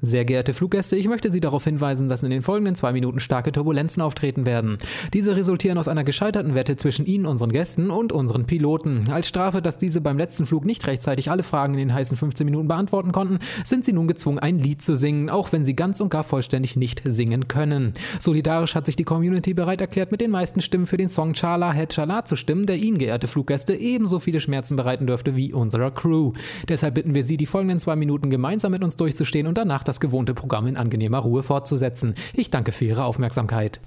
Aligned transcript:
Sehr 0.00 0.24
geehrte 0.24 0.52
Fluggäste, 0.52 0.94
ich 0.94 1.08
möchte 1.08 1.32
Sie 1.32 1.40
darauf 1.40 1.64
hinweisen, 1.64 2.08
dass 2.08 2.22
in 2.22 2.30
den 2.30 2.40
folgenden 2.40 2.76
zwei 2.76 2.92
Minuten 2.92 3.18
starke 3.18 3.50
Turbulenzen 3.50 4.00
auftreten 4.00 4.46
werden. 4.46 4.78
Diese 5.12 5.34
resultieren 5.34 5.76
aus 5.76 5.88
einer 5.88 6.04
gescheiterten 6.04 6.54
Wette 6.54 6.76
zwischen 6.76 7.04
Ihnen, 7.04 7.26
unseren 7.26 7.50
Gästen 7.50 7.90
und 7.90 8.12
unseren 8.12 8.46
Piloten. 8.46 9.08
Als 9.10 9.26
Strafe, 9.26 9.60
dass 9.60 9.76
diese 9.76 10.00
beim 10.00 10.16
letzten 10.16 10.46
Flug 10.46 10.64
nicht 10.64 10.86
rechtzeitig 10.86 11.32
alle 11.32 11.42
Fragen 11.42 11.74
in 11.74 11.80
den 11.80 11.94
heißen 11.94 12.16
15 12.16 12.44
Minuten 12.44 12.68
beantworten 12.68 13.10
konnten, 13.10 13.40
sind 13.64 13.84
Sie 13.84 13.92
nun 13.92 14.06
gezwungen, 14.06 14.38
ein 14.38 14.60
Lied 14.60 14.80
zu 14.82 14.94
singen, 14.94 15.30
auch 15.30 15.50
wenn 15.50 15.64
Sie 15.64 15.74
ganz 15.74 16.00
und 16.00 16.10
gar 16.10 16.22
vollständig 16.22 16.76
nicht 16.76 17.02
singen 17.04 17.48
können. 17.48 17.92
Solidarisch 18.20 18.76
hat 18.76 18.86
sich 18.86 18.94
die 18.94 19.02
Community 19.02 19.52
bereit 19.52 19.80
erklärt, 19.80 20.12
mit 20.12 20.20
den 20.20 20.30
meisten 20.30 20.60
Stimmen 20.60 20.86
für 20.86 20.96
den 20.96 21.08
Song 21.08 21.32
Chala 21.32 21.72
Het 21.72 21.92
Chala 21.92 22.24
zu 22.24 22.36
stimmen, 22.36 22.66
der 22.66 22.76
Ihnen, 22.76 22.98
geehrte 22.98 23.26
Fluggäste, 23.26 23.74
ebenso 23.74 24.20
viele 24.20 24.38
Schmerzen 24.38 24.76
bereiten 24.76 25.08
dürfte 25.08 25.34
wie 25.34 25.52
unserer 25.52 25.90
Crew. 25.90 26.34
Deshalb 26.68 26.94
bitten 26.94 27.14
wir 27.14 27.24
Sie, 27.24 27.36
die 27.36 27.46
folgenden 27.46 27.80
zwei 27.80 27.96
Minuten 27.96 28.30
gemeinsam 28.30 28.70
mit 28.70 28.84
uns 28.84 28.94
durchzustehen 28.94 29.48
und 29.48 29.58
danach 29.58 29.87
das 29.88 30.00
gewohnte 30.00 30.34
Programm 30.34 30.66
in 30.66 30.76
angenehmer 30.76 31.18
Ruhe 31.18 31.42
fortzusetzen. 31.42 32.14
Ich 32.32 32.50
danke 32.50 32.72
für 32.72 32.84
Ihre 32.84 33.04
Aufmerksamkeit. 33.04 33.80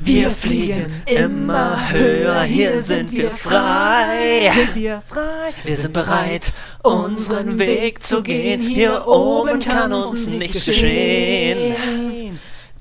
Wir 0.00 0.30
fliegen 0.30 0.86
immer 1.06 1.90
höher, 1.90 2.42
hier 2.42 2.80
sind 2.80 3.10
wir 3.10 3.30
frei. 3.30 4.50
Sind 4.54 4.76
wir 4.76 5.02
frei? 5.06 5.52
Wir 5.64 5.76
sind 5.76 5.92
bereit, 5.92 6.52
unseren 6.84 7.58
Weg 7.58 8.04
zu 8.04 8.22
gehen. 8.22 8.62
Hier 8.62 9.08
oben 9.08 9.58
kann 9.58 9.92
uns 9.92 10.28
nichts 10.28 10.66
geschehen. 10.66 11.74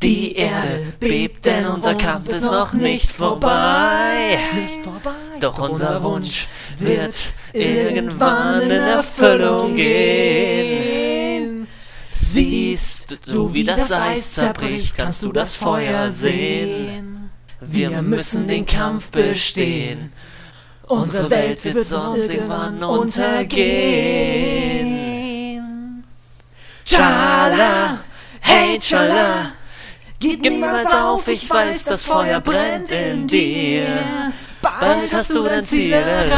Die 0.04 0.36
Erde 0.36 0.94
bebt, 1.00 1.46
denn 1.46 1.66
unser 1.66 1.96
Kampf 1.96 2.30
ist 2.30 2.52
noch 2.52 2.74
nicht 2.74 3.12
vorbei. 3.12 4.38
Nicht 4.54 4.84
vorbei. 4.84 5.10
Doch 5.40 5.58
unser 5.58 6.04
Wunsch 6.04 6.48
wird 6.78 7.34
irgendwann 7.52 8.62
in 8.62 8.70
Erfüllung 8.70 9.76
gehen. 9.76 10.77
Siehst 12.30 13.20
du, 13.26 13.54
wie 13.54 13.64
das 13.64 13.90
Eis 13.90 14.34
zerbricht, 14.34 14.98
kannst 14.98 15.24
du 15.24 15.32
das 15.32 15.56
Feuer 15.56 16.12
sehen. 16.12 17.30
Wir 17.62 18.02
müssen 18.02 18.50
den 18.50 18.66
Kampf 18.66 19.12
bestehen. 19.12 20.12
Unsere 20.88 21.30
Welt 21.30 21.64
wird 21.64 21.86
sonst 21.86 22.30
irgendwann 22.30 22.84
untergehen. 22.84 23.64
Chala, 26.86 28.00
hey 28.42 28.78
Chala, 28.78 29.54
gib 30.20 30.42
niemals 30.42 30.94
auf, 30.94 31.30
ich 31.30 31.50
weiß, 31.50 31.86
das 31.86 32.04
Feuer 32.04 32.42
brennt 32.42 32.92
in 32.92 33.26
dir. 33.28 33.88
Bald 34.62 35.14
hast 35.14 35.30
du 35.34 35.44
dein 35.44 35.66
Ziel 35.66 35.94
erreicht. 35.94 36.38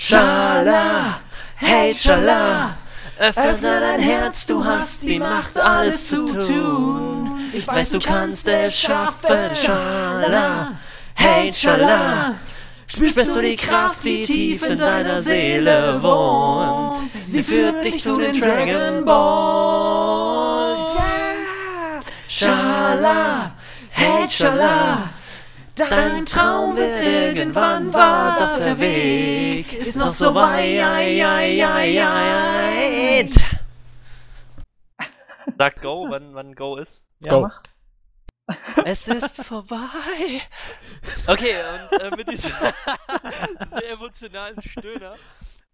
Schala, 0.00 1.20
hey 1.56 1.92
Schala, 1.92 2.77
öffne 3.18 3.80
dein 3.80 4.00
Herz, 4.00 4.46
du 4.46 4.64
hast 4.64 5.02
die 5.02 5.18
Macht, 5.18 5.58
alles 5.58 6.08
zu 6.08 6.26
tun. 6.26 7.40
Ich 7.52 7.66
weiß, 7.66 7.90
du 7.90 7.98
kannst 7.98 8.46
es 8.48 8.78
schaffen. 8.78 9.54
Schala, 9.54 10.72
hey 11.14 11.52
Schala, 11.52 12.36
spürst 12.86 13.34
du 13.34 13.40
die 13.40 13.56
Kraft, 13.56 14.04
die 14.04 14.22
tief 14.24 14.62
in 14.68 14.78
deiner 14.78 15.20
Seele 15.22 16.02
wohnt? 16.02 17.10
Sie 17.28 17.42
führt 17.42 17.84
dich 17.84 18.00
zu 18.00 18.18
den 18.18 18.38
Dragon 18.38 19.04
Balls. 19.04 19.52
Schala, 22.28 23.52
hey 23.90 24.28
Schala, 24.28 25.10
Dein 25.78 26.26
Traum 26.26 26.76
wird 26.76 27.04
irgendwann 27.04 27.92
wahr, 27.92 28.36
doch 28.38 28.56
der 28.56 28.78
Weg 28.80 29.72
ist 29.72 29.96
noch 29.96 30.12
so 30.12 30.34
weit. 30.34 30.78
Sag 35.56 35.80
Go, 35.80 36.06
wann, 36.10 36.34
wann 36.34 36.54
Go 36.54 36.76
ist. 36.76 37.04
Ja, 37.20 37.32
Go. 37.32 37.40
mach. 37.42 37.62
Es 38.84 39.06
ist 39.06 39.44
vorbei. 39.44 40.40
Okay, 41.26 41.54
und 41.90 42.00
äh, 42.00 42.10
mit 42.16 42.28
diesem 42.28 42.52
sehr 43.70 43.90
emotionalen 43.90 44.60
Stöhner 44.62 45.16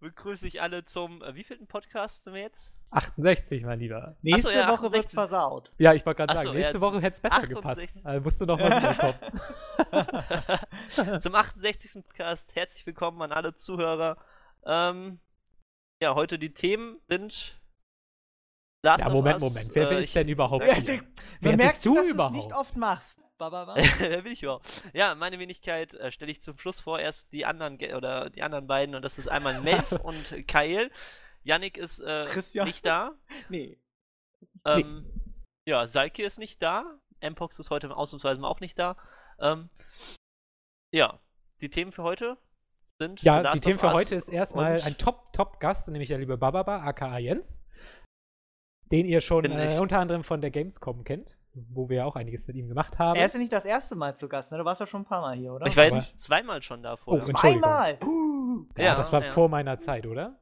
begrüße 0.01 0.47
ich 0.47 0.61
alle 0.61 0.85
zum, 0.85 1.23
äh, 1.23 1.35
wievielten 1.35 1.67
Podcast 1.67 2.25
sind 2.25 2.35
wir 2.35 2.43
jetzt? 2.43 2.74
68, 2.91 3.63
mein 3.65 3.81
Lieber. 3.81 4.17
Nächste 4.23 4.53
ja, 4.53 4.69
Woche 4.69 4.87
68. 4.87 4.93
wird's 4.93 5.13
versaut. 5.13 5.73
Ja, 5.79 5.95
ich 5.95 6.07
wollte 6.07 6.19
gerade 6.19 6.35
sagen, 6.35 6.47
so, 6.49 6.55
nächste 6.55 6.79
ja, 6.79 6.81
Woche 6.81 7.01
hätte 7.01 7.15
es 7.17 7.21
besser 7.21 7.37
68. 7.39 7.57
gepasst. 7.57 8.07
Also 8.07 8.21
musst 8.23 8.41
du 8.41 8.47
noch 8.47 8.59
mal 8.59 8.77
wiederkommen. 8.77 9.19
zum 11.21 11.35
68. 11.35 12.05
Podcast. 12.05 12.55
Herzlich 12.55 12.87
willkommen 12.87 13.21
an 13.23 13.33
alle 13.33 13.55
Zuhörer. 13.55 14.17
Ähm, 14.65 15.19
ja, 16.01 16.15
heute 16.15 16.39
die 16.39 16.53
Themen 16.53 16.97
sind. 17.09 17.61
Last 18.85 19.03
Ja, 19.05 19.11
Moment, 19.11 19.41
Moment. 19.41 19.71
Wer, 19.75 19.91
wer 19.91 19.99
äh, 19.99 20.03
ist 20.03 20.09
ich- 20.09 20.15
denn 20.15 20.29
überhaupt 20.29 20.65
sag- 20.65 20.77
hier? 20.83 21.03
Wer 21.41 21.57
merkt, 21.57 21.73
bist 21.73 21.87
du 21.87 21.97
dass 21.97 22.07
überhaupt? 22.07 22.37
du 22.37 22.39
es 22.39 22.45
nicht 22.47 22.57
oft 22.57 22.77
machst. 22.77 23.19
Wer 23.39 24.23
bin 24.23 24.33
ich 24.33 24.43
überhaupt? 24.43 24.85
Ja, 24.95 25.15
meine 25.17 25.39
Wenigkeit 25.39 25.93
äh, 25.95 26.11
stelle 26.13 26.31
ich 26.31 26.41
zum 26.41 26.57
Schluss 26.57 26.81
vor. 26.81 26.99
Erst 27.01 27.33
die 27.33 27.45
anderen 27.45 27.77
Ge- 27.77 27.95
oder 27.95 28.31
die 28.31 28.43
anderen 28.43 28.67
beiden 28.67 28.95
und 28.95 29.03
das 29.03 29.19
ist 29.19 29.29
einmal 29.29 29.61
Melf 29.61 29.93
und 30.03 30.47
Kyle. 30.47 30.91
Yannick 31.45 31.77
ist 31.79 32.01
äh, 32.01 32.27
Christian. 32.27 32.67
nicht 32.67 32.85
da. 32.85 33.13
Nee. 33.49 33.79
Ähm, 34.67 35.05
Ja, 35.67 35.87
Salke 35.87 36.23
ist 36.23 36.39
nicht 36.39 36.63
da. 36.63 36.99
Mpox 37.23 37.59
ist 37.59 37.71
heute 37.71 37.95
ausnahmsweise 37.97 38.41
mal 38.41 38.49
auch 38.49 38.61
nicht 38.61 38.79
da. 38.79 38.97
Ähm, 39.39 39.69
ja, 40.93 41.19
die 41.61 41.71
Themen 41.71 41.93
für 41.93 42.03
heute 42.03 42.37
sind. 42.99 43.23
Ja, 43.23 43.53
die 43.53 43.61
Themen 43.61 43.79
für 43.79 43.87
Us 43.87 43.95
heute 43.95 44.15
ist 44.15 44.29
erstmal 44.29 44.81
ein 44.83 44.97
Top-Top-Gast, 44.97 45.89
nämlich 45.89 46.09
der 46.09 46.19
liebe 46.19 46.37
Bababa, 46.37 46.83
aka 46.83 47.19
Jens. 47.19 47.61
Den 48.93 49.07
ihr 49.07 49.21
schon 49.23 49.45
äh, 49.47 49.79
unter 49.81 49.99
anderem 49.99 50.25
von 50.25 50.41
der 50.43 50.51
Gamescom 50.51 51.05
kennt, 51.05 51.39
wo 51.55 51.89
wir 51.89 51.99
ja 51.99 52.05
auch 52.05 52.17
einiges 52.17 52.47
mit 52.47 52.57
ihm 52.57 52.69
gemacht 52.69 52.99
haben. 52.99 53.19
Er 53.19 53.27
ist 53.27 53.33
ja 53.33 53.41
nicht 53.41 53.53
das 53.53 53.65
erste 53.65 53.97
Mal 53.97 54.15
zu 54.15 54.29
Gast, 54.29 54.53
ne? 54.53 54.59
Du 54.59 54.65
warst 54.65 54.81
ja 54.81 54.87
schon 54.87 55.03
ein 55.03 55.07
paar 55.07 55.23
Mal 55.23 55.37
hier, 55.37 55.55
oder? 55.55 55.67
Ich 55.67 55.77
war 55.77 55.85
jetzt 55.85 56.19
zweimal 56.19 56.63
schon 56.63 56.83
da 56.83 56.93
Oh, 56.93 56.97
vorher. 56.97 57.27
Entschuldigung. 57.29 57.63
Zweimal! 57.63 57.99
Uh. 58.05 58.67
ja, 58.77 58.85
Ja, 58.85 58.95
das 58.95 59.13
war 59.13 59.25
ja. 59.25 59.31
vor 59.33 59.49
meiner 59.49 59.79
Zeit, 59.79 60.07
oder? 60.07 60.39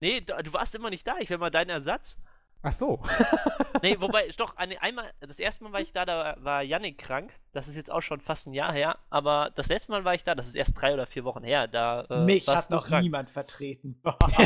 Nee, 0.00 0.20
du, 0.20 0.34
du 0.42 0.52
warst 0.52 0.74
immer 0.74 0.90
nicht 0.90 1.06
da. 1.06 1.16
Ich 1.18 1.30
will 1.30 1.38
mal 1.38 1.50
dein 1.50 1.68
Ersatz. 1.68 2.16
Ach 2.62 2.72
so. 2.72 3.02
Nee, 3.82 4.00
wobei, 4.00 4.26
doch, 4.38 4.56
eine, 4.56 4.80
einmal, 4.80 5.04
das 5.20 5.38
erste 5.38 5.62
Mal 5.62 5.72
war 5.74 5.80
ich 5.82 5.92
da, 5.92 6.06
da 6.06 6.36
war 6.40 6.62
Yannick 6.62 6.96
krank. 6.96 7.30
Das 7.52 7.68
ist 7.68 7.76
jetzt 7.76 7.92
auch 7.92 8.00
schon 8.00 8.22
fast 8.22 8.46
ein 8.46 8.54
Jahr 8.54 8.72
her. 8.72 8.96
Aber 9.10 9.50
das 9.54 9.68
letzte 9.68 9.92
Mal 9.92 10.04
war 10.06 10.14
ich 10.14 10.24
da, 10.24 10.34
das 10.34 10.46
ist 10.48 10.56
erst 10.56 10.80
drei 10.80 10.94
oder 10.94 11.06
vier 11.06 11.24
Wochen 11.24 11.44
her. 11.44 11.68
Da 11.68 12.06
äh, 12.08 12.24
Mich 12.24 12.48
hat 12.48 12.70
noch 12.70 12.86
krank. 12.86 13.02
niemand 13.02 13.28
vertreten. 13.30 14.00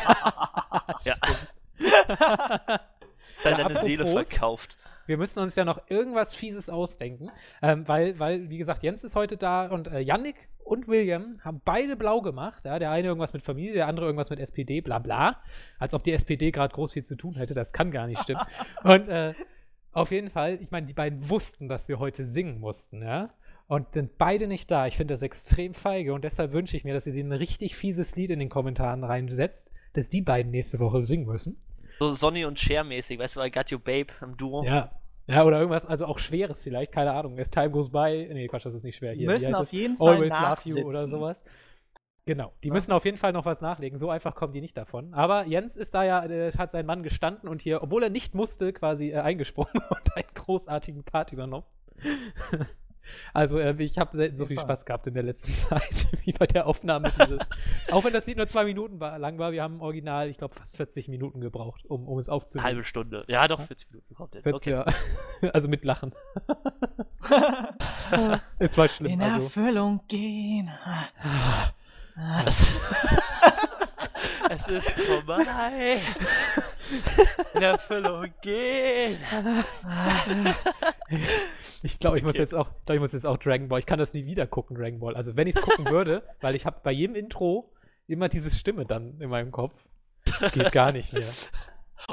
Ja, 1.05 1.15
Ja, 1.79 2.81
deine 3.45 3.65
apropos- 3.67 3.83
Seele 3.83 4.07
verkauft. 4.07 4.77
Wir 5.11 5.19
müssen 5.19 5.41
uns 5.41 5.57
ja 5.57 5.65
noch 5.65 5.83
irgendwas 5.89 6.37
Fieses 6.37 6.71
ausdenken, 6.71 7.33
ähm, 7.63 7.89
weil, 7.89 8.17
weil, 8.21 8.49
wie 8.49 8.59
gesagt, 8.59 8.85
Jens 8.85 9.03
ist 9.03 9.17
heute 9.17 9.37
da 9.37 9.67
und 9.67 9.89
äh, 9.89 9.99
Yannick 9.99 10.49
und 10.63 10.87
William 10.87 11.41
haben 11.43 11.61
beide 11.65 11.97
blau 11.97 12.23
gemacht. 12.23 12.65
Ja? 12.65 12.79
Der 12.79 12.93
eine 12.93 13.09
irgendwas 13.09 13.33
mit 13.33 13.43
Familie, 13.43 13.73
der 13.73 13.89
andere 13.89 14.07
irgendwas 14.07 14.31
mit 14.31 14.39
SPD, 14.39 14.81
bla 14.81 15.01
bla. 15.01 15.43
Als 15.81 15.95
ob 15.95 16.05
die 16.05 16.13
SPD 16.13 16.53
gerade 16.53 16.73
groß 16.73 16.93
viel 16.93 17.03
zu 17.03 17.17
tun 17.17 17.35
hätte. 17.35 17.55
Das 17.55 17.73
kann 17.73 17.91
gar 17.91 18.07
nicht 18.07 18.23
stimmen. 18.23 18.43
und 18.85 19.09
äh, 19.09 19.35
auf 19.91 20.13
jeden 20.13 20.31
Fall, 20.31 20.61
ich 20.63 20.71
meine, 20.71 20.87
die 20.87 20.93
beiden 20.93 21.29
wussten, 21.29 21.69
dass 21.69 21.89
wir 21.89 21.99
heute 21.99 22.25
singen 22.25 22.61
mussten, 22.61 23.03
ja. 23.03 23.31
Und 23.67 23.95
sind 23.95 24.17
beide 24.17 24.47
nicht 24.47 24.71
da. 24.71 24.87
Ich 24.87 24.97
finde 24.97 25.15
das 25.15 25.23
extrem 25.23 25.75
feige 25.75 26.15
und 26.15 26.23
deshalb 26.23 26.53
wünsche 26.53 26.77
ich 26.77 26.85
mir, 26.85 26.95
dass 26.95 27.09
ihr 27.09 27.13
sie 27.13 27.23
ein 27.25 27.33
richtig 27.33 27.75
fieses 27.75 28.15
Lied 28.15 28.31
in 28.31 28.39
den 28.39 28.49
Kommentaren 28.49 29.03
reinsetzt, 29.03 29.73
dass 29.93 30.09
die 30.09 30.23
beiden 30.23 30.53
nächste 30.53 30.79
Woche 30.79 31.05
singen 31.05 31.27
müssen. 31.27 31.61
So 31.99 32.13
Sonny 32.13 32.45
und 32.45 32.61
Cher 32.61 32.85
mäßig, 32.85 33.19
weißt 33.19 33.37
du, 33.37 33.43
I 33.43 33.51
Got 33.51 33.71
You 33.73 33.81
Babe 33.81 34.07
im 34.23 34.37
Duo. 34.37 34.65
Ja. 34.65 34.93
Ja, 35.31 35.45
oder 35.45 35.59
irgendwas, 35.59 35.87
also 35.87 36.07
auch 36.07 36.19
Schweres 36.19 36.63
vielleicht, 36.63 36.93
keine 36.93 37.13
Ahnung. 37.13 37.39
As 37.39 37.51
time 37.51 37.71
goes 37.71 37.91
by. 37.91 38.29
Nee, 38.33 38.49
Quatsch, 38.49 38.67
das 38.67 38.75
ist 38.75 38.85
nicht 38.85 38.97
schwer. 38.97 39.13
Hier, 39.13 39.27
müssen 39.27 39.55
auf 39.55 39.63
es? 39.65 39.73
jeden 39.73 39.97
Fall 39.97 40.15
Always 40.17 40.33
Love 40.33 40.43
nachsitzen. 40.43 40.83
You 40.83 40.89
oder 40.89 41.09
sowas. 41.09 41.43
Genau, 42.27 42.53
die 42.63 42.71
müssen 42.71 42.93
auf 42.93 43.05
jeden 43.05 43.17
Fall 43.17 43.33
noch 43.33 43.45
was 43.45 43.61
nachlegen. 43.61 43.99
So 43.99 44.11
einfach 44.11 44.35
kommen 44.35 44.53
die 44.53 44.61
nicht 44.61 44.77
davon. 44.77 45.15
Aber 45.15 45.47
Jens 45.47 45.77
ist 45.77 45.95
da 45.95 46.05
ja, 46.05 46.25
äh, 46.25 46.53
hat 46.53 46.71
seinen 46.71 46.87
Mann 46.87 47.03
gestanden 47.03 47.49
und 47.49 47.63
hier, 47.63 47.83
obwohl 47.83 48.03
er 48.03 48.11
nicht 48.11 48.35
musste, 48.35 48.73
quasi 48.73 49.11
äh, 49.11 49.17
eingesprungen 49.17 49.73
und 49.91 50.17
einen 50.17 50.29
großartigen 50.35 51.05
Part 51.05 51.33
übernommen. 51.33 51.67
Also 53.33 53.59
äh, 53.59 53.75
ich 53.83 53.99
habe 53.99 54.17
selten 54.17 54.37
so 54.37 54.47
viel. 54.47 54.59
Spaß 54.59 54.85
gehabt 54.85 55.07
in 55.07 55.15
der 55.15 55.23
letzten 55.23 55.53
Zeit 55.53 56.07
wie 56.25 56.33
bei 56.33 56.47
der 56.47 56.67
Aufnahme 56.67 57.13
dieses. 57.19 57.39
auch 57.91 58.05
wenn 58.05 58.13
das 58.13 58.27
Lied 58.27 58.37
nur 58.37 58.47
zwei 58.47 58.65
Minuten 58.65 59.01
war, 59.01 59.19
lang 59.19 59.39
war, 59.39 59.53
wir 59.53 59.63
haben 59.63 59.81
original, 59.81 60.29
ich 60.29 60.39
glaube, 60.39 60.55
fast 60.55 60.77
40 60.77 61.09
Minuten 61.09 61.41
gebraucht, 61.41 61.85
um, 61.87 62.07
um 62.09 62.19
es 62.19 62.29
Eine 62.29 62.37
aufzunehmen. 62.37 62.65
halbe 62.67 62.85
Stunde. 62.85 63.25
Ja, 63.29 63.49
doch, 63.49 63.61
40 63.61 63.91
Minuten. 63.91 64.45
Wird, 64.45 64.55
Okay. 64.57 64.71
ja, 64.71 64.85
also 65.53 65.69
mit 65.69 65.85
Lachen. 65.85 66.13
es 68.59 68.77
war 68.77 68.89
schlimm. 68.89 69.13
In 69.13 69.23
Also, 69.23 69.43
Erfüllung 69.45 70.01
gehen. 70.09 70.71
Es, 72.45 72.77
es 74.51 74.69
ist 74.69 74.91
vorbei. 75.01 76.01
In 77.55 77.63
Erfüllung 77.63 78.27
gehen. 78.43 79.17
ich 81.83 81.99
glaube, 81.99 82.19
ich 82.19 82.25
muss 82.25 82.33
Okay. 82.35 82.43
jetzt 82.43 82.55
auch, 82.55 82.69
ich, 82.69 82.85
glaub, 82.85 82.95
ich 82.97 83.01
muss 83.01 83.13
jetzt 83.13 83.27
auch 83.27 83.37
Dragon 83.39 83.69
Ball. 83.69 83.79
Ich 83.79 83.87
kann 83.87 83.99
das 83.99 84.13
nie 84.15 84.25
wieder 84.27 84.47
gucken, 84.47 84.77
Dragon 84.77 85.01
Ball. 85.01 85.17
Also 85.17 85.37
wenn 85.37 85.47
ich 85.47 85.57
es 85.57 85.63
gucken 85.63 85.87
würde, 85.91 86.23
weil 86.41 86.55
ich 86.57 86.67
habe 86.67 86.81
bei 86.83 86.93
jedem 86.93 87.17
Intro 87.17 87.73
immer 88.07 88.29
diese 88.29 88.51
Stimme 88.51 88.87
dann 88.87 89.21
in 89.21 89.31
meinem 89.31 89.53
Kopf. 89.53 89.75
Geht 90.53 90.73
gar 90.73 90.93
nicht 90.93 91.13
mehr. 91.13 91.27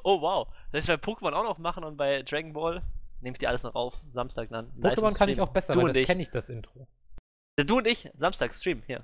Oh 0.04 0.22
wow. 0.22 0.48
Das 0.72 0.88
heißt, 0.88 1.02
bei 1.02 1.12
Pokémon 1.12 1.34
auch 1.34 1.44
noch 1.44 1.58
machen 1.60 1.84
und 1.84 1.98
bei 1.98 2.22
Dragon 2.24 2.54
Ball 2.54 2.82
nehme 3.22 3.34
ich 3.34 3.40
dir 3.40 3.50
alles 3.50 3.64
noch 3.64 3.76
auf. 3.76 4.02
Samstag 4.12 4.50
dann. 4.50 4.72
Pokémon 4.80 5.18
kann 5.18 5.30
ich 5.30 5.42
auch 5.42 5.50
besser, 5.50 5.74
Du 5.74 5.80
weil 5.80 5.86
und 5.86 5.96
das 5.96 6.02
ich. 6.02 6.08
kenne 6.08 6.22
ich 6.22 6.30
das 6.30 6.50
Intro. 6.50 6.88
Du 7.58 7.78
und 7.78 7.88
ich, 7.88 8.10
Samstag 8.16 8.54
Stream, 8.54 8.84
hier. 8.86 9.04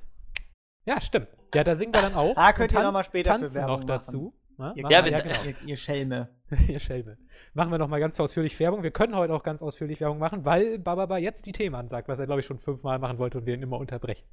Ja, 0.85 1.01
stimmt. 1.01 1.27
Ja, 1.55 1.63
da 1.63 1.75
singen 1.75 1.93
wir 1.93 2.01
dann 2.01 2.13
auch. 2.13 2.35
Da 2.35 2.51
könnt 2.53 2.71
und 2.71 2.75
ihr 2.75 2.77
tan- 2.77 2.83
noch 2.85 2.91
mal 2.91 3.03
später 3.03 3.31
tanzen 3.31 3.61
noch 3.65 3.77
machen. 3.77 3.87
dazu. 3.87 4.33
Ja, 4.57 4.73
Ihr, 4.75 4.83
machen 4.83 4.91
Ja, 4.91 5.19
genau. 5.19 5.35
ihr, 5.45 5.55
ihr 5.67 5.77
Schelme. 5.77 6.29
Ihr 6.67 6.79
Schelme. 6.79 7.17
Machen 7.53 7.71
wir 7.71 7.77
noch 7.77 7.87
mal 7.87 7.99
ganz 7.99 8.19
ausführlich 8.19 8.59
Werbung. 8.59 8.83
Wir 8.83 8.91
können 8.91 9.15
heute 9.15 9.33
auch 9.33 9.43
ganz 9.43 9.61
ausführlich 9.61 9.99
Werbung 9.99 10.19
machen, 10.19 10.45
weil 10.45 10.79
Bababa 10.79 11.17
jetzt 11.17 11.45
die 11.45 11.51
Themen 11.51 11.75
ansagt, 11.75 12.07
was 12.07 12.19
er, 12.19 12.25
glaube 12.25 12.41
ich, 12.41 12.45
schon 12.45 12.59
fünfmal 12.59 12.99
machen 12.99 13.17
wollte 13.17 13.39
und 13.39 13.45
wir 13.45 13.55
ihn 13.55 13.63
immer 13.63 13.77
unterbrechen. 13.77 14.25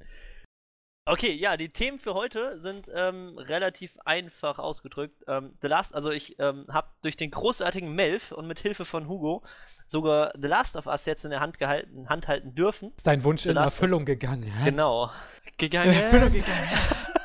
Okay, 1.05 1.33
ja, 1.33 1.57
die 1.57 1.69
Themen 1.69 1.97
für 1.97 2.13
heute 2.13 2.59
sind 2.61 2.89
ähm, 2.93 3.35
relativ 3.39 3.97
einfach 4.05 4.59
ausgedrückt. 4.59 5.23
Ähm, 5.27 5.57
The 5.61 5.67
Last, 5.67 5.95
also 5.95 6.11
ich 6.11 6.37
ähm, 6.39 6.67
habe 6.69 6.89
durch 7.01 7.17
den 7.17 7.31
großartigen 7.31 7.95
Melf 7.95 8.31
und 8.31 8.47
mit 8.47 8.59
Hilfe 8.59 8.85
von 8.85 9.07
Hugo 9.07 9.43
sogar 9.87 10.31
The 10.39 10.47
Last 10.47 10.77
of 10.77 10.85
Us 10.85 11.07
jetzt 11.07 11.25
in 11.25 11.31
der 11.31 11.39
Hand 11.39 11.57
gehalten, 11.57 12.07
Hand 12.07 12.27
halten 12.27 12.53
dürfen. 12.53 12.93
Ist 12.95 13.07
dein 13.07 13.23
Wunsch 13.23 13.43
The 13.43 13.49
in 13.49 13.55
Last 13.55 13.77
Erfüllung 13.77 14.05
gegangen? 14.05 14.43
Ja? 14.43 14.65
Genau. 14.65 15.09
Gegangen. 15.57 15.91
Erfüllung 15.91 16.31
gegangen. 16.33 16.69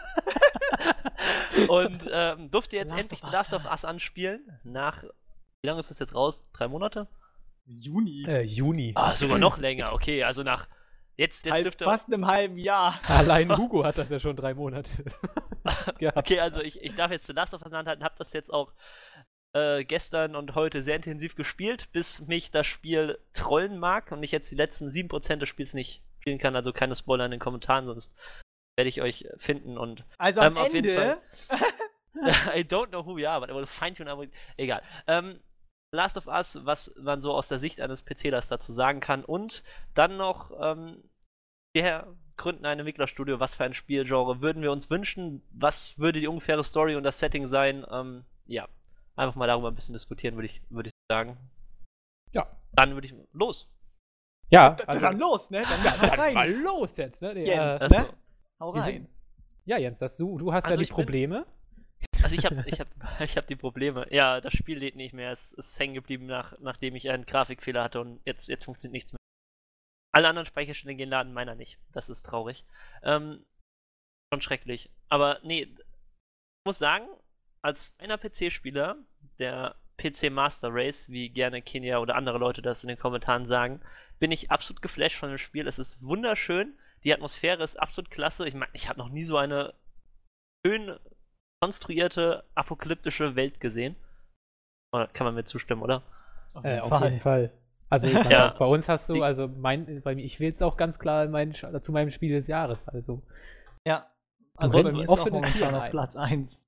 und 1.69 2.09
ähm, 2.13 2.51
durfte 2.51 2.77
jetzt 2.77 2.91
Last 2.91 3.01
endlich 3.01 3.23
of 3.23 3.29
The 3.29 3.35
Last 3.35 3.53
of 3.55 3.65
Us 3.71 3.85
anspielen. 3.85 4.61
Nach, 4.65 5.03
wie 5.03 5.67
lange 5.67 5.81
ist 5.81 5.91
das 5.91 5.99
jetzt 5.99 6.15
raus? 6.15 6.43
Drei 6.53 6.69
Monate? 6.69 7.09
Juni. 7.67 8.25
Äh, 8.27 8.43
Juni. 8.43 8.93
Ah, 8.95 9.17
sogar 9.17 9.39
noch 9.39 9.59
länger. 9.59 9.93
Okay, 9.93 10.23
also 10.23 10.43
nach, 10.43 10.69
jetzt, 11.17 11.45
jetzt 11.45 11.55
Halb, 11.55 11.63
dürfte... 11.63 11.85
fast 11.85 12.07
einem 12.07 12.27
halben 12.27 12.59
Jahr. 12.59 12.95
Allein 13.09 13.49
Hugo 13.57 13.85
hat 13.85 13.99
das 13.99 14.09
ja 14.09 14.21
schon 14.21 14.37
drei 14.37 14.55
Monate. 14.55 14.91
Okay, 16.15 16.39
also 16.39 16.61
ich, 16.61 16.81
ich 16.81 16.95
darf 16.95 17.11
jetzt 17.11 17.27
The 17.27 17.33
Last 17.33 17.53
of 17.53 17.61
Us 17.61 17.67
in 17.67 17.71
der 17.73 17.79
Hand 17.79 17.89
halten, 17.89 18.05
habe 18.05 18.15
das 18.17 18.33
jetzt 18.33 18.53
auch 18.53 18.73
äh, 19.53 19.85
gestern 19.85 20.37
und 20.37 20.55
heute 20.55 20.81
sehr 20.81 20.95
intensiv 20.95 21.35
gespielt, 21.35 21.91
bis 21.91 22.29
mich 22.29 22.53
das 22.53 22.69
Spiel 22.69 23.19
trollen 23.33 23.79
mag 23.79 24.13
und 24.13 24.23
ich 24.23 24.31
jetzt 24.31 24.49
die 24.53 24.55
letzten 24.55 24.87
7% 24.87 25.37
des 25.37 25.49
Spiels 25.49 25.75
nicht 25.75 26.05
spielen 26.21 26.39
kann, 26.39 26.55
also 26.55 26.73
keine 26.73 26.95
Spoiler 26.95 27.25
in 27.25 27.33
den 27.33 27.41
Kommentaren, 27.41 27.87
sonst 27.87 28.17
werde 28.77 28.89
ich 28.89 29.03
euch 29.03 29.27
finden 29.37 29.79
und 29.79 30.05
Also 30.19 30.41
am 30.41 30.53
Ähm, 30.53 30.59
auf 30.59 30.73
jeden 30.75 30.89
Ende. 30.89 31.19
I 32.55 32.61
don't 32.61 32.89
know 32.89 33.05
who 33.05 33.17
we 33.17 33.29
are, 33.29 33.41
but 33.41 33.51
I 33.51 33.55
will 33.55 33.67
find 33.67 33.99
you 33.99 34.07
and 34.07 34.15
I 34.15 34.19
will... 34.19 34.31
Egal. 34.57 34.83
Ähm, 35.07 35.41
Last 35.93 36.17
of 36.17 36.27
Us, 36.27 36.59
was 36.65 36.95
man 37.01 37.21
so 37.21 37.33
aus 37.33 37.49
der 37.49 37.59
Sicht 37.59 37.81
eines 37.81 38.03
PClers 38.03 38.49
dazu 38.49 38.73
sagen 38.73 39.01
kann 39.01 39.25
und 39.25 39.63
dann 39.95 40.17
noch, 40.17 40.51
ähm, 40.61 41.03
wir 41.73 42.15
gründen 42.37 42.67
ein 42.67 42.79
Entwicklerstudio, 42.79 43.41
was 43.41 43.55
für 43.55 43.65
ein 43.65 43.73
Spielgenre 43.73 44.41
würden 44.41 44.63
wir 44.63 44.73
uns 44.73 44.91
wünschen, 44.91 45.43
was 45.53 45.99
würde 45.99 46.21
die 46.21 46.27
ungefähre 46.27 46.65
Story 46.65 46.97
und 46.97 47.05
das 47.05 47.19
Setting 47.19 47.47
sein, 47.47 47.87
ähm, 47.91 48.25
ja, 48.47 48.69
einfach 49.15 49.37
mal 49.37 49.47
darüber 49.47 49.69
ein 49.69 49.75
bisschen 49.75 49.95
diskutieren, 49.95 50.35
würde 50.35 50.47
ich, 50.47 50.61
würde 50.69 50.89
ich 50.89 50.93
sagen. 51.11 51.39
Ja. 52.33 52.47
Dann 52.73 52.95
würde 52.95 53.07
ich, 53.07 53.15
los. 53.33 53.71
Ja, 54.51 54.77
also, 54.87 55.01
dann 55.01 55.19
los, 55.19 55.51
ne? 55.51 55.63
Dann 55.63 55.85
ja, 55.85 55.97
dann 55.97 56.35
mal 56.35 56.49
rein. 56.51 56.63
los 56.63 56.97
jetzt. 56.97 57.23
Ne? 57.23 57.35
Die, 57.35 57.41
Jens. 57.43 57.81
äh, 57.81 57.89
Ne? 57.89 57.97
Also, 57.97 58.09
Hau 58.61 58.71
rein. 58.71 58.85
sind- 58.85 59.09
ja, 59.65 59.79
Jens, 59.79 59.99
das, 59.99 60.17
du, 60.17 60.39
du 60.39 60.53
hast 60.53 60.65
Also 60.65 60.81
ja 60.81 60.85
die 60.85 60.91
bin- 60.91 60.95
Probleme. 60.95 61.47
Also 62.23 62.37
ich 62.37 62.45
habe 62.47 62.63
ich 62.67 62.81
hab, 62.81 62.89
ich 63.21 63.37
hab 63.37 63.47
die 63.47 63.57
Probleme. 63.57 64.07
Ja, 64.11 64.41
das 64.41 64.53
Spiel 64.55 64.79
lädt 64.79 64.97
nicht 64.97 65.13
mehr. 65.13 65.31
Es 65.33 65.53
ist 65.53 65.79
hängen 65.79 65.95
geblieben, 65.95 66.27
nach, 66.27 66.59
nachdem 66.61 66.95
ich 66.95 67.11
einen 67.11 67.27
Grafikfehler 67.27 67.83
hatte 67.85 68.01
und 68.01 68.21
jetzt, 68.25 68.49
jetzt 68.49 68.65
funktioniert 68.65 68.93
nichts 68.93 69.13
mehr. 69.13 69.19
Alle 70.15 70.29
anderen 70.29 70.47
Speicherstände 70.47 70.95
gehen 70.95 71.11
laden, 71.11 71.33
meiner 71.35 71.55
nicht. 71.55 71.79
Das 71.93 72.09
ist 72.09 72.23
traurig. 72.23 72.65
Ähm, 73.03 73.45
schon 74.33 74.41
schrecklich. 74.41 74.91
Aber 75.09 75.41
nee, 75.43 75.63
ich 75.63 75.85
muss 76.67 76.79
sagen, 76.79 77.07
als 77.63 77.97
einer 77.99 78.17
PC-Spieler, 78.17 78.97
der 79.39 79.75
PC 79.99 80.31
Master 80.31 80.69
Race, 80.73 81.09
wie 81.11 81.29
gerne 81.29 81.61
Kenia 81.61 81.99
oder 81.99 82.15
andere 82.15 82.39
Leute 82.39 82.63
das 82.63 82.83
in 82.85 82.89
den 82.89 82.99
Kommentaren 82.99 83.45
sagen, 83.47 83.81
bin 84.19 84.31
ich 84.33 84.51
absolut 84.51 84.81
geflasht 84.81 85.17
von 85.17 85.29
dem 85.29 85.39
Spiel. 85.39 85.67
Es 85.67 85.79
ist 85.79 86.03
wunderschön. 86.03 86.79
Die 87.07 87.15
Atmosphäre 87.15 87.63
ist 87.63 87.77
absolut 87.77 88.11
klasse. 88.11 88.49
Ich 88.49 88.55
meine, 88.55 88.71
ich 88.73 88.89
habe 88.89 88.99
noch 88.99 89.09
nie 89.11 89.25
so 89.25 89.37
eine 89.37 89.75
schön 90.67 90.99
konstruierte, 91.63 92.45
apokalyptische 92.55 93.37
Welt 93.37 93.61
gesehen. 93.61 93.97
Oder 94.93 95.07
kann 95.07 95.25
man 95.25 95.35
mir 95.35 95.45
zustimmen, 95.45 95.83
oder? 95.83 96.03
Auf 96.53 96.65
Äh, 96.65 96.71
jeden 96.71 96.83
auf 96.83 96.89
Fall. 96.89 97.09
jeden 97.11 97.21
Fall. 97.21 97.53
Also 97.89 98.09
Ja. 98.31 98.55
bei 98.59 98.65
uns 98.67 98.89
hast 98.89 99.09
du, 99.09 99.23
also 99.23 99.47
mein, 99.47 100.03
bei 100.03 100.17
mir, 100.17 100.25
ich 100.25 100.41
wähle 100.41 100.53
es 100.53 100.63
auch 100.63 100.77
ganz 100.77 100.99
klar 100.99 101.25
in 101.25 101.31
mein, 101.31 101.55
zu 101.55 101.93
meinem 101.93 102.11
Spiel 102.11 102.33
des 102.33 102.49
Jahres. 102.49 102.89
Also 102.89 103.23
Ja. 103.87 104.11
Also 104.57 104.83
bei 104.83 104.91
mir 104.91 104.99
ist 104.99 105.09
auch 105.09 105.19
offene 105.21 105.37
momentan 105.37 105.59
Türen 105.59 105.75
auf. 105.77 105.91
Platz 105.91 106.17
1. 106.17 106.63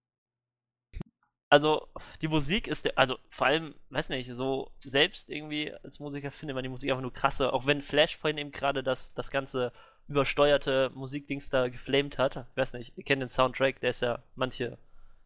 Also, 1.50 1.88
die 2.20 2.28
Musik 2.28 2.68
ist, 2.68 2.84
der, 2.84 2.98
also 2.98 3.16
vor 3.30 3.46
allem, 3.46 3.74
weiß 3.88 4.10
nicht, 4.10 4.32
so 4.34 4.70
selbst 4.84 5.30
irgendwie 5.30 5.72
als 5.82 5.98
Musiker 5.98 6.30
findet 6.30 6.54
man 6.54 6.62
die 6.62 6.68
Musik 6.68 6.90
einfach 6.90 7.02
nur 7.02 7.12
krasse. 7.12 7.54
Auch 7.54 7.64
wenn 7.64 7.80
Flash 7.80 8.18
vorhin 8.18 8.36
eben 8.36 8.52
gerade 8.52 8.82
das, 8.82 9.14
das 9.14 9.30
ganze 9.30 9.72
übersteuerte 10.08 10.90
Musikdings 10.94 11.50
da 11.50 11.68
geflamed 11.68 12.18
hat. 12.18 12.36
Ich 12.50 12.56
weiß 12.56 12.72
nicht, 12.74 12.96
ihr 12.96 13.04
kennt 13.04 13.22
den 13.22 13.28
Soundtrack, 13.28 13.80
der 13.80 13.90
ist 13.90 14.02
ja, 14.02 14.22
manche 14.34 14.78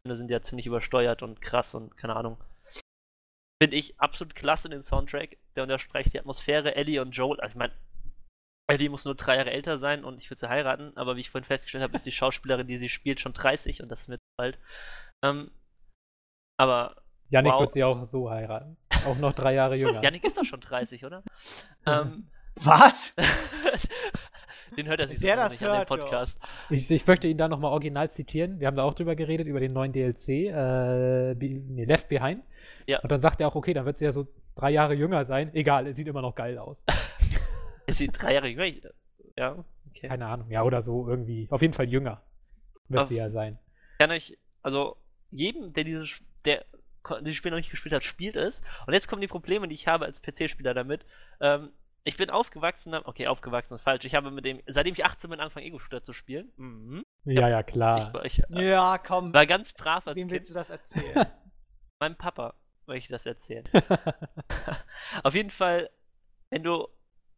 sind 0.08 0.30
ja 0.30 0.42
ziemlich 0.42 0.66
übersteuert 0.66 1.22
und 1.22 1.40
krass 1.40 1.74
und 1.74 1.96
keine 1.96 2.16
Ahnung. 2.16 2.36
Finde 3.62 3.76
ich 3.76 3.98
absolut 4.00 4.34
klasse 4.34 4.68
den 4.68 4.82
Soundtrack. 4.82 5.36
Der 5.54 5.62
unterstreicht 5.62 6.12
die 6.12 6.18
Atmosphäre. 6.18 6.74
Ellie 6.74 7.00
und 7.00 7.12
Joel, 7.12 7.40
also 7.40 7.52
ich 7.52 7.56
meine, 7.56 7.72
Ellie 8.68 8.88
muss 8.88 9.04
nur 9.04 9.14
drei 9.14 9.36
Jahre 9.36 9.52
älter 9.52 9.76
sein 9.76 10.04
und 10.04 10.20
ich 10.20 10.28
würde 10.30 10.40
sie 10.40 10.48
heiraten, 10.48 10.96
aber 10.96 11.16
wie 11.16 11.20
ich 11.20 11.30
vorhin 11.30 11.44
festgestellt 11.44 11.84
habe, 11.84 11.94
ist 11.94 12.06
die 12.06 12.10
Schauspielerin, 12.12 12.66
die 12.66 12.78
sie 12.78 12.88
spielt, 12.88 13.20
schon 13.20 13.34
30 13.34 13.82
und 13.82 13.88
das 13.88 14.02
ist 14.02 14.08
mir 14.08 14.18
bald. 14.36 14.58
Ähm, 15.24 15.52
aber 16.58 16.96
Yannick 17.28 17.52
Wow. 17.52 17.60
wird 17.60 17.72
sie 17.72 17.84
auch 17.84 18.04
so 18.04 18.30
heiraten. 18.30 18.76
Auch 19.06 19.16
noch 19.16 19.34
drei 19.34 19.54
Jahre 19.54 19.76
jünger. 19.76 20.02
Yannick 20.04 20.24
ist 20.24 20.36
doch 20.36 20.44
schon 20.44 20.60
30, 20.60 21.04
oder? 21.04 21.22
ähm, 21.86 22.28
Was? 22.60 23.14
den 24.76 24.86
hört 24.86 25.00
er 25.00 25.08
sich 25.08 25.20
Der 25.20 25.36
so 25.36 25.42
das 25.42 25.52
nicht 25.52 25.62
an 25.62 25.68
den 25.70 25.78
hört, 25.78 25.90
jo. 25.90 25.96
Podcast. 25.96 26.40
Ich, 26.70 26.90
ich 26.90 27.06
möchte 27.06 27.28
ihn 27.28 27.38
da 27.38 27.48
nochmal 27.48 27.72
original 27.72 28.10
zitieren. 28.10 28.60
Wir 28.60 28.66
haben 28.66 28.76
da 28.76 28.82
auch 28.84 28.94
drüber 28.94 29.16
geredet, 29.16 29.46
über 29.46 29.60
den 29.60 29.72
neuen 29.72 29.92
DLC, 29.92 30.28
äh, 30.28 31.34
Be- 31.34 31.60
nee, 31.68 31.84
Left 31.84 32.08
Behind. 32.08 32.42
Ja. 32.86 33.00
Und 33.00 33.10
dann 33.10 33.20
sagt 33.20 33.40
er 33.40 33.48
auch, 33.48 33.54
okay, 33.54 33.72
dann 33.74 33.84
wird 33.86 33.98
sie 33.98 34.04
ja 34.04 34.12
so 34.12 34.28
drei 34.54 34.70
Jahre 34.70 34.94
jünger 34.94 35.24
sein. 35.24 35.54
Egal, 35.54 35.86
er 35.86 35.94
sieht 35.94 36.06
immer 36.08 36.22
noch 36.22 36.34
geil 36.34 36.58
aus. 36.58 36.82
Ist 37.86 37.98
sie 37.98 38.08
drei 38.08 38.34
Jahre 38.34 38.48
jünger? 38.48 38.66
Ja, 39.36 39.64
okay. 39.90 40.08
Keine 40.08 40.26
Ahnung. 40.26 40.50
Ja, 40.50 40.62
oder 40.62 40.82
so 40.82 41.08
irgendwie. 41.08 41.48
Auf 41.50 41.62
jeden 41.62 41.74
Fall 41.74 41.88
jünger 41.88 42.22
wird 42.88 43.02
Auf- 43.02 43.08
sie 43.08 43.16
ja 43.16 43.30
sein. 43.30 43.58
kann 43.98 44.10
euch, 44.10 44.36
also 44.62 44.96
jedem, 45.30 45.72
der 45.72 45.84
dieses, 45.84 46.20
der 46.44 46.64
dieses 47.22 47.34
Spiel 47.34 47.50
noch 47.50 47.58
nicht 47.58 47.70
gespielt 47.70 47.94
hat, 47.94 48.04
spielt 48.04 48.36
es. 48.36 48.62
Und 48.86 48.92
jetzt 48.94 49.08
kommen 49.08 49.20
die 49.22 49.26
Probleme, 49.28 49.66
die 49.66 49.74
ich 49.74 49.88
habe 49.88 50.04
als 50.04 50.22
PC-Spieler 50.22 50.72
damit. 50.74 51.04
Ähm, 51.40 51.70
ich 52.04 52.16
bin 52.16 52.30
aufgewachsen, 52.30 52.94
okay, 52.94 53.26
aufgewachsen 53.28 53.74
ist 53.76 53.82
falsch. 53.82 54.04
Ich 54.04 54.14
habe 54.14 54.30
mit 54.30 54.44
dem, 54.44 54.60
seitdem 54.66 54.94
ich 54.94 55.04
18 55.04 55.30
bin, 55.30 55.40
angefangen, 55.40 55.66
Ego-Shooter 55.66 56.02
zu 56.02 56.12
spielen. 56.12 56.52
Mhm. 56.56 57.02
Ja, 57.24 57.48
ja, 57.48 57.62
klar. 57.62 58.12
Ich, 58.24 58.38
ich 58.38 58.50
äh, 58.50 58.70
Ja, 58.70 58.98
komm. 58.98 59.32
war 59.32 59.46
ganz 59.46 59.72
brav 59.72 60.06
als 60.06 60.16
Wem 60.16 60.22
Kind. 60.22 60.32
willst 60.32 60.50
du 60.50 60.54
das 60.54 60.70
erzählen? 60.70 61.26
Meinem 62.00 62.16
Papa 62.16 62.54
möchte 62.86 63.04
ich 63.04 63.08
das 63.08 63.26
erzählen. 63.26 63.64
Auf 65.22 65.34
jeden 65.34 65.50
Fall, 65.50 65.90
wenn 66.50 66.64
du 66.64 66.88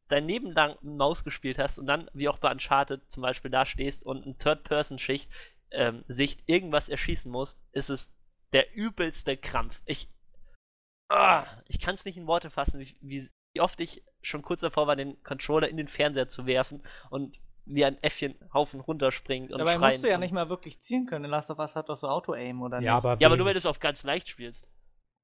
dein 0.09 0.27
Leben 0.27 0.51
lang 0.53 0.79
eine 0.79 0.91
Maus 0.91 1.25
gespielt 1.25 1.59
hast 1.59 1.79
und 1.79 1.87
dann, 1.87 2.11
wie 2.15 2.29
auch 2.29 2.39
bei 2.39 2.51
Uncharted 2.51 3.11
zum 3.11 3.23
Beispiel, 3.23 3.51
da 3.51 3.67
stehst 3.67 4.07
und 4.07 4.25
in 4.25 4.39
Third-Person-Schicht 4.39 5.31
ähm, 5.71 6.05
Sicht 6.09 6.43
irgendwas 6.47 6.89
erschießen 6.89 7.31
musst, 7.31 7.65
ist 7.73 7.91
es 7.91 8.19
der 8.53 8.75
übelste 8.75 9.37
Krampf. 9.37 9.83
Ich, 9.85 10.09
ah, 11.11 11.45
ich 11.69 11.81
kann 11.81 11.95
es 11.95 12.05
nicht 12.05 12.17
in 12.17 12.27
Worte 12.27 12.49
fassen, 12.51 12.81
wie, 12.81 12.97
wie, 13.01 13.29
wie 13.55 13.61
oft 13.61 13.81
ich 13.81 14.05
schon 14.25 14.43
kurz 14.43 14.61
davor 14.61 14.87
war, 14.87 14.97
den 14.97 15.23
Controller 15.23 15.69
in 15.69 15.77
den 15.77 15.89
Fernseher 15.89 16.29
zu 16.29 16.47
werfen 16.47 16.83
und 17.11 17.39
wie 17.67 17.85
ein 17.85 17.97
Äffchen 18.03 18.35
Haufen 18.53 18.81
runterspringt 18.81 19.51
und 19.51 19.59
Dabei 19.59 19.77
schreien. 19.77 19.93
musst 19.93 20.05
du 20.05 20.09
ja 20.11 20.19
nicht 20.19 20.33
mal 20.33 20.49
wirklich 20.51 20.81
zielen 20.81 21.07
können. 21.07 21.25
Last 21.31 21.51
of 21.51 21.59
Us 21.59 21.77
hat 21.77 21.89
doch 21.89 21.97
so 21.97 22.09
Auto-Aim, 22.09 22.61
oder 22.61 22.79
nicht? 22.79 22.87
ja, 22.87 22.97
aber, 22.97 23.17
Ja, 23.21 23.29
aber 23.29 23.37
nur 23.37 23.47
wenn 23.47 23.55
du 23.55 23.59
es 23.59 23.67
auf 23.67 23.81
ganz 23.81 24.05
leicht 24.05 24.29
spielst. 24.29 24.69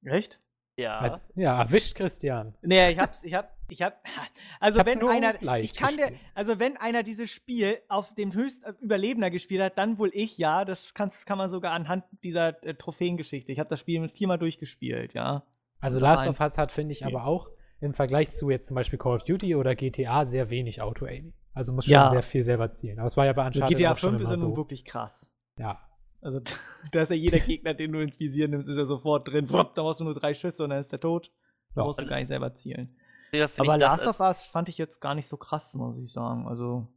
Echt? 0.04 0.40
Ja. 0.76 0.98
Also, 1.00 1.18
ja, 1.34 1.60
erwischt 1.60 1.94
Christian. 1.96 2.54
Nee, 2.62 2.92
ich 2.92 2.98
hab's, 2.98 3.22
ich 3.24 3.34
hab, 3.34 3.54
ich 3.68 3.82
hab, 3.82 4.02
also 4.60 4.78
Ich 4.78 4.86
hab's 4.86 4.94
wenn 4.94 4.98
nur 5.00 5.10
einer, 5.10 5.58
ich 5.58 5.74
kann 5.74 5.94
der, 5.98 6.12
also 6.34 6.58
wenn 6.58 6.78
einer 6.78 7.02
dieses 7.02 7.30
Spiel 7.30 7.78
auf 7.88 8.14
dem 8.14 8.32
höchst 8.32 8.64
äh, 8.64 8.72
Überlebender 8.80 9.28
gespielt 9.30 9.60
hat, 9.62 9.76
dann 9.76 9.98
wohl 9.98 10.10
ich, 10.14 10.38
ja, 10.38 10.64
das 10.64 10.94
kann's, 10.94 11.26
kann 11.26 11.36
man 11.36 11.50
sogar 11.50 11.72
anhand 11.72 12.04
dieser 12.24 12.62
äh, 12.64 12.74
Trophäengeschichte. 12.74 13.52
Ich 13.52 13.58
habe 13.58 13.68
das 13.68 13.80
Spiel 13.80 14.00
mit 14.00 14.12
viermal 14.12 14.38
durchgespielt, 14.38 15.12
ja. 15.12 15.42
Also 15.80 16.00
Last 16.00 16.26
of 16.26 16.40
Us 16.40 16.56
hat, 16.56 16.72
finde 16.72 16.92
ich, 16.92 17.04
Okay. 17.04 17.14
aber 17.14 17.26
auch 17.26 17.50
im 17.80 17.94
Vergleich 17.94 18.30
zu 18.32 18.50
jetzt 18.50 18.66
zum 18.66 18.74
Beispiel 18.74 18.98
Call 18.98 19.16
of 19.16 19.24
Duty 19.24 19.54
oder 19.56 19.74
GTA 19.74 20.24
sehr 20.24 20.50
wenig 20.50 20.82
Auto-Aiming. 20.82 21.32
Also 21.54 21.72
muss 21.72 21.84
schon 21.84 21.92
Ja. 21.94 22.10
sehr 22.10 22.22
viel 22.22 22.44
selber 22.44 22.72
zielen. 22.72 22.98
Aber 22.98 23.06
es 23.06 23.16
war 23.16 23.26
ja 23.26 23.32
bei 23.32 23.46
Uncharted 23.46 23.76
GTA 23.76 23.92
auch 23.92 23.98
schon 23.98 24.10
5 24.18 24.22
ist 24.22 24.28
immer 24.28 24.36
ja 24.38 24.42
nun 24.44 24.52
so. 24.52 24.56
wirklich 24.56 24.84
krass. 24.84 25.32
Ja. 25.58 25.80
Also 26.22 26.40
da 26.92 27.02
ist 27.02 27.08
ja 27.10 27.16
jeder 27.16 27.38
Gegner, 27.40 27.74
den 27.74 27.92
du 27.92 28.00
ins 28.00 28.18
Visier 28.20 28.48
nimmst, 28.48 28.68
ist 28.68 28.76
ja 28.76 28.86
sofort 28.86 29.26
drin. 29.28 29.48
Wupp, 29.50 29.74
da 29.74 29.82
brauchst 29.82 30.00
du 30.00 30.04
nur 30.04 30.14
drei 30.14 30.34
Schüsse 30.34 30.62
und 30.64 30.70
dann 30.70 30.78
ist 30.78 30.92
der 30.92 31.00
tot. 31.00 31.32
Da 31.74 31.80
Ja. 31.80 31.84
brauchst 31.84 32.00
du 32.00 32.06
gar 32.06 32.16
nicht 32.18 32.28
selber 32.28 32.54
zielen. 32.54 32.96
Ja, 33.32 33.46
Aber 33.58 33.78
Last 33.78 34.06
of 34.06 34.20
Us 34.20 34.46
fand 34.46 34.68
ich 34.68 34.76
jetzt 34.76 35.00
gar 35.00 35.14
nicht 35.14 35.28
so 35.28 35.36
krass, 35.36 35.74
muss 35.74 35.98
ich 35.98 36.12
sagen. 36.12 36.46
Also 36.48 36.88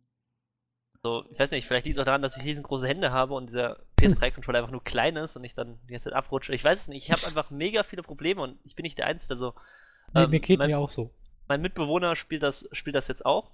So, 1.05 1.23
ich 1.31 1.37
weiß 1.39 1.51
nicht, 1.51 1.67
vielleicht 1.67 1.85
liegt 1.85 1.97
es 1.97 2.01
auch 2.01 2.05
daran, 2.05 2.21
dass 2.21 2.37
ich 2.37 2.43
riesengroße 2.43 2.87
Hände 2.87 3.11
habe 3.11 3.33
und 3.33 3.47
dieser 3.49 3.81
PS3-Controller 3.99 4.59
einfach 4.59 4.71
nur 4.71 4.83
klein 4.83 5.15
ist 5.17 5.35
und 5.35 5.43
ich 5.43 5.53
dann 5.53 5.77
die 5.87 5.91
ganze 5.91 6.05
Zeit 6.09 6.13
abrutsche. 6.17 6.53
Ich 6.55 6.63
weiß 6.63 6.79
es 6.79 6.87
nicht, 6.87 7.03
ich 7.05 7.11
habe 7.11 7.21
einfach 7.27 7.51
mega 7.51 7.83
viele 7.83 8.03
Probleme 8.03 8.41
und 8.41 8.57
ich 8.63 8.75
bin 8.75 8.83
nicht 8.83 8.97
der 8.97 9.07
Einzige. 9.07 9.33
Also, 9.33 9.53
nee, 10.13 10.23
ähm, 10.23 10.29
mir 10.29 10.39
geht 10.39 10.59
mein, 10.59 10.69
mir 10.69 10.79
auch 10.79 10.89
so. 10.89 11.13
Mein 11.47 11.61
Mitbewohner 11.61 12.15
spielt 12.15 12.43
das, 12.43 12.69
spielt 12.71 12.95
das 12.95 13.07
jetzt 13.07 13.25
auch. 13.25 13.51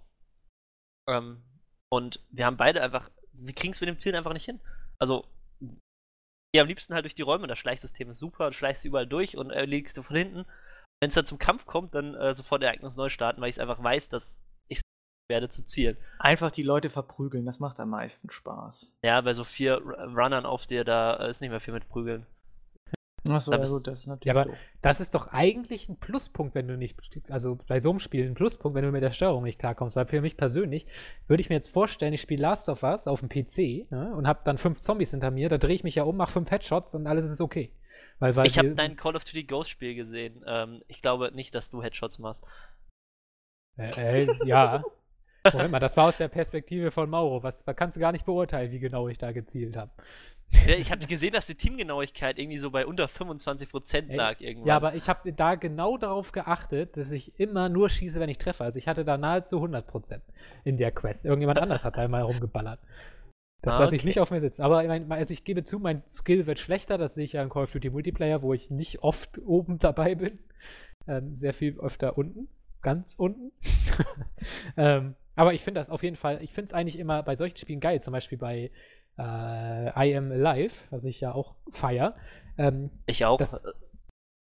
Ähm, 1.07 1.41
und 1.91 2.21
wir 2.31 2.45
haben 2.45 2.57
beide 2.57 2.81
einfach, 2.81 3.09
wir 3.33 3.53
kriegen 3.53 3.73
es 3.73 3.81
mit 3.81 3.89
dem 3.89 3.97
Zielen 3.97 4.15
einfach 4.15 4.33
nicht 4.33 4.45
hin. 4.45 4.59
Also, 4.99 5.25
ja, 6.55 6.61
am 6.61 6.67
liebsten 6.67 6.93
halt 6.93 7.05
durch 7.05 7.15
die 7.15 7.21
Räume. 7.21 7.47
Das 7.47 7.59
Schleichsystem 7.59 8.09
ist 8.09 8.19
super, 8.19 8.47
du 8.47 8.53
schleichst 8.53 8.85
überall 8.85 9.07
durch 9.07 9.37
und 9.37 9.51
erledigst 9.51 9.97
du 9.97 10.01
von 10.01 10.15
hinten. 10.15 10.45
Wenn 11.01 11.09
es 11.09 11.15
dann 11.15 11.25
zum 11.25 11.37
Kampf 11.37 11.65
kommt, 11.65 11.95
dann 11.95 12.15
äh, 12.15 12.33
sofort 12.33 12.61
Ereignis 12.61 12.97
neu 12.97 13.09
starten, 13.09 13.41
weil 13.41 13.49
ich 13.49 13.55
es 13.55 13.59
einfach 13.59 13.81
weiß, 13.81 14.09
dass 14.09 14.41
werde 15.29 15.47
zu 15.47 15.63
zielen. 15.63 15.97
Einfach 16.17 16.51
die 16.51 16.63
Leute 16.63 16.89
verprügeln, 16.89 17.45
das 17.45 17.59
macht 17.59 17.79
am 17.79 17.91
meisten 17.91 18.29
Spaß. 18.29 18.91
Ja, 19.03 19.21
bei 19.21 19.33
so 19.33 19.43
vier 19.43 19.77
Runnern 19.77 20.45
auf 20.45 20.65
dir, 20.65 20.83
da 20.83 21.13
ist 21.27 21.39
nicht 21.39 21.51
mehr 21.51 21.61
viel 21.61 21.73
mit 21.73 21.87
Prügeln. 21.87 22.25
Achso, 23.27 23.51
ja 23.51 23.57
gut, 23.57 23.87
das 23.87 24.01
ist 24.01 24.07
natürlich. 24.07 24.25
Ja, 24.25 24.33
aber 24.33 24.45
doof. 24.45 24.57
das 24.81 25.01
ist 25.01 25.13
doch 25.13 25.27
eigentlich 25.27 25.89
ein 25.89 25.97
Pluspunkt, 25.97 26.55
wenn 26.55 26.67
du 26.67 26.77
nicht, 26.77 26.97
also 27.29 27.57
bei 27.67 27.81
so 27.81 27.89
einem 27.89 27.99
Spiel 27.99 28.25
ein 28.25 28.33
Pluspunkt, 28.33 28.75
wenn 28.75 28.85
du 28.85 28.91
mit 28.91 29.03
der 29.03 29.11
Steuerung 29.11 29.43
nicht 29.43 29.59
klarkommst. 29.59 29.95
Weil 29.95 30.05
für 30.05 30.21
mich 30.21 30.37
persönlich 30.37 30.85
würde 31.27 31.41
ich 31.41 31.49
mir 31.49 31.55
jetzt 31.55 31.69
vorstellen, 31.69 32.13
ich 32.13 32.21
spiele 32.21 32.41
Last 32.41 32.69
of 32.69 32.83
Us 32.83 33.07
auf 33.07 33.19
dem 33.19 33.29
PC 33.29 33.91
ne, 33.91 34.13
und 34.15 34.27
habe 34.27 34.41
dann 34.45 34.57
fünf 34.57 34.79
Zombies 34.79 35.11
hinter 35.11 35.31
mir, 35.31 35.49
da 35.49 35.57
drehe 35.57 35.75
ich 35.75 35.83
mich 35.83 35.95
ja 35.95 36.03
um, 36.03 36.15
mache 36.15 36.31
fünf 36.31 36.49
Headshots 36.49 36.95
und 36.95 37.07
alles 37.07 37.29
ist 37.29 37.41
okay. 37.41 37.71
Weil, 38.19 38.35
weil 38.35 38.47
ich 38.47 38.57
habe 38.57 38.75
dein 38.75 38.95
Call 38.95 39.15
of 39.15 39.23
Duty 39.23 39.43
Ghost 39.43 39.69
Spiel 39.69 39.95
gesehen. 39.95 40.43
Ähm, 40.45 40.83
ich 40.87 41.01
glaube 41.01 41.31
nicht, 41.33 41.55
dass 41.55 41.69
du 41.69 41.81
Headshots 41.81 42.19
machst. 42.19 42.43
Äh, 43.77 44.25
äh, 44.25 44.37
ja, 44.45 44.83
Moment 45.51 45.71
mal, 45.71 45.79
das 45.79 45.97
war 45.97 46.07
aus 46.07 46.17
der 46.17 46.27
Perspektive 46.27 46.91
von 46.91 47.09
Mauro. 47.09 47.43
Was 47.43 47.63
kannst 47.75 47.95
du 47.95 48.01
gar 48.01 48.11
nicht 48.11 48.25
beurteilen, 48.25 48.71
wie 48.71 48.79
genau 48.79 49.07
ich 49.07 49.17
da 49.17 49.31
gezielt 49.31 49.77
habe. 49.77 49.91
Ja, 50.65 50.75
ich 50.75 50.91
habe 50.91 51.05
gesehen, 51.05 51.33
dass 51.33 51.45
die 51.45 51.55
Teamgenauigkeit 51.55 52.39
irgendwie 52.39 52.57
so 52.57 52.71
bei 52.71 52.85
unter 52.85 53.05
25% 53.05 54.15
lag 54.15 54.41
irgendwann. 54.41 54.67
Ja, 54.67 54.75
aber 54.75 54.95
ich 54.95 55.07
habe 55.07 55.31
da 55.31 55.55
genau 55.55 55.97
darauf 55.97 56.31
geachtet, 56.31 56.97
dass 56.97 57.11
ich 57.11 57.39
immer 57.39 57.69
nur 57.69 57.89
schieße, 57.89 58.19
wenn 58.19 58.29
ich 58.29 58.39
treffe. 58.39 58.63
Also 58.63 58.79
ich 58.79 58.87
hatte 58.87 59.05
da 59.05 59.17
nahezu 59.17 59.57
100% 59.57 60.21
in 60.63 60.77
der 60.77 60.91
Quest. 60.91 61.25
Irgendjemand 61.25 61.59
anders 61.59 61.83
hat 61.83 61.97
da 61.97 62.07
mal 62.07 62.23
rumgeballert. 62.23 62.79
Das 63.61 63.75
ah, 63.75 63.81
lasse 63.81 63.95
ich 63.95 64.05
nicht 64.05 64.19
auf 64.19 64.31
mir 64.31 64.41
sitzen. 64.41 64.63
Aber 64.63 64.79
also 64.79 65.33
ich 65.33 65.43
gebe 65.43 65.63
zu, 65.63 65.79
mein 65.79 66.01
Skill 66.07 66.47
wird 66.47 66.59
schlechter. 66.59 66.97
Das 66.97 67.15
sehe 67.15 67.25
ich 67.25 67.33
ja 67.33 67.43
in 67.43 67.49
Call 67.49 67.63
of 67.63 67.71
Duty 67.71 67.89
Multiplayer, 67.89 68.41
wo 68.41 68.53
ich 68.53 68.71
nicht 68.71 69.03
oft 69.03 69.39
oben 69.45 69.79
dabei 69.79 70.15
bin. 70.15 70.39
Ähm, 71.07 71.35
sehr 71.35 71.53
viel 71.53 71.79
öfter 71.79 72.17
unten. 72.17 72.47
Ganz 72.81 73.15
unten. 73.15 73.51
ähm, 74.77 75.15
aber 75.39 75.53
ich 75.53 75.63
finde 75.63 75.79
das 75.79 75.89
auf 75.89 76.03
jeden 76.03 76.17
Fall, 76.17 76.43
ich 76.43 76.51
finde 76.51 76.65
es 76.65 76.73
eigentlich 76.73 76.99
immer 76.99 77.23
bei 77.23 77.37
solchen 77.37 77.55
Spielen 77.55 77.79
geil, 77.79 78.01
zum 78.01 78.11
Beispiel 78.11 78.37
bei 78.37 78.71
äh, 79.17 79.21
I 80.09 80.13
Am 80.17 80.33
Alive, 80.33 80.75
was 80.89 81.05
ich 81.05 81.21
ja 81.21 81.31
auch 81.31 81.55
feier. 81.71 82.17
Ähm, 82.57 82.91
ich 83.05 83.23
auch. 83.23 83.37
Das, 83.37 83.63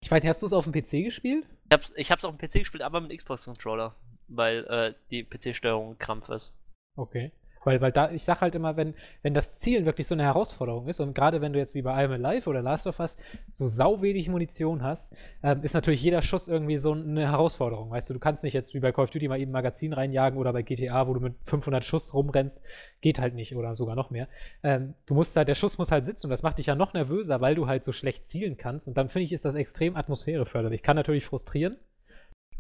ich 0.03 0.11
weiß 0.11 0.23
nicht, 0.23 0.31
hast 0.31 0.41
du 0.41 0.47
es 0.47 0.55
auf 0.55 0.65
dem 0.65 0.73
PC 0.73 1.05
gespielt? 1.05 1.47
Ich 1.67 1.73
hab's, 1.73 1.93
ich 1.97 2.11
hab's 2.11 2.25
auf 2.25 2.35
dem 2.35 2.39
PC 2.39 2.61
gespielt, 2.61 2.83
aber 2.83 3.03
mit 3.03 3.15
Xbox-Controller, 3.15 3.95
weil 4.29 4.65
äh, 4.69 4.95
die 5.11 5.23
PC-Steuerung 5.23 5.99
Krampf 5.99 6.31
ist. 6.31 6.57
Okay. 6.97 7.31
Weil, 7.65 7.81
weil 7.81 7.93
da, 7.93 8.11
ich 8.11 8.25
sag 8.25 8.41
halt 8.41 8.55
immer, 8.55 8.77
wenn, 8.77 8.95
wenn 9.23 9.35
das 9.35 9.59
Zielen 9.59 9.85
wirklich 9.85 10.07
so 10.07 10.15
eine 10.15 10.25
Herausforderung 10.25 10.89
ist 10.89 11.01
und 11.01 11.15
gerade 11.15 11.41
wenn 11.41 11.53
du 11.53 11.59
jetzt 11.59 11.75
wie 11.75 11.83
bei 11.83 11.93
I'm 11.93 12.13
Alive 12.13 12.49
oder 12.49 12.63
Last 12.63 12.87
of 12.87 12.99
Us 13.01 13.17
so 13.51 13.69
sau 13.69 14.01
wenig 14.01 14.29
Munition 14.29 14.83
hast, 14.83 15.15
ähm, 15.43 15.63
ist 15.63 15.75
natürlich 15.75 16.03
jeder 16.03 16.23
Schuss 16.23 16.49
irgendwie 16.49 16.79
so 16.79 16.93
eine 16.93 17.31
Herausforderung. 17.31 17.91
Weißt 17.91 18.09
du, 18.09 18.15
du 18.15 18.21
kannst 18.21 18.45
nicht 18.45 18.55
jetzt 18.55 18.75
wie 18.75 18.81
bei 18.81 18.93
Call 18.93 19.05
of 19.05 19.11
Duty 19.11 19.29
mal 19.29 19.39
eben 19.39 19.51
ein 19.51 19.53
Magazin 19.53 19.93
reinjagen 19.93 20.39
oder 20.39 20.53
bei 20.53 20.63
GTA, 20.63 21.07
wo 21.07 21.15
du 21.15 21.21
mit 21.21 21.35
500 21.45 21.85
Schuss 21.85 22.15
rumrennst, 22.15 22.63
geht 23.01 23.19
halt 23.19 23.35
nicht 23.35 23.55
oder 23.55 23.75
sogar 23.75 23.95
noch 23.95 24.11
mehr. 24.11 24.29
Ähm, 24.63 24.95
du 25.07 25.15
musst 25.15 25.37
halt, 25.37 25.49
der 25.49 25.55
Schuss 25.55 25.79
muss 25.79 25.93
halt 25.93 26.05
sitzen 26.05 26.27
und 26.27 26.31
das 26.31 26.43
macht 26.43 26.59
dich 26.59 26.67
ja 26.67 26.75
noch 26.75 26.95
nervöser, 26.95 27.41
weil 27.41 27.55
du 27.55 27.67
halt 27.67 27.85
so 27.85 27.93
schlecht 27.93 28.27
zielen 28.27 28.57
kannst 28.57 28.89
und 28.89 28.97
dann 28.97 29.09
finde 29.09 29.25
ich, 29.25 29.33
ist 29.33 29.45
das 29.45 29.55
extrem 29.55 29.97
atmosphäreförderlich. 29.97 30.83
Kann 30.83 30.97
natürlich 30.97 31.27
frustrieren, 31.27 31.77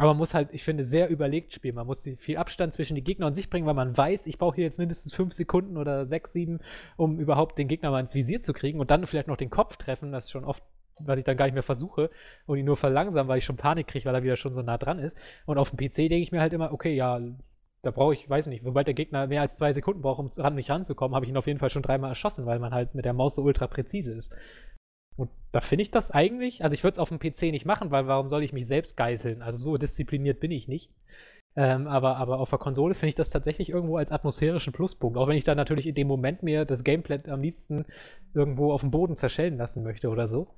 aber 0.01 0.13
man 0.13 0.17
muss 0.17 0.33
halt, 0.33 0.49
ich 0.53 0.65
finde, 0.65 0.83
sehr 0.83 1.11
überlegt 1.11 1.53
spielen. 1.53 1.75
Man 1.75 1.87
muss 1.87 2.09
viel 2.17 2.39
Abstand 2.39 2.73
zwischen 2.73 2.95
die 2.95 3.05
Gegner 3.05 3.27
und 3.27 3.35
sich 3.35 3.51
bringen, 3.51 3.67
weil 3.67 3.75
man 3.75 3.95
weiß, 3.95 4.27
ich 4.29 4.39
brauche 4.39 4.55
hier 4.55 4.65
jetzt 4.65 4.79
mindestens 4.79 5.13
fünf 5.13 5.35
Sekunden 5.35 5.77
oder 5.77 6.07
sechs, 6.07 6.33
sieben, 6.33 6.61
um 6.97 7.21
überhaupt 7.21 7.59
den 7.59 7.69
Gegner 7.69 7.91
mal 7.91 8.01
ins 8.01 8.15
Visier 8.15 8.41
zu 8.41 8.55
kriegen 8.55 8.81
und 8.81 8.91
dann 8.91 9.07
vielleicht 9.07 9.29
noch 9.29 9.37
den 9.37 9.51
Kopf 9.51 9.77
treffen, 9.77 10.11
das 10.11 10.25
ist 10.25 10.31
schon 10.31 10.47
oft, 10.47 10.63
weil 11.01 11.19
ich 11.19 11.25
dann 11.25 11.37
gar 11.37 11.45
nicht 11.45 11.53
mehr 11.53 11.63
versuche 11.63 12.09
und 12.47 12.57
ihn 12.57 12.65
nur 12.65 12.79
verlangsamen, 12.79 13.29
weil 13.29 13.37
ich 13.37 13.45
schon 13.45 13.59
Panik 13.59 13.89
kriege, 13.89 14.07
weil 14.07 14.15
er 14.15 14.23
wieder 14.23 14.39
schon 14.39 14.55
so 14.55 14.63
nah 14.63 14.79
dran 14.79 14.99
ist. 14.99 15.15
Und 15.45 15.59
auf 15.59 15.69
dem 15.69 15.77
PC 15.77 16.09
denke 16.09 16.21
ich 16.21 16.33
mir 16.33 16.41
halt 16.41 16.55
immer, 16.55 16.73
okay, 16.73 16.95
ja, 16.95 17.21
da 17.83 17.91
brauche 17.91 18.15
ich, 18.15 18.29
weiß 18.29 18.47
nicht, 18.47 18.63
sobald 18.63 18.87
der 18.87 18.95
Gegner 18.95 19.27
mehr 19.27 19.43
als 19.43 19.57
zwei 19.57 19.71
Sekunden 19.75 20.01
braucht, 20.01 20.19
um 20.19 20.45
an 20.45 20.55
mich 20.55 20.71
ranzukommen, 20.71 21.15
habe 21.15 21.27
ich 21.27 21.31
ihn 21.31 21.37
auf 21.37 21.47
jeden 21.47 21.59
Fall 21.59 21.69
schon 21.69 21.83
dreimal 21.83 22.09
erschossen, 22.09 22.47
weil 22.47 22.59
man 22.59 22.73
halt 22.73 22.95
mit 22.95 23.05
der 23.05 23.13
Maus 23.13 23.35
so 23.35 23.43
ultra 23.43 23.67
präzise 23.67 24.15
ist. 24.15 24.35
Und 25.17 25.31
da 25.53 25.61
finde 25.61 25.83
ich 25.83 25.91
das 25.91 26.11
eigentlich, 26.11 26.63
also 26.63 26.75
ich 26.75 26.85
würde 26.85 26.95
es 26.95 26.99
auf 26.99 27.09
dem 27.09 27.19
PC 27.19 27.43
nicht 27.51 27.67
machen, 27.67 27.91
weil 27.91 28.07
warum 28.07 28.29
soll 28.29 28.43
ich 28.43 28.53
mich 28.53 28.67
selbst 28.67 28.97
geißeln? 28.97 29.43
Also 29.43 29.59
so 29.59 29.77
diszipliniert 29.77 30.41
bin 30.41 30.51
ich 30.51 30.69
nicht. 30.69 30.91
Ähm, 31.57 31.89
aber, 31.89 32.17
aber 32.17 32.39
auf 32.39 32.51
der 32.51 32.59
Konsole 32.59 32.95
finde 32.95 33.09
ich 33.09 33.15
das 33.17 33.31
tatsächlich 33.31 33.71
irgendwo 33.71 33.97
als 33.97 34.13
atmosphärischen 34.13 34.73
Pluspunkt. 34.73 35.19
Auch 35.19 35.27
wenn 35.27 35.37
ich 35.37 35.45
dann 35.45 35.57
natürlich 35.57 35.87
in 35.87 35.95
dem 35.95 36.07
Moment 36.07 36.43
mir 36.43 36.65
das 36.65 36.85
Gameplay 36.85 37.21
am 37.29 37.43
liebsten 37.43 37.87
irgendwo 38.35 38.73
auf 38.73 38.83
dem 38.83 38.93
Boden 38.93 39.17
zerschellen 39.17 39.57
lassen 39.57 39.83
möchte 39.83 40.09
oder 40.11 40.29
so. 40.29 40.55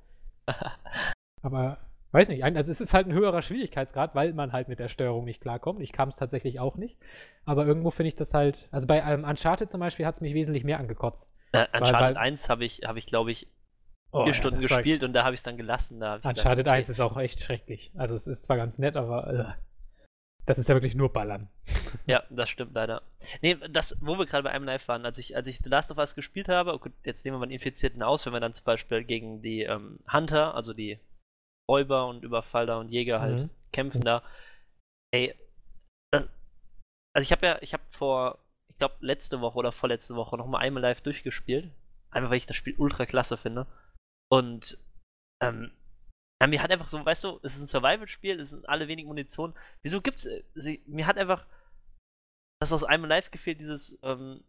aber 1.41 1.79
weiß 2.11 2.29
nicht, 2.29 2.43
also 2.43 2.71
es 2.71 2.79
ist 2.79 2.93
halt 2.93 3.07
ein 3.07 3.13
höherer 3.13 3.41
Schwierigkeitsgrad, 3.41 4.13
weil 4.13 4.33
man 4.33 4.53
halt 4.53 4.67
mit 4.67 4.77
der 4.77 4.87
Steuerung 4.87 5.25
nicht 5.25 5.41
klarkommt. 5.41 5.81
Ich 5.81 5.91
kam 5.91 6.09
es 6.09 6.15
tatsächlich 6.15 6.59
auch 6.59 6.77
nicht. 6.77 6.99
Aber 7.43 7.65
irgendwo 7.65 7.89
finde 7.89 8.09
ich 8.09 8.15
das 8.15 8.35
halt, 8.35 8.69
also 8.71 8.85
bei 8.85 8.99
ähm, 8.99 9.23
Uncharted 9.23 9.71
zum 9.71 9.79
Beispiel 9.79 10.05
hat 10.05 10.13
es 10.13 10.21
mich 10.21 10.35
wesentlich 10.35 10.63
mehr 10.63 10.79
angekotzt. 10.79 11.33
Äh, 11.53 11.65
Uncharted 11.73 11.93
weil, 11.93 12.15
weil, 12.15 12.17
1 12.17 12.49
habe 12.49 12.65
ich, 12.65 12.81
hab 12.85 12.97
ich 12.97 13.07
glaube 13.07 13.31
ich, 13.31 13.47
oh, 14.13 14.23
vier 14.25 14.33
Stunden 14.33 14.61
gespielt 14.61 15.03
und 15.03 15.13
da 15.13 15.23
habe 15.23 15.33
ich 15.33 15.39
es 15.39 15.43
dann 15.43 15.57
gelassen. 15.57 15.99
Da 15.99 16.15
Uncharted 16.15 16.67
okay. 16.67 16.69
1 16.69 16.89
ist 16.89 16.99
auch 16.99 17.17
echt 17.17 17.41
schrecklich. 17.41 17.91
Also 17.95 18.15
es 18.15 18.27
ist 18.27 18.43
zwar 18.43 18.57
ganz 18.57 18.79
nett, 18.79 18.95
aber 18.95 19.27
äh, 19.27 19.63
das 20.45 20.57
ist 20.57 20.67
ja 20.67 20.75
wirklich 20.75 20.95
nur 20.95 21.11
Ballern. 21.11 21.49
ja, 22.05 22.23
das 22.29 22.49
stimmt 22.49 22.73
leider. 22.73 23.01
Nee, 23.41 23.57
das, 23.69 23.97
wo 24.01 24.17
wir 24.17 24.25
gerade 24.25 24.43
bei 24.43 24.51
einem 24.51 24.65
Live 24.65 24.87
waren, 24.87 25.05
als 25.05 25.17
ich, 25.17 25.35
als 25.35 25.47
ich 25.47 25.59
The 25.59 25.69
Last 25.69 25.91
of 25.91 25.97
Us 25.97 26.15
gespielt 26.15 26.49
habe, 26.49 26.77
gut, 26.79 26.91
jetzt 27.03 27.23
nehmen 27.23 27.35
wir 27.35 27.39
mal 27.39 27.45
den 27.47 27.53
Infizierten 27.53 28.03
aus, 28.03 28.25
wenn 28.25 28.33
wir 28.33 28.39
dann 28.39 28.53
zum 28.53 28.65
Beispiel 28.65 29.03
gegen 29.03 29.41
die 29.41 29.63
ähm, 29.63 29.97
Hunter, 30.11 30.55
also 30.55 30.73
die 30.73 30.99
Räuber 31.69 32.07
und 32.07 32.23
Überfalter 32.23 32.79
und 32.79 32.89
Jäger 32.89 33.21
halt 33.21 33.43
mhm. 33.43 33.49
kämpfen 33.71 34.01
da. 34.01 34.21
Ey, 35.13 35.33
das, 36.11 36.29
also 37.13 37.23
ich 37.25 37.31
habe 37.31 37.45
ja, 37.45 37.57
ich 37.61 37.73
habe 37.73 37.83
vor, 37.87 38.39
ich 38.67 38.77
glaube 38.77 38.95
letzte 38.99 39.39
Woche 39.39 39.57
oder 39.57 39.71
vorletzte 39.71 40.15
Woche 40.15 40.37
nochmal 40.37 40.61
einmal 40.61 40.81
live 40.81 41.01
durchgespielt. 41.01 41.69
Einfach 42.11 42.29
weil 42.29 42.37
ich 42.37 42.45
das 42.45 42.57
Spiel 42.57 42.75
ultra 42.77 43.05
klasse 43.05 43.37
finde. 43.37 43.65
Und 44.33 44.79
ähm, 45.43 45.71
ja, 46.41 46.47
mir 46.47 46.63
hat 46.63 46.71
einfach 46.71 46.87
so, 46.87 47.05
weißt 47.05 47.23
du, 47.23 47.39
es 47.43 47.55
ist 47.55 47.61
ein 47.61 47.67
Survival-Spiel, 47.67 48.39
es 48.39 48.49
sind 48.49 48.67
alle 48.67 48.87
wenig 48.87 49.05
Munition. 49.05 49.53
Wieso 49.83 50.01
gibt's. 50.01 50.25
Äh, 50.25 50.43
sie, 50.55 50.81
mir 50.87 51.05
hat 51.05 51.19
einfach 51.19 51.45
das 52.59 52.73
aus 52.73 52.83
einem 52.83 53.05
Live 53.05 53.29
gefehlt, 53.29 53.59
dieses, 53.59 53.99
ähm, 54.01 54.43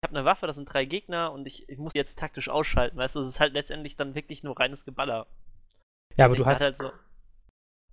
ich 0.00 0.08
habe 0.08 0.16
eine 0.16 0.24
Waffe, 0.24 0.46
das 0.46 0.56
sind 0.56 0.72
drei 0.72 0.86
Gegner 0.86 1.32
und 1.32 1.46
ich, 1.46 1.68
ich 1.68 1.76
muss 1.76 1.92
jetzt 1.94 2.18
taktisch 2.18 2.48
ausschalten, 2.48 2.96
weißt 2.96 3.16
du, 3.16 3.20
es 3.20 3.28
ist 3.28 3.40
halt 3.40 3.52
letztendlich 3.52 3.96
dann 3.96 4.14
wirklich 4.14 4.42
nur 4.42 4.58
reines 4.58 4.86
Geballer. 4.86 5.26
Ja, 6.16 6.24
aber 6.24 6.36
du 6.36 6.46
hast, 6.46 6.62
halt 6.62 6.78
so, 6.78 6.90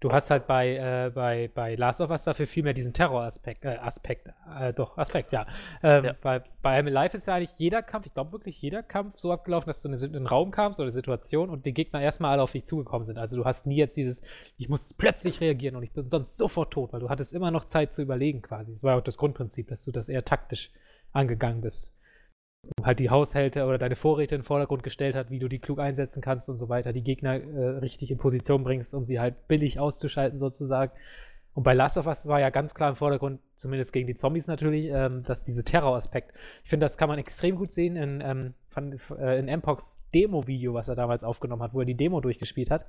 Du 0.03 0.11
hast 0.11 0.29
halt 0.29 0.47
bei, 0.47 0.75
äh, 0.75 1.11
bei, 1.11 1.49
bei 1.53 1.75
Last 1.75 2.01
of 2.01 2.09
Us 2.09 2.23
dafür 2.23 2.45
viel 2.45 2.63
mehr 2.63 2.73
diesen 2.73 2.91
Terror-Aspekt, 2.91 3.63
äh, 3.63 3.77
Aspekt, 3.77 4.27
äh, 4.59 4.73
doch, 4.73 4.97
Aspekt, 4.97 5.31
ja. 5.31 5.47
Ähm, 5.81 6.03
ja. 6.03 6.13
Bei, 6.21 6.43
bei 6.61 6.77
I'm 6.77 6.93
Alive 6.93 7.15
ist 7.15 7.25
ja 7.25 7.35
eigentlich 7.35 7.53
jeder 7.55 7.81
Kampf, 7.81 8.07
ich 8.07 8.13
glaube 8.13 8.33
wirklich 8.33 8.61
jeder 8.61 8.83
Kampf 8.83 9.17
so 9.17 9.31
abgelaufen, 9.31 9.67
dass 9.67 9.81
du 9.81 9.87
in 9.87 9.95
einen 9.95 10.27
Raum 10.27 10.51
kamst 10.51 10.81
oder 10.81 10.87
eine 10.87 10.91
Situation 10.91 11.49
und 11.49 11.65
die 11.65 11.73
Gegner 11.73 12.01
erstmal 12.01 12.33
alle 12.33 12.43
auf 12.43 12.51
dich 12.51 12.65
zugekommen 12.65 13.05
sind. 13.05 13.17
Also 13.17 13.37
du 13.37 13.45
hast 13.45 13.65
nie 13.65 13.77
jetzt 13.77 13.95
dieses, 13.95 14.21
ich 14.57 14.67
muss 14.67 14.93
plötzlich 14.93 15.39
reagieren 15.39 15.77
und 15.77 15.83
ich 15.83 15.93
bin 15.93 16.09
sonst 16.09 16.35
sofort 16.35 16.73
tot, 16.73 16.91
weil 16.91 16.99
du 16.99 17.09
hattest 17.09 17.31
immer 17.31 17.49
noch 17.49 17.63
Zeit 17.63 17.93
zu 17.93 18.01
überlegen 18.01 18.41
quasi. 18.41 18.73
Das 18.73 18.83
war 18.83 18.91
ja 18.91 18.99
auch 18.99 19.03
das 19.05 19.17
Grundprinzip, 19.17 19.69
dass 19.69 19.85
du 19.85 19.93
das 19.93 20.09
eher 20.09 20.25
taktisch 20.25 20.69
angegangen 21.13 21.61
bist 21.61 21.92
halt 22.83 22.99
die 22.99 23.09
Haushälter 23.09 23.67
oder 23.67 23.77
deine 23.77 23.95
Vorräte 23.95 24.35
in 24.35 24.41
den 24.41 24.45
Vordergrund 24.45 24.83
gestellt 24.83 25.15
hat, 25.15 25.29
wie 25.29 25.39
du 25.39 25.47
die 25.47 25.59
klug 25.59 25.79
einsetzen 25.79 26.21
kannst 26.21 26.49
und 26.49 26.57
so 26.57 26.69
weiter, 26.69 26.93
die 26.93 27.03
Gegner 27.03 27.35
äh, 27.35 27.77
richtig 27.79 28.11
in 28.11 28.17
Position 28.17 28.63
bringst, 28.63 28.93
um 28.93 29.05
sie 29.05 29.19
halt 29.19 29.47
billig 29.47 29.79
auszuschalten 29.79 30.37
sozusagen. 30.37 30.91
Und 31.53 31.63
bei 31.63 31.73
Last 31.73 31.97
of 31.97 32.07
Us 32.07 32.27
war 32.27 32.39
ja 32.39 32.49
ganz 32.49 32.73
klar 32.73 32.89
im 32.89 32.95
Vordergrund, 32.95 33.39
zumindest 33.55 33.93
gegen 33.93 34.07
die 34.07 34.15
Zombies 34.15 34.47
natürlich, 34.47 34.87
ähm, 34.89 35.23
dass 35.23 35.43
diese 35.43 35.63
Terroraspekt. 35.63 36.33
Ich 36.63 36.69
finde, 36.69 36.85
das 36.85 36.97
kann 36.97 37.09
man 37.09 37.19
extrem 37.19 37.57
gut 37.57 37.71
sehen 37.71 37.95
in, 37.95 38.21
ähm, 38.25 38.53
äh, 39.19 39.39
in 39.39 39.45
Mpox 39.59 40.03
Demo-Video, 40.15 40.73
was 40.73 40.87
er 40.87 40.95
damals 40.95 41.23
aufgenommen 41.23 41.61
hat, 41.61 41.73
wo 41.73 41.81
er 41.81 41.85
die 41.85 41.95
Demo 41.95 42.21
durchgespielt 42.21 42.71
hat 42.71 42.85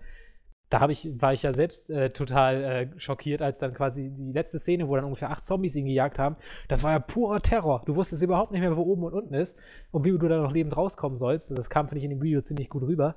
da 0.70 0.88
ich, 0.88 1.20
war 1.20 1.32
ich 1.32 1.42
ja 1.42 1.52
selbst 1.52 1.90
äh, 1.90 2.10
total 2.10 2.64
äh, 2.64 2.88
schockiert, 2.98 3.42
als 3.42 3.58
dann 3.58 3.74
quasi 3.74 4.10
die 4.10 4.32
letzte 4.32 4.58
Szene, 4.58 4.88
wo 4.88 4.96
dann 4.96 5.04
ungefähr 5.04 5.30
acht 5.30 5.46
Zombies 5.46 5.76
ihn 5.76 5.86
gejagt 5.86 6.18
haben, 6.18 6.36
das 6.68 6.82
war 6.82 6.92
ja 6.92 6.98
purer 6.98 7.40
Terror. 7.40 7.82
Du 7.86 7.94
wusstest 7.96 8.22
überhaupt 8.22 8.52
nicht 8.52 8.60
mehr, 8.60 8.76
wo 8.76 8.82
oben 8.82 9.04
und 9.04 9.14
unten 9.14 9.34
ist 9.34 9.56
und 9.90 10.04
wie 10.04 10.10
du 10.10 10.28
da 10.28 10.38
noch 10.38 10.52
lebend 10.52 10.76
rauskommen 10.76 11.16
sollst. 11.16 11.56
Das 11.56 11.70
kam, 11.70 11.88
finde 11.88 11.98
ich, 11.98 12.04
in 12.04 12.10
dem 12.10 12.22
Video 12.22 12.40
ziemlich 12.40 12.68
gut 12.68 12.82
rüber. 12.82 13.16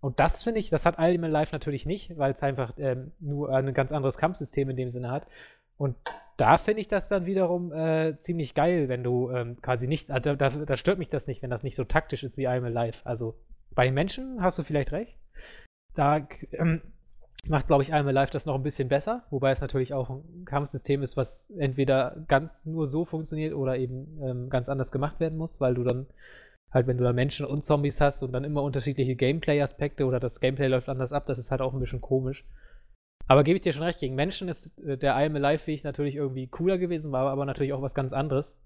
Und 0.00 0.18
das 0.18 0.42
finde 0.42 0.60
ich, 0.60 0.70
das 0.70 0.86
hat 0.86 0.98
Ultimate 0.98 1.32
Life 1.32 1.54
natürlich 1.54 1.86
nicht, 1.86 2.16
weil 2.18 2.32
es 2.32 2.42
einfach 2.42 2.72
ähm, 2.78 3.12
nur 3.20 3.54
ein 3.54 3.72
ganz 3.74 3.92
anderes 3.92 4.16
Kampfsystem 4.16 4.70
in 4.70 4.76
dem 4.76 4.90
Sinne 4.90 5.10
hat. 5.10 5.26
Und 5.76 5.96
da 6.36 6.56
finde 6.56 6.80
ich 6.80 6.88
das 6.88 7.08
dann 7.08 7.26
wiederum 7.26 7.72
äh, 7.72 8.16
ziemlich 8.16 8.54
geil, 8.54 8.88
wenn 8.88 9.02
du 9.02 9.30
ähm, 9.30 9.60
quasi 9.60 9.86
nicht, 9.86 10.10
also 10.10 10.34
da, 10.34 10.48
da, 10.48 10.76
stört 10.76 10.98
mich 10.98 11.10
das 11.10 11.26
nicht, 11.26 11.42
wenn 11.42 11.50
das 11.50 11.62
nicht 11.62 11.76
so 11.76 11.84
taktisch 11.84 12.24
ist 12.24 12.38
wie 12.38 12.48
I'm 12.48 12.64
Alive. 12.64 13.04
Also 13.04 13.36
bei 13.72 13.84
den 13.84 13.94
Menschen 13.94 14.42
hast 14.42 14.58
du 14.58 14.62
vielleicht 14.62 14.92
recht. 14.92 15.18
Da 15.94 16.26
ähm, 16.52 16.82
macht, 17.46 17.66
glaube 17.66 17.82
ich, 17.82 17.92
I'm 17.92 18.06
Alive 18.06 18.32
das 18.32 18.46
noch 18.46 18.54
ein 18.54 18.62
bisschen 18.62 18.88
besser, 18.88 19.24
wobei 19.30 19.50
es 19.50 19.60
natürlich 19.60 19.94
auch 19.94 20.10
ein 20.10 20.44
Kampfsystem 20.44 21.02
ist, 21.02 21.16
was 21.16 21.50
entweder 21.58 22.24
ganz 22.28 22.66
nur 22.66 22.86
so 22.86 23.04
funktioniert 23.04 23.54
oder 23.54 23.76
eben 23.76 24.18
ähm, 24.22 24.50
ganz 24.50 24.68
anders 24.68 24.92
gemacht 24.92 25.20
werden 25.20 25.38
muss, 25.38 25.60
weil 25.60 25.74
du 25.74 25.84
dann 25.84 26.06
halt, 26.70 26.86
wenn 26.86 26.98
du 26.98 27.04
da 27.04 27.12
Menschen 27.12 27.46
und 27.46 27.64
Zombies 27.64 28.00
hast 28.00 28.22
und 28.22 28.32
dann 28.32 28.44
immer 28.44 28.62
unterschiedliche 28.62 29.16
Gameplay-Aspekte 29.16 30.06
oder 30.06 30.20
das 30.20 30.40
Gameplay 30.40 30.68
läuft 30.68 30.88
anders 30.88 31.12
ab, 31.12 31.26
das 31.26 31.38
ist 31.38 31.50
halt 31.50 31.60
auch 31.60 31.72
ein 31.72 31.80
bisschen 31.80 32.00
komisch. 32.00 32.44
Aber 33.26 33.44
gebe 33.44 33.56
ich 33.56 33.62
dir 33.62 33.72
schon 33.72 33.84
recht, 33.84 34.00
gegen 34.00 34.14
Menschen 34.14 34.48
ist 34.48 34.78
äh, 34.80 34.96
der 34.96 35.14
I 35.14 35.26
Am 35.26 35.36
Alive-Weg 35.36 35.84
natürlich 35.84 36.16
irgendwie 36.16 36.46
cooler 36.46 36.78
gewesen, 36.78 37.12
war 37.12 37.30
aber 37.30 37.44
natürlich 37.44 37.72
auch 37.72 37.82
was 37.82 37.94
ganz 37.94 38.12
anderes. 38.12 38.56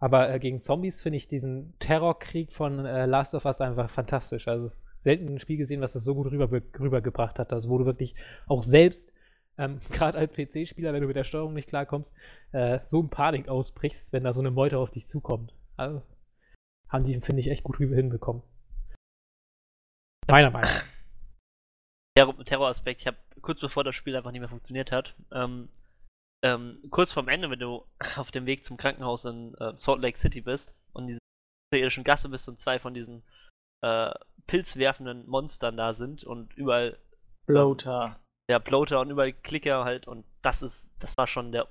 Aber 0.00 0.30
äh, 0.30 0.38
gegen 0.38 0.60
Zombies 0.60 1.02
finde 1.02 1.16
ich 1.16 1.28
diesen 1.28 1.78
Terrorkrieg 1.78 2.52
von 2.52 2.84
äh, 2.84 3.06
Last 3.06 3.34
of 3.34 3.44
Us 3.44 3.60
einfach 3.60 3.88
fantastisch. 3.88 4.48
Also 4.48 4.66
es 4.66 4.72
ist 4.72 4.88
selten 5.02 5.28
ein 5.28 5.38
Spiel 5.38 5.56
gesehen, 5.56 5.80
was 5.80 5.92
das 5.92 6.04
so 6.04 6.14
gut 6.14 6.30
rüber, 6.30 6.50
rübergebracht 6.50 7.38
hat. 7.38 7.52
Also 7.52 7.70
wo 7.70 7.78
du 7.78 7.86
wirklich 7.86 8.14
auch 8.46 8.62
selbst, 8.62 9.12
ähm, 9.56 9.80
gerade 9.90 10.18
als 10.18 10.32
PC-Spieler, 10.32 10.92
wenn 10.92 11.00
du 11.00 11.06
mit 11.06 11.16
der 11.16 11.24
Steuerung 11.24 11.54
nicht 11.54 11.68
klarkommst, 11.68 12.12
äh, 12.52 12.80
so 12.84 13.00
in 13.00 13.08
Panik 13.08 13.48
ausbrichst, 13.48 14.12
wenn 14.12 14.24
da 14.24 14.32
so 14.32 14.40
eine 14.40 14.50
Meute 14.50 14.78
auf 14.78 14.90
dich 14.90 15.06
zukommt. 15.06 15.54
Also 15.76 16.02
haben 16.88 17.04
die, 17.04 17.20
finde 17.20 17.40
ich, 17.40 17.48
echt 17.48 17.64
gut 17.64 17.78
hinbekommen. 17.78 18.42
Meiner 20.28 20.50
Meinung 20.50 20.70
nach. 20.70 20.84
Terror 22.16 22.44
Terroraspekt, 22.44 23.00
ich 23.00 23.06
habe 23.08 23.16
kurz 23.40 23.60
bevor 23.60 23.82
das 23.82 23.94
Spiel 23.94 24.14
einfach 24.14 24.30
nicht 24.30 24.40
mehr 24.40 24.48
funktioniert 24.48 24.92
hat, 24.92 25.16
ähm, 25.32 25.68
ähm, 26.44 26.74
kurz 26.90 27.12
vorm 27.12 27.28
Ende, 27.28 27.50
wenn 27.50 27.58
du 27.58 27.84
auf 28.16 28.30
dem 28.30 28.46
Weg 28.46 28.62
zum 28.62 28.76
Krankenhaus 28.76 29.24
in 29.24 29.54
äh, 29.54 29.74
Salt 29.74 30.00
Lake 30.00 30.18
City 30.18 30.40
bist 30.40 30.84
und 30.92 31.04
in 31.04 31.08
dieser 31.08 31.20
irdischen 31.72 32.04
Gasse 32.04 32.28
bist 32.28 32.48
und 32.48 32.60
zwei 32.60 32.78
von 32.78 32.94
diesen 32.94 33.24
äh, 33.82 34.12
pilzwerfenden 34.46 35.26
Monstern 35.26 35.76
da 35.76 35.94
sind 35.94 36.22
und 36.22 36.54
überall 36.54 36.98
Bloater. 37.46 38.04
Ähm, 38.04 38.24
ja, 38.50 38.58
Bloater 38.58 39.00
und 39.00 39.10
überall 39.10 39.32
Klicker 39.32 39.84
halt 39.84 40.06
und 40.06 40.24
das 40.42 40.62
ist, 40.62 40.94
das 41.00 41.16
war 41.16 41.26
schon 41.26 41.50
der, 41.50 41.66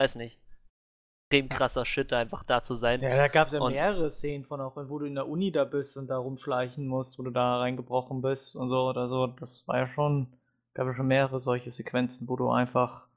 weiß 0.00 0.16
nicht, 0.16 0.38
extrem 1.32 1.48
krasser 1.48 1.84
Shit, 1.84 2.12
einfach 2.12 2.42
da 2.44 2.62
zu 2.62 2.74
sein. 2.74 3.00
Ja, 3.00 3.16
da 3.16 3.28
gab 3.28 3.46
es 3.46 3.54
ja 3.54 3.60
und 3.60 3.72
mehrere 3.72 4.10
Szenen 4.10 4.44
von 4.44 4.60
auch, 4.60 4.76
wo 4.76 4.98
du 4.98 5.06
in 5.06 5.14
der 5.14 5.28
Uni 5.28 5.50
da 5.50 5.64
bist 5.64 5.96
und 5.96 6.08
da 6.08 6.18
rumschleichen 6.18 6.86
musst, 6.86 7.18
wo 7.18 7.22
du 7.22 7.30
da 7.30 7.58
reingebrochen 7.58 8.20
bist 8.20 8.54
und 8.54 8.68
so 8.68 8.88
oder 8.88 9.08
so. 9.08 9.28
Das 9.28 9.66
war 9.66 9.78
ja 9.78 9.86
schon, 9.86 10.32
gab 10.74 10.86
ja 10.86 10.94
schon 10.94 11.06
mehrere 11.06 11.40
solche 11.40 11.70
Sequenzen, 11.70 12.28
wo 12.28 12.36
du 12.36 12.50
einfach 12.50 13.08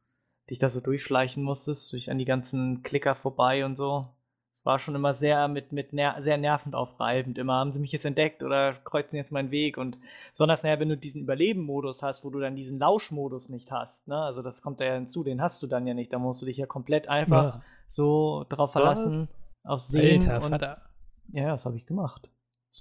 dich 0.49 0.59
da 0.59 0.69
so 0.69 0.79
durchschleichen 0.79 1.43
musstest, 1.43 1.91
durch 1.93 2.11
an 2.11 2.17
die 2.17 2.25
ganzen 2.25 2.83
Klicker 2.83 3.15
vorbei 3.15 3.65
und 3.65 3.75
so. 3.75 4.07
Es 4.53 4.65
war 4.65 4.79
schon 4.79 4.95
immer 4.95 5.13
sehr 5.13 5.47
mit, 5.47 5.71
mit 5.71 5.93
ner 5.93 6.15
sehr 6.21 6.37
nervend 6.37 6.75
aufreibend. 6.75 7.37
Immer 7.37 7.55
haben 7.55 7.71
sie 7.71 7.79
mich 7.79 7.91
jetzt 7.91 8.05
entdeckt 8.05 8.43
oder 8.43 8.73
kreuzen 8.73 9.15
jetzt 9.15 9.31
meinen 9.31 9.51
Weg 9.51 9.77
und 9.77 9.97
besonders, 10.31 10.63
naja, 10.63 10.79
wenn 10.79 10.89
du 10.89 10.97
diesen 10.97 11.21
Überleben-Modus 11.21 12.01
hast, 12.01 12.23
wo 12.23 12.29
du 12.29 12.39
dann 12.39 12.55
diesen 12.55 12.79
Lauschmodus 12.79 13.49
nicht 13.49 13.71
hast, 13.71 14.07
ne? 14.07 14.17
Also 14.17 14.41
das 14.41 14.61
kommt 14.61 14.79
da 14.79 14.85
ja 14.85 14.93
hinzu, 14.95 15.23
den 15.23 15.41
hast 15.41 15.61
du 15.61 15.67
dann 15.67 15.85
ja 15.85 15.93
nicht. 15.93 16.13
Da 16.13 16.19
musst 16.19 16.41
du 16.41 16.45
dich 16.45 16.57
ja 16.57 16.65
komplett 16.65 17.07
einfach 17.07 17.55
ja 17.55 17.61
so 17.87 18.45
drauf 18.49 18.71
verlassen, 18.71 19.11
Was? 19.11 19.35
auf 19.63 19.81
Sehen. 19.81 20.21
Alter, 20.29 20.45
und, 20.45 20.51
Vater. 20.51 20.81
Ja, 21.31 21.51
das 21.51 21.65
habe 21.65 21.77
ich 21.77 21.85
gemacht. 21.85 22.29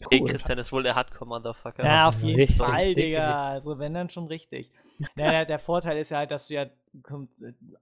Cool. 0.00 0.08
Hey, 0.10 0.24
Christian 0.24 0.58
ist 0.58 0.72
wohl 0.72 0.82
der 0.82 0.96
Hardcore-Motherfucker. 0.96 1.84
Ja, 1.84 2.08
auf 2.08 2.20
jeden 2.20 2.40
richtig, 2.40 2.58
Fall, 2.58 2.94
Digga. 2.94 3.50
Also, 3.50 3.78
wenn 3.78 3.94
dann 3.94 4.10
schon 4.10 4.26
richtig. 4.26 4.72
ja, 5.16 5.30
der, 5.30 5.44
der, 5.44 5.58
Vorteil 5.60 5.98
ist 5.98 6.10
ja 6.10 6.18
halt, 6.18 6.32
dass 6.32 6.48
du 6.48 6.54
ja 6.54 6.66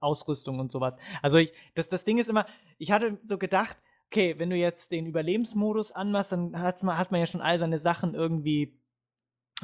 Ausrüstung 0.01 0.59
und 0.61 0.73
sowas. 0.73 0.99
Also, 1.23 1.39
ich, 1.39 1.53
das, 1.75 1.89
das 1.89 2.05
Ding 2.05 2.19
ist 2.19 2.29
immer, 2.29 2.47
ich 2.79 2.93
hatte 2.93 3.19
so 3.25 3.39
gedacht, 3.39 3.77
okay, 4.07 4.35
wenn 4.39 4.51
du 4.51 4.57
jetzt 4.57 4.93
den 4.93 5.07
Überlebensmodus 5.07 5.93
anmachst, 5.93 6.33
dann 6.33 6.61
hat 6.61 6.83
man, 6.83 6.99
hast 6.99 7.11
man 7.11 7.21
ja 7.21 7.27
schon 7.27 7.41
all 7.41 7.59
seine 7.59 7.79
Sachen 7.79 8.15
irgendwie 8.15 8.79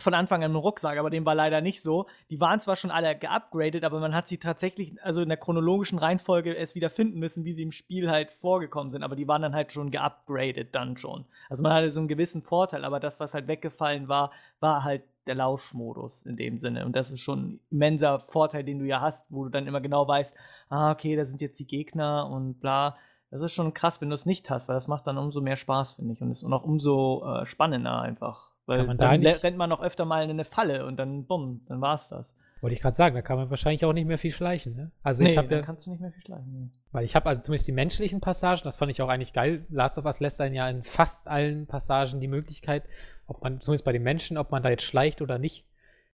von 0.00 0.14
Anfang 0.14 0.42
an 0.42 0.52
im 0.52 0.56
Rucksack, 0.56 0.98
aber 0.98 1.10
dem 1.10 1.26
war 1.26 1.34
leider 1.34 1.60
nicht 1.60 1.82
so. 1.82 2.06
Die 2.30 2.40
waren 2.40 2.60
zwar 2.60 2.76
schon 2.76 2.90
alle 2.90 3.16
geupgradet, 3.16 3.84
aber 3.84 4.00
man 4.00 4.14
hat 4.14 4.28
sie 4.28 4.38
tatsächlich, 4.38 4.94
also 5.02 5.22
in 5.22 5.28
der 5.28 5.38
chronologischen 5.38 5.98
Reihenfolge 5.98 6.52
erst 6.52 6.74
wieder 6.74 6.90
finden 6.90 7.18
müssen, 7.18 7.44
wie 7.44 7.52
sie 7.52 7.62
im 7.62 7.72
Spiel 7.72 8.10
halt 8.10 8.32
vorgekommen 8.32 8.90
sind, 8.90 9.02
aber 9.02 9.16
die 9.16 9.28
waren 9.28 9.42
dann 9.42 9.54
halt 9.54 9.72
schon 9.72 9.90
geupgradet 9.90 10.74
dann 10.74 10.96
schon. 10.96 11.26
Also 11.48 11.62
man 11.62 11.72
hatte 11.72 11.90
so 11.90 12.00
einen 12.00 12.08
gewissen 12.08 12.42
Vorteil, 12.42 12.84
aber 12.84 13.00
das, 13.00 13.20
was 13.20 13.34
halt 13.34 13.48
weggefallen 13.48 14.08
war, 14.08 14.30
war 14.60 14.84
halt 14.84 15.02
der 15.28 15.36
Lauschmodus 15.36 16.22
in 16.22 16.36
dem 16.36 16.58
Sinne. 16.58 16.84
Und 16.84 16.96
das 16.96 17.10
ist 17.10 17.20
schon 17.20 17.40
ein 17.40 17.60
immenser 17.70 18.24
Vorteil, 18.28 18.64
den 18.64 18.78
du 18.78 18.84
ja 18.84 19.00
hast, 19.00 19.26
wo 19.30 19.44
du 19.44 19.50
dann 19.50 19.66
immer 19.66 19.80
genau 19.80 20.08
weißt, 20.08 20.34
ah, 20.68 20.90
okay, 20.90 21.14
da 21.14 21.24
sind 21.24 21.40
jetzt 21.40 21.60
die 21.60 21.66
Gegner 21.66 22.28
und 22.28 22.60
bla. 22.60 22.96
Das 23.30 23.42
ist 23.42 23.52
schon 23.52 23.74
krass, 23.74 24.00
wenn 24.00 24.08
du 24.08 24.14
es 24.14 24.26
nicht 24.26 24.48
hast, 24.50 24.68
weil 24.68 24.74
das 24.74 24.88
macht 24.88 25.06
dann 25.06 25.18
umso 25.18 25.40
mehr 25.40 25.56
Spaß, 25.56 25.94
finde 25.94 26.14
ich. 26.14 26.22
Und 26.22 26.30
ist 26.30 26.44
auch 26.44 26.64
umso 26.64 27.24
äh, 27.24 27.46
spannender 27.46 28.00
einfach. 28.00 28.50
Weil 28.66 28.86
man 28.86 28.98
dann 28.98 29.22
da 29.22 29.30
rennt 29.30 29.56
man 29.56 29.70
noch 29.70 29.82
öfter 29.82 30.04
mal 30.04 30.22
in 30.24 30.30
eine 30.30 30.44
Falle 30.44 30.84
und 30.86 30.96
dann 30.96 31.24
bumm, 31.24 31.62
dann 31.68 31.80
war's 31.80 32.08
das. 32.08 32.34
Wollte 32.60 32.74
ich 32.74 32.80
gerade 32.80 32.96
sagen, 32.96 33.14
da 33.14 33.22
kann 33.22 33.36
man 33.36 33.50
wahrscheinlich 33.50 33.84
auch 33.84 33.92
nicht 33.92 34.06
mehr 34.06 34.18
viel 34.18 34.32
schleichen, 34.32 34.74
ne? 34.74 34.90
Also 35.02 35.22
nee, 35.22 35.30
ich 35.30 35.38
habe 35.38 35.54
ja, 35.54 35.62
kannst 35.62 35.86
du 35.86 35.90
nicht 35.90 36.00
mehr 36.00 36.10
viel 36.10 36.22
schleichen. 36.22 36.52
Nee. 36.52 36.70
Weil 36.90 37.04
ich 37.04 37.14
habe 37.14 37.28
also 37.28 37.40
zumindest 37.40 37.68
die 37.68 37.72
menschlichen 37.72 38.20
Passagen, 38.20 38.62
das 38.64 38.76
fand 38.76 38.90
ich 38.90 39.00
auch 39.02 39.08
eigentlich 39.08 39.32
geil. 39.32 39.64
Last 39.70 39.98
of 39.98 40.04
Us 40.04 40.20
lässt 40.20 40.40
einen 40.40 40.54
ja 40.54 40.68
in 40.68 40.82
fast 40.82 41.28
allen 41.28 41.66
Passagen 41.66 42.20
die 42.20 42.28
Möglichkeit, 42.28 42.84
ob 43.26 43.42
man 43.42 43.60
zumindest 43.60 43.84
bei 43.84 43.92
den 43.92 44.02
Menschen, 44.02 44.38
ob 44.38 44.50
man 44.50 44.62
da 44.62 44.70
jetzt 44.70 44.82
schleicht 44.84 45.22
oder 45.22 45.38
nicht. 45.38 45.66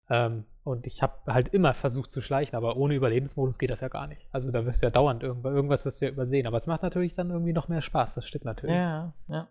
Ähm, 0.09 0.45
und 0.65 0.87
ich 0.87 1.03
habe 1.03 1.33
halt 1.33 1.49
immer 1.49 1.75
versucht 1.75 2.11
zu 2.11 2.21
schleichen, 2.21 2.57
aber 2.57 2.77
ohne 2.77 2.95
Überlebensmodus 2.95 3.59
geht 3.59 3.71
das 3.71 3.81
ja 3.81 3.89
gar 3.89 4.07
nicht. 4.07 4.27
Also 4.33 4.51
da 4.51 4.65
wirst 4.65 4.83
du 4.83 4.87
ja 4.87 4.91
dauernd 4.91 5.23
irgendwas, 5.23 5.53
irgendwas 5.53 5.85
wirst 5.85 6.01
du 6.01 6.07
ja 6.07 6.13
übersehen. 6.13 6.47
Aber 6.47 6.57
es 6.57 6.67
macht 6.67 6.83
natürlich 6.83 7.15
dann 7.15 7.31
irgendwie 7.31 7.53
noch 7.53 7.69
mehr 7.69 7.81
Spaß, 7.81 8.15
das 8.15 8.27
stimmt 8.27 8.45
natürlich. 8.45 8.75
Ja, 8.75 9.13
ja. 9.29 9.49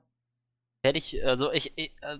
Werde 0.82 0.98
ich, 0.98 1.26
also 1.26 1.52
ich, 1.52 1.78
ich 1.78 1.96
äh, 2.02 2.20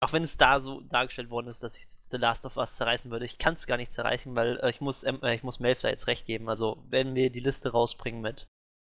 auch 0.00 0.12
wenn 0.12 0.22
es 0.22 0.36
da 0.36 0.60
so 0.60 0.80
dargestellt 0.82 1.30
worden 1.30 1.48
ist, 1.48 1.62
dass 1.62 1.76
ich 1.76 1.86
The 1.98 2.16
Last 2.16 2.46
of 2.46 2.56
Us 2.56 2.76
zerreißen 2.76 3.10
würde, 3.10 3.24
ich 3.24 3.38
kann 3.38 3.54
es 3.54 3.66
gar 3.66 3.76
nicht 3.76 3.92
zerreißen, 3.92 4.34
weil 4.34 4.58
äh, 4.58 4.70
ich 4.70 4.80
muss 4.80 5.02
äh, 5.02 5.34
ich 5.34 5.42
muss 5.42 5.60
Melf 5.60 5.80
da 5.80 5.88
jetzt 5.88 6.06
recht 6.06 6.26
geben. 6.26 6.48
Also, 6.48 6.84
wenn 6.88 7.14
wir 7.14 7.30
die 7.30 7.40
Liste 7.40 7.70
rausbringen 7.72 8.20
mit 8.20 8.48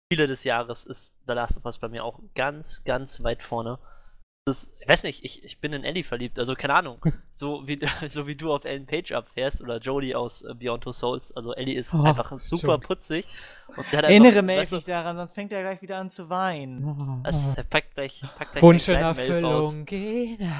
Spiele 0.08 0.28
des 0.28 0.44
Jahres, 0.44 0.86
ist 0.86 1.18
The 1.26 1.34
Last 1.34 1.58
of 1.58 1.66
Us 1.66 1.80
bei 1.80 1.88
mir 1.88 2.04
auch 2.04 2.20
ganz, 2.36 2.84
ganz 2.84 3.24
weit 3.24 3.42
vorne 3.42 3.80
das, 4.48 4.74
ich 4.80 4.88
weiß 4.88 5.04
nicht, 5.04 5.26
ich, 5.26 5.44
ich 5.44 5.60
bin 5.60 5.74
in 5.74 5.84
Ellie 5.84 6.06
verliebt, 6.06 6.40
also 6.40 6.56
keine 6.56 6.76
Ahnung. 6.76 7.02
So 7.32 7.68
wie, 7.68 7.80
so 8.08 8.26
wie 8.26 8.36
du 8.36 8.52
auf 8.52 8.66
Ellen 8.66 8.88
Page 8.88 9.12
abfährst 9.12 9.62
oder 9.62 9.78
Jodie 9.78 10.16
aus 10.16 10.42
äh, 10.42 10.56
Beyond 10.56 10.84
Two 10.84 10.92
Souls. 10.92 11.36
Also 11.36 11.54
Ellie 11.54 11.78
ist 11.78 11.94
oh, 11.94 12.02
einfach 12.02 12.32
super 12.40 12.74
schon. 12.74 12.82
putzig. 12.82 13.28
Erinnere 13.92 14.42
mich 14.42 14.72
nicht 14.72 14.88
daran, 14.88 15.18
sonst 15.18 15.34
fängt 15.34 15.52
er 15.52 15.62
gleich 15.62 15.82
wieder 15.84 15.98
an 15.98 16.10
zu 16.10 16.30
weinen. 16.30 17.22
Was? 17.24 17.56
Er 17.58 17.64
packt 17.64 17.94
gleich, 17.94 18.24
packt 18.38 18.54
gleich 18.54 18.64
Wunsch 18.64 18.88
in 18.88 18.96
Erfüllung 18.96 19.86
gehen. 19.86 20.52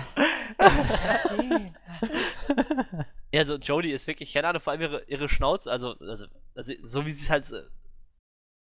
ja, 3.32 3.40
also 3.40 3.56
Jodie 3.56 3.92
ist 3.92 4.06
wirklich, 4.06 4.34
keine 4.34 4.50
Ahnung, 4.50 4.62
vor 4.62 4.74
allem 4.74 4.82
ihre, 4.82 5.04
ihre 5.06 5.30
Schnauze, 5.30 5.72
also, 5.72 5.96
also, 6.00 6.26
also 6.54 6.74
so 6.84 7.06
wie 7.08 7.12
sie 7.12 7.32
halt, 7.32 7.52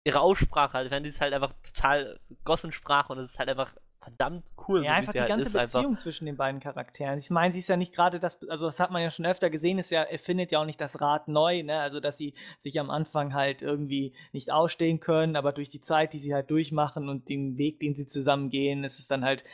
ihre 0.02 0.20
Aussprache 0.20 0.72
halt, 0.72 0.90
wenn 0.90 1.04
sie 1.04 1.10
ist 1.10 1.20
halt 1.20 1.34
einfach 1.34 1.52
total 1.62 2.18
Gossensprache 2.44 3.12
und 3.12 3.20
es 3.20 3.30
ist 3.32 3.38
halt 3.38 3.50
einfach 3.50 3.72
verdammt 4.02 4.52
cool. 4.68 4.84
Ja, 4.84 4.90
so 4.90 4.96
einfach 4.98 5.12
die 5.12 5.20
halt 5.20 5.28
ganze 5.28 5.58
Beziehung 5.58 5.86
einfach. 5.92 6.02
zwischen 6.02 6.26
den 6.26 6.36
beiden 6.36 6.60
Charakteren. 6.60 7.18
Ich 7.18 7.30
meine, 7.30 7.52
sie 7.52 7.60
ist 7.60 7.68
ja 7.68 7.76
nicht 7.76 7.94
gerade 7.94 8.18
das, 8.18 8.42
also 8.48 8.66
das 8.66 8.80
hat 8.80 8.90
man 8.90 9.00
ja 9.00 9.10
schon 9.10 9.26
öfter 9.26 9.48
gesehen, 9.48 9.78
ist 9.78 9.90
ja, 9.90 10.02
er 10.02 10.18
findet 10.18 10.50
ja 10.50 10.60
auch 10.60 10.66
nicht 10.66 10.80
das 10.80 11.00
Rad 11.00 11.28
neu, 11.28 11.62
ne? 11.62 11.78
Also, 11.78 12.00
dass 12.00 12.18
sie 12.18 12.34
sich 12.58 12.78
am 12.80 12.90
Anfang 12.90 13.32
halt 13.32 13.62
irgendwie 13.62 14.12
nicht 14.32 14.52
ausstehen 14.52 15.00
können, 15.00 15.36
aber 15.36 15.52
durch 15.52 15.68
die 15.68 15.80
Zeit, 15.80 16.12
die 16.12 16.18
sie 16.18 16.34
halt 16.34 16.50
durchmachen 16.50 17.08
und 17.08 17.28
den 17.28 17.58
Weg, 17.58 17.80
den 17.80 17.94
sie 17.94 18.06
zusammen 18.06 18.50
gehen, 18.50 18.84
ist 18.84 18.98
es 18.98 19.06
dann 19.06 19.24
halt 19.24 19.44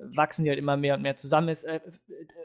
wachsen 0.00 0.44
die 0.44 0.50
halt 0.50 0.58
immer 0.58 0.76
mehr 0.76 0.94
und 0.94 1.02
mehr 1.02 1.16
zusammen. 1.16 1.48
Es 1.48 1.64
äh, 1.64 1.80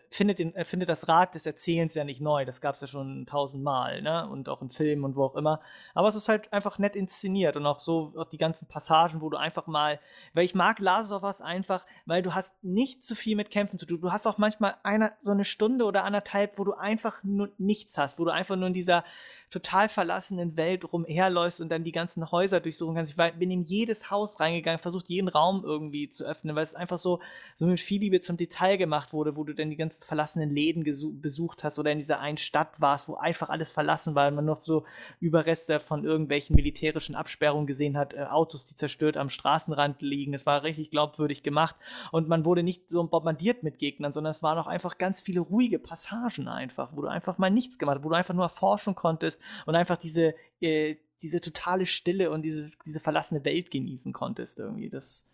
findet, 0.10 0.40
den, 0.40 0.56
äh, 0.56 0.66
findet 0.66 0.90
das 0.90 1.08
Rad 1.08 1.36
des 1.36 1.46
Erzählens 1.46 1.94
ja 1.96 2.04
nicht 2.04 2.22
neu. 2.22 2.46
Das 2.46 2.62
gab 2.62 2.76
es 2.76 2.82
ja 2.82 2.88
schon 2.88 3.26
tausendmal, 3.26 4.02
ne? 4.02 4.28
Und 4.30 4.50
auch 4.50 4.62
in 4.62 4.70
Filmen 4.70 5.04
und 5.04 5.16
wo 5.16 5.24
auch 5.24 5.36
immer. 5.36 5.62
Aber 5.94 6.08
es 6.08 6.16
ist 6.16 6.30
halt 6.30 6.52
einfach 6.54 6.80
nett 6.80 6.96
inszeniert 6.96 7.58
und 7.58 7.66
auch 7.66 7.80
so 7.80 8.14
auch 8.18 8.26
die 8.26 8.38
ganzen 8.38 8.68
Passagen, 8.68 9.22
wo 9.22 9.30
du 9.30 9.38
einfach 9.38 9.68
mal, 9.68 10.00
weil 10.34 10.46
ich 10.46 10.56
mag 10.56 10.80
Last 10.80 11.12
of 11.12 11.24
Us 11.24 11.42
einfach, 11.42 11.86
weil 12.06 12.22
du 12.22 12.34
hast 12.34 12.54
nicht 12.64 13.04
zu 13.04 13.16
viel 13.16 13.36
mit 13.36 13.52
Kämpfen 13.52 13.80
zu 13.80 13.86
tun. 13.86 14.02
Du 14.02 14.12
hast 14.12 14.28
auch 14.28 14.38
manchmal 14.38 14.76
eine, 14.84 15.14
so 15.22 15.32
eine 15.32 15.46
Stunde 15.46 15.86
oder 15.86 16.04
anderthalb, 16.04 16.58
wo 16.60 16.64
du 16.64 16.74
einfach 16.74 17.24
nur 17.24 17.50
nichts 17.58 17.98
hast, 17.98 18.20
wo 18.20 18.26
du 18.26 18.32
einfach 18.32 18.56
nur 18.56 18.68
in 18.68 18.74
dieser 18.74 19.04
total 19.52 19.90
verlassenen 19.90 20.56
Welt 20.56 20.92
rumherläufst 20.92 21.60
und 21.60 21.70
dann 21.70 21.84
die 21.84 21.92
ganzen 21.92 22.32
Häuser 22.32 22.62
durchsuchen 22.62 22.96
kannst. 22.96 23.12
Ich 23.12 23.34
bin 23.34 23.52
in 23.52 23.62
jedes 23.62 24.10
Haus 24.10 24.40
reingegangen, 24.40 24.80
versucht 24.80 25.10
jeden 25.10 25.28
Raum 25.28 25.64
irgendwie 25.66 26.10
zu 26.10 26.26
öffnen, 26.26 26.56
weil 26.56 26.64
es 26.64 26.74
einfach 26.74 26.98
so, 26.98 27.20
so 27.58 27.66
mit 27.66 27.82
viel 27.82 28.00
Liebe 28.00 28.22
zum 28.22 28.38
Detail 28.38 28.78
gemacht 28.78 29.12
wurde, 29.12 29.36
wo 29.36 29.44
du 29.44 29.54
dann 29.54 29.70
die 29.70 29.76
ganzen 29.76 30.04
verlassenen 30.04 30.50
Läden 30.50 30.86
besucht 31.22 31.66
hast 31.66 31.78
oder 31.80 31.92
in 31.92 31.98
dieser 31.98 32.22
einen 32.22 32.38
Stadt 32.38 32.80
warst, 32.80 33.10
wo 33.10 33.16
einfach 33.16 33.50
alles 33.50 33.72
verlassen 33.72 34.16
war 34.16 34.30
und 34.30 34.36
man 34.36 34.46
noch 34.46 34.62
so 34.62 34.86
Überreste 35.20 35.82
von 35.82 36.06
irgendwelchen 36.06 36.56
militärischen 36.56 37.16
Absperrungen 37.16 37.68
gesehen 37.68 37.98
hat, 37.98 38.14
äh, 38.14 38.24
Autos, 38.24 38.66
die 38.66 38.76
zerstört 38.76 39.18
am 39.18 39.30
Straßenrand 39.30 40.02
liegen. 40.02 40.34
Es 40.34 40.46
war 40.46 40.64
richtig 40.64 40.92
glaubwürdig 40.92 41.44
gemacht 41.44 41.76
und 42.14 42.30
man 42.30 42.46
wurde 42.46 42.64
nicht 42.64 42.90
so 42.90 43.04
bombardiert 43.04 43.64
mit 43.64 43.80
Gegnern, 43.80 44.14
sondern 44.14 44.32
es 44.32 44.42
waren 44.42 44.58
auch 44.58 44.68
einfach 44.68 44.98
ganz 44.98 45.20
viele 45.20 45.42
ruhige 45.42 45.78
Passagen 45.78 46.48
einfach, 46.48 46.92
wo 46.96 47.02
du 47.02 47.10
einfach 47.10 47.38
mal 47.38 47.52
nichts 47.52 47.78
gemacht 47.78 47.98
hast, 47.98 48.06
wo 48.06 48.10
du 48.10 48.16
einfach 48.16 48.34
nur 48.34 48.46
erforschen 48.46 48.96
konntest 48.96 49.41
und 49.66 49.76
einfach 49.76 49.98
diese, 49.98 50.36
äh, 50.60 50.96
diese 51.22 51.42
totale 51.42 51.86
Stille 51.86 52.32
und 52.32 52.42
diese, 52.42 52.72
diese 52.86 53.00
verlassene 53.00 53.44
Welt 53.46 53.72
genießen 53.72 54.14
konntest 54.14 54.60
irgendwie. 54.60 54.90
Das, 54.90 55.28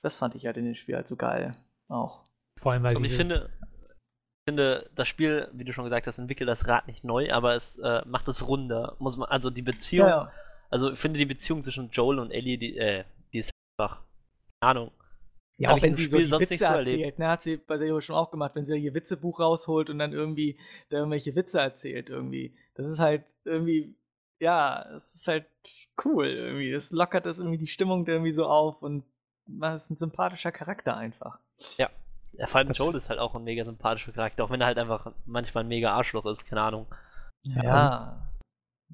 das 0.00 0.16
fand 0.16 0.34
ich 0.34 0.46
halt 0.46 0.56
in 0.56 0.64
dem 0.64 0.74
Spiel 0.74 0.96
halt 0.96 1.06
so 1.06 1.16
geil 1.16 1.56
auch. 1.88 2.22
Vor 2.58 2.72
allem, 2.72 2.82
weil 2.82 2.94
Also 2.94 3.06
ich 3.06 3.14
finde, 3.14 3.50
ich 3.60 4.50
finde, 4.50 4.90
das 4.94 5.08
Spiel, 5.08 5.48
wie 5.52 5.64
du 5.64 5.72
schon 5.72 5.84
gesagt 5.84 6.06
hast, 6.06 6.18
entwickelt 6.18 6.48
das 6.48 6.66
Rad 6.66 6.86
nicht 6.86 7.04
neu, 7.04 7.32
aber 7.32 7.54
es 7.54 7.78
äh, 7.78 8.02
macht 8.06 8.28
es 8.28 8.46
runder. 8.46 8.96
Muss 8.98 9.16
man, 9.16 9.28
also 9.28 9.50
die 9.50 9.62
Beziehung, 9.62 10.08
Ja, 10.08 10.24
ja. 10.24 10.32
also 10.70 10.92
ich 10.92 10.98
finde 10.98 11.18
die 11.18 11.26
Beziehung 11.26 11.62
zwischen 11.62 11.90
Joel 11.90 12.18
und 12.18 12.30
Ellie, 12.30 12.58
die, 12.58 12.76
äh, 12.76 13.04
die 13.32 13.38
ist 13.38 13.52
einfach, 13.78 14.02
keine 14.60 14.70
Ahnung. 14.70 14.92
Ja, 15.62 15.70
auch 15.70 15.82
wenn 15.82 15.94
sie 15.96 16.04
so 16.04 16.16
Spiel 16.16 16.24
die 16.24 16.30
sonst 16.30 16.50
Witze 16.50 16.64
so 16.64 16.72
erzählt, 16.72 17.18
ne, 17.18 17.28
hat 17.28 17.42
sie 17.42 17.56
bei 17.56 17.76
der 17.76 18.00
schon 18.00 18.16
auch 18.16 18.30
gemacht, 18.30 18.52
wenn 18.54 18.66
sie 18.66 18.76
ihr 18.76 18.94
Witzebuch 18.94 19.38
rausholt 19.40 19.90
und 19.90 19.98
dann 19.98 20.12
irgendwie 20.12 20.58
da 20.90 20.98
irgendwelche 20.98 21.34
Witze 21.36 21.60
erzählt 21.60 22.10
irgendwie. 22.10 22.54
Das 22.74 22.86
ist 22.88 22.98
halt 22.98 23.36
irgendwie, 23.44 23.94
ja, 24.40 24.84
es 24.94 25.14
ist 25.14 25.28
halt 25.28 25.46
cool 26.04 26.26
irgendwie. 26.26 26.70
Es 26.72 26.90
lockert 26.90 27.26
das 27.26 27.38
irgendwie 27.38 27.58
die 27.58 27.66
Stimmung 27.66 28.06
irgendwie 28.06 28.32
so 28.32 28.46
auf 28.46 28.82
und 28.82 29.04
man 29.46 29.76
ist 29.76 29.90
ein 29.90 29.96
sympathischer 29.96 30.52
Charakter 30.52 30.96
einfach. 30.96 31.38
Ja, 31.78 31.90
vor 32.46 32.58
allem 32.58 32.68
Das- 32.68 32.78
Joel 32.78 32.96
ist 32.96 33.08
halt 33.10 33.18
auch 33.20 33.34
ein 33.34 33.44
mega 33.44 33.64
sympathischer 33.64 34.12
Charakter, 34.12 34.44
auch 34.44 34.50
wenn 34.50 34.60
er 34.60 34.66
halt 34.68 34.78
einfach 34.78 35.12
manchmal 35.26 35.64
ein 35.64 35.68
mega 35.68 35.92
Arschloch 35.92 36.26
ist, 36.26 36.44
keine 36.46 36.62
Ahnung. 36.62 36.86
Ja. 37.44 38.28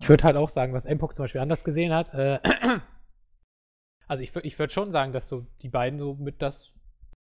Ich 0.01 0.09
würde 0.09 0.25
halt 0.25 0.37
auch 0.37 0.49
sagen, 0.49 0.73
was 0.75 0.85
Empok 0.85 1.15
zum 1.15 1.25
Beispiel 1.25 1.41
anders 1.41 1.65
gesehen 1.65 1.93
hat. 1.93 2.13
Äh, 2.15 2.41
also 4.09 4.23
ich, 4.23 4.35
ich 4.37 4.59
würde 4.59 4.73
schon 4.73 4.91
sagen, 4.91 5.13
dass 5.13 5.29
so 5.29 5.47
die 5.63 5.69
beiden 5.69 5.99
so 5.99 6.15
mit 6.15 6.43
das 6.43 6.73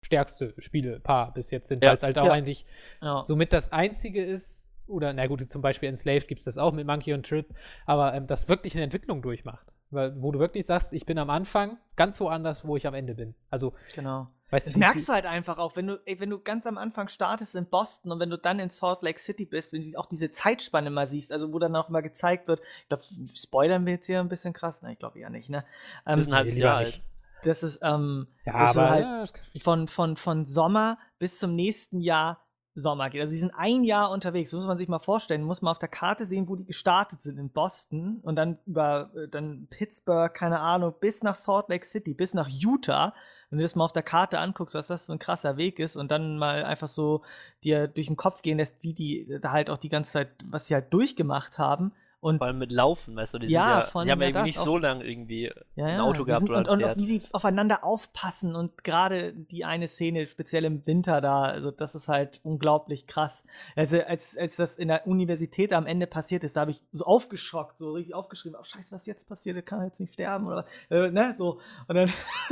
stärkste 0.04 0.54
Spielepaar 0.58 1.34
bis 1.34 1.50
jetzt 1.50 1.68
sind, 1.68 1.82
Ja. 1.82 1.90
weil 1.90 1.96
es 1.96 2.02
halt 2.02 2.18
auch 2.18 2.26
Ja. 2.26 2.32
eigentlich 2.32 2.64
ja. 3.02 3.22
somit 3.26 3.52
das 3.52 3.72
einzige 3.72 4.24
ist, 4.24 4.68
oder 4.86 5.12
na 5.12 5.26
gut, 5.26 5.50
zum 5.50 5.62
Beispiel 5.62 5.88
Enslaved 5.88 6.28
gibt 6.28 6.40
es 6.40 6.44
das 6.44 6.58
auch 6.58 6.72
mit 6.72 6.86
Monkey 6.86 7.12
und 7.12 7.26
Trip, 7.26 7.46
aber 7.86 8.14
ähm, 8.14 8.26
das 8.26 8.48
wirklich 8.48 8.74
eine 8.74 8.84
Entwicklung 8.84 9.20
durchmacht. 9.20 9.66
Weil, 9.90 10.20
wo 10.20 10.32
du 10.32 10.38
wirklich 10.40 10.66
sagst, 10.66 10.92
ich 10.92 11.06
bin 11.06 11.16
am 11.18 11.30
Anfang 11.30 11.78
ganz 11.94 12.20
woanders, 12.20 12.66
wo 12.66 12.76
ich 12.76 12.86
am 12.86 12.94
Ende 12.94 13.14
bin. 13.14 13.34
Also, 13.50 13.72
Genau. 13.94 14.28
Weißt 14.50 14.66
Das 14.66 14.76
merkst 14.76 15.08
du 15.08 15.12
halt 15.12 15.26
einfach 15.26 15.58
auch, 15.58 15.76
wenn 15.76 15.86
du, 15.86 16.00
ey, 16.04 16.20
wenn 16.20 16.30
du 16.30 16.38
ganz 16.38 16.66
am 16.66 16.78
Anfang 16.78 17.08
startest 17.08 17.54
in 17.54 17.66
Boston 17.66 18.12
und 18.12 18.20
wenn 18.20 18.30
du 18.30 18.38
dann 18.38 18.58
in 18.58 18.70
Salt 18.70 19.02
Lake 19.02 19.18
City 19.18 19.44
bist, 19.44 19.72
wenn 19.72 19.92
du 19.92 19.98
auch 19.98 20.06
diese 20.06 20.30
Zeitspanne 20.30 20.90
mal 20.90 21.06
siehst, 21.06 21.32
also 21.32 21.52
wo 21.52 21.58
dann 21.58 21.74
auch 21.76 21.88
mal 21.88 22.02
gezeigt 22.02 22.48
wird, 22.48 22.60
ich 22.82 22.88
glaube, 22.88 23.04
spoilern 23.34 23.84
wir 23.86 23.94
jetzt 23.94 24.06
hier 24.06 24.20
ein 24.20 24.28
bisschen 24.28 24.52
krass? 24.52 24.82
Ne, 24.82 24.92
ich 24.92 24.98
glaube 24.98 25.18
eher 25.18 25.30
nicht, 25.30 25.50
ne? 25.50 25.64
Ähm, 26.06 26.22
sind 26.22 26.32
ein 26.32 26.38
halbes 26.38 26.58
Jahr 26.58 26.76
alt. 26.76 27.02
das 27.44 27.62
ist, 27.62 27.80
ähm, 27.82 28.28
Ja, 28.44 28.58
dass 28.58 28.74
du 28.74 28.80
aber 28.80 28.90
halt 28.90 29.04
ja, 29.04 29.20
das 29.52 29.62
von, 29.62 29.88
von, 29.88 30.16
von 30.16 30.46
Sommer 30.46 30.98
bis 31.18 31.38
zum 31.38 31.54
nächsten 31.54 32.00
Jahr 32.00 32.46
Sommer 32.76 33.08
geht. 33.08 33.22
Also 33.22 33.32
die 33.32 33.38
sind 33.38 33.52
ein 33.56 33.84
Jahr 33.84 34.10
unterwegs. 34.10 34.50
Das 34.50 34.58
muss 34.58 34.66
man 34.66 34.76
sich 34.76 34.86
mal 34.86 34.98
vorstellen. 34.98 35.42
Muss 35.42 35.62
man 35.62 35.70
auf 35.70 35.78
der 35.78 35.88
Karte 35.88 36.26
sehen, 36.26 36.46
wo 36.46 36.56
die 36.56 36.66
gestartet 36.66 37.22
sind. 37.22 37.38
In 37.38 37.50
Boston 37.50 38.20
und 38.22 38.36
dann 38.36 38.58
über 38.66 39.10
äh, 39.16 39.28
dann 39.28 39.66
Pittsburgh, 39.70 40.32
keine 40.32 40.60
Ahnung, 40.60 40.94
bis 41.00 41.22
nach 41.22 41.34
Salt 41.34 41.68
Lake 41.68 41.86
City, 41.86 42.12
bis 42.12 42.34
nach 42.34 42.48
Utah. 42.48 43.14
Wenn 43.50 43.58
du 43.58 43.64
das 43.64 43.74
mal 43.76 43.84
auf 43.84 43.92
der 43.92 44.02
Karte 44.02 44.38
anguckst, 44.38 44.74
was 44.74 44.88
das 44.88 45.06
für 45.06 45.12
ein 45.12 45.18
krasser 45.18 45.56
Weg 45.56 45.78
ist 45.78 45.96
und 45.96 46.10
dann 46.10 46.36
mal 46.38 46.64
einfach 46.64 46.88
so 46.88 47.22
dir 47.62 47.86
durch 47.88 48.06
den 48.08 48.16
Kopf 48.16 48.42
gehen 48.42 48.58
lässt, 48.58 48.82
wie 48.82 48.92
die 48.92 49.38
da 49.40 49.52
halt 49.52 49.70
auch 49.70 49.78
die 49.78 49.88
ganze 49.88 50.12
Zeit, 50.12 50.28
was 50.44 50.66
sie 50.66 50.74
halt 50.74 50.92
durchgemacht 50.92 51.58
haben. 51.58 51.92
Und 52.18 52.38
Vor 52.38 52.46
allem 52.48 52.58
mit 52.58 52.72
Laufen, 52.72 53.14
weißt 53.14 53.34
du, 53.34 53.38
die, 53.38 53.46
Ja, 53.48 53.62
sind 53.64 53.70
ja, 53.70 53.82
von- 53.84 54.04
die 54.06 54.10
haben 54.10 54.22
ja 54.22 54.30
das 54.32 54.42
nicht 54.44 54.58
so 54.58 54.78
lange 54.78 55.04
irgendwie 55.04 55.52
ja, 55.76 55.84
ein 55.84 56.00
Auto 56.00 56.24
gehabt 56.24 56.40
sind, 56.40 56.50
oder 56.50 56.70
und, 56.72 56.82
und 56.82 56.96
wie 56.96 57.06
sie 57.06 57.22
aufeinander 57.30 57.84
aufpassen 57.84 58.56
und 58.56 58.82
gerade 58.82 59.32
die 59.32 59.64
eine 59.64 59.86
Szene, 59.86 60.26
speziell 60.26 60.64
im 60.64 60.84
Winter 60.86 61.20
da, 61.20 61.42
also 61.42 61.70
das 61.70 61.94
ist 61.94 62.08
halt 62.08 62.40
unglaublich 62.42 63.06
krass. 63.06 63.44
Also 63.76 64.00
als, 64.00 64.36
als 64.36 64.56
das 64.56 64.76
in 64.76 64.88
der 64.88 65.06
Universität 65.06 65.72
am 65.72 65.86
Ende 65.86 66.06
passiert 66.08 66.42
ist, 66.42 66.56
da 66.56 66.62
habe 66.62 66.72
ich 66.72 66.82
so 66.90 67.04
aufgeschockt, 67.04 67.78
so 67.78 67.92
richtig 67.92 68.14
aufgeschrieben, 68.14 68.58
oh 68.60 68.64
scheiße, 68.64 68.92
was 68.94 69.06
jetzt 69.06 69.28
passiert, 69.28 69.54
der 69.54 69.62
kann 69.62 69.84
jetzt 69.84 70.00
nicht 70.00 70.14
sterben 70.14 70.46
oder 70.48 70.64
äh, 70.90 71.10
ne, 71.10 71.32
so. 71.36 71.60
Und 71.86 71.94
dann, 71.94 72.12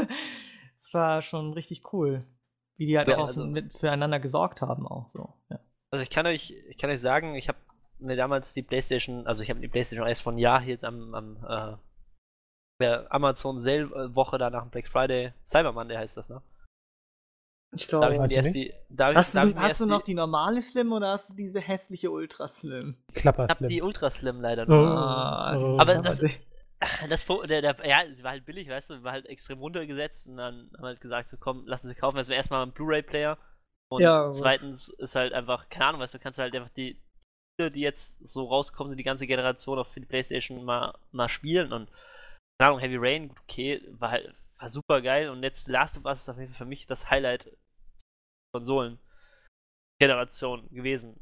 das 0.84 0.94
war 0.94 1.22
schon 1.22 1.54
richtig 1.54 1.92
cool, 1.92 2.24
wie 2.76 2.86
die 2.86 2.98
halt 2.98 3.08
Ja, 3.08 3.16
auch 3.18 3.26
also- 3.28 3.46
mit, 3.46 3.72
füreinander 3.72 4.20
gesorgt 4.20 4.60
haben 4.60 4.86
auch 4.86 5.08
so. 5.08 5.32
Ja. 5.50 5.58
Also 5.90 6.02
ich 6.02 6.10
kann 6.10 6.26
euch, 6.26 6.50
ich 6.68 6.76
kann 6.76 6.90
euch 6.90 7.00
sagen, 7.00 7.34
ich 7.36 7.48
habe 7.48 7.58
mir 7.98 8.16
damals 8.16 8.52
die 8.52 8.62
Playstation, 8.62 9.26
also 9.26 9.42
ich 9.42 9.50
habe 9.50 9.60
die 9.60 9.68
Playstation 9.68 10.06
erst 10.06 10.22
von 10.22 10.36
Jahr 10.36 10.60
hier 10.60 10.82
am, 10.82 11.14
am 11.14 11.36
äh, 11.48 11.76
der 12.80 13.12
Amazon 13.12 13.60
Sale 13.60 13.84
äh, 13.84 14.14
Woche 14.14 14.36
da 14.36 14.50
nach 14.50 14.62
dem 14.62 14.70
Black 14.70 14.88
Friday, 14.88 15.32
Cyber 15.44 15.72
Monday 15.72 15.96
heißt 15.96 16.16
das, 16.16 16.28
ne? 16.28 16.42
Ich 17.76 17.88
glaube, 17.88 18.18
nicht? 18.20 18.54
die, 18.54 18.72
da 18.88 19.06
hab 19.06 19.12
ich, 19.12 19.16
hast 19.18 19.34
du, 19.34 19.54
hast 19.56 19.80
du 19.80 19.86
noch 19.86 20.02
die, 20.02 20.12
die 20.12 20.14
normale 20.14 20.62
Slim 20.62 20.92
oder 20.92 21.08
hast 21.12 21.30
du 21.30 21.34
diese 21.34 21.60
hässliche 21.60 22.10
Ultra 22.10 22.46
Slim? 22.46 22.96
Klapper 23.14 23.44
ich 23.44 23.50
hab 23.50 23.56
Slim. 23.58 23.68
die 23.68 23.82
Ultra 23.82 24.10
Slim 24.10 24.40
leider 24.40 24.62
Oh. 24.64 24.72
nur. 24.72 24.86
Ah, 24.90 25.56
oh. 25.58 25.78
Aber 25.80 25.92
ist 25.94 26.02
das- 26.02 26.20
aber- 26.22 26.32
Das, 27.08 27.26
der, 27.26 27.62
der, 27.62 27.76
ja, 27.86 28.04
sie 28.12 28.22
war 28.22 28.32
halt 28.32 28.44
billig, 28.44 28.68
weißt 28.68 28.90
du, 28.90 29.02
war 29.02 29.12
halt 29.12 29.26
extrem 29.26 29.58
runtergesetzt 29.58 30.28
und 30.28 30.36
dann 30.36 30.70
haben 30.74 30.82
wir 30.82 30.88
halt 30.88 31.00
gesagt, 31.00 31.28
so 31.28 31.36
komm, 31.38 31.62
lass 31.66 31.84
uns 31.84 31.96
kaufen. 31.96 32.16
Wäre 32.16 32.34
erstmal 32.34 32.64
ein 32.64 32.72
Blu-ray-Player 32.72 33.38
und 33.90 34.02
Ja, 34.02 34.30
zweitens 34.30 34.88
ist 34.88 35.14
halt 35.14 35.32
einfach, 35.32 35.68
keine 35.68 35.86
Ahnung, 35.86 36.00
weißt 36.00 36.14
du, 36.14 36.18
kannst 36.18 36.38
halt 36.38 36.54
einfach 36.54 36.70
die 36.70 37.00
Spiele, 37.54 37.70
die 37.70 37.80
jetzt 37.80 38.24
so 38.24 38.46
rauskommen, 38.46 38.90
sind 38.90 38.98
die 38.98 39.04
ganze 39.04 39.26
Generation 39.26 39.78
auf 39.78 39.88
für 39.88 40.00
die 40.00 40.06
Playstation 40.06 40.64
mal, 40.64 40.98
mal 41.12 41.28
spielen 41.28 41.72
und 41.72 41.90
keine 42.58 42.70
Ahnung, 42.70 42.80
Heavy 42.80 42.96
Rain, 42.96 43.34
okay, 43.42 43.82
war 43.98 44.10
halt, 44.10 44.32
war 44.58 44.68
super 44.68 45.02
geil 45.02 45.28
und 45.28 45.42
jetzt 45.42 45.68
Last 45.68 45.96
of 45.96 46.04
Us 46.04 46.22
ist 46.22 46.28
auf 46.28 46.38
jeden 46.38 46.52
Fall 46.52 46.66
für 46.66 46.68
mich 46.68 46.86
das 46.86 47.10
Highlight 47.10 47.50
Konsolen 48.54 48.98
Generation 50.00 50.68
gewesen. 50.70 51.18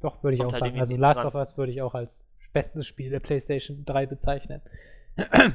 Doch, 0.00 0.22
würde 0.22 0.34
ich 0.34 0.40
Kommt 0.40 0.54
auch 0.54 0.60
halt 0.60 0.72
sagen. 0.72 0.80
Also 0.80 0.96
Last 0.96 1.20
ran. 1.20 1.26
of 1.26 1.34
Us 1.34 1.56
würde 1.56 1.72
ich 1.72 1.82
auch 1.82 1.94
als 1.94 2.26
bestes 2.52 2.86
Spiel 2.86 3.10
der 3.10 3.20
PlayStation 3.20 3.84
3 3.84 4.06
bezeichnen. 4.06 4.62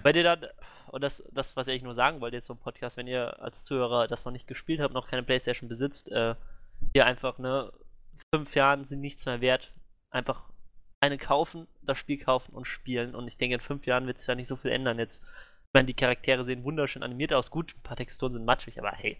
Bei 0.03 0.11
dir 0.11 0.23
dann, 0.23 0.47
und 0.87 1.03
das, 1.03 1.23
das, 1.31 1.55
was 1.55 1.67
ich 1.67 1.83
nur 1.83 1.95
sagen 1.95 2.21
wollte 2.21 2.37
jetzt 2.37 2.47
zum 2.47 2.57
Podcast, 2.57 2.97
wenn 2.97 3.07
ihr 3.07 3.41
als 3.41 3.63
Zuhörer 3.63 4.07
das 4.07 4.25
noch 4.25 4.31
nicht 4.31 4.47
gespielt 4.47 4.79
habt, 4.79 4.93
noch 4.93 5.07
keine 5.07 5.23
Playstation 5.23 5.69
besitzt, 5.69 6.11
äh, 6.11 6.35
ihr 6.93 7.05
einfach, 7.05 7.37
ne, 7.37 7.71
fünf 8.33 8.55
Jahren 8.55 8.85
sind 8.85 9.01
nichts 9.01 9.25
mehr 9.25 9.41
wert. 9.41 9.73
Einfach 10.09 10.43
eine 10.99 11.17
kaufen, 11.17 11.67
das 11.81 11.97
Spiel 11.97 12.17
kaufen 12.17 12.53
und 12.53 12.65
spielen. 12.65 13.15
Und 13.15 13.27
ich 13.27 13.37
denke, 13.37 13.55
in 13.55 13.61
fünf 13.61 13.85
Jahren 13.85 14.07
wird 14.07 14.19
sich 14.19 14.27
ja 14.27 14.35
nicht 14.35 14.47
so 14.47 14.55
viel 14.55 14.71
ändern. 14.71 14.99
Jetzt, 14.99 15.23
ich 15.23 15.73
meine, 15.73 15.87
die 15.87 15.93
Charaktere 15.93 16.43
sehen 16.43 16.63
wunderschön 16.63 17.03
animiert 17.03 17.33
aus. 17.33 17.51
Gut, 17.51 17.75
ein 17.75 17.83
paar 17.83 17.97
Texturen 17.97 18.33
sind 18.33 18.45
matschig, 18.45 18.79
aber 18.79 18.91
hey, 18.91 19.17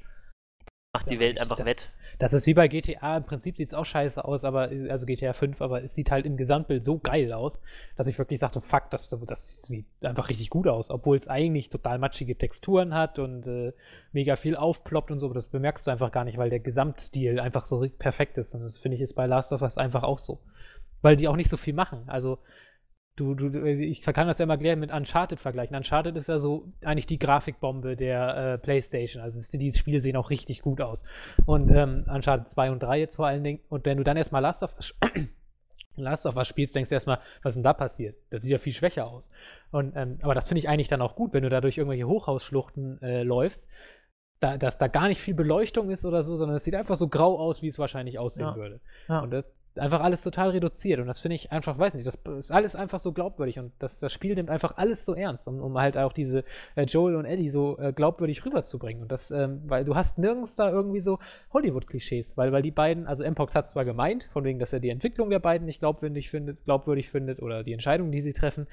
macht 0.93 1.05
Ja, 1.07 1.11
die 1.11 1.19
Welt 1.19 1.39
einfach 1.39 1.63
wett. 1.65 1.91
Das 2.21 2.33
ist 2.33 2.45
wie 2.45 2.53
bei 2.53 2.67
GTA. 2.67 3.17
Im 3.17 3.23
Prinzip 3.23 3.57
sieht 3.57 3.69
es 3.69 3.73
auch 3.73 3.83
scheiße 3.83 4.23
aus, 4.23 4.45
aber 4.45 4.69
also 4.89 5.07
GTA 5.07 5.33
5, 5.33 5.59
aber 5.59 5.83
es 5.83 5.95
sieht 5.95 6.11
halt 6.11 6.27
im 6.27 6.37
Gesamtbild 6.37 6.85
so 6.85 6.99
geil 6.99 7.33
aus, 7.33 7.59
dass 7.95 8.05
ich 8.05 8.19
wirklich 8.19 8.39
sagte, 8.39 8.61
fuck, 8.61 8.91
das, 8.91 9.09
das 9.09 9.63
sieht 9.63 9.87
einfach 10.03 10.29
richtig 10.29 10.51
gut 10.51 10.67
aus, 10.67 10.91
obwohl 10.91 11.17
es 11.17 11.27
eigentlich 11.27 11.69
total 11.69 11.97
matschige 11.97 12.37
Texturen 12.37 12.93
hat 12.93 13.17
und 13.17 13.47
äh, 13.47 13.73
mega 14.11 14.35
viel 14.35 14.55
aufploppt 14.55 15.09
und 15.09 15.17
so, 15.17 15.25
aber 15.25 15.33
das 15.33 15.47
bemerkst 15.47 15.87
du 15.87 15.91
einfach 15.91 16.11
gar 16.11 16.23
nicht, 16.23 16.37
weil 16.37 16.51
der 16.51 16.59
Gesamtstil 16.59 17.39
einfach 17.39 17.65
so 17.65 17.83
perfekt 17.97 18.37
ist. 18.37 18.53
Und 18.53 18.61
das 18.61 18.77
finde 18.77 18.97
ich 18.97 19.01
ist 19.01 19.15
bei 19.15 19.25
Last 19.25 19.51
of 19.51 19.63
Us 19.63 19.79
einfach 19.79 20.03
auch 20.03 20.19
so. 20.19 20.41
Weil 21.01 21.15
die 21.15 21.27
auch 21.27 21.35
nicht 21.35 21.49
so 21.49 21.57
viel 21.57 21.73
machen. 21.73 22.03
Also 22.05 22.37
Du, 23.17 23.35
du, 23.35 23.49
du- 23.49 23.65
ich 23.67 24.01
kann 24.01 24.27
das 24.27 24.39
ja 24.39 24.45
mal 24.45 24.57
gleich 24.57 24.77
mit 24.77 24.91
Uncharted 24.93 25.39
vergleichen. 25.39 25.75
Uncharted 25.75 26.15
ist 26.15 26.29
ja 26.29 26.39
so 26.39 26.71
eigentlich 26.83 27.05
die 27.07 27.19
Grafikbombe 27.19 27.95
der 27.97 28.53
äh, 28.53 28.57
PlayStation. 28.57 29.21
Also 29.21 29.37
es, 29.37 29.49
die 29.49 29.71
Spiele 29.73 29.99
sehen 30.01 30.15
auch 30.15 30.29
richtig 30.29 30.61
gut 30.61 30.79
aus. 30.81 31.03
Und 31.45 31.69
ähm, 31.71 32.05
Uncharted 32.07 32.47
2 32.47 32.71
und 32.71 32.81
3 32.81 32.99
jetzt 32.99 33.17
vor 33.17 33.27
allen 33.27 33.43
Dingen. 33.43 33.59
Und 33.69 33.85
wenn 33.85 33.97
du 33.97 34.03
dann 34.03 34.15
erstmal 34.17 34.41
Last 34.41 34.63
of 34.63 34.73
Us 34.75 34.95
Last 35.97 36.25
of 36.25 36.37
Us 36.37 36.47
spielst, 36.47 36.73
denkst 36.73 36.89
du 36.89 36.95
erstmal, 36.95 37.19
was 37.43 37.51
ist 37.51 37.57
denn 37.57 37.63
da 37.63 37.73
passiert? 37.73 38.15
Das 38.29 38.43
sieht 38.43 38.51
ja 38.53 38.57
viel 38.57 38.73
schwächer 38.73 39.07
aus. 39.07 39.29
Und, 39.71 39.93
ähm, 39.97 40.17
aber 40.21 40.33
das 40.33 40.47
finde 40.47 40.59
ich 40.59 40.69
eigentlich 40.69 40.87
dann 40.87 41.01
auch 41.01 41.15
gut, 41.15 41.33
wenn 41.33 41.43
du 41.43 41.49
da 41.49 41.59
durch 41.59 41.77
irgendwelche 41.77 42.07
Hochhausschluchten 42.07 43.01
äh, 43.01 43.23
läufst, 43.23 43.67
da, 44.39 44.57
dass 44.57 44.77
da 44.77 44.87
gar 44.87 45.09
nicht 45.09 45.19
viel 45.19 45.33
Beleuchtung 45.35 45.91
ist 45.91 46.05
oder 46.05 46.23
so, 46.23 46.37
sondern 46.37 46.55
es 46.57 46.63
sieht 46.63 46.75
einfach 46.75 46.95
so 46.95 47.09
grau 47.09 47.37
aus, 47.37 47.61
wie 47.61 47.67
es 47.67 47.77
wahrscheinlich 47.77 48.17
aussehen 48.19 48.47
Ja. 48.47 48.55
würde. 48.55 48.79
Ja. 49.09 49.19
Und 49.19 49.31
das, 49.31 49.45
einfach 49.77 50.01
alles 50.01 50.21
total 50.21 50.49
reduziert. 50.49 50.99
Und 50.99 51.07
das 51.07 51.19
finde 51.19 51.35
ich 51.35 51.51
einfach, 51.51 51.77
weiß 51.77 51.95
nicht, 51.95 52.05
das 52.05 52.19
ist 52.37 52.51
alles 52.51 52.75
einfach 52.75 52.99
so 52.99 53.11
glaubwürdig. 53.11 53.59
Und 53.59 53.71
das, 53.79 53.99
das 53.99 54.11
Spiel 54.11 54.35
nimmt 54.35 54.49
einfach 54.49 54.77
alles 54.77 55.05
so 55.05 55.13
ernst, 55.13 55.47
um, 55.47 55.61
um 55.61 55.77
halt 55.77 55.97
auch 55.97 56.13
diese 56.13 56.43
äh, 56.75 56.83
Joel 56.83 57.15
und 57.15 57.25
Ellie 57.25 57.49
so 57.49 57.77
äh, 57.79 57.93
glaubwürdig 57.93 58.45
rüberzubringen. 58.45 59.03
Und 59.03 59.11
das, 59.11 59.31
ähm, 59.31 59.61
weil 59.65 59.85
du 59.85 59.95
hast 59.95 60.17
nirgends 60.17 60.55
da 60.55 60.69
irgendwie 60.69 61.01
so 61.01 61.19
Hollywood-Klischees, 61.53 62.37
weil, 62.37 62.51
weil 62.51 62.61
die 62.61 62.71
beiden, 62.71 63.07
also 63.07 63.23
Mpox 63.23 63.55
hat 63.55 63.69
zwar 63.69 63.85
gemeint, 63.85 64.29
von 64.33 64.43
wegen, 64.43 64.59
dass 64.59 64.73
er 64.73 64.79
die 64.79 64.89
Entwicklung 64.89 65.29
der 65.29 65.39
beiden 65.39 65.65
nicht 65.65 65.79
glaubwürdig 65.79 66.29
findet, 66.29 66.63
glaubwürdig 66.65 67.09
findet 67.09 67.41
oder 67.41 67.63
die 67.63 67.73
Entscheidungen, 67.73 68.11
die 68.11 68.21
sie 68.21 68.33
treffen, 68.33 68.67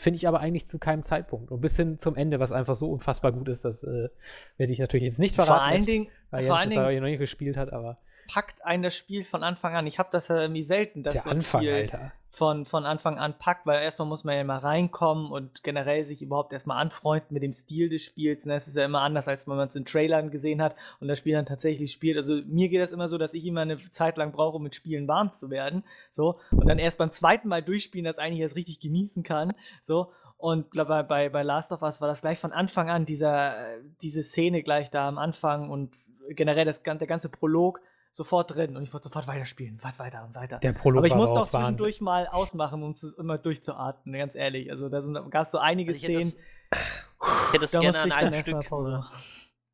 finde 0.00 0.16
ich 0.16 0.26
aber 0.26 0.40
eigentlich 0.40 0.66
zu 0.66 0.78
keinem 0.78 1.02
Zeitpunkt. 1.02 1.50
Und 1.50 1.60
bis 1.60 1.76
hin 1.76 1.98
zum 1.98 2.16
Ende, 2.16 2.40
was 2.40 2.52
einfach 2.52 2.74
so 2.74 2.90
unfassbar 2.90 3.32
gut 3.32 3.48
ist, 3.48 3.64
das 3.64 3.84
äh, 3.84 4.08
werde 4.56 4.72
ich 4.72 4.78
natürlich 4.78 5.06
jetzt 5.06 5.20
nicht 5.20 5.34
verraten. 5.34 5.60
Vor 5.60 5.62
allen 5.62 5.84
Dingen, 5.84 6.08
weil 6.30 6.44
vor 6.44 6.58
Jens 6.58 6.74
allen 6.74 6.88
Dingen 6.88 7.02
noch 7.02 7.08
nicht 7.08 7.18
gespielt 7.18 7.56
hat, 7.56 7.72
aber 7.72 7.98
packt 8.32 8.64
einen 8.64 8.84
das 8.84 8.96
Spiel 8.96 9.24
von 9.24 9.42
Anfang 9.42 9.74
an. 9.74 9.86
Ich 9.88 9.98
habe 9.98 10.08
das 10.12 10.28
ja 10.28 10.40
irgendwie 10.40 10.62
selten, 10.62 11.02
dass 11.02 11.14
der 11.14 11.22
so 11.22 11.30
ein 11.30 11.36
Anfang, 11.38 11.62
Spiel 11.62 11.72
Alter. 11.72 12.12
von, 12.28 12.64
von 12.64 12.84
Anfang 12.84 13.18
an 13.18 13.36
packt, 13.36 13.66
weil 13.66 13.82
erstmal 13.82 14.06
muss 14.06 14.22
man 14.22 14.36
ja 14.36 14.44
mal 14.44 14.58
reinkommen 14.58 15.32
und 15.32 15.64
generell 15.64 16.04
sich 16.04 16.22
überhaupt 16.22 16.52
erstmal 16.52 16.80
anfreunden 16.80 17.34
mit 17.34 17.42
dem 17.42 17.52
Stil 17.52 17.88
des 17.88 18.04
Spiels. 18.04 18.46
Ne? 18.46 18.54
Es 18.54 18.68
ist 18.68 18.76
ja 18.76 18.84
immer 18.84 19.00
anders, 19.00 19.26
als 19.26 19.48
wenn 19.48 19.56
man 19.56 19.66
es 19.66 19.74
in 19.74 19.84
Trailern 19.84 20.30
gesehen 20.30 20.62
hat 20.62 20.76
und 21.00 21.08
das 21.08 21.18
Spiel 21.18 21.32
dann 21.32 21.46
tatsächlich 21.46 21.90
spielt. 21.90 22.16
Also 22.16 22.40
mir 22.46 22.68
geht 22.68 22.80
das 22.80 22.92
immer 22.92 23.08
so, 23.08 23.18
dass 23.18 23.34
ich 23.34 23.44
immer 23.44 23.62
eine 23.62 23.78
Zeit 23.90 24.16
lang 24.16 24.30
brauche, 24.30 24.56
um 24.58 24.62
mit 24.62 24.76
Spielen 24.76 25.08
warm 25.08 25.32
zu 25.32 25.50
werden. 25.50 25.82
So. 26.12 26.38
Und 26.52 26.68
dann 26.68 26.78
erst 26.78 26.98
beim 26.98 27.10
zweiten 27.10 27.48
Mal 27.48 27.62
durchspielen, 27.62 28.04
das 28.04 28.18
eigentlich 28.18 28.42
erst 28.42 28.54
richtig 28.54 28.78
genießen 28.78 29.24
kann. 29.24 29.52
So. 29.82 30.12
Und 30.36 30.70
bei, 30.70 31.02
bei, 31.02 31.28
bei 31.28 31.42
Last 31.42 31.72
of 31.72 31.82
Us 31.82 32.00
war 32.00 32.06
das 32.06 32.20
gleich 32.20 32.38
von 32.38 32.52
Anfang 32.52 32.88
an, 32.90 33.06
dieser, 33.06 33.74
äh, 33.74 33.80
diese 34.02 34.22
Szene 34.22 34.62
gleich 34.62 34.90
da 34.90 35.08
am 35.08 35.18
Anfang 35.18 35.68
und 35.68 35.92
generell 36.30 36.64
das, 36.64 36.82
der 36.82 36.96
ganze 36.96 37.28
Prolog 37.28 37.80
sofort 38.12 38.54
drin. 38.54 38.76
Und 38.76 38.82
ich 38.82 38.92
wollte 38.92 39.04
sofort 39.04 39.26
weiterspielen, 39.26 39.82
weit 39.82 39.98
weiter 39.98 40.24
und 40.24 40.34
weiter. 40.34 40.58
Der 40.58 40.72
Prolog 40.72 40.98
Aber 40.98 41.06
ich 41.06 41.14
musste 41.14 41.36
auch 41.40 41.46
Wahnsinn. 41.52 41.60
zwischendurch 41.60 42.00
mal 42.00 42.26
ausmachen, 42.26 42.82
um 42.82 42.94
zu, 42.94 43.14
immer 43.16 43.38
durchzuatmen, 43.38 44.18
ganz 44.18 44.34
ehrlich. 44.34 44.70
Also 44.70 44.88
da 44.88 45.02
sind 45.02 45.14
gab 45.30 45.44
es 45.46 45.50
so 45.52 45.58
einige 45.58 45.92
Also 45.92 46.06
ich 46.06 46.12
hätte 46.12 46.24
Szenen. 46.24 46.44
ich 46.72 47.52
hätte 47.52 47.66
da 47.72 47.78
gerne 47.80 48.00
an 48.00 48.12
einem 48.12 48.34
Stück. 48.42 48.56
Ich 48.62 48.70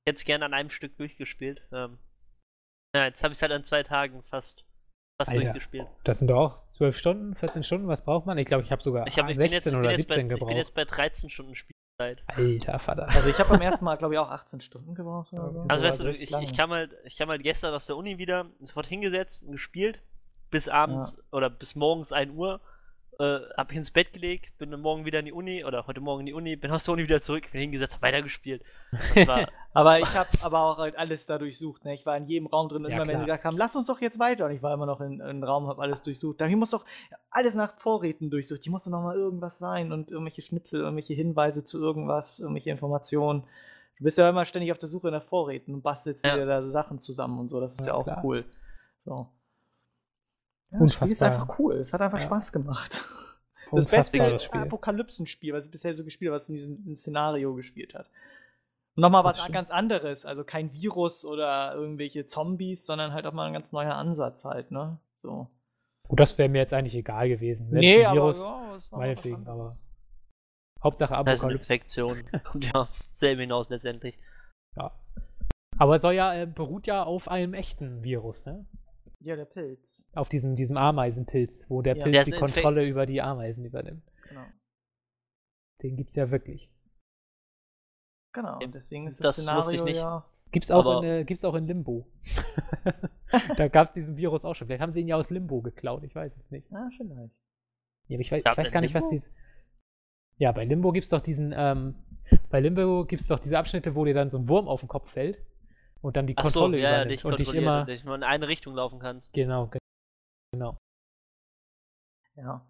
hätte 0.09 0.17
es 0.19 0.25
gerne 0.25 0.45
an 0.45 0.55
einem 0.55 0.71
Stück 0.71 0.97
durchgespielt. 0.97 1.63
Ähm, 1.73 1.99
ja, 2.95 3.07
jetzt 3.07 3.23
habe 3.25 3.33
ich 3.33 3.39
es 3.39 3.43
halt 3.43 3.53
an 3.53 3.65
zwei 3.65 3.83
Tagen 3.83 4.23
fast, 4.23 4.65
fast 5.21 5.33
Alter. 5.33 5.45
durchgespielt. 5.45 5.87
Das 6.05 6.19
sind 6.21 6.29
doch 6.29 6.37
auch 6.39 6.65
12 6.67 6.97
Stunden, 6.97 7.35
14 7.35 7.63
Stunden, 7.65 7.89
was 7.89 8.05
braucht 8.05 8.27
man? 8.27 8.39
Ich 8.39 8.47
glaube, 8.47 8.63
ich 8.63 8.71
habe 8.71 8.83
sogar 8.83 9.07
Ich, 9.09 9.19
hab, 9.19 9.29
ich, 9.29 9.37
bin 9.37 9.49
16 9.49 9.53
jetzt, 9.53 9.67
ich, 9.67 9.77
oder 9.77 9.91
jetzt 9.91 10.09
bei, 10.09 10.15
17 10.15 10.21
ich 10.21 10.29
bin 10.29 10.39
gebraucht. 10.39 10.57
jetzt 10.57 10.75
bei 10.75 10.85
13 10.85 11.31
Stunden 11.31 11.55
Spielzeit. 11.97 12.23
Alter 12.27 12.79
Vater. 12.79 13.09
Also 13.09 13.31
ich 13.31 13.39
habe 13.39 13.51
beim 13.51 13.61
ersten 13.61 13.85
Mal, 13.85 13.97
glaube 13.97 14.15
ich, 14.15 14.21
auch 14.21 14.31
18 14.31 14.61
Stunden 14.61 14.95
gebraucht. 14.95 15.33
Oder 15.33 15.53
so. 15.53 15.65
Also 15.69 15.85
weißt 15.85 16.01
du, 16.01 16.11
ich, 16.11 16.33
ich, 16.33 16.57
kam 16.57 16.71
halt, 16.71 16.91
ich 17.05 17.17
kam 17.17 17.29
halt 17.29 17.43
gestern 17.43 17.75
aus 17.75 17.87
der 17.87 17.97
Uni 17.97 18.19
wieder, 18.19 18.47
sofort 18.61 18.87
hingesetzt 18.87 19.45
und 19.45 19.53
gespielt, 19.53 19.99
bis 20.51 20.69
abends 20.69 21.19
oder 21.33 21.51
bis 21.51 21.75
morgens 21.75 22.13
1 22.13 22.33
Uhr. 22.35 22.61
Äh, 23.19 23.41
hab 23.57 23.69
mich 23.71 23.79
ins 23.79 23.91
Bett 23.91 24.13
gelegt, 24.13 24.57
bin 24.59 24.71
dann 24.71 24.83
morgen 24.83 25.07
wieder 25.07 25.21
in 25.21 25.25
die 25.25 25.33
Uni 25.33 25.65
oder 25.65 25.87
heute 25.87 26.01
Morgen 26.03 26.21
in 26.21 26.27
die 26.27 26.33
Uni, 26.35 26.55
bin 26.57 26.71
aus 26.71 26.85
der 26.85 26.93
Uni 26.93 27.03
wieder 27.05 27.23
zurück, 27.23 27.51
bin 27.51 27.63
hingesetzt, 27.63 27.95
hab 27.95 28.03
weitergespielt. 28.03 28.63
Das 29.15 29.27
war, 29.27 29.49
Aber 29.73 29.99
ich 30.01 30.07
habe 30.15 30.29
aber 30.43 30.61
auch 30.61 30.79
halt 30.79 30.99
alles 30.99 31.25
da 31.25 31.39
durchsucht. 31.39 31.85
Ne? 31.87 31.95
Ich 31.95 32.05
war 32.05 32.17
in 32.17 32.27
jedem 32.27 32.47
Raum 32.47 32.69
drin, 32.69 32.83
Ja, 32.85 32.91
immer 32.91 33.07
wenn 33.07 33.19
sie 33.19 33.25
gesagt 33.25 33.45
haben, 33.45 33.57
lass 33.57 33.75
uns 33.75 33.87
doch 33.87 34.01
jetzt 34.03 34.19
weiter. 34.19 34.47
Und 34.47 34.53
ich 34.53 34.63
war 34.63 34.75
immer 34.75 34.85
noch 34.87 35.01
in, 35.01 35.21
in 35.21 35.43
Raum, 35.43 35.67
habe 35.67 35.81
alles 35.81 36.03
durchsucht. 36.03 36.41
Da 36.41 36.47
ich 36.47 36.57
muss 36.57 36.71
doch 36.71 36.85
alles 37.31 37.55
nach 37.55 37.79
Vorräten 37.79 38.29
durchsucht. 38.31 38.63
Hier 38.63 38.71
muss 38.73 38.85
doch 38.85 38.91
noch 38.91 39.03
mal 39.03 39.17
irgendwas 39.17 39.59
sein 39.59 39.93
und 39.93 40.11
irgendwelche 40.11 40.43
Schnipsel, 40.43 40.81
irgendwelche 40.83 41.15
Hinweise 41.15 41.65
zu 41.65 41.81
irgendwas, 41.81 42.39
irgendwelche 42.39 42.71
Informationen. 42.71 43.45
Du 43.97 44.05
bist 44.05 44.19
ja 44.19 44.29
immer 44.29 44.45
ständig 44.45 44.73
auf 44.73 44.79
der 44.79 44.91
Suche 44.91 45.11
nach 45.11 45.23
Vorräten 45.23 45.73
und 45.73 45.83
bastelst 45.83 46.23
Ja. 46.25 46.37
dir 46.37 46.45
da 46.45 46.67
Sachen 46.67 47.01
zusammen 47.01 47.39
und 47.39 47.49
so. 47.49 47.61
Das 47.61 47.75
ist 47.79 47.87
ja, 47.87 47.93
Ja, 47.93 47.95
auch 47.95 48.05
klar. 48.05 48.21
cool. 48.25 48.45
So. 49.07 49.29
Ja, 50.71 50.79
das 50.81 50.95
Spiel 50.95 51.13
ist 51.13 51.23
einfach 51.23 51.59
cool. 51.59 51.77
Es 51.77 51.93
hat 51.93 52.01
einfach 52.01 52.19
Ja. 52.19 52.25
Spaß 52.25 52.53
gemacht. 52.53 53.05
Das 53.73 53.89
beste 53.89 54.19
Unfassbares 54.19 54.45
Spiel. 54.45 54.61
Apokalypsen-Spiel, 54.61 55.53
was 55.53 55.65
ich 55.67 55.73
bisher 55.73 55.93
so 55.93 56.05
gespielt 56.05 56.31
habe, 56.31 56.37
was 56.37 56.49
in 56.49 56.55
diesem 56.55 56.95
Szenario 56.95 57.53
gespielt 57.57 57.95
hat. 57.95 58.09
Und 58.95 59.01
nochmal 59.01 59.25
Das 59.25 59.41
was 59.41 59.51
ganz 59.51 59.71
anderes, 59.71 60.25
also 60.25 60.45
kein 60.45 60.73
Virus 60.73 61.25
oder 61.25 61.75
irgendwelche 61.75 62.27
Zombies, 62.27 62.87
sondern 62.87 63.13
halt 63.13 63.27
auch 63.27 63.33
mal 63.33 63.49
ein 63.49 63.53
ganz 63.53 63.73
neuer 63.73 63.97
Ansatz 63.97 64.45
halt, 64.45 64.71
ne? 64.71 65.01
So. 65.21 65.49
Gut, 66.07 66.21
das 66.21 66.39
wäre 66.39 66.49
mir 66.49 66.59
jetzt 66.59 66.73
eigentlich 66.73 66.95
egal 66.95 67.29
gewesen. 67.29 67.67
Wenn's 67.73 67.85
ein 67.85 68.15
Virus, 68.15 68.39
ja, 68.47 68.77
es 68.77 68.93
war 68.93 68.99
meinetwegen, 69.01 69.37
anderes. 69.37 69.89
Hauptsache 70.83 71.15
das 71.15 71.19
ist 71.19 71.45
eine 71.45 71.55
Apokalypse. 71.55 71.75
Infektion. 71.75 72.31
Kommt 72.45 72.67
ja 72.67 72.83
auf 72.83 73.09
selben 73.11 73.41
hinaus 73.41 73.69
letztendlich. 73.69 74.17
Ja. 74.77 74.93
Aber 75.79 75.97
es 75.97 76.03
soll 76.03 76.15
ja, 76.15 76.33
äh, 76.35 76.47
beruht 76.47 76.87
ja 76.87 77.03
auf 77.03 77.29
einem 77.29 77.53
echten 77.53 78.05
Virus, 78.05 78.47
ne? 78.47 78.65
Ja, 79.27 79.35
der 79.35 79.45
Pilz. 79.45 80.07
Auf 80.15 80.29
diesem, 80.29 80.55
diesem 80.55 80.77
Ameisenpilz, 80.77 81.67
wo 81.69 81.83
der 81.83 81.97
Ja. 81.97 82.05
Pilz 82.05 82.15
Der 82.15 82.25
die 82.25 82.31
Kontrolle 82.39 82.87
über 82.87 83.07
die 83.07 83.21
Ameisen 83.21 83.65
übernimmt. 83.65 84.05
Genau. 84.29 84.45
Den 85.83 85.97
gibt's 85.97 86.15
ja 86.15 86.31
wirklich. 86.31 86.71
Genau. 88.33 88.61
Und 88.63 88.73
deswegen 88.73 89.09
ist 89.09 89.19
das, 89.19 89.35
das 89.35 89.45
Szenario 89.45 89.71
ich 89.73 89.83
nicht. 89.83 89.97
ja. 89.97 90.25
Gibt's 90.53 90.71
auch, 90.71 90.87
Aber- 90.87 91.03
in, 91.05 91.11
äh, 91.11 91.25
gibt's 91.25 91.45
auch 91.45 91.57
in 91.57 91.67
Limbo. 91.67 92.07
da 93.57 93.67
gab's 93.67 93.91
diesen 93.93 94.17
Virus 94.17 94.45
auch 94.45 94.55
schon. 94.55 94.69
Vielleicht 94.69 94.81
haben 94.81 94.93
sie 94.93 95.01
ihn 95.01 95.09
ja 95.09 95.17
aus 95.17 95.31
Limbo 95.31 95.61
geklaut, 95.61 96.05
ich 96.05 96.15
weiß 96.15 96.37
es 96.37 96.53
nicht. 96.53 96.71
Ja, 96.71 96.89
vielleicht. 96.97 97.35
Ja, 98.07 98.15
aber 98.17 98.21
ich 98.21 98.31
weiß, 98.31 98.45
Gab 98.45 98.53
ich 98.53 98.59
weiß 98.59 98.71
gar 98.71 98.81
nicht, 98.81 98.95
was 98.95 99.09
dies. 99.09 99.29
Ja, 100.37 100.53
bei 100.53 100.65
Limbo 100.65 100.93
gibt's 100.93 101.11
doch 101.11 101.21
diesen, 101.21 101.53
ähm, 101.57 101.97
bei 102.49 102.61
Limbo 102.61 103.05
gibt's 103.07 103.27
doch 103.27 103.41
diese 103.41 103.59
Abschnitte, 103.59 103.97
wo 103.97 104.05
dir 104.05 104.15
dann 104.15 104.31
so 104.31 104.39
ein 104.39 104.47
Wurm 104.47 104.69
auf 104.69 104.81
den 104.83 104.89
Kopf 104.89 105.11
fällt 105.11 105.45
und 106.03 106.17
dann 106.17 106.27
die 106.27 106.37
Ach 106.37 106.47
so, 106.49 106.61
Kontrolle 106.61 106.79
ja, 106.79 106.91
ja, 106.91 106.97
übernimmt 106.97 107.11
dich 107.11 107.25
und 107.25 107.39
dich 107.39 107.55
immer. 107.55 107.81
und 107.81 107.89
dich 107.89 108.05
nur 108.05 108.15
in 108.15 108.23
eine 108.23 108.49
Richtung 108.49 108.75
laufen 108.75 108.99
kannst. 108.99 109.33
Genau, 109.33 109.67
ge- 109.67 109.81
genau. 110.53 110.79
Ja. 112.37 112.67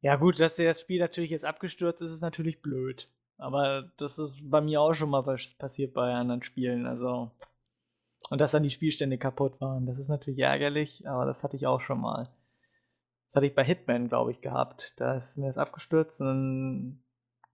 Ja, 0.00 0.16
gut, 0.16 0.40
dass 0.40 0.56
dir 0.56 0.66
das 0.66 0.80
Spiel 0.80 1.00
natürlich 1.00 1.30
jetzt 1.30 1.44
abgestürzt 1.44 2.02
ist, 2.02 2.10
ist 2.12 2.22
natürlich 2.22 2.60
blöd. 2.60 3.08
Aber 3.36 3.90
das 3.98 4.18
ist 4.18 4.50
bei 4.50 4.60
mir 4.60 4.80
auch 4.80 4.94
schon 4.94 5.10
mal 5.10 5.26
was 5.26 5.54
passiert 5.54 5.94
bei 5.94 6.12
anderen 6.12 6.42
Spielen. 6.42 6.86
Also. 6.86 7.30
Und 8.30 8.40
dass 8.40 8.52
dann 8.52 8.62
die 8.62 8.70
Spielstände 8.70 9.18
kaputt 9.18 9.60
waren. 9.60 9.86
Das 9.86 9.98
ist 9.98 10.08
natürlich 10.08 10.40
ärgerlich, 10.40 11.08
aber 11.08 11.24
das 11.26 11.42
hatte 11.42 11.56
ich 11.56 11.66
auch 11.66 11.80
schon 11.80 12.00
mal. 12.00 12.30
Das 13.26 13.36
hatte 13.36 13.46
ich 13.46 13.54
bei 13.54 13.64
Hitman, 13.64 14.08
glaube 14.08 14.30
ich, 14.30 14.40
gehabt. 14.40 14.94
Da 14.96 15.16
ist 15.16 15.36
mir 15.38 15.48
das 15.48 15.58
abgestürzt 15.58 16.20
und 16.20 16.26
dann 16.26 17.04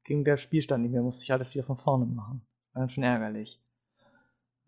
ging 0.05 0.25
der 0.25 0.37
Spielstand 0.37 0.83
nicht 0.83 0.93
mehr, 0.93 1.03
musste 1.03 1.25
ich 1.25 1.33
alles 1.33 1.55
wieder 1.55 1.65
von 1.65 1.77
vorne 1.77 2.07
machen. 2.07 2.47
War 2.73 2.81
dann 2.83 2.89
schon 2.89 3.05
ärgerlich. 3.05 3.61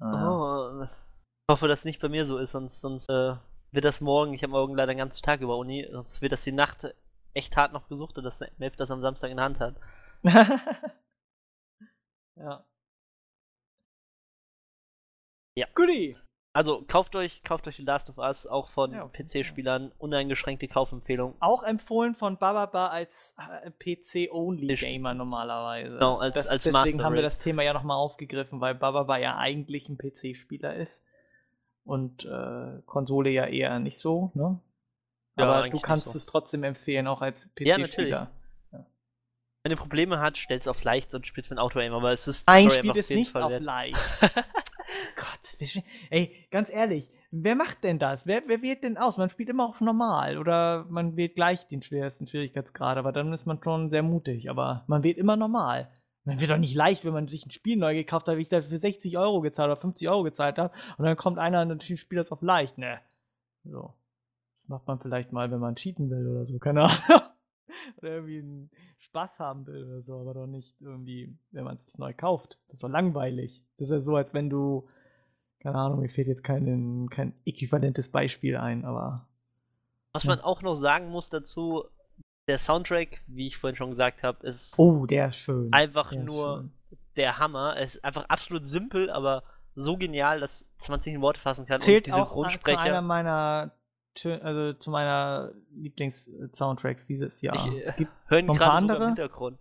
Ah. 0.00 0.70
Oh, 0.78 0.82
ich 0.82 0.90
hoffe, 1.50 1.68
dass 1.68 1.84
nicht 1.84 2.00
bei 2.00 2.08
mir 2.08 2.24
so 2.24 2.38
ist, 2.38 2.52
sonst, 2.52 2.80
sonst 2.80 3.08
äh, 3.10 3.36
wird 3.70 3.84
das 3.84 4.00
morgen, 4.00 4.32
ich 4.32 4.42
habe 4.42 4.52
morgen 4.52 4.74
leider 4.74 4.94
den 4.94 4.98
ganzen 4.98 5.22
Tag 5.22 5.40
über 5.40 5.56
Uni, 5.58 5.86
sonst 5.92 6.22
wird 6.22 6.32
das 6.32 6.42
die 6.42 6.52
Nacht 6.52 6.94
echt 7.34 7.56
hart 7.56 7.72
noch 7.72 7.88
gesucht, 7.88 8.16
dass 8.18 8.42
Melf 8.58 8.76
das 8.76 8.90
am 8.90 9.02
Samstag 9.02 9.30
in 9.30 9.36
der 9.36 9.44
Hand 9.44 9.60
hat. 9.60 9.76
ja. 12.36 12.64
Ja. 15.56 15.66
Goodie. 15.74 16.16
Also 16.52 16.82
kauft 16.88 17.14
euch, 17.14 17.44
kauft 17.44 17.68
euch 17.68 17.76
The 17.76 17.82
Last 17.84 18.10
of 18.10 18.18
Us, 18.18 18.44
auch 18.46 18.70
von 18.70 18.92
Ja, 18.92 19.04
jeden 19.04 19.12
PC-Spielern, 19.12 19.92
uneingeschränkte 19.98 20.66
Kaufempfehlung. 20.66 21.36
Auch 21.38 21.62
empfohlen 21.62 22.16
von 22.16 22.38
Bababa 22.38 22.88
als 22.88 23.34
äh, 23.62 23.70
PC-Only-Gamer 23.70 25.14
normalerweise. 25.14 25.92
Genau, 25.94 26.18
als- 26.18 26.36
das, 26.38 26.46
als 26.48 26.64
deswegen 26.64 26.82
Master 26.82 27.04
haben 27.04 27.14
wir 27.14 27.22
das 27.22 27.38
Thema 27.38 27.62
ja 27.62 27.72
nochmal 27.72 27.98
aufgegriffen, 27.98 28.60
weil 28.60 28.74
Bababa 28.74 29.18
ja 29.18 29.36
eigentlich 29.36 29.88
ein 29.88 29.96
PC-Spieler 29.96 30.74
ist. 30.74 31.04
Und 31.84 32.24
äh, 32.24 32.82
Konsole 32.84 33.30
ja 33.30 33.46
eher 33.46 33.78
nicht 33.78 33.98
so, 33.98 34.32
ne? 34.34 34.60
Ja, 35.36 35.44
Aber 35.44 35.68
du 35.70 35.78
kannst 35.80 36.06
so. 36.06 36.16
es 36.16 36.26
trotzdem 36.26 36.64
empfehlen, 36.64 37.06
auch 37.06 37.22
als 37.22 37.48
Ja. 37.60 37.76
PC-Spieler. 37.78 38.30
Wenn 39.62 39.72
ihr 39.72 39.76
Probleme 39.76 40.18
habt, 40.20 40.38
stellt's 40.38 40.66
auf 40.68 40.82
leicht 40.84 41.14
und 41.14 41.26
spielt's 41.26 41.50
mit 41.50 41.58
Auto-Aim, 41.58 41.92
aber 41.92 42.12
es 42.12 42.26
ist 42.26 42.48
Ein 42.48 42.66
es 42.68 42.72
auf 43.02 43.10
jeden 43.10 43.18
nicht 43.20 43.36
auf 43.36 43.60
leicht. 43.60 43.98
Gott, 45.16 45.84
ey, 46.10 46.46
ganz 46.50 46.70
ehrlich, 46.70 47.10
wer 47.30 47.54
macht 47.54 47.84
denn 47.84 47.98
das? 47.98 48.26
Wer, 48.26 48.42
wer 48.46 48.62
wählt 48.62 48.82
denn 48.82 48.96
aus? 48.96 49.18
Man 49.18 49.30
spielt 49.30 49.48
immer 49.48 49.68
auf 49.68 49.80
normal 49.80 50.38
oder 50.38 50.86
man 50.88 51.16
wählt 51.16 51.34
gleich 51.34 51.66
den 51.66 51.82
schwersten 51.82 52.26
Schwierigkeitsgrad, 52.26 52.98
aber 52.98 53.12
dann 53.12 53.32
ist 53.32 53.46
man 53.46 53.62
schon 53.62 53.90
sehr 53.90 54.02
mutig, 54.02 54.50
aber 54.50 54.84
man 54.86 55.02
wählt 55.02 55.18
immer 55.18 55.36
normal. 55.36 55.90
Man 56.24 56.40
wird 56.40 56.50
doch 56.50 56.58
nicht 56.58 56.74
leicht, 56.74 57.04
wenn 57.04 57.14
man 57.14 57.28
sich 57.28 57.46
ein 57.46 57.50
Spiel 57.50 57.76
neu 57.76 57.94
gekauft 57.94 58.28
hat, 58.28 58.36
wie 58.36 58.42
ich 58.42 58.48
da 58.48 58.60
für 58.62 58.76
60 58.76 59.16
Euro 59.16 59.40
gezahlt 59.40 59.70
oder 59.70 59.80
50 59.80 60.08
Euro 60.08 60.22
gezahlt 60.22 60.58
habe 60.58 60.74
und 60.98 61.04
dann 61.04 61.16
kommt 61.16 61.38
einer 61.38 61.62
und 61.62 61.82
spielt 61.82 62.20
das 62.20 62.30
auf 62.30 62.42
leicht, 62.42 62.78
ne? 62.78 63.00
So. 63.64 63.94
Das 64.62 64.68
macht 64.68 64.86
man 64.86 65.00
vielleicht 65.00 65.32
mal, 65.32 65.50
wenn 65.50 65.60
man 65.60 65.76
cheaten 65.76 66.10
will 66.10 66.26
oder 66.26 66.46
so, 66.46 66.58
keine 66.58 66.82
Ahnung. 66.84 67.29
Oder 67.98 68.10
irgendwie 68.10 68.38
einen 68.38 68.70
Spaß 68.98 69.38
haben 69.40 69.66
will 69.66 69.84
oder 69.84 70.02
so, 70.02 70.18
aber 70.20 70.34
doch 70.34 70.46
nicht 70.46 70.80
irgendwie, 70.80 71.36
wenn 71.50 71.64
man 71.64 71.76
es 71.76 71.84
sich 71.84 71.98
neu 71.98 72.12
kauft. 72.14 72.58
Das 72.68 72.74
ist 72.76 72.82
doch 72.82 72.88
langweilig. 72.88 73.62
Das 73.76 73.88
ist 73.88 73.92
ja 73.92 74.00
so, 74.00 74.16
als 74.16 74.34
wenn 74.34 74.50
du, 74.50 74.86
keine 75.60 75.76
Ahnung, 75.78 76.00
mir 76.00 76.08
fehlt 76.08 76.28
jetzt 76.28 76.44
kein, 76.44 77.08
kein 77.10 77.34
äquivalentes 77.44 78.10
Beispiel 78.10 78.56
ein, 78.56 78.84
aber 78.84 79.26
Was 80.12 80.24
Ja. 80.24 80.30
man 80.30 80.40
auch 80.40 80.62
noch 80.62 80.74
sagen 80.74 81.08
muss 81.10 81.30
dazu, 81.30 81.84
der 82.48 82.58
Soundtrack, 82.58 83.20
wie 83.28 83.46
ich 83.46 83.56
vorhin 83.56 83.76
schon 83.76 83.90
gesagt 83.90 84.22
habe, 84.22 84.46
ist 84.46 84.78
oh, 84.78 85.06
der 85.06 85.28
ist 85.28 85.36
schön. 85.36 85.72
einfach 85.72 86.10
Der 86.10 86.24
nur 86.24 86.58
schön. 86.58 86.72
der 87.16 87.38
Hammer. 87.38 87.76
Es 87.78 87.96
ist 87.96 88.04
einfach 88.04 88.24
absolut 88.28 88.66
simpel, 88.66 89.08
aber 89.10 89.44
so 89.76 89.96
genial, 89.96 90.40
dass 90.40 90.68
man 90.88 90.98
es 90.98 91.06
nicht 91.06 91.14
in 91.14 91.22
Worte 91.22 91.38
fassen 91.40 91.64
kann. 91.66 91.80
Zählt 91.80 92.06
und 92.08 92.14
die 92.16 92.20
auch 92.20 92.28
zu 92.32 92.40
einer 92.40 92.50
Synchronsprecher. 92.50 93.02
meiner 93.02 93.72
also 94.42 94.72
zu 94.74 94.90
meiner 94.90 95.52
Lieblings-Soundtracks 95.72 97.06
dieses 97.06 97.40
Jahr. 97.42 97.54
Ich, 97.54 97.66
äh, 97.66 98.06
hören 98.26 98.46
noch 98.46 98.54
ein 98.54 98.58
paar 98.58 98.68
gerade 98.68 98.80
sogar 98.80 98.96
im 98.96 99.02
andere? 99.02 99.06
Hintergrund. 99.06 99.58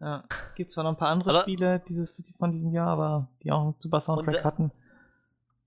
ja, 0.00 0.24
gibt 0.54 0.70
zwar 0.70 0.84
noch 0.84 0.90
ein 0.90 0.96
paar 0.96 1.10
andere 1.10 1.30
Aber- 1.30 1.42
Spiele 1.42 1.80
dieses, 1.88 2.14
von 2.38 2.52
diesem 2.52 2.72
Jahr, 2.72 2.88
aber 2.88 3.28
die 3.42 3.52
auch 3.52 3.62
einen 3.62 3.74
super 3.78 4.00
Soundtrack 4.00 4.34
äh, 4.36 4.44
hatten. 4.44 4.72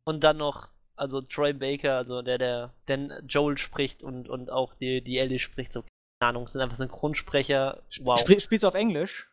Und 0.03 0.23
dann 0.23 0.38
noch, 0.38 0.69
also 0.95 1.21
Troy 1.21 1.53
Baker, 1.53 1.97
also 1.97 2.21
der, 2.21 2.38
der 2.38 2.73
denn 2.88 3.13
Joel 3.27 3.58
spricht 3.58 4.03
und, 4.03 4.27
und 4.27 4.51
auch 4.51 4.73
die, 4.73 5.03
die 5.03 5.17
Ellie 5.17 5.39
spricht, 5.39 5.71
so, 5.71 5.84
keine 6.19 6.29
Ahnung, 6.29 6.47
sind 6.47 6.62
einfach 6.62 6.75
Synchronsprecher. 6.75 7.84
Wow. 8.01 8.19
Spr 8.19 8.39
spielst 8.39 8.63
du 8.63 8.67
auf 8.67 8.75
Englisch? 8.75 9.29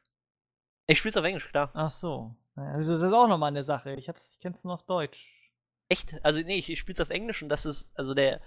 ich 0.88 0.99
spiel's 0.99 1.16
auf 1.16 1.25
Englisch, 1.25 1.49
klar. 1.49 1.70
Ach 1.75 1.90
so. 1.90 2.37
Also 2.55 2.96
das 2.99 3.09
ist 3.09 3.12
auch 3.12 3.29
nochmal 3.29 3.49
eine 3.49 3.64
Sache. 3.64 3.94
Ich, 3.94 4.09
hab's, 4.09 4.33
ich 4.35 4.40
kenn's 4.40 4.62
nur 4.64 4.75
auf 4.75 4.85
Deutsch. 4.85 5.33
Echt? 5.88 6.14
Also 6.25 6.40
nee, 6.40 6.57
ich, 6.59 6.70
ich 6.70 6.79
spiel's 6.79 7.01
auf 7.01 7.11
Englisch 7.11 7.42
und 7.42 7.49
das 7.49 7.66
ist, 7.66 7.90
also 7.99 8.14
der, 8.14 8.40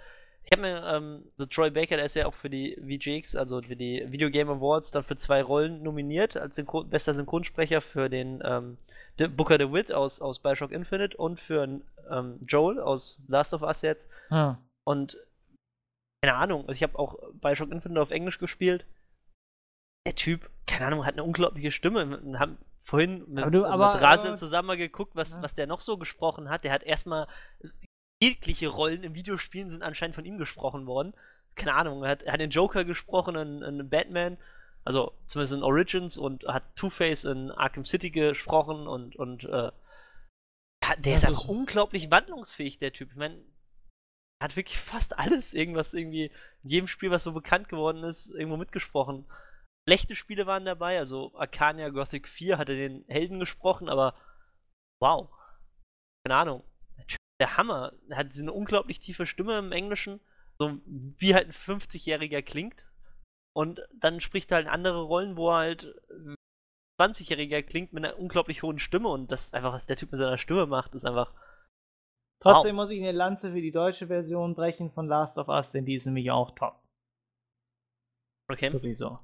ich 0.44 0.52
habe 0.52 0.62
mir, 0.64 0.84
ähm, 0.86 1.26
so 1.38 1.46
Troy 1.46 1.70
Baker, 1.70 1.96
der 1.98 2.06
ist 2.06 2.16
ja 2.16 2.26
auch 2.26 2.34
für 2.34 2.50
die 2.50 2.76
VGX, 2.82 3.36
also 3.36 3.62
für 3.62 3.76
die 3.76 4.04
Video 4.12 4.30
Game 4.32 4.50
Awards, 4.50 4.92
dann 4.92 5.04
für 5.04 5.16
zwei 5.16 5.44
Rollen 5.44 5.84
nominiert, 5.84 6.38
als 6.38 6.56
Synchron 6.56 6.90
bester 6.90 7.14
Synchronsprecher 7.14 7.82
für 7.82 8.10
den 8.10 8.42
ähm, 8.44 8.78
De 9.20 9.28
Booker 9.28 9.58
DeWitt 9.58 9.92
aus, 9.92 10.22
aus 10.22 10.40
Bioshock 10.40 10.72
Infinite 10.72 11.16
und 11.18 11.40
für 11.40 11.64
ähm, 12.10 12.40
Joel 12.48 12.80
aus 12.80 13.22
Last 13.28 13.54
of 13.54 13.62
Us 13.62 13.82
jetzt. 13.84 14.10
Ja. 14.32 14.60
Und 14.88 15.18
keine 16.24 16.36
Ahnung, 16.36 16.62
also 16.62 16.74
ich 16.74 16.84
habe 16.84 16.98
auch 16.98 17.16
Bioshock 17.34 17.72
Infinite 17.72 18.02
auf 18.02 18.12
Englisch 18.12 18.40
gespielt. 18.40 18.86
Der 20.08 20.16
Typ 20.16 20.50
keine 20.66 20.86
Ahnung, 20.88 21.06
hat 21.06 21.14
eine 21.14 21.24
unglaubliche 21.24 21.72
Stimme. 21.72 22.22
Wir 22.24 22.40
haben 22.40 22.58
vorhin 22.80 23.24
mit, 23.28 23.44
Aber 23.44 23.52
du- 23.52 23.66
aber- 23.66 23.94
mit 23.96 24.04
aber- 24.04 24.36
zusammen 24.36 24.68
mal 24.68 24.78
geguckt, 24.78 25.16
was, 25.16 25.36
Ja. 25.36 25.42
was 25.42 25.56
der 25.56 25.68
noch 25.68 25.80
so 25.80 25.98
gesprochen 25.98 26.50
hat. 26.50 26.64
Der 26.64 26.72
hat 26.72 26.84
erstmal 26.84 27.28
jegliche 28.22 28.68
Rollen 28.68 29.04
in 29.04 29.16
Videospielen 29.16 29.70
sind 29.70 29.84
anscheinend 29.84 30.16
von 30.16 30.26
ihm 30.26 30.38
gesprochen 30.38 30.86
worden. 30.86 31.14
Keine 31.56 31.74
Ahnung, 31.74 32.04
er 32.04 32.12
hat, 32.12 32.24
er 32.24 32.34
hat 32.34 32.40
den 32.40 32.50
Joker 32.50 32.86
gesprochen 32.86 33.36
in, 33.36 33.62
in 33.62 33.90
Batman, 33.90 34.38
also 34.84 35.14
zumindest 35.26 35.54
in 35.54 35.64
Origins 35.64 36.18
und 36.18 36.46
hat 36.46 36.76
Two-Face 36.76 37.26
in 37.26 37.52
Arkham 37.52 37.86
City 37.86 38.12
gesprochen 38.12 38.88
und, 38.88 39.16
und 39.16 39.44
äh, 39.46 39.72
der 40.98 41.16
ist 41.16 41.26
einfach 41.26 41.48
unglaublich 41.48 42.10
wandlungsfähig, 42.10 42.80
der 42.80 42.94
Typ. 42.94 43.12
Ich 43.12 43.18
meine, 43.18 43.36
er 44.40 44.46
hat 44.46 44.56
wirklich 44.56 44.78
fast 44.78 45.18
alles 45.20 45.54
irgendwas 45.54 45.94
irgendwie 45.94 46.32
in 46.64 46.70
jedem 46.70 46.88
Spiel, 46.88 47.12
was 47.12 47.24
so 47.24 47.34
bekannt 47.34 47.70
geworden 47.70 48.04
ist, 48.04 48.30
irgendwo 48.30 48.58
mitgesprochen. 48.58 49.26
Schlechte 49.88 50.16
Spiele 50.16 50.46
waren 50.46 50.66
dabei, 50.66 50.98
also 50.98 51.36
Arcania 51.36 51.90
Gothic 51.90 52.28
4 52.28 52.58
hat 52.58 52.70
er 52.70 52.76
den 52.76 53.06
Helden 53.08 53.40
gesprochen, 53.40 53.90
aber 53.90 54.16
wow. 55.02 55.30
Keine 56.26 56.36
Ahnung. 56.40 56.64
Der 57.40 57.58
Hammer. 57.58 57.94
Er 58.10 58.18
hat 58.18 58.34
diese 58.34 58.52
unglaublich 58.52 59.00
tiefe 59.00 59.26
Stimme 59.26 59.58
im 59.58 59.72
Englischen, 59.72 60.20
so 60.58 60.80
wie 60.86 61.34
halt 61.34 61.48
ein 61.48 61.54
50-Jähriger 61.54 62.42
klingt. 62.42 62.90
Und 63.56 63.82
dann 63.94 64.20
spricht 64.22 64.52
er 64.52 64.58
halt 64.58 64.68
andere 64.68 65.02
Rollen, 65.02 65.38
wo 65.38 65.50
er 65.50 65.58
halt 65.58 65.96
äh, 66.10 66.36
20-Jähriger 67.02 67.64
klingt 67.64 67.94
mit 67.94 68.04
einer 68.04 68.20
unglaublich 68.20 68.62
hohen 68.62 68.80
Stimme 68.80 69.08
und 69.08 69.32
das 69.32 69.54
einfach, 69.54 69.74
was 69.74 69.86
der 69.86 69.96
Typ 69.96 70.12
mit 70.12 70.20
seiner 70.20 70.38
Stimme 70.38 70.66
macht, 70.66 70.94
ist 70.94 71.06
einfach. 71.06 71.34
Trotzdem 72.42 72.76
muss 72.76 72.90
ich 72.90 73.00
eine 73.00 73.12
Lanze 73.12 73.52
für 73.52 73.62
die 73.62 73.72
deutsche 73.72 74.08
Version 74.08 74.56
brechen 74.56 74.92
von 74.92 75.08
Last 75.08 75.38
of 75.38 75.50
Us, 75.50 75.72
denn 75.72 75.86
die 75.86 75.96
ist 75.96 76.06
nämlich 76.06 76.32
auch 76.32 76.52
top. 76.52 76.82
Okay. 78.50 78.70
Sowieso. 78.70 79.20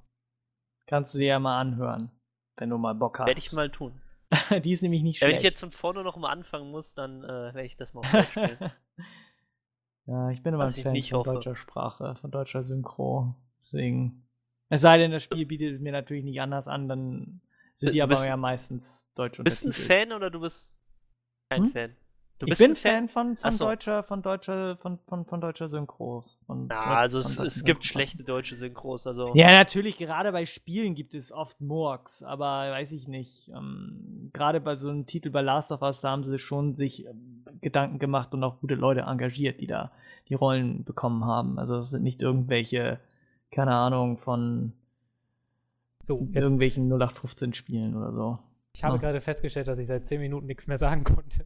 Kannst 0.88 1.14
du 1.14 1.20
dir 1.20 1.28
ja 1.28 1.40
mal 1.40 1.60
anhören, 1.60 2.12
wenn 2.58 2.70
du 2.70 2.78
mal 2.78 2.94
Bock 2.94 3.20
hast. 3.20 3.28
Werde 3.28 3.40
ich 3.40 3.52
mal 3.54 3.70
tun. 3.70 4.02
die 4.64 4.72
ist 4.72 4.82
nämlich 4.82 5.04
nicht 5.04 5.22
Ja, 5.22 5.28
schlecht. 5.28 5.34
wenn 5.34 5.38
ich 5.38 5.44
jetzt 5.44 5.60
von 5.60 5.72
vorne 5.72 6.04
noch 6.04 6.18
mal 6.18 6.32
anfangen 6.32 6.72
muss, 6.72 6.94
dann 6.94 7.24
äh, 7.24 7.28
werde 7.28 7.66
ich 7.66 7.76
das 7.76 7.94
mal 7.94 8.04
spielen. 8.32 8.58
ja, 10.08 10.30
ich 10.30 10.42
bin 10.44 10.54
immer 10.54 10.64
ein 10.64 10.68
Was 10.68 10.78
ich 10.78 10.84
Fan 10.84 10.94
nicht 10.94 11.10
von 11.12 11.20
hoffe. 11.20 11.34
deutscher 11.34 11.56
Sprache, 11.56 12.16
von 12.22 12.32
deutscher 12.32 12.64
Synchro. 12.64 13.36
Deswegen. 13.60 14.28
Es 14.70 14.82
sei 14.82 14.98
denn, 14.98 15.12
das 15.12 15.24
Spiel 15.24 15.46
bietet 15.46 15.82
mir 15.82 15.92
natürlich 15.92 16.24
nicht 16.24 16.42
anders 16.42 16.68
an, 16.68 16.88
dann 16.88 17.42
sind 17.76 17.90
Du 17.90 17.94
die 17.94 18.02
aber 18.02 18.26
ja 18.26 18.38
meistens 18.38 19.06
deutsch 19.16 19.40
Bist 19.44 19.64
du 19.64 19.68
ein 19.68 19.72
untertitelt. 19.72 20.10
Fan 20.10 20.12
oder 20.14 20.30
du 20.32 20.40
bist 20.40 20.76
kein 21.50 21.64
Hm? 21.64 21.72
Fan? 21.72 21.96
Du 22.38 22.48
ich 22.48 22.50
bist 22.50 22.62
bin 22.62 22.72
ein 22.72 22.76
Fan 22.76 23.08
von, 23.08 23.38
von 23.38 23.52
so. 23.52 23.66
deutscher, 23.66 24.04
von 24.04 24.22
deutscher, 24.22 24.76
von, 24.76 25.00
von, 25.08 25.26
von 25.26 25.40
deutscher 25.40 25.70
Synchros. 25.70 26.38
Von, 26.46 26.68
Ja, 26.70 26.82
von- 26.82 26.92
also 26.92 27.20
es, 27.20 27.36
von 27.38 27.46
es 27.46 27.64
gibt 27.64 27.82
Synchros. 27.84 27.86
schlechte 27.86 28.24
deutsche 28.26 28.56
Synchros, 28.56 29.08
also. 29.08 29.34
Ja, 29.36 29.52
natürlich, 29.52 29.98
gerade 29.98 30.34
bei 30.34 30.46
Spielen 30.46 30.96
gibt 30.96 31.16
es 31.16 31.32
oft 31.32 31.62
Murks, 31.62 32.24
aber 32.24 32.46
weiß 32.72 32.92
ich 32.92 33.08
nicht. 33.08 33.50
Ähm, 33.56 34.32
gerade 34.34 34.60
bei 34.60 34.76
so 34.76 34.90
einem 34.90 35.06
Titel 35.06 35.30
bei 35.30 35.40
Last 35.42 35.72
of 35.72 35.82
Us, 35.82 36.02
da 36.02 36.10
haben 36.12 36.26
sie 36.30 36.38
schon 36.38 36.76
sich 36.76 37.06
ähm, 37.06 37.46
Gedanken 37.62 38.00
gemacht 38.00 38.34
und 38.34 38.44
auch 38.44 38.60
gute 38.60 38.76
Leute 38.76 39.02
engagiert, 39.02 39.62
die 39.62 39.68
da 39.68 39.94
die 40.28 40.34
Rollen 40.34 40.84
bekommen 40.84 41.24
haben. 41.24 41.58
Also 41.58 41.78
es 41.78 41.92
sind 41.92 42.04
nicht 42.04 42.22
irgendwelche, 42.22 43.00
keine 43.50 43.76
Ahnung, 43.76 44.18
von 44.18 44.74
So, 46.04 46.28
irgendwelchen 46.34 46.90
0815 46.92 47.54
Spielen 47.54 47.96
oder 47.96 48.12
so. 48.12 48.40
ich 48.76 48.84
habe 48.84 48.96
Ja. 48.96 49.02
gerade 49.02 49.22
festgestellt, 49.22 49.70
dass 49.70 49.80
ich 49.80 49.88
seit 49.88 50.06
10 50.06 50.20
Minuten 50.20 50.48
nichts 50.48 50.68
mehr 50.68 50.78
sagen 50.78 51.06
konnte. 51.06 51.46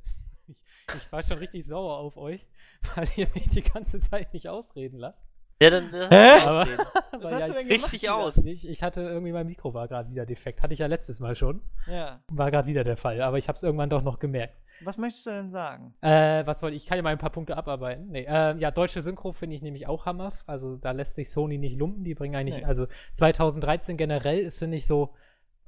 Ich, 0.98 1.12
war 1.12 1.24
schon 1.24 1.38
richtig 1.38 1.66
sauer 1.66 1.98
auf 1.98 2.18
euch, 2.18 2.46
weil 2.96 3.08
ihr 3.16 3.28
mich 3.34 3.50
die 3.50 3.62
ganze 3.62 4.00
Zeit 4.00 4.34
nicht 4.34 4.50
ausreden 4.50 4.98
lasst. 5.00 5.30
Ja, 5.62 5.70
dann 5.72 5.94
äh, 5.94 6.08
Hä? 6.10 6.40
hast 6.40 6.46
du 6.46 6.50
ausreden. 6.50 6.86
Weil 7.22 7.40
ja, 7.40 7.48
denn 7.50 7.68
Richtig 7.68 8.10
aus. 8.10 8.46
Ich, 8.46 8.66
ich 8.66 8.82
hatte 8.82 9.02
irgendwie, 9.02 9.34
mein 9.34 9.46
Mikro 9.46 9.74
war 9.74 9.90
gerade 9.90 10.10
wieder 10.10 10.26
defekt. 10.26 10.62
Hatte 10.64 10.72
ich 10.72 10.80
ja 10.80 10.88
letztes 10.88 11.20
Mal 11.20 11.36
schon. 11.36 11.62
Ja. 11.86 12.22
War 12.30 12.50
gerade 12.50 12.70
wieder 12.70 12.86
der 12.86 12.96
Fall. 12.96 13.22
Aber 13.22 13.38
ich 13.38 13.50
habe 13.50 13.58
es 13.58 13.64
irgendwann 13.64 13.90
doch 13.90 14.02
noch 14.02 14.20
gemerkt. 14.20 14.56
Was 14.82 14.98
möchtest 14.98 15.26
du 15.26 15.32
denn 15.32 15.50
sagen? 15.50 15.94
Äh, 16.00 16.46
was 16.46 16.62
wollte 16.62 16.78
ich? 16.78 16.84
Ich 16.84 16.90
kann 16.90 16.98
ja 16.98 17.02
mal 17.02 17.10
ein 17.10 17.18
paar 17.18 17.32
Punkte 17.32 17.58
abarbeiten. 17.58 18.08
Nee, 18.10 18.24
äh, 18.24 18.56
ja, 18.58 18.72
deutsche 18.72 19.02
Synchro 19.02 19.34
finde 19.34 19.58
ich 19.58 19.62
nämlich 19.62 19.88
auch 19.88 20.06
Hammer. 20.06 20.32
Also 20.48 20.78
da 20.78 20.92
lässt 20.92 21.16
sich 21.16 21.30
Sony 21.30 21.58
nicht 21.58 21.78
lumpen. 21.78 22.06
Die 22.06 22.16
bringen 22.16 22.36
eigentlich, 22.38 22.60
Nee. 22.60 22.64
also 22.64 22.88
2013 23.12 23.98
generell 23.98 24.40
ist, 24.40 24.60
finde 24.60 24.78
ich, 24.78 24.88
so 24.88 25.14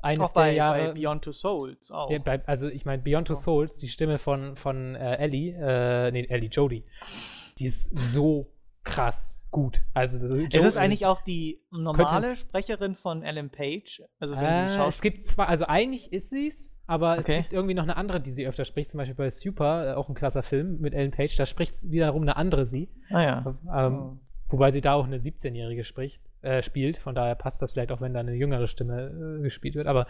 eines 0.01 0.19
Auch 0.19 0.33
der 0.33 0.41
bei, 0.41 0.53
Jahre. 0.53 0.87
bei 0.87 0.93
Beyond 1.01 1.23
Two 1.23 1.31
Souls 1.31 1.91
auch. 1.91 2.09
Ja, 2.09 2.19
bei, 2.19 2.45
also 2.47 2.67
ich 2.67 2.85
meine, 2.85 3.01
Beyond 3.03 3.27
Two 3.27 3.33
Oh. 3.33 3.37
Souls, 3.37 3.77
die 3.77 3.87
Stimme 3.87 4.17
von, 4.17 4.55
von 4.55 4.95
äh, 4.95 5.15
Ellie, 5.17 5.53
äh, 5.55 6.11
nee, 6.11 6.25
Ellie, 6.29 6.49
Jodie, 6.49 6.83
die 7.59 7.67
ist 7.67 7.89
so 7.97 8.51
krass 8.83 9.37
gut. 9.51 9.81
Also 9.93 10.17
so 10.27 10.35
es 10.37 10.63
ist 10.63 10.77
eigentlich 10.77 11.05
auch 11.05 11.19
die 11.21 11.61
normale 11.71 12.35
Sprecherin 12.37 12.95
von 12.95 13.21
Ellen 13.21 13.49
Page. 13.49 14.01
Also 14.19 14.35
wenn 14.35 14.55
sie 14.55 14.61
Äh, 14.63 14.69
Schaus 14.77 14.95
es 14.95 15.01
gibt 15.01 15.25
zwar, 15.25 15.49
also 15.49 15.65
eigentlich 15.65 16.11
ist 16.13 16.29
sie's, 16.29 16.73
aber 16.87 17.19
es 17.19 17.25
Okay. 17.25 17.41
gibt 17.41 17.53
irgendwie 17.53 17.73
noch 17.73 17.83
eine 17.83 17.97
andere, 17.97 18.21
die 18.21 18.31
sie 18.31 18.47
öfter 18.47 18.63
spricht, 18.65 18.89
zum 18.89 18.97
Beispiel 18.99 19.15
bei 19.15 19.29
Super, 19.29 19.91
äh, 19.91 19.93
auch 19.95 20.07
ein 20.09 20.15
klasser 20.15 20.41
Film 20.41 20.79
mit 20.79 20.93
Ellen 20.93 21.11
Page, 21.11 21.35
da 21.35 21.45
spricht 21.45 21.91
wiederum 21.91 22.21
eine 22.23 22.37
andere 22.37 22.65
sie. 22.65 22.89
Ah 23.11 23.21
ja. 23.21 23.55
Ähm, 23.87 23.93
Oh. 23.95 24.17
Wobei 24.49 24.71
sie 24.71 24.81
da 24.81 24.93
auch 24.93 25.05
eine 25.05 25.17
17-Jährige 25.17 25.83
spricht, 25.85 26.21
äh, 26.41 26.61
spielt, 26.61 26.97
von 26.97 27.15
daher 27.15 27.35
passt 27.35 27.61
das 27.61 27.71
vielleicht 27.73 27.91
auch, 27.91 28.01
wenn 28.01 28.13
da 28.13 28.19
eine 28.21 28.33
jüngere 28.33 28.67
Stimme 28.67 29.37
äh, 29.39 29.41
gespielt 29.43 29.75
wird, 29.75 29.87
aber 29.87 30.07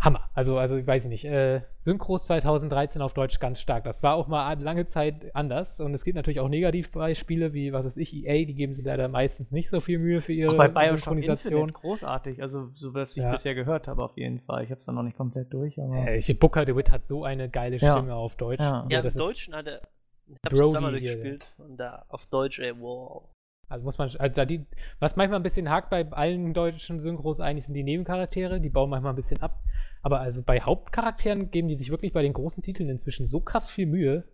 Hammer. 0.00 0.28
Also, 0.34 0.58
also 0.58 0.76
ich 0.76 0.86
weiß 0.86 1.04
ich 1.04 1.08
nicht. 1.10 1.24
Äh, 1.24 1.62
Synchros 1.78 2.24
2013 2.24 3.00
auf 3.00 3.14
Deutsch 3.14 3.38
ganz 3.40 3.58
stark. 3.58 3.84
Das 3.84 4.02
war 4.02 4.16
auch 4.16 4.28
mal 4.28 4.60
lange 4.60 4.84
Zeit 4.84 5.34
anders. 5.34 5.80
Und 5.80 5.94
es 5.94 6.04
gibt 6.04 6.16
natürlich 6.16 6.40
auch 6.40 6.48
Negativbeispiele, 6.48 7.54
wie, 7.54 7.72
was 7.72 7.86
weiß 7.86 7.96
ich, 7.96 8.12
EA, 8.14 8.44
die 8.44 8.54
geben 8.54 8.74
sich 8.74 8.84
leider 8.84 9.08
meistens 9.08 9.50
nicht 9.50 9.70
so 9.70 9.80
viel 9.80 9.98
Mühe 9.98 10.20
für 10.20 10.34
ihre 10.34 10.52
Auch 10.52 10.56
bei 10.58 10.68
Bioshock 10.68 10.98
Synchronisation. 10.98 11.52
Infinite 11.60 11.80
großartig, 11.80 12.42
also 12.42 12.68
so 12.74 12.92
was 12.92 13.16
ich 13.16 13.22
Ja. 13.22 13.30
bisher 13.30 13.54
gehört 13.54 13.88
habe 13.88 14.02
auf 14.04 14.16
jeden 14.18 14.40
Fall. 14.40 14.64
Ich 14.64 14.70
habe 14.70 14.78
es 14.80 14.84
dann 14.84 14.96
noch 14.96 15.04
nicht 15.04 15.16
komplett 15.16 15.50
durch, 15.54 15.80
aber 15.80 15.94
Äh, 16.06 16.18
ich 16.18 16.26
finde, 16.26 16.40
Booker 16.40 16.66
DeWitt 16.66 16.90
hat 16.90 17.06
so 17.06 17.24
eine 17.24 17.48
geile 17.48 17.76
Ja. 17.78 17.92
Stimme 17.96 18.14
auf 18.14 18.36
Deutsch. 18.36 18.60
Ja. 18.60 18.86
Ja, 18.90 19.00
das 19.00 19.14
im 19.14 19.20
ist- 19.22 19.26
Deutschen 19.28 19.54
hat 19.54 19.66
er. 19.68 19.80
Ich 20.26 20.36
hab's 20.44 20.54
Brody 20.60 20.78
hier, 20.80 20.90
durchgespielt 20.90 21.46
und 21.58 21.76
da 21.78 22.04
auf 22.08 22.26
Deutsch, 22.26 22.58
ey, 22.58 22.72
wow. 22.78 23.28
Also 23.68 23.84
muss 23.84 23.98
man, 23.98 24.10
also 24.18 24.36
da 24.40 24.44
die, 24.44 24.66
was 25.00 25.16
manchmal 25.16 25.40
ein 25.40 25.42
bisschen 25.42 25.70
hakt 25.70 25.90
bei 25.90 26.06
allen 26.12 26.52
deutschen 26.54 26.98
Synchros 26.98 27.40
eigentlich 27.40 27.66
sind 27.66 27.74
die 27.74 27.82
Nebencharaktere, 27.82 28.60
die 28.60 28.68
bauen 28.70 28.90
manchmal 28.90 29.12
ein 29.12 29.16
bisschen 29.16 29.40
ab. 29.42 29.60
Aber 30.02 30.20
also 30.20 30.42
bei 30.42 30.60
Hauptcharakteren 30.60 31.50
geben 31.50 31.68
die 31.68 31.76
sich 31.76 31.90
wirklich 31.90 32.12
bei 32.12 32.22
den 32.22 32.34
großen 32.34 32.62
Titeln 32.62 32.88
inzwischen 32.90 33.26
so 33.26 33.40
krass 33.40 33.70
viel 33.70 33.86
Mühe. 33.86 34.24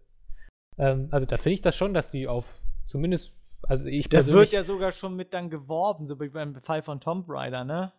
Ähm, 0.78 1.08
also 1.10 1.26
da 1.26 1.36
finde 1.36 1.54
ich 1.54 1.60
das 1.62 1.76
schon, 1.76 1.94
dass 1.94 2.10
die 2.10 2.26
auf 2.26 2.60
zumindest, 2.84 3.36
also 3.62 3.86
ich 3.88 4.08
Da 4.08 4.26
wird 4.26 4.50
ja 4.52 4.64
sogar 4.64 4.92
schon 4.92 5.14
mit 5.14 5.32
dann 5.32 5.48
geworben, 5.48 6.06
so 6.06 6.18
wie 6.20 6.28
beim 6.28 6.54
Fall 6.56 6.82
von 6.82 7.00
Tomb 7.00 7.26
Raider, 7.28 7.64
ne? 7.64 7.92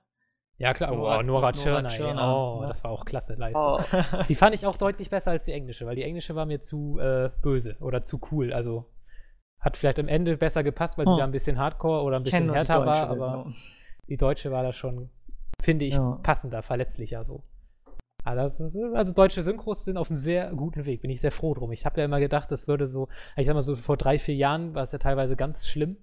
ja 0.58 0.74
klar, 0.74 0.92
Nora- 0.92 1.20
oh, 1.20 1.22
Nora 1.24 1.52
Nora 1.54 1.84
Tschirner, 1.88 2.38
oh, 2.38 2.62
ne? 2.62 2.68
das 2.68 2.84
war 2.84 2.92
auch 2.92 3.04
klasse 3.06 3.34
Leistung. 3.34 3.80
Oh, 3.80 4.24
Die 4.28 4.36
fand 4.36 4.54
ich 4.54 4.66
auch 4.68 4.78
deutlich 4.78 5.10
besser 5.10 5.32
als 5.32 5.46
die 5.46 5.54
englische, 5.54 5.88
weil 5.88 5.96
die 5.96 6.04
englische 6.04 6.36
war 6.36 6.46
mir 6.46 6.60
zu 6.62 7.00
äh, 7.00 7.32
böse 7.42 7.78
oder 7.80 8.04
zu 8.04 8.20
cool. 8.32 8.54
Also 8.54 8.86
hat 9.62 9.78
vielleicht 9.78 10.00
am 10.00 10.08
Ende 10.08 10.36
besser 10.38 10.64
gepasst, 10.64 10.98
weil 10.98 11.06
sie 11.06 11.12
Hm. 11.14 11.18
da 11.20 11.24
ein 11.24 11.32
bisschen 11.32 11.58
Hardcore 11.58 12.04
oder 12.04 12.18
ein 12.18 12.24
bisschen 12.24 12.52
härter 12.52 12.86
war, 12.86 13.08
aber 13.10 13.18
Version. 13.20 13.56
die 14.10 14.18
deutsche 14.18 14.52
war 14.52 14.64
da 14.64 14.74
schon, 14.74 15.10
finde 15.62 15.86
ich, 15.86 15.94
Ja. 15.96 16.20
passender, 16.24 16.62
verletzlicher 16.64 17.24
so. 17.24 17.44
Also, 18.24 18.54
also 18.94 19.14
deutsche 19.14 19.42
Synchros 19.42 19.84
sind 19.84 19.98
auf 19.98 20.10
einem 20.12 20.16
sehr 20.16 20.52
guten 20.52 20.86
Weg, 20.86 21.02
bin 21.02 21.10
ich 21.10 21.22
sehr 21.22 21.32
froh 21.32 21.56
drum. 21.56 21.72
Ich 21.72 21.86
habe 21.88 22.00
ja 22.00 22.06
immer 22.06 22.20
gedacht, 22.20 22.52
das 22.52 22.68
würde 22.68 22.88
so, 22.88 23.08
ich 23.36 23.48
sag 23.48 23.56
mal 23.56 23.64
so, 23.64 23.76
vor 23.76 23.98
drei, 23.98 24.20
vier 24.20 24.36
Jahren 24.36 24.76
war 24.76 24.84
es 24.84 24.92
ja 24.92 25.00
teilweise 25.00 25.36
ganz 25.36 25.68
schlimm. 25.68 25.98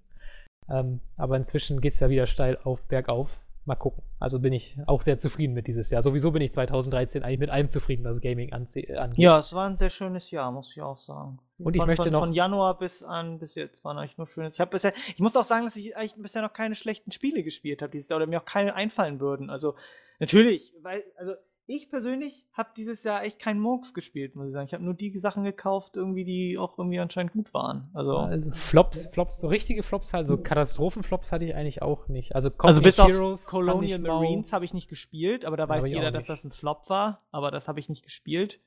Ähm, 0.68 1.00
aber 1.16 1.36
inzwischen 1.36 1.80
geht 1.80 1.92
es 1.94 2.00
ja 2.00 2.10
wieder 2.10 2.26
steil 2.26 2.58
auf, 2.64 2.82
bergauf. 2.82 3.38
Mal 3.68 3.76
gucken. 3.76 4.02
Also 4.18 4.40
bin 4.40 4.52
ich 4.54 4.76
auch 4.86 5.02
sehr 5.02 5.18
zufrieden 5.18 5.52
mit 5.52 5.66
dieses 5.66 5.90
Jahr. 5.90 6.02
Sowieso 6.02 6.30
bin 6.32 6.40
ich 6.42 6.52
2013 6.52 7.22
eigentlich 7.22 7.38
mit 7.38 7.50
allem 7.50 7.68
zufrieden, 7.68 8.02
was 8.04 8.20
Gaming 8.20 8.52
angeht. 8.52 8.88
Ja, 9.16 9.38
es 9.38 9.52
war 9.52 9.68
ein 9.68 9.76
sehr 9.76 9.90
schönes 9.90 10.30
Jahr, 10.30 10.50
muss 10.50 10.72
ich 10.74 10.80
auch 10.82 10.96
sagen. 10.98 11.38
Und 11.58 11.74
ich 11.74 11.80
von, 11.80 11.86
möchte 11.86 12.04
von, 12.04 12.12
noch- 12.12 12.20
Von 12.20 12.32
Januar 12.32 12.78
bis 12.78 13.02
an, 13.02 13.38
bis 13.38 13.54
jetzt 13.54 13.84
waren 13.84 13.98
eigentlich 13.98 14.16
nur 14.16 14.26
schönes. 14.26 14.54
Ich 14.54 14.60
habe 14.60 14.70
bisher, 14.70 14.92
ich 15.08 15.18
muss 15.20 15.36
auch 15.36 15.44
sagen, 15.44 15.66
dass 15.66 15.76
ich 15.76 15.94
eigentlich 15.96 16.14
bisher 16.16 16.40
noch 16.42 16.52
keine 16.54 16.74
schlechten 16.74 17.12
Spiele 17.12 17.42
gespielt 17.42 17.82
habe 17.82 17.92
dieses 17.92 18.08
Jahr 18.08 18.16
oder 18.16 18.26
mir 18.26 18.40
auch 18.40 18.44
keine 18.46 18.74
einfallen 18.74 19.20
würden. 19.20 19.50
Also, 19.50 19.74
natürlich, 20.18 20.72
weil, 20.82 21.04
also, 21.16 21.32
ich 21.70 21.90
persönlich 21.90 22.46
habe 22.54 22.70
dieses 22.76 23.04
Jahr 23.04 23.22
echt 23.22 23.38
keinen 23.38 23.60
Murks 23.60 23.92
gespielt, 23.92 24.34
muss 24.34 24.46
ich 24.46 24.52
sagen. 24.54 24.66
Ich 24.66 24.72
habe 24.72 24.82
nur 24.82 24.94
die 24.94 25.16
Sachen 25.18 25.44
gekauft, 25.44 25.96
irgendwie, 25.96 26.24
die 26.24 26.56
auch 26.56 26.78
irgendwie 26.78 26.98
anscheinend 26.98 27.32
gut 27.32 27.52
waren. 27.52 27.90
Also, 27.92 28.16
Also 28.16 28.50
Flops, 28.52 29.06
Flops, 29.12 29.38
so 29.38 29.48
richtige 29.48 29.82
Flops, 29.82 30.14
also 30.14 30.38
Katastrophenflops 30.38 31.30
hatte 31.30 31.44
ich 31.44 31.54
eigentlich 31.54 31.82
auch 31.82 32.08
nicht. 32.08 32.34
Also, 32.34 32.50
also 32.56 32.80
bis 32.80 32.98
auf 32.98 33.10
Heroes 33.12 33.44
fand 33.44 33.66
Colonial. 33.66 33.98
Marines 33.98 34.54
habe 34.54 34.64
ich 34.64 34.72
nicht 34.72 34.88
gespielt, 34.88 35.44
aber 35.44 35.58
da 35.58 35.64
Ja, 35.64 35.68
weiß 35.68 35.90
jeder, 35.90 36.10
dass 36.10 36.24
das 36.24 36.42
ein 36.44 36.52
Flop 36.52 36.88
war, 36.88 37.26
aber 37.32 37.50
das 37.50 37.68
habe 37.68 37.78
ich 37.80 37.90
nicht 37.90 38.02
gespielt. 38.02 38.60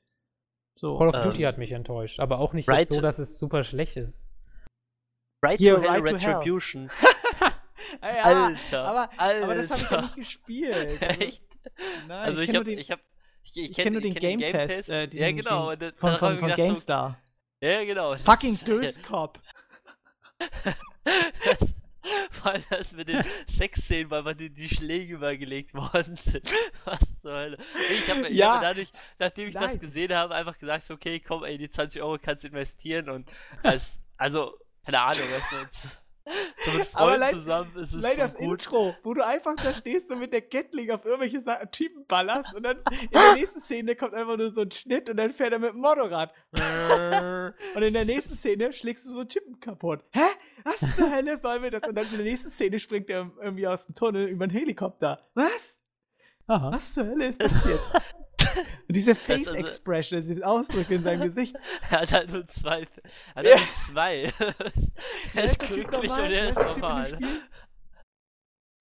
So. 0.76 0.96
Call 0.96 1.08
of 1.08 1.16
Ähm, 1.16 1.22
Duty 1.22 1.42
hat 1.42 1.58
mich 1.58 1.72
enttäuscht, 1.72 2.20
aber 2.20 2.38
auch 2.38 2.52
nicht 2.52 2.68
Right 2.68 2.80
jetzt 2.80 2.92
so, 2.92 3.00
dass 3.00 3.18
es 3.18 3.36
super 3.36 3.64
schlecht 3.64 3.96
ist. 3.96 4.28
Right 5.44 5.58
Hier, 5.58 5.74
to 5.74 5.80
Hell 5.82 5.90
Right 5.90 6.06
to 6.06 6.16
Hell. 6.18 6.34
Retribution. 6.36 6.88
Ja, 8.00 8.22
Alter. 8.22 8.84
aber, 8.84 9.08
Alter. 9.18 9.44
aber 9.44 9.54
das 9.56 9.70
habe 9.70 9.82
ich 9.82 9.90
ja 9.90 10.00
nicht 10.02 10.16
gespielt. 10.16 10.76
Also, 11.02 11.20
Echt? 11.20 11.44
Nein, 12.08 12.10
Also 12.10 12.40
ich 12.40 12.46
kenn 12.46 12.56
hab, 12.56 12.64
nur 12.66 12.74
den- 12.74 12.78
ich 12.80 12.90
hab, 12.90 13.00
ich, 13.44 13.56
ich 13.56 13.70
Ich 13.70 13.76
kenn- 13.76 13.82
kenne 13.84 14.00
nur 14.00 14.04
ich 14.04 14.14
den 14.14 14.20
kenn 14.20 14.38
Game-Test. 14.38 14.90
Äh, 14.90 15.00
ja, 15.00 15.06
diesen- 15.06 15.36
genau. 15.36 15.74
Den, 15.74 15.88
und 15.90 15.94
da- 15.94 15.98
von, 15.98 16.18
von, 16.18 16.34
ich 16.34 16.40
von 16.40 16.48
gedacht 16.48 16.56
so, 16.58 16.66
GameStar. 16.66 17.18
Ja, 17.60 17.84
genau. 17.84 18.16
Fucking 18.16 18.56
Das-. 18.84 18.98
Das, 21.44 21.74
Vor 22.32 22.50
allem 22.52 22.64
das 22.70 22.92
mit 22.94 23.06
den 23.08 23.22
Sexszenen, 23.48 24.10
weil 24.10 24.22
man 24.24 24.36
die, 24.36 24.50
die 24.50 24.68
Schläge 24.68 25.14
übergelegt 25.14 25.72
worden 25.74 26.16
sind. 26.16 26.52
Was 26.84 27.20
zur 27.20 27.32
Hölle. 27.32 27.58
Ich 27.92 28.10
habe 28.10 28.26
ich 28.28 28.36
Ja. 28.36 28.54
hab 28.54 28.62
dadurch, 28.62 28.90
nachdem 29.20 29.46
ich 29.48 29.54
das 29.54 29.62
Nein. 29.66 29.78
gesehen 29.78 30.12
habe, 30.12 30.34
einfach 30.34 30.58
gesagt, 30.58 30.90
okay, 30.90 31.20
komm, 31.20 31.44
ey, 31.44 31.58
die 31.58 31.70
20 31.70 32.02
Euro 32.02 32.18
kannst 32.20 32.42
du 32.42 32.48
investieren 32.48 33.08
und 33.08 33.30
es, 33.62 34.00
also, 34.16 34.58
keine 34.84 35.00
Ahnung, 35.00 35.22
du, 35.50 35.60
jetzt, 35.60 36.00
so 36.64 36.78
mit 36.78 36.86
Freunden 36.86 37.30
zusammen 37.30 37.76
ist 37.76 37.92
es 37.92 38.02
Leider 38.02 38.28
so 38.28 38.32
das 38.32 38.34
gut. 38.36 38.50
Intro, 38.62 38.94
wo 39.02 39.14
du 39.14 39.26
einfach 39.26 39.54
da 39.56 39.72
stehst 39.72 40.10
und 40.10 40.20
mit 40.20 40.32
der 40.32 40.42
Gatling 40.42 40.90
auf 40.90 41.04
irgendwelche 41.04 41.40
Sa 41.40 41.64
Typen 41.66 42.06
ballerst 42.06 42.54
und 42.54 42.62
dann 42.62 42.78
in 43.00 43.08
der 43.10 43.34
nächsten 43.34 43.60
Szene 43.62 43.96
kommt 43.96 44.14
einfach 44.14 44.36
nur 44.36 44.52
so 44.52 44.62
ein 44.62 44.70
Schnitt 44.70 45.10
und 45.10 45.16
dann 45.16 45.32
fährt 45.32 45.52
er 45.52 45.58
mit 45.58 45.72
dem 45.72 45.80
Motorrad. 45.80 46.32
Und 47.74 47.82
in 47.82 47.92
der 47.92 48.04
nächsten 48.04 48.36
Szene 48.36 48.72
schlägst 48.72 49.06
du 49.06 49.10
so 49.10 49.20
einen 49.20 49.28
Typen 49.28 49.60
kaputt. 49.60 50.04
Hä? 50.10 50.20
Was 50.64 50.80
zur 50.96 51.10
Hölle 51.10 51.38
soll 51.40 51.60
mir 51.60 51.70
das? 51.70 51.82
Und 51.82 51.94
dann 51.94 52.06
in 52.06 52.16
der 52.16 52.24
nächsten 52.24 52.50
Szene 52.50 52.78
springt 52.78 53.08
er 53.10 53.30
irgendwie 53.40 53.66
aus 53.66 53.86
dem 53.86 53.94
Tunnel 53.94 54.26
über 54.28 54.44
einen 54.44 54.52
Helikopter. 54.52 55.28
Was? 55.34 55.78
Aha. 56.46 56.72
Was 56.72 56.94
zur 56.94 57.06
Hölle 57.06 57.26
ist 57.26 57.42
das 57.42 57.64
jetzt? 57.64 58.14
Und 58.56 58.64
diese 58.96 59.14
Face 59.14 59.48
also- 59.48 59.54
Expression, 59.58 60.20
diese 60.26 60.46
Ausdrücke 60.46 60.94
in 60.96 61.02
seinem 61.02 61.22
Gesicht. 61.22 61.56
Er 61.90 62.00
hat 62.02 62.12
halt 62.12 62.30
nur 62.32 62.46
zwei, 62.46 62.86
er 63.34 63.34
hat 63.36 63.44
Ja. 63.44 63.50
halt 63.52 63.60
nur 63.60 63.74
zwei. 63.74 64.32
Wer 65.32 65.42
er 65.42 65.44
ist 65.44 65.58
glücklich 65.58 66.10
und 66.10 66.30
er 66.30 66.48
ist 66.50 66.58
normal. 66.58 67.18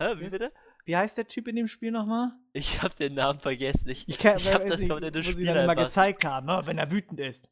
Hä, 0.02 0.16
wie 0.18 0.30
bitte? 0.30 0.52
Wie 0.86 0.98
heißt 0.98 1.16
der 1.18 1.28
Typ 1.28 1.48
in 1.48 1.56
dem 1.56 1.68
Spiel 1.68 1.92
nochmal? 1.92 2.32
Ich 2.54 2.82
hab 2.82 2.96
den 2.96 3.14
Namen 3.14 3.40
vergessen. 3.40 3.90
Ich, 3.90 4.08
Ich, 4.10 4.18
kann, 4.18 4.38
ich 4.38 4.52
hab 4.52 4.68
das 4.68 4.80
nicht, 4.80 4.90
komplette 4.90 5.20
wo 5.20 5.24
sie 5.24 5.32
Spiel 5.34 5.46
dann 5.46 5.58
immer 5.58 5.72
einfach. 5.74 5.86
gezeigt 5.86 6.26
haben, 6.26 6.50
oh, 6.50 6.66
wenn 6.66 6.80
er 6.80 6.90
wütend 6.92 7.20
ist. 7.20 7.48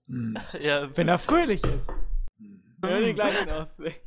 Ja, 0.60 0.90
Wenn 0.98 1.08
er 1.08 1.20
fröhlich 1.20 1.64
ist. 1.64 1.92
Ja, 2.84 3.00
die 3.00 3.14
gleichen 3.14 3.52
Ausweg. 3.52 4.02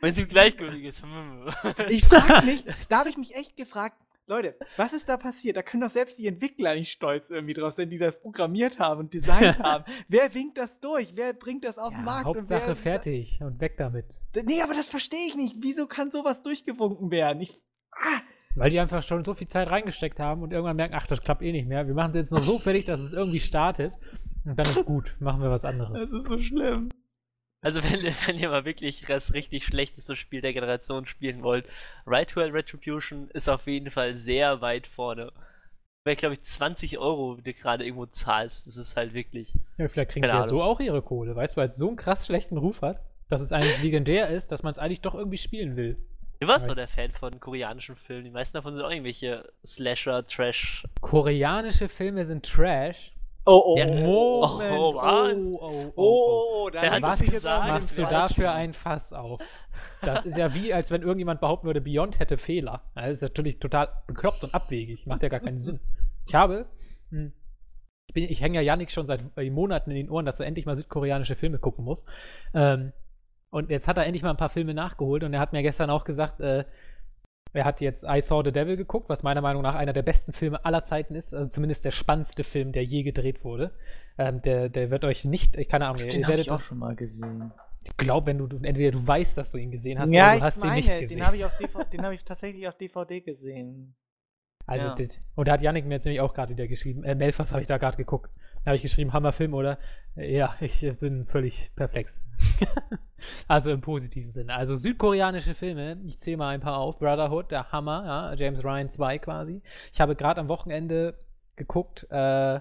wenn 0.00 0.10
es 0.10 0.18
ihm 0.18 0.28
gleichgültig 0.28 0.84
ist. 0.84 1.02
hm. 1.02 1.48
Ich 1.90 2.04
frag 2.06 2.44
mich, 2.46 2.64
da 2.88 3.00
habe 3.00 3.10
ich 3.10 3.18
mich 3.18 3.34
echt 3.34 3.56
gefragt, 3.58 3.96
Leute, 4.30 4.54
was 4.76 4.92
ist 4.92 5.08
da 5.08 5.16
passiert? 5.16 5.56
Da 5.56 5.62
können 5.62 5.82
doch 5.82 5.90
selbst 5.90 6.18
die 6.18 6.26
Entwickler 6.28 6.74
nicht 6.76 6.92
stolz 6.92 7.28
irgendwie 7.30 7.52
drauf 7.52 7.74
sein, 7.74 7.90
die 7.90 7.98
das 7.98 8.20
programmiert 8.22 8.78
haben 8.78 9.00
und 9.00 9.12
designt 9.12 9.58
haben. 9.62 9.84
Wer 10.08 10.32
winkt 10.34 10.56
das 10.56 10.78
durch? 10.78 11.12
Wer 11.16 11.32
bringt 11.34 11.64
das 11.64 11.78
auf 11.78 11.90
Ja, 11.90 11.98
den 11.98 12.04
Markt? 12.04 12.24
Hauptsache 12.26 12.60
und 12.62 12.68
wer, 12.68 12.76
fertig 12.76 13.40
und 13.42 13.60
weg 13.60 13.76
damit. 13.76 14.20
Nee, 14.44 14.62
aber 14.62 14.74
das 14.74 14.86
verstehe 14.86 15.26
ich 15.26 15.34
nicht. 15.34 15.56
Wieso 15.58 15.86
kann 15.88 16.12
sowas 16.12 16.42
durchgewunken 16.42 17.10
werden? 17.10 17.42
Ich, 17.42 17.60
ah, 17.92 18.20
Weil 18.54 18.70
die 18.70 18.78
einfach 18.78 19.02
schon 19.02 19.24
so 19.24 19.34
viel 19.34 19.48
Zeit 19.48 19.68
reingesteckt 19.68 20.20
haben 20.20 20.42
und 20.42 20.52
irgendwann 20.52 20.76
merken, 20.76 20.94
ach, 20.96 21.08
das 21.08 21.22
klappt 21.22 21.42
eh 21.42 21.50
nicht 21.50 21.66
mehr. 21.66 21.88
Wir 21.88 21.94
machen 21.94 22.10
es 22.10 22.16
jetzt 22.22 22.30
noch 22.32 22.42
so 22.42 22.58
fertig, 22.60 22.84
dass 22.84 23.00
es 23.00 23.12
irgendwie 23.12 23.40
startet. 23.40 23.92
Und 24.46 24.56
dann 24.56 24.64
ist 24.64 24.84
gut, 24.86 25.16
machen 25.18 25.42
wir 25.42 25.50
was 25.50 25.64
anderes. 25.64 25.92
das 25.92 26.12
ist 26.12 26.28
so 26.28 26.38
schlimm. 26.38 26.88
Also 27.62 27.82
wenn, 27.82 28.02
wenn 28.02 28.38
ihr 28.38 28.50
mal 28.50 28.64
wirklich 28.64 29.02
das 29.06 29.34
richtig 29.34 29.64
schlechteste 29.64 30.16
Spiel 30.16 30.40
der 30.40 30.52
Generation 30.52 31.06
spielen 31.06 31.42
wollt, 31.42 31.66
Right 32.06 32.30
to 32.30 32.40
Hell 32.40 32.50
Retribution 32.50 33.28
ist 33.30 33.48
auf 33.48 33.66
jeden 33.66 33.90
Fall 33.90 34.16
sehr 34.16 34.60
weit 34.60 34.86
vorne. 34.86 35.32
Weil, 36.04 36.16
glaube 36.16 36.34
ich, 36.34 36.42
20 36.42 36.98
Euro, 36.98 37.36
die 37.36 37.52
du 37.52 37.54
gerade 37.54 37.84
irgendwo 37.84 38.06
zahlst, 38.06 38.66
das 38.66 38.78
ist 38.78 38.96
halt 38.96 39.12
wirklich. 39.12 39.54
Ja, 39.76 39.86
vielleicht 39.88 40.12
kriegen 40.12 40.22
die 40.22 40.28
ja 40.28 40.44
so 40.44 40.62
auch 40.62 40.80
ihre 40.80 41.02
Kohle, 41.02 41.36
weißt 41.36 41.56
du, 41.56 41.60
weil 41.60 41.68
es 41.68 41.76
so 41.76 41.88
einen 41.88 41.96
krass 41.96 42.26
schlechten 42.26 42.56
Ruf 42.56 42.80
hat, 42.80 43.04
dass 43.28 43.42
es 43.42 43.52
eigentlich 43.52 43.82
legendär 43.82 44.28
ist, 44.28 44.50
dass 44.50 44.62
man 44.62 44.72
es 44.72 44.78
eigentlich 44.78 45.02
doch 45.02 45.14
irgendwie 45.14 45.36
spielen 45.36 45.76
will. 45.76 45.98
Du 46.40 46.48
warst 46.48 46.70
doch 46.70 46.74
der 46.74 46.88
Fan 46.88 47.10
von 47.12 47.38
koreanischen 47.38 47.96
Filmen. 47.96 48.24
Die 48.24 48.30
meisten 48.30 48.56
davon 48.56 48.72
sind 48.72 48.82
auch 48.82 48.90
irgendwelche 48.90 49.52
Slasher, 49.62 50.26
Trash. 50.26 50.86
Koreanische 51.02 51.90
Filme 51.90 52.24
sind 52.24 52.46
Trash. 52.46 53.12
Oh, 53.46 53.62
oh, 53.64 53.78
Ja. 53.78 53.86
oh. 54.06 54.46
Moment. 54.46 54.72
Oh, 54.78 54.94
was? 54.94 55.34
oh, 55.34 55.58
oh, 55.60 55.66
oh, 55.66 55.92
oh. 55.96 56.64
Oh, 56.66 56.70
da 56.70 56.82
Wer 56.82 56.90
hat 56.92 57.20
jetzt 57.20 57.32
gesagt? 57.32 57.62
auch 57.64 57.68
Machst 57.68 57.98
du 57.98 58.02
dafür 58.02 58.52
ein 58.52 58.74
Fass 58.74 59.12
auf? 59.12 59.40
Das 60.02 60.24
ist 60.26 60.36
ja 60.36 60.54
wie, 60.54 60.72
als 60.74 60.90
wenn 60.90 61.02
irgendjemand 61.02 61.40
behaupten 61.40 61.66
würde, 61.66 61.80
Beyond 61.80 62.18
hätte 62.18 62.36
Fehler. 62.36 62.82
Das 62.94 63.08
ist 63.10 63.22
natürlich 63.22 63.58
total 63.58 63.88
bekloppt 64.06 64.44
und 64.44 64.54
abwegig. 64.54 65.06
Macht 65.06 65.22
ja 65.22 65.28
gar 65.28 65.40
keinen 65.40 65.58
Sinn. 65.58 65.80
Ich 66.26 66.34
habe, 66.34 66.66
hm, 67.10 67.32
ich, 68.08 68.14
bin- 68.14 68.24
ich 68.30 68.40
hänge 68.42 68.56
ja 68.56 68.60
Yannick 68.62 68.92
schon 68.92 69.06
seit 69.06 69.24
äh, 69.36 69.50
Monaten 69.50 69.90
in 69.90 69.96
den 69.96 70.10
Ohren, 70.10 70.26
dass 70.26 70.38
er 70.40 70.46
endlich 70.46 70.66
mal 70.66 70.76
südkoreanische 70.76 71.34
Filme 71.34 71.58
gucken 71.58 71.84
muss. 71.84 72.04
Ähm, 72.54 72.92
und 73.50 73.70
jetzt 73.70 73.88
hat 73.88 73.96
er 73.98 74.04
endlich 74.06 74.22
mal 74.22 74.30
ein 74.30 74.36
paar 74.36 74.48
Filme 74.50 74.74
nachgeholt 74.74 75.24
und 75.24 75.32
er 75.34 75.40
hat 75.40 75.52
mir 75.52 75.62
gestern 75.62 75.90
auch 75.90 76.04
gesagt, 76.04 76.40
äh, 76.40 76.64
er 77.52 77.64
hat 77.64 77.80
jetzt 77.80 78.04
I 78.04 78.20
Saw 78.20 78.42
the 78.44 78.52
Devil 78.52 78.76
geguckt, 78.76 79.08
was 79.08 79.22
meiner 79.22 79.40
Meinung 79.40 79.62
nach 79.62 79.74
einer 79.74 79.92
der 79.92 80.02
besten 80.02 80.32
Filme 80.32 80.64
aller 80.64 80.84
Zeiten 80.84 81.14
ist, 81.14 81.34
also 81.34 81.48
zumindest 81.48 81.84
der 81.84 81.90
spannendste 81.90 82.44
Film, 82.44 82.72
der 82.72 82.84
je 82.84 83.02
gedreht 83.02 83.44
wurde. 83.44 83.72
Ähm, 84.18 84.40
der, 84.42 84.68
der 84.68 84.90
wird 84.90 85.04
euch 85.04 85.24
nicht, 85.24 85.56
ich 85.56 85.68
keine 85.68 85.86
Ahnung, 85.86 86.02
ihr 86.02 86.08
Den 86.08 86.24
habe 86.24 86.32
werdet 86.32 86.46
ich 86.46 86.52
auch 86.52 86.60
schon 86.60 86.78
mal 86.78 86.94
gesehen. 86.94 87.52
ich 87.84 87.96
glaube, 87.96 88.26
wenn 88.26 88.38
du, 88.38 88.46
entweder 88.62 88.92
du 88.92 89.06
weißt, 89.06 89.36
dass 89.36 89.50
du 89.50 89.58
ihn 89.58 89.70
gesehen 89.70 89.98
hast, 89.98 90.12
ja, 90.12 90.30
oder 90.30 90.38
du 90.38 90.44
hast 90.44 90.60
meine, 90.60 90.72
ihn 90.72 90.76
nicht 90.76 90.98
gesehen. 91.00 91.18
den 91.18 91.26
habe 91.26 91.36
ich, 91.36 91.44
hab 91.44 92.12
ich 92.12 92.24
tatsächlich 92.24 92.68
auf 92.68 92.76
DVD 92.76 93.20
gesehen. 93.20 93.94
also, 94.66 94.88
ja. 94.88 94.94
das, 94.94 95.18
und 95.34 95.48
da 95.48 95.52
hat 95.52 95.62
Yannick 95.62 95.86
mir 95.86 95.94
jetzt 95.94 96.04
nämlich 96.04 96.20
auch 96.20 96.34
gerade 96.34 96.52
wieder 96.52 96.68
geschrieben, 96.68 97.02
äh, 97.02 97.14
Melfas 97.14 97.50
habe 97.50 97.62
ich 97.62 97.68
da 97.68 97.78
gerade 97.78 97.96
geguckt. 97.96 98.30
Da 98.64 98.70
habe 98.70 98.76
ich 98.76 98.82
geschrieben, 98.82 99.12
Hammerfilm, 99.12 99.54
oder? 99.54 99.78
Ja, 100.16 100.54
ich 100.60 100.80
bin 100.98 101.24
völlig 101.24 101.70
perplex. 101.76 102.20
also 103.48 103.70
im 103.70 103.80
positiven 103.80 104.30
Sinne. 104.30 104.54
Also 104.54 104.76
südkoreanische 104.76 105.54
Filme, 105.54 105.98
ich 106.04 106.18
zähle 106.18 106.36
mal 106.36 106.48
ein 106.48 106.60
paar 106.60 106.78
auf. 106.78 106.98
Brotherhood, 106.98 107.50
der 107.50 107.72
Hammer, 107.72 108.04
ja, 108.04 108.34
James 108.34 108.62
Ryan 108.62 108.88
2 108.88 109.18
quasi. 109.18 109.62
Ich 109.92 110.00
habe 110.00 110.16
gerade 110.16 110.40
am 110.40 110.48
Wochenende 110.48 111.18
geguckt, 111.56 112.06
äh, 112.10 112.60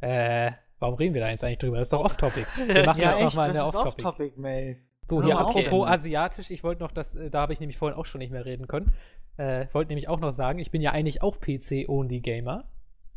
äh, 0.00 0.52
warum 0.78 0.94
reden 0.96 1.14
wir 1.14 1.22
da 1.22 1.30
jetzt 1.30 1.42
eigentlich 1.42 1.58
drüber? 1.58 1.78
Das 1.78 1.86
ist 1.86 1.92
doch 1.92 2.04
off-topic. 2.04 2.46
Wir 2.68 2.84
machen 2.84 3.00
Ja, 3.00 3.12
das 3.12 3.20
nochmal 3.20 3.48
in 3.48 3.54
das 3.54 3.70
der 3.72 3.80
ist 3.80 3.86
Off-Topic. 3.86 4.32
Mel. 4.36 4.76
So, 5.08 5.22
hier 5.22 5.38
apropos 5.38 5.86
asiatisch, 5.86 6.50
ich 6.50 6.64
wollte 6.64 6.82
noch 6.82 6.90
das, 6.90 7.14
äh, 7.14 7.30
da 7.30 7.40
habe 7.40 7.52
ich 7.52 7.60
nämlich 7.60 7.78
vorhin 7.78 7.96
auch 7.96 8.06
schon 8.06 8.18
nicht 8.18 8.32
mehr 8.32 8.44
reden 8.44 8.66
können. 8.66 8.92
Äh, 9.36 9.66
wollte 9.72 9.88
nämlich 9.88 10.08
auch 10.08 10.18
noch 10.18 10.32
sagen, 10.32 10.58
ich 10.58 10.70
bin 10.70 10.82
ja 10.82 10.92
eigentlich 10.92 11.22
auch 11.22 11.38
PC-Only-Gamer, 11.38 12.64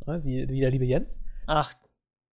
ne, 0.06 0.24
wie, 0.24 0.48
wie 0.50 0.60
der 0.60 0.70
liebe 0.70 0.86
Jens. 0.86 1.20
Ach. 1.48 1.74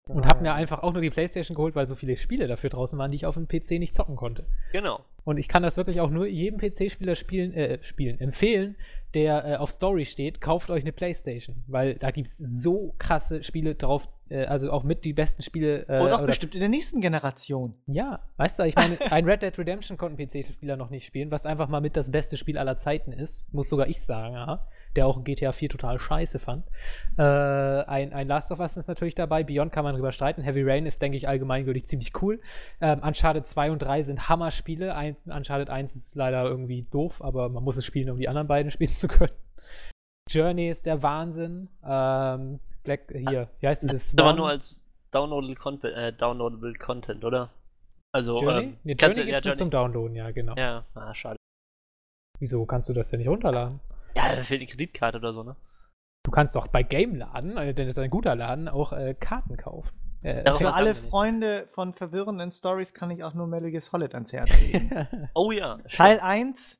Und 0.08 0.26
habe 0.26 0.42
mir 0.42 0.54
einfach 0.54 0.82
auch 0.82 0.92
nur 0.92 1.02
die 1.02 1.10
Playstation 1.10 1.56
geholt, 1.56 1.74
weil 1.74 1.86
so 1.86 1.96
viele 1.96 2.16
Spiele 2.16 2.46
dafür 2.46 2.70
draußen 2.70 2.96
waren, 2.98 3.10
die 3.10 3.16
ich 3.16 3.26
auf 3.26 3.34
dem 3.34 3.48
PC 3.48 3.72
nicht 3.72 3.94
zocken 3.94 4.14
konnte. 4.14 4.46
Genau. 4.70 5.04
Und 5.24 5.38
ich 5.38 5.48
kann 5.48 5.64
das 5.64 5.76
wirklich 5.76 6.00
auch 6.00 6.10
nur 6.10 6.26
jedem 6.26 6.60
PC-Spieler 6.60 7.16
spielen, 7.16 7.52
äh, 7.52 7.82
spielen, 7.82 8.20
empfehlen, 8.20 8.76
der 9.14 9.44
äh, 9.44 9.56
auf 9.56 9.70
Story 9.70 10.04
steht, 10.04 10.40
kauft 10.40 10.70
euch 10.70 10.84
eine 10.84 10.92
Playstation. 10.92 11.56
Weil 11.66 11.94
da 11.94 12.12
gibt 12.12 12.28
es 12.28 12.38
so 12.38 12.94
krasse 12.98 13.42
Spiele 13.42 13.74
drauf, 13.74 14.08
äh, 14.28 14.44
also 14.44 14.70
auch 14.70 14.84
mit 14.84 15.04
die 15.04 15.12
besten 15.12 15.42
Spiele. 15.42 15.88
Äh, 15.88 16.00
Und 16.00 16.12
auch 16.12 16.24
bestimmt 16.24 16.54
in 16.54 16.60
der 16.60 16.68
nächsten 16.68 17.00
Generation. 17.00 17.74
ja, 17.88 18.20
weißt 18.36 18.60
du, 18.60 18.62
ich 18.62 18.76
meine, 18.76 19.00
ein 19.10 19.24
Red 19.24 19.42
Dead 19.42 19.58
Redemption 19.58 19.96
konnten 19.96 20.16
PC-Spieler 20.16 20.76
noch 20.76 20.90
nicht 20.90 21.04
spielen, 21.06 21.32
was 21.32 21.46
einfach 21.46 21.66
mal 21.66 21.80
mit 21.80 21.96
das 21.96 22.12
beste 22.12 22.36
Spiel 22.36 22.58
aller 22.58 22.76
Zeiten 22.76 23.10
ist, 23.10 23.52
muss 23.52 23.68
sogar 23.68 23.88
ich 23.88 24.00
sagen, 24.04 24.34
ja, 24.34 24.68
der 24.96 25.06
auch 25.06 25.22
GTA 25.22 25.52
4 25.52 25.68
total 25.68 25.98
scheiße 25.98 26.38
fand. 26.38 26.64
Äh, 27.18 27.22
ein, 27.22 28.12
ein 28.12 28.28
Last 28.28 28.50
of 28.52 28.60
Us 28.60 28.76
ist 28.76 28.88
natürlich 28.88 29.14
dabei, 29.14 29.44
Beyond 29.44 29.72
kann 29.72 29.84
man 29.84 29.94
drüber 29.94 30.12
streiten, 30.12 30.42
Heavy 30.42 30.62
Rain 30.62 30.86
ist, 30.86 31.00
denke 31.02 31.16
ich, 31.16 31.28
allgemeingültig 31.28 31.86
ziemlich 31.86 32.12
cool. 32.22 32.40
Ähm, 32.80 33.00
Uncharted 33.02 33.46
2 33.46 33.70
und 33.70 33.80
3 33.80 34.02
sind 34.02 34.28
Hammer-Spiele, 34.28 34.94
ein, 34.94 35.16
Uncharted 35.26 35.70
1 35.70 35.94
ist 35.96 36.14
leider 36.14 36.44
irgendwie 36.44 36.82
doof, 36.90 37.22
aber 37.22 37.48
man 37.48 37.62
muss 37.62 37.76
es 37.76 37.84
spielen, 37.84 38.10
um 38.10 38.18
die 38.18 38.28
anderen 38.28 38.48
beiden 38.48 38.70
spielen 38.72 38.92
zu 38.92 39.08
können. 39.08 39.32
Journey 40.28 40.70
ist 40.70 40.86
der 40.86 41.02
Wahnsinn. 41.02 41.68
Ähm, 41.84 42.58
Black, 42.82 43.12
hier, 43.12 43.48
wie 43.60 43.68
heißt 43.68 43.82
dieses? 43.82 44.12
Aber 44.12 44.30
Swan? 44.30 44.36
nur 44.36 44.48
als 44.48 44.84
downloadable, 45.12 45.54
Con 45.54 45.82
äh, 45.82 46.12
downloadable 46.12 46.74
Content, 46.74 47.24
oder? 47.24 47.50
Also, 48.12 48.40
Journey? 48.40 48.64
ähm, 48.64 48.76
nee, 48.84 48.94
kannst 48.94 49.18
Journey 49.18 49.32
du- 49.32 49.34
gibt's 49.34 49.44
nur 49.46 49.54
zum 49.56 49.70
Downloaden, 49.70 50.16
ja, 50.16 50.30
genau. 50.30 50.54
Ja, 50.56 50.84
ah, 50.94 51.14
schade. 51.14 51.36
Wieso 52.38 52.64
kannst 52.66 52.88
du 52.88 52.92
das 52.92 53.10
denn 53.10 53.18
nicht 53.18 53.28
runterladen? 53.28 53.80
Ja, 54.16 54.34
da 54.34 54.42
fehlt 54.42 54.62
die 54.62 54.66
Kreditkarte 54.66 55.18
oder 55.18 55.32
so, 55.32 55.42
ne? 55.42 55.56
Du 56.22 56.30
kannst 56.30 56.56
doch 56.56 56.66
bei 56.68 56.82
Game-Laden, 56.82 57.56
äh, 57.56 57.74
denn 57.74 57.86
das 57.86 57.96
ist 57.96 58.02
ein 58.02 58.10
guter 58.10 58.34
Laden, 58.34 58.68
auch 58.68 58.92
äh, 58.92 59.14
Karten 59.14 59.56
kaufen. 59.56 59.90
Äh, 60.22 60.52
Für 60.54 60.74
alle. 60.74 60.94
Freunde 60.94 61.68
von 61.68 61.92
verwirrenden 61.92 62.50
Stories 62.50 62.94
kann 62.94 63.10
ich 63.10 63.22
auch 63.22 63.34
nur 63.34 63.46
Metal 63.46 63.70
Gear 63.70 63.80
Solid 63.80 64.14
ans 64.14 64.32
Herz 64.32 64.50
legen. 64.60 65.28
Oh 65.34 65.52
ja. 65.52 65.78
Teil 65.88 66.18
1. 66.18 66.78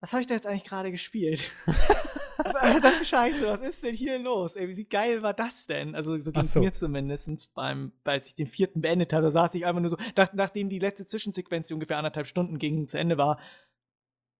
was 0.00 0.12
habe 0.12 0.22
ich 0.22 0.26
da 0.26 0.34
jetzt 0.34 0.46
eigentlich 0.46 0.64
gerade 0.64 0.90
gespielt? 0.90 1.50
Verdammte 2.36 3.04
Scheiße, 3.04 3.46
was 3.46 3.60
ist 3.60 3.82
denn 3.82 3.94
hier 3.94 4.18
los? 4.18 4.56
Ey, 4.56 4.74
wie 4.74 4.84
geil 4.84 5.22
war 5.22 5.34
das 5.34 5.66
denn? 5.66 5.94
Also 5.94 6.18
so 6.18 6.32
ging 6.32 6.42
es 6.42 6.52
so. 6.52 6.60
mir 6.60 6.72
zumindest 6.72 7.52
beim, 7.54 7.92
als 8.04 8.28
ich 8.28 8.34
den 8.34 8.46
vierten 8.46 8.80
beendet 8.80 9.12
habe, 9.12 9.24
da 9.24 9.30
saß 9.30 9.54
ich 9.54 9.66
einfach 9.66 9.82
nur 9.82 9.90
so, 9.90 9.98
nach, 10.16 10.32
nachdem 10.32 10.70
die 10.70 10.78
letzte 10.78 11.04
Zwischensequenz, 11.04 11.68
die 11.68 11.74
ungefähr 11.74 11.98
anderthalb 11.98 12.26
Stunden 12.26 12.58
ging, 12.58 12.88
zu 12.88 12.98
Ende 12.98 13.18
war, 13.18 13.38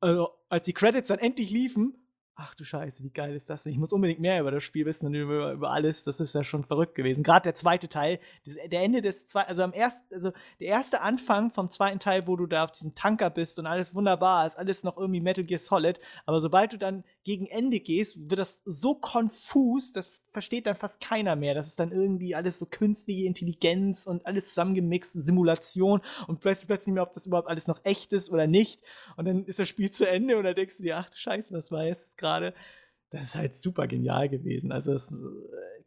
also 0.01 0.31
als 0.49 0.65
die 0.65 0.73
Credits 0.73 1.09
dann 1.09 1.19
endlich 1.19 1.51
liefen, 1.51 1.95
ach 2.43 2.55
du 2.55 2.65
Scheiße, 2.65 3.05
wie 3.05 3.11
geil 3.11 3.35
ist 3.35 3.51
das? 3.51 3.67
Ich 3.67 3.77
muss 3.77 3.93
unbedingt 3.93 4.21
mehr 4.21 4.41
über 4.41 4.51
das 4.51 4.65
Spiel 4.65 4.87
wissen 4.87 5.07
und 5.07 5.15
über, 5.15 5.53
über 5.53 5.71
alles. 5.71 6.05
Das 6.05 6.21
ist 6.21 6.35
ja 6.35 6.43
schon 6.43 6.65
verrückt 6.65 6.95
gewesen. 6.95 7.23
Gerade 7.23 7.45
der 7.45 7.55
zweite 7.55 7.89
Teil, 7.89 8.19
das, 8.47 8.57
der 8.67 8.83
Ende 8.83 9.03
des 9.03 9.27
zweiten, 9.27 9.49
also 9.49 9.63
am 9.63 9.73
ersten, 9.73 10.15
also 10.15 10.33
der 10.59 10.69
erste 10.69 11.03
Anfang 11.03 11.51
vom 11.51 11.69
zweiten 11.71 11.99
Teil, 11.99 12.27
wo 12.27 12.37
du 12.37 12.47
da 12.47 12.65
auf 12.65 12.73
diesem 12.73 12.95
Tanker 12.95 13.31
bist 13.31 13.59
und 13.59 13.67
alles 13.67 13.95
wunderbar 13.95 14.47
ist, 14.47 14.57
alles 14.57 14.85
noch 14.85 14.97
irgendwie 14.97 15.21
Metal 15.21 15.45
Gear 15.45 15.59
Solid. 15.59 16.01
Aber 16.25 16.41
sobald 16.41 16.73
du 16.73 16.79
dann 16.79 17.05
gegen 17.25 17.47
Ende 17.47 17.81
gehst, 17.81 18.31
wird 18.31 18.39
das 18.39 18.63
so 18.65 18.95
konfus, 18.95 19.93
das 19.93 20.21
versteht 20.33 20.67
dann 20.67 20.77
fast 20.77 21.01
keiner 21.01 21.37
mehr. 21.37 21.55
Das 21.55 21.67
ist 21.67 21.79
dann 21.79 21.93
irgendwie 21.93 22.35
alles 22.35 22.59
so 22.59 22.67
künstliche 22.67 23.27
Intelligenz 23.27 24.07
und 24.07 24.25
alles 24.27 24.49
zusammengemixt, 24.49 25.13
Simulation 25.13 26.01
und 26.29 26.41
plötzlich 26.41 26.67
plötzlich 26.67 26.89
nicht 26.89 26.95
mehr, 26.95 27.03
ob 27.03 27.13
das 27.13 27.27
überhaupt 27.27 27.49
alles 27.49 27.67
noch 27.67 27.85
echt 27.85 28.13
ist 28.13 28.31
oder 28.31 28.47
nicht. 28.47 28.83
Und 29.17 29.27
dann 29.27 29.45
ist 29.45 29.59
das 29.59 29.69
Spiel 29.69 29.91
zu 29.91 30.09
Ende 30.09 30.39
und 30.39 30.45
dann 30.45 30.55
denkst 30.55 30.79
du 30.79 30.83
dir, 30.83 30.97
ach 30.97 31.15
Scheiße, 31.15 31.53
was 31.53 31.71
war 31.71 31.85
jetzt 31.85 32.17
gerade? 32.17 32.55
Das 33.11 33.23
ist 33.23 33.35
halt 33.35 33.61
super 33.61 33.87
genial 33.89 34.29
gewesen. 34.29 34.73
Also 34.73 34.93
das 34.93 35.13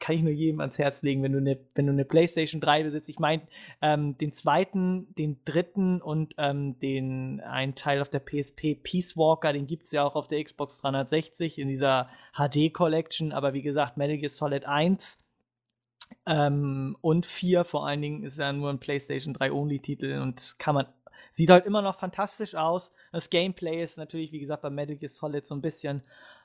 kann 0.04 0.18
ich 0.18 0.22
nur 0.22 0.34
jedem 0.34 0.60
ans 0.60 0.78
Herz 0.78 1.02
legen, 1.02 1.24
wenn 1.24 1.32
du 1.32 1.38
eine, 1.38 1.58
wenn 1.76 1.88
du 1.88 1.94
eine 1.94 2.04
PlayStation 2.04 2.60
3 2.60 2.84
besitzt. 2.84 3.08
Ich 3.08 3.20
meine, 3.20 3.44
ähm, 3.82 4.18
den 4.18 4.34
zweiten, 4.34 5.16
den 5.16 5.40
dritten 5.46 6.02
und 6.02 6.34
ähm, 6.38 6.78
den 6.80 7.40
einen 7.40 7.76
Teil 7.76 8.02
auf 8.02 8.10
der 8.10 8.20
PSP 8.20 8.76
Peace 8.76 9.16
Walker, 9.16 9.54
den 9.54 9.66
gibt 9.66 9.86
es 9.86 9.92
ja 9.94 10.04
auch 10.04 10.16
auf 10.16 10.28
der 10.28 10.44
Xbox 10.44 10.82
360 10.82 11.58
in 11.58 11.70
dieser 11.70 12.10
HD 12.34 12.74
Collection. 12.74 13.32
Aber 13.32 13.54
wie 13.54 13.62
gesagt, 13.62 13.96
Metal 13.96 14.18
Gear 14.18 14.30
Solid 14.30 14.66
1 14.66 15.24
ähm, 16.26 16.98
und 17.00 17.26
4 17.26 17.64
vor 17.64 17.88
allen 17.88 18.02
Dingen 18.02 18.24
ist 18.24 18.38
ja 18.38 18.52
nur 18.52 18.72
ein 18.72 18.80
PlayStation 18.80 19.34
3 19.34 19.54
Only-Titel 19.54 20.20
und 20.22 20.42
das 20.42 20.58
kann 20.58 20.76
man. 20.76 20.88
Sieht 21.32 21.50
halt 21.50 21.66
immer 21.66 21.82
noch 21.82 21.96
fantastisch 21.96 22.56
aus. 22.56 22.92
Das 23.14 23.30
Gameplay 23.30 23.82
ist 23.82 23.98
natürlich, 23.98 24.34
wie 24.34 24.40
gesagt, 24.40 24.64
bei 24.64 24.70
Metal 24.70 24.98
Gear 24.98 25.10
Solid 25.10 25.48
so 25.48 25.56
ein 25.56 25.62
bisschen 25.62 26.04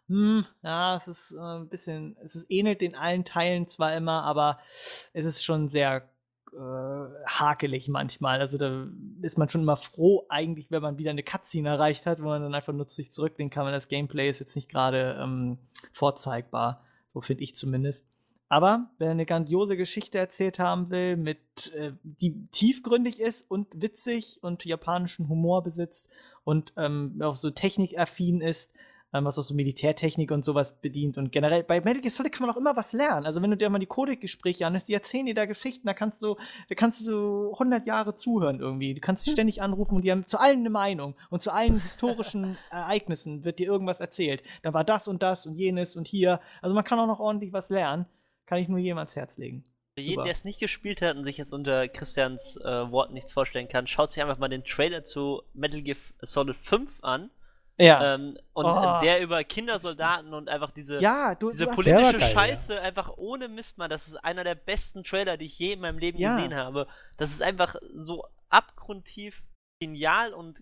hm, 0.09 0.47
ja, 0.63 0.97
es 0.97 1.07
ist 1.07 1.33
äh, 1.33 1.39
ein 1.39 1.69
bisschen, 1.69 2.17
es 2.23 2.35
ist, 2.35 2.51
ähnelt 2.51 2.81
den 2.81 2.95
allen 2.95 3.25
Teilen 3.25 3.69
zwar 3.69 3.95
immer, 3.95 4.25
aber 4.25 4.59
es 5.13 5.27
ist 5.27 5.45
schon 5.45 5.69
sehr 5.69 6.09
äh, 6.53 7.27
hakelig 7.27 7.89
manchmal. 7.89 8.41
Also 8.41 8.57
da 8.57 8.87
ist 9.21 9.37
man 9.37 9.49
schon 9.49 9.63
immer 9.63 9.77
froh, 9.77 10.25
eigentlich, 10.31 10.71
wenn 10.71 10.83
man 10.83 10.97
wieder 10.99 11.11
eine 11.11 11.23
Cutscene 11.23 11.69
erreicht 11.69 12.07
hat, 12.07 12.21
wo 12.21 12.27
man 12.27 12.43
dann 12.43 12.55
einfach 12.55 12.73
nur 12.73 12.89
sich 12.89 13.13
zurücklehnen 13.13 13.51
kann, 13.51 13.67
weil 13.67 13.73
das 13.73 13.89
Gameplay 13.89 14.31
ist 14.31 14.41
jetzt 14.41 14.57
nicht 14.57 14.71
gerade 14.71 15.19
ähm, 15.21 15.59
vorzeigbar. 15.93 16.83
So 17.09 17.21
finde 17.21 17.45
ich 17.45 17.55
zumindest. 17.55 18.07
Aber 18.51 18.89
wer 18.97 19.11
eine 19.11 19.27
grandiose 19.27 19.77
Geschichte 19.77 20.17
erzählt 20.17 20.59
haben 20.59 20.89
will, 20.89 21.17
mit, 21.17 21.73
äh, 21.75 21.93
die 22.03 22.47
tiefgründig 22.51 23.21
ist 23.21 23.51
und 23.51 23.67
witzig 23.75 24.39
und 24.41 24.65
japanischen 24.65 25.29
Humor 25.29 25.63
besitzt 25.63 26.09
und 26.45 26.73
ähm, 26.79 27.21
auch 27.21 27.37
so 27.37 27.51
technikaffin 27.51 28.41
ist, 28.41 28.73
ähm, 29.13 29.25
was 29.25 29.39
auch 29.39 29.43
so 29.43 29.55
Militärtechnik 29.55 30.31
und 30.31 30.45
sowas 30.45 30.81
bedient. 30.81 31.19
Und 31.19 31.33
generell 31.33 31.63
bei 31.65 31.81
Metal 31.81 32.03
Gear 32.03 32.11
Solid 32.11 32.33
kann 32.33 32.47
man 32.47 32.55
auch 32.55 32.59
immer 32.59 32.77
was 32.77 32.93
lernen. 32.93 33.27
Also 33.27 33.41
wenn 33.43 33.51
du 33.51 33.57
dir 33.57 33.71
mal 33.71 33.79
die 33.79 33.87
Codec-Gespräche 33.87 34.67
anhörst, 34.67 34.89
die 34.89 34.95
erzählen 34.95 35.27
dir 35.27 35.35
da 35.35 35.47
Geschichten, 35.47 35.87
da 35.87 35.95
kannst 35.95 36.23
du, 36.23 36.37
da 36.69 36.75
kannst 36.75 37.01
du 37.01 37.05
so 37.05 37.53
100 37.55 37.87
Jahre 37.87 38.15
zuhören 38.15 38.61
irgendwie. 38.61 38.95
Du 38.95 39.01
kannst 39.01 39.25
sie 39.25 39.31
ständig 39.31 39.63
anrufen 39.63 39.97
und 39.97 40.03
die 40.03 40.11
haben 40.11 40.27
zu 40.27 40.39
allen 40.39 40.61
eine 40.61 40.71
Meinung 40.71 41.15
und 41.31 41.43
zu 41.43 41.53
allen 41.53 41.81
historischen 41.81 42.57
Ereignissen 42.71 43.45
wird 43.45 43.59
dir 43.59 43.67
irgendwas 43.67 44.01
erzählt. 44.01 44.43
Da 44.63 44.75
war 44.75 44.85
das 44.85 45.09
und 45.09 45.23
das 45.23 45.47
und 45.47 45.55
jenes 45.55 45.97
und 45.97 46.07
hier. 46.07 46.41
Also 46.61 46.75
man 46.75 46.85
kann 46.85 46.99
auch 46.99 47.07
noch 47.07 47.21
ordentlich 47.21 47.53
was 47.53 47.71
lernen. 47.71 48.07
Kann 48.47 48.59
ich 48.59 48.69
nur 48.69 48.79
jedem 48.79 48.99
ans 48.99 49.17
Herz 49.17 49.37
legen. 49.37 49.65
Für 49.99 50.03
jeden, 50.03 50.23
der 50.23 50.33
es 50.33 50.45
nicht 50.45 50.61
gespielt 50.61 51.03
hat 51.03 51.17
und 51.17 51.25
sich 51.25 51.39
jetzt 51.39 51.53
unter 51.53 51.89
Christians 51.89 52.57
äh, 52.59 52.91
Worten 52.91 53.15
nichts 53.15 53.33
vorstellen 53.33 53.67
kann, 53.67 53.89
schaut 53.89 54.13
sich 54.13 54.23
einfach 54.23 54.39
mal 54.39 54.49
den 54.49 54.63
Trailer 54.63 55.03
zu 55.03 55.43
Metal 55.55 55.83
Gear 55.83 55.97
Solid 56.21 56.55
5 56.55 57.03
an. 57.03 57.31
Ja. 57.81 58.15
Ähm, 58.15 58.37
und 58.55 58.67
Oh. 58.67 59.01
der 59.03 59.21
über 59.21 59.45
Kindersoldaten 59.45 60.35
und 60.35 60.49
einfach 60.49 60.73
diese, 60.73 61.01
ja, 61.01 61.35
du, 61.37 61.51
diese 61.51 61.67
du 61.67 61.75
politische 61.75 62.19
geil, 62.19 62.31
Scheiße 62.31 62.81
einfach 62.81 63.13
ohne 63.17 63.49
Mist 63.49 63.79
mal. 63.79 63.89
Das 63.89 64.09
ist 64.09 64.17
einer 64.17 64.43
der 64.43 64.57
besten 64.57 65.05
Trailer, 65.05 65.37
die 65.37 65.47
ich 65.47 65.59
je 65.59 65.73
in 65.75 65.81
meinem 65.81 65.99
Leben 65.99 66.19
Ja. 66.19 66.35
gesehen 66.35 66.55
habe. 66.55 66.89
Das 67.17 67.31
ist 67.31 67.41
einfach 67.43 67.77
so 67.95 68.25
abgrundtief 68.49 69.45
genial 69.81 70.35
und, 70.35 70.61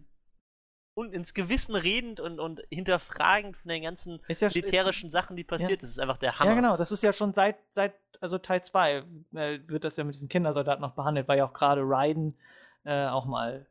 und 0.94 1.14
ins 1.14 1.32
Gewissen 1.32 1.74
redend 1.74 2.20
und, 2.20 2.38
und 2.38 2.62
hinterfragend 2.70 3.56
von 3.56 3.68
den 3.70 3.82
ganzen 3.82 4.20
ja, 4.28 4.48
militärischen 4.48 5.08
Sachen, 5.08 5.36
die 5.36 5.44
passiert. 5.44 5.82
Das 5.82 5.90
ist 5.90 5.98
einfach 5.98 6.18
der 6.18 6.38
Hammer. 6.38 6.50
Ja, 6.50 6.56
genau. 6.56 6.76
Das 6.76 6.92
ist 6.92 7.02
ja 7.02 7.14
schon 7.14 7.32
seit, 7.32 7.56
seit 7.72 7.94
also 8.20 8.36
Teil 8.36 8.62
2 8.62 9.04
äh, 9.34 9.58
wird 9.66 9.84
das 9.84 9.96
ja 9.96 10.04
mit 10.04 10.14
diesen 10.14 10.28
Kindersoldaten 10.28 10.82
noch 10.82 10.94
behandelt, 10.94 11.28
weil 11.28 11.38
ja 11.38 11.46
auch 11.46 11.54
gerade 11.54 11.80
Raiden 11.82 12.36
äh, 12.84 13.06
auch 13.06 13.24
mal 13.24 13.66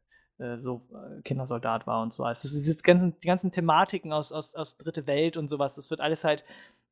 so 0.58 0.82
äh, 0.92 1.22
Kindersoldat 1.22 1.88
war 1.88 2.02
und 2.02 2.14
so. 2.14 2.24
Also 2.24 2.50
diese 2.50 2.76
ganzen, 2.78 3.18
die 3.20 3.28
ganzen 3.28 3.52
Thematiken 3.52 4.12
aus, 4.12 4.32
aus, 4.32 4.56
aus 4.56 4.78
Dritte 4.78 5.08
Welt 5.08 5.38
und 5.38 5.48
sowas, 5.48 5.76
das 5.76 5.90
wird 5.90 6.02
alles 6.02 6.24
halt 6.24 6.44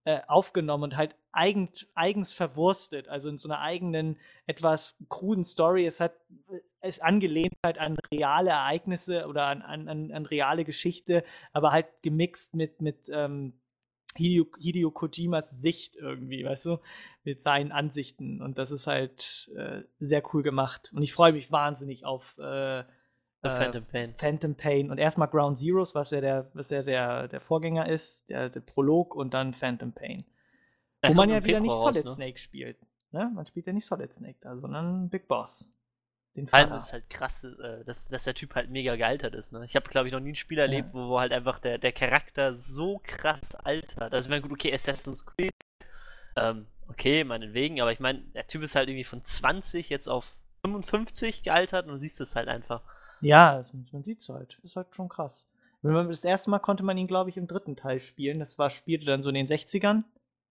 äh, 0.06 0.22
aufgenommen 0.28 0.84
und 0.84 0.98
halt 0.98 1.16
eigen, 1.32 1.70
eigens 1.96 2.34
verwurstet, 2.34 3.08
also 3.08 3.30
in 3.30 3.38
so 3.38 3.48
einer 3.48 3.60
eigenen, 3.60 4.18
etwas 4.46 4.96
kruden 5.10 5.44
Story. 5.44 5.86
Es 5.86 6.00
hat 6.00 6.14
es 6.82 7.00
angelehnt 7.00 7.54
halt 7.66 7.78
an 7.78 7.96
reale 8.12 8.50
Ereignisse 8.50 9.28
oder 9.28 9.46
an, 9.46 9.62
an, 9.62 9.88
an, 9.88 10.12
an 10.12 10.26
reale 10.26 10.66
Geschichte, 10.66 11.24
aber 11.54 11.72
halt 11.72 11.88
gemixt 12.02 12.54
mit, 12.54 12.82
mit 12.82 13.10
ähm, 13.10 13.54
Hideo, 14.16 14.46
Hideo 14.60 14.91
Kojimas 14.91 15.50
Sicht 15.50 15.96
irgendwie, 15.96 16.44
weißt 16.44 16.66
du, 16.68 16.80
mit 17.24 17.41
seinen 17.41 17.72
Ansichten. 17.72 18.41
Und 18.41 18.58
das 18.58 18.72
ist 18.72 18.86
halt 18.88 19.50
äh, 19.56 19.84
sehr 20.00 20.24
cool 20.34 20.44
gemacht. 20.44 20.91
Und 20.94 21.04
ich 21.04 21.14
freue 21.14 21.34
mich 21.34 21.52
wahnsinnig 21.52 22.06
auf 22.06 22.38
äh, 22.38 22.84
The 23.44 23.50
äh, 23.50 23.58
Phantom 23.58 23.86
Pain. 23.86 24.16
Phantom 24.18 24.56
Pain 24.56 24.89
und 24.89 24.98
erstmal 24.98 25.28
Ground 25.28 25.58
Zeroes, 25.58 25.94
was 25.94 26.12
ja 26.12 26.22
der, 26.22 26.50
was 26.54 26.70
ja 26.70 26.82
der, 26.82 27.28
der 27.28 27.41
Vorgänger 27.41 27.88
ist, 27.88 28.30
der, 28.30 28.50
der 28.50 28.62
Prolog 28.62 29.16
und 29.16 29.34
dann 29.34 29.54
Phantom 29.54 29.91
Pain. 29.91 30.26
Der 31.02 31.10
Wo 31.10 31.14
man 31.14 31.30
ja 31.30 31.44
wieder 31.44 31.60
nicht 31.60 31.76
Solid 31.76 31.98
raus, 31.98 32.06
ne? 32.06 32.12
Snake 32.12 32.39
spielt. 32.39 32.78
Ne? 33.12 33.30
Man 33.34 33.46
spielt 33.46 33.68
ja 33.68 33.74
nicht 33.74 33.86
Solid 33.86 34.14
Snake 34.14 34.38
da, 34.41 34.58
sondern 34.58 35.10
Big 35.10 35.28
Boss. 35.28 35.70
Den 36.36 36.48
Vor 36.48 36.58
allem 36.58 36.70
Vater. 36.70 36.82
ist 36.82 36.94
halt 36.94 37.10
krass, 37.10 37.44
äh, 37.44 37.84
dass, 37.84 38.08
dass 38.08 38.24
der 38.24 38.34
Typ 38.34 38.56
halt 38.56 38.72
mega 38.72 38.96
gealtert 38.96 39.36
ist. 39.36 39.52
Ne? 39.52 39.64
Ich 39.66 39.76
habe, 39.76 39.89
glaube 39.89 40.08
ich, 40.08 40.14
noch 40.14 40.20
nie 40.20 40.32
ein 40.32 40.36
Spiel 40.36 40.58
erlebt, 40.58 40.89
wo, 40.94 41.10
wo 41.10 41.20
halt 41.20 41.32
einfach 41.32 41.60
der, 41.60 41.78
der 41.78 41.91
Charakter 41.91 42.56
so 42.56 43.02
krass 43.04 43.54
altert. 43.54 44.14
Also, 44.14 44.28
ich 44.28 44.30
meine, 44.32 44.41
gut, 44.41 44.54
okay, 44.54 44.74
Assassin's 44.74 45.26
Creed, 45.26 45.52
ähm, 46.38 46.66
okay, 46.88 47.24
meinetwegen, 47.24 47.82
aber 47.82 47.91
ich 47.91 48.00
meine, 48.00 48.20
der 48.34 48.48
Typ 48.48 48.64
ist 48.64 48.76
halt 48.76 48.89
irgendwie 48.89 49.04
von 49.04 49.24
20 49.24 49.89
jetzt 49.89 50.08
auf 50.08 50.36
55 50.66 51.44
gealtert 51.44 51.86
und 51.86 51.91
du 51.91 51.98
siehst 52.00 52.20
es 52.22 52.36
halt 52.36 52.48
einfach. 52.48 52.82
Ja, 53.24 53.58
das, 53.58 53.74
man 53.74 54.04
sieht 54.04 54.20
es 54.20 54.30
halt. 54.30 54.60
Ist 54.64 54.76
halt 54.76 54.94
schon 54.96 55.10
krass. 55.10 55.48
Das 55.82 56.24
erste 56.24 56.50
Mal 56.50 56.60
konnte 56.60 56.84
man 56.84 56.98
ihn, 56.98 57.08
glaube 57.08 57.30
ich, 57.30 57.38
im 57.38 57.48
dritten 57.48 57.76
Teil 57.76 58.00
spielen. 58.00 58.40
Das 58.40 58.58
war, 58.58 58.70
spielte 58.70 59.06
dann 59.06 59.24
so 59.24 59.30
in 59.30 59.36
den 59.36 59.48
60ern. 59.48 60.04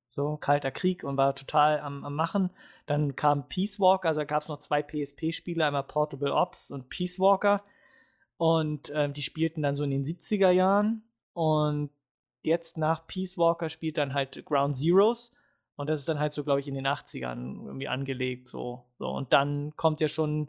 So, 0.09 0.37
Kalter 0.37 0.71
Krieg 0.71 1.05
und 1.05 1.17
war 1.17 1.35
total 1.35 1.81
am, 1.81 2.05
am 2.05 2.15
Machen. 2.15 2.51
Dann 2.85 3.17
kam 3.17 3.49
Peace 3.49 3.81
Walker, 3.81 4.09
also 4.09 4.27
gab 4.27 4.43
es 4.43 4.51
noch 4.51 4.59
zwei 4.59 4.83
PSP-Spiele, 4.83 5.65
einmal 5.65 5.85
Portable 5.85 6.35
Ops 6.35 6.71
und 6.71 6.91
Peace 6.91 7.19
Walker. 7.19 7.63
Und 8.37 8.93
ähm, 8.95 9.15
die 9.15 9.23
spielten 9.23 9.63
dann 9.63 9.77
so 9.77 9.85
in 9.85 9.91
den 9.91 10.05
70er 10.05 10.51
Jahren. 10.51 11.03
Und 11.33 11.91
jetzt 12.43 12.77
nach 12.77 13.07
Peace 13.07 13.39
Walker 13.39 13.71
spielt 13.71 13.97
dann 13.97 14.13
halt 14.13 14.45
Ground 14.45 14.77
Zeroes. 14.77 15.33
Und 15.77 15.89
das 15.89 16.01
ist 16.01 16.09
dann 16.11 16.19
halt 16.19 16.35
so, 16.35 16.45
glaube 16.45 16.61
ich, 16.61 16.69
in 16.69 16.75
den 16.75 16.87
80ern 16.87 17.65
irgendwie 17.65 17.89
angelegt. 17.89 18.49
So. 18.49 18.85
so. 18.99 19.09
Und 19.09 19.33
dann 19.33 19.73
kommt 19.77 20.03
ja 20.03 20.09
schon 20.09 20.49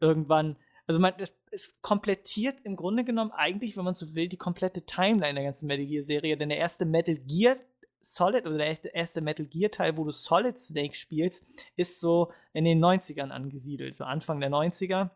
irgendwann 0.00 0.56
also 0.86 1.00
man, 1.00 1.14
es, 1.18 1.34
es 1.50 1.80
komplettiert 1.80 2.60
im 2.62 2.76
Grunde 2.76 3.04
genommen 3.04 3.32
eigentlich, 3.32 3.76
wenn 3.76 3.84
man 3.84 3.94
so 3.94 4.14
will, 4.14 4.28
die 4.28 4.36
komplette 4.36 4.82
Timeline 4.84 5.34
der 5.34 5.44
ganzen 5.44 5.66
Metal 5.66 5.86
Gear-Serie. 5.86 6.36
Denn 6.36 6.50
der 6.50 6.58
erste 6.58 6.84
Metal 6.84 7.16
Gear 7.16 7.56
Solid 8.00 8.46
oder 8.46 8.58
der 8.58 8.94
erste- 8.94 9.22
Metal 9.22 9.46
Gear-Teil, 9.46 9.96
wo 9.96 10.04
du 10.04 10.10
Solid 10.10 10.58
Snake 10.58 10.94
spielst, 10.94 11.46
ist 11.76 12.00
so 12.00 12.32
in 12.52 12.64
den 12.64 12.84
90ern 12.84 13.30
angesiedelt, 13.30 13.96
so 13.96 14.04
Anfang 14.04 14.40
der 14.40 14.50
90er. 14.50 15.10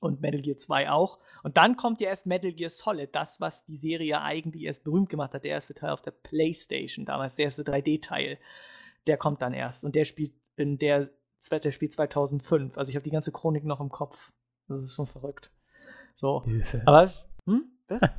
Und 0.00 0.20
Metal 0.20 0.42
Gear 0.42 0.56
2 0.56 0.90
auch. 0.90 1.20
Und 1.44 1.56
dann 1.56 1.76
kommt 1.76 2.00
ja 2.00 2.08
erst 2.08 2.26
Metal 2.26 2.52
Gear 2.52 2.70
Solid, 2.70 3.14
das, 3.14 3.40
was 3.40 3.64
die 3.64 3.76
Serie 3.76 4.20
eigentlich 4.20 4.64
erst 4.64 4.82
berühmt 4.82 5.08
gemacht 5.08 5.32
hat. 5.32 5.44
Der 5.44 5.52
erste 5.52 5.74
Teil 5.74 5.90
auf 5.90 6.02
der 6.02 6.10
PlayStation, 6.10 7.06
damals 7.06 7.36
der 7.36 7.44
erste 7.46 7.62
3D-Teil. 7.62 8.38
Der 9.06 9.16
kommt 9.16 9.42
dann 9.42 9.54
erst. 9.54 9.84
Und 9.84 9.94
der 9.94 10.04
spielt 10.04 10.32
in 10.56 10.76
der, 10.76 11.08
der 11.50 11.72
spielt 11.72 11.92
2005. 11.92 12.76
Also 12.76 12.90
ich 12.90 12.96
habe 12.96 13.04
die 13.04 13.10
ganze 13.12 13.30
Chronik 13.30 13.64
noch 13.64 13.80
im 13.80 13.90
Kopf. 13.90 14.32
Das 14.68 14.80
ist 14.82 14.94
schon 14.94 15.06
verrückt. 15.06 15.50
So. 16.14 16.44
Hilfe. 16.44 16.82
Aber 16.84 17.04
es, 17.04 17.24
hm? 17.46 17.64
Was? 17.88 18.02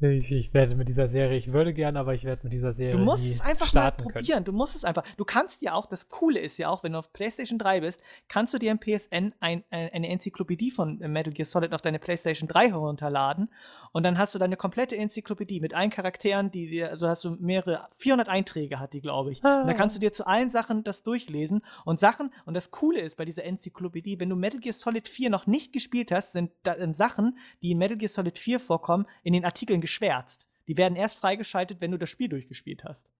Ich, 0.00 0.32
ich 0.32 0.52
werde 0.52 0.74
mit 0.74 0.88
dieser 0.88 1.06
Serie, 1.06 1.38
ich 1.38 1.52
würde 1.52 1.72
gern, 1.72 1.96
aber 1.96 2.14
ich 2.14 2.24
werde 2.24 2.42
mit 2.44 2.52
dieser 2.52 2.72
Serie. 2.72 2.96
Du 2.96 3.04
musst 3.04 3.26
es 3.26 3.40
einfach 3.40 3.60
mal 3.60 3.66
starten 3.66 4.02
probieren. 4.02 4.26
Können. 4.26 4.44
Du 4.44 4.52
musst 4.52 4.74
es 4.74 4.84
einfach. 4.84 5.04
Du 5.16 5.24
kannst 5.24 5.62
ja 5.62 5.72
auch, 5.72 5.86
das 5.86 6.08
Coole 6.08 6.40
ist 6.40 6.58
ja 6.58 6.68
auch, 6.68 6.82
wenn 6.82 6.92
du 6.92 6.98
auf 6.98 7.12
PlayStation 7.12 7.58
3 7.58 7.80
bist, 7.80 8.02
kannst 8.28 8.52
du 8.52 8.58
dir 8.58 8.72
im 8.72 8.80
PSN 8.80 9.34
ein, 9.40 9.64
ein, 9.70 9.90
eine 9.92 10.08
Enzyklopädie 10.08 10.72
von 10.72 10.98
Metal 10.98 11.32
Gear 11.32 11.46
Solid 11.46 11.72
auf 11.72 11.80
deine 11.80 12.00
PlayStation 12.00 12.48
3 12.48 12.70
herunterladen. 12.70 13.50
Und 13.94 14.02
dann 14.02 14.18
hast 14.18 14.34
du 14.34 14.40
deine 14.40 14.56
komplette 14.56 14.96
Enzyklopädie 14.96 15.60
mit 15.60 15.72
allen 15.72 15.88
Charakteren, 15.88 16.50
die 16.50 16.66
dir, 16.66 16.90
also 16.90 17.06
hast 17.06 17.22
du 17.22 17.36
mehrere, 17.38 17.88
400 17.94 18.28
Einträge 18.28 18.80
hat 18.80 18.92
die, 18.92 19.00
glaube 19.00 19.30
ich. 19.30 19.44
Ah. 19.44 19.60
Und 19.60 19.68
dann 19.68 19.76
kannst 19.76 19.94
du 19.94 20.00
dir 20.00 20.12
zu 20.12 20.26
allen 20.26 20.50
Sachen 20.50 20.82
das 20.82 21.04
durchlesen. 21.04 21.62
Und 21.84 22.00
Sachen, 22.00 22.32
und 22.44 22.54
das 22.54 22.72
Coole 22.72 23.00
ist 23.00 23.16
bei 23.16 23.24
dieser 23.24 23.44
Enzyklopädie, 23.44 24.18
wenn 24.18 24.30
du 24.30 24.34
Metal 24.34 24.58
Gear 24.58 24.72
Solid 24.72 25.06
4 25.06 25.30
noch 25.30 25.46
nicht 25.46 25.72
gespielt 25.72 26.10
hast, 26.10 26.32
sind 26.32 26.50
da, 26.64 26.76
ähm, 26.76 26.92
Sachen, 26.92 27.38
die 27.62 27.70
in 27.70 27.78
Metal 27.78 27.96
Gear 27.96 28.08
Solid 28.08 28.36
4 28.36 28.58
vorkommen, 28.58 29.06
in 29.22 29.32
den 29.32 29.44
Artikeln 29.44 29.80
geschwärzt. 29.80 30.48
Die 30.66 30.76
werden 30.76 30.96
erst 30.96 31.20
freigeschaltet, 31.20 31.80
wenn 31.80 31.92
du 31.92 31.96
das 31.96 32.10
Spiel 32.10 32.28
durchgespielt 32.28 32.82
hast. 32.82 33.12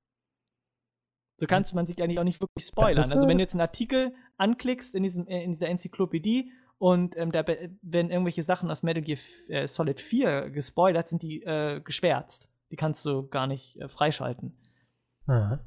So 1.37 1.47
kannst 1.47 1.73
man 1.75 1.87
sich 1.87 2.03
eigentlich 2.03 2.19
auch 2.19 2.25
nicht 2.25 2.41
wirklich 2.41 2.67
spoilern. 2.67 2.99
Also 2.99 3.29
wenn 3.29 3.39
du 3.39 3.45
jetzt 3.45 3.55
einen 3.55 3.61
Artikel 3.61 4.13
anklickst 4.39 4.97
in, 4.97 5.05
diesem, 5.05 5.29
äh, 5.29 5.45
in 5.45 5.53
dieser 5.53 5.69
Enzyklopädie 5.69 6.51
und 6.79 7.17
ähm, 7.17 7.33
da 7.33 7.47
werden 7.47 8.11
irgendwelche 8.11 8.43
Sachen 8.43 8.71
aus 8.71 8.83
Metal 8.83 9.03
Gear 9.03 9.19
äh, 9.49 9.67
Solid 9.67 10.01
4 10.01 10.51
gespoilert, 10.51 11.09
sind 11.09 11.23
die 11.23 11.43
äh, 11.43 11.81
geschwärzt. 11.81 12.49
Die 12.71 12.77
kannst 12.77 13.05
du 13.07 13.29
gar 13.29 13.47
nicht 13.47 13.81
äh, 13.81 13.89
freischalten. 13.89 14.57
Ah. 15.27 15.59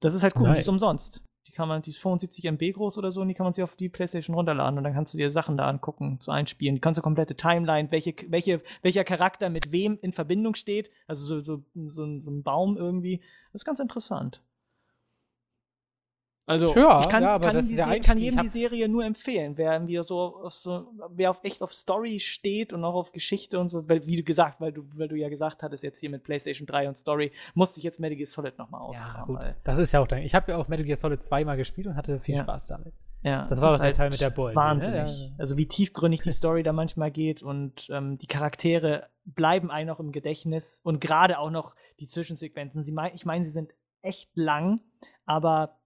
Das 0.00 0.14
ist 0.14 0.22
halt 0.22 0.34
cool, 0.36 0.42
und 0.42 0.48
die 0.48 0.54
Nice. 0.54 0.60
ist 0.60 0.68
umsonst. 0.68 1.24
Die 1.48 1.52
kann 1.52 1.68
man, 1.68 1.82
die 1.82 1.90
ist 1.90 1.98
75 1.98 2.44
MB 2.44 2.72
groß 2.74 2.98
oder 2.98 3.10
so 3.10 3.20
und 3.20 3.28
die 3.28 3.34
kann 3.34 3.44
man 3.44 3.52
sich 3.52 3.64
auf 3.64 3.74
die 3.74 3.88
Playstation 3.88 4.34
runterladen 4.34 4.78
und 4.78 4.84
dann 4.84 4.94
kannst 4.94 5.12
du 5.12 5.18
dir 5.18 5.30
Sachen 5.30 5.56
da 5.56 5.68
angucken, 5.68 6.20
zu 6.20 6.30
einspielen. 6.30 6.76
Die 6.76 6.80
kannst 6.80 6.98
du 6.98 7.02
komplette 7.02 7.36
Timeline, 7.36 7.90
welche, 7.90 8.14
welche, 8.28 8.62
welcher 8.82 9.04
Charakter 9.04 9.50
mit 9.50 9.72
wem 9.72 9.98
in 10.02 10.12
Verbindung 10.12 10.54
steht, 10.54 10.90
also 11.08 11.26
so, 11.26 11.40
so, 11.40 11.64
so, 11.74 12.18
so 12.20 12.30
ein 12.30 12.42
Baum 12.42 12.76
irgendwie. 12.76 13.18
Das 13.52 13.62
ist 13.62 13.64
ganz 13.64 13.80
interessant. 13.80 14.40
Also, 16.44 16.74
Ja, 16.74 17.00
ich 17.02 17.08
kann, 17.08 17.22
ja, 17.22 17.38
kann, 17.38 17.54
das 17.54 17.68
die 17.68 17.76
kann 17.76 18.18
jedem 18.18 18.40
die 18.40 18.48
Serie 18.48 18.88
nur 18.88 19.04
empfehlen, 19.04 19.56
wer 19.56 19.74
irgendwie 19.74 20.02
so, 20.02 20.18
auf 20.42 20.52
so, 20.52 20.88
wer 21.10 21.30
auf 21.30 21.38
echt 21.44 21.62
auf 21.62 21.72
Story 21.72 22.18
steht 22.18 22.72
und 22.72 22.84
auch 22.84 22.94
auf 22.94 23.12
Geschichte 23.12 23.60
und 23.60 23.68
so, 23.68 23.88
weil, 23.88 24.04
wie 24.06 24.16
du 24.16 24.24
gesagt, 24.24 24.60
weil 24.60 24.72
du, 24.72 24.82
weil 24.96 25.06
du 25.06 25.14
ja 25.14 25.28
gesagt 25.28 25.62
hattest, 25.62 25.84
jetzt 25.84 26.00
hier 26.00 26.10
mit 26.10 26.24
PlayStation 26.24 26.66
3 26.66 26.88
und 26.88 26.96
Story, 26.98 27.30
musste 27.54 27.78
ich 27.78 27.84
jetzt 27.84 28.00
Metal 28.00 28.16
Gear 28.16 28.26
Solid 28.26 28.58
nochmal 28.58 28.80
Ja, 28.92 29.22
gut. 29.24 29.38
weil- 29.38 29.56
Das 29.62 29.78
ist 29.78 29.92
ja 29.92 30.00
auch 30.00 30.08
dein. 30.08 30.24
Ich 30.24 30.34
habe 30.34 30.50
ja 30.50 30.58
auch 30.58 30.66
Metal 30.66 30.84
Gear 30.84 30.96
Solid 30.96 31.22
2 31.22 31.44
mal 31.44 31.56
gespielt 31.56 31.86
und 31.86 31.94
hatte 31.94 32.18
viel 32.18 32.34
Ja. 32.34 32.42
Spaß 32.42 32.66
damit. 32.66 32.92
Ja, 33.22 33.46
Das 33.48 33.58
es 33.58 33.62
war 33.62 33.78
der 33.78 33.92
Teil 33.92 34.10
mit 34.10 34.20
der 34.20 34.30
Beute, 34.30 34.56
ne? 34.56 34.64
Wahnsinnig. 34.64 34.96
Ja, 34.96 35.04
ja. 35.06 35.30
Also 35.38 35.56
wie 35.56 35.68
tiefgründig 35.68 36.22
die 36.22 36.32
Story 36.32 36.64
da 36.64 36.72
manchmal 36.72 37.12
geht 37.12 37.40
und 37.44 37.88
ähm, 37.92 38.18
die 38.18 38.26
Charaktere 38.26 39.06
bleiben 39.24 39.70
einem 39.70 39.86
noch 39.86 40.00
im 40.00 40.10
Gedächtnis 40.10 40.80
und 40.82 41.00
gerade 41.00 41.38
auch 41.38 41.50
noch 41.50 41.76
die 42.00 42.08
Zwischensequenzen. 42.08 42.82
Sie 42.82 42.90
mein, 42.90 43.14
ich 43.14 43.24
meine, 43.24 43.44
sie 43.44 43.52
sind 43.52 43.70
echt 44.00 44.28
lang, 44.36 44.80
aber 45.24 45.78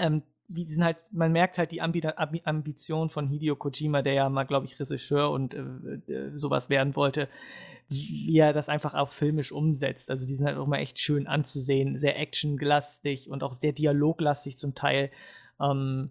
ähm, 0.00 0.22
wie 0.48 0.66
sind 0.66 0.82
halt, 0.82 0.98
man 1.12 1.30
merkt 1.30 1.58
halt 1.58 1.70
die 1.70 1.80
Ambi 1.80 2.02
Ambi 2.04 2.42
Ambition 2.44 3.08
von 3.08 3.28
Hideo 3.28 3.54
Kojima, 3.54 4.02
der 4.02 4.14
ja 4.14 4.28
mal, 4.28 4.44
glaube 4.44 4.66
ich, 4.66 4.80
Regisseur 4.80 5.30
und 5.30 5.54
äh, 5.54 6.12
äh, 6.12 6.36
sowas 6.36 6.68
werden 6.68 6.96
wollte, 6.96 7.28
wie 7.88 8.36
er 8.36 8.52
das 8.52 8.68
einfach 8.68 8.94
auch 8.94 9.10
filmisch 9.10 9.52
umsetzt. 9.52 10.10
Also 10.10 10.26
die 10.26 10.34
sind 10.34 10.46
halt 10.46 10.58
auch 10.58 10.66
mal 10.66 10.78
echt 10.78 10.98
schön 10.98 11.26
anzusehen, 11.26 11.96
sehr 11.98 12.18
actionlastig 12.18 13.30
und 13.30 13.42
auch 13.42 13.52
sehr 13.52 13.72
dialoglastig 13.72 14.58
zum 14.58 14.74
Teil. 14.74 15.10
Ähm, 15.60 16.10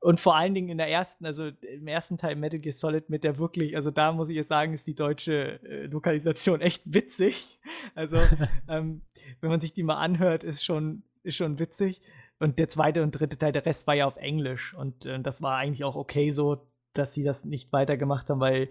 und 0.00 0.20
vor 0.20 0.36
allen 0.36 0.54
Dingen 0.54 0.68
in 0.68 0.78
der 0.78 0.88
ersten, 0.88 1.26
also 1.26 1.50
im 1.60 1.88
ersten 1.88 2.18
Teil 2.18 2.36
Metal 2.36 2.60
Gear 2.60 2.72
Solid 2.72 3.10
mit 3.10 3.24
der 3.24 3.38
wirklich, 3.38 3.74
also 3.74 3.90
da 3.90 4.12
muss 4.12 4.28
ich 4.28 4.36
jetzt 4.36 4.48
sagen, 4.48 4.72
ist 4.72 4.86
die 4.86 4.94
deutsche 4.94 5.60
äh, 5.64 5.86
Lokalisation 5.86 6.60
echt 6.60 6.82
witzig. 6.86 7.58
Also, 7.94 8.16
ähm, 8.68 9.02
wenn 9.40 9.50
man 9.50 9.60
sich 9.60 9.72
die 9.72 9.82
mal 9.82 9.98
anhört, 9.98 10.42
ist 10.42 10.64
schon, 10.64 11.02
ist 11.22 11.36
schon 11.36 11.58
witzig. 11.58 12.00
Und 12.40 12.58
der 12.58 12.68
zweite 12.68 13.02
und 13.02 13.12
dritte 13.12 13.36
Teil, 13.36 13.52
der 13.52 13.66
Rest 13.66 13.86
war 13.86 13.94
ja 13.94 14.06
auf 14.06 14.16
Englisch. 14.16 14.74
Und 14.74 15.06
äh, 15.06 15.20
das 15.20 15.42
war 15.42 15.56
eigentlich 15.56 15.84
auch 15.84 15.96
okay 15.96 16.30
so, 16.30 16.68
dass 16.94 17.14
sie 17.14 17.24
das 17.24 17.44
nicht 17.44 17.72
weitergemacht 17.72 18.28
haben, 18.28 18.40
weil 18.40 18.68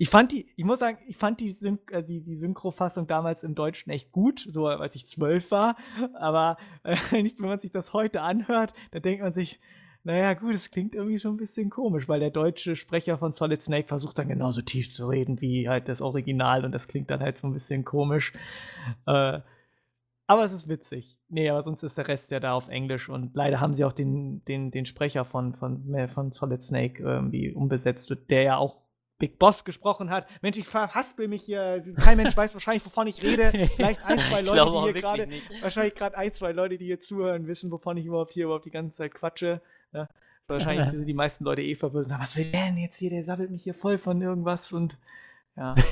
ich 0.00 0.10
fand 0.10 0.32
die, 0.32 0.46
ich 0.56 0.64
muss 0.64 0.78
sagen, 0.78 0.98
ich 1.06 1.16
fand 1.16 1.40
die, 1.40 1.50
Syn 1.50 1.78
äh, 1.90 2.02
die, 2.02 2.22
die 2.22 2.36
Synchrofassung 2.36 3.06
damals 3.06 3.42
im 3.42 3.54
Deutschen 3.54 3.90
echt 3.90 4.12
gut, 4.12 4.44
so 4.48 4.66
als 4.66 4.94
ich 4.96 5.06
zwölf 5.06 5.50
war. 5.50 5.76
Aber 6.14 6.56
äh, 6.84 6.96
nicht, 7.22 7.40
wenn 7.40 7.48
man 7.48 7.58
sich 7.58 7.72
das 7.72 7.92
heute 7.92 8.22
anhört, 8.22 8.74
dann 8.92 9.02
denkt 9.02 9.22
man 9.22 9.32
sich, 9.32 9.60
naja, 10.04 10.34
gut, 10.34 10.54
es 10.54 10.70
klingt 10.70 10.94
irgendwie 10.94 11.18
schon 11.18 11.34
ein 11.34 11.38
bisschen 11.38 11.68
komisch, 11.70 12.08
weil 12.08 12.20
der 12.20 12.30
deutsche 12.30 12.76
Sprecher 12.76 13.18
von 13.18 13.32
Solid 13.32 13.60
Snake 13.60 13.88
versucht 13.88 14.18
dann 14.18 14.28
genauso 14.28 14.62
tief 14.62 14.88
zu 14.90 15.08
reden 15.08 15.40
wie 15.40 15.68
halt 15.68 15.88
das 15.88 16.00
Original 16.00 16.64
und 16.64 16.72
das 16.72 16.88
klingt 16.88 17.10
dann 17.10 17.20
halt 17.20 17.38
so 17.38 17.46
ein 17.46 17.52
bisschen 17.52 17.84
komisch. 17.84 18.32
Äh, 19.06 19.40
aber 20.26 20.44
es 20.44 20.52
ist 20.52 20.68
witzig. 20.68 21.17
Nee, 21.30 21.50
aber 21.50 21.62
sonst 21.62 21.82
ist 21.82 21.98
der 21.98 22.08
Rest 22.08 22.30
ja 22.30 22.40
da 22.40 22.54
auf 22.54 22.68
Englisch 22.68 23.08
und 23.08 23.34
leider 23.34 23.60
haben 23.60 23.74
sie 23.74 23.84
auch 23.84 23.92
den, 23.92 24.44
den, 24.46 24.70
den 24.70 24.86
Sprecher 24.86 25.24
von, 25.24 25.54
von, 25.54 25.94
äh, 25.94 26.08
von 26.08 26.32
Solid 26.32 26.62
Snake 26.62 27.02
irgendwie 27.02 27.52
umbesetzt, 27.52 28.14
der 28.30 28.42
ja 28.42 28.56
auch 28.56 28.76
Big 29.18 29.38
Boss 29.38 29.64
gesprochen 29.64 30.10
hat. 30.10 30.26
Mensch, 30.42 30.58
ich 30.58 30.66
verhaspel 30.66 31.26
mich 31.26 31.42
hier. 31.42 31.84
Kein 31.96 32.16
Mensch 32.16 32.36
weiß 32.36 32.54
wahrscheinlich, 32.54 32.86
wovon 32.86 33.08
ich 33.08 33.22
rede. 33.22 33.52
Vielleicht 33.76 34.04
ein, 34.04 34.16
zwei 34.16 34.42
Leute, 34.42 34.70
die 34.70 34.92
hier 34.92 35.02
gerade 35.02 35.28
wahrscheinlich 35.60 35.94
gerade 35.94 36.16
ein, 36.16 36.32
zwei 36.32 36.52
Leute, 36.52 36.78
die 36.78 36.86
hier 36.86 37.00
zuhören, 37.00 37.46
wissen, 37.48 37.70
wovon 37.70 37.96
ich 37.96 38.06
überhaupt 38.06 38.32
hier 38.32 38.44
überhaupt 38.44 38.64
die 38.64 38.70
ganze 38.70 38.96
Zeit 38.96 39.12
quatsche. 39.12 39.60
Ja, 39.92 40.08
wahrscheinlich 40.46 40.88
sind 40.92 41.04
die 41.04 41.14
meisten 41.14 41.44
Leute 41.44 41.62
eh 41.62 41.74
verwirrt. 41.74 42.08
Was 42.10 42.36
will 42.36 42.50
der 42.50 42.66
denn 42.66 42.78
jetzt 42.78 42.98
hier? 42.98 43.10
Der 43.10 43.24
sammelt 43.24 43.50
mich 43.50 43.64
hier 43.64 43.74
voll 43.74 43.98
von 43.98 44.22
irgendwas 44.22 44.72
und 44.72 44.96
ja. 45.56 45.74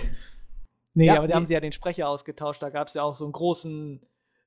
Nee, 0.94 1.06
Ja, 1.06 1.18
aber 1.18 1.22
da 1.22 1.26
nee. 1.26 1.34
haben 1.34 1.46
sie 1.46 1.52
ja 1.52 1.60
den 1.60 1.72
Sprecher 1.72 2.08
ausgetauscht. 2.08 2.62
Da 2.62 2.70
gab 2.70 2.88
es 2.88 2.94
ja 2.94 3.02
auch 3.02 3.14
so 3.14 3.24
einen 3.24 3.32
großen, 3.32 4.00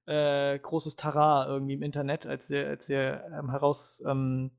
äh, 0.09 0.57
großes 0.59 0.95
Tara 0.95 1.47
irgendwie 1.47 1.73
im 1.73 1.83
Internet, 1.83 2.25
als 2.25 2.49
er, 2.49 2.69
als 2.69 2.89
ähm, 2.89 3.51
heraus 3.51 4.03
ähm, 4.05 4.51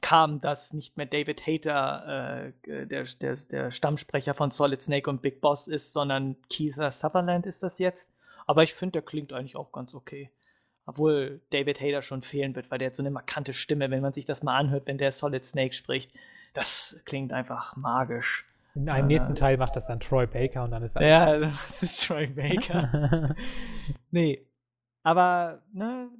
kam, 0.00 0.40
dass 0.40 0.72
nicht 0.72 0.96
mehr 0.96 1.06
David 1.06 1.46
Hater 1.46 2.52
äh, 2.66 2.86
der, 2.86 3.04
der, 3.04 3.36
der 3.36 3.70
Stammsprecher 3.70 4.34
von 4.34 4.50
Solid 4.50 4.82
Snake 4.82 5.08
und 5.08 5.22
Big 5.22 5.40
Boss 5.40 5.68
ist, 5.68 5.92
sondern 5.92 6.36
Keitha 6.52 6.90
Sutherland 6.90 7.46
ist 7.46 7.62
das 7.62 7.78
jetzt. 7.78 8.08
Aber 8.46 8.64
ich 8.64 8.74
finde, 8.74 8.92
der 8.92 9.02
klingt 9.02 9.32
eigentlich 9.32 9.56
auch 9.56 9.70
ganz 9.70 9.94
okay. 9.94 10.30
Obwohl 10.84 11.40
David 11.50 11.80
Hater 11.80 12.02
schon 12.02 12.22
fehlen 12.22 12.56
wird, 12.56 12.70
weil 12.70 12.78
der 12.78 12.86
hat 12.88 12.96
so 12.96 13.02
eine 13.02 13.12
markante 13.12 13.52
Stimme, 13.52 13.90
wenn 13.90 14.02
man 14.02 14.12
sich 14.12 14.24
das 14.24 14.42
mal 14.42 14.56
anhört, 14.56 14.86
wenn 14.86 14.98
der 14.98 15.12
Solid 15.12 15.44
Snake 15.44 15.74
spricht. 15.74 16.10
Das 16.54 17.00
klingt 17.04 17.32
einfach 17.32 17.76
magisch. 17.76 18.44
In 18.74 18.88
einem 18.88 19.08
Äh, 19.08 19.14
nächsten 19.14 19.34
Teil 19.36 19.58
macht 19.58 19.76
das 19.76 19.86
dann 19.86 20.00
Troy 20.00 20.26
Baker 20.26 20.64
und 20.64 20.72
dann 20.72 20.82
ist 20.82 20.96
alles. 20.96 21.08
Ja, 21.08 21.38
das 21.68 21.82
ist 21.82 22.04
Troy 22.04 22.26
Baker. 22.26 23.36
nee. 24.10 24.42
Aber, 25.02 25.62
ne, 25.72 26.10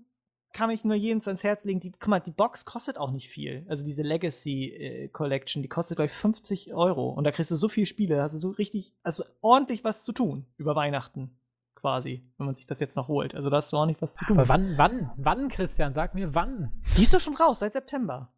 kann 0.52 0.70
ich 0.70 0.84
nur 0.84 0.94
jedem 0.94 1.22
ans 1.24 1.42
Herz 1.42 1.64
legen. 1.64 1.80
Die, 1.80 1.92
guck 1.92 2.08
mal, 2.08 2.20
die 2.20 2.30
Box 2.30 2.64
kostet 2.64 2.98
auch 2.98 3.10
nicht 3.10 3.28
viel. 3.28 3.64
Also 3.68 3.84
diese 3.84 4.02
Legacy 4.02 4.68
äh, 4.68 5.08
Collection, 5.08 5.62
die 5.62 5.68
kostet 5.68 5.96
gleich 5.96 6.12
50 6.12 6.74
Euro. 6.74 7.10
Und 7.10 7.24
da 7.24 7.30
kriegst 7.30 7.50
du 7.50 7.56
so 7.56 7.68
viele 7.68 7.86
Spiele, 7.86 8.16
da 8.16 8.22
hast 8.22 8.34
du 8.34 8.38
so 8.38 8.50
richtig, 8.50 8.94
also 9.02 9.24
ordentlich 9.40 9.84
was 9.84 10.04
zu 10.04 10.12
tun 10.12 10.46
über 10.56 10.76
Weihnachten. 10.76 11.36
Quasi, 11.74 12.22
wenn 12.38 12.46
man 12.46 12.54
sich 12.54 12.66
das 12.66 12.78
jetzt 12.78 12.96
noch 12.96 13.08
holt. 13.08 13.34
Also 13.34 13.50
da 13.50 13.56
hast 13.56 13.72
du 13.72 13.76
ordentlich 13.76 14.00
was 14.00 14.14
zu 14.14 14.24
tun. 14.24 14.38
Aber 14.38 14.48
wann, 14.48 14.78
wann, 14.78 15.10
wann, 15.16 15.48
Christian? 15.48 15.92
Sag 15.92 16.14
mir 16.14 16.32
wann. 16.32 16.70
Die 16.96 17.02
ist 17.02 17.12
doch 17.12 17.18
schon 17.18 17.34
raus, 17.34 17.58
seit 17.58 17.72
September. 17.72 18.31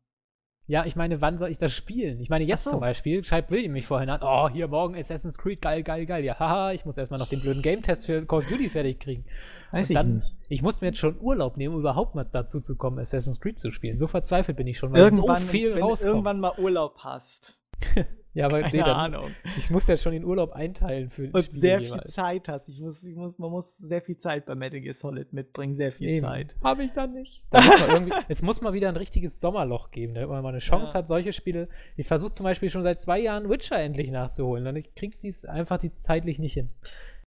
Ja, 0.66 0.86
ich 0.86 0.96
meine, 0.96 1.20
wann 1.20 1.36
soll 1.36 1.50
ich 1.50 1.58
das 1.58 1.72
spielen? 1.72 2.20
Ich 2.20 2.30
meine, 2.30 2.44
jetzt 2.44 2.64
so. 2.64 2.70
zum 2.70 2.80
Beispiel 2.80 3.22
schreibt 3.22 3.50
William 3.50 3.72
mich 3.72 3.86
vorhin 3.86 4.08
an, 4.08 4.20
oh, 4.22 4.48
hier 4.48 4.66
morgen 4.66 4.96
Assassin's 4.96 5.36
Creed, 5.36 5.60
geil, 5.60 5.82
geil, 5.82 6.06
geil. 6.06 6.24
Ja, 6.24 6.38
haha, 6.38 6.72
ich 6.72 6.86
muss 6.86 6.96
erstmal 6.96 7.20
noch 7.20 7.28
den 7.28 7.42
blöden 7.42 7.60
Game-Test 7.60 8.06
für 8.06 8.24
Call 8.24 8.38
of 8.38 8.46
Duty 8.46 8.70
fertig 8.70 8.98
kriegen. 8.98 9.26
Weiß 9.72 9.90
Und 9.90 9.94
dann, 9.94 10.22
ich 10.48 10.62
muss 10.62 10.80
mir 10.80 10.88
jetzt 10.88 10.98
schon 10.98 11.20
Urlaub 11.20 11.58
nehmen, 11.58 11.74
um 11.74 11.80
überhaupt 11.80 12.14
mal 12.14 12.24
dazu 12.24 12.60
zu 12.60 12.76
kommen, 12.76 12.98
Assassin's 12.98 13.40
Creed 13.40 13.58
zu 13.58 13.72
spielen. 13.72 13.98
So 13.98 14.06
verzweifelt 14.06 14.56
bin 14.56 14.66
ich 14.66 14.78
schon, 14.78 14.92
weil 14.92 15.02
Irgendwann, 15.02 15.42
so 15.42 15.48
viel 15.48 15.74
wenn 15.74 15.80
du 15.80 15.84
rauskommt. 15.86 16.08
irgendwann 16.08 16.40
mal 16.40 16.52
Urlaub 16.56 16.98
hast. 17.00 17.60
ja, 18.34 18.46
aber 18.46 18.60
Keine 18.62 18.72
nee, 18.76 18.82
dann, 18.82 19.14
Ahnung. 19.14 19.30
ich 19.56 19.70
muss 19.70 19.86
ja 19.86 19.96
schon 19.96 20.12
den 20.12 20.24
Urlaub 20.24 20.52
einteilen 20.52 21.08
für 21.10 21.30
Und 21.32 21.44
Spiele 21.44 21.60
sehr 21.60 21.78
viel 21.80 21.88
jeweils. 21.90 22.12
Zeit 22.14 22.48
hast. 22.48 22.68
Ich 22.68 22.80
muss, 22.80 23.02
ich 23.04 23.14
muss, 23.16 23.38
man 23.38 23.50
muss 23.50 23.76
sehr 23.78 24.02
viel 24.02 24.16
Zeit 24.16 24.44
bei 24.46 24.54
Metal 24.54 24.80
Gear 24.80 24.94
Solid 24.94 25.32
mitbringen, 25.32 25.74
sehr 25.76 25.92
viel 25.92 26.08
Eben. 26.10 26.20
Zeit. 26.26 26.56
Habe 26.62 26.84
ich 26.84 26.92
dann 26.92 27.12
nicht. 27.14 27.44
Da 27.50 27.62
muss 27.62 28.22
es 28.28 28.42
muss 28.42 28.60
mal 28.60 28.72
wieder 28.72 28.88
ein 28.88 28.96
richtiges 28.96 29.40
Sommerloch 29.40 29.90
geben, 29.90 30.14
damit 30.14 30.28
man 30.28 30.42
mal 30.42 30.48
eine 30.50 30.58
Chance 30.58 30.92
Ja. 30.92 30.98
hat, 30.98 31.08
solche 31.08 31.32
Spiele. 31.32 31.68
Ich 31.96 32.06
versuche 32.06 32.32
zum 32.32 32.44
Beispiel 32.44 32.70
schon 32.70 32.82
seit 32.82 33.00
zwei 33.00 33.20
Jahren 33.20 33.48
Witcher 33.48 33.78
endlich 33.78 34.10
nachzuholen. 34.10 34.66
Und 34.66 34.76
ich 34.76 34.94
kriege 34.94 35.16
dies 35.16 35.44
einfach 35.44 35.78
die 35.78 35.94
zeitlich 35.94 36.38
nicht 36.38 36.54
hin. 36.54 36.70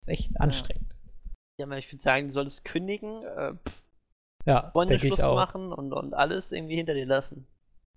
ist 0.02 0.10
echt 0.10 0.40
anstrengend. 0.40 0.94
Ja, 1.60 1.66
aber 1.66 1.78
ich 1.78 1.92
würde 1.92 2.02
sagen, 2.02 2.28
du 2.28 2.32
solltest 2.34 2.64
kündigen, 2.66 3.24
äh, 3.24 3.54
pff, 3.68 3.84
Ja, 4.46 4.72
ich 4.90 5.02
Schluss 5.02 5.22
auch. 5.22 5.36
machen 5.36 5.74
und, 5.74 5.92
und 5.94 6.14
alles 6.14 6.52
irgendwie 6.54 6.76
hinter 6.78 6.94
dir 6.94 7.06
lassen. 7.06 7.48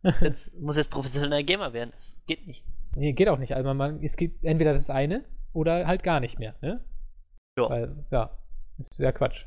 Jetzt 0.21 0.59
muss 0.61 0.77
jetzt 0.77 0.91
professioneller 0.91 1.45
Gamer 1.45 1.73
werden. 1.73 1.91
Das 1.93 2.21
geht 2.27 2.45
nicht. 2.47 2.65
Nee, 2.97 3.13
geht 3.13 3.29
auch 3.29 3.39
nicht. 3.39 3.55
Also 3.55 3.73
man, 3.75 4.03
es 4.03 4.17
gibt 4.17 4.45
entweder 4.45 4.75
das 4.75 4.91
eine 4.91 5.25
oder 5.53 5.87
halt 5.87 6.03
gar 6.03 6.21
nicht 6.21 6.39
mehr. 6.39 6.55
Ne? 6.61 6.85
Ja. 7.59 7.69
Weil, 7.71 8.05
ja, 8.11 8.37
ist 8.79 8.99
ja 8.99 9.13
Quatsch. 9.13 9.45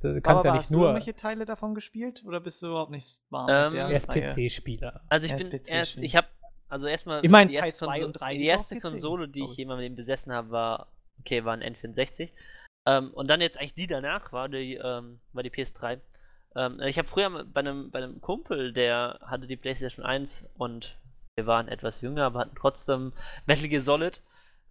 Du 0.00 0.08
Aber 0.08 0.20
kannst 0.22 0.44
ja 0.44 0.52
hast 0.52 0.58
nicht 0.60 0.70
du 0.70 0.78
nur 0.78 0.86
irgendwelche 0.88 1.14
Teile 1.14 1.44
davon 1.44 1.74
gespielt 1.74 2.24
oder 2.26 2.40
bist 2.40 2.62
du 2.62 2.68
überhaupt 2.68 2.90
nicht 2.92 3.18
warm 3.30 3.48
Ähm, 3.50 3.72
mit 3.74 3.92
erst 3.92 4.08
Reihe? 4.08 4.26
PC-Spieler. 4.26 5.02
Also 5.08 5.26
ich 5.26 5.36
bin 5.36 5.50
PC 5.50 5.68
erst, 5.68 5.98
ich 5.98 6.16
habe, 6.16 6.28
also 6.68 6.86
erstmal, 6.88 7.22
Ich 7.24 7.30
mein, 7.30 7.48
die 7.48 7.54
erste, 7.54 7.84
Konso- 7.84 8.08
die 8.08 8.36
ist 8.36 8.48
erste 8.48 8.80
Konsole, 8.80 9.28
die 9.28 9.44
ich 9.44 9.50
ich. 9.50 9.56
jemandem 9.58 9.94
besessen 9.94 10.32
habe, 10.32 10.50
war 10.50 10.86
okay, 11.20 11.44
war 11.44 11.52
ein 11.52 11.62
N64. 11.62 12.30
Ähm, 12.86 13.10
und 13.12 13.28
dann 13.28 13.40
jetzt 13.42 13.58
eigentlich 13.58 13.74
die 13.74 13.86
danach 13.86 14.32
war 14.32 14.48
die, 14.48 14.74
ähm, 14.74 15.20
war 15.34 15.42
die 15.42 15.50
PS3. 15.50 16.00
Ähm, 16.56 16.80
ich 16.80 16.96
habe 16.98 17.06
früher 17.08 17.44
bei 17.44 17.60
einem, 17.60 17.90
bei 17.90 17.98
einem 17.98 18.20
Kumpel, 18.22 18.72
der 18.72 19.20
hatte 19.26 19.46
die 19.46 19.56
PlayStation 19.56 20.04
1 20.06 20.48
und 20.56 20.98
wir 21.36 21.46
waren 21.46 21.68
etwas 21.68 22.00
jünger, 22.00 22.24
aber 22.24 22.40
hatten 22.40 22.56
trotzdem 22.56 23.12
Metal 23.46 23.68
Gear 23.68 23.80
Solid 23.80 24.20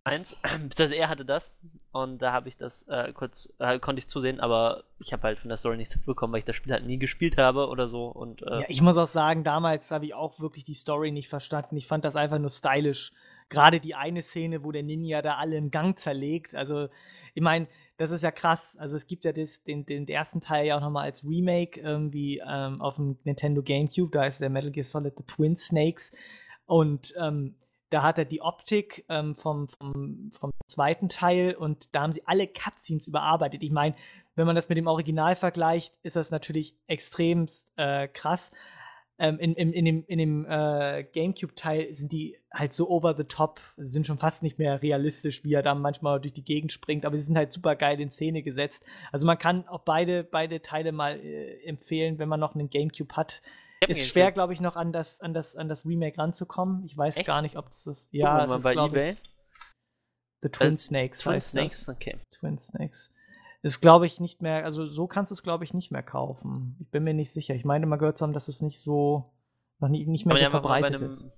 1. 0.03 0.35
Beziehungsweise 0.41 0.95
er 0.95 1.09
hatte 1.09 1.25
das 1.25 1.59
und 1.91 2.21
da 2.21 2.31
habe 2.31 2.49
ich 2.49 2.57
das 2.57 2.87
äh, 2.87 3.11
kurz, 3.13 3.53
äh, 3.59 3.79
konnte 3.79 3.99
ich 3.99 4.07
zusehen, 4.07 4.39
aber 4.39 4.83
ich 4.99 5.11
habe 5.13 5.23
halt 5.23 5.39
von 5.39 5.49
der 5.49 5.57
Story 5.57 5.77
nichts 5.77 5.95
mitbekommen, 5.95 6.33
weil 6.33 6.39
ich 6.39 6.45
das 6.45 6.55
Spiel 6.55 6.73
halt 6.73 6.85
nie 6.85 6.99
gespielt 6.99 7.37
habe 7.37 7.67
oder 7.67 7.87
so. 7.87 8.05
Und, 8.05 8.43
äh, 8.43 8.61
Ja, 8.61 8.65
ich 8.67 8.81
muss 8.81 8.97
auch 8.97 9.07
sagen, 9.07 9.43
damals 9.43 9.91
habe 9.91 10.05
ich 10.05 10.13
auch 10.13 10.39
wirklich 10.39 10.63
die 10.63 10.73
Story 10.73 11.11
nicht 11.11 11.29
verstanden. 11.29 11.77
Ich 11.77 11.87
fand 11.87 12.05
das 12.05 12.15
einfach 12.15 12.39
nur 12.39 12.49
stylisch. 12.49 13.11
Gerade 13.49 13.79
die 13.79 13.95
eine 13.95 14.21
Szene, 14.21 14.63
wo 14.63 14.71
der 14.71 14.83
Ninja 14.83 15.21
da 15.21 15.35
alle 15.35 15.57
im 15.57 15.71
Gang 15.71 15.99
zerlegt. 15.99 16.55
Also, 16.55 16.87
ich 17.33 17.41
meine, 17.41 17.67
das 17.97 18.11
ist 18.11 18.23
ja 18.23 18.31
krass. 18.31 18.77
Also, 18.79 18.95
es 18.95 19.07
gibt 19.07 19.25
ja 19.25 19.33
das, 19.33 19.61
den, 19.63 19.85
den 19.85 20.07
ersten 20.07 20.39
Teil 20.39 20.67
ja 20.67 20.77
auch 20.77 20.81
nochmal 20.81 21.03
als 21.03 21.25
Remake 21.25 21.81
irgendwie 21.81 22.41
ähm, 22.47 22.81
auf 22.81 22.95
dem 22.95 23.17
Nintendo 23.25 23.61
GameCube. 23.61 24.11
Da 24.11 24.25
ist 24.25 24.39
der 24.39 24.49
Metal 24.49 24.71
Gear 24.71 24.85
Solid 24.85 25.15
The 25.17 25.23
Twin 25.25 25.57
Snakes. 25.57 26.11
Und 26.71 27.13
ähm, 27.17 27.55
da 27.89 28.01
hat 28.01 28.17
er 28.17 28.23
die 28.23 28.41
Optik 28.41 29.03
ähm, 29.09 29.35
vom, 29.35 29.67
vom, 29.67 30.31
vom 30.39 30.51
zweiten 30.67 31.09
Teil 31.09 31.53
und 31.53 31.93
da 31.93 32.03
haben 32.03 32.13
sie 32.13 32.25
alle 32.25 32.47
Cutscenes 32.47 33.07
überarbeitet. 33.07 33.61
Ich 33.61 33.71
meine, 33.71 33.93
wenn 34.35 34.47
man 34.47 34.55
das 34.55 34.69
mit 34.69 34.77
dem 34.77 34.87
Original 34.87 35.35
vergleicht, 35.35 35.95
ist 36.01 36.15
das 36.15 36.31
natürlich 36.31 36.77
extremst 36.87 37.73
äh, 37.75 38.07
krass. 38.07 38.51
Ähm, 39.19 39.37
in, 39.39 39.53
in, 39.55 39.73
in 39.73 39.83
dem, 39.83 40.05
in 40.07 40.17
dem 40.17 40.45
äh, 40.45 41.03
GameCube-Teil 41.11 41.93
sind 41.93 42.13
die 42.13 42.37
halt 42.53 42.71
so 42.71 42.89
over 42.89 43.15
the 43.17 43.25
top, 43.25 43.59
sind 43.75 44.07
schon 44.07 44.17
fast 44.17 44.41
nicht 44.41 44.57
mehr 44.57 44.81
realistisch, 44.81 45.43
wie 45.43 45.53
er 45.53 45.63
da 45.63 45.75
manchmal 45.75 46.21
durch 46.21 46.31
die 46.33 46.45
Gegend 46.45 46.71
springt, 46.71 47.03
aber 47.03 47.17
sie 47.17 47.25
sind 47.25 47.35
halt 47.35 47.51
super 47.51 47.75
geil 47.75 47.99
in 47.99 48.11
Szene 48.11 48.43
gesetzt. 48.43 48.81
Also 49.11 49.27
man 49.27 49.37
kann 49.37 49.67
auch 49.67 49.81
beide, 49.81 50.23
beide 50.23 50.61
Teile 50.61 50.93
mal 50.93 51.19
äh, 51.19 51.65
empfehlen, 51.65 52.17
wenn 52.17 52.29
man 52.29 52.39
noch 52.39 52.55
einen 52.55 52.69
GameCube 52.69 53.13
hat. 53.17 53.41
Ist 53.87 54.07
schwer, 54.07 54.31
glaube 54.31 54.53
ich, 54.53 54.61
noch 54.61 54.75
an 54.75 54.91
das, 54.91 55.21
an, 55.21 55.33
das, 55.33 55.55
an 55.55 55.67
das 55.67 55.85
Remake 55.85 56.17
ranzukommen. 56.17 56.85
Ich 56.85 56.95
weiß 56.95 57.17
Echt? 57.17 57.25
gar 57.25 57.41
nicht, 57.41 57.57
ob 57.57 57.67
es 57.69 57.83
das. 57.83 58.07
Ja, 58.11 58.45
es 58.45 58.51
ist, 58.51 58.63
bei 58.63 58.73
eBay. 58.73 59.11
Ich, 59.13 59.31
The 60.43 60.49
Twin 60.49 60.73
Äh, 60.73 60.77
Snakes 60.77 61.19
Twin 61.19 61.33
heißt 61.33 61.49
Snakes, 61.51 61.85
das. 61.85 61.95
okay. 61.95 62.17
Twin 62.31 62.57
Snakes. 62.57 63.13
Ist, 63.63 63.81
glaube 63.81 64.07
ich, 64.07 64.19
nicht 64.19 64.41
mehr, 64.41 64.65
also 64.65 64.87
so 64.87 65.07
kannst 65.07 65.31
du 65.31 65.33
es, 65.33 65.43
glaube 65.43 65.63
ich, 65.63 65.73
nicht 65.73 65.91
mehr 65.91 66.01
kaufen. 66.01 66.77
Ich 66.79 66.89
bin 66.89 67.03
mir 67.03 67.13
nicht 67.13 67.31
sicher. 67.31 67.53
Ich 67.53 67.65
meine 67.65 67.85
mal 67.85 67.97
gehört 67.97 68.17
zu 68.17 68.23
haben, 68.23 68.33
dass 68.33 68.47
es 68.47 68.61
nicht 68.61 68.79
so, 68.79 69.31
noch 69.79 69.89
nie, 69.89 70.05
nicht 70.05 70.25
mehr 70.25 70.35
Aber 70.35 70.45
so 70.45 70.49
verbreitet 70.49 71.01
ist. 71.01 71.29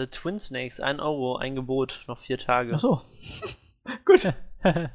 The 0.00 0.06
Twin 0.06 0.38
Snakes, 0.40 0.80
1 0.80 1.00
Euro, 1.00 1.36
ein 1.36 1.54
Gebot, 1.54 2.04
noch 2.08 2.18
vier 2.18 2.38
Tage. 2.38 2.74
Ach 2.74 2.80
so. 2.80 3.02
Gut. 4.04 4.32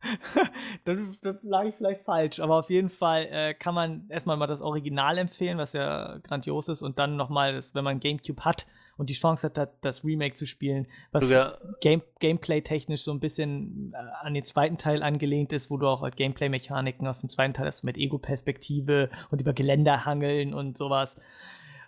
dann, 0.84 1.16
dann 1.22 1.38
lag 1.42 1.64
ich 1.64 1.74
vielleicht 1.74 2.04
falsch, 2.04 2.40
aber 2.40 2.58
auf 2.60 2.70
jeden 2.70 2.90
Fall 2.90 3.26
äh, 3.30 3.54
kann 3.54 3.74
man 3.74 4.06
erstmal 4.08 4.36
mal 4.36 4.46
das 4.46 4.60
Original 4.60 5.18
empfehlen, 5.18 5.58
was 5.58 5.72
ja 5.72 6.18
grandios 6.18 6.68
ist, 6.68 6.82
und 6.82 6.98
dann 6.98 7.16
nochmal, 7.16 7.60
wenn 7.72 7.84
man 7.84 8.00
GameCube 8.00 8.44
hat 8.44 8.66
und 8.96 9.10
die 9.10 9.14
Chance 9.14 9.46
hat, 9.46 9.56
das- 9.56 9.68
das 9.80 10.04
Remake 10.04 10.34
zu 10.34 10.46
spielen, 10.46 10.86
was 11.12 11.28
Sogar, 11.28 11.58
Game 11.80 12.02
Gameplay-technisch 12.20 13.02
so 13.02 13.12
ein 13.12 13.20
bisschen 13.20 13.92
äh, 13.94 14.26
an 14.26 14.34
den 14.34 14.44
zweiten 14.44 14.78
Teil 14.78 15.02
angelehnt 15.02 15.52
ist, 15.52 15.70
wo 15.70 15.76
du 15.76 15.86
auch 15.86 16.02
halt 16.02 16.16
Gameplay-Mechaniken 16.16 17.06
aus 17.06 17.20
dem 17.20 17.28
zweiten 17.28 17.54
Teil 17.54 17.66
hast 17.66 17.84
mit 17.84 17.96
Ego-Perspektive 17.96 19.10
und 19.30 19.40
über 19.40 19.52
Geländer 19.52 20.04
hangeln 20.04 20.54
und 20.54 20.76
sowas. 20.78 21.16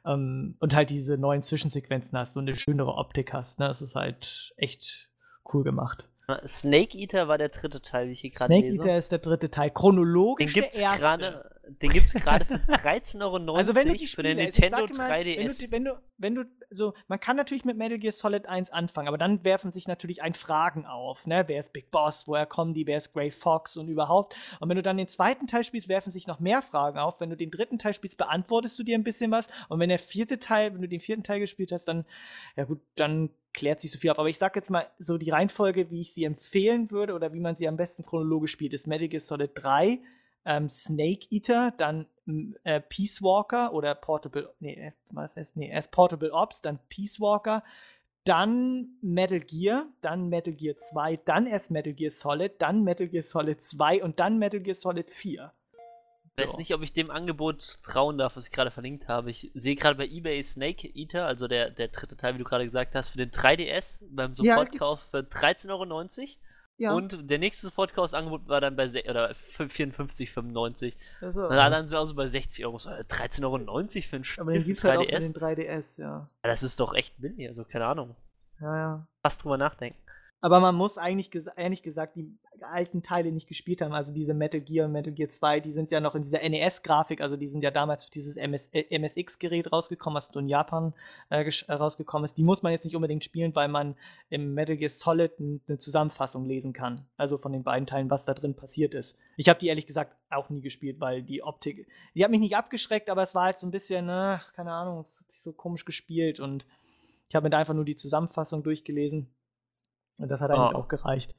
Ähm, 0.04 0.56
und 0.60 0.74
halt 0.74 0.90
diese 0.90 1.18
neuen 1.18 1.42
Zwischensequenzen 1.42 2.16
hast 2.18 2.36
und 2.36 2.48
eine 2.48 2.56
schönere 2.56 2.94
Optik 2.94 3.32
hast. 3.32 3.58
Ne? 3.58 3.66
Das 3.68 3.82
ist 3.82 3.96
halt 3.96 4.52
echt 4.56 5.10
cool 5.52 5.62
gemacht. 5.64 6.08
Snake 6.46 6.96
Eater 6.96 7.28
war 7.28 7.38
der 7.38 7.48
dritte 7.48 7.80
Teil, 7.80 8.08
wie 8.08 8.12
ich 8.12 8.20
hier 8.20 8.30
gerade 8.30 8.46
Snake 8.52 8.66
lese. 8.66 8.82
Eater 8.82 8.96
ist 8.98 9.12
der 9.12 9.18
dritte 9.18 9.50
Teil. 9.50 9.70
Chronologisch 9.70 10.46
Den 10.46 10.52
gibt's 10.52 10.76
der 10.76 10.84
erste. 10.84 11.00
gerade, 11.00 11.50
den 11.78 11.90
gibt's 11.90 12.14
gerade 12.14 12.44
für 12.44 12.54
13,90 12.68 13.20
Euro 13.20 13.54
Also 13.56 13.74
wenn 13.74 13.88
du 13.88 13.94
die 13.94 14.06
für 14.06 14.22
den 14.22 14.32
Spiele, 14.32 14.46
also 14.46 14.60
Nintendo 14.60 14.94
sag 14.94 15.08
mal, 15.08 15.20
3DS. 15.20 15.36
Wenn 15.38 15.48
du, 15.48 15.70
wenn 15.70 15.84
du, 15.84 16.02
wenn 16.18 16.34
du, 16.34 16.44
so, 16.70 16.94
man 17.08 17.20
kann 17.20 17.36
natürlich 17.36 17.64
mit 17.64 17.76
Metal 17.76 17.98
Gear 17.98 18.12
Solid 18.12 18.46
1 18.46 18.70
anfangen, 18.70 19.08
aber 19.08 19.18
dann 19.18 19.44
werfen 19.44 19.72
sich 19.72 19.88
natürlich 19.88 20.22
ein 20.22 20.34
Fragen 20.34 20.86
auf, 20.86 21.26
ne? 21.26 21.44
Wer 21.46 21.60
ist 21.60 21.72
Big 21.72 21.90
Boss, 21.90 22.28
woher 22.28 22.46
kommen 22.46 22.74
die, 22.74 22.86
wer 22.86 22.96
ist 22.96 23.12
Grey 23.12 23.30
Fox 23.30 23.76
und 23.76 23.88
überhaupt. 23.88 24.34
Und 24.60 24.68
wenn 24.68 24.76
du 24.76 24.82
dann 24.82 24.96
den 24.96 25.08
zweiten 25.08 25.46
Teil 25.46 25.64
spielst, 25.64 25.88
werfen 25.88 26.12
sich 26.12 26.26
noch 26.26 26.40
mehr 26.40 26.62
Fragen 26.62 26.98
auf. 26.98 27.20
Wenn 27.20 27.30
du 27.30 27.36
den 27.36 27.50
dritten 27.50 27.78
Teil 27.78 27.94
spielst, 27.94 28.18
beantwortest 28.18 28.78
du 28.78 28.82
dir 28.82 28.96
ein 28.96 29.04
bisschen 29.04 29.30
was. 29.30 29.48
Und 29.68 29.80
wenn 29.80 29.88
der 29.88 29.98
vierte 29.98 30.38
Teil, 30.38 30.74
wenn 30.74 30.82
du 30.82 30.88
den 30.88 31.00
vierten 31.00 31.24
Teil 31.24 31.40
gespielt 31.40 31.72
hast, 31.72 31.86
dann, 31.86 32.04
ja 32.56 32.64
gut, 32.64 32.80
dann 32.96 33.30
klärt 33.52 33.80
sich 33.80 33.90
so 33.90 33.98
viel 33.98 34.10
auf. 34.10 34.18
Aber 34.18 34.28
ich 34.28 34.38
sag 34.38 34.56
jetzt 34.56 34.70
mal 34.70 34.86
so 34.98 35.18
die 35.18 35.30
Reihenfolge, 35.30 35.90
wie 35.90 36.00
ich 36.00 36.12
sie 36.12 36.24
empfehlen 36.24 36.90
würde 36.90 37.14
oder 37.14 37.32
wie 37.32 37.40
man 37.40 37.56
sie 37.56 37.68
am 37.68 37.76
besten 37.76 38.02
chronologisch 38.02 38.52
spielt, 38.52 38.74
ist 38.74 38.86
Metal 38.86 39.08
Gear 39.08 39.20
Solid 39.20 39.50
3, 39.54 40.00
ähm, 40.50 40.68
Snake 40.68 41.26
Eater, 41.30 41.72
dann 41.76 42.06
äh, 42.64 42.80
Peace 42.80 43.22
Walker 43.22 43.72
oder 43.72 43.94
Portable, 43.94 44.52
nee, 44.58 44.74
äh, 44.74 44.92
was 45.10 45.36
heißt, 45.36 45.56
nee, 45.56 45.70
erst 45.70 45.92
Portable 45.92 46.32
Ops, 46.32 46.60
dann 46.60 46.80
Peace 46.88 47.20
Walker, 47.20 47.62
dann 48.24 48.98
Metal 49.00 49.38
Gear, 49.40 49.86
dann 50.00 50.28
Metal 50.28 50.52
Gear 50.52 50.74
2, 50.74 51.18
dann 51.24 51.46
erst 51.46 51.70
Metal 51.70 51.92
Gear 51.92 52.10
Solid, 52.10 52.60
dann 52.60 52.82
Metal 52.82 53.06
Gear 53.06 53.22
Solid 53.22 53.62
2 53.62 54.02
und 54.02 54.18
dann 54.18 54.38
Metal 54.38 54.60
Gear 54.60 54.74
Solid 54.74 55.08
4. 55.08 55.52
Ich 56.36 56.44
weiß 56.44 56.58
nicht, 56.58 56.74
ob 56.74 56.82
ich 56.82 56.92
dem 56.92 57.10
Angebot 57.10 57.82
trauen 57.82 58.18
darf, 58.18 58.36
was 58.36 58.46
ich 58.46 58.52
gerade 58.52 58.70
verlinkt 58.70 59.08
habe. 59.08 59.30
Ich 59.30 59.50
sehe 59.54 59.74
gerade 59.74 59.96
bei 59.96 60.06
eBay 60.06 60.42
Snake 60.42 60.88
Eater, 60.88 61.26
also 61.26 61.48
der, 61.48 61.70
der 61.70 61.88
dritte 61.88 62.16
Teil, 62.16 62.34
wie 62.34 62.38
du 62.38 62.44
gerade 62.44 62.64
gesagt 62.64 62.94
hast, 62.94 63.10
für 63.10 63.18
den 63.18 63.30
3DS 63.30 64.00
beim 64.08 64.32
Ja, 64.32 64.56
Sofortkauf 64.56 65.00
für 65.00 65.18
13,90 65.18 65.70
Euro. 65.70 66.28
Ja, 66.80 66.94
Und 66.94 67.28
der 67.30 67.38
nächste 67.38 67.66
Sofortkaufangebot 67.66 68.48
war 68.48 68.60
dann 68.62 68.74
bei 68.74 68.88
se- 68.88 69.04
oder 69.08 69.34
54,95. 69.34 70.94
also, 71.20 71.42
Und 71.44 71.50
dann 71.50 71.86
sind 71.86 71.94
wir 71.96 72.00
also 72.00 72.14
bei 72.14 72.26
60 72.26 72.64
Euro. 72.64 72.78
So, 72.78 72.88
äh, 72.90 73.04
13,90 73.04 73.44
Euro 73.44 74.08
für 74.08 74.16
ein 74.16 74.24
Spiel 74.24 74.40
aber 74.40 74.52
den 74.54 74.64
gibt's 74.64 74.82
halt 74.82 74.98
auch 74.98 75.04
für 75.04 75.10
3DS. 75.10 75.32
den 75.32 75.42
3DS, 75.42 75.98
ja. 75.98 76.08
Ja, 76.08 76.50
das 76.50 76.62
ist 76.62 76.80
doch 76.80 76.94
echt 76.94 77.20
billig, 77.20 77.48
also 77.48 77.64
keine 77.64 77.84
Ahnung. 77.84 78.16
Ja, 78.60 78.76
ja. 78.76 79.06
Fast 79.22 79.44
drüber 79.44 79.58
nachdenken. 79.58 79.98
Aber 80.40 80.60
man 80.60 80.74
muss 80.74 80.96
eigentlich, 80.96 81.30
ehrlich 81.56 81.82
gesagt, 81.82 82.16
die 82.16 82.34
alten 82.62 83.02
Teile 83.02 83.32
nicht 83.32 83.48
gespielt 83.48 83.82
haben. 83.82 83.92
Also 83.92 84.12
diese 84.12 84.34
Metal 84.34 84.60
Gear 84.60 84.86
und 84.86 84.92
Metal 84.92 85.12
Gear 85.12 85.28
2, 85.28 85.60
die 85.60 85.72
sind 85.72 85.90
ja 85.90 86.00
noch 86.00 86.14
in 86.14 86.22
dieser 86.22 86.38
NES-Grafik, 86.48 87.20
also 87.20 87.36
die 87.36 87.48
sind 87.48 87.62
ja 87.62 87.70
damals 87.70 88.04
für 88.04 88.10
dieses 88.10 88.36
MS 88.36 88.68
äh, 88.72 88.98
MSX-Gerät 88.98 89.72
rausgekommen, 89.72 90.16
was 90.16 90.30
in 90.30 90.48
Japan 90.48 90.94
äh, 91.30 91.44
äh, 91.44 91.72
rausgekommen 91.72 92.24
ist. 92.24 92.38
Die 92.38 92.42
muss 92.42 92.62
man 92.62 92.72
jetzt 92.72 92.84
nicht 92.84 92.96
unbedingt 92.96 93.24
spielen, 93.24 93.54
weil 93.54 93.68
man 93.68 93.96
im 94.28 94.54
Metal 94.54 94.76
Gear 94.76 94.90
Solid 94.90 95.32
eine 95.38 95.78
Zusammenfassung 95.78 96.44
lesen 96.44 96.72
kann. 96.72 97.06
Also 97.16 97.38
von 97.38 97.52
den 97.52 97.62
beiden 97.62 97.86
Teilen, 97.86 98.10
was 98.10 98.24
da 98.24 98.34
drin 98.34 98.54
passiert 98.54 98.94
ist. 98.94 99.18
Ich 99.36 99.48
habe 99.48 99.58
die 99.58 99.68
ehrlich 99.68 99.86
gesagt 99.86 100.16
auch 100.30 100.48
nie 100.50 100.60
gespielt, 100.60 101.00
weil 101.00 101.22
die 101.22 101.42
Optik, 101.42 101.88
die 102.14 102.24
hat 102.24 102.30
mich 102.30 102.40
nicht 102.40 102.56
abgeschreckt, 102.56 103.10
aber 103.10 103.22
es 103.22 103.34
war 103.34 103.44
halt 103.44 103.58
so 103.58 103.66
ein 103.66 103.70
bisschen, 103.72 104.08
ach, 104.10 104.52
keine 104.52 104.72
Ahnung, 104.72 105.00
es 105.00 105.20
hat 105.20 105.30
sich 105.32 105.42
so 105.42 105.52
komisch 105.52 105.84
gespielt 105.84 106.40
und 106.40 106.66
ich 107.28 107.34
habe 107.34 107.44
mir 107.44 107.50
da 107.50 107.58
einfach 107.58 107.74
nur 107.74 107.84
die 107.84 107.94
Zusammenfassung 107.96 108.62
durchgelesen. 108.62 109.28
Und 110.18 110.28
das 110.28 110.40
hat 110.40 110.50
eigentlich 110.50 110.74
Oh. 110.76 110.80
auch 110.80 110.88
gereicht. 110.88 111.34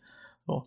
So. 0.48 0.66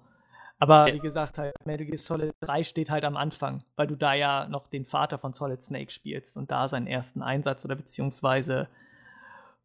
Aber 0.59 0.86
wie 0.86 0.98
gesagt, 1.00 1.38
halt, 1.38 1.55
Metal 1.66 1.84
Gear 1.86 1.98
Solid 1.98 2.34
3 2.40 2.62
steht 2.64 2.90
halt 2.90 3.05
am 3.05 3.16
Anfang, 3.16 3.64
weil 3.76 3.86
du 3.86 3.96
da 3.96 4.14
ja 4.14 4.46
noch 4.48 4.66
den 4.68 4.84
Vater 4.86 5.18
von 5.18 5.32
Solid 5.32 5.61
Snake 5.61 5.90
spielst 5.90 6.36
und 6.36 6.50
da 6.50 6.68
seinen 6.68 6.86
ersten 6.86 7.22
Einsatz 7.22 7.64
oder 7.64 7.74
beziehungsweise 7.76 8.68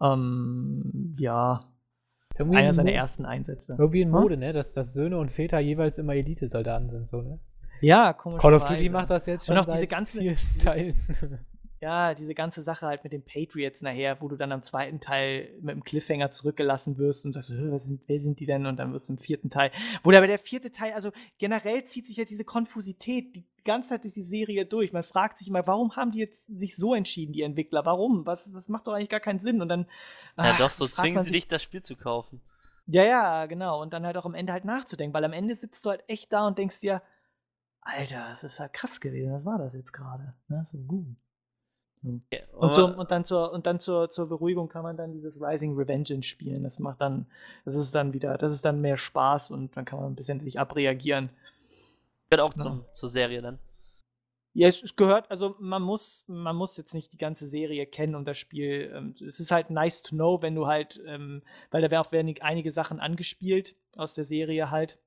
ähm, 0.02 1.16
ja, 1.18 1.62
einer 2.40 2.68
in 2.70 2.74
seiner 2.74 2.92
ersten 2.92 3.26
Einsätze. 3.26 3.76
Irgendwie 3.78 4.02
in 4.02 4.14
Hm? 4.14 4.20
Mode, 4.22 4.38
ne? 4.38 4.54
Dass, 4.54 4.74
dass 4.74 4.94
Söhne 4.94 5.18
und 5.18 5.32
Väter 5.32 5.60
jeweils 5.60 5.98
immer 5.98 6.16
Elite-Soldaten 6.16 6.90
sind, 6.90 7.08
so, 7.08 7.22
ne? 7.22 7.40
Ja, 7.82 8.12
komisch. 8.14 8.42
Call 8.42 8.54
of 8.56 8.66
Duty 8.66 8.90
macht 8.90 9.10
das 9.10 9.26
jetzt 9.26 9.46
schon 9.46 9.56
Und 9.58 9.62
auch 9.62 9.66
diese 9.66 9.80
seit 9.80 9.90
ganze- 9.90 10.18
vielen 10.20 10.36
diese- 10.36 10.60
Teilen. 10.66 10.96
Ja, 11.82 12.14
diese 12.14 12.34
ganze 12.34 12.62
Sache 12.62 12.88
halt 12.88 13.06
mit 13.06 13.14
den 13.14 13.24
Patriots 13.24 13.82
nachher, 13.82 14.20
wo 14.22 14.28
du 14.28 14.36
dann 14.36 14.52
am 14.52 14.62
zweiten 14.62 15.00
Teil 15.00 15.50
mit 15.62 15.76
dem 15.76 15.84
Cliffhanger 15.84 16.30
zurückgelassen 16.32 16.98
wirst 16.98 17.26
und 17.26 17.34
sagst, 17.34 17.52
"Hä, 17.52 17.68
wer 17.70 17.80
sind, 17.80 18.02
wer 18.08 18.20
sind 18.20 18.40
die 18.42 18.46
denn? 18.46 18.66
Und 18.66 18.78
dann 18.78 18.92
wirst 18.92 19.08
du 19.08 19.14
im 19.14 19.20
vierten 19.20 19.50
Teil. 19.50 19.72
Wo 20.04 20.12
aber 20.12 20.28
der 20.28 20.40
vierte 20.40 20.72
Teil, 20.72 20.92
also 20.92 21.12
generell 21.38 21.86
zieht 21.86 22.08
sich 22.08 22.18
jetzt 22.18 22.32
diese 22.32 22.44
Konfusität 22.44 23.36
die 23.36 23.46
ganze 23.64 23.90
Zeit 23.90 24.04
durch 24.04 24.14
die 24.14 24.24
Serie 24.24 24.66
durch. 24.66 24.92
Man 24.92 25.04
fragt 25.04 25.38
sich 25.38 25.48
immer, 25.48 25.66
warum 25.68 25.96
haben 25.96 26.12
die 26.12 26.20
jetzt 26.20 26.48
sich 26.48 26.76
so 26.76 26.94
entschieden, 26.94 27.32
die 27.32 27.44
Entwickler? 27.44 27.86
Warum? 27.86 28.26
Was, 28.26 28.52
das 28.52 28.68
macht 28.68 28.88
doch 28.88 28.94
eigentlich 28.94 29.10
gar 29.10 29.22
keinen 29.22 29.40
Sinn. 29.40 29.62
Und 29.62 29.70
dann. 29.70 29.82
Ja, 30.38 30.52
ach, 30.54 30.58
doch, 30.58 30.72
so 30.72 30.86
zwingen 30.86 31.22
sie 31.22 31.32
dich, 31.32 31.48
das 31.48 31.64
Spiel 31.64 31.82
zu 31.82 31.96
kaufen. 31.96 32.42
Ja, 32.88 33.04
ja, 33.04 33.46
genau. 33.46 33.82
Und 33.82 33.94
dann 33.94 34.06
halt 34.06 34.18
auch 34.18 34.26
am 34.26 34.34
Ende 34.34 34.52
halt 34.52 34.66
nachzudenken, 34.66 35.14
weil 35.14 35.24
am 35.24 35.34
Ende 35.34 35.56
sitzt 35.56 35.86
du 35.86 35.92
halt 35.92 36.04
echt 36.08 36.34
da 36.34 36.48
und 36.48 36.58
denkst 36.58 36.80
dir, 36.80 37.02
Alter, 37.82 38.30
das 38.30 38.44
ist 38.44 38.60
ja 38.60 38.68
krass 38.68 39.00
gewesen. 39.00 39.32
Was 39.32 39.46
war 39.46 39.58
das 39.58 39.74
jetzt 39.74 39.94
gerade? 39.94 40.34
Ne? 40.48 40.66
So 40.68 40.78
gut. 40.80 41.16
Und, 42.02 42.74
so, 42.74 42.86
und 42.88 43.12
dann, 43.12 43.26
zur, 43.26 43.52
und 43.52 43.66
dann 43.66 43.80
zur, 43.80 44.10
zur 44.10 44.30
Beruhigung 44.30 44.70
kann 44.70 44.84
man 44.84 44.96
dann 44.96 45.12
dieses 45.12 45.42
Rising 45.42 45.76
Revengeance 45.76 46.26
spielen. 46.28 46.64
Das 46.64 46.80
macht 46.80 47.02
dann, 47.02 47.26
das 47.66 47.76
ist 47.76 47.94
dann 47.94 48.14
wieder, 48.14 48.38
das 48.38 48.54
ist 48.54 48.64
dann 48.64 48.82
mehr 48.82 48.98
Spaß 48.98 49.52
und 49.52 49.76
dann 49.76 49.86
kann 49.86 50.00
man 50.00 50.12
ein 50.12 50.16
bisschen 50.16 50.40
sich 50.40 50.60
abreagieren. 50.60 51.30
gehört 52.30 52.42
auch 52.50 52.54
Ja. 52.56 52.62
zum, 52.62 52.86
zur 52.94 53.10
Serie 53.10 53.42
dann. 53.42 53.60
Ja, 54.54 54.68
es, 54.68 54.82
es 54.82 54.96
gehört, 54.96 55.30
also 55.30 55.56
man 55.60 55.82
muss, 55.84 56.24
man 56.28 56.56
muss 56.56 56.76
jetzt 56.78 56.94
nicht 56.94 57.14
die 57.14 57.18
ganze 57.18 57.48
Serie 57.48 57.86
kennen, 57.86 58.16
um 58.16 58.26
das 58.26 58.38
Spiel. 58.38 58.92
Ähm, 58.96 59.14
es 59.26 59.40
ist 59.40 59.52
halt 59.52 59.70
nice 59.70 60.02
to 60.02 60.16
know, 60.16 60.42
wenn 60.42 60.56
du 60.56 60.68
halt, 60.68 61.02
ähm, 61.06 61.44
weil 61.72 61.82
da 61.88 62.12
werden 62.12 62.36
einige 62.42 62.72
Sachen 62.72 63.00
angespielt 63.00 63.76
aus 63.96 64.14
der 64.16 64.26
Serie 64.26 64.72
halt. 64.72 64.98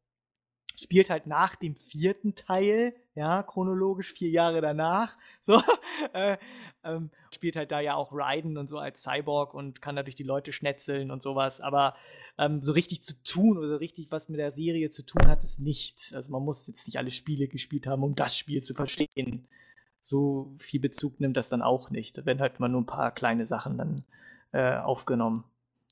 Spielt 0.80 1.11
halt 1.11 1.26
nach 1.26 1.55
dem 1.57 1.76
vierten 1.76 2.34
Teil, 2.34 2.95
ja, 3.14 3.43
chronologisch 3.43 4.12
vier 4.12 4.30
Jahre 4.30 4.61
danach. 4.61 5.16
So, 5.43 5.61
äh, 6.12 6.38
ähm, 6.84 7.10
spielt 7.32 7.56
halt 7.56 7.70
da 7.70 7.80
ja 7.80 7.94
auch 7.94 8.10
Raiden 8.12 8.58
und 8.58 8.68
so 8.68 8.78
als 8.78 9.02
Cyborg 9.02 9.54
und 9.54 9.82
kann 9.82 9.96
dadurch 9.96 10.16
die 10.16 10.22
Leute 10.22 10.52
schnetzeln 10.52 11.10
und 11.10 11.22
sowas. 11.22 11.60
Aber 11.60 11.94
ähm, 12.38 12.62
so 12.62 12.72
richtig 12.72 13.02
zu 13.02 13.14
tun 13.22 13.58
oder 13.58 13.80
richtig 13.80 14.10
was 14.10 14.28
mit 14.28 14.38
der 14.38 14.52
Serie 14.52 14.90
zu 14.90 15.04
tun 15.04 15.26
hat 15.26 15.44
es 15.44 15.58
nicht. 15.58 16.12
Also 16.14 16.30
man 16.30 16.42
muss 16.42 16.66
jetzt 16.66 16.86
nicht 16.86 16.98
alle 16.98 17.10
Spiele 17.10 17.48
gespielt 17.48 17.86
haben, 17.86 18.02
um 18.02 18.14
das 18.14 18.36
Spiel 18.36 18.62
zu 18.62 18.74
verstehen. 18.74 19.46
So 20.06 20.54
viel 20.58 20.80
Bezug 20.80 21.20
nimmt 21.20 21.36
das 21.36 21.48
dann 21.48 21.62
auch 21.62 21.90
nicht. 21.90 22.18
Da 22.18 22.26
werden 22.26 22.40
halt 22.40 22.60
mal 22.60 22.68
nur 22.68 22.82
ein 22.82 22.86
paar 22.86 23.12
kleine 23.12 23.46
Sachen 23.46 23.78
dann 23.78 24.04
äh, 24.52 24.76
aufgenommen 24.76 25.44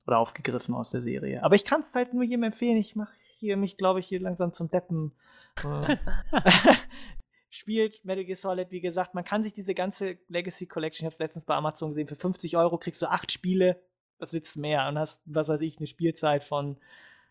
oder 0.06 0.18
aufgegriffen 0.18 0.74
aus 0.74 0.90
der 0.90 1.02
Serie. 1.02 1.42
Aber 1.42 1.54
ich 1.54 1.64
kann 1.64 1.82
es 1.82 1.94
halt 1.94 2.14
nur 2.14 2.24
jedem 2.24 2.42
empfehlen. 2.42 2.76
Ich 2.76 2.96
mache 2.96 3.12
hier 3.36 3.56
mich, 3.56 3.76
glaube 3.76 4.00
ich, 4.00 4.06
hier 4.06 4.20
langsam 4.20 4.52
zum 4.52 4.70
Deppen. 4.70 5.12
Spielt 7.50 8.04
Metal 8.04 8.24
Gear 8.24 8.36
Solid, 8.36 8.70
wie 8.70 8.80
gesagt, 8.80 9.14
man 9.14 9.24
kann 9.24 9.42
sich 9.42 9.52
diese 9.52 9.74
ganze 9.74 10.18
Legacy 10.28 10.66
Collection, 10.66 11.02
ich 11.02 11.06
habe 11.06 11.14
es 11.14 11.18
letztens 11.18 11.44
bei 11.44 11.54
Amazon 11.54 11.90
gesehen, 11.90 12.08
für 12.08 12.16
50 12.16 12.56
Euro 12.56 12.78
kriegst 12.78 13.02
du 13.02 13.10
acht 13.10 13.32
Spiele 13.32 13.82
was 14.20 14.32
willst 14.32 14.56
du 14.56 14.60
mehr? 14.60 14.86
Und 14.88 14.98
hast, 14.98 15.20
was 15.24 15.48
weiß 15.48 15.60
ich, 15.62 15.78
eine 15.78 15.86
Spielzeit 15.86 16.44
von, 16.44 16.76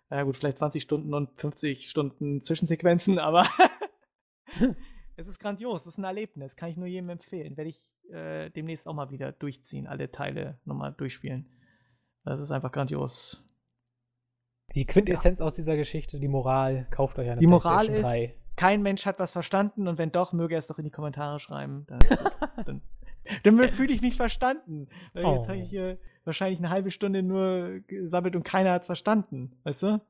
na 0.10 0.24
gut, 0.24 0.38
vielleicht 0.38 0.58
20 0.58 0.84
Stunden 0.84 1.14
und 1.14 1.30
50 1.40 1.90
Stunden 1.90 2.42
Zwischensequenzen, 2.42 3.20
aber 3.20 3.46
es 5.16 5.28
ist 5.28 5.40
grandios, 5.40 5.82
es 5.82 5.94
ist 5.94 5.98
ein 5.98 6.04
Erlebnis, 6.04 6.56
kann 6.56 6.70
ich 6.70 6.78
nur 6.78 6.88
jedem 6.88 7.10
empfehlen. 7.10 7.56
Werde 7.58 7.70
ich 7.70 7.82
äh, 8.12 8.50
demnächst 8.50 8.88
auch 8.88 8.94
mal 8.94 9.12
wieder 9.12 9.32
durchziehen, 9.32 9.88
alle 9.88 10.12
Teile 10.12 10.60
nochmal 10.66 10.94
durchspielen. 10.94 11.46
Das 12.26 12.42
ist 12.42 12.52
einfach 12.52 12.72
grandios. 12.72 13.44
Die 14.76 14.86
Quintessenz 14.86 15.40
ja. 15.40 15.46
aus 15.46 15.56
dieser 15.56 15.76
Geschichte, 15.76 16.20
die 16.20 16.28
Moral, 16.28 16.88
kauft 16.92 17.18
euch 17.18 17.30
eine 17.30 17.40
Die 17.40 17.48
Moral 17.48 17.88
ist, 17.88 18.04
3. 18.04 18.36
kein 18.60 18.82
Mensch 18.82 19.05
hat 19.05 19.20
was 19.20 19.32
verstanden 19.32 19.88
und 19.88 19.97
wenn 19.97 20.12
doch, 20.12 20.34
möge 20.34 20.53
er 20.53 20.60
es 20.60 20.68
doch 20.68 20.78
in 20.80 20.84
die 20.84 20.91
Kommentare 20.91 21.39
schreiben. 21.39 21.88
Dann, 22.66 22.82
dann, 23.45 23.57
dann 23.57 23.70
fühle 23.70 23.93
ich 23.93 24.01
mich 24.01 24.18
verstanden. 24.18 24.89
Oh. 25.16 25.36
Jetzt 25.36 25.47
habe 25.47 25.60
ich 25.60 25.70
hier 25.70 25.97
wahrscheinlich 26.26 26.60
eine 26.60 26.70
halbe 26.70 26.91
Stunde 26.91 27.24
nur 27.24 27.80
gesammelt 27.88 28.36
und 28.36 28.43
keiner 28.43 28.74
hat 28.74 28.82
es 28.82 28.86
verstanden, 28.86 29.57
weißt 29.64 29.84
du? 29.84 30.01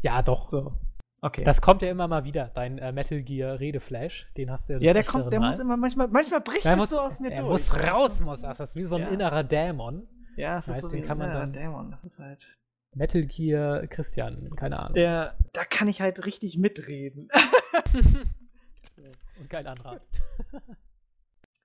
Ja, 0.00 0.22
doch. 0.22 0.48
So. 0.48 0.72
Okay. 1.20 1.44
Das 1.44 1.60
kommt 1.60 1.82
ja 1.82 1.90
immer 1.90 2.08
mal 2.08 2.24
wieder, 2.24 2.50
dein 2.54 2.78
äh, 2.78 2.90
Metal 2.90 3.20
Gear 3.22 3.60
Redeflash, 3.60 4.32
den 4.38 4.50
hast 4.50 4.70
du 4.70 4.74
ja 4.74 4.78
Ja, 4.80 4.92
der 4.94 5.04
kommt, 5.04 5.30
der 5.30 5.38
mal. 5.38 5.48
muss 5.48 5.58
immer, 5.58 5.76
manchmal, 5.76 6.08
manchmal 6.08 6.40
bricht 6.40 6.64
es 6.64 6.90
so 6.90 7.00
aus 7.00 7.20
mir 7.20 7.28
der 7.28 7.42
durch. 7.42 7.50
muss 7.50 7.86
raus, 7.86 8.20
muss 8.22 8.40
das. 8.40 8.58
Das 8.58 8.70
ist 8.70 8.76
wie 8.76 8.84
so 8.84 8.96
ein 8.96 9.02
ja. 9.02 9.08
innerer 9.08 9.44
Dämon. 9.44 10.08
Ja, 10.36 10.58
es 10.58 10.68
ist 10.68 10.80
so 10.80 10.92
wie 10.92 11.02
ein 11.02 11.04
innerer 11.04 11.46
Dämon. 11.48 11.90
Das 11.90 12.02
ist 12.02 12.18
halt. 12.18 12.58
Metal 12.94 13.22
Gear 13.24 13.86
Christian, 13.86 14.54
keine 14.56 14.78
Ahnung. 14.78 14.94
Der, 14.94 15.36
da 15.52 15.64
kann 15.64 15.88
ich 15.88 16.00
halt 16.00 16.24
richtig 16.26 16.58
mitreden. 16.58 17.28
und 19.38 19.48
geil 19.48 19.66
anraten. 19.66 20.06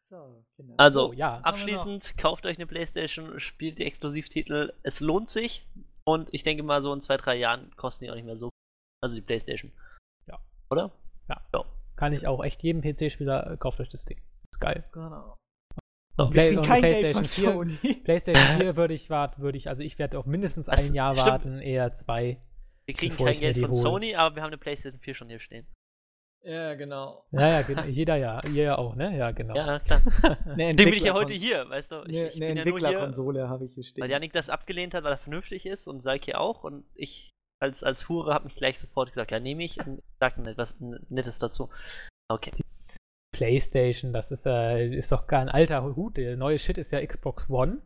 So, 0.09 0.45
also, 0.78 1.09
oh, 1.09 1.13
ja. 1.13 1.39
abschließend, 1.39 2.17
kauft 2.17 2.45
euch 2.45 2.57
eine 2.57 2.65
Playstation, 2.65 3.41
spielt 3.41 3.78
die 3.78 3.86
Exklusivtitel. 3.86 4.73
Es 4.84 5.01
lohnt 5.01 5.30
sich. 5.30 5.67
Und 6.05 6.30
ich 6.32 6.43
denke 6.43 6.63
mal, 6.63 6.82
so 6.82 6.93
in 6.93 7.01
zwei, 7.01 7.17
drei 7.17 7.36
Jahren 7.36 7.75
kosten 7.75 8.05
die 8.05 8.11
auch 8.11 8.15
nicht 8.15 8.25
mehr 8.25 8.38
so. 8.38 8.49
Also 9.03 9.15
die 9.15 9.21
Playstation. 9.21 9.73
Ja. 10.28 10.39
Oder? 10.69 10.93
Ja. 11.28 11.41
ja. 11.53 11.65
Kann 11.97 12.13
ich 12.13 12.25
auch 12.25 12.41
echt 12.43 12.63
jedem 12.63 12.82
PC-Spieler, 12.82 13.57
kauft 13.57 13.82
euch 13.82 13.89
das 13.89 14.05
Ding. 14.05 14.21
Ist 14.49 14.61
geil. 14.61 14.86
Genau. 14.93 15.36
Und, 16.18 16.32
Play 16.32 16.57
und 16.57 16.63
PlayStation 16.63 17.26
4, 17.26 17.93
PlayStation 18.03 18.59
4 18.59 18.76
würde 18.76 18.93
ich 18.95 19.09
warten, 19.09 19.41
würde 19.41 19.57
ich, 19.57 19.70
also 19.70 19.84
ich 19.84 19.99
werde 19.99 20.18
auch 20.18 20.26
mindestens 20.26 20.68
ein 20.68 20.93
Jahr 20.93 21.13
stimmt. 21.13 21.28
warten, 21.28 21.59
eher 21.59 21.93
zwei. 21.93 22.41
Wir 22.86 22.95
kriegen 22.95 23.15
kein 23.15 23.39
Geld 23.39 23.57
von 23.57 23.70
hole. 23.70 23.74
Sony, 23.74 24.15
aber 24.15 24.36
wir 24.36 24.41
haben 24.41 24.49
eine 24.49 24.57
PlayStation 24.57 24.99
4 24.99 25.13
schon 25.13 25.30
hier 25.30 25.39
stehen. 25.39 25.68
Ja, 26.43 26.76
genau. 26.76 27.26
Ja, 27.32 27.61
ja, 27.61 27.86
jeder 27.86 28.15
ja. 28.15 28.41
Ihr 28.45 28.63
ja 28.63 28.78
auch, 28.78 28.95
ne? 28.95 29.15
Ja, 29.18 29.32
genau. 29.32 29.53
Ja, 29.53 29.80
klar. 29.80 30.01
Deswegen 30.45 30.76
bin 30.78 30.93
ich 30.93 31.03
ja 31.03 31.13
heute 31.13 31.34
hier, 31.34 31.70
weißt 31.70 31.91
du? 31.91 32.03
Ich, 32.07 32.18
eine, 32.18 32.30
ich 32.30 32.36
eine 32.36 32.45
bin 32.45 32.57
Entwicklerkonsole 32.57 33.39
ja 33.39 33.49
habe 33.49 33.65
ich 33.65 33.74
hier 33.74 33.84
stehen. 33.84 34.01
Weil 34.01 34.11
Janik 34.11 34.32
das 34.34 34.49
abgelehnt 34.49 34.93
hat, 34.93 35.03
weil 35.03 35.11
er 35.11 35.18
vernünftig 35.18 35.65
ist 35.65 35.88
und 35.88 35.99
Salki 36.01 36.36
auch. 36.36 36.63
Und 36.63 36.86
ich 36.95 37.32
als, 37.59 37.84
als 37.84 38.07
Hure 38.07 38.34
habe 38.34 38.45
mich 38.45 38.55
gleich 38.55 38.80
sofort 38.80 39.09
gesagt, 39.09 39.32
ja, 39.32 39.39
nehme 39.39 39.63
ich 39.63 39.86
und 39.86 40.01
sag 40.20 40.38
mir 40.38 40.49
etwas 40.49 40.78
Nettes 41.09 41.39
dazu. 41.39 41.70
Okay. 42.30 42.51
PlayStation, 43.38 44.13
das 44.13 44.31
ist, 44.31 44.47
äh, 44.47 44.88
ist 44.88 45.11
doch 45.11 45.27
gar 45.27 45.41
ein 45.41 45.49
alter 45.49 45.83
Hut. 45.95 46.17
Der 46.17 46.35
neue 46.38 46.57
Shit 46.57 46.79
ist 46.79 46.91
ja 46.91 47.05
Xbox 47.05 47.47
One. 47.51 47.77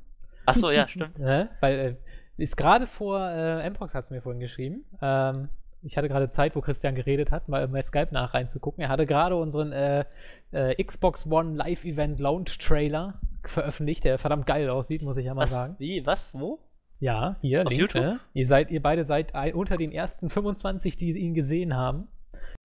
Achso, 0.46 0.72
ja, 0.72 0.88
stimmt. 0.88 1.20
ne? 1.20 1.50
Weil, 1.60 1.80
äh, 1.80 1.96
ist 2.38 2.56
gerade 2.56 2.88
vor, 2.88 3.20
äh, 3.20 3.70
Mpox 3.70 3.94
hat 3.94 4.06
es 4.06 4.12
mir 4.12 4.22
vorhin 4.22 4.40
geschrieben, 4.40 4.86
ähm, 5.02 5.50
ich 5.84 5.98
hatte 5.98 6.08
gerade 6.08 6.30
Zeit, 6.30 6.56
wo 6.56 6.62
Christian 6.62 6.96
geredet 6.96 7.32
hat, 7.32 7.50
mal 7.50 7.68
bei 7.68 7.82
Skype 7.82 8.10
nach 8.12 8.34
reinzugucken. 8.34 8.82
Er 8.82 8.90
hatte 8.90 9.06
gerade 9.06 9.36
unseren 9.36 9.74
äh, 9.74 10.06
äh, 10.52 10.82
Xbox 10.82 11.28
One 11.28 11.56
Live 11.56 11.84
Event 11.84 12.20
Launch 12.20 12.58
Trailer 12.60 13.20
veröffentlicht, 13.44 14.06
der 14.06 14.18
verdammt 14.20 14.46
geil 14.46 14.70
aussieht, 14.70 15.02
muss 15.02 15.18
ich 15.18 15.26
ja 15.26 15.34
mal 15.34 15.42
Was? 15.42 15.52
sagen. 15.52 15.76
Wie? 15.80 16.06
Was? 16.06 16.40
Wo? 16.40 16.60
Ja, 17.00 17.36
hier, 17.42 17.64
Auf 17.64 17.70
Link, 17.70 17.82
YouTube. 17.82 18.04
Äh, 18.04 18.18
ihr 18.34 18.48
seid, 18.48 18.72
ihr 18.72 18.82
beide 18.82 19.04
seid 19.04 19.34
unter 19.54 19.76
den 19.76 19.92
ersten 19.92 20.30
25, 20.30 20.96
die 20.96 21.12
ihn 21.18 21.34
gesehen 21.34 21.76
haben. 21.76 22.08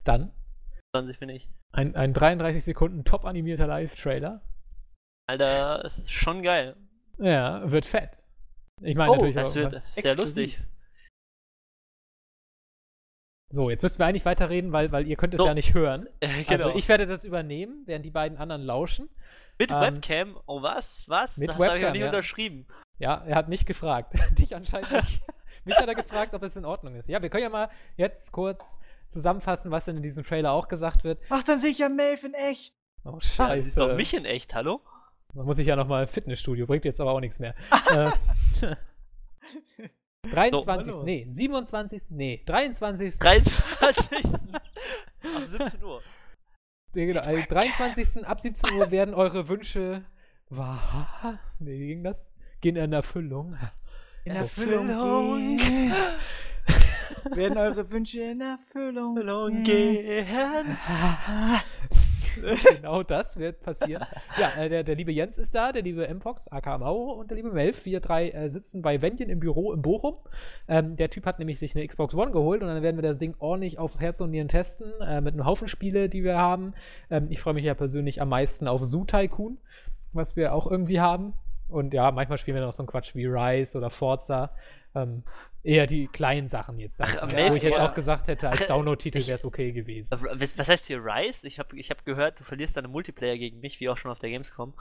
Dann 0.04 0.30
20 0.94 1.18
bin 1.18 1.30
ich. 1.30 1.48
Ein, 1.72 1.94
ein 1.94 2.12
33 2.14 2.64
Sekunden 2.64 3.04
top 3.04 3.24
animierter 3.24 3.66
Live-Trailer. 3.66 4.40
Alter, 5.28 5.84
es 5.84 5.98
ist 5.98 6.12
schon 6.12 6.42
geil. 6.42 6.76
Ja, 7.18 7.70
wird 7.70 7.84
fett. 7.84 8.10
Ich 8.82 8.96
meine 8.96 9.10
oh, 9.10 9.14
natürlich 9.14 9.34
das 9.34 9.56
auch. 9.56 9.72
wird 9.72 9.82
sehr 9.92 10.16
lustig. 10.16 10.60
So, 13.48 13.70
jetzt 13.70 13.82
müssen 13.82 13.98
wir 13.98 14.06
eigentlich 14.06 14.24
weiterreden, 14.24 14.72
weil, 14.72 14.90
weil 14.92 15.06
ihr 15.06 15.16
könnt 15.16 15.34
es 15.34 15.38
so. 15.38 15.46
ja 15.46 15.54
nicht 15.54 15.74
hören. 15.74 16.08
genau. 16.20 16.46
Also 16.48 16.76
ich 16.76 16.88
werde 16.88 17.06
das 17.06 17.24
übernehmen, 17.24 17.82
während 17.86 18.04
die 18.04 18.10
beiden 18.10 18.38
anderen 18.38 18.62
lauschen. 18.62 19.08
Mit 19.58 19.70
ähm, 19.70 19.80
Webcam? 19.80 20.38
Oh 20.46 20.62
was? 20.62 21.08
Was? 21.08 21.38
Mit 21.38 21.50
das 21.50 21.58
habe 21.58 21.78
ich 21.78 21.84
noch 21.84 21.92
nie 21.92 22.00
ja. 22.00 22.06
unterschrieben. 22.06 22.66
Ja, 22.98 23.22
er 23.26 23.36
hat 23.36 23.48
mich 23.48 23.64
gefragt. 23.64 24.14
Dich 24.38 24.54
anscheinend 24.54 24.90
nicht. 24.92 25.22
mich 25.64 25.76
hat 25.76 25.88
er 25.88 25.94
gefragt, 25.94 26.34
ob 26.34 26.42
es 26.42 26.56
in 26.56 26.64
Ordnung 26.64 26.96
ist. 26.96 27.08
Ja, 27.08 27.22
wir 27.22 27.30
können 27.30 27.44
ja 27.44 27.48
mal 27.48 27.70
jetzt 27.96 28.32
kurz 28.32 28.78
zusammenfassen, 29.08 29.70
was 29.70 29.84
denn 29.86 29.96
in 29.96 30.02
diesem 30.02 30.24
Trailer 30.24 30.52
auch 30.52 30.68
gesagt 30.68 31.04
wird. 31.04 31.20
Ach, 31.30 31.42
dann 31.42 31.60
sehe 31.60 31.70
ich 31.70 31.78
ja 31.78 31.88
Melf 31.88 32.24
in 32.24 32.34
echt. 32.34 32.74
Oh, 33.04 33.20
scheiße. 33.20 33.56
Ja, 33.56 33.62
siehst 33.62 33.78
doch 33.78 33.96
mich 33.96 34.14
in 34.14 34.24
echt, 34.24 34.54
hallo? 34.54 34.80
Man 35.34 35.46
muss 35.46 35.58
ich 35.58 35.66
ja 35.66 35.76
nochmal 35.76 36.06
Fitnessstudio, 36.06 36.66
bringt 36.66 36.84
jetzt 36.84 37.00
aber 37.00 37.12
auch 37.12 37.20
nichts 37.20 37.38
mehr. 37.38 37.54
äh, 37.92 38.76
23. 40.30 40.92
So, 40.92 41.02
nee, 41.04 41.26
27. 41.28 42.02
Nee, 42.10 42.42
23. 42.46 43.18
23. 43.18 44.24
ab 45.34 45.44
17 45.44 45.84
Uhr. 45.84 46.02
Genau, 46.92 47.20
also 47.20 47.42
23. 47.48 48.26
ab 48.26 48.40
17 48.40 48.78
Uhr 48.78 48.90
werden 48.90 49.14
eure 49.14 49.48
Wünsche 49.48 50.04
wahr. 50.48 51.38
Nee, 51.58 51.78
wie 51.78 51.86
ging 51.88 52.02
das? 52.02 52.32
Gehen 52.60 52.76
in 52.76 52.92
Erfüllung. 52.92 53.56
In 54.24 54.32
Erfüllung, 54.32 54.86
gehen. 55.58 55.92
Werden 57.34 57.58
eure 57.58 57.90
Wünsche 57.90 58.20
in 58.20 58.40
Erfüllung, 58.40 59.62
gehen. 59.62 60.76
genau 62.76 63.02
das 63.02 63.38
wird 63.38 63.62
passieren. 63.62 64.04
Ja, 64.38 64.62
äh, 64.62 64.68
der, 64.68 64.84
der 64.84 64.94
liebe 64.94 65.12
Jens 65.12 65.38
ist 65.38 65.54
da, 65.54 65.72
der 65.72 65.82
liebe 65.82 66.06
Mpox, 66.06 66.48
aka 66.48 66.78
Mauro 66.78 67.12
und 67.12 67.30
der 67.30 67.36
liebe 67.36 67.50
Melf. 67.50 67.84
Wir 67.84 68.00
drei 68.00 68.30
äh, 68.30 68.50
sitzen 68.50 68.82
bei 68.82 69.02
Wendien 69.02 69.30
im 69.30 69.40
Büro 69.40 69.72
in 69.72 69.82
Bochum. 69.82 70.16
Ähm, 70.68 70.96
der 70.96 71.10
Typ 71.10 71.26
hat 71.26 71.38
nämlich 71.38 71.58
sich 71.58 71.74
eine 71.74 71.86
Xbox 71.86 72.14
One 72.14 72.32
geholt 72.32 72.62
und 72.62 72.68
dann 72.68 72.82
werden 72.82 72.96
wir 72.96 73.08
das 73.08 73.18
Ding 73.18 73.34
ordentlich 73.38 73.78
auf 73.78 73.98
Herz 73.98 74.20
und 74.20 74.30
Nieren 74.30 74.48
testen 74.48 74.92
äh, 75.00 75.20
mit 75.20 75.34
einem 75.34 75.46
Haufen 75.46 75.68
Spiele, 75.68 76.08
die 76.08 76.24
wir 76.24 76.36
haben. 76.36 76.74
Ähm, 77.10 77.26
ich 77.30 77.40
freue 77.40 77.54
mich 77.54 77.64
ja 77.64 77.74
persönlich 77.74 78.20
am 78.20 78.28
meisten 78.28 78.68
auf 78.68 78.84
Zoo 78.84 79.04
Tycoon, 79.04 79.58
was 80.12 80.36
wir 80.36 80.54
auch 80.54 80.70
irgendwie 80.70 81.00
haben. 81.00 81.34
Und 81.68 81.94
ja, 81.94 82.10
manchmal 82.10 82.38
spielen 82.38 82.56
wir 82.56 82.64
noch 82.64 82.72
so 82.72 82.82
einen 82.82 82.88
Quatsch 82.88 83.14
wie 83.14 83.26
Rise 83.26 83.76
oder 83.78 83.90
Forza. 83.90 84.54
Ähm, 84.94 85.24
eher 85.62 85.86
die 85.86 86.06
kleinen 86.06 86.48
Sachen 86.48 86.78
jetzt. 86.78 87.00
Ach, 87.00 87.30
ja, 87.30 87.50
wo 87.50 87.54
ich 87.54 87.62
jetzt 87.62 87.78
auch 87.78 87.92
gesagt 87.92 88.28
hätte, 88.28 88.48
als 88.48 88.66
Download-Titel 88.66 89.18
wäre 89.26 89.34
es 89.34 89.44
okay 89.44 89.72
gewesen. 89.72 90.08
Was, 90.10 90.58
was 90.58 90.68
heißt 90.68 90.86
hier 90.86 91.04
Rise? 91.04 91.46
Ich 91.46 91.58
habe 91.58 91.76
ich 91.76 91.90
hab 91.90 92.04
gehört, 92.04 92.40
du 92.40 92.44
verlierst 92.44 92.76
deine 92.76 92.88
Multiplayer 92.88 93.36
gegen 93.36 93.60
mich, 93.60 93.80
wie 93.80 93.88
auch 93.88 93.96
schon 93.96 94.10
auf 94.10 94.18
der 94.18 94.30
Gamescom. 94.30 94.74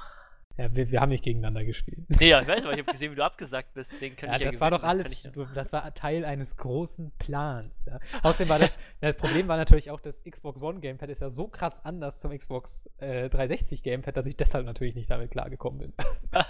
Ja, 0.58 0.74
wir, 0.74 0.90
wir 0.90 1.02
haben 1.02 1.10
nicht 1.10 1.24
gegeneinander 1.24 1.66
gespielt. 1.66 2.06
Nee, 2.08 2.30
ja, 2.30 2.42
ich 2.42 2.48
weiß, 2.48 2.64
aber 2.64 2.74
ich 2.74 2.80
habe 2.80 2.92
gesehen, 2.92 3.12
wie 3.12 3.16
du 3.16 3.26
abgesagt 3.26 3.74
bist, 3.74 3.92
deswegen 3.92 4.16
kann 4.16 4.30
ja, 4.30 4.36
ich 4.36 4.42
ja 4.44 4.52
das 4.52 4.62
war 4.62 4.72
doch 4.72 4.84
alles, 4.84 5.22
ja. 5.24 5.32
das 5.54 5.74
war 5.74 5.94
Teil 5.94 6.24
eines 6.24 6.56
großen 6.56 7.12
Plans. 7.20 7.88
Ja. 7.88 8.00
Außerdem 8.24 8.50
war 8.50 8.60
das, 8.60 8.78
das 9.02 9.18
Problem 9.18 9.48
war 9.50 9.58
natürlich 9.58 9.92
auch, 9.92 10.00
das 10.00 10.24
Xbox 10.24 10.62
One 10.62 10.80
Gamepad 10.80 11.10
ist 11.10 11.20
ja 11.22 11.30
so 11.30 11.48
krass 11.48 11.84
anders 11.84 12.20
zum 12.20 12.38
Xbox 12.38 12.90
äh, 13.00 13.30
360 13.30 13.84
Gamepad, 13.84 14.16
dass 14.16 14.26
ich 14.26 14.38
deshalb 14.38 14.66
natürlich 14.66 14.96
nicht 14.96 15.12
damit 15.12 15.32
klargekommen 15.32 15.80
bin. 15.80 15.94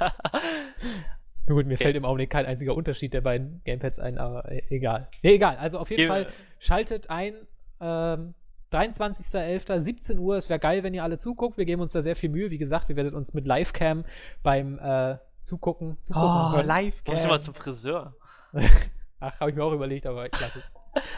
Nur 1.47 1.57
gut, 1.57 1.67
mir 1.67 1.75
okay. 1.75 1.83
fällt 1.83 1.95
im 1.95 2.05
Augenblick 2.05 2.29
kein 2.29 2.45
einziger 2.45 2.75
Unterschied 2.75 3.13
der 3.13 3.21
beiden 3.21 3.61
Gamepads 3.65 3.99
ein, 3.99 4.17
aber 4.17 4.51
äh, 4.51 4.61
egal. 4.69 5.07
Nee, 5.23 5.33
egal. 5.35 5.57
Also 5.57 5.79
auf 5.79 5.89
jeden 5.89 6.07
Fall 6.07 6.27
schaltet 6.59 7.09
ein, 7.09 7.35
ähm, 7.79 8.33
23.11., 8.71 9.79
17 9.79 10.19
Uhr. 10.19 10.35
Es 10.37 10.49
wäre 10.49 10.59
geil, 10.59 10.83
wenn 10.83 10.93
ihr 10.93 11.03
alle 11.03 11.17
zuguckt. 11.17 11.57
Wir 11.57 11.65
geben 11.65 11.81
uns 11.81 11.93
da 11.93 12.01
sehr 12.01 12.15
viel 12.15 12.29
Mühe. 12.29 12.49
Wie 12.51 12.57
gesagt, 12.57 12.89
wir 12.89 12.95
werden 12.95 13.13
uns 13.15 13.33
mit 13.33 13.45
Livecam 13.45 14.05
beim 14.43 14.79
äh, 14.79 15.17
Zugucken, 15.43 15.97
zugucken 16.01 16.27
Oh, 16.29 16.55
können. 16.55 16.67
live. 16.67 16.95
Muss 17.07 17.23
ich 17.23 17.29
mal 17.29 17.39
zum 17.39 17.53
Friseur. 17.53 18.15
Ach, 19.19 19.39
habe 19.39 19.49
ich 19.51 19.55
mir 19.55 19.63
auch 19.63 19.71
überlegt, 19.73 20.05
aber 20.07 20.25
ich 20.25 20.31
lasse 20.39 20.59
es. 20.59 20.73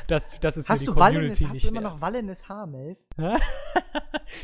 Das, 0.07 0.39
das 0.39 0.57
ist 0.57 0.69
Hast 0.69 0.79
für 0.79 0.85
du 0.87 0.95
Community 0.95 1.43
hast 1.43 1.53
nicht 1.53 1.65
du 1.65 1.69
immer 1.69 1.81
noch 1.81 2.01
wallendes 2.01 2.49
Haar, 2.49 2.65
Melf? 2.67 2.97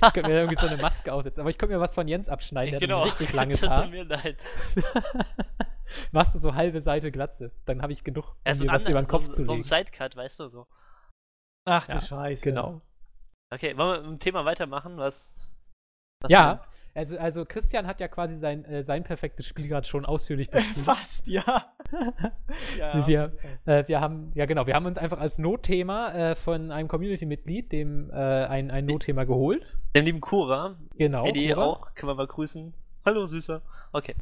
Ich 0.06 0.14
könnte 0.14 0.30
mir 0.32 0.38
irgendwie 0.39 0.60
so 0.62 0.68
eine 0.68 0.78
Maske 0.82 1.12
aufsetzen. 1.12 1.41
Aber 1.41 1.49
ich 1.49 1.58
könnte 1.58 1.76
mir 1.76 1.82
was 1.82 1.93
von 1.95 2.08
Jens 2.08 2.30
abschneiden. 2.30 2.72
Der 2.72 2.80
genau. 2.80 2.99
hat 2.99 3.06
ein 3.06 3.10
richtig 3.10 3.34
langes 3.34 3.62
das 3.62 3.70
Haar. 3.70 3.88
mir 3.88 4.06
leid. 4.06 4.38
Machst 6.12 6.36
du 6.36 6.39
so 6.39 6.56
halbe 6.56 6.82
Seite 6.82 7.12
Glatze. 7.12 7.51
Dann 7.66 7.82
habe 7.82 7.91
ich 7.91 8.04
genug, 8.04 8.30
um 8.30 8.36
Er 8.43 8.54
ist 8.54 8.64
mir 8.64 8.72
was 8.72 8.88
über 8.88 9.01
den 9.01 9.06
so, 9.06 9.18
Kopf 9.18 9.30
zu 9.30 9.43
so 9.43 9.54
ein 9.54 9.58
legen. 9.58 9.64
Sidecut, 9.68 10.16
weißt 10.16 10.39
du 10.39 10.49
so. 10.49 10.68
Ach 11.66 11.86
du 11.88 11.93
Ja, 11.93 12.01
Scheiße. 12.01 12.43
Genau. 12.43 12.82
Okay, 13.54 13.78
wollen 13.78 13.93
wir 13.93 14.01
mit 14.01 14.12
dem 14.12 14.20
Thema 14.20 14.45
weitermachen? 14.45 14.97
Was? 14.97 15.49
was 16.22 16.32
Ja, 16.32 16.62
also, 16.95 17.18
also 17.18 17.45
Christian 17.45 17.88
hat 17.88 17.99
ja 17.99 18.08
quasi 18.08 18.36
sein, 18.36 18.66
äh, 18.66 18.84
sein 18.84 19.04
perfektes 19.04 19.47
Spiel 19.47 19.68
gerade 19.68 19.88
schon 19.88 20.06
ausführlich 20.06 20.49
beschrieben. 20.49 20.84
Fast, 20.84 21.28
ja. 21.28 21.74
ja. 22.78 23.08
Wir, 23.08 23.34
äh, 23.66 23.88
wir 23.88 23.99
haben, 23.99 24.32
ja 24.36 24.45
genau, 24.45 24.68
wir 24.68 24.76
haben 24.76 24.86
uns 24.86 24.99
einfach 24.99 25.20
als 25.20 25.39
Notthema 25.39 26.14
äh, 26.14 26.36
von 26.36 26.72
einem 26.72 26.88
Community-Mitglied, 26.88 27.72
dem 27.72 28.12
äh, 28.12 28.14
ein, 28.14 28.70
ein 28.70 28.86
Notthema 28.86 29.24
geholt. 29.24 29.66
Den 29.95 30.06
lieben 30.06 30.22
Kura. 30.22 30.78
Genau. 30.97 31.26
Eddie 31.26 31.54
Cora. 31.54 31.66
auch. 31.66 31.95
Können 31.95 32.12
wir 32.12 32.16
mal 32.16 32.28
grüßen. 32.28 32.74
Hallo, 33.06 33.26
Süßer. 33.26 33.62
Okay. 33.91 34.16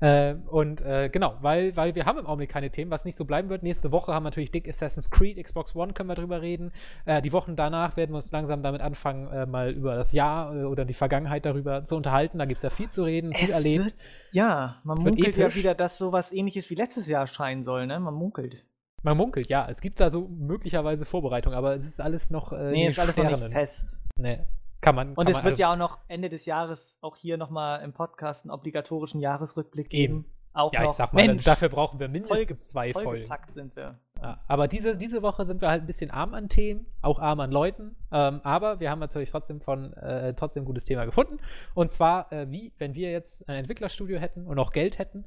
Äh, 0.00 0.34
und 0.46 0.82
äh, 0.82 1.08
genau, 1.08 1.36
weil, 1.40 1.74
weil 1.76 1.94
wir 1.94 2.04
haben 2.04 2.18
im 2.18 2.26
Augenblick 2.26 2.50
keine 2.50 2.70
Themen, 2.70 2.90
was 2.90 3.04
nicht 3.04 3.16
so 3.16 3.24
bleiben 3.24 3.48
wird. 3.48 3.62
Nächste 3.62 3.90
Woche 3.92 4.12
haben 4.12 4.24
wir 4.24 4.30
natürlich 4.30 4.50
dick 4.50 4.68
Assassin's 4.68 5.10
Creed, 5.10 5.42
Xbox 5.42 5.74
One 5.74 5.94
können 5.94 6.08
wir 6.08 6.14
drüber 6.14 6.42
reden. 6.42 6.72
Äh, 7.06 7.22
die 7.22 7.32
Wochen 7.32 7.56
danach 7.56 7.96
werden 7.96 8.10
wir 8.10 8.16
uns 8.16 8.30
langsam 8.30 8.62
damit 8.62 8.82
anfangen, 8.82 9.28
äh, 9.32 9.46
mal 9.46 9.70
über 9.70 9.96
das 9.96 10.12
Jahr 10.12 10.54
äh, 10.54 10.64
oder 10.64 10.84
die 10.84 10.94
Vergangenheit 10.94 11.46
darüber 11.46 11.84
zu 11.84 11.96
unterhalten. 11.96 12.38
Da 12.38 12.44
gibt 12.44 12.58
es 12.58 12.62
ja 12.62 12.70
viel 12.70 12.90
zu 12.90 13.04
reden, 13.04 13.32
viel 13.32 13.48
Es 13.48 13.64
erlebt. 13.64 13.84
wird, 13.86 13.94
ja, 14.32 14.80
man 14.84 14.96
Es 14.96 15.04
munkelt 15.04 15.36
ja 15.38 15.54
wieder, 15.54 15.74
dass 15.74 15.98
sowas 15.98 16.32
ähnliches 16.32 16.68
wie 16.68 16.74
letztes 16.74 17.08
Jahr 17.08 17.22
erscheinen 17.22 17.62
soll, 17.62 17.86
ne? 17.86 18.00
Man 18.00 18.14
munkelt. 18.14 18.64
Man 19.02 19.16
munkelt, 19.16 19.48
ja. 19.48 19.66
Es 19.68 19.80
gibt 19.80 19.98
da 20.00 20.10
so 20.10 20.28
möglicherweise 20.28 21.06
Vorbereitungen, 21.06 21.56
aber 21.56 21.74
es 21.74 21.84
ist 21.84 22.00
alles 22.00 22.30
noch. 22.30 22.52
Äh, 22.52 22.72
nee, 22.72 22.84
in 22.84 22.90
ist 22.90 22.98
alles 22.98 23.16
noch 23.16 23.24
nicht 23.24 23.52
fest. 23.52 23.98
Nee. 24.18 24.40
Kann 24.82 24.94
man. 24.94 25.08
Und 25.10 25.16
kann 25.16 25.28
es 25.28 25.36
man 25.38 25.44
wird 25.46 25.58
ja 25.58 25.72
auch 25.72 25.76
noch 25.76 25.98
Ende 26.08 26.28
des 26.28 26.44
Jahres 26.44 26.98
auch 27.00 27.16
hier 27.16 27.38
nochmal 27.38 27.82
im 27.82 27.94
Podcast 27.94 28.44
einen 28.44 28.50
obligatorischen 28.50 29.20
Jahresrückblick 29.20 29.88
geben. 29.88 30.26
Auch 30.54 30.70
Ja, 30.74 30.82
noch. 30.82 30.90
ich 30.90 30.96
sag 30.96 31.14
mal, 31.14 31.26
Mensch, 31.26 31.44
dafür 31.44 31.70
brauchen 31.70 31.98
wir 31.98 32.08
mindestens 32.08 32.36
Folge- 32.36 32.54
zwei 32.54 32.92
Folgen. 32.92 33.32
sind 33.52 33.74
wir. 33.74 33.98
Ja, 34.20 34.38
aber 34.48 34.68
diese, 34.68 34.96
diese 34.98 35.22
Woche 35.22 35.46
sind 35.46 35.62
wir 35.62 35.70
halt 35.70 35.82
ein 35.82 35.86
bisschen 35.86 36.10
arm 36.10 36.34
an 36.34 36.48
Themen, 36.50 36.84
auch 37.00 37.18
arm 37.18 37.40
an 37.40 37.50
Leuten. 37.50 37.96
Ähm, 38.12 38.40
aber 38.44 38.78
wir 38.78 38.90
haben 38.90 38.98
natürlich 38.98 39.30
trotzdem 39.30 39.60
von 39.60 39.94
äh, 39.94 40.34
trotzdem 40.34 40.62
ein 40.62 40.66
gutes 40.66 40.84
Thema 40.84 41.06
gefunden. 41.06 41.38
Und 41.74 41.90
zwar, 41.90 42.30
äh, 42.32 42.50
wie, 42.50 42.72
wenn 42.78 42.94
wir 42.94 43.10
jetzt 43.10 43.48
ein 43.48 43.56
Entwicklerstudio 43.56 44.18
hätten 44.18 44.46
und 44.46 44.58
auch 44.58 44.72
Geld 44.72 44.98
hätten, 44.98 45.24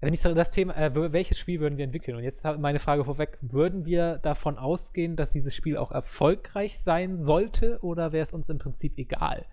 wenn 0.00 0.14
ich 0.14 0.20
so 0.20 0.32
das 0.34 0.50
Thema, 0.50 0.76
äh, 0.76 1.12
welches 1.12 1.38
Spiel 1.38 1.60
würden 1.60 1.76
wir 1.76 1.84
entwickeln? 1.84 2.16
Und 2.16 2.22
jetzt 2.22 2.44
meine 2.58 2.78
Frage 2.78 3.04
vorweg: 3.04 3.38
Würden 3.40 3.84
wir 3.84 4.18
davon 4.18 4.58
ausgehen, 4.58 5.16
dass 5.16 5.32
dieses 5.32 5.54
Spiel 5.54 5.76
auch 5.76 5.90
erfolgreich 5.92 6.78
sein 6.78 7.16
sollte, 7.16 7.78
oder 7.82 8.12
wäre 8.12 8.22
es 8.22 8.32
uns 8.32 8.48
im 8.48 8.58
Prinzip 8.58 8.96
egal? 8.98 9.44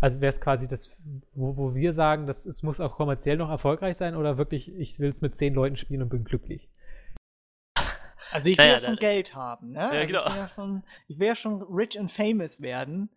Also 0.00 0.20
wäre 0.20 0.30
es 0.30 0.40
quasi 0.40 0.68
das, 0.68 0.96
wo, 1.34 1.56
wo 1.56 1.74
wir 1.74 1.92
sagen, 1.92 2.26
dass 2.26 2.46
es 2.46 2.62
muss 2.62 2.78
auch 2.78 2.94
kommerziell 2.96 3.36
noch 3.36 3.50
erfolgreich 3.50 3.96
sein, 3.96 4.14
oder 4.14 4.38
wirklich, 4.38 4.72
ich 4.78 4.98
will 5.00 5.08
es 5.08 5.20
mit 5.20 5.34
zehn 5.36 5.54
Leuten 5.54 5.76
spielen 5.76 6.02
und 6.02 6.08
bin 6.08 6.24
glücklich? 6.24 6.68
Also 8.30 8.48
ich 8.50 8.58
will 8.58 8.64
Naja, 8.66 8.78
ja 8.78 8.84
schon 8.84 8.94
da- 8.96 9.00
Geld 9.00 9.34
haben, 9.34 9.72
ne? 9.72 9.88
Also 9.88 10.06
genau. 10.06 10.26
Ich 10.26 10.34
will 10.34 10.38
ja 10.38 10.48
schon, 10.54 10.82
ich 11.08 11.18
will 11.18 11.26
ja 11.26 11.34
schon 11.34 11.62
rich 11.62 11.98
and 11.98 12.10
famous 12.12 12.60
werden. 12.60 13.08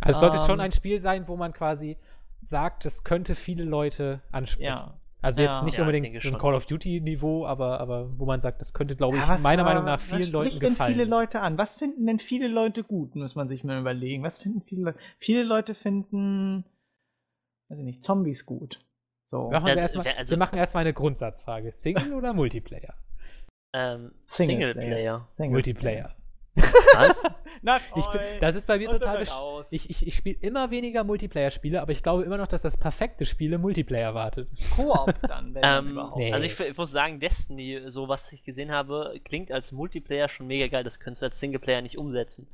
Also 0.00 0.16
es 0.16 0.20
sollte 0.20 0.38
schon 0.38 0.58
Ähm. 0.60 0.66
ein 0.66 0.72
Spiel 0.72 1.00
sein, 1.00 1.26
wo 1.28 1.36
man 1.36 1.52
quasi 1.52 1.96
sagt, 2.48 2.84
das 2.84 3.04
könnte 3.04 3.34
viele 3.34 3.64
Leute 3.64 4.20
ansprechen. 4.32 4.64
Ja. 4.66 5.00
Also 5.22 5.40
jetzt 5.40 5.50
Ja. 5.52 5.62
nicht 5.64 5.78
Ja, 5.78 5.84
unbedingt 5.84 6.06
so 6.06 6.28
ein 6.28 6.32
schon. 6.32 6.38
Call 6.38 6.54
of 6.54 6.66
Duty-Niveau, 6.66 7.46
aber, 7.46 7.80
aber 7.80 8.18
wo 8.18 8.26
man 8.26 8.40
sagt, 8.40 8.60
das 8.60 8.74
könnte, 8.74 8.94
glaube 8.94 9.16
ich, 9.16 9.22
Ja, 9.22 9.28
was, 9.30 9.42
meiner 9.42 9.62
äh, 9.62 9.64
Meinung 9.64 9.84
nach 9.86 9.94
was 9.98 10.02
vielen 10.04 10.30
Leuten 10.30 10.50
spricht 10.50 10.62
denn 10.62 10.70
gefallen. 10.72 10.92
viele 10.92 11.04
Leute 11.06 11.40
an? 11.40 11.56
Was 11.56 11.74
finden 11.76 12.06
denn 12.06 12.18
viele 12.18 12.46
Leute 12.48 12.84
gut? 12.84 13.16
Muss 13.16 13.34
man 13.34 13.48
sich 13.48 13.64
mal 13.64 13.80
überlegen. 13.80 14.22
Was 14.22 14.38
finden 14.38 14.60
viele 14.60 14.82
Leute? 14.82 14.98
Viele 15.18 15.42
Leute 15.42 15.74
finden, 15.74 16.64
weiß 17.70 17.78
ich 17.78 17.84
nicht, 17.84 18.04
Zombies 18.04 18.44
gut. 18.44 18.84
So. 19.30 19.50
machen 19.50 19.64
wir, 19.64 19.72
Also, 19.72 19.82
erstmal, 19.82 20.06
also- 20.08 20.30
wir 20.32 20.38
machen 20.38 20.58
erstmal 20.58 20.82
eine 20.82 20.92
Grundsatzfrage. 20.92 21.72
Single 21.74 22.12
oder 22.14 22.34
Multiplayer? 22.34 22.94
Ähm, 23.74 24.12
Singleplayer. 24.26 25.24
Singleplayer. 25.24 25.24
Singleplayer. 25.24 25.50
Multiplayer. 25.52 26.16
Was? 26.56 27.24
Na 27.62 27.78
Ich 27.78 28.06
bin, 28.06 28.20
das 28.40 28.54
ist 28.54 28.66
bei 28.66 28.78
mir 28.78 28.88
total. 28.88 29.26
aus. 29.28 29.72
Ich, 29.72 29.90
ich, 29.90 30.06
ich 30.06 30.14
spiele 30.14 30.38
immer 30.40 30.70
weniger 30.70 31.02
Multiplayer-Spiele, 31.04 31.80
aber 31.80 31.92
ich 31.92 32.02
glaube 32.02 32.22
immer 32.24 32.36
noch, 32.36 32.46
dass 32.46 32.62
das 32.62 32.76
perfekte 32.76 33.26
Spiel 33.26 33.52
im 33.52 33.60
Multiplayer 33.60 34.14
wartet. 34.14 34.48
Koop 34.74 35.14
dann, 35.28 35.54
wenn 35.54 35.62
Ähm, 35.64 35.90
überhaupt. 35.92 36.18
nee. 36.18 36.32
Also 36.32 36.46
ich, 36.46 36.58
ich 36.60 36.76
muss 36.76 36.92
sagen, 36.92 37.18
Destiny, 37.20 37.82
so 37.90 38.08
was 38.08 38.32
ich 38.32 38.44
gesehen 38.44 38.70
habe, 38.70 39.18
klingt 39.24 39.50
als 39.50 39.72
Multiplayer 39.72 40.28
schon 40.28 40.46
mega 40.46 40.68
geil. 40.68 40.84
Das 40.84 41.00
könntest 41.00 41.22
du 41.22 41.26
als 41.26 41.40
Singleplayer 41.40 41.82
nicht 41.82 41.98
umsetzen. 41.98 42.48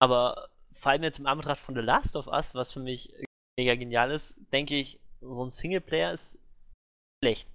Aber 0.00 0.48
vor 0.72 0.92
allem 0.92 1.02
jetzt 1.02 1.18
im 1.18 1.26
Anbetracht 1.26 1.58
von 1.58 1.74
The 1.74 1.80
Last 1.80 2.16
of 2.16 2.26
Us, 2.26 2.54
was 2.54 2.72
für 2.72 2.80
mich 2.80 3.12
mega 3.58 3.74
genial 3.74 4.10
ist, 4.10 4.36
denke 4.52 4.76
ich, 4.76 5.00
so 5.20 5.44
ein 5.44 5.50
Singleplayer 5.50 6.12
ist 6.12 6.42
schlecht. 7.22 7.48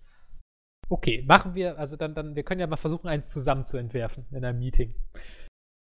Okay, 0.90 1.24
machen 1.28 1.54
wir, 1.56 1.78
also 1.78 1.98
dann, 1.98 2.16
dann, 2.16 2.36
wir 2.36 2.44
können 2.44 2.62
ja 2.62 2.68
mal 2.68 2.78
versuchen, 2.78 3.08
eins 3.10 3.28
zusammen 3.28 3.66
zu 3.66 3.78
entwerfen 3.78 4.26
in 4.32 4.46
einem 4.46 4.60
Meeting. 4.60 4.96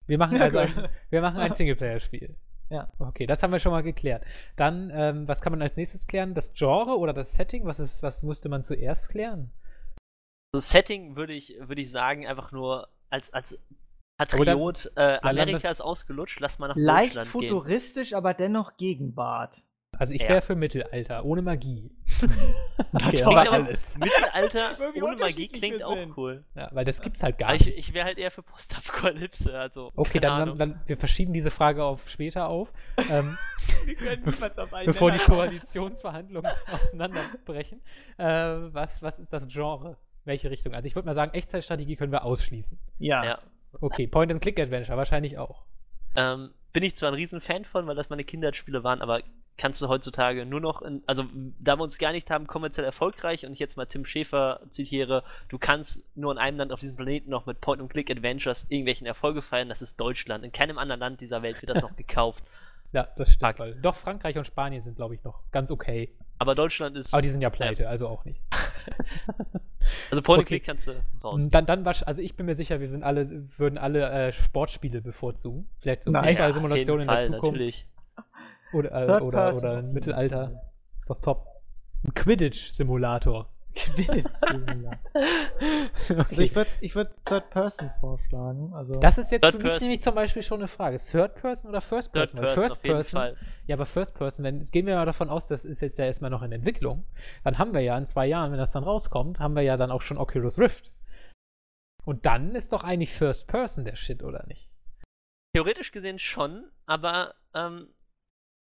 Wir 0.08 0.18
machen 0.18 0.42
also 0.42 0.58
ein, 0.58 0.90
wir 1.10 1.22
machen 1.22 1.38
ein 1.38 1.54
Singleplayer-Spiel. 1.54 2.36
Ja. 2.70 2.90
Okay, 3.00 3.28
das 3.28 3.44
haben 3.44 3.52
wir 3.52 3.60
schon 3.60 3.74
mal 3.74 3.84
geklärt. 3.84 4.24
Dann, 4.56 4.92
ähm, 4.94 5.28
was 5.28 5.42
kann 5.42 5.52
man 5.52 5.62
als 5.62 5.76
nächstes 5.76 6.08
klären? 6.08 6.34
Das 6.34 6.54
Genre 6.54 6.98
oder 6.98 7.14
das 7.14 7.34
Setting? 7.34 7.66
Was 7.66 7.80
ist, 7.80 8.02
was 8.02 8.24
musste 8.24 8.48
man 8.48 8.64
zuerst 8.64 9.10
klären? 9.10 9.52
Also 10.54 10.66
Setting 10.66 11.16
würde 11.16 11.34
ich, 11.34 11.58
würde 11.60 11.82
ich 11.82 11.92
sagen, 11.92 12.26
einfach 12.26 12.52
nur 12.52 12.88
als, 13.10 13.34
als 13.34 13.62
Patriot, 14.18 14.92
äh, 14.96 15.20
Amerika 15.22 15.70
ist 15.70 15.82
ausgelutscht, 15.82 16.40
lass 16.40 16.60
mal 16.60 16.70
nach 16.70 16.76
Leicht 16.76 17.16
Deutschland 17.16 17.32
gehen. 17.32 17.50
futuristisch, 17.50 18.14
aber 18.14 18.34
dennoch 18.34 18.78
Gegenwart. 18.78 19.64
Also 20.02 20.16
ich 20.16 20.24
Ja. 20.24 20.30
wäre 20.30 20.42
für 20.42 20.56
Mittelalter, 20.56 21.24
ohne 21.26 21.44
Magie. 21.44 21.92
Das 22.92 23.04
klingt 23.12 23.28
aber 23.28 23.52
alles. 23.52 23.96
Mittelalter 24.00 24.76
ohne 25.00 25.16
Magie 25.16 25.48
klingt 25.48 25.84
auch 25.84 25.96
sind. 25.96 26.18
cool. 26.18 26.44
Ja, 26.56 26.70
weil 26.72 26.86
das 26.86 27.02
gibt's 27.02 27.22
halt 27.22 27.38
gar 27.38 27.50
Aber 27.50 27.56
ich, 27.58 27.68
nicht. 27.68 27.78
ich 27.78 27.94
wäre 27.94 28.06
halt 28.06 28.18
eher 28.18 28.32
für 28.32 28.42
Postapokalypse, 28.42 29.58
also. 29.60 29.92
Okay, 29.96 30.20
keine 30.20 30.46
dann, 30.46 30.58
dann, 30.58 30.72
dann, 30.72 30.82
wir 30.88 30.98
verschieben 30.98 31.34
diese 31.34 31.52
Frage 31.52 31.84
auf 31.84 32.10
später 32.10 32.48
auf, 32.50 32.74
ähm, 33.12 33.38
Wir 33.86 33.96
können 33.96 34.24
niemals 34.26 34.58
auf 34.58 34.74
einen 34.74 34.88
bevor 34.88 35.12
die 35.12 35.20
Koalitionsverhandlungen 35.20 36.52
auseinanderbrechen. 36.74 37.82
Äh, 38.18 38.26
was, 38.26 39.04
was 39.04 39.20
ist 39.20 39.32
das 39.32 39.48
Genre? 39.48 39.98
Welche 40.26 40.50
Richtung? 40.50 40.74
Also 40.74 40.88
ich 40.88 40.96
würde 40.96 41.06
mal 41.06 41.14
sagen, 41.16 41.34
Echtzeitstrategie 41.36 41.96
können 41.96 42.12
wir 42.12 42.26
ausschließen. 42.26 42.80
Ja. 42.98 43.24
Ja. 43.24 43.40
Okay, 43.80 44.08
Point-and-Click-Adventure 44.08 44.98
wahrscheinlich 44.98 45.38
auch. 45.38 45.64
Ähm, 46.16 46.50
bin 46.74 46.82
ich 46.82 46.96
zwar 46.96 47.12
ein 47.12 47.16
Riesenfan 47.16 47.66
von, 47.66 47.86
weil 47.86 47.96
das 47.96 48.10
meine 48.10 48.24
Kindheitsspiele 48.24 48.84
waren, 48.84 49.02
aber 49.04 49.22
kannst 49.62 49.80
du 49.82 49.88
heutzutage 49.88 50.46
nur 50.48 50.60
noch, 50.60 50.82
in, 50.82 51.04
also 51.06 51.24
da 51.60 51.78
wir 51.78 51.84
uns 51.84 52.00
gar 52.00 52.12
nicht 52.12 52.30
haben, 52.32 52.48
kommerziell 52.48 52.84
erfolgreich 52.84 53.46
und 53.46 53.54
ich 53.54 53.60
jetzt 53.60 53.78
mal 53.78 53.86
Tim 53.86 54.06
Schäfer 54.06 54.60
zitiere, 54.70 55.24
du 55.50 55.60
kannst 55.60 56.04
nur 56.16 56.32
in 56.32 56.40
einem 56.40 56.58
Land 56.58 56.72
auf 56.74 56.80
diesem 56.80 56.98
Planeten 56.98 57.30
noch 57.30 57.46
mit 57.46 57.62
Point-and-Click-Adventures 57.62 58.66
irgendwelchen 58.70 59.06
Erfolge 59.06 59.44
feiern, 59.44 59.70
das 59.70 59.84
ist 59.84 60.00
Deutschland. 60.00 60.44
In 60.44 60.52
keinem 60.52 60.80
anderen 60.80 61.00
Land 61.00 61.22
dieser 61.22 61.44
Welt 61.44 61.62
wird 61.62 61.70
das 61.70 61.84
noch 61.84 61.96
gekauft. 61.96 62.44
Ja, 62.92 63.08
das 63.16 63.34
stimmt. 63.34 63.60
Weil, 63.60 63.76
doch, 63.76 63.96
Frankreich 63.96 64.38
und 64.38 64.46
Spanien 64.48 64.82
sind, 64.82 64.96
glaube 64.96 65.14
ich, 65.16 65.24
noch 65.24 65.40
ganz 65.52 65.70
okay. 65.70 66.10
Aber 66.40 66.56
Deutschland 66.56 66.98
ist. 66.98 67.14
Aber 67.14 67.22
die 67.22 67.30
sind 67.30 67.42
ja 67.42 67.52
pleite, 67.52 67.88
also 67.88 68.08
auch 68.08 68.26
nicht. 68.26 68.42
Also 70.10 70.22
Point-and-Click 70.22 70.64
kannst 70.64 70.88
du 70.88 70.92
raus. 71.24 71.48
Dann, 71.50 71.66
dann 71.66 71.84
wasch- 71.86 72.04
also 72.04 72.22
ich 72.22 72.36
bin 72.36 72.46
mir 72.46 72.56
sicher, 72.56 72.80
wir 72.80 72.90
sind 72.90 73.04
alle, 73.04 73.28
würden 73.58 73.78
alle 73.78 74.10
äh, 74.10 74.32
Sportspiele 74.32 75.02
bevorzugen. 75.02 75.68
Vielleicht 75.80 76.04
so. 76.04 76.12
Fußballsimulationen 76.14 77.02
in 77.02 77.08
der 77.08 77.22
Zukunft. 77.22 77.44
natürlich. 77.44 77.88
Oder, 78.74 78.92
äh, 78.92 79.08
Third 79.08 79.22
oder, 79.22 79.56
oder 79.56 79.80
im 79.80 79.94
Mittelalter. 79.94 80.62
Ist 81.00 81.10
doch 81.10 81.18
top. 81.18 81.48
Ein 82.04 82.14
Quidditch-Simulator. 82.14 83.50
Also 86.30 86.42
ich 86.42 86.54
würde 86.56 86.70
ich 86.82 86.94
würd 86.96 87.14
Third 87.26 87.50
Person 87.52 87.90
vorschlagen. 88.02 88.74
Also 88.74 89.00
Das 89.00 89.18
ist 89.18 89.32
jetzt 89.32 89.44
Third 89.44 89.54
für 89.54 89.60
mich 89.60 89.70
Person. 89.70 89.86
nämlich 89.88 90.02
zum 90.02 90.16
Beispiel 90.16 90.44
schon 90.44 90.60
eine 90.60 90.68
Frage. 90.68 90.98
Third 90.98 91.36
Person 91.36 91.70
oder 91.70 91.80
First 91.80 92.12
Third 92.12 92.34
Person? 92.34 92.40
Weil 92.40 92.46
Person 92.48 92.62
First 92.64 92.78
auf 92.78 92.84
jeden 92.84 92.96
Person, 92.96 93.20
Fall. 93.20 93.38
ja, 93.68 93.76
aber 93.76 93.86
First 93.86 94.16
Person, 94.16 94.44
wenn, 94.44 94.60
gehen 94.60 94.86
wir 94.88 94.96
mal 94.96 95.06
davon 95.06 95.30
aus, 95.30 95.48
das 95.48 95.64
ist 95.64 95.82
jetzt 95.82 95.98
ja 96.00 96.06
erstmal 96.06 96.30
noch 96.32 96.42
in 96.42 96.52
Entwicklung, 96.52 97.06
dann 97.44 97.58
haben 97.58 97.74
wir 97.74 97.82
ja 97.82 97.98
in 97.98 98.06
zwei 98.06 98.28
Jahren, 98.28 98.52
wenn 98.52 98.60
das 98.60 98.74
dann 98.74 98.84
rauskommt, 98.84 99.40
haben 99.40 99.56
wir 99.56 99.64
ja 99.64 99.78
dann 99.78 99.92
auch 99.92 100.02
schon 100.02 100.18
Oculus 100.18 100.60
Rift. 100.60 100.92
Und 102.04 102.26
dann 102.26 102.56
ist 102.56 102.74
doch 102.74 102.84
eigentlich 102.84 103.14
First 103.14 103.48
Person 103.48 103.86
der 103.86 103.96
Shit, 103.96 104.24
oder 104.24 104.46
nicht? 104.48 104.70
Theoretisch 105.54 105.92
gesehen 105.92 106.20
schon, 106.20 106.66
aber 106.86 107.36
ähm, 107.54 107.88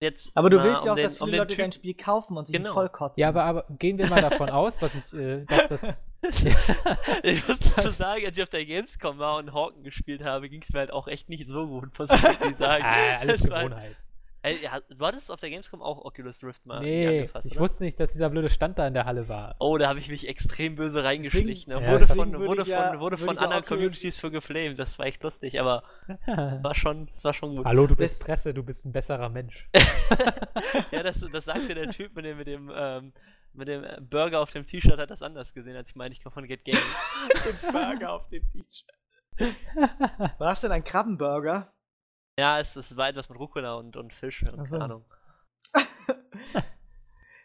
jetzt. 0.03 0.37
aber 0.37 0.51
du 0.51 0.63
willst 0.63 0.85
ja 0.85 0.93
um 0.93 0.93
auch, 0.93 0.95
den, 0.97 1.05
dass 1.05 1.13
viele 1.17 1.25
um 1.25 1.31
Leute 1.39 1.55
Typ- 1.55 1.59
dein 1.59 1.73
Spiel 1.73 1.95
kaufen 1.95 2.37
und 2.37 2.47
sich 2.47 2.57
Genau. 2.57 2.75
voll 2.75 2.89
kotzen. 2.91 3.21
Ja, 3.21 3.29
aber, 3.29 3.45
aber 3.45 3.65
gehen 3.79 3.97
wir 3.99 4.07
mal 4.09 4.21
davon 4.21 4.51
aus, 4.51 4.83
was 4.83 4.95
ich, 4.95 5.13
äh, 5.19 5.45
dass 5.49 5.69
das 5.69 6.05
ich 7.23 7.49
muss 7.49 7.59
dazu 7.75 7.89
sagen, 7.97 8.25
als 8.27 8.37
ich 8.37 8.43
auf 8.43 8.49
der 8.49 8.65
Gamescom 8.67 9.19
war 9.19 9.37
und 9.39 9.53
Hawken 9.55 9.83
gespielt 9.83 10.23
habe, 10.25 10.49
ging 10.49 10.63
es 10.63 10.73
mir 10.73 10.81
halt 10.81 10.93
auch 10.93 11.09
echt 11.09 11.29
nicht 11.29 11.49
so 11.49 11.67
gut, 11.67 11.99
muss 11.99 12.11
ich 12.11 12.23
wirklich 12.23 12.57
sagen. 12.57 12.85
Ah, 12.87 13.17
alles 13.21 13.41
Das 13.43 13.51
war- 13.51 13.65
Gewohnheit. 13.65 13.97
Ey, 14.45 14.61
ja, 14.63 14.81
du 14.89 15.07
hattest 15.07 15.31
auf 15.31 15.39
der 15.39 15.51
Gamescom 15.51 15.81
auch 15.81 16.05
Oculus 16.05 16.43
Rift 16.43 16.67
mal 16.67 16.81
Nee, 16.81 17.07
angefasst, 17.07 17.47
ich 17.47 17.53
oder? 17.53 17.61
wusste 17.61 17.85
nicht, 17.85 18.01
dass 18.01 18.11
dieser 18.11 18.29
blöde 18.29 18.51
Stand 18.51 18.77
da 18.77 18.89
in 18.89 18.95
der 18.95 19.05
Halle 19.05 19.29
war. 19.29 19.55
Oh, 19.61 19.79
da 19.79 19.89
habe 19.89 20.01
ich 20.01 20.09
mich 20.09 20.27
extrem 20.29 20.75
böse 20.75 21.05
reingeschlichen. 21.05 21.73
Ne? 21.73 21.81
Ja, 21.81 21.93
wurde 21.93 22.07
von, 22.09 22.35
wurde 22.41 22.65
ja- 22.69 22.91
von, 22.91 23.01
wurde 23.01 23.19
von 23.19 23.39
anderen 23.39 23.65
Communities 23.65 24.19
für 24.19 24.33
geflamed. 24.33 24.79
Das 24.81 24.99
war 24.99 25.07
echt 25.07 25.23
lustig, 25.23 25.61
aber 25.61 25.85
war 26.27 26.75
schon, 26.75 27.07
das 27.13 27.25
war 27.25 27.35
schon 27.35 27.55
gut. 27.57 27.65
Hallo, 27.67 27.87
du 27.87 27.95
bist 27.95 28.21
Das- 28.23 28.27
Presse, 28.27 28.53
du 28.53 28.65
bist 28.65 28.85
ein 28.85 28.93
besserer 28.93 29.29
Mensch. 29.29 29.69
Ja, 30.91 31.03
das, 31.03 31.25
das 31.33 31.47
sagte 31.47 31.75
der 31.75 31.91
Typ 31.91 32.15
mit 32.15 32.25
dem, 32.25 32.37
mit 32.37 32.47
dem, 32.47 32.71
ähm, 32.75 33.13
mit 33.55 33.69
dem 33.69 33.83
äh, 33.85 33.99
Burger 34.01 34.41
auf 34.41 34.51
dem 34.51 34.67
T-Shirt, 34.67 34.99
hat 34.99 35.11
das 35.11 35.23
anders 35.23 35.55
gesehen, 35.55 35.75
als 35.77 35.89
ich 35.91 35.97
meine, 35.97 36.13
ich 36.13 36.23
komme 36.23 36.35
von 36.35 36.47
Get. 36.47 36.67
Den 36.67 36.75
Burger 37.73 38.13
auf 38.13 38.29
dem 38.29 38.43
T-Shirt. 38.53 39.55
War 40.39 40.53
es 40.53 40.61
denn 40.61 40.73
ein 40.73 40.85
Krabbenburger? 40.85 41.72
Ja, 42.39 42.59
es, 42.61 42.77
es 42.77 42.97
war 42.97 43.09
etwas 43.09 43.29
mit 43.29 43.39
Rucola 43.39 43.75
und, 43.75 43.97
und 43.97 44.13
Fisch 44.13 44.43
und 44.43 44.67
so. 44.69 44.73
keine 44.73 44.85
Ahnung. 44.85 45.05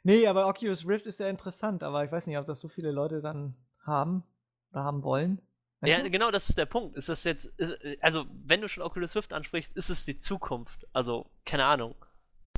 Nee, 0.04 0.26
aber 0.26 0.48
Oculus 0.48 0.88
Rift 0.88 1.06
ist 1.06 1.20
ja 1.20 1.28
interessant, 1.28 1.84
aber 1.84 2.06
ich 2.06 2.12
weiß 2.14 2.28
nicht, 2.28 2.38
ob 2.38 2.48
das 2.48 2.62
so 2.62 2.70
viele 2.70 2.92
Leute 2.92 3.22
dann 3.22 3.58
haben 3.86 4.24
oder 4.72 4.86
haben 4.86 5.04
wollen. 5.04 5.42
Meinst 5.82 5.98
Ja, 5.98 6.02
du? 6.02 6.10
genau, 6.10 6.32
das 6.32 6.48
ist 6.48 6.58
der 6.58 6.66
Punkt. 6.66 6.96
Ist 6.96 7.10
das 7.10 7.26
jetzt, 7.26 7.46
ist, 7.60 7.78
also, 8.00 8.26
wenn 8.46 8.62
du 8.62 8.70
schon 8.70 8.84
Oculus 8.84 9.18
Rift 9.18 9.34
ansprichst, 9.34 9.76
ist 9.76 9.90
es 9.90 10.06
die 10.06 10.18
Zukunft. 10.18 10.88
Also, 10.94 11.30
keine 11.44 11.66
Ahnung. 11.66 11.94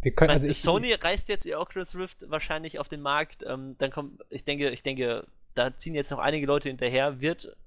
Wir 0.04 0.14
können, 0.14 0.30
also 0.30 0.46
ich, 0.46 0.62
Sony 0.62 0.94
reißt 0.94 1.28
jetzt 1.28 1.48
ihr 1.48 1.60
Oculus 1.60 1.96
Rift 1.96 2.30
wahrscheinlich 2.30 2.78
auf 2.78 2.88
den 2.88 3.02
Markt. 3.02 3.44
Ähm, 3.48 3.76
dann 3.80 3.90
kommt, 3.90 4.22
ich 4.30 4.46
denke, 4.46 4.70
ich 4.70 4.84
denke, 4.84 5.26
da 5.56 5.76
ziehen 5.76 5.96
jetzt 5.96 6.12
noch 6.12 6.20
einige 6.20 6.46
Leute 6.46 6.70
hinterher. 6.70 7.20
Wird, 7.20 7.58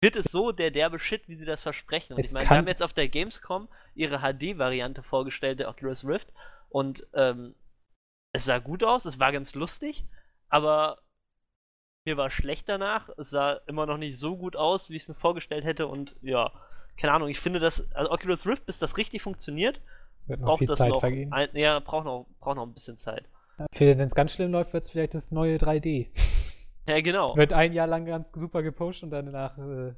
wird 0.00 0.16
es 0.16 0.26
so 0.26 0.52
der 0.52 0.70
derbe 0.70 0.98
Shit, 0.98 1.28
wie 1.28 1.34
sie 1.34 1.44
das 1.44 1.62
versprechen? 1.62 2.14
Und 2.14 2.20
Es 2.20 2.28
ich 2.28 2.32
meine, 2.32 2.48
sie 2.48 2.54
haben 2.54 2.68
jetzt 2.68 2.82
auf 2.82 2.92
der 2.92 3.08
Gamescom 3.08 3.68
ihre 3.94 4.20
HD-Variante 4.20 5.02
vorgestellt, 5.02 5.60
der 5.60 5.68
Oculus 5.68 6.04
Rift. 6.06 6.32
Und 6.68 7.06
ähm, 7.14 7.54
es 8.32 8.44
sah 8.44 8.58
gut 8.58 8.84
aus, 8.84 9.06
es 9.06 9.18
war 9.18 9.32
ganz 9.32 9.54
lustig, 9.54 10.04
aber 10.48 10.98
mir 12.04 12.16
war 12.16 12.30
schlecht 12.30 12.68
danach. 12.68 13.08
Es 13.16 13.30
sah 13.30 13.54
immer 13.66 13.86
noch 13.86 13.98
nicht 13.98 14.18
so 14.18 14.36
gut 14.36 14.56
aus, 14.56 14.90
wie 14.90 14.96
ich 14.96 15.02
es 15.02 15.08
mir 15.08 15.14
vorgestellt 15.14 15.64
hätte. 15.64 15.86
Und 15.86 16.16
ja, 16.22 16.52
keine 16.96 17.12
Ahnung, 17.12 17.28
ich 17.28 17.40
finde, 17.40 17.58
dass 17.58 17.92
also 17.92 18.10
Oculus 18.10 18.46
Rift, 18.46 18.66
bis 18.66 18.78
das 18.78 18.96
richtig 18.96 19.22
funktioniert, 19.22 19.80
braucht 20.26 20.68
das 20.68 20.78
Zeit 20.78 20.90
noch. 20.90 21.00
vergehen. 21.00 21.32
Ein, 21.32 21.48
ja, 21.54 21.80
braucht 21.80 22.04
noch, 22.04 22.26
braucht 22.40 22.56
noch 22.56 22.66
ein 22.66 22.74
bisschen 22.74 22.96
Zeit. 22.96 23.24
Wenn 23.72 24.00
es 24.00 24.14
ganz 24.14 24.32
schlimm 24.32 24.52
läuft, 24.52 24.72
wird 24.72 24.84
es 24.84 24.90
vielleicht 24.90 25.14
das 25.14 25.32
neue 25.32 25.56
3D. 25.56 26.08
Ja, 26.88 27.02
genau. 27.02 27.36
Wird 27.36 27.52
ein 27.52 27.74
Jahr 27.74 27.86
lang 27.86 28.06
ganz 28.06 28.32
super 28.34 28.62
gepusht 28.62 29.02
und 29.02 29.10
danach 29.10 29.58
äh, 29.58 29.92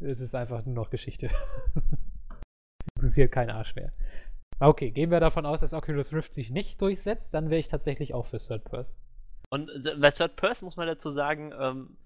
ist 0.00 0.20
es 0.20 0.34
einfach 0.34 0.64
nur 0.64 0.74
noch 0.74 0.90
Geschichte. 0.90 1.30
Interessiert 2.96 3.30
kein 3.30 3.48
Arsch 3.48 3.76
mehr. 3.76 3.92
Okay, 4.58 4.90
gehen 4.90 5.12
wir 5.12 5.20
davon 5.20 5.46
aus, 5.46 5.60
dass 5.60 5.72
Oculus 5.72 6.12
Rift 6.12 6.32
sich 6.32 6.50
nicht 6.50 6.80
durchsetzt, 6.82 7.32
dann 7.32 7.48
wäre 7.48 7.60
ich 7.60 7.68
tatsächlich 7.68 8.12
auch 8.12 8.26
für 8.26 8.38
Third 8.38 8.64
Person. 8.64 8.98
Und 9.50 9.70
äh, 9.86 9.94
bei 9.96 10.10
Third 10.10 10.34
Person 10.34 10.66
muss 10.66 10.76
man 10.76 10.88
dazu 10.88 11.10
sagen, 11.10 11.52
ähm, 11.56 11.96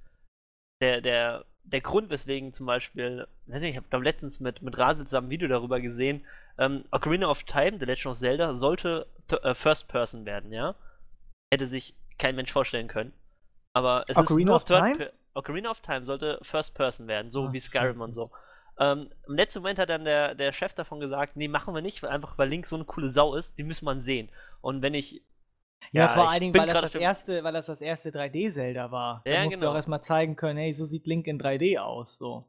der, 0.82 1.00
der, 1.00 1.46
der 1.64 1.80
Grund, 1.80 2.10
weswegen 2.10 2.52
zum 2.52 2.66
Beispiel, 2.66 3.26
weiß 3.46 3.62
nicht, 3.62 3.78
ich 3.78 3.82
habe 3.82 4.04
letztens 4.04 4.40
mit, 4.40 4.60
mit 4.60 4.76
Rasel 4.76 5.06
zusammen 5.06 5.28
ein 5.28 5.30
Video 5.30 5.48
darüber 5.48 5.80
gesehen, 5.80 6.26
ähm, 6.58 6.84
Ocarina 6.90 7.28
of 7.28 7.44
Time, 7.44 7.78
The 7.78 7.86
Legend 7.86 8.06
of 8.12 8.18
Zelda, 8.18 8.54
sollte 8.54 9.06
th 9.28 9.42
äh, 9.42 9.54
First 9.54 9.88
Person 9.88 10.26
werden, 10.26 10.52
ja? 10.52 10.74
Hätte 11.50 11.66
sich 11.66 11.94
kein 12.18 12.36
Mensch 12.36 12.52
vorstellen 12.52 12.88
können. 12.88 13.14
Aber 13.76 14.04
es 14.08 14.16
ist 14.16 14.30
Ocarina 14.30 14.46
nur 14.52 14.56
of 14.56 14.64
Third 14.64 14.96
Time? 14.96 15.12
Ocarina 15.34 15.70
of 15.70 15.80
Time 15.82 16.04
sollte 16.06 16.38
First 16.40 16.74
Person 16.74 17.08
werden, 17.08 17.30
so 17.30 17.48
Ach, 17.48 17.52
wie 17.52 17.60
Skyrim 17.60 18.00
und 18.00 18.14
so. 18.14 18.30
Ähm, 18.78 19.10
Im 19.26 19.34
letzten 19.34 19.58
Moment 19.58 19.78
hat 19.78 19.90
dann 19.90 20.04
der, 20.04 20.34
der 20.34 20.52
Chef 20.52 20.72
davon 20.72 20.98
gesagt, 20.98 21.36
nee, 21.36 21.46
machen 21.46 21.74
wir 21.74 21.82
nicht, 21.82 22.02
weil 22.02 22.08
einfach 22.10 22.38
weil 22.38 22.48
Link 22.48 22.66
so 22.66 22.76
eine 22.76 22.86
coole 22.86 23.10
Sau 23.10 23.34
ist, 23.34 23.58
die 23.58 23.64
muss 23.64 23.82
man 23.82 24.00
sehen. 24.00 24.30
Und 24.62 24.80
wenn 24.80 24.94
ich 24.94 25.22
Ja, 25.92 26.04
Ja, 26.04 26.08
vor 26.08 26.30
allen 26.30 26.40
Dingen, 26.40 26.54
weil 26.54 26.66
das, 26.66 26.80
das 26.80 26.94
erste, 26.94 27.44
weil 27.44 27.52
das 27.52 27.66
das 27.66 27.82
erste 27.82 28.08
3D-Zelda 28.10 28.90
war. 28.90 29.20
Da 29.26 29.30
Ja, 29.30 29.44
musst 29.44 29.56
du 29.56 29.60
genau. 29.60 29.72
auch 29.72 29.76
erstmal 29.76 30.02
zeigen 30.02 30.36
können, 30.36 30.58
hey, 30.58 30.72
so 30.72 30.86
sieht 30.86 31.06
Link 31.06 31.26
in 31.26 31.38
3D 31.38 31.78
aus. 31.78 32.16
So. 32.16 32.44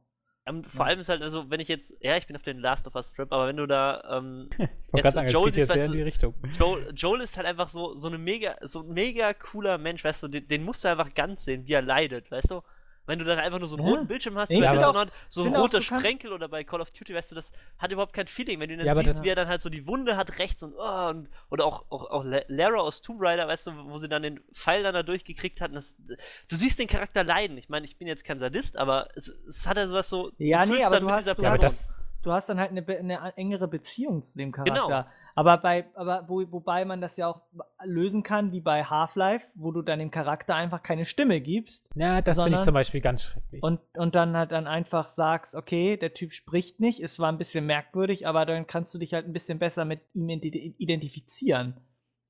Ähm, 0.47 0.63
vor 0.63 0.85
allem 0.85 0.99
ist 0.99 1.09
halt, 1.09 1.21
also, 1.21 1.49
wenn 1.49 1.59
ich 1.59 1.67
jetzt, 1.67 1.93
ja, 1.99 2.15
ich 2.17 2.25
bin 2.27 2.35
auf 2.35 2.41
den 2.41 2.59
Last 2.59 2.87
of 2.87 2.95
Us 2.95 3.09
Strip, 3.09 3.31
aber 3.31 3.47
wenn 3.47 3.57
du 3.57 3.65
da, 3.67 4.03
ähm, 4.17 4.49
Ich 4.93 5.03
Jetzt, 5.03 5.13
sagen, 5.13 5.27
Joel 5.27 5.49
ist, 5.55 5.67
weißt 5.69 5.85
in 5.87 5.91
du- 5.91 5.97
die 5.97 6.03
Richtung. 6.03 6.33
Joel, 6.57 6.91
Joel 6.95 7.21
ist 7.21 7.35
halt 7.37 7.45
einfach 7.45 7.67
so, 7.69 7.95
so 7.95 8.07
eine 8.07 8.17
mega, 8.17 8.55
so 8.61 8.79
ein 8.81 8.93
mega 8.93 9.33
cooler 9.33 9.77
Mensch, 9.77 10.03
weißt 10.03 10.23
du, 10.23 10.27
den, 10.29 10.47
den 10.47 10.63
musst 10.63 10.83
du 10.83 10.87
einfach 10.89 11.13
ganz 11.13 11.43
sehen, 11.45 11.67
wie 11.67 11.73
er 11.73 11.81
leidet, 11.81 12.31
weißt 12.31 12.51
du? 12.51 12.61
Wenn 13.07 13.19
du 13.19 13.25
dann 13.25 13.39
einfach 13.39 13.57
nur 13.57 13.67
so 13.67 13.77
einen 13.77 13.85
Ja. 13.87 13.93
roten 13.93 14.07
Bildschirm 14.07 14.35
hast, 14.37 14.49
Dishonored, 14.51 15.09
so 15.29 15.43
ein 15.45 15.55
roter 15.55 15.81
Sprenkel 15.81 16.31
oder 16.33 16.47
bei 16.49 16.63
Call 16.63 16.81
of 16.81 16.91
Duty, 16.91 17.15
weißt 17.15 17.31
du, 17.31 17.35
das 17.35 17.53
hat 17.79 17.91
überhaupt 17.91 18.13
kein 18.13 18.27
Feeling, 18.27 18.59
wenn 18.59 18.69
du 18.69 18.77
dann 18.77 18.85
Ja, 18.85 18.93
siehst, 18.93 19.23
wie 19.23 19.29
er 19.29 19.35
dann 19.35 19.47
halt 19.47 19.61
so 19.61 19.69
die 19.69 19.87
Wunde 19.87 20.17
hat 20.17 20.37
rechts 20.39 20.61
und, 20.61 20.73
oh, 20.77 21.07
und 21.09 21.29
oder 21.49 21.65
auch, 21.65 21.85
auch, 21.89 22.11
auch 22.11 22.23
La- 22.25 22.43
Lara 22.47 22.77
aus 22.81 23.01
Tomb 23.01 23.19
Raider, 23.21 23.47
weißt 23.47 23.67
du, 23.67 23.71
wo 23.85 23.97
sie 23.97 24.09
dann 24.09 24.21
den 24.21 24.39
Pfeil 24.53 24.83
dann 24.83 24.93
da 24.93 25.03
durchgekriegt 25.03 25.61
hat, 25.61 25.73
das, 25.73 25.95
du 26.05 26.55
siehst 26.55 26.77
den 26.79 26.87
Charakter 26.87 27.23
leiden. 27.23 27.57
Ich 27.57 27.69
meine, 27.69 27.85
ich 27.85 27.97
bin 27.97 28.07
jetzt 28.07 28.23
kein 28.25 28.37
Sadist, 28.39 28.77
aber 28.77 29.07
es, 29.15 29.29
es 29.47 29.65
hat 29.65 29.77
ja 29.77 29.87
sowas 29.87 30.09
so, 30.09 30.31
Ja, 30.37 30.65
nee, 30.65 30.83
aber 30.83 30.95
dann 30.95 31.01
du 31.03 31.05
mit 31.07 31.15
hast- 31.15 31.23
dieser 31.23 31.35
du 31.35 31.43
Ja, 31.43 31.57
das, 31.57 31.93
Du 32.23 32.33
hast 32.33 32.49
dann 32.49 32.59
halt 32.59 32.71
eine, 32.71 32.83
eine 32.85 33.37
engere 33.37 33.69
Beziehung 33.69 34.21
zu 34.23 34.37
dem 34.37 34.51
Charakter. 34.51 34.73
Genau. 34.73 35.05
Aber 35.37 35.57
bei, 35.59 35.85
aber 35.93 36.25
wo, 36.27 36.43
wobei 36.51 36.83
man 36.83 36.99
das 36.99 37.15
ja 37.15 37.27
auch 37.27 37.41
lösen 37.83 38.23
kann, 38.23 38.51
wie 38.51 38.59
bei 38.59 38.83
Half-Life, 38.83 39.45
wo 39.53 39.71
du 39.71 39.83
dann 39.83 39.99
dem 39.99 40.09
Charakter 40.09 40.55
einfach 40.55 40.81
keine 40.81 41.05
Stimme 41.05 41.41
gibst 41.41 41.91
ja, 41.93 42.21
das 42.23 42.41
finde 42.41 42.57
ich 42.57 42.65
zum 42.65 42.73
Beispiel 42.73 43.01
ganz 43.01 43.21
schrecklich. 43.21 43.61
und, 43.61 43.79
und 43.95 44.15
dann 44.15 44.35
halt 44.35 44.51
dann 44.51 44.65
einfach 44.65 45.09
sagst, 45.09 45.53
okay, 45.53 45.95
der 45.95 46.15
Typ 46.15 46.33
spricht 46.33 46.79
nicht, 46.79 47.01
es 47.01 47.19
war 47.19 47.31
ein 47.31 47.37
bisschen 47.37 47.67
merkwürdig, 47.67 48.25
aber 48.27 48.47
dann 48.47 48.65
kannst 48.65 48.95
du 48.95 48.97
dich 48.97 49.13
halt 49.13 49.27
ein 49.27 49.33
bisschen 49.33 49.59
besser 49.59 49.85
mit 49.85 50.01
ihm 50.13 50.27
identi- 50.27 50.73
identifizieren. 50.79 51.75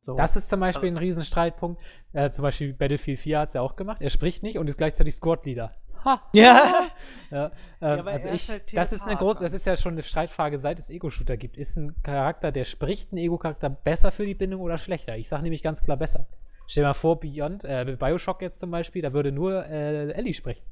So. 0.02 0.18
Das 0.18 0.36
ist 0.36 0.50
zum 0.50 0.60
Beispiel 0.60 0.90
ein 0.90 0.98
Riesenstreitpunkt. 0.98 1.82
Äh, 2.12 2.32
zum 2.32 2.44
Beispiel 2.44 2.74
Battlefield 2.74 3.20
4 3.20 3.40
hat 3.40 3.48
es 3.50 3.54
ja 3.54 3.62
auch 3.62 3.78
gemacht. 3.78 4.02
Er 4.02 4.10
spricht 4.10 4.44
nicht 4.44 4.58
und 4.58 4.68
ist 4.68 4.78
gleichzeitig 4.78 5.16
Squad-Leader. 5.16 5.74
Ha! 6.08 6.22
Ja. 6.34 6.86
Ja, 7.30 7.52
ähm, 7.82 8.00
aber 8.00 8.12
also 8.12 8.30
ich, 8.30 8.50
halt 8.50 8.74
das 8.74 8.94
ist 8.94 9.06
eine 9.06 9.18
große, 9.18 9.44
das 9.44 9.52
ist 9.52 9.66
ja 9.66 9.76
schon 9.76 9.94
eine 9.94 10.04
Streitfrage, 10.04 10.58
seit 10.58 10.80
es 10.80 10.90
Ego-Shooter 10.90 11.36
gibt. 11.36 11.58
Ist 11.58 11.76
ein 11.76 11.94
Charakter, 12.02 12.54
der 12.54 12.64
spricht, 12.64 13.12
ein 13.12 13.18
Ego-Charakter 13.18 13.70
besser 13.70 14.12
für 14.12 14.26
die 14.26 14.34
Bindung 14.34 14.62
oder 14.62 14.78
schlechter? 14.78 15.18
Ich 15.18 15.28
sage 15.28 15.44
nämlich 15.44 15.62
ganz 15.62 15.84
klar 15.84 15.98
besser. 15.98 16.26
Stell 16.68 16.84
dir 16.84 16.88
mal 16.88 16.94
vor, 16.94 17.20
Beyond, 17.20 17.66
äh, 17.66 17.98
Bioshock 18.00 18.42
jetzt 18.42 18.60
zum 18.60 18.72
Beispiel, 18.72 19.02
da 19.02 19.12
würde 19.12 19.34
nur 19.34 19.66
äh, 19.66 20.12
Ellie 20.12 20.34
sprechen. 20.34 20.64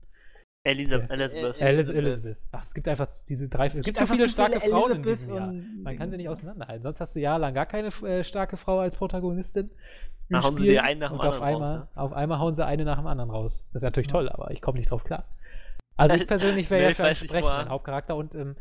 Elisa 0.66 0.97
Ja. 0.97 1.05
Elizabeth. 1.05 1.61
Äh, 1.61 1.70
Elis 1.70 1.89
Elizabeth. 1.89 2.26
Elizabeth. 2.26 2.47
Ach, 2.51 2.63
es 2.63 2.74
gibt 2.74 2.88
einfach 2.88 3.07
diese 3.30 3.47
drei. 3.47 3.68
Es, 3.68 3.82
gibt, 3.82 3.99
so 3.99 4.05
viele 4.07 4.28
starke 4.28 4.59
Frauen 4.59 4.95
in 4.95 5.03
diesem 5.03 5.34
Jahr. 5.34 5.53
Man 5.84 5.97
kann 5.97 6.09
sie 6.09 6.18
nicht 6.18 6.28
auseinanderhalten. 6.28 6.82
Sonst 6.82 6.99
hast 6.99 7.16
du 7.16 7.20
jahrelang 7.20 7.53
gar 7.53 7.68
keine 7.68 7.88
äh, 7.88 8.24
starke 8.24 8.57
Frau 8.57 8.80
als 8.80 8.95
Protagonistin. 8.95 9.70
Dann 10.30 10.43
hauen 10.43 10.57
sie 10.57 10.70
dir 10.70 10.84
einen 10.84 10.99
nach 10.99 11.11
dem 11.11 11.20
und 11.20 11.28
auf 11.28 11.41
anderen 11.41 11.63
einmal, 11.63 11.70
raus, 11.70 11.80
ne? 11.80 11.88
Auf 12.01 12.13
einmal 12.13 12.39
hauen 12.39 12.55
sie 12.55 12.66
eine 12.66 12.84
nach 12.84 12.97
dem 12.97 13.05
anderen 13.05 13.30
raus. 13.30 13.63
Das 13.72 13.84
ist 13.84 13.86
natürlich 13.86 14.07
toll, 14.07 14.28
aber 14.28 14.49
ich 14.49 14.61
komme 14.61 14.80
nicht 14.80 14.89
drauf 14.89 15.03
klar. 15.03 15.26
Also 15.97 16.16
ich 16.18 16.26
persönlich 16.26 16.70
wäre 16.72 16.82
Nee, 16.82 16.89
ja 16.89 16.93
für 16.95 17.03
einen 17.05 17.16
sprechenden. 17.16 17.70
Hauptcharakter 17.70 18.16
und 18.16 18.34
ähm, 18.34 18.55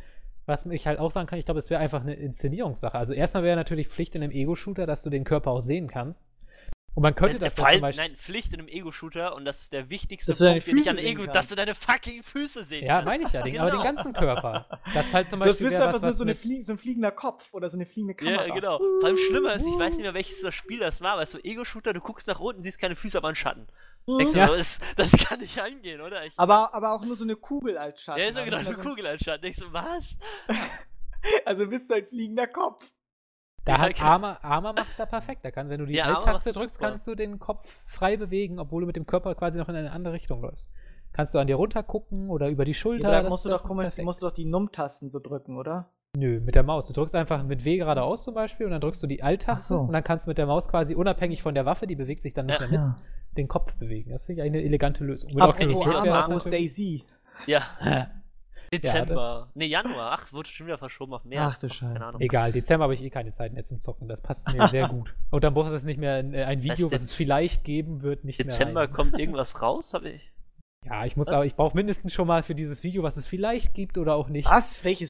was 0.47 0.67
ich 0.67 0.87
halt 0.87 0.99
auch 0.99 1.11
sagen 1.11 1.27
kann, 1.27 1.39
ich 1.39 1.47
glaube, 1.47 1.59
es 1.59 1.71
wäre 1.71 1.81
einfach 1.81 2.03
eine 2.03 2.15
Inszenierungssache. 2.15 2.99
Also 2.99 3.15
erstmal 3.15 3.45
wäre 3.45 3.57
natürlich 3.57 3.89
Pflicht 3.89 4.15
in 4.15 4.23
einem 4.23 4.33
Ego-Shooter, 4.33 4.87
dass 4.87 5.03
du 5.03 5.09
den 5.09 5.25
Körper 5.25 5.53
auch 5.53 5.63
sehen 5.63 5.89
kannst. 5.89 6.27
Und 6.97 7.03
man 7.03 7.15
könnte 7.17 7.41
das 7.41 7.55
Vor 7.55 7.65
dann 7.65 7.67
allem, 7.73 7.79
zum 7.81 7.83
Beispiel. 7.89 8.05
nein, 8.09 8.17
Pflicht 8.17 8.53
in 8.53 8.61
einem 8.61 8.69
Ego-Shooter 8.69 9.35
und 9.35 9.45
das 9.45 9.63
ist 9.63 9.73
der 9.73 9.91
wichtigste 9.91 10.31
Dass 10.31 10.39
du 10.39 10.45
deine 10.45 10.61
Punkt, 10.61 10.69
den 10.69 10.77
ich 10.77 10.83
Füße 10.85 10.91
an 10.91 10.97
sehen 10.99 11.07
Ego, 11.07 11.23
kannst. 11.25 11.35
dass 11.35 11.49
du 11.49 11.55
deine 11.57 11.75
fucking 11.75 12.23
Füße 12.23 12.65
sehen 12.65 12.87
Ja, 12.87 13.03
kannst. 13.03 13.07
meine 13.07 13.25
ich 13.25 13.33
ja, 13.33 13.43
den, 13.45 13.59
aber 13.59 13.71
den 13.71 13.81
Genau. 13.81 13.83
ganzen 13.95 14.13
Körper. 14.13 14.81
Das 14.95 15.13
halt 15.13 15.29
zum 15.29 15.41
Das 15.41 15.49
Beispiel 15.49 15.67
bist 15.67 15.75
wäre 15.79 15.89
einfach 15.89 15.95
was, 15.97 16.03
nur 16.03 16.09
was 16.11 16.17
so, 16.19 16.23
eine 16.25 16.31
mit, 16.33 16.39
Flie 16.41 16.63
so 16.63 16.73
ein 16.73 16.79
fliegender 16.79 17.11
Kopf 17.11 17.53
oder 17.53 17.69
so 17.69 17.77
eine 17.77 17.85
fliegende 17.87 18.15
Kamera. 18.15 18.47
Ja, 18.47 18.55
genau. 18.55 18.79
Vor 18.79 19.05
allem 19.09 19.17
schlimmer 19.17 19.55
ist, 19.55 19.67
ich 19.67 19.77
weiß 19.77 19.95
nicht 19.95 20.03
mehr, 20.03 20.15
welches 20.15 20.41
das 20.41 20.55
Spiel 20.55 20.79
das 20.79 21.01
war, 21.01 21.19
weißt 21.19 21.35
du, 21.35 21.39
Ego-Shooter, 21.43 21.93
du 21.93 22.01
guckst 22.01 22.29
nach 22.29 22.39
unten, 22.39 22.63
siehst 22.63 22.79
keine 22.81 22.95
Füße, 22.95 23.19
aber 23.19 23.27
einen 23.29 23.37
Schatten. 23.37 23.67
Denkst 24.07 24.33
du, 24.35 24.39
Ja. 24.39 24.47
das, 24.47 24.79
das 24.97 25.11
kann 25.13 25.41
nicht 25.41 25.59
angehen, 25.61 26.01
oder? 26.01 26.25
Ich, 26.25 26.35
Aber, 26.37 26.73
aber 26.75 26.93
auch 26.93 27.05
nur 27.05 27.17
so 27.17 27.25
eine 27.25 27.35
Kugel 27.35 27.77
als 27.77 28.03
Schatten. 28.03 28.21
ja, 28.21 28.27
ist 28.29 28.35
ja 28.35 28.41
Also 28.43 28.51
genau, 28.53 28.61
eine 28.69 28.77
mal 28.77 28.83
so- 28.85 28.89
Kugel 28.89 29.07
als 29.09 29.25
Schatten. 29.25 29.43
Denkst 29.43 29.59
du, 29.61 29.73
was? 29.73 30.17
Also 31.45 31.67
bist 31.67 31.89
du 31.91 31.95
ein 31.95 32.07
fliegender 32.07 32.47
Kopf. 32.47 32.85
Da 33.65 33.73
Ja, 33.75 33.79
hat. 33.81 34.03
Arma, 34.03 34.39
Arma 34.43 34.73
macht's 34.73 34.99
ja 34.99 35.07
perfekt. 35.07 35.45
Da 35.45 35.51
kann, 35.51 35.69
wenn 35.71 35.81
du 35.81 35.87
die 35.87 35.95
Ja, 35.95 36.05
Arma 36.05 36.17
Alt-Taste 36.19 36.49
macht's 36.51 36.59
drückst, 36.61 36.75
super. 36.77 36.89
kannst 36.89 37.07
du 37.07 37.15
den 37.15 37.39
Kopf 37.39 37.83
frei 37.87 38.17
bewegen, 38.17 38.59
obwohl 38.59 38.83
du 38.83 38.87
mit 38.87 38.97
dem 38.97 39.07
Körper 39.07 39.35
quasi 39.35 39.57
noch 39.59 39.69
in 39.69 39.77
eine 39.77 39.91
andere 39.93 40.13
Richtung 40.15 40.43
läufst. 40.43 40.71
Kannst 41.13 41.33
du 41.35 41.39
an 41.39 41.47
dir 41.47 41.57
runter 41.57 41.83
gucken 41.83 42.29
oder 42.29 42.49
über 42.49 42.65
die 42.65 42.75
Schulter. 42.75 43.05
Ja, 43.05 43.11
da 43.11 43.23
das- 43.23 43.31
musst, 43.31 43.45
du 43.47 43.51
doch, 43.51 43.65
ist 43.65 43.75
perfekt. 43.77 44.05
musst 44.05 44.21
du 44.23 44.27
doch 44.27 44.35
die 44.35 44.45
Num-Tasten 44.45 45.11
so 45.11 45.19
drücken, 45.21 45.57
oder? 45.57 45.89
Nö, 46.17 46.41
mit 46.41 46.55
der 46.55 46.63
Maus. 46.63 46.87
Du 46.87 46.93
drückst 46.93 47.15
einfach 47.15 47.43
mit 47.43 47.65
W 47.65 47.77
geradeaus 47.79 48.23
zum 48.25 48.35
Beispiel 48.35 48.67
und 48.67 48.73
dann 48.73 48.81
drückst 48.81 49.03
du 49.03 49.07
die 49.07 49.23
Alt-Taste 49.23 49.75
so. 49.75 49.81
und 49.81 49.93
dann 49.93 50.05
kannst 50.05 50.27
du 50.27 50.31
mit 50.31 50.39
der 50.39 50.47
Maus 50.47 50.69
quasi 50.69 50.95
unabhängig 50.95 51.43
von 51.43 51.55
der 51.55 51.65
Waffe, 51.67 51.87
die 51.87 51.97
bewegt 51.97 52.23
sich 52.23 52.35
dann 52.35 52.47
nicht 52.47 52.61
Ja. 52.61 52.67
mehr 52.69 52.81
mit, 52.89 53.37
den 53.39 53.49
Kopf 53.49 53.75
bewegen. 53.77 54.11
Das 54.11 54.25
finde 54.27 54.43
ich 54.43 54.47
eine 54.47 54.63
elegante 54.63 55.03
Lösung. 55.05 55.35
Wäre 55.35 55.49
das 55.49 56.09
Armus 56.09 56.45
natürlich- 56.45 56.69
Daisy. 56.69 57.05
Ja, 57.47 57.63
Ja, 58.75 58.79
Dezember. 58.81 59.51
ne, 59.55 59.65
Januar. 59.67 60.13
Ach, 60.19 60.33
wurde 60.33 60.49
schon 60.49 60.67
wieder 60.67 60.79
verschoben 60.79 61.15
auf 61.15 61.25
März. 61.25 61.55
Ach 61.57 61.61
du 61.61 61.69
Scheiße. 61.75 61.93
Keine 61.93 62.07
Ahnung. 62.07 62.21
Egal, 62.21 62.53
Dezember 62.53 62.85
habe 62.85 62.95
ich 62.95 63.03
eh 63.03 63.11
keine 63.11 63.33
Zeit 63.33 63.53
mehr 63.53 63.65
zum 63.65 63.81
Zocken. 63.81 64.09
Das 64.09 64.21
passt 64.21 64.49
mir 64.49 64.69
sehr 64.69 64.89
gut. 64.89 65.15
Und 65.31 65.45
dann 65.45 65.55
brauchst 65.55 65.71
du 65.73 65.77
es 65.77 65.85
nicht 65.85 65.99
mehr 65.99 66.21
in, 66.21 66.35
äh, 66.35 66.45
ein 66.45 66.63
Video, 66.63 66.89
du, 66.89 66.95
was 66.95 67.03
es 67.03 67.15
vielleicht 67.15 67.65
geben 67.65 68.03
wird, 68.03 68.25
nicht 68.25 68.39
Dezember 68.39 68.73
mehr. 68.75 68.83
rein. 68.85 68.93
kommt 68.93 69.19
irgendwas 69.19 69.61
raus, 69.63 69.95
habe 69.95 70.11
ich. 70.11 70.33
Ja, 70.85 71.05
ich 71.07 71.17
muss 71.17 71.29
Was? 71.29 71.35
aber, 71.35 71.47
ich 71.47 71.57
brauche 71.57 71.75
mindestens 71.77 72.13
schon 72.13 72.27
mal 72.27 72.43
für 72.43 72.55
dieses 72.55 72.83
Video, 72.83 73.03
was 73.03 73.17
es 73.17 73.27
vielleicht 73.27 73.73
gibt 73.75 73.97
oder 73.97 74.15
auch 74.17 74.29
nicht, 74.29 74.49
Was? 74.51 74.85
Welches? 74.85 75.09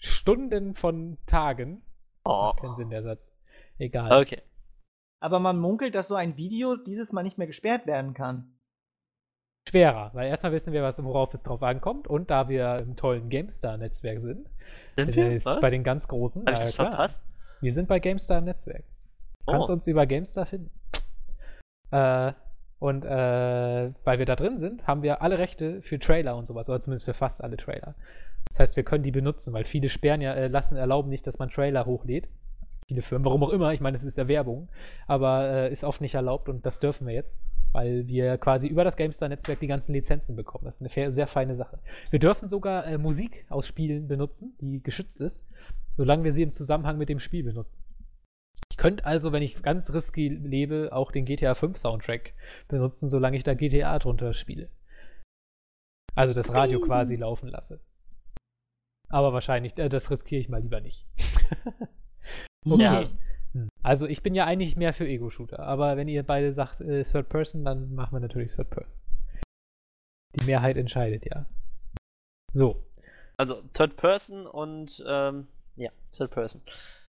Stunden 0.00 0.74
von 0.74 1.16
Tagen. 1.26 1.82
Oh. 2.24 2.30
Macht 2.52 2.60
keinen 2.60 2.74
Sinn, 2.74 2.90
der 2.90 3.02
Satz. 3.04 3.32
Egal. 3.78 4.20
Okay. 4.20 4.42
Aber 5.20 5.38
man 5.38 5.58
munkelt, 5.60 5.94
dass 5.94 6.08
so 6.08 6.16
ein 6.16 6.36
Video 6.36 6.74
dieses 6.76 7.12
Mal 7.12 7.22
nicht 7.22 7.38
mehr 7.38 7.46
gesperrt 7.46 7.86
werden 7.86 8.14
kann. 8.14 8.58
Schwerer, 9.72 10.10
weil 10.12 10.28
erstmal 10.28 10.52
wissen 10.52 10.74
wir, 10.74 10.82
was, 10.82 11.02
worauf 11.02 11.32
es 11.32 11.42
drauf 11.42 11.62
ankommt 11.62 12.06
und 12.06 12.30
da 12.30 12.50
wir 12.50 12.76
im 12.80 12.94
tollen 12.94 13.30
GameStar-Netzwerk 13.30 14.20
sind, 14.20 14.50
Sind 14.98 15.16
wir 15.16 15.42
Was? 15.46 15.60
bei 15.60 15.70
den 15.70 15.82
ganz 15.82 16.06
großen, 16.08 16.42
Hab 16.44 16.52
ich 16.54 16.60
das 16.60 16.74
verpasst? 16.74 17.24
wir 17.62 17.72
sind 17.72 17.88
bei 17.88 17.98
GameStar 17.98 18.38
im 18.38 18.44
Netzwerk. 18.44 18.84
Du 19.46 19.52
kannst 19.52 19.70
Oh. 19.70 19.72
uns 19.72 19.86
über 19.86 20.04
GameStar 20.06 20.44
finden. 20.44 20.70
Äh, 21.90 22.32
und 22.80 23.04
äh, 23.06 23.90
weil 24.04 24.18
wir 24.18 24.26
da 24.26 24.36
drin 24.36 24.58
sind, 24.58 24.86
haben 24.86 25.02
wir 25.02 25.22
alle 25.22 25.38
Rechte 25.38 25.80
für 25.80 25.98
Trailer 25.98 26.36
und 26.36 26.46
sowas, 26.46 26.68
oder 26.68 26.80
zumindest 26.80 27.06
für 27.06 27.14
fast 27.14 27.42
alle 27.42 27.56
Trailer. 27.56 27.94
Das 28.50 28.60
heißt, 28.60 28.76
wir 28.76 28.82
können 28.82 29.04
die 29.04 29.10
benutzen, 29.12 29.54
weil 29.54 29.64
viele 29.64 29.88
sperren 29.88 30.20
ja, 30.20 30.34
äh, 30.34 30.48
lassen, 30.48 30.76
erlauben 30.76 31.08
nicht, 31.08 31.26
dass 31.26 31.38
man 31.38 31.48
Trailer 31.48 31.86
hochlädt. 31.86 32.28
Viele 32.88 33.02
Firmen, 33.02 33.24
warum 33.24 33.44
auch 33.44 33.50
immer, 33.50 33.72
ich 33.72 33.80
meine, 33.80 33.96
es 33.96 34.04
ist 34.04 34.18
ja 34.18 34.28
Werbung, 34.28 34.68
aber 35.06 35.48
äh, 35.48 35.72
ist 35.72 35.84
oft 35.84 36.00
nicht 36.00 36.14
erlaubt 36.14 36.48
und 36.48 36.66
das 36.66 36.80
dürfen 36.80 37.06
wir 37.06 37.14
jetzt, 37.14 37.46
weil 37.72 38.06
wir 38.06 38.38
quasi 38.38 38.66
über 38.66 38.84
das 38.84 38.96
GameStar-Netzwerk 38.96 39.60
die 39.60 39.66
ganzen 39.66 39.92
Lizenzen 39.92 40.36
bekommen. 40.36 40.64
Das 40.64 40.80
ist 40.80 40.96
eine 40.96 41.12
sehr 41.12 41.26
feine 41.28 41.56
Sache. 41.56 41.78
Wir 42.10 42.18
dürfen 42.18 42.48
sogar 42.48 42.86
äh, 42.86 42.98
Musik 42.98 43.46
aus 43.48 43.66
Spielen 43.66 44.08
benutzen, 44.08 44.56
die 44.60 44.82
geschützt 44.82 45.20
ist, 45.20 45.48
solange 45.96 46.24
wir 46.24 46.32
sie 46.32 46.42
im 46.42 46.52
Zusammenhang 46.52 46.98
mit 46.98 47.08
dem 47.08 47.20
Spiel 47.20 47.44
benutzen. 47.44 47.82
Ich 48.70 48.76
könnte 48.76 49.04
also, 49.04 49.32
wenn 49.32 49.42
ich 49.42 49.62
ganz 49.62 49.92
risky 49.92 50.28
lebe, 50.28 50.90
auch 50.92 51.12
den 51.12 51.24
GTA 51.24 51.54
5 51.54 51.76
Soundtrack 51.76 52.34
benutzen, 52.68 53.08
solange 53.10 53.36
ich 53.36 53.44
da 53.44 53.54
GTA 53.54 53.98
drunter 53.98 54.34
spiele. 54.34 54.70
Also 56.14 56.34
das 56.34 56.52
Radio 56.52 56.80
quasi 56.80 57.16
laufen 57.16 57.48
lasse. 57.48 57.80
Aber 59.08 59.32
wahrscheinlich, 59.32 59.78
äh, 59.78 59.88
das 59.88 60.10
riskiere 60.10 60.40
ich 60.40 60.48
mal 60.48 60.60
lieber 60.60 60.80
nicht. 60.80 61.06
okay. 62.64 62.82
Ja. 62.82 63.08
Hm. 63.52 63.68
Also 63.82 64.06
ich 64.06 64.22
bin 64.22 64.34
ja 64.34 64.46
eigentlich 64.46 64.76
mehr 64.76 64.94
für 64.94 65.06
Ego-Shooter, 65.06 65.58
aber 65.60 65.96
wenn 65.96 66.08
ihr 66.08 66.22
beide 66.22 66.52
sagt 66.54 66.80
äh, 66.80 67.02
Third 67.04 67.28
Person, 67.28 67.64
dann 67.64 67.94
machen 67.94 68.14
wir 68.14 68.20
natürlich 68.20 68.54
Third 68.54 68.70
Person. 68.70 69.02
Die 70.36 70.46
Mehrheit 70.46 70.76
entscheidet 70.76 71.26
ja. 71.26 71.44
So, 72.54 72.82
Also 73.36 73.62
Third 73.74 73.96
Person 73.96 74.46
und 74.46 75.04
ähm, 75.06 75.46
ja, 75.76 75.90
Third 76.12 76.30
Person. 76.30 76.62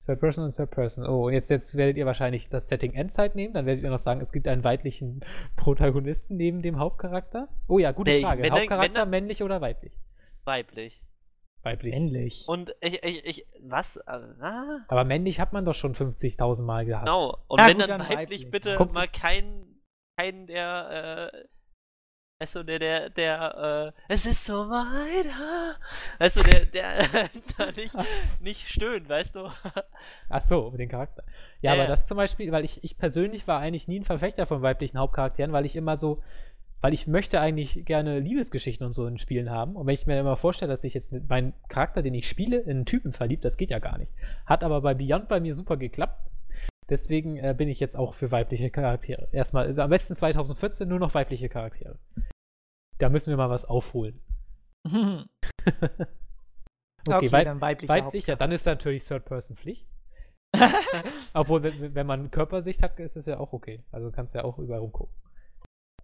Third 0.04 0.20
Person 0.20 0.44
und 0.44 0.54
Third 0.54 0.70
Person. 0.70 1.06
Oh, 1.06 1.30
jetzt, 1.30 1.48
jetzt 1.48 1.74
werdet 1.74 1.96
ihr 1.96 2.04
wahrscheinlich 2.06 2.48
das 2.50 2.68
Setting 2.68 2.92
Endzeit 2.92 3.34
nehmen. 3.34 3.54
Dann 3.54 3.64
werdet 3.66 3.82
ihr 3.82 3.90
noch 3.90 3.98
sagen, 3.98 4.20
es 4.20 4.30
gibt 4.32 4.46
einen 4.46 4.62
weiblichen 4.62 5.20
Protagonisten 5.56 6.36
neben 6.36 6.60
dem 6.62 6.78
Hauptcharakter. 6.78 7.48
Oh 7.66 7.78
ja, 7.78 7.92
gute 7.92 8.10
Nee, 8.12 8.20
Frage. 8.22 8.48
Hauptcharakter 8.50 8.92
dann- 9.00 9.10
männlich 9.10 9.42
oder 9.42 9.60
weiblich? 9.62 9.92
Weiblich. 10.44 11.02
Weiblich. 11.66 11.92
Männlich. 11.94 12.44
Und 12.48 12.74
ich, 12.80 13.02
ich, 13.02 13.24
ich, 13.26 13.46
was? 13.60 13.96
Äh, 13.96 14.02
Ah, 14.40 14.78
Aber 14.88 15.04
männlich 15.04 15.40
hat 15.40 15.52
man 15.52 15.64
doch 15.64 15.74
schon 15.74 15.94
50.000 15.94 16.62
Mal 16.62 16.86
gehabt. 16.86 17.06
genau. 17.06 17.36
Und 17.48 17.58
Ja, 17.60 17.66
wenn 17.68 17.78
gut, 17.78 17.88
dann, 17.88 18.00
weiblich, 18.00 18.16
weiblich. 18.18 18.50
bitte 18.50 18.76
Kommt- 18.76 18.94
mal 18.94 19.08
kein, 19.08 19.80
kein 20.18 20.46
der, 20.46 21.32
äh, 21.32 21.44
weißt 22.40 22.56
du, 22.56 22.62
der, 22.64 22.78
der, 22.78 23.10
der, 23.10 23.92
äh, 24.08 24.12
es 24.12 24.26
ist 24.26 24.44
so 24.44 24.68
weit, 24.68 25.26
ah. 25.40 25.74
weißt 26.18 26.36
du, 26.36 26.42
der, 26.42 26.66
der, 26.66 26.92
da 27.58 27.66
nicht, 27.66 27.94
nicht 28.42 28.68
stöhnt, 28.68 29.08
weißt 29.08 29.34
du? 29.36 29.50
Ach 30.28 30.40
so, 30.40 30.68
über 30.68 30.78
den 30.78 30.88
Charakter. 30.88 31.24
Ja, 31.62 31.74
Ja, 31.74 31.80
aber 31.82 31.88
das 31.88 32.06
zum 32.06 32.16
Beispiel, 32.16 32.52
weil 32.52 32.64
ich, 32.64 32.84
ich 32.84 32.96
persönlich 32.96 33.48
war 33.48 33.58
eigentlich 33.60 33.88
nie 33.88 33.98
ein 34.00 34.04
Verfechter 34.04 34.46
von 34.46 34.62
weiblichen 34.62 34.98
Hauptcharakteren, 34.98 35.52
weil 35.52 35.64
ich 35.66 35.74
immer 35.76 35.96
so, 35.96 36.22
weil 36.80 36.92
ich 36.92 37.06
möchte 37.06 37.40
eigentlich 37.40 37.84
gerne 37.84 38.20
Liebesgeschichten 38.20 38.86
und 38.86 38.92
so 38.92 39.06
in 39.06 39.18
Spielen 39.18 39.50
haben. 39.50 39.76
Und 39.76 39.86
wenn 39.86 39.94
ich 39.94 40.06
mir 40.06 40.18
immer 40.18 40.36
vorstelle, 40.36 40.72
dass 40.72 40.84
ich 40.84 40.94
jetzt 40.94 41.12
mit 41.12 41.28
meinem 41.28 41.54
Charakter, 41.68 42.02
den 42.02 42.14
ich 42.14 42.28
spiele, 42.28 42.58
in 42.58 42.70
einen 42.70 42.86
Typen 42.86 43.12
verliebt, 43.12 43.44
das 43.44 43.56
geht 43.56 43.70
ja 43.70 43.78
gar 43.78 43.98
nicht. 43.98 44.12
Hat 44.44 44.62
aber 44.62 44.80
bei 44.82 44.94
Beyond 44.94 45.28
bei 45.28 45.40
mir 45.40 45.54
super 45.54 45.76
geklappt. 45.76 46.30
Deswegen 46.88 47.36
äh, 47.36 47.54
bin 47.56 47.68
ich 47.68 47.80
jetzt 47.80 47.96
auch 47.96 48.14
für 48.14 48.30
weibliche 48.30 48.70
Charaktere. 48.70 49.28
Erstmal, 49.32 49.66
also 49.66 49.82
am 49.82 49.90
besten 49.90 50.14
2014 50.14 50.88
nur 50.88 51.00
noch 51.00 51.14
weibliche 51.14 51.48
Charaktere. 51.48 51.98
Da 52.98 53.08
müssen 53.08 53.30
wir 53.30 53.36
mal 53.36 53.50
was 53.50 53.64
aufholen. 53.64 54.20
okay, 54.86 55.26
Okay, 57.08 57.32
wei 57.32 57.44
dann 57.44 57.60
weiblicher 57.60 57.94
weiblich, 57.94 58.26
ja, 58.26 58.36
dann 58.36 58.52
ist 58.52 58.66
natürlich 58.66 59.04
Third-Person-Pflicht. 59.04 59.86
Obwohl, 61.34 61.62
wenn, 61.62 61.94
wenn 61.94 62.06
man 62.06 62.30
Körpersicht 62.30 62.82
hat, 62.82 62.98
ist 63.00 63.16
es 63.16 63.26
ja 63.26 63.38
auch 63.38 63.52
okay. 63.52 63.84
Also 63.90 64.10
kannst 64.10 64.34
du 64.34 64.38
ja 64.38 64.44
auch 64.44 64.58
überall 64.58 64.80
rumgucken. 64.80 65.14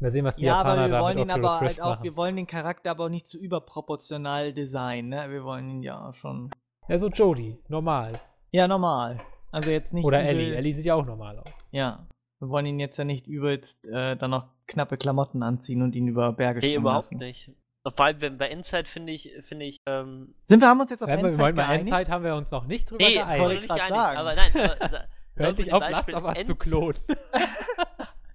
Mal 0.00 0.10
sehen, 0.10 0.24
was 0.24 0.36
die 0.36 0.46
Ja, 0.46 0.56
Japaner 0.58 0.72
aber 0.82 0.82
wir 0.90 0.96
da 0.96 1.00
wollen 1.02 1.18
ihn 1.18 1.30
aber 1.30 1.48
Rift 1.52 1.60
halt 1.60 1.80
auch, 1.82 1.90
machen. 1.90 2.04
wir 2.04 2.16
wollen 2.16 2.36
den 2.36 2.46
Charakter 2.46 2.90
aber 2.90 3.04
auch 3.04 3.08
nicht 3.08 3.26
zu 3.28 3.38
überproportional 3.38 4.52
designen, 4.52 5.10
ne? 5.10 5.30
Wir 5.30 5.44
wollen 5.44 5.68
ihn 5.70 5.82
ja 5.82 6.12
schon. 6.14 6.50
Ja, 6.88 6.98
so 6.98 7.08
Jodie, 7.08 7.58
normal. 7.68 8.18
Ja, 8.50 8.66
normal. 8.66 9.18
Also 9.52 9.70
jetzt 9.70 9.92
nicht. 9.92 10.04
Oder 10.04 10.22
Ellie. 10.22 10.54
Ellie 10.56 10.72
sieht 10.74 10.86
ja 10.86 10.94
auch 10.94 11.04
normal 11.06 11.38
aus. 11.38 11.48
Ja. 11.70 12.06
Wir 12.40 12.48
wollen 12.48 12.66
ihn 12.66 12.80
jetzt 12.80 12.96
ja 12.98 13.04
nicht 13.04 13.28
übelst 13.28 13.86
äh, 13.86 14.16
dann 14.16 14.30
noch 14.30 14.48
knappe 14.66 14.96
Klamotten 14.96 15.42
anziehen 15.44 15.82
und 15.82 15.94
ihn 15.94 16.08
über 16.08 16.32
Berge 16.32 16.58
Nee, 16.60 16.66
schwimmen 16.72 16.82
überhaupt 16.82 17.04
lassen. 17.04 17.18
nicht. 17.18 17.52
Vor 17.86 18.04
allem 18.04 18.20
wenn 18.20 18.38
bei 18.38 18.48
Inside 18.50 18.86
finde 18.86 19.12
ich, 19.12 19.32
finde 19.42 19.66
ich, 19.66 19.76
ähm, 19.88 20.34
Sind 20.42 20.60
wir, 20.60 20.68
haben 20.68 20.80
uns 20.80 20.90
jetzt 20.90 21.02
auf 21.02 21.08
wir 21.08 21.18
Endzeit 21.18 21.38
mal 21.38 21.52
geeinigt? 21.52 21.86
Endzeit 21.92 22.08
haben 22.10 22.24
wir 22.24 22.34
uns 22.34 22.50
noch 22.50 22.66
nicht 22.66 22.90
drüber 22.90 23.04
nee, 23.04 23.14
geeinigt. 23.14 23.40
wollte 23.40 23.54
ich 23.54 23.60
nicht 23.62 23.74
geeinigt, 23.74 23.94
sagen. 23.96 24.18
aber 24.18 24.34
nein, 24.34 24.50
aber, 24.80 24.88
sa- 24.88 25.04
Hör 25.36 25.48
endlich 25.48 25.68
zum 25.68 25.82
auf, 25.82 25.90
Last 25.90 26.06
Beispiel 26.12 26.14
of 26.14 26.24
Us 26.36 26.46
zu 26.46 26.54
klonen. 26.56 26.98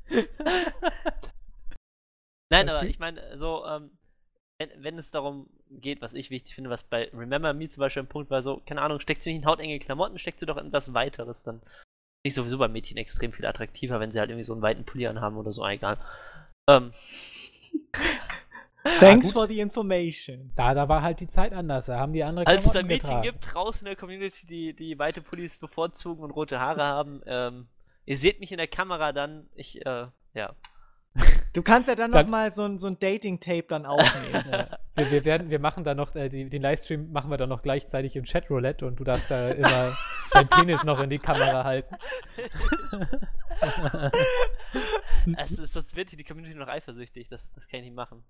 Nein, 2.49 2.68
Okay. 2.69 2.78
aber 2.78 2.88
ich 2.88 2.99
meine, 2.99 3.38
so, 3.38 3.65
ähm, 3.65 3.91
wenn, 4.60 4.69
wenn 4.84 4.98
es 4.98 5.11
darum 5.11 5.48
geht, 5.69 6.02
was 6.02 6.14
ich 6.14 6.30
wichtig 6.30 6.56
finde, 6.56 6.69
was 6.69 6.84
bei 6.84 7.10
Remember 7.14 7.53
Me 7.53 7.68
zum 7.68 7.82
Beispiel 7.82 8.03
ein 8.03 8.07
Punkt 8.10 8.32
war, 8.32 8.41
so, 8.41 8.61
keine 8.65 8.82
Ahnung, 8.82 8.99
steckt 8.99 9.22
sie 9.22 9.32
nicht 9.34 9.44
in 9.44 9.48
hautenge 9.48 9.80
Klamotten, 9.80 10.18
steckt 10.18 10.40
sie 10.40 10.45
doch 10.45 10.57
in 10.57 10.68
etwas 10.68 10.94
weiteres, 10.94 11.44
dann 11.44 11.60
finde 11.60 11.74
ich 12.24 12.34
sowieso 12.36 12.57
bei 12.57 12.68
Mädchen 12.68 12.98
extrem 12.98 13.34
viel 13.34 13.45
attraktiver, 13.45 13.99
wenn 13.99 14.11
sie 14.11 14.19
halt 14.19 14.30
irgendwie 14.30 14.45
so 14.45 14.53
einen 14.53 14.61
weiten 14.61 14.86
Pulli 14.86 15.07
anhaben 15.07 15.38
oder 15.38 15.52
so, 15.52 15.64
ah, 15.64 15.72
egal. 15.72 15.98
Ähm, 16.69 16.91
Thanks 18.99 19.28
gut. 19.28 19.34
for 19.34 19.48
the 19.48 19.60
information. 19.60 20.52
Da, 20.56 20.74
da 20.74 20.88
war 20.88 21.02
halt 21.02 21.19
die 21.19 21.28
Zeit 21.28 21.52
anders. 21.52 21.88
Da 21.88 21.99
haben 21.99 22.14
die 22.14 22.24
andere 22.24 22.48
als 22.48 22.64
es 22.65 22.72
Klamotten 22.72 22.78
dann 22.80 22.88
Mädchen 22.88 23.22
getragen. 23.22 23.22
gibt 23.24 23.53
draußen 23.53 23.86
in 23.86 23.91
der 23.91 23.95
Community, 23.98 24.48
die, 24.48 24.74
die 24.74 24.98
weite 24.98 25.22
Pullis 25.22 25.57
bevorzugen 25.57 26.24
und 26.24 26.32
rote 26.32 26.60
Haare 26.60 26.84
haben, 26.84 27.22
ähm, 27.26 27.68
ihr 28.06 28.18
seht 28.18 28.40
mich 28.40 28.52
in 28.52 28.57
der 28.57 28.68
Kamera 28.68 29.11
dann, 29.11 29.49
ich, 29.56 29.86
äh, 29.86 30.07
ja. 30.34 30.56
Du 31.57 31.63
kannst 31.63 31.89
ja 31.89 31.95
dann, 31.95 32.11
Dann- 32.11 32.25
noch 32.27 32.31
mal 32.31 32.51
so 32.53 32.65
ein, 32.65 32.77
so 32.77 32.85
ein 32.85 32.99
Dating-Tape 32.99 33.65
dann 33.67 33.88
aufnehmen. 33.88 34.43
Ja. 34.51 34.77
Wir, 34.95 35.11
wir, 35.11 35.25
werden, 35.25 35.49
wir 35.49 35.57
machen 35.59 35.84
da 35.84 35.93
noch, 35.95 36.13
äh, 36.15 36.29
die, 36.29 36.49
den 36.49 36.61
Livestream 36.61 37.11
machen 37.11 37.29
wir 37.31 37.38
dann 37.38 37.49
noch 37.49 37.61
gleichzeitig 37.63 38.15
im 38.15 38.25
Chatroulette 38.25 38.85
und 38.85 38.99
du 38.99 39.03
darfst 39.03 39.29
da 39.31 39.49
immer 39.49 39.95
deinen 40.34 40.47
Penis 40.49 40.84
noch 40.84 40.99
in 41.01 41.09
die 41.09 41.17
Kamera 41.19 41.63
halten. 41.63 41.95
Es 45.38 45.51
ist, 45.57 45.73
sonst 45.73 45.95
wird 45.95 46.09
hier 46.09 46.17
die 46.17 46.23
Community 46.23 46.55
noch 46.55 46.67
eifersüchtig, 46.67 47.27
das, 47.29 47.51
das 47.53 47.67
kann 47.67 47.79
ich 47.79 47.85
nicht 47.88 47.95
machen. 47.95 48.23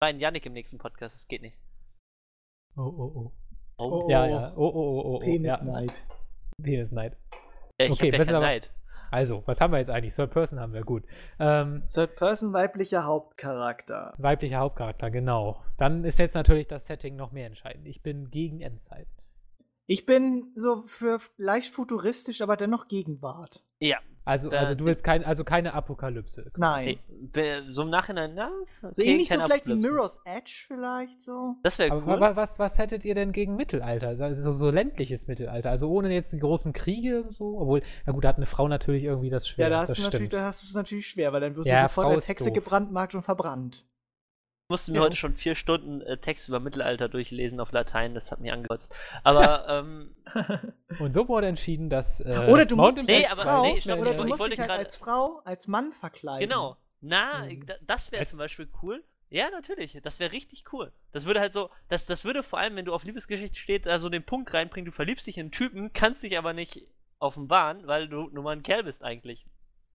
Nein, 0.00 0.18
Yannick 0.20 0.46
im 0.46 0.52
nächsten 0.52 0.78
Podcast, 0.78 1.14
das 1.16 1.26
geht 1.26 1.42
nicht. 1.42 1.56
Oh, 2.76 2.82
oh, 2.82 3.12
oh. 3.14 3.32
Oh, 3.78 4.10
Ja, 4.10 4.26
ja. 4.26 4.52
Oh, 4.56 4.66
oh, 4.66 4.72
oh, 4.72 5.00
oh. 5.04 5.14
oh. 5.16 5.18
Penisneid. 5.20 6.04
Ja. 6.58 6.64
Penisneid. 6.64 7.16
Ja, 7.80 7.86
ich 7.86 7.92
Okay, 7.92 8.12
hab 8.12 8.26
ja 8.26 8.36
aber- 8.36 8.40
Neid. 8.46 8.70
Also, 9.10 9.42
was 9.46 9.60
haben 9.60 9.72
wir 9.72 9.78
jetzt 9.78 9.90
eigentlich? 9.90 10.14
Third 10.14 10.30
Person 10.30 10.60
haben 10.60 10.72
wir, 10.72 10.82
gut. 10.82 11.04
Ähm, 11.38 11.82
Third 11.84 12.16
Person 12.16 12.52
weiblicher 12.52 13.04
Hauptcharakter. 13.04 14.14
weiblicher 14.18 14.58
Hauptcharakter, 14.58 15.10
genau. 15.10 15.62
Dann 15.78 16.04
ist 16.04 16.18
jetzt 16.18 16.34
natürlich 16.34 16.68
das 16.68 16.86
Setting 16.86 17.16
noch 17.16 17.32
mehr 17.32 17.46
entscheidend. 17.46 17.86
Ich 17.86 18.02
bin 18.02 18.30
gegen 18.30 18.60
Endzeit. 18.60 19.08
Ich 19.86 20.06
bin 20.06 20.52
so 20.54 20.84
für 20.86 21.18
leicht 21.36 21.72
futuristisch, 21.74 22.42
aber 22.42 22.56
dennoch 22.56 22.86
Gegenwart. 22.86 23.64
Ja, 23.80 23.98
Also, 24.24 24.50
Da- 24.50 24.58
also 24.58 24.74
du 24.74 24.84
willst 24.84 25.02
kein, 25.02 25.24
also 25.24 25.44
keine 25.44 25.72
Apokalypse. 25.74 26.52
Nein. 26.56 26.84
nee, 26.84 26.98
be- 27.32 27.64
so 27.68 27.82
im 27.82 27.90
Nachhinein, 27.90 28.34
na, 28.34 28.50
okay, 28.62 28.92
so 28.92 29.02
ähnlich 29.02 29.28
so 29.28 29.40
vielleicht 29.40 29.66
wie. 29.66 29.74
Mirror's 29.74 30.20
Edge 30.24 30.64
vielleicht 30.68 31.22
so. 31.22 31.56
Das 31.62 31.78
wäre 31.78 31.92
Aber 31.92 32.14
cool. 32.14 32.20
wa- 32.20 32.36
was, 32.36 32.58
was 32.58 32.78
hättet 32.78 33.04
ihr 33.04 33.14
denn 33.14 33.32
gegen 33.32 33.56
Mittelalter? 33.56 34.08
Also 34.08 34.32
so, 34.34 34.52
so 34.52 34.70
ländliches 34.70 35.26
Mittelalter. 35.26 35.70
Also 35.70 35.88
ohne 35.90 36.12
jetzt 36.12 36.32
die 36.32 36.38
großen 36.38 36.72
Kriege 36.72 37.22
und 37.22 37.32
so. 37.32 37.58
Obwohl, 37.58 37.82
na 38.06 38.12
gut, 38.12 38.24
da 38.24 38.28
hat 38.28 38.36
eine 38.36 38.46
Frau 38.46 38.68
natürlich 38.68 39.04
irgendwie 39.04 39.30
das 39.30 39.48
schwer. 39.48 39.64
Ja, 39.66 39.70
da 39.70 39.78
hast, 39.80 39.88
das 39.90 39.96
du 39.96 40.02
natürlich, 40.02 40.26
stimmt. 40.28 40.32
da 40.42 40.46
hast 40.46 40.62
du 40.62 40.66
es 40.66 40.74
natürlich 40.74 41.06
schwer, 41.08 41.32
weil 41.32 41.40
dann 41.40 41.56
wirst 41.56 41.68
Ja, 41.68 41.82
du 41.82 41.88
sofort 41.88 42.04
Frau 42.04 42.10
als 42.10 42.18
ist 42.24 42.28
Hexe 42.28 42.44
doof. 42.46 42.54
gebrandmarkt 42.54 43.14
und 43.14 43.22
verbrannt. 43.22 43.86
Ich 44.70 44.72
musste 44.72 44.92
mir 44.92 44.98
Ja. 44.98 45.02
heute 45.06 45.16
schon 45.16 45.34
vier 45.34 45.56
Stunden 45.56 46.00
äh, 46.02 46.16
Text 46.18 46.48
über 46.48 46.60
Mittelalter 46.60 47.08
durchlesen 47.08 47.58
auf 47.58 47.72
Latein, 47.72 48.14
das 48.14 48.30
hat 48.30 48.38
mich 48.38 48.52
angekotzt. 48.52 48.94
Aber, 49.24 49.66
ähm, 49.68 50.14
Und 51.00 51.12
so 51.12 51.26
wurde 51.26 51.48
entschieden, 51.48 51.90
dass. 51.90 52.20
Äh, 52.20 52.46
Oder 52.48 52.66
du 52.66 52.76
musst 52.76 52.96
dich 52.98 53.04
Nee, 53.08 53.24
als 53.24 53.32
aber- 53.32 53.42
Frau, 53.42 53.62
nee, 53.64 53.80
stopp, 53.80 53.98
oder 53.98 54.12
ich 54.12 54.16
du 54.16 54.22
musst 54.22 54.34
ich 54.34 54.38
wollte 54.38 54.50
dich 54.52 54.60
halt 54.60 54.68
gerade- 54.68 54.84
als 54.84 54.94
Frau, 54.94 55.40
als 55.44 55.66
Mann 55.66 55.92
verkleiden. 55.92 56.48
genau. 56.48 56.76
Na, 57.00 57.46
Mhm. 57.46 57.66
da- 57.66 57.74
das 57.84 58.12
wäre 58.12 58.24
zum 58.26 58.38
Beispiel 58.38 58.68
cool. 58.80 59.02
Ja, 59.28 59.50
natürlich. 59.50 59.98
Das 60.04 60.20
wäre 60.20 60.30
richtig 60.30 60.72
cool. 60.72 60.92
Das 61.10 61.24
würde 61.26 61.40
halt 61.40 61.52
so, 61.52 61.68
das, 61.88 62.06
das 62.06 62.24
würde 62.24 62.44
vor 62.44 62.60
allem, 62.60 62.76
wenn 62.76 62.84
du 62.84 62.92
auf 62.94 63.02
Liebesgeschichte 63.02 63.58
steht, 63.58 63.86
da 63.86 63.98
so 63.98 64.08
den 64.08 64.22
Punkt 64.24 64.54
reinbringen, 64.54 64.86
du 64.86 64.92
verliebst 64.92 65.26
dich 65.26 65.36
in 65.38 65.46
einen 65.46 65.50
Typen, 65.50 65.92
kannst 65.92 66.22
dich 66.22 66.38
aber 66.38 66.52
nicht 66.52 66.86
offenbaren, 67.18 67.88
weil 67.88 68.08
du 68.08 68.28
nur 68.30 68.44
mal 68.44 68.52
ein 68.54 68.62
Kerl 68.62 68.84
bist 68.84 69.02
eigentlich. 69.04 69.46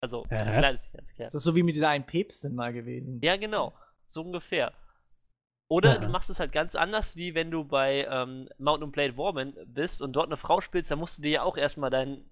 Also, 0.01 0.25
Aha. 0.31 0.45
kleines 0.59 0.87
dich 0.91 0.99
als 0.99 1.13
Kerl. 1.13 1.27
Das 1.27 1.35
ist 1.35 1.45
so 1.45 1.55
wie 1.55 1.63
mit 1.63 1.75
dieser 1.77 1.91
einen 1.91 2.07
Päpstin 2.07 2.55
mal 2.55 2.73
gewesen. 2.73 3.21
Ja, 3.23 3.37
genau. 3.37 3.75
So 4.13 4.23
ungefähr. 4.23 4.73
Oder 5.71 5.95
Ja. 5.95 5.99
du 6.01 6.09
machst 6.09 6.29
es 6.29 6.39
halt 6.41 6.53
ganz 6.53 6.75
anders, 6.75 7.17
wie 7.17 7.35
wenn 7.35 7.51
du 7.51 7.65
bei 7.65 8.07
ähm, 8.11 8.49
Mountain 8.59 8.85
and 8.85 8.93
Blade 8.93 9.17
Warman 9.17 9.55
bist 9.67 10.03
und 10.03 10.13
dort 10.13 10.27
eine 10.27 10.37
Frau 10.37 10.61
spielst, 10.61 10.91
dann 10.91 10.99
musst 10.99 11.19
du 11.19 11.23
dir 11.23 11.31
ja 11.31 11.43
auch 11.43 11.57
erstmal 11.57 11.91
dein. 11.91 12.25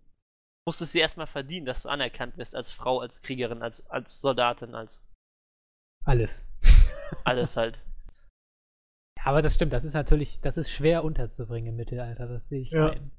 musstest 0.66 0.92
du 0.94 0.98
dir 0.98 1.02
erstmal 1.02 1.26
verdienen, 1.26 1.64
dass 1.66 1.82
du 1.82 1.88
anerkannt 1.88 2.36
wirst 2.36 2.54
als 2.54 2.70
Frau, 2.70 3.00
als 3.00 3.22
Kriegerin, 3.22 3.62
als, 3.62 3.88
als 3.90 4.20
Soldatin, 4.20 4.74
als 4.74 5.06
Alles. 6.04 6.44
alles 7.24 7.56
halt. 7.56 7.78
Ja, 9.18 9.26
aber 9.26 9.42
das 9.42 9.54
stimmt, 9.54 9.74
das 9.74 9.84
ist 9.84 9.92
natürlich, 9.92 10.40
das 10.40 10.56
ist 10.56 10.70
schwer 10.70 11.04
unterzubringen 11.04 11.68
im 11.70 11.76
Mittelalter, 11.76 12.26
das 12.26 12.48
sehe 12.48 12.62
ich 12.62 12.70
Ja. 12.70 12.90
ein. 12.92 13.10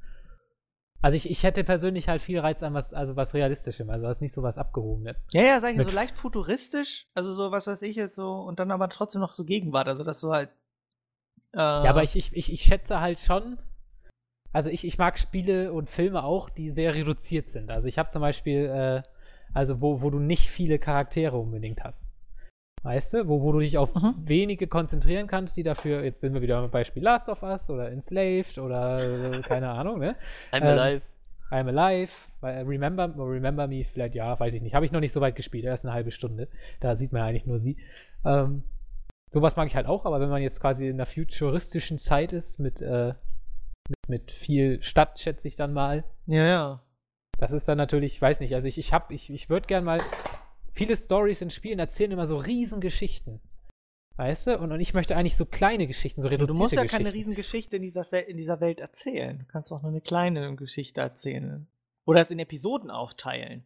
Also 1.02 1.16
ich, 1.16 1.30
ich 1.30 1.44
hätte 1.44 1.64
persönlich 1.64 2.08
halt 2.08 2.22
viel 2.22 2.40
Reiz 2.40 2.62
an 2.62 2.74
was, 2.74 2.94
also 2.94 3.16
was 3.16 3.34
Realistischem, 3.34 3.90
also 3.90 4.06
was 4.06 4.22
nicht 4.22 4.34
so 4.34 4.44
was 4.44 4.58
Abgehobenes. 4.58 5.18
Ja, 5.34 5.42
ja, 5.42 5.60
sag 5.60 5.72
ich 5.72 5.78
Mit- 5.78 5.90
so 5.90 5.96
leicht 5.96 6.16
futuristisch, 6.16 7.08
also 7.16 7.34
so, 7.34 7.52
was 7.52 7.66
weiß 7.68 7.82
ich 7.82 7.96
jetzt 7.96 8.16
so, 8.16 8.34
und 8.34 8.60
dann 8.60 8.70
aber 8.72 8.88
trotzdem 8.90 9.22
noch 9.22 9.34
so 9.34 9.44
Gegenwart, 9.44 9.88
also 9.88 10.04
dass 10.04 10.22
du 10.22 10.32
halt. 10.32 10.50
Äh, 11.54 11.58
Ja, 11.58 11.90
aber 11.90 12.04
ich, 12.04 12.16
ich, 12.16 12.34
ich, 12.36 12.54
ich 12.54 12.62
schätze 12.62 13.00
halt 13.02 13.18
schon, 13.20 13.58
also 14.54 14.70
ich, 14.70 14.86
ich 14.86 14.98
mag 15.00 15.18
Spiele 15.18 15.74
und 15.74 15.90
Filme 15.90 16.24
auch, 16.24 16.50
die 16.50 16.70
sehr 16.72 16.94
reduziert 16.94 17.50
sind. 17.50 17.72
Also 17.72 17.88
ich 17.88 17.98
habe 17.98 18.10
zum 18.10 18.22
Beispiel, 18.22 18.66
äh, 18.66 19.02
also 19.54 19.82
wo, 19.82 20.02
wo 20.02 20.10
du 20.12 20.20
nicht 20.20 20.50
viele 20.50 20.78
Charaktere 20.78 21.38
unbedingt 21.38 21.84
hast. 21.84 22.14
Weißt 22.84 23.14
du, 23.14 23.28
wo, 23.28 23.42
wo 23.42 23.52
du 23.52 23.60
dich 23.60 23.78
auf 23.78 23.94
Mhm. 23.96 24.16
wenige 24.26 24.68
konzentrieren 24.68 25.28
kannst, 25.28 25.56
die 25.56 25.64
dafür, 25.64 26.04
jetzt 26.04 26.22
sind 26.22 26.34
wir 26.34 26.42
wieder 26.42 26.60
beim 26.62 26.72
Beispiel 26.72 27.04
Last 27.04 27.30
of 27.30 27.44
Us 27.44 27.70
oder 27.70 27.92
Enslaved 27.92 28.58
oder 28.58 29.34
äh, 29.34 29.42
keine 29.42 29.70
Ahnung, 29.70 30.00
ne? 30.00 30.16
I'm 30.52 30.62
Ähm, 30.64 30.80
alive. 30.80 31.02
I'm 31.52 31.68
Alive, 31.68 32.12
äh, 32.44 32.62
Remember, 32.62 33.14
Remember 33.18 33.68
Me, 33.68 33.84
vielleicht 33.84 34.16
ja, 34.16 34.40
weiß 34.40 34.54
ich 34.54 34.62
nicht. 34.62 34.74
Habe 34.74 34.86
ich 34.86 34.94
noch 34.94 35.02
nicht 35.02 35.12
so 35.12 35.20
weit 35.20 35.36
gespielt, 35.36 35.66
erst 35.66 35.86
eine 35.86 35.94
halbe 35.94 36.12
Stunde. 36.12 36.48
Da 36.80 36.96
sieht 36.96 37.12
man 37.12 37.22
ja 37.24 37.28
eigentlich 37.28 37.46
nur 37.46 37.60
sie. 37.60 37.76
Ähm, 38.24 38.64
sowas 39.32 39.58
mag 39.58 39.68
ich 39.68 39.76
halt 39.76 39.86
auch, 39.86 40.06
aber 40.06 40.22
wenn 40.22 40.30
man 40.30 40.42
jetzt 40.42 40.62
quasi 40.62 40.88
in 40.88 40.94
einer 40.96 41.06
futuristischen 41.06 42.00
Zeit 42.00 42.32
ist, 42.32 42.58
mit, 42.60 42.82
äh, 42.82 43.14
mit, 43.90 43.98
mit 44.08 44.32
viel 44.32 44.82
Stadt, 44.82 45.20
schätze 45.20 45.48
ich 45.50 45.56
dann 45.58 45.74
mal, 45.74 46.06
ja, 46.26 46.46
ja. 46.46 46.82
das 47.38 47.52
ist 47.52 47.68
dann 47.68 47.78
natürlich, 47.78 48.14
ich 48.16 48.22
weiß 48.22 48.40
nicht, 48.40 48.56
also 48.56 48.68
ich, 48.70 48.78
ich 48.78 48.94
hab, 48.94 49.12
ich, 49.12 49.30
ich 49.30 49.50
würde 49.50 49.68
gern 49.68 49.84
mal, 49.84 49.98
viele 50.72 50.96
Stories 50.96 51.42
in 51.42 51.50
Spielen 51.50 51.80
erzählen 51.80 52.12
immer 52.12 52.28
so 52.28 52.38
Riesengeschichten. 52.38 53.42
Weißt 54.18 54.48
du? 54.48 54.60
Und, 54.60 54.72
und 54.72 54.80
ich 54.80 54.94
möchte 54.94 55.16
eigentlich 55.16 55.38
so 55.38 55.46
kleine 55.46 55.88
Geschichten, 55.88 56.22
so 56.22 56.28
reduzierte 56.28 56.54
Du 56.54 56.60
musst 56.60 56.76
ja 56.76 56.84
Geschichten. 56.84 57.04
keine 57.06 57.14
Riesengeschichte 57.14 57.78
in 57.78 57.82
dieser, 57.82 58.28
in 58.28 58.38
dieser 58.38 58.60
Welt 58.60 58.80
erzählen. 58.80 59.40
Du 59.40 59.46
kannst 59.46 59.72
auch 59.72 59.82
nur 59.82 59.92
eine 59.92 60.02
kleine 60.02 60.56
Geschichte 60.56 61.02
erzählen. 61.02 61.68
Oder 62.06 62.22
es 62.22 62.32
in 62.32 62.40
Episoden 62.40 62.92
aufteilen. 62.92 63.64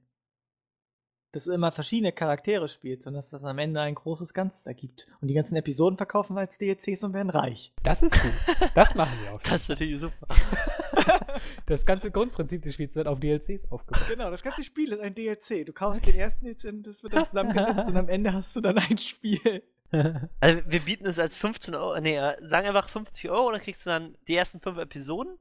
Dass 1.36 1.44
du 1.44 1.52
immer 1.52 1.70
verschiedene 1.70 2.14
Charaktere 2.14 2.70
spielst 2.70 3.08
und 3.08 3.14
dass 3.14 3.30
das 3.30 3.44
am 3.44 3.60
Ende 3.60 3.82
ein 3.82 3.94
großes 3.94 4.34
Ganzes 4.34 4.68
ergibt. 4.68 5.06
Und 5.20 5.28
die 5.28 5.34
ganzen 5.34 5.58
Episoden 5.58 5.98
verkaufen 5.98 6.34
wir 6.34 6.40
als 6.40 6.58
DLCs 6.58 7.04
und 7.04 7.14
werden 7.14 7.30
reich. 7.30 7.74
Das 7.84 8.04
ist 8.04 8.18
gut. 8.22 8.32
Das 8.74 8.96
machen 8.96 9.12
wir 9.22 9.32
jeden 9.32 9.44
Das 9.44 9.64
ist 9.64 9.70
natürlich 9.70 10.00
super. 10.00 10.28
Das 11.66 11.86
ganze 11.86 12.10
Grundprinzip 12.10 12.62
des 12.62 12.76
Spiels 12.76 12.96
wird 12.96 13.08
auf 13.08 13.20
DLCs 13.20 13.70
aufgebaut. 13.70 14.06
Genau, 14.08 14.32
das 14.32 14.44
ganze 14.44 14.64
Spiel 14.64 14.94
ist 14.94 15.02
ein 15.02 15.14
DLC. 15.14 15.66
Du 15.66 15.74
kaufst 15.74 16.06
den 16.06 16.16
ersten 16.16 16.46
jetzt 16.46 16.64
und 16.64 16.84
das 16.84 17.04
wird 17.04 17.14
dann 17.14 17.26
zusammengesetzt 17.26 17.90
und 17.90 17.98
am 17.98 18.08
Ende 18.08 18.32
hast 18.32 18.56
du 18.56 18.62
dann 18.62 18.78
ein 18.78 18.98
Spiel. 18.98 19.64
Also 20.40 20.62
wir 20.66 20.80
bieten 20.80 21.06
es 21.06 21.20
als 21.20 21.36
15 21.38 21.76
Euro, 21.76 22.00
nee, 22.02 22.18
äh, 22.18 22.36
sagen 22.42 22.68
einfach 22.68 22.90
50 22.90 23.30
Euro 23.30 23.48
und 23.48 23.54
dann 23.54 23.62
kriegst 23.62 23.86
du 23.86 23.92
dann 23.92 24.16
die 24.28 24.36
ersten 24.36 24.60
fünf 24.60 24.78
Episoden. 24.78 25.38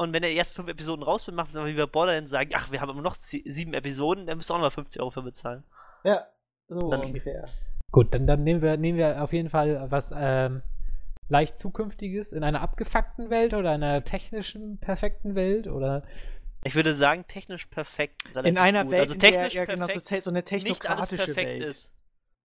Und 0.00 0.14
wenn 0.14 0.22
der 0.22 0.32
ersten 0.32 0.54
fünf 0.54 0.70
Episoden 0.70 1.02
raus 1.02 1.26
sind, 1.26 1.34
machen 1.34 1.48
wir 1.48 1.50
es 1.50 1.56
einfach 1.56 1.68
wie 1.68 1.76
bei 1.76 1.84
Borderlands 1.84 2.30
sagen, 2.30 2.52
ach, 2.54 2.72
wir 2.72 2.80
haben 2.80 2.88
aber 2.88 3.02
noch 3.02 3.12
sie- 3.14 3.44
sieben 3.44 3.74
Episoden, 3.74 4.24
dann 4.26 4.38
müsst 4.38 4.50
ihr 4.50 4.54
auch 4.54 4.58
noch 4.58 4.72
50 4.72 4.98
Euro 4.98 5.10
für 5.10 5.20
bezahlen. 5.20 5.62
Ja, 6.04 6.26
so 6.68 6.88
Dann- 6.90 7.04
ungefähr. 7.04 7.44
Gut, 7.92 8.14
dann, 8.14 8.26
dann 8.26 8.42
nehmen, 8.42 8.62
wir, 8.62 8.78
nehmen 8.78 8.96
wir 8.96 9.22
auf 9.22 9.34
jeden 9.34 9.50
Fall 9.50 9.90
was 9.90 10.10
ähm, 10.16 10.62
leicht 11.28 11.58
Zukünftiges 11.58 12.32
in 12.32 12.44
einer 12.44 12.62
abgefuckten 12.62 13.28
Welt 13.28 13.52
oder 13.52 13.72
einer 13.72 14.02
technischen, 14.02 14.78
perfekten 14.78 15.34
Welt 15.34 15.66
oder. 15.66 16.02
Ich 16.64 16.74
würde 16.74 16.94
sagen, 16.94 17.26
technisch 17.28 17.66
perfekt. 17.66 18.22
In 18.42 18.56
einer 18.56 18.84
gut. 18.84 18.92
Welt, 18.92 19.02
also 19.02 19.14
in 19.14 19.20
der 19.20 19.30
technisch 19.32 19.52
ja, 19.54 19.64
genau, 19.66 19.86
so, 19.86 19.92
perfekt, 19.92 20.26
eine 20.28 20.38
nicht 20.38 20.50
alles 20.52 20.64
technokratische 20.78 21.24
perfekt 21.26 21.46
Welt. 21.50 21.62
ist. 21.64 21.94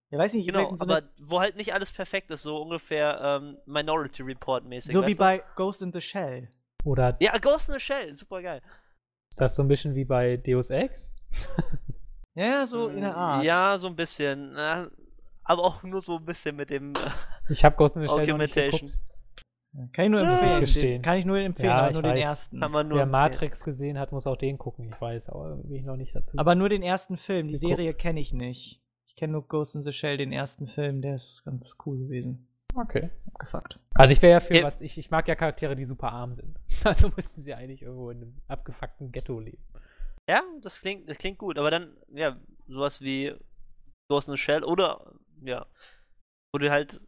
Ja, 0.10 0.20
weiß 0.20 0.34
nicht, 0.34 0.46
Genau, 0.46 0.76
so, 0.76 0.84
aber 0.84 1.04
wo 1.22 1.40
halt 1.40 1.56
nicht 1.56 1.74
alles 1.74 1.94
perfekt 1.94 2.32
ist, 2.32 2.44
so 2.44 2.62
ungefähr 2.62 3.18
ähm, 3.22 3.58
Minority 3.66 4.24
Report 4.24 4.66
mäßig. 4.66 4.92
so 4.92 5.06
wie 5.06 5.12
du? 5.14 5.18
bei 5.18 5.42
Ghost 5.56 5.82
in 5.82 5.94
the 5.94 6.02
Shell. 6.02 6.50
Oder 6.86 7.18
Ja, 7.20 7.38
Ghost 7.40 7.68
in 7.70 7.74
the 7.76 7.80
Shell, 7.82 8.14
super 8.14 8.42
geil. 8.42 8.62
ist 9.30 9.42
das 9.42 9.56
so 9.56 9.64
ein 9.64 9.68
bisschen 9.68 9.96
wie 9.96 10.06
bei 10.06 10.38
Deus 10.38 10.70
Ex? 10.70 11.12
Ja, 12.38 12.66
so 12.66 12.90
in 12.90 13.00
der 13.00 13.16
Art. 13.16 13.46
Ja, 13.46 13.78
so 13.78 13.88
ein 13.88 13.96
bisschen. 13.96 14.56
aber 14.58 15.64
auch 15.64 15.84
nur 15.84 16.02
so 16.02 16.18
ein 16.18 16.26
bisschen 16.26 16.56
mit 16.58 16.70
dem. 16.70 16.92
Äh, 16.96 17.10
Ich 17.50 17.64
habe 17.64 17.78
Ghost 17.78 17.96
in 17.96 18.02
the 18.02 18.08
Shell 18.10 18.28
noch 18.28 18.38
nicht 18.38 18.58
Augmentation. 18.58 18.90
geguckt. 18.92 19.94
Kann 19.94 20.06
ich 20.06 20.12
nur 20.12 20.22
Ja, 20.22 20.58
empfehlen. 20.58 20.82
Den, 20.82 21.02
kann 21.02 21.18
ich 21.18 21.26
nur 21.26 21.38
empfehlen, 21.38 21.68
Ja, 21.70 21.78
aber 21.78 21.88
ich 21.90 21.94
nur 21.94 22.04
den 22.04 22.12
weiß. 22.16 22.24
ersten. 22.24 22.60
kann 22.60 22.72
man 22.72 22.88
nur 22.90 22.98
Wer 22.98 23.04
empfehlen. 23.04 23.22
Matrix 23.24 23.64
gesehen 23.64 23.98
hat, 24.00 24.12
muss 24.12 24.28
auch 24.28 24.36
den 24.38 24.58
gucken. 24.58 24.90
Ich 24.94 25.00
weiß, 25.02 25.30
aber 25.30 25.50
irgendwie 25.50 25.82
noch 25.82 25.96
nicht 25.96 26.14
dazu. 26.14 26.38
Aber 26.38 26.56
nur 26.56 26.68
den 26.70 26.82
ersten 26.84 27.16
Film. 27.18 27.48
Die 27.48 27.54
Wir 27.54 27.60
Serie 27.60 27.94
kenne 27.94 28.20
ich 28.20 28.34
nicht. 28.34 28.82
Ich 29.06 29.16
kenne 29.16 29.32
nur 29.34 29.48
Ghost 29.48 29.76
in 29.76 29.84
the 29.86 29.94
Shell, 29.94 30.18
den 30.18 30.34
ersten 30.34 30.68
Film. 30.68 31.02
Der 31.02 31.16
ist 31.16 31.44
ganz 31.46 31.76
cool 31.86 31.98
gewesen. 32.00 32.50
Okay. 32.76 33.10
Abgefuckt. 33.34 33.80
Also 33.94 34.14
ich 34.14 34.22
wäre 34.22 34.34
ja 34.34 34.40
für 34.40 34.56
Ja. 34.56 34.64
was, 34.64 34.82
ich, 34.82 34.98
ich 34.98 35.12
mag 35.12 35.28
ja 35.28 35.36
Charaktere, 35.36 35.76
die 35.76 35.86
super 35.86 36.12
arm 36.12 36.34
sind. 36.34 36.60
Also 36.86 37.12
müssten 37.16 37.42
sie 37.42 37.54
eigentlich 37.54 37.82
irgendwo 37.82 38.10
in 38.12 38.22
einem 38.22 38.42
abgefuckten 38.48 39.12
Ghetto 39.12 39.40
leben. 39.40 39.64
Ja, 40.30 40.44
das 40.62 40.82
klingt, 40.82 41.10
das 41.10 41.18
klingt 41.18 41.38
gut, 41.38 41.58
aber 41.58 41.72
dann, 41.72 41.96
ja, 42.14 42.40
sowas 42.68 43.02
wie 43.02 43.34
Ghost 44.10 44.28
in 44.28 44.34
the 44.36 44.38
Shell 44.38 44.64
oder, 44.64 45.14
ja, 45.44 45.66
wo 46.54 46.60
du 46.60 46.70
halt, 46.70 47.00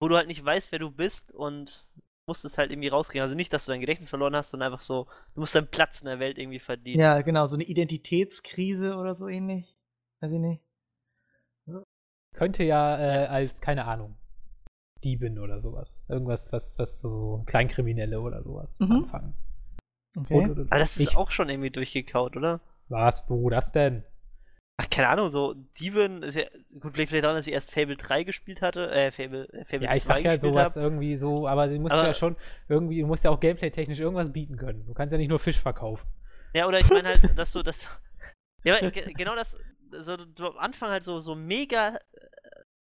wo 0.00 0.08
du 0.08 0.16
halt 0.16 0.28
nicht 0.28 0.44
weißt, 0.44 0.72
wer 0.72 0.78
du 0.78 0.90
bist 0.90 1.32
und 1.32 1.86
musst 2.28 2.44
es 2.44 2.58
halt 2.58 2.70
irgendwie 2.70 2.88
rauskriegen. 2.88 3.22
Also 3.22 3.34
nicht, 3.34 3.52
dass 3.52 3.66
du 3.66 3.72
dein 3.72 3.80
Gedächtnis 3.80 4.10
verloren 4.10 4.34
hast, 4.34 4.50
sondern 4.50 4.72
einfach 4.72 4.82
so, 4.84 5.06
du 5.34 5.40
musst 5.40 5.54
deinen 5.54 5.70
Platz 5.70 6.02
in 6.02 6.06
der 6.06 6.18
Welt 6.18 6.38
irgendwie 6.38 6.58
verdienen. 6.58 7.00
Ja, 7.00 7.20
genau. 7.22 7.46
So 7.46 7.54
eine 7.56 7.64
Identitätskrise 7.64 8.96
oder 8.96 9.14
so 9.14 9.28
ähnlich. 9.28 9.76
Weiß 10.20 10.32
ich 10.32 10.38
nicht. 10.38 10.62
Könnte 12.34 12.64
ja 12.64 12.98
äh, 12.98 13.26
als, 13.28 13.60
keine 13.60 13.86
Ahnung, 13.86 14.16
Diebin 15.06 15.38
oder 15.38 15.60
sowas. 15.60 16.00
Irgendwas, 16.08 16.52
was, 16.52 16.78
was 16.78 16.98
so 17.00 17.42
Kleinkriminelle 17.46 18.20
oder 18.20 18.42
sowas 18.42 18.76
Mhm. 18.80 18.92
anfangen. 18.92 19.34
Okay. 20.18 20.34
Oder- 20.34 20.62
Aber 20.70 20.78
das 20.80 20.96
ist 20.96 21.10
ich, 21.12 21.16
auch 21.16 21.30
schon 21.30 21.48
irgendwie 21.48 21.70
durchgekaut, 21.70 22.36
oder? 22.36 22.60
Was, 22.88 23.28
wo 23.28 23.48
das 23.50 23.70
denn? 23.72 24.02
Ach, 24.78 24.90
keine 24.90 25.08
Ahnung, 25.08 25.30
so 25.30 25.54
Diven 25.80 26.22
ist 26.22 26.34
ja, 26.34 26.44
gut, 26.80 26.94
vielleicht 26.96 27.24
auch, 27.24 27.32
dass 27.32 27.46
ich 27.46 27.52
erst 27.54 27.72
Fable 27.72 27.96
3 27.96 28.24
gespielt 28.24 28.60
hatte, 28.60 28.90
äh, 28.90 29.10
Fable, 29.10 29.48
äh, 29.52 29.64
Fable 29.64 29.86
Ja, 29.86 29.94
ich 29.94 30.02
2 30.02 30.14
sag 30.16 30.24
ja 30.24 30.32
gespielt 30.34 30.52
sowas 30.52 30.76
habe. 30.76 30.84
irgendwie 30.86 31.16
so, 31.16 31.46
aber 31.48 31.68
sie 31.70 31.78
muss 31.78 31.92
Aber- 31.92 32.08
ja 32.08 32.14
schon 32.14 32.36
irgendwie, 32.68 33.00
du 33.00 33.06
musst 33.06 33.24
ja 33.24 33.30
auch 33.30 33.40
gameplay-technisch 33.40 34.00
irgendwas 34.00 34.32
bieten 34.32 34.56
können. 34.56 34.84
Du 34.84 34.92
kannst 34.92 35.12
ja 35.12 35.18
nicht 35.18 35.28
nur 35.28 35.38
Fisch 35.38 35.60
verkaufen. 35.60 36.06
Ja, 36.54 36.66
oder 36.66 36.78
ich 36.80 36.90
meine 36.90 37.08
halt, 37.08 37.20
dass 37.38 37.52
du 37.52 37.62
das. 37.62 38.00
Ja, 38.64 38.76
genau 38.90 39.34
das, 39.34 39.56
so, 39.92 40.16
du 40.16 40.46
am 40.46 40.58
Anfang 40.58 40.90
halt 40.90 41.02
so, 41.04 41.20
so 41.20 41.34
mega 41.34 41.98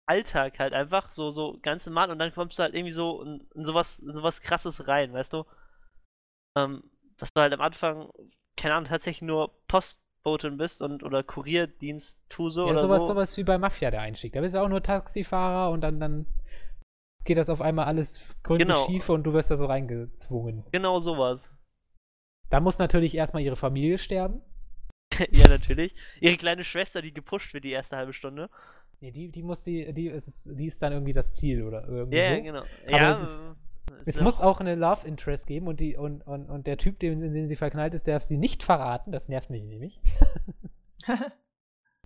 Alltag 0.07 0.59
halt 0.59 0.73
einfach, 0.73 1.11
so, 1.11 1.29
so 1.29 1.59
ganz 1.61 1.85
normal 1.85 2.09
und 2.11 2.19
dann 2.19 2.33
kommst 2.33 2.57
du 2.57 2.63
halt 2.63 2.73
irgendwie 2.73 2.91
so 2.93 3.21
in, 3.23 3.47
in 3.55 3.65
sowas, 3.65 3.99
in 3.99 4.15
sowas 4.15 4.41
krasses 4.41 4.87
rein, 4.87 5.13
weißt 5.13 5.33
du? 5.33 5.45
Ähm, 6.57 6.83
dass 7.17 7.33
du 7.33 7.41
halt 7.41 7.53
am 7.53 7.61
Anfang, 7.61 8.09
keine 8.55 8.75
Ahnung, 8.75 8.89
tatsächlich 8.89 9.21
nur 9.27 9.51
Postbotin 9.67 10.57
bist 10.57 10.81
und 10.81 11.03
oder 11.03 11.23
Kurierdienst 11.23 12.19
tuse 12.29 12.61
Ja, 12.61 12.67
oder 12.67 12.87
sowas, 12.87 13.01
so. 13.03 13.07
sowas 13.09 13.37
wie 13.37 13.43
bei 13.43 13.57
Mafia 13.57 13.91
der 13.91 14.01
Einstieg. 14.01 14.33
Da 14.33 14.41
bist 14.41 14.55
du 14.55 14.61
auch 14.61 14.69
nur 14.69 14.81
Taxifahrer 14.81 15.71
und 15.71 15.81
dann, 15.81 15.99
dann 15.99 16.25
geht 17.25 17.37
das 17.37 17.49
auf 17.49 17.61
einmal 17.61 17.85
alles 17.85 18.35
gründlich 18.43 18.67
Genau. 18.67 18.85
schief 18.85 19.09
und 19.09 19.23
du 19.23 19.33
wirst 19.33 19.51
da 19.51 19.55
so 19.55 19.65
reingezwungen. 19.65 20.63
Genau 20.71 20.99
sowas. 20.99 21.51
Da 22.49 22.59
muss 22.61 22.79
natürlich 22.79 23.15
erstmal 23.15 23.43
ihre 23.43 23.57
Familie 23.57 23.97
sterben. 23.97 24.41
ja, 25.31 25.47
natürlich. 25.49 25.93
Ihre 26.21 26.37
kleine 26.37 26.63
Schwester, 26.63 27.01
die 27.01 27.13
gepusht 27.13 27.53
wird 27.53 27.63
die 27.65 27.71
erste 27.71 27.97
halbe 27.97 28.13
Stunde. 28.13 28.49
Nee, 28.99 29.11
die, 29.11 29.29
die 29.29 29.43
muss 29.43 29.63
die, 29.63 29.93
die 29.93 30.07
ist, 30.07 30.49
die 30.59 30.65
ist 30.67 30.81
dann 30.81 30.91
irgendwie 30.93 31.13
das 31.13 31.31
Ziel 31.31 31.63
oder 31.63 31.87
irgendwie 31.87 32.17
Ja, 32.17 32.25
so. 32.29 32.33
ja, 32.33 32.39
genau. 32.39 32.63
Aber 32.87 32.97
ja, 32.97 33.13
es 33.13 33.21
ist- 33.21 33.47
Es 34.05 34.15
ja 34.17 34.23
muss 34.23 34.41
auch- 34.41 34.59
eine 34.59 34.75
Love 34.75 35.07
Interest 35.07 35.45
geben 35.47 35.67
und, 35.67 35.79
die, 35.79 35.95
und, 35.95 36.25
und, 36.25 36.49
und 36.49 36.65
der 36.67 36.77
Typ, 36.77 36.99
den, 36.99 37.21
in 37.21 37.33
den 37.33 37.47
sie 37.47 37.55
verknallt 37.55 37.93
ist, 37.93 38.07
darf 38.07 38.23
sie 38.23 38.37
nicht 38.37 38.63
verraten. 38.63 39.11
Das 39.11 39.29
nervt 39.29 39.49
mich 39.49 39.63
nämlich. 39.63 39.99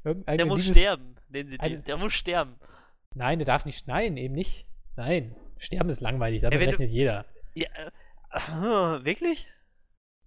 Der 0.03 0.45
muss 0.45 0.61
dieses- 0.61 0.77
sterben, 0.77 1.15
den 1.29 1.47
sie 1.47 1.59
eine- 1.59 1.79
Der 1.79 1.97
muss 1.97 2.13
sterben. 2.13 2.55
Nein, 3.13 3.39
der 3.39 3.45
darf 3.45 3.65
nicht. 3.65 3.87
Nein, 3.87 4.17
eben 4.17 4.33
nicht. 4.33 4.65
Nein. 4.95 5.35
Sterben 5.57 5.89
ist 5.89 6.01
langweilig, 6.01 6.41
damit 6.41 6.59
du- 6.59 6.65
rechnet 6.65 6.89
jeder. 6.89 7.25
Ja, 7.53 7.67
äh, 8.31 8.31
wirklich? 9.05 9.47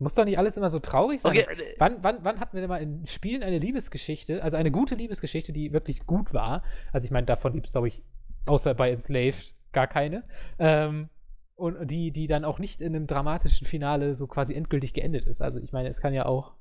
Muss 0.05 0.15
doch 0.15 0.25
nicht 0.25 0.39
alles 0.39 0.57
immer 0.57 0.71
so 0.71 0.79
traurig 0.79 1.23
sein. 1.23 1.33
Okay, 1.33 1.47
äh, 1.51 1.75
Wann, 1.79 1.97
wann, 2.03 2.19
wann 2.23 2.39
hatten 2.39 2.55
wir 2.55 2.61
denn 2.61 2.69
mal 2.69 2.81
in 2.81 3.07
Spielen 3.07 3.43
eine 3.43 3.59
Liebesgeschichte, 3.59 4.43
also 4.43 4.57
eine 4.57 4.71
gute 4.71 4.95
Liebesgeschichte, 4.95 5.53
die 5.53 5.73
wirklich 5.73 6.07
gut 6.07 6.33
war? 6.33 6.63
Also 6.93 7.07
ich 7.07 7.11
meine, 7.11 7.27
davon 7.27 7.55
gibt 7.55 7.67
es, 7.67 7.73
glaube 7.73 7.89
ich, 7.89 8.03
außer 8.47 8.75
bei 8.75 8.91
Enslaved 8.91 9.55
gar 9.73 9.87
keine. 9.87 10.25
Ähm, 10.59 11.09
und 11.57 11.91
die, 11.91 12.11
die 12.11 12.27
dann 12.27 12.45
auch 12.45 12.59
nicht 12.59 12.81
in 12.81 12.95
einem 12.95 13.07
dramatischen 13.07 13.67
Finale 13.67 14.15
so 14.15 14.27
quasi 14.27 14.55
endgültig 14.55 14.93
geendet 14.93 15.27
ist. 15.27 15.41
Also 15.41 15.59
ich 15.61 15.73
meine, 15.73 15.89
es 15.89 16.01
kann 16.01 16.15
ja 16.15 16.27
auch 16.27 16.55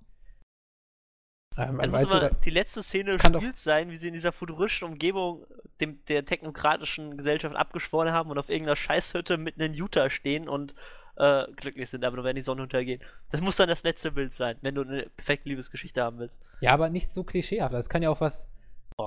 Ähm, 1.58 1.78
Dann 1.78 1.92
muss 1.92 2.02
weißt 2.02 2.12
du, 2.12 2.16
aber 2.16 2.30
die 2.32 2.50
letzte 2.50 2.82
Szene 2.82 3.14
spielt 3.20 3.58
sein, 3.58 3.90
wie 3.90 3.98
sie 3.98 4.08
in 4.08 4.14
dieser 4.14 4.32
futuristischen 4.32 4.88
Umgebung 4.88 5.46
dem, 5.82 6.04
der 6.06 6.26
technokratischen 6.26 7.18
Gesellschaft 7.18 7.56
abgeschworen 7.56 8.12
haben 8.12 8.32
und 8.32 8.38
auf 8.38 8.50
irgendeiner 8.50 8.76
Scheißhütte 8.76 9.38
mitten 9.38 9.62
in 9.62 9.74
Utah 9.74 10.10
stehen 10.10 10.48
und 10.48 10.74
äh, 11.16 11.46
glücklich 11.56 11.90
sind, 11.90 12.04
aber 12.04 12.16
nur 12.18 12.26
wenn 12.26 12.36
die 12.36 12.42
Sonne 12.42 12.64
untergeht. 12.64 13.02
Das 13.30 13.42
muss 13.42 13.56
dann 13.56 13.70
das 13.70 13.84
letzte 13.84 14.12
Bild 14.12 14.34
sein, 14.34 14.58
wenn 14.62 14.76
du 14.76 14.82
eine 14.82 15.10
perfekte 15.16 15.50
Liebesgeschichte 15.50 16.02
haben 16.02 16.20
willst. 16.20 16.42
Ja, 16.62 16.72
aber 16.72 16.90
nicht 16.90 17.12
so 17.12 17.24
klischeehaft. 17.24 17.74
Das 17.74 17.90
kann 17.90 18.02
ja 18.02 18.10
auch 18.10 18.22
was 18.22 18.48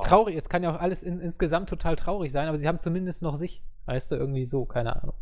traurig, 0.03 0.37
es 0.37 0.49
kann 0.49 0.63
ja 0.63 0.75
auch 0.75 0.81
alles 0.81 1.03
in, 1.03 1.21
insgesamt 1.21 1.69
total 1.69 1.97
traurig 1.97 2.33
sein, 2.33 2.49
aber 2.49 2.59
sie 2.59 2.69
haben 2.69 2.79
zumindest 2.79 3.23
noch 3.23 3.37
sich. 3.37 3.63
Weißt 3.87 4.11
du, 4.11 4.17
irgendwie 4.17 4.47
so, 4.47 4.65
keine 4.65 5.01
Ahnung. 5.01 5.15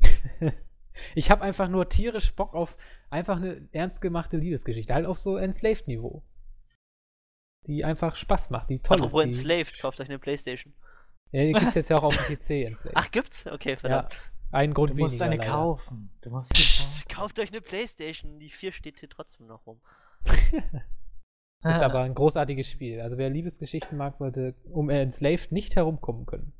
ich 1.14 1.30
habe 1.30 1.42
einfach 1.42 1.68
nur 1.68 1.88
tierisch 1.88 2.34
Bock 2.34 2.54
auf 2.54 2.76
einfach 3.10 3.36
eine 3.36 3.68
ernst 3.72 4.00
gemachte 4.00 4.36
Liebesgeschichte, 4.36 4.92
halt 4.92 5.06
auf 5.06 5.18
so 5.18 5.36
Enslaved-Niveau. 5.36 6.22
Die 7.66 7.84
einfach 7.84 8.16
Spaß 8.16 8.50
macht, 8.50 8.70
die 8.70 8.80
toll 8.80 8.96
Apropos 8.96 9.24
ist. 9.24 9.44
Die, 9.44 9.50
Enslaved, 9.50 9.78
kauft 9.78 10.00
euch 10.00 10.08
eine 10.08 10.18
Playstation. 10.18 10.72
ja, 11.30 11.44
die 11.44 11.52
gibt's 11.52 11.74
jetzt 11.74 11.90
ja 11.90 11.98
auch 11.98 12.04
auf 12.04 12.16
dem 12.16 12.36
PC, 12.36 12.50
Enslaved. 12.68 12.96
Ach, 12.96 13.10
gibt's? 13.10 13.46
Okay, 13.46 13.70
ja, 13.70 13.76
verdammt. 13.76 14.16
Ein 14.52 14.74
Grund 14.74 14.90
Du 14.90 14.96
musst 14.96 15.14
weniger. 15.20 15.24
eine 15.26 15.36
leider. 15.36 15.50
kaufen. 15.50 16.10
Du 16.22 16.30
musst 16.30 16.52
eine 16.54 16.64
kaufen. 16.64 17.08
Kauft 17.08 17.38
euch 17.38 17.50
eine 17.50 17.60
Playstation, 17.60 18.38
die 18.38 18.50
4 18.50 18.72
steht 18.72 19.00
hier 19.00 19.08
trotzdem 19.08 19.46
noch 19.46 19.66
rum. 19.66 19.80
Ist 21.62 21.82
aber 21.82 22.00
ein 22.00 22.14
großartiges 22.14 22.68
Spiel. 22.70 23.00
Also 23.02 23.18
wer 23.18 23.28
Liebesgeschichten 23.28 23.98
mag, 23.98 24.16
sollte 24.16 24.54
um 24.70 24.88
Enslaved 24.88 25.52
nicht 25.52 25.76
herumkommen 25.76 26.24
können. 26.24 26.52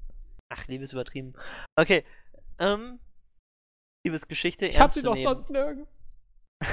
Ach, 0.51 0.67
Liebe 0.67 0.85
ist 0.85 0.93
übertrieben. 0.93 1.31
Okay, 1.77 2.05
ähm, 2.59 2.99
Liebesgeschichte 4.05 4.67
Ich 4.67 4.79
hab 4.79 4.93
sie 4.93 5.03
doch 5.03 5.17
sonst 5.17 5.51
nirgends. 5.51 6.05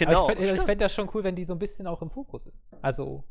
Genau. 0.00 0.28
Aber 0.28 0.38
ich 0.38 0.46
fände 0.48 0.64
fänd 0.64 0.80
das 0.80 0.94
schon 0.94 1.10
cool, 1.12 1.24
wenn 1.24 1.34
die 1.34 1.44
so 1.44 1.54
ein 1.54 1.58
bisschen 1.58 1.88
auch 1.88 2.02
im 2.02 2.10
Fokus 2.10 2.44
sind. 2.44 2.54
Also, 2.82 3.24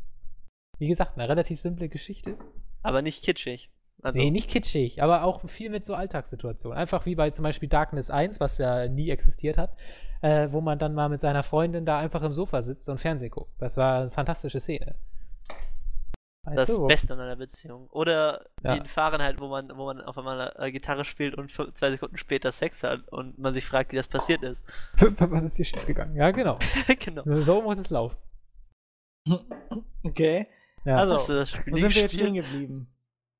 wie 0.80 0.90
gesagt, 0.90 1.18
eine 1.18 1.30
relativ 1.30 1.62
simple 1.62 1.88
Geschichte. 1.88 2.38
aber 2.84 3.02
nicht 3.02 3.24
kitschig. 3.24 3.72
Also, 4.04 4.20
Nee, 4.20 4.30
nicht 4.32 4.50
kitschig, 4.50 5.02
aber 5.02 5.24
auch 5.24 5.48
viel 5.50 5.70
mit 5.70 5.86
so 5.86 5.96
Alltagssituationen. 5.96 6.78
Einfach 6.78 7.06
wie 7.06 7.16
bei 7.16 7.32
zum 7.32 7.44
Beispiel 7.44 7.68
Darkness 7.68 8.10
1, 8.10 8.40
was 8.40 8.58
ja 8.60 8.88
nie 8.88 9.10
existiert 9.10 9.58
hat, 9.58 9.76
äh, 10.22 10.50
wo 10.52 10.62
man 10.62 10.78
dann 10.78 10.94
mal 10.94 11.10
mit 11.10 11.22
seiner 11.22 11.44
Freundin 11.44 11.86
da 11.86 11.98
einfach 11.98 12.22
im 12.22 12.34
Sofa 12.34 12.62
sitzt 12.62 12.88
und 12.90 13.00
Fernsehen 13.00 13.32
guckt. 13.32 13.52
Das 13.60 13.76
war 13.76 14.02
eine 14.02 14.12
fantastische 14.12 14.60
Szene. 14.60 14.96
Weißt 16.44 16.60
das 16.60 16.76
du? 16.76 16.88
Beste 16.88 17.14
an 17.14 17.20
einer 17.20 17.36
Beziehung. 17.36 17.88
Oder 17.90 18.46
Ja. 18.64 18.76
wie 18.76 18.78
in 18.78 18.86
Fahrenheit, 18.86 19.42
wo 19.42 19.48
man, 19.50 19.70
wo 19.76 19.86
man 19.86 20.00
auf 20.00 20.18
einmal 20.18 20.54
äh, 20.58 20.72
Gitarre 20.72 21.04
spielt 21.04 21.36
und 21.36 21.52
zwei 21.52 21.92
Sekunden 21.92 22.18
später 22.18 22.52
Sex 22.54 22.84
hat 22.84 23.06
und 23.10 23.38
man 23.38 23.54
sich 23.54 23.66
fragt, 23.66 23.92
wie 23.92 23.98
das 23.98 24.08
passiert 24.08 24.44
ist. 24.44 24.64
Was 24.96 25.44
ist 25.44 25.56
hier 25.58 25.66
schiefgegangen? 25.66 26.16
Ja, 26.16 26.32
genau. 26.32 26.58
genau. 27.04 27.24
So 27.42 27.62
muss 27.62 27.80
es 27.80 27.90
laufen. 27.90 28.16
Okay. 30.04 30.48
Ja. 30.86 30.96
Also, 30.98 31.16
Hast 31.16 31.30
du 31.30 31.34
das 31.34 31.50
Spiel 31.50 31.74
Wo 31.74 31.78
sind 31.78 31.96
wir 31.96 32.02
jetzt 32.04 32.14
stehen 32.14 32.34
geblieben? 32.36 32.88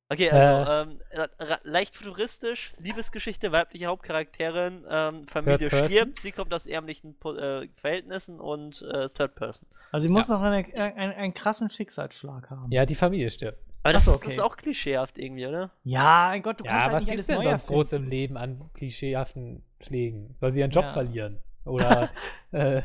Okay, 0.10 0.30
also 0.32 0.92
ähm, 0.92 1.00
ra- 1.12 1.28
ra- 1.40 1.60
leicht 1.64 1.94
futuristisch, 1.96 2.72
Liebesgeschichte, 2.80 3.52
weibliche 3.52 3.88
Hauptcharakterin, 3.88 4.86
ähm, 4.90 5.28
Familie 5.28 5.70
stirbt, 5.70 6.16
sie 6.16 6.32
kommt 6.32 6.54
aus 6.54 6.66
ärmlichen 6.66 7.18
Po- 7.20 7.36
äh, 7.36 7.68
Verhältnissen 7.76 8.40
und 8.40 8.82
äh, 8.84 9.10
Third 9.10 9.36
Person. 9.36 9.68
Also 9.92 10.08
sie 10.08 10.14
muss 10.14 10.30
noch 10.30 10.42
eine, 10.42 10.66
einen, 10.76 11.12
einen 11.14 11.34
krassen 11.34 11.70
Schicksalsschlag 11.70 12.50
haben. 12.50 12.72
ja, 12.72 12.86
die 12.86 12.96
Familie 12.96 13.30
stirbt. 13.30 13.60
Aber 13.84 13.94
das, 13.94 14.06
so, 14.06 14.12
ist, 14.12 14.22
das 14.24 14.34
ist 14.34 14.40
okay. 14.40 14.48
auch 14.50 14.56
klischeehaft 14.58 15.18
irgendwie, 15.18 15.46
oder? 15.46 15.72
Ja, 15.84 16.28
mein 16.32 16.42
Gott, 16.42 16.60
du 16.62 16.64
ja, 16.66 16.72
kannst 16.72 16.86
halt 16.86 16.94
was 16.96 17.04
nicht 17.06 17.16
gibt's 17.16 17.30
alles 17.30 17.44
denn 17.44 17.52
sonst 17.52 17.68
groß 17.68 17.92
im 17.94 18.08
Leben 18.08 18.38
an 18.38 18.70
klischeehaften 18.74 19.64
Schlägen? 19.82 20.36
Soll 20.40 20.52
sie 20.52 20.60
ihren 20.62 20.72
Job 20.72 20.86
Ja. 20.86 20.94
verlieren? 20.94 21.42
Oder, 21.66 22.10
äh, 22.52 22.82
keine 22.82 22.84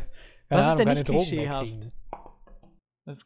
Was 0.48 0.60
ist 0.60 0.66
Ahnung, 0.66 0.76
denn 0.78 0.86
keine 0.86 0.98
nicht 1.00 1.08
Drogen 1.08 1.20
klischeehaft? 1.28 1.66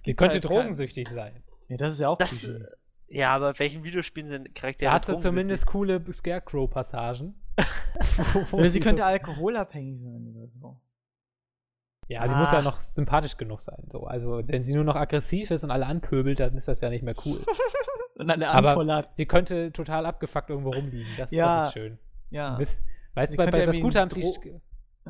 Sie 0.04 0.14
könnte 0.14 0.34
halt 0.36 0.44
kein- 0.46 0.56
drogensüchtig 0.56 1.08
sein. 1.08 1.42
Nee, 1.68 1.76
das 1.78 1.94
ist 1.94 2.00
ja 2.00 2.08
auch 2.10 2.18
Das, 2.18 2.44
äh, 2.44 2.60
ja, 3.08 3.34
aber 3.34 3.50
in 3.50 3.58
welchen 3.58 3.84
Videospielen 3.84 4.26
sind 4.26 4.54
Charaktere 4.54 4.90
Da 4.90 4.94
hast 4.94 5.08
du 5.08 5.14
zumindest 5.14 5.66
coole 5.66 6.02
Scarecrow-Passagen. 6.12 7.34
Oder 8.52 8.68
sie 8.70 8.80
könnte 8.80 9.02
so, 9.02 9.06
alkoholabhängig 9.08 10.00
sein 10.02 10.26
oder 10.34 10.46
so. 10.60 10.80
Ja, 12.08 12.24
die 12.24 12.34
muss 12.34 12.52
ja 12.52 12.58
Ah. 12.58 12.62
noch 12.62 12.80
sympathisch 12.80 13.36
genug 13.36 13.62
sein. 13.62 13.84
So. 13.90 14.04
Also, 14.04 14.42
wenn 14.46 14.62
sie 14.62 14.74
nur 14.74 14.84
noch 14.84 14.94
aggressiv 14.96 15.50
ist 15.50 15.64
und 15.64 15.70
alle 15.70 15.86
anpöbelt, 15.86 16.38
dann 16.38 16.56
ist 16.56 16.68
das 16.68 16.80
ja 16.82 16.90
nicht 16.90 17.02
mehr 17.02 17.14
cool. 17.24 17.40
Und 18.18 18.30
eine 18.30 18.48
Aber 18.48 19.06
sie 19.10 19.26
könnte 19.26 19.72
total 19.72 20.06
abgefuckt 20.06 20.48
irgendwo 20.48 20.70
rumliegen. 20.70 21.10
Das, 21.18 21.30
Ja. 21.32 21.58
das 21.58 21.66
ist 21.68 21.72
schön. 21.74 21.98
Ja. 22.30 22.58
Weißt 23.14 23.32
Sie 23.32 23.36
du, 23.36 23.44
bei, 23.44 23.50
bei 23.50 23.66
das 23.66 23.78
Gute 23.80 24.00
an 24.00 24.08
Dro- 24.08 24.20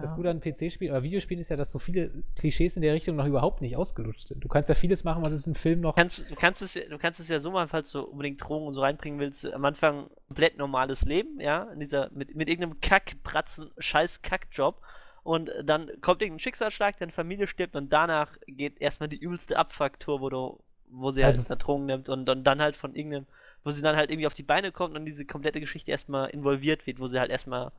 Das. 0.03 0.15
Gute 0.15 0.31
an 0.31 0.41
PC-Spielen 0.41 0.93
oder 0.93 1.03
Videospielen 1.03 1.41
ist 1.41 1.49
ja, 1.49 1.57
dass 1.57 1.73
so 1.73 1.79
viele 1.79 2.11
Klischees 2.37 2.77
in 2.77 2.83
der 2.83 2.93
Richtung 2.95 3.17
noch 3.17 3.27
überhaupt 3.27 3.61
nicht 3.63 3.77
ausgelutscht 3.77 4.29
sind. 4.29 4.45
Du 4.45 4.49
kannst 4.49 4.69
ja 4.69 4.75
vieles 4.75 5.05
machen, 5.05 5.25
was 5.25 5.33
es 5.33 5.47
im 5.47 5.55
Film 5.55 5.81
noch. 5.81 5.95
Du 5.95 6.01
kannst, 6.03 6.31
du, 6.31 6.35
kannst 6.35 6.63
es, 6.63 6.75
ja- 6.75 6.89
du 6.89 6.99
kannst 6.99 7.19
es 7.21 7.29
ja 7.29 7.41
so 7.41 7.51
machen, 7.51 7.69
falls 7.69 7.91
du 7.93 8.03
unbedingt 8.03 8.43
Drogen 8.43 8.67
und 8.67 8.73
so 8.73 8.81
reinbringen 8.83 9.19
willst. 9.19 9.53
Am 9.53 9.65
Anfang 9.65 10.09
komplett 10.29 10.59
normales 10.59 11.03
Leben, 11.05 11.41
ja, 11.41 11.65
in 11.73 11.81
dieser, 11.81 12.11
mit, 12.13 12.35
mit 12.35 12.49
irgendeinem 12.49 12.81
Kackbratzen, 12.81 13.71
scheiß 13.79 14.23
Kackjob. 14.23 14.81
Und 15.23 15.51
dann 15.65 15.91
kommt 16.03 16.23
irgendein 16.23 16.39
Schicksalsschlag, 16.41 16.99
deine 16.99 17.11
Familie 17.11 17.49
stirbt 17.49 17.75
und 17.75 17.93
danach 17.93 18.37
geht 18.47 18.81
erstmal 18.81 19.09
die 19.09 19.19
übelste 19.19 19.59
Abfucktour, 19.59 20.21
wo 20.21 20.29
du, 20.31 20.61
wo 20.89 21.11
sie 21.11 21.25
Also 21.25 21.39
halt 21.43 21.51
es- 21.51 21.59
Drogen 21.59 21.87
nimmt 21.87 22.09
und, 22.09 22.29
und 22.29 22.45
dann 22.45 22.61
halt 22.63 22.77
von 22.77 22.95
irgendeinem, 22.95 23.27
wo 23.65 23.71
sie 23.73 23.83
dann 23.83 23.97
halt 23.97 24.11
irgendwie 24.11 24.29
auf 24.29 24.35
die 24.35 24.45
Beine 24.45 24.71
kommt 24.71 24.95
und 24.97 25.05
diese 25.05 25.25
komplette 25.25 25.59
Geschichte 25.59 25.91
erstmal 25.91 26.31
involviert 26.31 26.87
wird, 26.87 27.01
wo 27.01 27.09
sie 27.09 27.19
halt 27.19 27.31
erstmal 27.33 27.73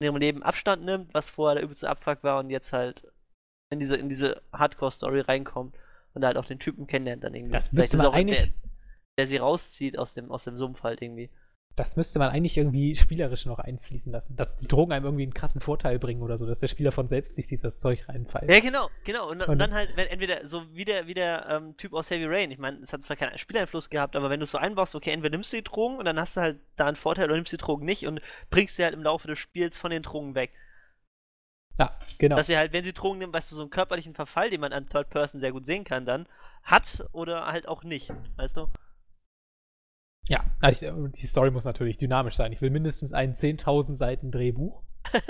in 0.00 0.06
ihrem 0.06 0.16
Leben 0.16 0.42
Abstand 0.42 0.82
nimmt, 0.84 1.12
was 1.14 1.28
vorher 1.28 1.56
der 1.56 1.64
übelste 1.64 1.88
Abfuck 1.88 2.24
war 2.24 2.40
und 2.40 2.50
jetzt 2.50 2.72
halt 2.72 3.06
in 3.70 3.78
diese, 3.78 3.96
in 3.96 4.08
diese 4.08 4.42
Hardcore-Story 4.52 5.20
reinkommt 5.20 5.76
und 6.14 6.24
halt 6.24 6.36
auch 6.36 6.46
den 6.46 6.58
Typen 6.58 6.86
kennenlernt 6.86 7.22
dann 7.22 7.34
irgendwie. 7.34 7.52
Das 7.52 7.68
Vielleicht 7.68 7.92
müsste 7.92 7.96
man 7.98 8.06
auch 8.06 8.12
der, 8.12 8.20
eigentlich- 8.20 8.52
der 9.18 9.26
sie 9.26 9.36
rauszieht 9.36 9.98
aus 9.98 10.14
dem, 10.14 10.32
aus 10.32 10.44
dem 10.44 10.56
Sumpf 10.56 10.82
halt 10.82 11.02
irgendwie. 11.02 11.30
Das 11.76 11.96
müsste 11.96 12.18
man 12.18 12.30
eigentlich 12.30 12.58
irgendwie 12.58 12.96
spielerisch 12.96 13.46
noch 13.46 13.58
einfließen 13.58 14.12
lassen. 14.12 14.36
Dass 14.36 14.56
die 14.56 14.66
Drogen 14.66 14.92
einem 14.92 15.04
irgendwie 15.04 15.22
einen 15.22 15.34
krassen 15.34 15.60
Vorteil 15.60 15.98
bringen 15.98 16.20
oder 16.20 16.36
so, 16.36 16.44
dass 16.44 16.58
der 16.58 16.68
Spieler 16.68 16.92
von 16.92 17.08
selbst 17.08 17.36
sich 17.36 17.46
dieses 17.46 17.76
Zeug 17.76 18.08
reinfällt. 18.08 18.50
Ja, 18.50 18.60
genau, 18.60 18.88
genau. 19.04 19.30
Und, 19.30 19.42
und 19.42 19.58
dann 19.58 19.72
halt, 19.72 19.96
wenn 19.96 20.08
entweder 20.08 20.46
so 20.46 20.64
wie 20.74 20.84
der, 20.84 21.06
wie 21.06 21.14
der 21.14 21.46
ähm, 21.48 21.76
Typ 21.76 21.94
aus 21.94 22.10
Heavy 22.10 22.26
Rain, 22.26 22.50
ich 22.50 22.58
meine, 22.58 22.78
es 22.80 22.92
hat 22.92 23.02
zwar 23.02 23.16
keinen 23.16 23.38
Spieleinfluss 23.38 23.88
gehabt, 23.88 24.16
aber 24.16 24.30
wenn 24.30 24.40
du 24.40 24.44
es 24.44 24.50
so 24.50 24.58
einbaust, 24.58 24.94
okay, 24.94 25.10
entweder 25.10 25.36
nimmst 25.36 25.52
du 25.52 25.58
die 25.58 25.64
Drogen 25.64 25.96
und 25.96 26.04
dann 26.04 26.18
hast 26.18 26.36
du 26.36 26.40
halt 26.40 26.60
da 26.76 26.86
einen 26.86 26.96
Vorteil 26.96 27.26
oder 27.26 27.36
nimmst 27.36 27.52
die 27.52 27.56
Drogen 27.56 27.86
nicht 27.86 28.06
und 28.06 28.20
bringst 28.50 28.76
sie 28.76 28.84
halt 28.84 28.94
im 28.94 29.02
Laufe 29.02 29.28
des 29.28 29.38
Spiels 29.38 29.76
von 29.76 29.90
den 29.90 30.02
Drogen 30.02 30.34
weg. 30.34 30.52
Ja, 31.78 31.96
genau. 32.18 32.36
Dass 32.36 32.48
sie 32.48 32.58
halt, 32.58 32.72
wenn 32.72 32.84
sie 32.84 32.92
Drogen 32.92 33.20
nimmt, 33.20 33.32
weißt 33.32 33.52
du, 33.52 33.56
so 33.56 33.62
einen 33.62 33.70
körperlichen 33.70 34.14
Verfall, 34.14 34.50
den 34.50 34.60
man 34.60 34.72
an 34.74 34.88
Third 34.88 35.08
Person 35.08 35.40
sehr 35.40 35.52
gut 35.52 35.64
sehen 35.64 35.84
kann, 35.84 36.04
dann 36.04 36.26
hat 36.62 37.06
oder 37.12 37.46
halt 37.46 37.66
auch 37.66 37.84
nicht, 37.84 38.12
weißt 38.36 38.58
du? 38.58 38.68
Ja, 40.28 40.44
also 40.60 41.06
ich, 41.06 41.12
die 41.20 41.26
Story 41.26 41.50
muss 41.50 41.64
natürlich 41.64 41.98
dynamisch 41.98 42.36
sein. 42.36 42.52
Ich 42.52 42.60
will 42.60 42.70
mindestens 42.70 43.12
ein 43.12 43.34
10.000 43.34 43.96
Seiten 43.96 44.30
Drehbuch. 44.30 44.82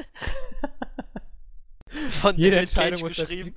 Von 1.91 2.37
Jede 2.37 2.57
David 2.57 2.69
Cage 2.69 2.85
Entscheidung 2.93 3.01
muss 3.01 3.17
das 3.17 3.29
geschrieben. 3.29 3.57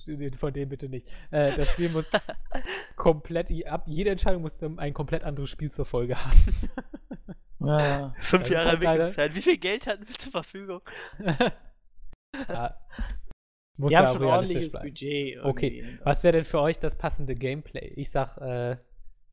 Spiel, 0.00 0.18
das, 0.18 0.38
von 0.38 0.52
dem 0.52 0.68
bitte 0.68 0.88
nicht. 0.88 1.08
Äh, 1.30 1.56
das 1.56 1.70
Spiel 1.72 1.90
muss 1.90 2.10
komplett, 2.96 3.50
ab, 3.66 3.84
jede 3.86 4.10
Entscheidung 4.10 4.42
muss 4.42 4.60
ein 4.62 4.92
komplett 4.92 5.22
anderes 5.22 5.48
Spiel 5.50 5.70
zur 5.70 5.84
Folge 5.84 6.16
haben. 6.22 6.38
Ja. 7.64 8.12
Fünf 8.18 8.42
Das 8.42 8.50
Jahre 8.50 8.70
halt 8.70 8.82
Entwicklungszeit. 8.82 9.36
Wie 9.36 9.40
viel 9.40 9.56
Geld 9.56 9.86
hatten 9.86 10.08
wir 10.08 10.14
zur 10.16 10.32
Verfügung? 10.32 10.80
ja. 12.48 12.76
Muss 13.76 13.92
ja 13.92 14.00
haben 14.00 14.12
schon 14.12 14.22
realistisch 14.22 14.64
ordentliches 14.64 14.72
bleiben. 14.72 14.88
Budget. 14.88 15.44
Okay, 15.44 15.98
was 16.02 16.24
wäre 16.24 16.32
denn 16.32 16.44
für 16.44 16.60
euch 16.60 16.80
das 16.80 16.98
passende 16.98 17.36
Gameplay? 17.36 17.92
Ich 17.94 18.10
sag, 18.10 18.36
äh, 18.38 18.78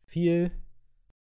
viel 0.05 0.51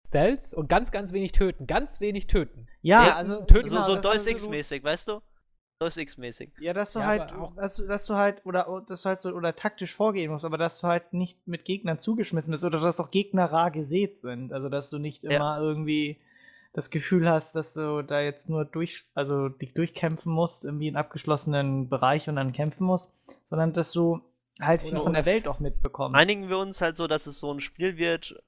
Stealth 0.07 0.53
und 0.55 0.69
ganz, 0.69 0.91
ganz 0.93 1.13
wenig 1.13 1.33
töten. 1.33 1.67
Ganz 1.67 2.01
wenig 2.01 2.27
töten. 2.27 2.67
Ja, 2.83 3.07
Ja, 3.07 3.17
also 3.17 3.41
töten 3.45 3.69
So, 3.69 3.77
genau, 3.77 3.87
so 3.87 3.95
das 3.95 4.03
Deus 4.03 4.15
ist 4.17 4.25
so- 4.25 4.31
Ex-mäßig, 4.31 4.85
weißt 4.85 5.09
du? 5.09 5.21
Deus 5.81 5.97
Ex-mäßig. 5.97 6.51
Ja, 6.61 6.73
dass 6.73 6.93
du 6.93 7.01
Ja, 7.01 7.07
halt, 7.07 7.33
dass, 7.57 7.77
du- 7.77 7.87
dass 7.87 8.07
du 8.07 8.15
halt, 8.15 8.45
oder 8.47 8.85
dass 8.89 9.03
du 9.03 9.09
halt 9.09 9.23
so, 9.23 9.31
oder 9.31 9.57
taktisch 9.57 9.95
vorgehen 9.95 10.31
musst, 10.31 10.45
aber 10.45 10.57
dass 10.59 10.81
du 10.81 10.87
halt 10.87 11.13
nicht 11.13 11.49
mit 11.49 11.65
Gegnern 11.65 11.99
zugeschmissen 11.99 12.53
bist 12.53 12.65
oder 12.65 12.81
dass 12.81 13.01
auch 13.01 13.11
Gegner 13.11 13.47
rar 13.51 13.71
gesät 13.71 14.21
sind. 14.21 14.53
Also 14.53 14.69
dass 14.69 14.91
du 14.91 14.99
nicht 14.99 15.25
Ja. 15.25 15.31
immer 15.31 15.59
irgendwie 15.59 16.19
das 16.75 16.91
Gefühl 16.91 17.29
hast, 17.29 17.55
dass 17.55 17.73
du 17.73 18.03
da 18.03 18.21
jetzt 18.21 18.49
nur 18.49 18.65
durch, 18.65 19.05
also 19.15 19.49
dich 19.49 19.75
durchkämpfen 19.75 20.33
musst, 20.33 20.65
irgendwie 20.65 20.89
in 20.89 20.97
abgeschlossenen 20.97 21.89
Bereich 21.89 22.29
und 22.29 22.37
dann 22.37 22.53
kämpfen 22.53 22.85
musst, 22.85 23.13
sondern 23.51 23.73
dass 23.73 23.93
du 23.93 24.21
halt 24.61 24.83
viel 24.83 24.93
Oder- 24.95 25.03
von 25.03 25.13
der 25.15 25.27
Welt 25.27 25.49
auch 25.49 25.61
mitbekommst. 25.61 26.17
Einigen 26.19 26.49
wir 26.49 26.59
uns 26.59 26.81
halt 26.81 26.97
so, 26.97 27.07
dass 27.07 27.27
es 27.27 27.41
so 27.41 27.53
ein 27.53 27.61
Spiel 27.61 27.97
wird 27.97 28.41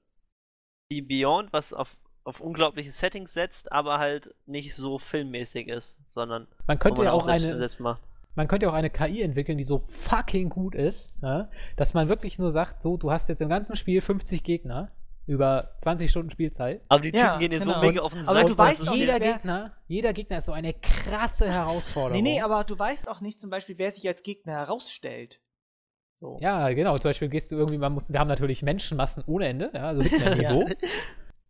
wie 0.89 1.01
Beyond, 1.01 1.51
was 1.53 1.73
auf, 1.73 1.97
auf 2.23 2.39
unglaubliche 2.41 2.91
Settings 2.91 3.33
setzt, 3.33 3.71
aber 3.71 3.99
halt 3.99 4.33
nicht 4.45 4.75
so 4.75 4.99
filmmäßig 4.99 5.67
ist, 5.67 5.97
sondern 6.07 6.47
Man 6.65 6.79
könnte 6.79 6.99
man 6.99 7.05
ja 7.07 7.13
auch 7.13 7.21
selbst 7.21 7.79
eine, 7.79 7.97
man 8.35 8.47
könnte 8.47 8.65
ja 8.65 8.69
auch 8.71 8.75
eine 8.75 8.89
KI 8.89 9.21
entwickeln, 9.21 9.57
die 9.57 9.63
so 9.65 9.83
fucking 9.89 10.49
gut 10.49 10.75
ist, 10.75 11.15
ja, 11.21 11.49
dass 11.75 11.93
man 11.93 12.07
wirklich 12.09 12.39
nur 12.39 12.51
sagt, 12.51 12.81
so, 12.81 12.97
du 12.97 13.11
hast 13.11 13.29
jetzt 13.29 13.41
im 13.41 13.49
ganzen 13.49 13.75
Spiel 13.75 14.01
50 14.01 14.43
Gegner 14.43 14.91
über 15.25 15.71
20 15.79 16.09
Stunden 16.09 16.31
Spielzeit. 16.31 16.81
Aber 16.87 17.01
die 17.01 17.11
Typen 17.11 17.25
Ja, 17.25 17.37
gehen 17.37 17.51
dir 17.51 17.59
so 17.59 17.71
genau. 17.71 17.81
mega 17.85 18.01
auf 18.01 18.13
den 18.13 18.21
Aber 18.21 18.33
Sack. 18.33 18.45
du 18.45 18.51
Und 18.53 18.57
weißt 18.57 18.87
auch 18.87 18.91
nicht, 18.93 18.99
jeder 19.01 19.19
wer- 19.19 19.33
Gegner, 19.33 19.73
jeder 19.89 20.13
Gegner 20.13 20.37
ist 20.37 20.45
so 20.45 20.53
eine 20.53 20.73
krasse 20.73 21.51
Herausforderung. 21.51 22.23
Nee, 22.23 22.35
nee, 22.35 22.41
aber 22.41 22.63
du 22.63 22.79
weißt 22.79 23.09
auch 23.09 23.19
nicht 23.19 23.41
zum 23.41 23.49
Beispiel, 23.49 23.77
wer 23.77 23.91
sich 23.91 24.07
als 24.07 24.23
Gegner 24.23 24.53
herausstellt. 24.53 25.41
So. 26.19 26.39
Ja, 26.41 26.69
genau. 26.73 26.97
Zum 26.97 27.09
Beispiel 27.09 27.29
gehst 27.29 27.51
du 27.51 27.55
irgendwie, 27.55 27.77
man 27.77 27.93
muss, 27.93 28.11
wir 28.11 28.19
haben 28.19 28.27
natürlich 28.27 28.63
Menschenmassen 28.63 29.23
ohne 29.27 29.47
Ende, 29.47 29.71
ja, 29.73 29.87
also 29.87 30.01
Niveau. 30.35 30.65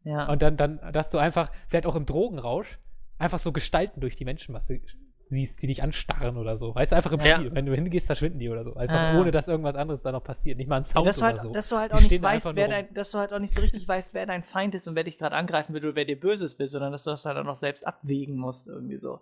Ja. 0.04 0.30
Und 0.30 0.42
dann, 0.42 0.58
dann, 0.58 0.80
dass 0.92 1.10
du 1.10 1.18
einfach, 1.18 1.52
vielleicht 1.70 1.86
auch 1.86 1.96
im 1.96 2.06
Drogenrausch, 2.06 2.78
einfach 3.18 3.40
so 3.40 3.54
Gestalten 3.54 4.02
durch 4.02 4.16
die 4.18 4.26
Menschenmasse 4.26 4.82
siehst, 5.30 5.62
die 5.62 5.68
dich 5.68 5.84
anstarren 5.84 6.38
oder 6.38 6.58
so. 6.58 6.74
Weißt 6.74 6.92
du, 6.92 6.96
einfach 6.96 7.12
im 7.12 7.20
Ja. 7.20 7.36
Spiel. 7.38 7.54
Wenn 7.54 7.66
du 7.66 7.74
hingehst, 7.76 8.06
verschwinden 8.08 8.40
die 8.40 8.50
oder 8.50 8.64
so. 8.64 8.76
Einfach 8.76 8.96
Ah. 8.98 9.20
ohne, 9.20 9.32
dass 9.32 9.48
irgendwas 9.48 9.76
anderes 9.76 10.02
da 10.02 10.12
noch 10.12 10.24
passiert. 10.24 10.58
Nicht 10.58 10.68
mal 10.70 10.78
ein 10.78 10.86
Sound 10.86 11.06
dass, 11.06 11.18
du 11.18 11.22
oder 11.24 11.28
halt, 11.32 11.42
so. 11.42 11.52
dass 11.52 11.70
du 11.70 11.78
halt 11.78 11.92
Die 11.92 11.96
auch 11.98 12.02
nicht 12.02 12.22
weißt, 12.22 12.56
wer 12.56 12.68
dein, 12.68 12.94
dass 12.94 13.12
du 13.12 13.18
halt 13.18 13.34
auch 13.34 13.40
nicht 13.40 13.54
so 13.54 13.62
richtig 13.62 13.88
weißt, 13.88 14.14
wer 14.14 14.26
dein 14.26 14.44
Feind 14.44 14.74
ist 14.76 14.88
und 14.88 14.96
wer 14.96 15.04
dich 15.04 15.18
gerade 15.18 15.36
angreifen 15.36 15.74
will 15.74 15.84
oder 15.86 15.96
wer 15.96 16.06
dir 16.06 16.20
Böses 16.20 16.58
will, 16.60 16.70
sondern 16.70 16.92
dass 16.92 17.04
du 17.04 17.10
das 17.12 17.26
halt 17.26 17.38
auch 17.38 17.44
noch 17.44 17.56
selbst 17.56 17.86
abwägen 17.86 18.38
musst, 18.38 18.68
irgendwie 18.68 18.98
so. 18.98 19.20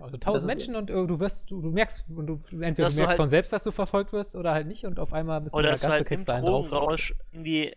Also 0.00 0.16
Das 0.16 0.20
tausend 0.20 0.42
ist- 0.42 0.46
Menschen 0.56 0.76
und 0.76 0.90
äh, 0.90 0.92
du 1.06 1.18
wirst, 1.18 1.50
du, 1.50 1.60
du 1.62 1.70
merkst, 1.70 2.08
und 2.10 2.26
du, 2.26 2.34
entweder 2.34 2.60
Dass 2.60 2.74
du 2.74 2.74
du 2.74 2.82
merkst 2.82 2.98
halt- 3.08 3.16
von 3.16 3.28
selbst, 3.28 3.52
dass 3.52 3.64
du 3.64 3.70
verfolgt 3.70 4.12
wirst 4.12 4.36
oder 4.36 4.52
halt 4.52 4.66
nicht 4.66 4.84
und 4.84 4.98
auf 5.00 5.12
einmal 5.12 5.40
bist 5.40 5.54
du 5.54 5.58
Oder 5.58 5.68
in 5.68 5.68
der 5.68 5.72
dass 5.74 5.80
du 5.80 5.86
Gasse, 5.86 5.92
halt 5.94 6.02
im 6.02 6.06
kriegst 6.08 6.28
du 6.28 6.32
einen 6.34 6.44
drauf. 6.46 6.68
Drogenrausch 6.68 7.14
irgendwie 7.32 7.74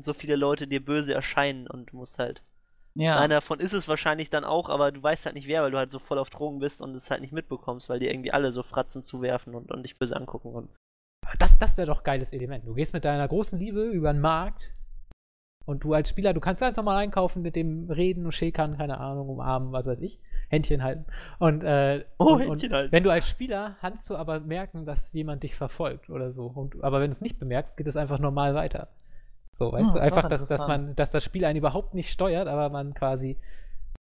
so 0.00 0.12
viele 0.14 0.36
Leute 0.36 0.66
dir 0.66 0.84
böse 0.84 1.14
erscheinen 1.14 1.68
und 1.68 1.92
du 1.92 1.96
musst 1.96 2.18
halt. 2.18 2.42
Ja. 2.94 3.16
Einer 3.18 3.36
davon 3.36 3.60
ist 3.60 3.72
es 3.72 3.88
wahrscheinlich 3.88 4.30
dann 4.30 4.44
auch, 4.44 4.68
aber 4.68 4.90
du 4.92 5.02
weißt 5.02 5.24
halt 5.26 5.36
nicht 5.36 5.46
wer, 5.46 5.62
weil 5.62 5.70
du 5.70 5.78
halt 5.78 5.90
so 5.92 5.98
voll 5.98 6.18
auf 6.18 6.30
Drogen 6.30 6.58
bist 6.58 6.82
und 6.82 6.94
es 6.94 7.10
halt 7.10 7.20
nicht 7.20 7.32
mitbekommst, 7.32 7.88
weil 7.88 8.00
dir 8.00 8.10
irgendwie 8.10 8.32
alle 8.32 8.50
so 8.52 8.62
Fratzen 8.62 9.04
zuwerfen 9.04 9.54
und, 9.54 9.70
und 9.70 9.82
dich 9.84 9.98
böse 9.98 10.16
angucken. 10.16 10.52
Und 10.52 10.70
Das, 11.38 11.56
das 11.58 11.76
wäre 11.76 11.86
doch 11.86 12.02
geiles 12.02 12.32
Element. 12.32 12.66
Du 12.66 12.74
gehst 12.74 12.92
mit 12.92 13.04
deiner 13.04 13.28
großen 13.28 13.58
Liebe 13.58 13.84
über 13.84 14.12
den 14.12 14.20
Markt 14.20 14.72
und 15.66 15.84
du 15.84 15.94
als 15.94 16.08
Spieler, 16.10 16.34
du 16.34 16.40
kannst 16.40 16.60
ganz 16.60 16.76
normal 16.76 16.96
einkaufen, 16.96 17.42
mit 17.42 17.54
dem 17.54 17.88
reden 17.90 18.24
und 18.26 18.32
schäkern, 18.32 18.76
keine 18.76 18.98
Ahnung, 18.98 19.28
umarmen, 19.28 19.70
was 19.72 19.86
weiß 19.86 20.00
ich, 20.00 20.18
Händchen 20.48 20.82
halten. 20.82 21.04
Und, 21.38 21.62
äh, 21.62 22.04
Oh, 22.18 22.34
und, 22.34 22.40
Händchen 22.40 22.70
und 22.70 22.76
halten. 22.76 22.92
wenn 22.92 23.04
du 23.04 23.10
als 23.10 23.28
Spieler 23.28 23.76
kannst 23.80 24.10
du 24.10 24.16
aber 24.16 24.40
merken, 24.40 24.84
dass 24.84 25.12
jemand 25.12 25.44
dich 25.44 25.54
verfolgt 25.54 26.10
oder 26.10 26.32
so. 26.32 26.46
Und, 26.46 26.82
aber 26.82 27.00
wenn 27.00 27.10
du 27.10 27.14
es 27.14 27.20
nicht 27.20 27.38
bemerkst, 27.38 27.76
geht 27.76 27.86
es 27.86 27.96
einfach 27.96 28.18
normal 28.18 28.54
weiter. 28.56 28.88
So, 29.52 29.72
weißt 29.72 29.94
Hm, 29.94 29.96
du, 29.96 30.00
einfach, 30.00 30.26
dass, 30.26 30.46
dass 30.46 30.66
man, 30.66 30.94
dass 30.96 31.10
das 31.10 31.24
Spiel 31.24 31.44
einen 31.44 31.58
überhaupt 31.58 31.94
nicht 31.94 32.10
steuert, 32.10 32.48
aber 32.48 32.68
man 32.68 32.94
quasi 32.94 33.38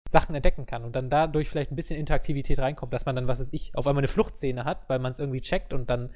Sachen 0.09 0.35
entdecken 0.35 0.65
kann 0.65 0.85
und 0.85 0.95
dann 0.95 1.09
dadurch 1.09 1.49
vielleicht 1.49 1.71
ein 1.71 1.75
bisschen 1.75 1.99
Interaktivität 1.99 2.59
reinkommt, 2.59 2.93
dass 2.93 3.05
man 3.05 3.15
dann, 3.15 3.27
was 3.27 3.39
weiß 3.39 3.53
ich, 3.53 3.75
auf 3.75 3.87
einmal 3.87 4.01
eine 4.01 4.09
Fluchtszene 4.09 4.65
hat, 4.65 4.89
weil 4.89 4.99
man 4.99 5.11
es 5.13 5.19
irgendwie 5.19 5.41
checkt 5.41 5.73
und 5.73 5.89
dann 5.89 6.11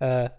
äh, 0.00 0.30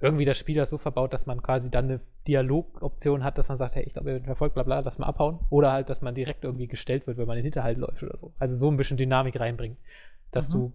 irgendwie 0.00 0.24
das 0.26 0.38
Spiel 0.38 0.56
das 0.56 0.70
so 0.70 0.78
verbaut, 0.78 1.12
dass 1.12 1.26
man 1.26 1.42
quasi 1.42 1.70
dann 1.70 1.86
eine 1.86 2.00
Dialogoption 2.26 3.24
hat, 3.24 3.38
dass 3.38 3.48
man 3.48 3.58
sagt, 3.58 3.76
hey, 3.76 3.84
ich 3.84 3.94
glaube, 3.94 4.10
ihr 4.10 4.14
werdet 4.14 4.26
verfolgt, 4.26 4.54
bla 4.54 4.64
bla, 4.64 4.80
lass 4.80 4.98
mal 4.98 5.06
abhauen. 5.06 5.40
Oder 5.50 5.72
halt, 5.72 5.90
dass 5.90 6.02
man 6.02 6.14
direkt 6.14 6.44
irgendwie 6.44 6.68
gestellt 6.68 7.06
wird, 7.06 7.18
wenn 7.18 7.26
man 7.26 7.36
in 7.38 7.42
den 7.42 7.46
Hinterhalt 7.46 7.78
läuft 7.78 8.02
oder 8.02 8.16
so. 8.18 8.34
Also 8.38 8.54
so 8.56 8.70
ein 8.70 8.76
bisschen 8.76 8.96
Dynamik 8.98 9.38
reinbringen, 9.40 9.78
dass 10.32 10.48
Mhm. 10.48 10.50
du 10.50 10.72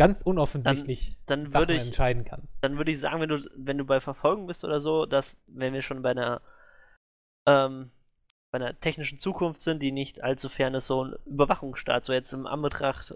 ganz 0.00 0.22
unoffensichtlich 0.22 1.18
dann 1.26 1.44
Sachen 1.46 1.60
würde 1.60 1.74
ich, 1.74 1.82
entscheiden 1.82 2.24
kannst. 2.24 2.56
dann 2.62 2.78
würde 2.78 2.90
ich 2.90 2.98
sagen, 2.98 3.20
wenn 3.20 3.28
du, 3.28 3.38
wenn 3.54 3.76
du 3.76 3.84
bei 3.84 4.00
Verfolgung 4.00 4.46
bist 4.46 4.64
oder 4.64 4.80
so, 4.80 5.04
dass, 5.04 5.38
wenn 5.46 5.74
wir 5.74 5.82
schon 5.82 6.00
bei 6.00 6.12
einer, 6.12 6.40
ähm, 7.46 7.90
bei 8.50 8.56
einer 8.56 8.80
technischen 8.80 9.18
Zukunft 9.18 9.60
sind, 9.60 9.82
die 9.82 9.92
nicht 9.92 10.22
allzu 10.22 10.48
fern 10.48 10.74
ist, 10.74 10.86
so 10.86 11.04
ein 11.04 11.14
Überwachungsstaat, 11.26 12.06
so 12.06 12.14
jetzt 12.14 12.32
im 12.32 12.46
Anbetracht 12.46 13.14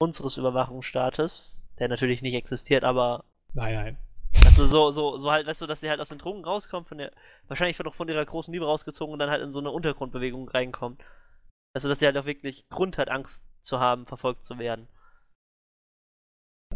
unseres 0.00 0.36
Überwachungsstaates, 0.36 1.56
der 1.78 1.86
natürlich 1.86 2.22
nicht 2.22 2.34
existiert, 2.34 2.82
aber 2.82 3.24
Nein, 3.54 3.74
nein. 3.74 3.98
also 4.44 4.66
so, 4.66 4.90
so, 4.90 5.16
so 5.16 5.30
halt, 5.30 5.46
weißt 5.46 5.62
du, 5.62 5.66
dass 5.66 5.80
sie 5.80 5.90
halt 5.90 6.00
aus 6.00 6.08
den 6.08 6.18
Drogen 6.18 6.44
rauskommt, 6.44 6.88
von 6.88 6.98
der, 6.98 7.12
wahrscheinlich 7.46 7.78
wird 7.78 7.86
auch 7.86 7.94
von 7.94 8.08
ihrer 8.08 8.24
großen 8.24 8.52
Liebe 8.52 8.66
rausgezogen 8.66 9.12
und 9.12 9.20
dann 9.20 9.30
halt 9.30 9.42
in 9.42 9.52
so 9.52 9.60
eine 9.60 9.70
Untergrundbewegung 9.70 10.48
reinkommt. 10.48 11.02
Also, 11.72 11.88
dass 11.88 12.00
sie 12.00 12.06
halt 12.06 12.18
auch 12.18 12.24
wirklich 12.24 12.68
Grund 12.68 12.98
hat, 12.98 13.10
Angst 13.10 13.44
zu 13.60 13.78
haben, 13.78 14.06
verfolgt 14.06 14.44
zu 14.44 14.58
werden. 14.58 14.88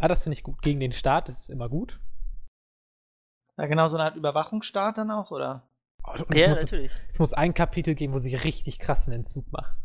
Ah, 0.00 0.08
das 0.08 0.22
finde 0.24 0.34
ich 0.34 0.42
gut. 0.42 0.60
Gegen 0.62 0.80
den 0.80 0.92
Staat 0.92 1.28
ist 1.28 1.38
es 1.38 1.48
immer 1.48 1.68
gut. 1.68 2.00
ja, 3.56 3.66
genau 3.66 3.88
so 3.88 3.96
eine 3.96 4.04
Art 4.04 4.16
Überwachungsstaat 4.16 4.98
dann 4.98 5.10
auch, 5.10 5.30
oder? 5.30 5.62
Und 6.02 6.32
es, 6.32 6.38
Ja, 6.40 6.48
muss, 6.48 6.60
es, 6.60 6.72
natürlich. 6.72 6.92
es 7.08 7.18
muss 7.18 7.32
ein 7.32 7.54
Kapitel 7.54 7.94
geben, 7.94 8.12
wo 8.12 8.18
sie 8.18 8.34
richtig 8.34 8.78
krassen 8.78 9.14
Entzug 9.14 9.50
machen. 9.52 9.76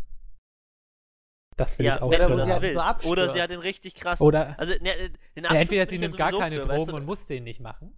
Das 1.56 1.78
will 1.78 1.86
Ja, 1.86 1.96
ich 1.98 2.02
auch 2.02 2.10
wenn 2.12 2.20
Oder 2.22 2.30
du 2.30 2.38
das 2.38 2.48
sie 2.48 2.54
halt 2.54 3.04
so. 3.04 3.10
Oder 3.10 3.30
sie 3.34 3.42
hat 3.42 3.50
den 3.50 3.60
richtig 3.60 3.96
krassen. 3.96 4.26
Oder 4.26 4.58
Also, 4.60 4.74
ne, 4.82 4.90
äh, 4.96 5.10
den 5.36 5.44
ja, 5.44 5.54
entweder 5.54 5.86
sie 5.86 6.00
nimmt 6.00 6.18
gar 6.18 6.32
keine 6.32 6.56
für, 6.56 6.68
weißt 6.68 6.70
Drogen 6.80 6.92
du? 6.92 6.96
und 6.98 7.06
muss 7.06 7.28
den 7.28 7.44
nicht 7.44 7.60
machen. 7.60 7.96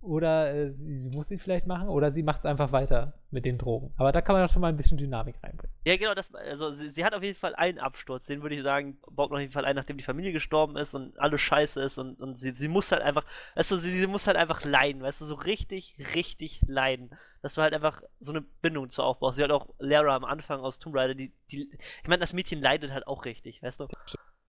Oder 0.00 0.54
äh, 0.54 0.70
sie, 0.70 0.96
sie 0.96 1.10
muss 1.10 1.30
ihn 1.30 1.38
vielleicht 1.38 1.66
machen. 1.66 1.88
Oder 1.88 2.10
sie 2.10 2.22
macht 2.22 2.40
es 2.40 2.46
einfach 2.46 2.72
weiter 2.72 3.14
mit 3.30 3.44
den 3.44 3.58
Drogen. 3.58 3.92
Aber 3.96 4.12
da 4.12 4.20
kann 4.20 4.34
man 4.34 4.46
doch 4.46 4.52
schon 4.52 4.62
mal 4.62 4.68
ein 4.68 4.76
bisschen 4.76 4.96
Dynamik 4.96 5.36
reinbringen. 5.42 5.74
Ja, 5.86 5.96
genau, 5.96 6.14
das, 6.14 6.34
also 6.34 6.70
sie, 6.70 6.88
sie 6.90 7.04
hat 7.04 7.14
auf 7.14 7.22
jeden 7.22 7.36
Fall 7.36 7.54
einen 7.54 7.78
Absturz, 7.78 8.26
den 8.26 8.42
würde 8.42 8.54
ich 8.54 8.62
sagen, 8.62 8.98
baut 9.10 9.32
auf 9.32 9.40
jeden 9.40 9.52
Fall 9.52 9.64
ein, 9.64 9.76
nachdem 9.76 9.98
die 9.98 10.04
Familie 10.04 10.32
gestorben 10.32 10.76
ist 10.76 10.94
und 10.94 11.18
alles 11.18 11.40
scheiße 11.40 11.82
ist 11.82 11.98
und, 11.98 12.20
und 12.20 12.38
sie, 12.38 12.52
sie 12.54 12.68
muss 12.68 12.92
halt 12.92 13.02
einfach, 13.02 13.24
weißt 13.56 13.70
du, 13.70 13.76
sie, 13.76 13.90
sie 13.90 14.06
muss 14.06 14.26
halt 14.26 14.36
einfach 14.36 14.64
leiden, 14.64 15.02
weißt 15.02 15.20
du, 15.20 15.24
so 15.24 15.34
richtig, 15.34 15.96
richtig 16.14 16.62
leiden. 16.66 17.10
Dass 17.42 17.54
du 17.54 17.62
halt 17.62 17.74
einfach 17.74 18.02
so 18.18 18.32
eine 18.32 18.40
Bindung 18.40 18.90
zu 18.90 19.02
aufbaust. 19.02 19.36
Sie 19.36 19.44
hat 19.44 19.52
auch 19.52 19.68
Lara 19.78 20.16
am 20.16 20.24
Anfang 20.24 20.60
aus 20.60 20.78
Tomb 20.78 20.96
Raider, 20.96 21.14
die, 21.14 21.32
die 21.52 21.70
ich 22.02 22.08
meine, 22.08 22.20
das 22.20 22.32
Mädchen 22.32 22.60
leidet 22.60 22.90
halt 22.90 23.06
auch 23.06 23.24
richtig, 23.24 23.62
weißt 23.62 23.80
du? 23.80 23.84
Und 23.84 23.92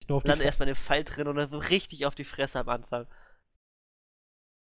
Nur 0.08 0.22
dann 0.22 0.40
erstmal 0.40 0.66
den 0.66 0.76
Pfeil 0.76 1.02
drin 1.02 1.26
und 1.26 1.36
dann 1.36 1.50
so 1.50 1.58
richtig 1.58 2.06
auf 2.06 2.14
die 2.14 2.24
Fresse 2.24 2.60
am 2.60 2.68
Anfang. 2.68 3.06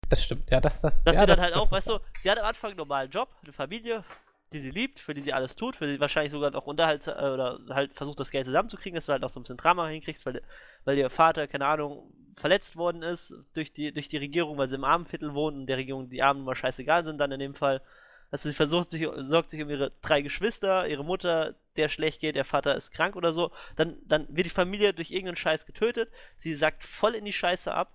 Das 0.08 0.22
stimmt. 0.22 0.50
Ja, 0.50 0.60
das, 0.60 0.80
das, 0.80 1.04
Dass 1.04 1.16
ja, 1.16 1.20
sie 1.20 1.26
dann 1.26 1.36
das, 1.36 1.40
halt 1.40 1.54
das 1.54 1.60
auch, 1.60 1.70
weißt 1.70 1.88
du, 1.88 1.98
sie 2.18 2.30
hat 2.30 2.38
am 2.38 2.46
Anfang 2.46 2.70
einen 2.70 2.78
normalen 2.78 3.10
Job, 3.10 3.28
eine 3.42 3.52
Familie, 3.52 4.04
die 4.52 4.60
sie 4.60 4.70
liebt, 4.70 4.98
für 4.98 5.14
die 5.14 5.20
sie 5.20 5.32
alles 5.32 5.56
tut, 5.56 5.76
für 5.76 5.86
die 5.86 6.00
wahrscheinlich 6.00 6.32
sogar 6.32 6.50
noch 6.50 6.66
Unterhalt 6.66 7.06
äh, 7.06 7.10
oder 7.10 7.58
halt 7.68 7.94
versucht, 7.94 8.18
das 8.18 8.30
Geld 8.30 8.46
zusammenzukriegen, 8.46 8.94
dass 8.94 9.06
du 9.06 9.12
halt 9.12 9.22
noch 9.22 9.28
so 9.28 9.40
ein 9.40 9.42
bisschen 9.42 9.58
Drama 9.58 9.86
hinkriegst, 9.88 10.24
weil, 10.24 10.42
weil 10.84 10.96
ihr 10.96 11.10
Vater, 11.10 11.46
keine 11.46 11.66
Ahnung, 11.66 12.12
verletzt 12.36 12.76
worden 12.76 13.02
ist 13.02 13.34
durch 13.54 13.72
die, 13.72 13.92
durch 13.92 14.08
die 14.08 14.16
Regierung, 14.16 14.56
weil 14.58 14.68
sie 14.68 14.76
im 14.76 14.84
Armenviertel 14.84 15.34
wohnen 15.34 15.60
und 15.60 15.66
der 15.66 15.76
Regierung 15.76 16.08
die 16.08 16.22
Armen 16.22 16.44
mal 16.44 16.54
scheißegal 16.54 17.04
sind 17.04 17.18
dann 17.18 17.32
in 17.32 17.40
dem 17.40 17.54
Fall. 17.54 17.82
Also 18.30 18.48
sie 18.48 18.54
versucht 18.54 18.90
sich, 18.90 19.06
sorgt 19.18 19.50
sich 19.50 19.62
um 19.62 19.70
ihre 19.70 19.92
drei 20.02 20.20
Geschwister, 20.20 20.86
ihre 20.86 21.04
Mutter, 21.04 21.54
der 21.76 21.88
schlecht 21.88 22.20
geht, 22.20 22.36
der 22.36 22.44
Vater 22.44 22.74
ist 22.74 22.90
krank 22.90 23.16
oder 23.16 23.32
so. 23.32 23.50
Dann, 23.76 23.96
dann 24.06 24.26
wird 24.30 24.46
die 24.46 24.50
Familie 24.50 24.92
durch 24.92 25.10
irgendeinen 25.10 25.36
Scheiß 25.36 25.66
getötet. 25.66 26.10
Sie 26.36 26.54
sackt 26.54 26.84
voll 26.84 27.14
in 27.14 27.24
die 27.24 27.32
Scheiße 27.32 27.72
ab. 27.72 27.92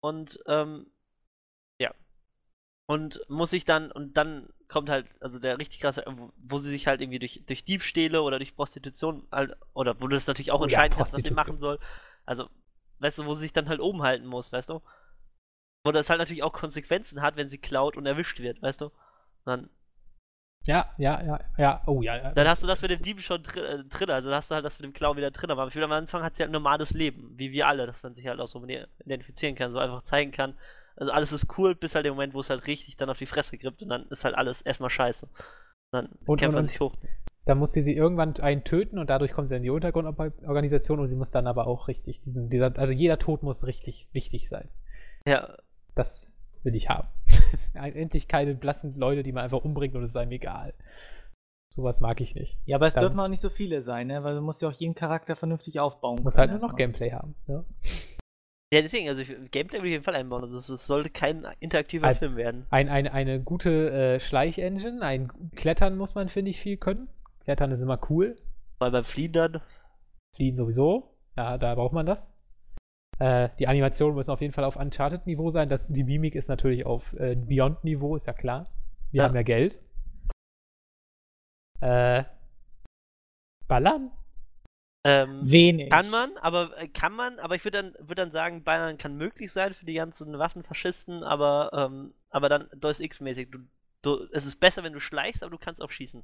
Und, 0.00 0.40
ähm. 0.46 0.86
Und 2.90 3.20
muss 3.28 3.50
sich 3.50 3.66
dann, 3.66 3.92
und 3.92 4.16
dann 4.16 4.48
kommt 4.66 4.88
halt, 4.88 5.06
also 5.20 5.38
der 5.38 5.58
richtig 5.58 5.80
krasse, 5.80 6.04
wo, 6.06 6.32
wo 6.38 6.56
sie 6.56 6.70
sich 6.70 6.86
halt 6.86 7.02
irgendwie 7.02 7.18
durch, 7.18 7.42
durch 7.46 7.62
Diebstähle 7.62 8.22
oder 8.22 8.38
durch 8.38 8.56
Prostitution, 8.56 9.28
halt, 9.30 9.54
oder 9.74 10.00
wo 10.00 10.08
du 10.08 10.16
das 10.16 10.26
natürlich 10.26 10.52
auch 10.52 10.60
Oh 10.60 10.64
ja, 10.64 10.64
entscheiden 10.64 10.96
kannst, 10.96 11.12
was 11.12 11.22
sie 11.22 11.30
machen 11.30 11.58
soll. 11.58 11.78
Also, 12.24 12.48
weißt 13.00 13.18
du, 13.18 13.26
wo 13.26 13.34
sie 13.34 13.42
sich 13.42 13.52
dann 13.52 13.68
halt 13.68 13.80
oben 13.80 14.02
halten 14.02 14.26
muss, 14.26 14.52
weißt 14.52 14.70
du? 14.70 14.80
Wo 15.84 15.92
das 15.92 16.08
halt 16.08 16.18
natürlich 16.18 16.42
auch 16.42 16.52
Konsequenzen 16.54 17.20
hat, 17.20 17.36
wenn 17.36 17.50
sie 17.50 17.58
klaut 17.58 17.96
und 17.98 18.06
erwischt 18.06 18.40
wird, 18.40 18.62
weißt 18.62 18.80
du? 18.80 18.90
Dann, 19.44 19.68
Ja, 20.64 20.94
ja, 20.96 21.22
ja, 21.22 21.40
ja. 21.58 21.82
Oh 21.86 22.00
ja. 22.02 22.16
ja 22.16 22.32
dann 22.32 22.48
hast 22.48 22.62
du 22.62 22.66
das 22.66 22.80
mit 22.80 22.90
dem 22.90 23.02
Dieben 23.02 23.20
schon 23.20 23.42
drin, 23.42 23.64
äh, 23.64 23.84
drin, 23.84 24.10
also 24.10 24.28
dann 24.30 24.38
hast 24.38 24.50
du 24.50 24.54
halt 24.54 24.64
das 24.64 24.78
mit 24.78 24.86
dem 24.86 24.94
Klauen 24.94 25.16
wieder 25.18 25.30
drin. 25.30 25.50
Aber 25.50 25.66
ich 25.68 25.74
will 25.74 25.84
am 25.84 25.92
Anfang 25.92 26.22
hat 26.22 26.36
sie 26.36 26.42
halt 26.42 26.50
ein 26.50 26.52
normales 26.52 26.92
Leben, 26.94 27.38
wie 27.38 27.52
wir 27.52 27.66
alle, 27.68 27.86
dass 27.86 28.02
man 28.02 28.14
sich 28.14 28.26
halt 28.26 28.40
auch 28.40 28.48
so 28.48 28.64
identifizieren 28.64 29.54
kann, 29.56 29.72
so 29.72 29.78
einfach 29.78 30.02
zeigen 30.02 30.32
kann. 30.32 30.58
Also 30.98 31.12
alles 31.12 31.32
ist 31.32 31.46
cool, 31.58 31.74
bis 31.74 31.94
halt 31.94 32.04
der 32.04 32.12
Moment, 32.12 32.34
wo 32.34 32.40
es 32.40 32.50
halt 32.50 32.66
richtig 32.66 32.96
dann 32.96 33.08
auf 33.08 33.18
die 33.18 33.26
Fresse 33.26 33.56
grippt 33.56 33.82
und 33.82 33.88
dann 33.88 34.06
ist 34.08 34.24
halt 34.24 34.34
alles 34.34 34.62
erstmal 34.62 34.90
scheiße. 34.90 35.26
Und 35.26 35.32
dann 35.92 36.06
Und- 36.26 36.38
kämpft 36.38 36.48
und- 36.48 36.54
man 36.54 36.64
sich 36.64 36.80
hoch. 36.80 36.94
Da 37.46 37.54
muss 37.54 37.72
sie 37.72 37.80
sie 37.82 37.94
irgendwann 37.96 38.36
einen 38.40 38.62
töten 38.62 38.98
und 38.98 39.08
dadurch 39.08 39.32
kommt 39.32 39.48
sie 39.48 39.56
in 39.56 39.62
die 39.62 39.70
Untergrundorganisation 39.70 40.98
und 41.00 41.08
sie 41.08 41.16
muss 41.16 41.30
dann 41.30 41.46
aber 41.46 41.66
auch 41.66 41.88
richtig 41.88 42.20
diesen, 42.20 42.50
dieser, 42.50 42.76
also 42.78 42.92
jeder 42.92 43.18
Tod 43.18 43.42
muss 43.42 43.64
richtig 43.64 44.06
wichtig 44.12 44.48
sein. 44.50 44.68
Ja, 45.26 45.56
Das 45.94 46.36
will 46.62 46.74
ich 46.74 46.88
haben. 46.90 47.08
Endlich 47.74 48.28
keine 48.28 48.54
blassen 48.54 48.98
Leute, 48.98 49.22
die 49.22 49.32
man 49.32 49.44
einfach 49.44 49.64
umbringt 49.64 49.94
und 49.94 50.02
es 50.02 50.10
ist 50.10 50.16
einem 50.16 50.32
egal. 50.32 50.74
Sowas 51.74 52.00
mag 52.00 52.20
ich 52.20 52.34
nicht. 52.34 52.58
Ja, 52.66 52.76
aber 52.76 52.86
es 52.88 52.94
Dann- 52.94 53.02
dürfen 53.04 53.20
auch 53.20 53.28
nicht 53.28 53.40
so 53.40 53.48
viele 53.48 53.80
sein, 53.80 54.08
ne? 54.08 54.22
Weil 54.24 54.34
du 54.34 54.40
musst 54.42 54.60
ja 54.60 54.68
auch 54.68 54.72
jeden 54.72 54.94
Charakter 54.94 55.36
vernünftig 55.36 55.80
aufbauen. 55.80 56.20
Muss 56.22 56.36
halt 56.36 56.50
nur 56.50 56.60
noch. 56.60 56.76
Gameplay 56.76 57.12
haben. 57.12 57.34
Ja. 57.46 57.64
Ja 58.72 58.82
deswegen, 58.82 59.08
also 59.08 59.22
ich, 59.22 59.28
Gameplay 59.50 59.78
würde 59.78 59.88
ich 59.88 59.92
auf 59.92 59.92
jeden 59.92 60.04
Fall 60.04 60.16
einbauen. 60.16 60.42
Also 60.42 60.58
es, 60.58 60.68
es 60.68 60.86
sollte 60.86 61.10
kein 61.10 61.46
interaktiver 61.60 62.06
Also- 62.06 62.26
Film 62.26 62.36
werden. 62.36 62.66
Ein, 62.70 62.88
ein, 62.88 63.06
eine 63.08 63.40
gute 63.42 63.90
äh, 63.90 64.20
Schleichengine, 64.20 65.02
ein 65.02 65.32
Klettern 65.56 65.96
muss 65.96 66.14
man, 66.14 66.28
finde 66.28 66.50
ich, 66.50 66.60
viel 66.60 66.76
können. 66.76 67.08
Klettern 67.44 67.70
ist 67.72 67.80
immer 67.80 67.98
cool. 68.10 68.36
Weil 68.78 68.90
beim 68.90 69.04
Fliehen 69.04 69.32
dann, 69.32 69.60
Fliehen 70.36 70.56
sowieso. 70.56 71.14
Ja, 71.36 71.56
da 71.58 71.74
braucht 71.74 71.92
man 71.94 72.06
das. 72.06 72.32
Äh, 73.18 73.48
die 73.58 73.66
Animationen 73.66 74.14
müssen 74.14 74.30
auf 74.30 74.40
jeden 74.40 74.52
Fall 74.52 74.64
auf 74.64 74.76
Uncharted-Niveau 74.76 75.50
sein. 75.50 75.68
Das, 75.68 75.88
die 75.88 76.04
Mimik 76.04 76.34
ist 76.34 76.48
natürlich 76.48 76.84
auf 76.86 77.12
äh, 77.14 77.34
Beyond-Niveau, 77.34 78.14
ist 78.16 78.26
ja 78.26 78.32
klar. 78.32 78.70
Wir 79.10 79.22
Ja. 79.22 79.28
haben 79.28 79.34
ja 79.34 79.42
Geld. 79.42 79.78
Äh, 81.80 82.24
ballern? 83.66 84.10
Ähm, 85.08 85.50
Wenig. 85.50 85.90
Kann 85.90 86.10
man, 86.10 86.36
aber 86.38 86.70
äh, 86.76 86.88
kann 86.88 87.14
man, 87.14 87.38
aber 87.38 87.54
ich 87.54 87.64
würde 87.64 87.82
dann, 87.82 88.08
würd 88.08 88.18
dann 88.18 88.30
sagen, 88.30 88.62
Bayern 88.62 88.98
kann 88.98 89.16
möglich 89.16 89.52
sein 89.52 89.74
für 89.74 89.86
die 89.86 89.94
ganzen 89.94 90.38
Waffenfaschisten, 90.38 91.24
aber, 91.24 91.70
ähm, 91.72 92.08
aber 92.30 92.48
dann 92.48 92.68
Deus 92.76 93.00
Ex-mäßig. 93.00 93.50
Du, 93.50 93.58
du, 94.02 94.26
es 94.32 94.44
ist 94.44 94.56
besser, 94.56 94.82
wenn 94.82 94.92
du 94.92 95.00
schleichst, 95.00 95.42
aber 95.42 95.50
du 95.50 95.58
kannst 95.58 95.82
auch 95.82 95.90
schießen. 95.90 96.22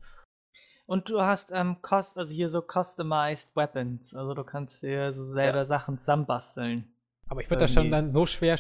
Und 0.87 1.09
du 1.09 1.23
hast 1.23 1.51
ähm, 1.51 1.81
cost 1.81 2.19
also 2.19 2.33
hier 2.33 2.51
so 2.51 2.61
customized 2.61 3.57
Weapons. 3.57 4.15
Also 4.15 4.35
du 4.35 4.45
kannst 4.45 4.83
dir 4.83 5.15
so 5.15 5.25
selber 5.25 5.65
Sachen 5.65 5.99
zusammenbasteln. 5.99 6.93
Aber 7.27 7.41
ich 7.41 7.49
würde 7.49 7.65
das 7.65 7.73
schon 7.73 7.91
dann 7.91 8.11
so 8.11 8.27
schwer 8.27 8.59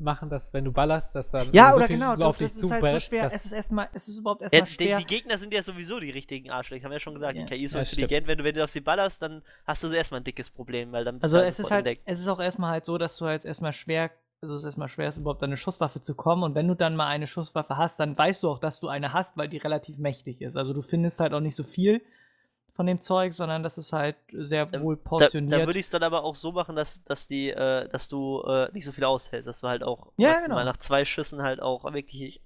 machen, 0.00 0.28
dass 0.30 0.52
wenn 0.52 0.64
du 0.64 0.72
ballerst, 0.72 1.14
dass 1.14 1.30
dann 1.30 1.52
Ja, 1.52 1.70
so 1.70 1.76
oder 1.76 1.86
viel 1.86 1.96
genau, 1.96 2.14
auf 2.28 2.36
das 2.38 2.52
dich 2.52 2.62
ist 2.62 2.70
halt 2.70 2.88
so 2.90 3.00
schwer. 3.00 3.26
Es 3.32 3.44
ist 3.46 3.52
erstmal, 3.52 3.88
es 3.92 4.08
ist 4.08 4.18
überhaupt 4.18 4.42
Ja, 4.42 4.44
erstmal 4.46 4.66
die, 4.66 4.74
schwer. 4.74 4.96
die 4.98 5.06
Gegner 5.06 5.38
sind 5.38 5.52
ja 5.54 5.62
sowieso 5.62 6.00
die 6.00 6.10
richtigen 6.10 6.50
Arschlöcher, 6.50 6.84
haben 6.84 6.90
wir 6.90 6.96
ja 6.96 7.00
schon 7.00 7.14
gesagt. 7.14 7.36
Ja. 7.36 7.44
Die 7.44 7.54
KI 7.54 7.64
ist 7.64 7.72
so 7.72 7.78
Ja, 7.78 7.82
intelligent, 7.84 8.26
wenn 8.26 8.38
du, 8.38 8.44
wenn 8.44 8.54
du 8.54 8.64
auf 8.64 8.70
sie 8.70 8.80
ballerst, 8.80 9.22
dann 9.22 9.42
hast 9.66 9.82
du 9.82 9.88
so 9.88 9.94
erstmal 9.94 10.20
ein 10.20 10.24
dickes 10.24 10.50
Problem, 10.50 10.92
weil 10.92 11.04
dann 11.04 11.18
bist 11.18 11.24
Also 11.24 11.38
du 11.38 11.44
es 11.44 11.58
ist 11.58 11.70
halt, 11.70 11.86
entdeckt. 11.86 12.02
es 12.04 12.20
ist 12.20 12.28
auch 12.28 12.40
erstmal 12.40 12.70
halt 12.70 12.84
so, 12.84 12.98
dass 12.98 13.16
du 13.18 13.26
halt 13.26 13.44
erstmal 13.44 13.72
schwer, 13.72 14.10
also 14.42 14.54
es 14.54 14.60
ist 14.60 14.64
erstmal 14.66 14.88
schwer 14.88 15.08
ist, 15.08 15.16
überhaupt 15.18 15.42
an 15.42 15.48
eine 15.50 15.56
Schusswaffe 15.56 16.00
zu 16.00 16.14
kommen. 16.14 16.42
Und 16.42 16.54
wenn 16.54 16.68
du 16.68 16.74
dann 16.74 16.96
mal 16.96 17.06
eine 17.08 17.26
Schusswaffe 17.26 17.76
hast, 17.76 17.98
dann 18.00 18.16
weißt 18.16 18.42
du 18.42 18.50
auch, 18.50 18.58
dass 18.58 18.80
du 18.80 18.88
eine 18.88 19.12
hast, 19.12 19.36
weil 19.36 19.48
die 19.48 19.58
relativ 19.58 19.96
mächtig 19.98 20.40
ist. 20.42 20.56
Also 20.56 20.72
du 20.72 20.82
findest 20.82 21.20
halt 21.20 21.32
auch 21.34 21.40
nicht 21.40 21.56
so 21.56 21.62
viel 21.64 22.02
von 22.74 22.86
dem 22.86 23.00
Zeug, 23.00 23.32
sondern 23.32 23.62
das 23.62 23.78
ist 23.78 23.92
halt 23.92 24.16
sehr 24.32 24.66
Da- 24.66 24.82
wohl 24.82 24.96
Da, 24.96 25.02
portioniert. 25.08 25.52
da 25.52 25.58
würde 25.66 25.78
ich 25.78 25.86
es 25.86 25.90
dann 25.90 26.02
aber 26.02 26.24
auch 26.24 26.34
so 26.34 26.50
machen, 26.52 26.74
dass, 26.76 27.04
dass 27.04 27.28
die, 27.28 27.50
äh, 27.50 27.88
dass 27.88 28.08
du 28.08 28.42
äh, 28.42 28.68
nicht 28.72 28.84
so 28.84 28.90
viel 28.92 29.04
aushältst, 29.04 29.48
dass 29.48 29.60
du 29.60 29.68
halt 29.68 29.82
auch 29.84 30.12
Ja, 30.16 30.30
maximal 30.30 30.58
genau. 30.60 30.70
nach 30.72 30.76
zwei 30.78 31.04
Schüssen 31.04 31.42
halt 31.42 31.62
auch 31.62 31.84
wirklich 31.92 32.40
ein 32.40 32.44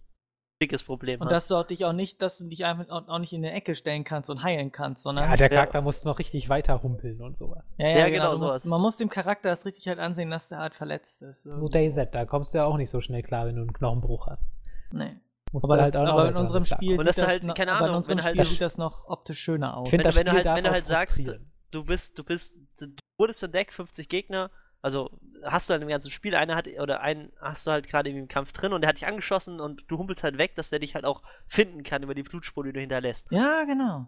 dickes 0.61 0.85
Problem 0.85 1.21
und 1.23 1.29
hast. 1.29 1.35
dass 1.35 1.49
du 1.49 1.55
auch 1.57 1.63
dich 1.63 1.85
auch 1.87 1.93
nicht, 1.95 2.21
dass 2.21 2.37
du 2.37 2.45
dich 2.45 2.65
einfach 2.67 2.91
auch 3.09 3.19
nicht 3.21 3.33
in 3.33 3.43
eine 3.45 3.55
Ecke 3.55 3.75
stellen 3.75 4.05
kannst 4.05 4.29
und 4.29 4.43
heilen 4.43 4.71
kannst, 4.71 5.03
sondern 5.05 5.31
ja, 5.31 5.37
der 5.37 5.47
Ja. 5.47 5.55
Charakter 5.55 5.81
muss 5.81 6.05
noch 6.05 6.19
richtig 6.19 6.49
weiter 6.51 6.83
humpeln 6.83 7.23
und 7.23 7.35
sowas. 7.37 7.65
ja, 7.79 7.89
Ja, 7.89 8.09
genau, 8.11 8.33
du 8.33 8.39
musst, 8.39 8.49
sowas. 8.51 8.65
man 8.67 8.81
muss 8.83 8.97
dem 8.99 9.09
Charakter 9.09 9.49
das 9.49 9.65
richtig 9.65 9.89
halt 9.89 9.99
ansehen, 9.99 10.31
dass 10.31 10.49
der 10.49 10.59
halt 10.59 10.75
verletzt 10.75 11.23
ist. 11.23 11.45
So 11.45 11.51
irgendwie. 11.51 11.71
DayZ, 11.71 12.11
da 12.13 12.27
kommst 12.27 12.53
du 12.53 12.59
ja 12.59 12.65
auch 12.67 12.77
nicht 12.77 12.91
so 12.91 13.01
schnell 13.01 13.23
klar, 13.23 13.47
wenn 13.47 13.55
du 13.57 13.63
einen 13.63 13.73
Knochenbruch 13.73 14.27
hast. 14.27 14.53
Nee. 14.93 15.17
Musst 15.53 15.65
Aber, 15.65 15.81
halt 15.81 15.97
auch 15.97 16.07
aber 16.07 16.29
in 16.29 16.37
unserem. 16.37 16.65
Spiel 16.65 16.93
Und 16.93 16.99
sieht 16.99 17.09
das, 17.09 17.16
du 17.16 17.27
halt, 17.27 17.43
noch, 17.45 17.55
keine 17.55 17.73
aber 17.73 17.81
in 17.81 17.85
Ahnung, 17.87 17.97
unserem 17.99 18.19
wenn 18.19 18.25
halt 18.25 18.33
Spiel 18.35 18.43
das- 18.45 18.51
sieht 18.51 18.61
das 18.61 18.79
noch 18.79 19.09
optisch 19.09 19.41
schöner 19.41 19.77
aus. 19.77 19.91
Wenn 19.93 20.01
das 20.03 20.15
du- 20.15 20.19
wenn 20.20 20.27
du 20.27 20.33
halt- 20.33 20.45
wenn 20.47 20.65
du 20.65 20.70
halt 20.70 20.87
sagst, 20.87 21.31
du 21.70 21.85
bist, 21.85 22.19
du 22.19 22.25
bist, 22.25 22.59
du 22.81 22.87
wurdest 23.19 23.43
entdeckt, 23.43 23.73
50 23.73 24.09
Gegner, 24.09 24.51
also 24.83 25.11
hast 25.45 25.69
du 25.69 25.75
dann 25.75 25.83
im 25.83 25.89
ganzen 25.89 26.11
Spiel, 26.11 26.35
einer 26.35 26.55
hat, 26.55 26.66
oder 26.81 27.01
einen 27.01 27.33
hast 27.41 27.66
du 27.66 27.70
halt 27.73 27.89
gerade 27.89 28.11
im 28.11 28.29
Kampf 28.29 28.53
drin 28.53 28.73
und 28.73 28.83
der 28.83 28.89
hat 28.89 28.97
dich 28.97 29.07
angeschossen 29.07 29.61
und 29.61 29.83
du 29.89 29.99
humpelst 29.99 30.23
halt 30.23 30.39
weg, 30.39 30.55
dass 30.55 30.70
der 30.70 30.79
dich 30.79 30.95
halt 30.95 31.05
auch 31.05 31.23
finden 31.47 31.83
kann 31.83 32.03
über 32.03 32.15
die 32.15 32.23
Blutspur, 32.23 32.65
die 32.65 32.73
du 32.73 32.81
hinterlässt. 32.81 33.29
Ja, 33.31 33.65
genau. 33.65 34.07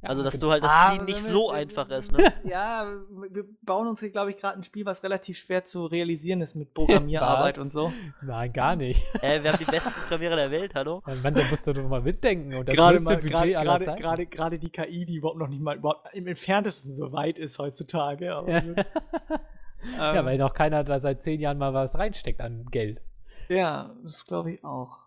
Ja, 0.00 0.10
also, 0.10 0.22
dass 0.22 0.38
du 0.38 0.48
halt 0.50 0.62
das 0.62 0.70
Ah, 0.72 0.92
nicht 0.94 1.06
wir- 1.08 1.14
so 1.16 1.48
wir- 1.48 1.54
einfach 1.54 1.88
wir- 1.88 1.98
ist, 1.98 2.12
ne? 2.12 2.32
Ja, 2.44 2.86
wir 3.30 3.44
bauen 3.62 3.88
uns 3.88 3.98
hier, 3.98 4.10
glaube 4.10 4.30
ich, 4.30 4.36
gerade 4.36 4.56
ein 4.58 4.62
Spiel, 4.62 4.86
was 4.86 5.02
relativ 5.02 5.38
schwer 5.38 5.64
zu 5.64 5.86
realisieren 5.86 6.40
ist 6.40 6.54
mit 6.54 6.72
Programmierarbeit 6.72 7.58
und 7.58 7.72
so. 7.72 7.92
Nein, 8.22 8.52
gar 8.52 8.76
nicht. 8.76 9.02
äh, 9.22 9.42
wir 9.42 9.52
haben 9.52 9.58
die 9.58 9.64
besten 9.64 9.90
Programmierer 10.00 10.36
der 10.36 10.50
Welt, 10.52 10.74
hallo? 10.76 11.02
Ja, 11.04 11.14
Mann, 11.22 11.34
da 11.34 11.42
musst 11.50 11.66
du 11.66 11.72
doch 11.72 11.88
mal 11.88 12.00
mitdenken. 12.00 12.54
Und 12.54 12.68
das 12.68 12.76
Gerade 12.76 13.02
mal, 13.02 13.16
Budget 13.16 13.32
gerade, 13.32 13.58
aller 13.58 13.64
gerade, 13.72 13.84
Zeiten. 13.86 14.00
gerade, 14.02 14.26
gerade 14.26 14.58
die 14.60 14.70
KI, 14.70 15.04
die 15.04 15.16
überhaupt 15.16 15.38
noch 15.38 15.48
nicht 15.48 15.60
mal 15.62 15.76
überhaupt 15.76 16.14
im 16.14 16.28
entferntesten 16.28 16.92
so 16.92 17.10
weit 17.12 17.36
ist 17.38 17.58
heutzutage. 17.58 18.36
Aber, 18.36 18.48
Ja. 18.50 18.62
ja, 19.96 20.14
Ähm, 20.20 20.26
weil 20.26 20.38
noch 20.38 20.54
keiner 20.54 20.84
da 20.84 21.00
seit 21.00 21.22
zehn 21.24 21.40
Jahren 21.40 21.58
mal 21.58 21.74
was 21.74 21.98
reinsteckt 21.98 22.40
an 22.40 22.66
Geld. 22.70 23.00
ja, 23.48 23.96
das 24.04 24.24
glaube 24.26 24.52
ich 24.52 24.62
auch. 24.64 24.98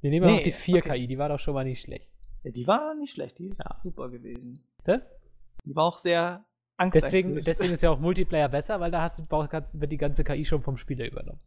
Wir 0.00 0.10
nehmen 0.10 0.26
Nee, 0.26 0.38
auch 0.38 0.42
die 0.44 0.52
4 0.52 0.78
okay. 0.78 0.90
KI, 1.00 1.06
die 1.08 1.18
war 1.18 1.28
doch 1.30 1.40
schon 1.40 1.54
mal 1.54 1.64
nicht 1.64 1.80
schlecht. 1.82 2.08
Ja, 2.44 2.50
die 2.50 2.66
war 2.66 2.94
nicht 2.94 3.12
schlecht, 3.12 3.38
die 3.38 3.48
ist 3.48 3.58
Ja. 3.64 3.72
super 3.74 4.08
gewesen. 4.10 4.64
Die 4.86 5.74
war 5.74 5.84
auch 5.84 5.98
sehr 5.98 6.44
Angst. 6.76 6.94
Deswegen, 6.94 7.34
deswegen 7.46 7.72
ist 7.72 7.82
ja 7.82 7.90
auch 7.90 7.98
Multiplayer 7.98 8.48
besser, 8.48 8.80
weil 8.80 8.90
da 8.90 9.02
hast 9.02 9.18
du, 9.18 9.80
wird 9.80 9.92
die 9.92 9.96
ganze 9.96 10.24
KI 10.24 10.44
schon 10.44 10.62
vom 10.62 10.76
Spieler 10.76 11.06
übernommen. 11.06 11.40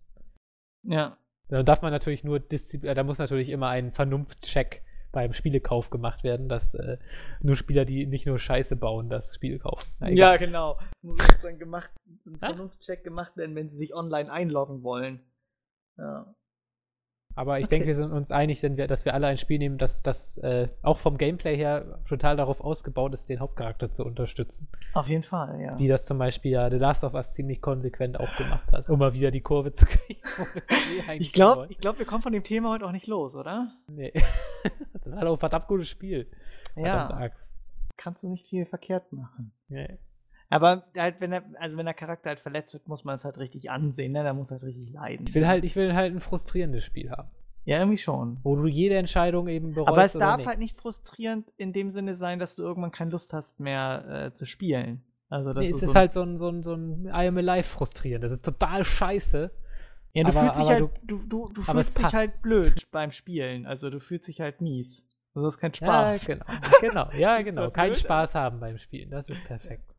Ja. 0.83 1.17
Da 1.49 1.63
darf 1.63 1.81
man 1.81 1.91
natürlich 1.91 2.23
nur 2.23 2.39
Disziplin, 2.39 2.91
äh, 2.91 2.95
da 2.95 3.03
muss 3.03 3.19
natürlich 3.19 3.49
immer 3.49 3.69
ein 3.69 3.91
Vernunftscheck 3.91 4.83
beim 5.11 5.33
Spielekauf 5.33 5.89
gemacht 5.89 6.23
werden, 6.23 6.49
dass 6.49 6.73
äh, 6.73 6.97
nur 7.41 7.55
Spieler, 7.55 7.85
die 7.85 8.05
nicht 8.05 8.25
nur 8.25 8.37
Scheiße 8.39 8.75
bauen, 8.75 9.09
das 9.09 9.35
Spiel 9.35 9.57
kaufen. 9.59 9.89
Na. 9.99 10.09
Ja, 10.09 10.37
genau. 10.37 10.77
Muss 11.01 11.17
dann 11.41 11.57
gemacht, 11.57 11.89
ein? 12.25 12.37
Vernunftcheck 12.37 13.03
gemacht 13.03 13.37
werden, 13.37 13.55
wenn 13.55 13.69
sie 13.69 13.77
sich 13.77 13.93
online 13.93 14.31
einloggen 14.31 14.83
wollen. 14.83 15.21
Ja. 15.97 16.35
Aber 17.37 17.59
ich 17.59 17.67
denke, 17.67 17.85
wir 17.85 17.95
sind 17.95 18.11
uns 18.11 18.31
einig, 18.31 18.61
dass 18.61 19.05
wir 19.05 19.13
alle 19.13 19.27
ein 19.27 19.37
Spiel 19.37 19.59
nehmen, 19.59 19.77
das, 19.77 20.01
das 20.01 20.39
äh, 20.39 20.69
auch 20.81 20.97
vom 20.97 21.19
Gameplay 21.19 21.55
her 21.55 21.99
total 22.09 22.35
darauf 22.35 22.61
ausgebaut 22.61 23.13
ist, 23.13 23.29
den 23.29 23.39
Hauptcharakter 23.39 23.91
zu 23.91 24.03
unterstützen. 24.03 24.67
Auf 24.95 25.07
jeden 25.07 25.21
Fall, 25.21 25.61
ja. 25.61 25.77
Wie 25.77 25.87
das 25.87 26.05
zum 26.05 26.17
Beispiel 26.17 26.53
ja 26.53 26.67
The 26.71 26.77
Last 26.77 27.03
of 27.03 27.13
Us 27.13 27.33
ziemlich 27.33 27.61
konsequent 27.61 28.19
auch 28.19 28.35
gemacht 28.37 28.71
hat, 28.71 28.89
um 28.89 28.97
mal 28.97 29.13
wieder 29.13 29.29
die 29.29 29.41
Kurve 29.41 29.71
zu 29.71 29.85
kriegen. 29.87 30.19
Ich 31.19 31.31
glaube, 31.31 31.67
glaub, 31.79 31.99
wir 31.99 32.07
kommen 32.07 32.23
von 32.23 32.33
dem 32.33 32.43
Thema 32.43 32.71
heute 32.71 32.87
auch 32.87 32.91
nicht 32.91 33.05
los, 33.05 33.35
oder? 33.35 33.71
Nee. 33.87 34.13
das 34.93 35.05
ist 35.05 35.15
halt 35.15 35.27
auch 35.27 35.33
ein 35.33 35.39
verdammt 35.39 35.67
gutes 35.67 35.89
Spiel. 35.89 36.27
Ja. 36.75 37.07
Axt. 37.11 37.55
Kannst 37.97 38.23
du 38.23 38.29
nicht 38.29 38.47
viel 38.47 38.65
verkehrt 38.65 39.13
machen. 39.13 39.51
Nee. 39.69 39.99
Aber 40.49 40.83
halt, 40.95 41.19
wenn 41.19 41.33
er, 41.33 41.43
also 41.59 41.75
wenn 41.77 41.85
der 41.85 41.93
Charakter 41.93 42.29
halt 42.29 42.39
verletzt 42.39 42.73
wird, 42.73 42.87
muss 42.87 43.03
man 43.03 43.15
es 43.15 43.25
halt 43.25 43.37
richtig 43.37 43.69
ansehen, 43.69 44.13
ne? 44.13 44.23
Da 44.23 44.33
muss 44.33 44.49
halt 44.51 44.63
richtig 44.63 44.91
leiden. 44.91 45.25
Ich 45.27 45.35
will 45.35 45.47
halt, 45.47 45.65
ich 45.65 45.75
will 45.75 45.93
halt 45.93 46.13
ein 46.13 46.21
frustrierendes 46.21 46.83
Spiel 46.85 47.11
haben, 47.11 47.29
Ja, 47.65 47.79
irgendwie 47.79 47.97
schon. 47.97 48.39
wo 48.43 48.55
du 48.55 48.65
jede 48.67 48.95
Entscheidung 48.95 49.47
eben 49.49 49.73
bereust. 49.73 49.89
Aber 49.89 50.05
es 50.05 50.13
darf 50.13 50.37
nicht. 50.37 50.47
halt 50.47 50.59
nicht 50.59 50.77
frustrierend 50.77 51.51
in 51.57 51.73
dem 51.73 51.91
Sinne 51.91 52.15
sein, 52.15 52.39
dass 52.39 52.55
du 52.55 52.63
irgendwann 52.63 52.91
keine 52.91 53.11
Lust 53.11 53.33
hast 53.33 53.59
mehr 53.59 54.27
äh, 54.27 54.33
zu 54.33 54.45
spielen. 54.45 55.03
Also, 55.29 55.51
dass 55.53 55.65
Nee, 55.67 55.73
es 55.73 55.79
so 55.81 55.85
ist 55.85 55.95
halt 55.95 56.13
so 56.13 56.21
ein, 56.21 56.37
so 56.37 56.47
ein, 56.47 56.63
so 56.63 56.73
ein 56.75 57.05
I 57.07 57.27
am 57.27 57.37
alive 57.37 57.63
frustrierend. 57.67 58.23
Das 58.23 58.31
ist 58.31 58.45
total 58.45 58.85
scheiße. 58.85 59.51
Ja, 60.13 60.23
du 60.23 60.29
aber- 60.29 60.39
fühlst 60.39 60.61
dich 60.61 60.69
halt, 60.69 60.89
du, 61.03 61.17
du, 61.27 61.49
du 61.49 61.61
fühlst 61.61 61.99
dich 61.99 62.13
halt 62.13 62.31
blöd 62.41 62.87
beim 62.91 63.11
Spielen. 63.11 63.65
Also 63.65 63.89
du 63.89 63.99
fühlst 63.99 64.29
dich 64.29 64.39
halt 64.39 64.61
mies. 64.61 65.05
Also 65.35 65.45
das 65.45 65.55
ist 65.55 65.59
kein 65.59 65.73
Spaß. 65.73 66.25
Ja, 66.27 66.35
genau. 66.35 66.45
genau. 66.79 67.09
Ja, 67.19 67.41
genau. 67.43 67.69
Kein 67.69 67.93
Spaß 67.93 68.33
haben 68.35 68.61
beim 68.61 68.77
Spielen. 68.77 69.09
Das 69.11 69.27
ist 69.27 69.43
perfekt. 69.43 69.93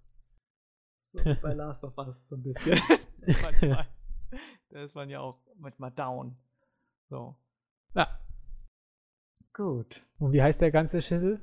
So 1.12 1.24
wie 1.24 1.34
bei 1.34 1.52
Last 1.54 1.84
of 1.84 1.96
Us 1.98 2.28
so 2.28 2.36
ein 2.36 2.42
bisschen. 2.42 2.78
manchmal. 3.42 3.88
Da 4.70 4.82
ist 4.82 4.94
man 4.94 5.08
ja 5.08 5.20
auch 5.20 5.40
manchmal 5.56 5.90
down. 5.90 6.36
So. 7.08 7.36
Ja. 7.94 8.20
Gut. 9.52 10.06
Und 10.18 10.32
wie 10.32 10.42
heißt 10.42 10.60
der 10.60 10.70
ganze 10.70 11.00
Schissel? 11.00 11.40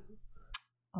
Äh, 0.93 0.97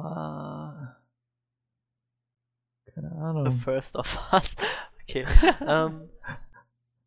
keine 2.92 3.10
The 3.10 3.16
Ahnung. 3.16 3.52
First 3.52 3.96
of 3.96 4.34
Us. 4.34 4.56
Okay. 5.08 5.24
ähm, 5.68 6.10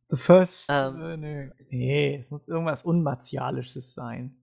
The 0.08 0.16
First. 0.16 0.66
Ähm. 0.70 1.24
äh. 1.24 1.50
Nee, 1.68 2.16
es 2.20 2.30
muss 2.30 2.46
irgendwas 2.46 2.84
Unmartialisches 2.84 3.92
sein. 3.92 4.37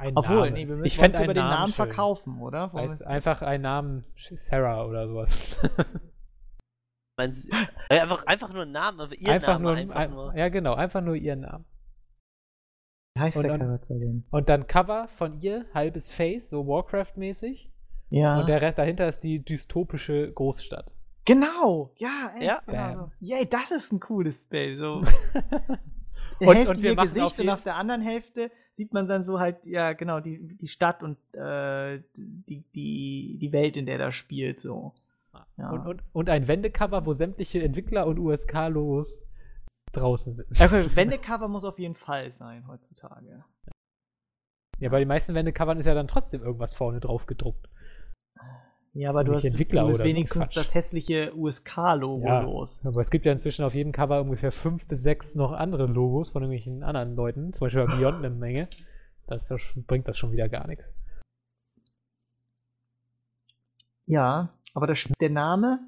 Ein 0.00 0.16
Obwohl, 0.16 0.36
Name. 0.36 0.50
nee, 0.52 0.66
wir 0.68 0.76
müssen 0.76 0.86
ich 0.86 0.96
fände 0.98 1.18
über 1.18 1.24
einen 1.24 1.34
den 1.34 1.44
Namen, 1.44 1.60
Namen 1.60 1.72
verkaufen, 1.74 2.40
oder? 2.40 2.72
Heißt 2.72 3.06
einfach 3.06 3.42
ein 3.42 3.60
Namen, 3.60 4.04
Sarah 4.16 4.84
oder 4.86 5.06
sowas. 5.06 5.60
äh, 7.18 8.00
einfach, 8.00 8.26
einfach 8.26 8.52
nur 8.52 8.62
ein 8.62 8.72
Name, 8.72 9.02
aber 9.02 9.14
ihr 9.14 9.30
einfach 9.30 9.58
Name 9.58 9.62
nur, 9.64 9.76
einfach 9.76 9.94
ein, 9.96 10.10
nur. 10.10 10.34
ja 10.36 10.48
genau, 10.48 10.74
einfach 10.74 11.02
nur 11.02 11.16
ihren 11.16 11.40
Namen. 11.40 11.64
Wie 13.14 13.20
heißt 13.20 13.36
Und 13.36 13.42
der 13.42 13.52
dann- 13.52 13.60
Charakter 13.60 13.94
denn? 13.94 14.24
Und 14.30 14.48
dann 14.48 14.66
Cover 14.66 15.08
von 15.08 15.40
ihr, 15.40 15.66
halbes 15.74 16.12
Face, 16.12 16.48
so 16.48 16.66
Warcraft-mäßig. 16.66 17.70
Ja. 18.08 18.40
Und 18.40 18.48
der 18.48 18.60
Rest 18.62 18.78
dahinter 18.78 19.06
ist 19.08 19.20
die 19.22 19.44
dystopische 19.44 20.32
Großstadt. 20.32 20.90
Genau, 21.26 21.92
ja, 21.98 22.30
ey, 22.38 22.46
Ja. 22.46 22.62
genau. 22.66 23.10
Yay, 23.20 23.46
das 23.48 23.70
ist 23.70 23.92
ein 23.92 24.00
cooles 24.00 24.44
Bild. 24.44 24.78
So. 24.80 25.02
Die 26.40 26.46
Und- 26.46 26.54
Hälfte 26.56 26.74
und 26.76 26.82
wir 26.82 26.90
ihr 26.92 26.96
Gesicht 26.96 27.22
auf 27.26 27.38
und 27.38 27.50
auf 27.50 27.62
der 27.64 27.76
anderen 27.76 28.00
Hälfte 28.00 28.50
sieht 28.72 28.92
man 28.92 29.08
dann 29.08 29.24
so 29.24 29.40
halt, 29.40 29.64
ja, 29.64 29.92
genau, 29.92 30.20
die, 30.20 30.56
die 30.56 30.68
Stadt 30.68 31.02
und 31.02 31.18
äh, 31.34 32.02
die, 32.16 32.64
die, 32.74 33.38
die 33.40 33.52
Welt, 33.52 33.76
in 33.76 33.86
der 33.86 33.98
das 33.98 34.14
spielt, 34.14 34.60
so. 34.60 34.94
Ja. 35.56 35.70
Und, 35.70 35.86
und, 35.86 36.02
und 36.12 36.30
ein 36.30 36.48
Wendecover, 36.48 37.04
wo 37.06 37.12
sämtliche 37.12 37.62
Entwickler 37.62 38.06
und 38.06 38.18
USK-Logos 38.18 39.18
draußen 39.92 40.34
sind. 40.34 40.60
Okay, 40.60 40.88
Wendecover 40.94 41.48
muss 41.48 41.64
auf 41.64 41.78
jeden 41.78 41.94
Fall 41.94 42.32
sein 42.32 42.66
heutzutage. 42.66 43.44
Ja, 44.78 44.88
bei 44.88 44.98
den 44.98 45.08
meisten 45.08 45.34
Wendecovern 45.34 45.78
ist 45.78 45.86
ja 45.86 45.94
dann 45.94 46.08
trotzdem 46.08 46.42
irgendwas 46.42 46.74
vorne 46.74 47.00
drauf 47.00 47.26
gedruckt. 47.26 47.68
Ja, 48.92 49.10
aber 49.10 49.22
du 49.22 49.34
hast, 49.34 49.44
Entwickler 49.44 49.86
du 49.86 49.92
so 49.94 50.02
wenigstens 50.02 50.46
Quatsch. 50.46 50.56
das 50.56 50.74
hässliche 50.74 51.32
USK-Logo 51.36 52.26
Ja. 52.26 52.40
los. 52.40 52.84
Aber 52.84 53.00
es 53.00 53.10
gibt 53.10 53.24
ja 53.24 53.30
inzwischen 53.32 53.64
auf 53.64 53.74
jedem 53.74 53.92
Cover 53.92 54.20
ungefähr 54.20 54.50
fünf 54.50 54.86
bis 54.86 55.02
sechs 55.02 55.36
noch 55.36 55.52
andere 55.52 55.86
Logos 55.86 56.30
von 56.30 56.42
irgendwelchen 56.42 56.82
anderen 56.82 57.14
Leuten. 57.14 57.52
Zum 57.52 57.66
Beispiel 57.66 57.86
bei 57.86 57.96
Beyond 57.96 58.16
eine 58.16 58.30
Menge. 58.30 58.68
Das 59.28 59.48
ja 59.48 59.58
schon, 59.58 59.84
bringt 59.84 60.08
das 60.08 60.18
schon 60.18 60.32
wieder 60.32 60.48
gar 60.48 60.66
nichts. 60.66 60.84
Ja, 64.06 64.52
aber 64.74 64.86
das, 64.88 65.08
der 65.20 65.30
Name. 65.30 65.80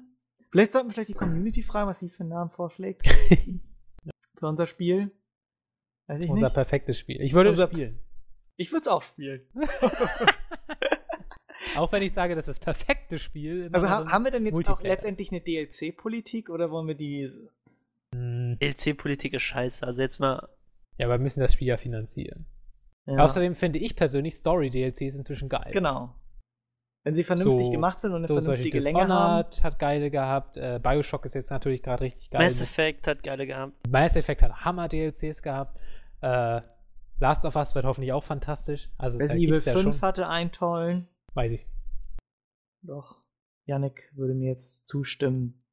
Vielleicht 0.51 0.71
sollten 0.71 0.87
wir 0.89 0.93
vielleicht 0.93 1.09
die 1.09 1.13
Community 1.13 1.61
fragen, 1.61 1.89
was 1.89 1.99
sie 1.99 2.07
für 2.09 2.21
einen 2.21 2.29
Namen 2.29 2.51
vorschlägt. 2.51 3.05
für 4.37 4.47
unser 4.47 4.65
Spiel. 4.67 5.11
Weiß 6.07 6.21
ich 6.21 6.29
Unser 6.29 6.45
nicht. 6.47 6.53
perfektes 6.53 6.97
Spiel. 6.99 7.19
Ich 7.21 7.33
würde 7.33 7.49
Unser- 7.49 7.65
es 7.65 7.69
spielen. 7.71 7.99
Ich 8.55 8.71
würde 8.71 8.81
es 8.81 8.87
auch 8.87 9.01
spielen. 9.03 9.41
Auch 11.77 11.91
wenn 11.91 12.03
ich 12.03 12.13
sage, 12.13 12.35
das 12.35 12.47
ist 12.47 12.57
das 12.57 12.59
perfekte 12.59 13.19
Spiel. 13.19 13.69
Also 13.71 13.89
ha 13.89 14.09
haben 14.11 14.23
wir 14.25 14.31
denn 14.31 14.45
jetzt 14.45 14.69
auch 14.69 14.81
letztendlich 14.81 15.31
eine 15.31 15.41
DLC-Politik 15.41 16.49
oder 16.49 16.71
wollen 16.71 16.87
wir 16.87 16.95
die. 16.95 17.29
Hm, 18.13 18.57
DLC-Politik 18.61 19.33
ist 19.33 19.43
scheiße. 19.43 19.85
Also 19.85 20.01
jetzt 20.01 20.19
mal. 20.19 20.47
Ja, 20.97 21.07
aber 21.07 21.15
wir 21.15 21.23
müssen 21.23 21.39
das 21.39 21.53
Spiel 21.53 21.67
ja 21.67 21.77
finanzieren. 21.77 22.45
Ja. 23.05 23.17
Außerdem 23.17 23.55
finde 23.55 23.79
ich 23.79 23.95
persönlich 23.95 24.35
Story-DLCs 24.35 25.15
inzwischen 25.15 25.49
geil. 25.49 25.71
Genau. 25.73 26.15
Wenn 27.03 27.15
sie 27.15 27.25
vernünftig 27.25 27.65
So- 27.65 27.71
gemacht 27.71 27.99
sind 27.99 28.11
und 28.11 28.17
eine 28.17 28.27
So 28.27 28.39
vernünftige 28.39 28.79
Länge 28.79 28.99
haben. 29.01 29.09
Dishonored 29.49 29.63
hat 29.63 29.79
geile 29.79 30.09
gehabt. 30.09 30.55
Äh, 30.55 30.79
Bioshock 30.81 31.25
ist 31.25 31.35
jetzt 31.35 31.51
natürlich 31.51 31.83
gerade 31.83 32.05
richtig 32.05 32.29
geil. 32.29 32.41
Mass 32.41 32.61
Effect 32.61 33.07
hat 33.07 33.23
geile 33.23 33.45
gehabt. 33.45 33.73
Mass 33.89 34.15
Effect 34.15 34.41
hat 34.41 34.63
Hammer-DLCs 34.63 35.41
gehabt. 35.41 35.77
Äh, 36.21 36.61
Last 37.19 37.45
of 37.45 37.55
Us 37.55 37.75
wird 37.75 37.85
hoffentlich 37.85 38.11
auch 38.13 38.23
fantastisch. 38.23 38.89
Also, 38.97 39.17
Resident 39.17 39.41
Evil 39.43 39.53
gibt's 39.55 39.65
ja 39.65 39.73
5 39.73 39.95
schon, 39.97 40.01
hatte 40.07 40.27
einen 40.27 40.51
tollen. 40.51 41.07
Weiß 41.33 41.51
ich. 41.51 41.67
Doch. 42.81 43.21
Yannick 43.65 44.11
würde 44.13 44.33
mir 44.33 44.49
jetzt 44.49 44.85
zustimmen. 44.85 45.63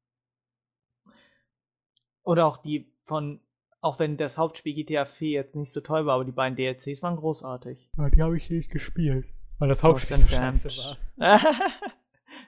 Oder 2.23 2.45
auch 2.45 2.57
die 2.57 2.93
von, 3.03 3.41
auch 3.81 3.99
wenn 3.99 4.17
das 4.17 4.37
Hauptspiel 4.37 4.73
GTA 4.75 5.05
4 5.05 5.29
jetzt 5.31 5.55
nicht 5.55 5.71
so 5.73 5.81
toll 5.81 6.05
war, 6.05 6.15
aber 6.15 6.25
die 6.25 6.31
beiden 6.31 6.55
DLCs 6.55 7.03
waren 7.03 7.17
großartig. 7.17 7.89
die 7.97 8.21
habe 8.21 8.37
ich 8.37 8.49
nicht 8.49 8.71
gespielt. 8.71 9.27
Weil 9.57 9.69
das 9.69 9.83
Hauptspiel 9.83 10.17
so 10.17 10.27
scheiße 10.27 10.69
war. 10.69 10.97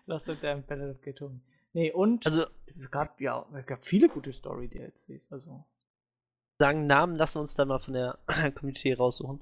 Lost 0.06 0.30
and 0.30 0.44
Damned 0.44 0.68
Battle 0.68 0.92
of 0.92 1.02
Ghetto. 1.02 1.32
Nee, 1.74 1.92
und 1.92 2.26
Also, 2.26 2.46
es 2.78 2.90
gab 2.90 3.20
ja, 3.20 3.46
es 3.56 3.66
gab 3.66 3.84
viele 3.86 4.08
gute 4.08 4.32
Story-DLCs. 4.32 5.32
Also. 5.32 5.66
sagen 6.60 6.88
Namen, 6.88 7.16
lassen 7.16 7.36
wir 7.36 7.42
uns 7.42 7.56
dann 7.56 7.68
mal 7.68 7.80
von 7.80 7.94
der 7.94 8.20
Community 8.56 8.94
raussuchen. 8.94 9.42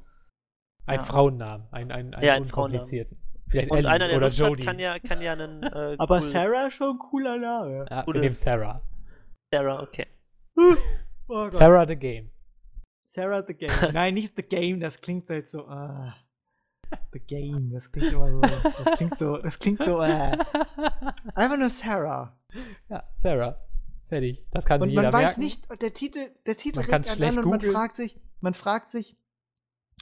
Ein 0.85 0.99
Ja. 0.99 1.05
Frauennamen. 1.05 1.67
Ein, 1.71 1.91
ein, 1.91 2.13
ein 2.13 2.23
Ja, 2.23 2.33
ein 2.33 2.43
unkomplizierten. 2.43 3.17
Vielleicht 3.51 3.69
Und 3.71 3.77
Ellie 3.79 3.89
einer, 3.89 4.07
der 4.07 4.17
oder 4.17 4.25
Lust 4.27 4.39
hat, 4.41 4.49
Jodie. 4.49 4.63
kann 4.63 4.79
ja, 4.79 4.97
kann 4.99 5.21
ja 5.21 5.33
einen. 5.33 5.61
Äh, 5.63 5.95
Aber 5.99 6.17
cooles- 6.19 6.31
Sarah 6.31 6.71
schon 6.71 6.95
ein 6.95 6.99
cooler 6.99 7.37
Name. 7.37 7.85
ja, 7.89 8.05
wir 8.07 8.13
nehmen 8.13 8.29
Sarah. 8.29 8.81
Sarah, 9.53 9.81
okay. 9.83 10.07
Oh 11.27 11.43
Gott. 11.45 11.53
Sarah 11.53 11.85
the 11.87 11.95
Game. 11.95 12.29
Sarah 13.05 13.43
the 13.45 13.53
Game. 13.53 13.69
Nein, 13.93 14.13
nicht 14.15 14.35
The 14.35 14.43
Game, 14.43 14.79
das 14.79 14.99
klingt 14.99 15.29
halt 15.29 15.47
so. 15.49 15.65
ah. 15.67 16.15
the 17.13 17.19
Game, 17.19 17.71
das 17.71 17.89
klingt 17.91 18.11
immer 18.13 18.29
so. 18.31 18.39
Das 18.83 18.97
klingt 18.97 19.17
so, 19.17 19.37
das 19.37 19.59
klingt 19.59 19.83
so. 19.83 20.01
Äh. 20.01 20.37
Einfach 21.35 21.57
nur 21.57 21.69
Sarah. 21.69 22.37
ja, 22.89 23.03
Sarah. 23.13 23.57
Fertig. 24.03 24.45
Das 24.51 24.65
kann 24.65 24.81
Und 24.81 24.89
sich 24.89 24.95
man 24.95 25.05
jeder 25.05 25.13
weiß 25.13 25.37
merken. 25.37 25.41
nicht, 25.41 25.81
der 25.81 25.93
Titel, 25.93 26.31
der 26.45 26.57
Titel 26.57 26.79
Man 26.79 26.85
regt 26.85 27.21
an 27.21 27.37
und 27.39 27.49
man 27.49 27.61
fragt 27.61 27.95
sich, 27.95 28.19
man 28.41 28.53
fragt 28.53 28.89
sich, 28.89 29.15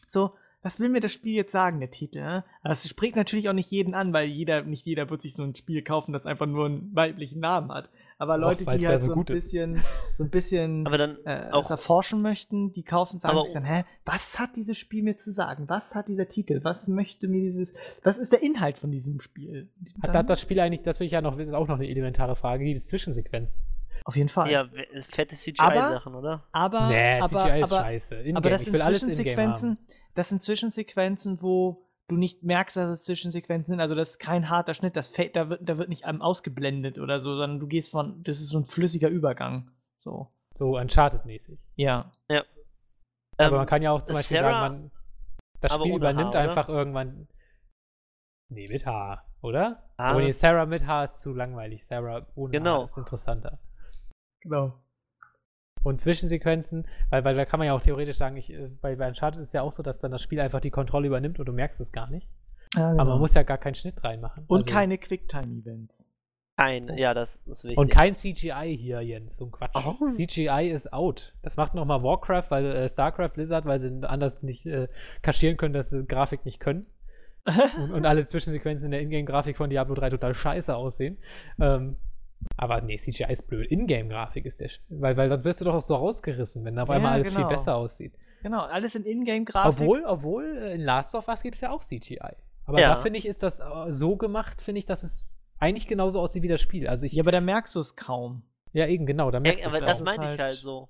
so, 0.07 0.35
was 0.61 0.79
will 0.79 0.89
mir 0.89 0.99
das 0.99 1.13
Spiel 1.13 1.33
jetzt 1.35 1.51
sagen, 1.51 1.79
der 1.79 1.89
Titel? 1.91 2.19
Ne? 2.19 2.43
Aber 2.63 2.73
es 2.73 2.87
spricht 2.87 3.15
natürlich 3.15 3.47
auch 3.49 3.53
nicht 3.53 3.71
jeden 3.71 3.93
an, 3.93 4.11
weil 4.13 4.27
jeder, 4.27 4.63
nicht 4.63 4.85
jeder 4.85 5.09
wird 5.09 5.21
sich 5.21 5.33
so 5.33 5.43
ein 5.43 5.55
Spiel 5.55 5.81
kaufen, 5.83 6.11
das 6.11 6.25
einfach 6.25 6.45
nur 6.47 6.65
einen 6.65 6.93
weiblichen 6.95 7.39
Namen 7.39 7.71
hat. 7.71 7.89
Aber 8.17 8.37
Leute, 8.37 8.65
weil's 8.65 8.79
die 8.79 8.83
ja 8.83 8.89
halt 8.89 8.99
so 8.99 9.05
so, 9.07 9.13
ein 9.13 9.15
gut 9.15 9.29
ist. 9.29 9.43
bisschen, 9.43 9.81
so 10.13 10.25
ein 10.25 10.29
bisschen 10.29 10.85
Aber 10.85 10.97
dann 10.97 11.17
äh, 11.25 11.47
auch- 11.51 11.61
das 11.61 11.69
erforschen 11.69 12.21
möchten, 12.21 12.73
die 12.73 12.83
kaufen, 12.83 13.19
sagen 13.19 13.41
sich 13.43 13.53
dann, 13.53 13.63
hä, 13.63 13.85
was 14.03 14.37
hat 14.37 14.57
dieses 14.57 14.77
Spiel 14.77 15.03
mir 15.03 15.15
zu 15.15 15.31
sagen? 15.31 15.69
Was 15.69 15.95
hat 15.95 16.09
dieser 16.09 16.27
Titel? 16.27 16.59
Was 16.63 16.89
möchte 16.89 17.29
mir 17.29 17.39
dieses, 17.41 17.73
was 18.03 18.17
ist 18.17 18.33
der 18.33 18.43
Inhalt 18.43 18.77
von 18.77 18.91
diesem 18.91 19.21
Spiel? 19.21 19.69
Hat, 20.03 20.11
hat 20.13 20.29
das 20.29 20.41
Spiel 20.41 20.59
eigentlich, 20.59 20.83
das 20.83 20.99
will 20.99 21.07
ich 21.07 21.13
ja 21.13 21.21
noch, 21.21 21.37
das 21.37 21.47
ist 21.47 21.53
auch 21.53 21.69
noch 21.69 21.75
eine 21.77 21.87
elementare 21.87 22.35
Frage, 22.35 22.65
gibt 22.65 22.81
es 22.81 22.87
Zwischensequenzen? 22.87 23.61
auf 24.05 24.15
jeden 24.15 24.29
Fall. 24.29 24.49
Ja, 24.49 24.67
fette 25.01 25.35
Aber- 25.59 25.75
CGI-Sachen, 25.75 26.15
oder? 26.15 26.43
Aber, 26.51 26.87
nee, 26.89 27.19
aber, 27.19 27.43
CGI 27.43 27.61
ist 27.61 27.71
aber, 27.71 27.83
scheiße. 27.83 28.15
In 28.15 28.35
Aber 28.37 28.49
das 28.49 28.61
ich 28.61 28.65
sind 28.65 28.73
will 28.73 28.81
alles 28.81 29.03
in-game 29.03 29.15
Zwischensequenzen. 29.17 29.77
Das 30.15 30.29
sind 30.29 30.41
Zwischensequenzen, 30.41 31.41
wo 31.41 31.85
du 32.07 32.17
nicht 32.17 32.43
merkst, 32.43 32.75
dass 32.77 32.89
es 32.89 33.03
Zwischensequenzen 33.05 33.73
sind. 33.73 33.81
Also 33.81 33.93
das 33.95 34.11
ist 34.11 34.19
kein 34.19 34.49
harter 34.49 34.73
Schnitt, 34.73 34.95
das 34.95 35.09
fällt, 35.09 35.35
da 35.35 35.49
wird, 35.49 35.67
da 35.67 35.77
wird 35.77 35.89
nicht 35.89 36.05
einem 36.05 36.21
ausgeblendet 36.21 36.97
oder 36.97 37.21
so, 37.21 37.35
sondern 37.35 37.59
du 37.59 37.67
gehst 37.67 37.91
von, 37.91 38.23
das 38.23 38.39
ist 38.39 38.49
so 38.49 38.57
ein 38.59 38.65
flüssiger 38.65 39.09
Übergang. 39.09 39.71
So. 39.99 40.27
So 40.55 40.77
Uncharted-mäßig. 40.77 41.59
Ja. 41.75 42.11
Aber 42.27 42.45
Ähm, 43.37 43.51
man 43.53 43.67
kann 43.67 43.81
ja 43.83 43.91
auch 43.91 44.01
zum 44.01 44.15
Beispiel 44.15 44.37
Sarah- 44.37 44.51
sagen, 44.61 44.81
man, 44.81 44.91
das 45.61 45.73
Spiel 45.75 45.95
übernimmt 45.95 46.33
Haar, 46.35 46.41
einfach 46.49 46.67
irgendwann. 46.69 47.27
Nee, 48.51 48.67
mit 48.67 48.85
Haar, 48.85 49.25
oder? 49.41 49.83
Ah, 49.97 50.11
Aber 50.11 50.21
nee, 50.21 50.27
das- 50.27 50.39
Sarah 50.39 50.65
mit 50.65 50.85
Haar 50.87 51.03
ist 51.05 51.21
zu 51.21 51.33
langweilig. 51.33 51.85
Sarah 51.85 52.25
ohne 52.35 52.51
Genau. 52.51 52.77
Haar 52.79 52.85
ist 52.85 52.97
interessanter. 52.97 53.59
Genau. 54.41 54.73
Und 55.83 56.01
Zwischensequenzen, 56.01 56.87
weil, 57.09 57.23
weil 57.23 57.35
da 57.35 57.45
kann 57.45 57.59
man 57.59 57.67
ja 57.67 57.73
auch 57.73 57.81
theoretisch 57.81 58.17
sagen, 58.17 58.35
ich, 58.37 58.51
äh, 58.51 58.69
bei, 58.81 58.95
bei 58.95 59.07
Uncharted 59.07 59.41
ist 59.41 59.49
es 59.49 59.53
ja 59.53 59.61
auch 59.61 59.71
so, 59.71 59.81
dass 59.83 59.99
dann 59.99 60.11
das 60.11 60.21
Spiel 60.21 60.39
einfach 60.39 60.59
die 60.59 60.71
Kontrolle 60.71 61.07
übernimmt 61.07 61.39
und 61.39 61.45
du 61.45 61.53
merkst 61.53 61.79
es 61.79 61.91
gar 61.91 62.09
nicht. 62.09 62.27
Ja, 62.75 62.91
Aber 62.91 63.05
man 63.05 63.19
muss 63.19 63.33
ja 63.33 63.43
gar 63.43 63.57
keinen 63.57 63.75
Schnitt 63.75 64.03
reinmachen. 64.03 64.43
Und 64.47 64.63
Also- 64.63 64.73
keine 64.73 64.97
Quicktime-Events. 64.97 66.09
Kein, 66.57 66.97
ja, 66.97 67.13
das 67.13 67.37
ist 67.45 67.63
wichtig. 67.63 67.77
Und 67.77 67.89
kein 67.89 68.13
CGI 68.13 68.75
hier, 68.77 68.99
Jens, 68.99 69.37
so 69.37 69.45
ein 69.45 69.51
Quatsch. 69.51 69.71
Oh. 69.75 70.09
CGI 70.11 70.69
ist 70.69 70.91
out. 70.91 71.33
Das 71.41 71.55
macht 71.55 71.73
nochmal 71.73 72.03
Warcraft, 72.03 72.47
weil 72.49 72.65
äh, 72.65 72.89
StarCraft 72.89 73.29
Blizzard, 73.29 73.63
weil 73.63 73.79
sie 73.79 73.87
anders 74.03 74.43
nicht 74.43 74.65
äh, 74.65 74.89
kaschieren 75.21 75.55
können, 75.55 75.73
dass 75.73 75.89
sie 75.89 76.05
Grafik 76.05 76.43
nicht 76.43 76.59
können. 76.59 76.85
und, 77.77 77.91
und 77.93 78.05
alle 78.05 78.25
Zwischensequenzen 78.25 78.87
in 78.87 78.91
der 78.91 78.99
Ingame-Grafik 78.99 79.55
von 79.55 79.69
Diablo 79.69 79.95
3 79.95 80.09
total 80.09 80.35
scheiße 80.35 80.75
aussehen. 80.75 81.17
Ähm, 81.61 81.95
aber 82.57 82.81
nee, 82.81 82.97
CGI 82.97 83.31
ist 83.31 83.47
blöd. 83.47 83.69
Ingame-Grafik 83.71 84.45
ist 84.45 84.59
der. 84.59 84.69
Weil, 84.89 85.17
weil 85.17 85.29
dann 85.29 85.43
wirst 85.43 85.61
du 85.61 85.65
doch 85.65 85.75
auch 85.75 85.81
so 85.81 85.95
rausgerissen, 85.95 86.63
wenn 86.65 86.77
auf 86.79 86.89
Ja, 86.89 86.95
einmal 86.95 87.13
alles 87.13 87.33
genau. 87.33 87.47
viel 87.47 87.55
besser 87.55 87.75
aussieht. 87.75 88.13
Genau, 88.43 88.61
alles 88.61 88.95
in 88.95 89.05
Ingame-Grafik. 89.05 89.81
Obwohl, 89.81 90.03
obwohl 90.05 90.57
äh, 90.57 90.75
in 90.75 90.81
Last 90.81 91.15
of 91.15 91.27
Us 91.27 91.41
gibt 91.41 91.55
es 91.55 91.61
ja 91.61 91.71
auch 91.71 91.83
CGI. 91.83 92.19
Aber 92.65 92.79
Ja. 92.79 92.89
da 92.89 92.95
finde 92.97 93.17
ich, 93.19 93.25
ist 93.25 93.43
das 93.43 93.59
äh, 93.59 93.65
so 93.89 94.15
gemacht, 94.15 94.61
finde 94.61 94.79
ich, 94.79 94.85
dass 94.85 95.03
es 95.03 95.31
eigentlich 95.57 95.87
genauso 95.87 96.19
aussieht 96.21 96.43
wie 96.43 96.47
das 96.47 96.61
Spiel. 96.61 96.87
Also 96.87 97.05
ich, 97.05 97.13
Ja, 97.13 97.23
aber 97.23 97.31
da 97.31 97.41
merkst 97.41 97.75
du 97.75 97.79
es 97.81 97.95
kaum. 97.95 98.43
ja 98.73 98.87
eben, 98.87 99.05
genau, 99.05 99.31
da 99.31 99.39
merkst 99.39 99.65
ja, 99.65 99.69
aber 99.71 99.81
das 99.81 100.01
meine 100.01 100.23
ich 100.23 100.29
halt- 100.29 100.39
halt 100.39 100.55
so. 100.55 100.89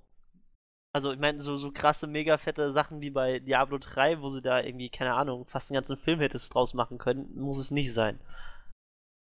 Also, 0.92 1.12
ich 1.12 1.20
meine, 1.20 1.40
so, 1.40 1.54
so 1.54 1.70
krasse, 1.70 2.08
mega 2.08 2.36
fette 2.36 2.72
Sachen 2.72 3.00
wie 3.00 3.10
bei 3.10 3.38
Diablo 3.38 3.78
3, 3.78 4.20
wo 4.22 4.28
sie 4.28 4.42
da 4.42 4.60
irgendwie, 4.60 4.90
keine 4.90 5.14
Ahnung, 5.14 5.46
fast 5.46 5.70
einen 5.70 5.76
ganzen 5.76 5.96
Film 5.96 6.18
hättest 6.18 6.52
draus 6.52 6.74
machen 6.74 6.98
können, 6.98 7.32
muss 7.36 7.58
es 7.58 7.70
nicht 7.70 7.94
sein. 7.94 8.18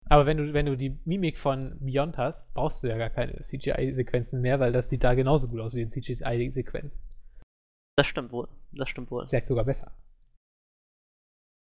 Aber 0.08 0.26
wenn 0.26 0.36
du, 0.36 0.52
wenn 0.52 0.66
du 0.66 0.76
die 0.76 0.98
Mimik 1.04 1.38
von 1.38 1.78
Beyond 1.80 2.18
hast, 2.18 2.52
brauchst 2.54 2.82
du 2.82 2.88
ja 2.88 2.96
gar 2.96 3.10
keine 3.10 3.40
CGI-Sequenzen 3.40 4.40
mehr, 4.40 4.60
weil 4.60 4.72
das 4.72 4.90
sieht 4.90 5.04
da 5.04 5.14
genauso 5.14 5.48
gut 5.48 5.60
aus 5.60 5.74
wie 5.74 5.82
in 5.82 5.90
CGI-Sequenzen. 5.90 7.06
Das 7.96 8.06
stimmt 8.06 8.32
wohl. 8.32 8.48
Das 8.72 8.88
stimmt 8.88 9.10
wohl. 9.10 9.28
Vielleicht 9.28 9.46
sogar 9.46 9.64
besser. 9.64 9.92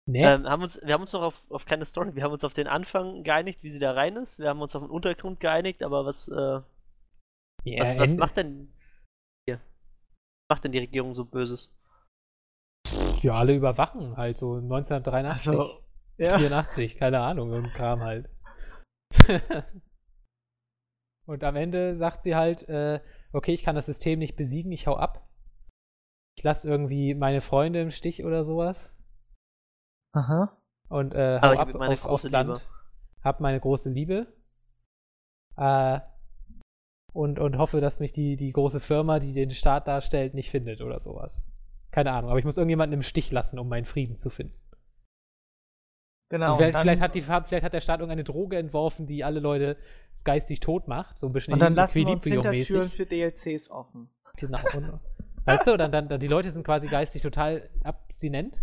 Nee? 0.07 0.23
Ähm, 0.23 0.47
haben 0.47 0.61
uns, 0.61 0.79
wir 0.83 0.93
haben 0.93 1.01
uns 1.01 1.13
noch 1.13 1.23
auf, 1.23 1.49
auf 1.49 1.65
keine 1.65 1.85
Story, 1.85 2.15
wir 2.15 2.23
haben 2.23 2.31
uns 2.31 2.43
auf 2.43 2.53
den 2.53 2.67
Anfang 2.67 3.23
geeinigt, 3.23 3.63
wie 3.63 3.69
sie 3.69 3.79
da 3.79 3.93
rein 3.93 4.17
ist. 4.17 4.37
Wir 4.37 4.49
haben 4.49 4.61
uns 4.61 4.75
auf 4.75 4.83
den 4.83 4.91
Untergrund 4.91 5.39
geeinigt, 5.39 5.81
aber 5.81 6.05
was, 6.05 6.27
äh, 6.27 6.61
ja, 7.63 7.81
was, 7.81 7.97
was 7.97 8.15
macht 8.15 8.37
denn 8.37 8.71
hier? 9.47 9.59
Was 10.47 10.57
macht 10.57 10.63
denn 10.65 10.73
die 10.73 10.79
Regierung 10.79 11.15
so 11.15 11.25
Böses? 11.25 11.73
Ja, 13.21 13.33
alle 13.33 13.55
überwachen 13.55 14.15
halt 14.15 14.37
so 14.37 14.55
1983, 14.55 15.47
Also, 15.49 15.81
ja. 16.17 16.37
84, 16.37 16.97
keine 16.97 17.19
Ahnung, 17.21 17.53
ein 17.53 17.71
Kram 17.71 18.01
halt. 18.01 18.29
Und 21.27 21.43
am 21.43 21.55
Ende 21.55 21.97
sagt 21.97 22.23
sie 22.23 22.35
halt, 22.35 22.67
äh, 22.69 23.01
okay, 23.33 23.53
ich 23.53 23.63
kann 23.63 23.75
das 23.75 23.87
System 23.87 24.19
nicht 24.19 24.35
besiegen, 24.35 24.71
ich 24.71 24.87
hau 24.87 24.95
ab. 24.95 25.23
Ich 26.37 26.43
lasse 26.43 26.69
irgendwie 26.69 27.15
meine 27.15 27.41
Freunde 27.41 27.81
im 27.81 27.91
Stich 27.91 28.23
oder 28.23 28.43
sowas. 28.43 28.93
Aha. 30.13 30.57
und 30.87 31.13
äh, 31.13 31.39
Aber 31.41 31.47
hau 31.47 31.53
ich 31.53 31.59
ab 31.59 31.67
hab 31.69 31.75
meine 31.75 31.93
auf, 31.93 32.01
große 32.01 32.27
aufs 32.27 32.31
Land. 32.31 32.49
Liebe. 32.49 32.61
Hab 33.21 33.39
meine 33.41 33.59
große 33.59 33.89
Liebe. 33.89 34.27
Äh, 35.57 35.99
und, 37.11 37.39
und 37.39 37.57
hoffe, 37.57 37.81
dass 37.81 37.99
mich 37.99 38.13
die, 38.13 38.35
die 38.35 38.51
große 38.51 38.79
Firma, 38.79 39.19
die 39.19 39.33
den 39.33 39.51
Staat 39.51 39.87
darstellt, 39.87 40.33
nicht 40.33 40.51
findet 40.51 40.81
oder 40.81 41.01
sowas. 41.01 41.41
Keine 41.91 42.11
Ahnung, 42.11 42.29
aber 42.29 42.39
ich 42.39 42.45
muss 42.45 42.57
irgendjemanden 42.57 42.93
im 42.93 43.03
Stich 43.03 43.31
lassen, 43.31 43.57
um 43.57 43.69
meinen 43.69 43.85
Frieden 43.85 44.17
zu 44.17 44.29
finden. 44.29 44.59
Genau. 46.29 46.55
vielleicht, 46.55 46.75
dann, 46.75 46.81
vielleicht, 46.81 47.01
hat 47.01 47.15
die, 47.15 47.21
vielleicht 47.21 47.63
hat 47.63 47.73
der 47.73 47.81
Staat 47.81 47.99
irgendeine 47.99 48.23
Droge 48.23 48.57
entworfen, 48.57 49.05
die 49.05 49.23
alle 49.23 49.39
Leute 49.39 49.77
geistig 50.23 50.59
tot 50.59 50.87
macht, 50.87 51.19
so 51.19 51.27
ein 51.27 51.33
bisschen 51.33 51.53
und 51.53 51.59
dann 51.59 51.75
lassen 51.75 51.95
wir 51.99 52.07
uns. 52.07 52.25
Hintertüren 52.25 52.89
für 52.89 53.05
DLCs 53.05 53.69
offen. 53.69 54.09
Genau. 54.37 54.59
Weißt 55.45 55.67
du, 55.67 55.77
dann, 55.77 55.91
dann, 55.91 56.09
dann 56.09 56.19
die 56.19 56.27
Leute 56.27 56.51
sind 56.51 56.65
quasi 56.65 56.87
geistig 56.87 57.21
total 57.21 57.69
abstinent 57.83 58.59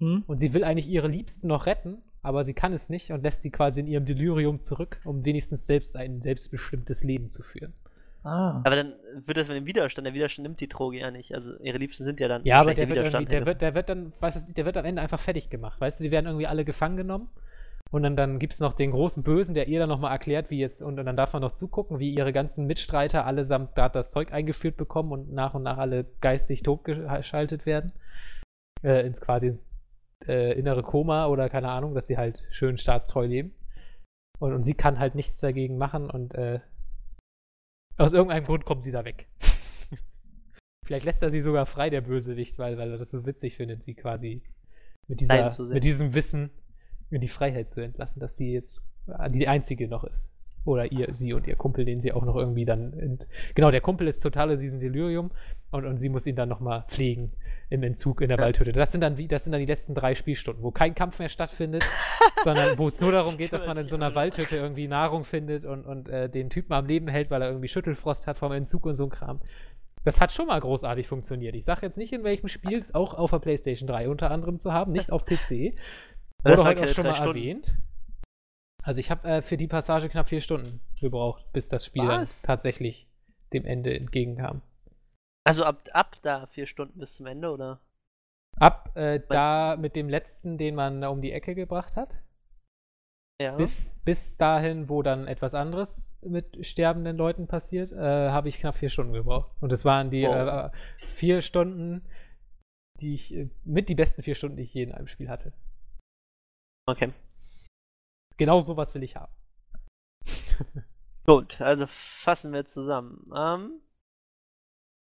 Hm? 0.00 0.24
und 0.26 0.38
sie 0.38 0.54
will 0.54 0.64
eigentlich 0.64 0.88
ihre 0.88 1.08
Liebsten 1.08 1.46
noch 1.46 1.66
retten, 1.66 1.98
aber 2.22 2.42
sie 2.42 2.54
kann 2.54 2.72
es 2.72 2.88
nicht 2.88 3.12
und 3.12 3.22
lässt 3.22 3.42
sie 3.42 3.50
quasi 3.50 3.80
in 3.80 3.86
ihrem 3.86 4.06
Delirium 4.06 4.60
zurück, 4.60 5.00
um 5.04 5.24
wenigstens 5.24 5.66
selbst 5.66 5.94
ein 5.94 6.22
selbstbestimmtes 6.22 7.04
Leben 7.04 7.30
zu 7.30 7.42
führen. 7.42 7.74
Ah. 8.22 8.60
Aber 8.64 8.76
dann 8.76 8.94
wird 9.14 9.36
das 9.38 9.48
mit 9.48 9.56
dem 9.56 9.66
Widerstand, 9.66 10.06
der 10.06 10.14
Widerstand 10.14 10.44
nimmt 10.44 10.60
die 10.60 10.68
Droge 10.68 10.98
ja 10.98 11.10
nicht. 11.10 11.34
Also 11.34 11.58
ihre 11.60 11.78
Liebsten 11.78 12.04
sind 12.04 12.20
ja 12.20 12.28
dann. 12.28 12.44
Ja, 12.44 12.60
aber 12.60 12.74
der 12.74 12.88
wird, 12.88 12.96
der 12.96 13.04
Widerstand. 13.06 13.46
wird, 13.46 13.62
der 13.62 13.74
wird 13.74 13.88
dann, 13.88 14.12
weißt 14.20 14.48
du, 14.48 14.54
der 14.54 14.64
wird 14.66 14.76
am 14.76 14.84
Ende 14.84 15.00
einfach 15.00 15.20
fertig 15.20 15.48
gemacht. 15.48 15.80
Weißt 15.80 16.00
du, 16.00 16.04
die 16.04 16.10
werden 16.10 16.26
irgendwie 16.26 16.46
alle 16.46 16.64
gefangen 16.64 16.96
genommen. 16.96 17.30
Und 17.90 18.04
dann, 18.04 18.16
dann 18.16 18.38
gibt 18.38 18.52
es 18.52 18.60
noch 18.60 18.74
den 18.74 18.92
großen 18.92 19.24
Bösen, 19.24 19.54
der 19.54 19.66
ihr 19.66 19.80
dann 19.80 19.88
nochmal 19.88 20.12
erklärt, 20.12 20.50
wie 20.50 20.60
jetzt, 20.60 20.80
und, 20.80 21.00
und 21.00 21.06
dann 21.06 21.16
darf 21.16 21.32
man 21.32 21.42
noch 21.42 21.52
zugucken, 21.52 21.98
wie 21.98 22.14
ihre 22.14 22.32
ganzen 22.32 22.66
Mitstreiter 22.66 23.26
allesamt 23.26 23.76
da 23.76 23.88
das 23.88 24.10
Zeug 24.10 24.32
eingeführt 24.32 24.76
bekommen 24.76 25.10
und 25.10 25.32
nach 25.32 25.54
und 25.54 25.64
nach 25.64 25.78
alle 25.78 26.04
geistig 26.20 26.62
totgeschaltet 26.62 27.66
werden. 27.66 27.92
Äh, 28.82 29.06
ins 29.06 29.20
quasi 29.20 29.48
ins 29.48 29.68
äh, 30.26 30.56
innere 30.56 30.82
Koma 30.82 31.26
oder 31.26 31.48
keine 31.48 31.68
Ahnung, 31.68 31.94
dass 31.94 32.06
sie 32.06 32.16
halt 32.16 32.46
schön 32.50 32.78
staatstreu 32.78 33.26
leben. 33.26 33.54
Und, 34.38 34.52
und 34.54 34.62
sie 34.62 34.74
kann 34.74 35.00
halt 35.00 35.16
nichts 35.16 35.40
dagegen 35.40 35.76
machen 35.76 36.08
und 36.10 36.34
äh, 36.34 36.60
aus 38.00 38.12
irgendeinem 38.12 38.44
Grund 38.44 38.64
kommt 38.64 38.82
sie 38.82 38.90
da 38.90 39.04
weg. 39.04 39.28
Vielleicht 40.84 41.04
lässt 41.04 41.22
er 41.22 41.30
sie 41.30 41.40
sogar 41.40 41.66
frei, 41.66 41.90
der 41.90 42.00
Bösewicht, 42.00 42.58
weil, 42.58 42.78
weil 42.78 42.90
er 42.90 42.98
das 42.98 43.10
so 43.10 43.26
witzig 43.26 43.56
findet, 43.56 43.82
sie 43.82 43.94
quasi 43.94 44.42
mit, 45.06 45.20
dieser, 45.20 45.50
mit 45.68 45.84
diesem 45.84 46.14
Wissen 46.14 46.50
in 47.10 47.20
die 47.20 47.28
Freiheit 47.28 47.70
zu 47.70 47.80
entlassen, 47.80 48.20
dass 48.20 48.36
sie 48.36 48.52
jetzt 48.52 48.84
die 49.30 49.48
einzige 49.48 49.88
noch 49.88 50.04
ist. 50.04 50.32
Oder 50.64 50.92
ihr, 50.92 51.12
sie 51.14 51.32
und 51.32 51.46
ihr 51.46 51.56
Kumpel, 51.56 51.84
den 51.84 52.00
sie 52.00 52.12
auch 52.12 52.24
noch 52.24 52.36
irgendwie 52.36 52.64
dann. 52.64 53.18
genau, 53.54 53.70
der 53.70 53.80
Kumpel 53.80 54.08
ist 54.08 54.20
total 54.20 54.52
in 54.52 54.60
diesem 54.60 54.78
Delirium 54.78 55.30
und, 55.70 55.86
und 55.86 55.96
sie 55.96 56.10
muss 56.10 56.26
ihn 56.26 56.36
dann 56.36 56.48
nochmal 56.48 56.84
pflegen 56.86 57.32
im 57.70 57.84
Entzug 57.84 58.20
in 58.20 58.28
der. 58.28 58.38
Waldhütte. 58.38 58.72
Das 58.72 58.92
sind, 58.92 59.00
dann 59.00 59.16
wie, 59.16 59.28
das 59.28 59.44
sind 59.44 59.52
dann 59.52 59.60
die 59.60 59.66
letzten 59.66 59.94
drei 59.94 60.14
Spielstunden, 60.14 60.62
wo 60.62 60.72
kein 60.72 60.94
Kampf 60.94 61.18
mehr 61.20 61.28
stattfindet, 61.28 61.84
sondern 62.44 62.76
wo 62.78 62.88
es 62.88 63.00
nur 63.00 63.12
darum 63.12 63.38
geht, 63.38 63.52
dass 63.52 63.66
man 63.66 63.76
in 63.76 63.88
so 63.88 63.96
einer 63.96 64.14
Waldhütte 64.14 64.56
irgendwie 64.56 64.88
Nahrung 64.88 65.24
findet 65.24 65.64
und, 65.64 65.86
und 65.86 66.08
äh, 66.08 66.28
den 66.28 66.50
Typen 66.50 66.72
am 66.72 66.86
Leben 66.86 67.08
hält, 67.08 67.30
weil 67.30 67.40
er 67.40 67.48
irgendwie 67.48 67.68
Schüttelfrost 67.68 68.26
hat 68.26 68.38
vom 68.38 68.52
Entzug 68.52 68.84
und 68.86 68.96
so 68.96 69.04
ein 69.04 69.10
Kram. 69.10 69.40
Das 70.04 70.20
hat 70.20 70.32
schon 70.32 70.46
mal 70.46 70.58
großartig 70.58 71.06
funktioniert. 71.06 71.54
Ich 71.54 71.64
sage 71.64 71.86
jetzt 71.86 71.98
nicht, 71.98 72.12
in 72.12 72.24
welchem 72.24 72.48
Spiel 72.48 72.78
es 72.78 72.94
auch 72.94 73.14
auf 73.14 73.30
der 73.30 73.38
PlayStation 73.38 73.86
3 73.86 74.08
unter 74.08 74.30
anderem 74.30 74.58
zu 74.58 74.72
haben, 74.72 74.92
nicht 74.92 75.10
auf 75.10 75.24
PC. 75.24 75.74
Das 76.42 76.52
Wurde 76.52 76.64
waren 76.64 76.78
heute 76.78 76.90
auch 76.90 76.94
schon 76.94 77.04
mal 77.04 77.14
Stunden. 77.14 77.36
erwähnt. 77.36 77.76
Also 78.82 78.98
ich 78.98 79.10
habe 79.10 79.28
äh, 79.28 79.42
für 79.42 79.58
die 79.58 79.66
Passage 79.66 80.08
knapp 80.08 80.26
vier 80.26 80.40
Stunden 80.40 80.80
gebraucht, 80.98 81.44
bis 81.52 81.68
das 81.68 81.84
Spiel 81.84 82.06
dann 82.06 82.26
tatsächlich 82.44 83.10
dem 83.52 83.66
Ende 83.66 83.94
entgegenkam. 83.94 84.62
Also 85.50 85.64
ab, 85.64 85.88
ab 85.92 86.16
da 86.22 86.46
vier 86.46 86.66
Stunden 86.68 86.96
bis 87.00 87.14
zum 87.16 87.26
Ende, 87.26 87.50
oder? 87.50 87.80
Ab 88.56 88.96
äh, 88.96 89.18
da 89.28 89.76
mit 89.76 89.96
dem 89.96 90.08
letzten, 90.08 90.58
den 90.58 90.76
man 90.76 91.02
um 91.02 91.20
die 91.20 91.32
Ecke 91.32 91.56
gebracht 91.56 91.96
hat, 91.96 92.22
Ja. 93.42 93.56
bis, 93.56 93.98
bis 94.04 94.36
dahin, 94.36 94.88
wo 94.88 95.02
dann 95.02 95.26
etwas 95.26 95.54
anderes 95.54 96.16
mit 96.22 96.64
sterbenden 96.64 97.16
Leuten 97.16 97.48
passiert, 97.48 97.90
äh, 97.90 98.30
habe 98.30 98.48
ich 98.48 98.58
knapp 98.60 98.76
vier 98.76 98.90
Stunden 98.90 99.12
gebraucht. 99.12 99.50
Und 99.60 99.72
es 99.72 99.84
waren 99.84 100.10
die 100.10 100.24
Oh. 100.24 100.32
äh, 100.32 100.70
vier 100.98 101.42
Stunden, 101.42 102.06
die 103.00 103.14
ich, 103.14 103.34
äh, 103.34 103.50
mit 103.64 103.88
die 103.88 103.96
besten 103.96 104.22
vier 104.22 104.36
Stunden, 104.36 104.56
die 104.56 104.62
ich 104.62 104.74
je 104.74 104.84
in 104.84 104.92
einem 104.92 105.08
Spiel 105.08 105.28
hatte. 105.28 105.52
Okay. 106.88 107.12
Genau 108.36 108.60
sowas 108.60 108.94
will 108.94 109.02
ich 109.02 109.16
haben. 109.16 109.32
Gut, 111.26 111.60
also 111.60 111.86
fassen 111.88 112.52
wir 112.52 112.66
zusammen. 112.66 113.24
Ähm, 113.34 113.80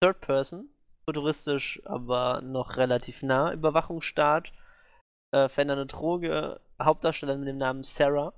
Third 0.00 0.20
Person, 0.20 0.68
futuristisch, 1.04 1.80
aber 1.84 2.40
noch 2.42 2.76
relativ 2.76 3.22
nah. 3.22 3.52
Überwachungsstaat, 3.52 4.52
äh, 5.32 5.48
verändernde 5.48 5.86
Droge, 5.86 6.60
Hauptdarsteller 6.80 7.36
mit 7.36 7.48
dem 7.48 7.58
Namen 7.58 7.82
Sarah. 7.82 8.32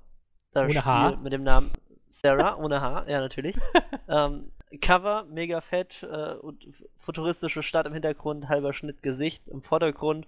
Das 0.51 0.63
Ohne 0.63 0.71
Spiel 0.71 0.85
Haar. 0.85 1.17
mit 1.17 1.33
dem 1.33 1.43
Namen 1.43 1.71
Sarah, 2.09 2.55
ohne 2.57 2.81
Haar, 2.81 3.07
ja, 3.09 3.19
natürlich. 3.19 3.57
ähm, 4.07 4.51
Cover, 4.81 5.25
mega 5.25 5.61
fett, 5.61 6.03
äh, 6.03 6.33
und 6.35 6.65
futuristische 6.95 7.63
Stadt 7.63 7.87
im 7.87 7.93
Hintergrund, 7.93 8.49
halber 8.49 8.73
Schnitt 8.73 9.03
Gesicht 9.03 9.47
im 9.47 9.61
Vordergrund. 9.61 10.27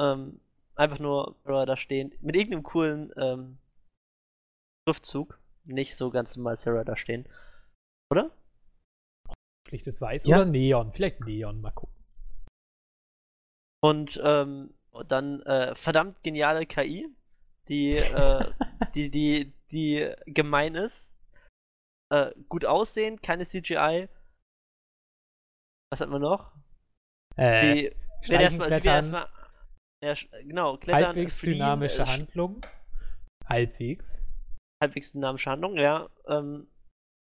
Ähm, 0.00 0.40
einfach 0.74 0.98
nur 0.98 1.36
Sarah 1.44 1.66
da 1.66 1.76
stehen. 1.76 2.12
Mit 2.20 2.36
irgendeinem 2.36 2.62
coolen 2.62 3.12
ähm, 3.16 3.58
Schriftzug. 4.86 5.38
Nicht 5.64 5.96
so 5.96 6.10
ganz 6.10 6.36
normal 6.36 6.56
Sarah 6.56 6.84
da 6.84 6.96
stehen. 6.96 7.28
Oder? 8.10 8.30
Schlichtes 9.70 10.00
Weiß 10.00 10.26
Ja. 10.26 10.38
oder 10.38 10.46
Neon. 10.46 10.92
Vielleicht 10.92 11.20
Neon, 11.20 11.60
mal 11.60 11.70
gucken. 11.70 11.94
Und 13.82 14.20
ähm, 14.24 14.74
dann 15.06 15.40
äh, 15.42 15.74
verdammt 15.76 16.22
geniale 16.24 16.66
KI, 16.66 17.08
die, 17.68 17.92
äh, 17.92 18.52
die, 18.96 19.10
die, 19.10 19.52
die 19.70 20.12
gemein 20.26 20.74
ist. 20.74 21.16
Äh, 22.12 22.32
gut 22.48 22.64
aussehen, 22.64 23.22
keine 23.22 23.46
CGI. 23.46 24.08
Was 25.92 26.00
hat 26.00 26.08
man 26.08 26.20
noch? 26.20 26.52
Äh, 27.36 27.60
Die 27.60 27.82
werden 27.84 28.50
Schleichen, 28.50 28.60
erstmal, 28.82 29.28
sie. 29.30 29.30
Ja, 30.04 30.14
genau, 30.42 30.76
klettern, 30.78 31.06
halbwegs 31.06 31.38
fliehen, 31.38 31.54
dynamische 31.58 32.02
äh, 32.02 32.06
Handlung. 32.06 32.60
Halbwegs. 33.48 34.24
halbwegs 34.82 35.12
dynamische 35.12 35.50
Handlung, 35.50 35.76
ja. 35.76 36.08
Ähm, 36.26 36.66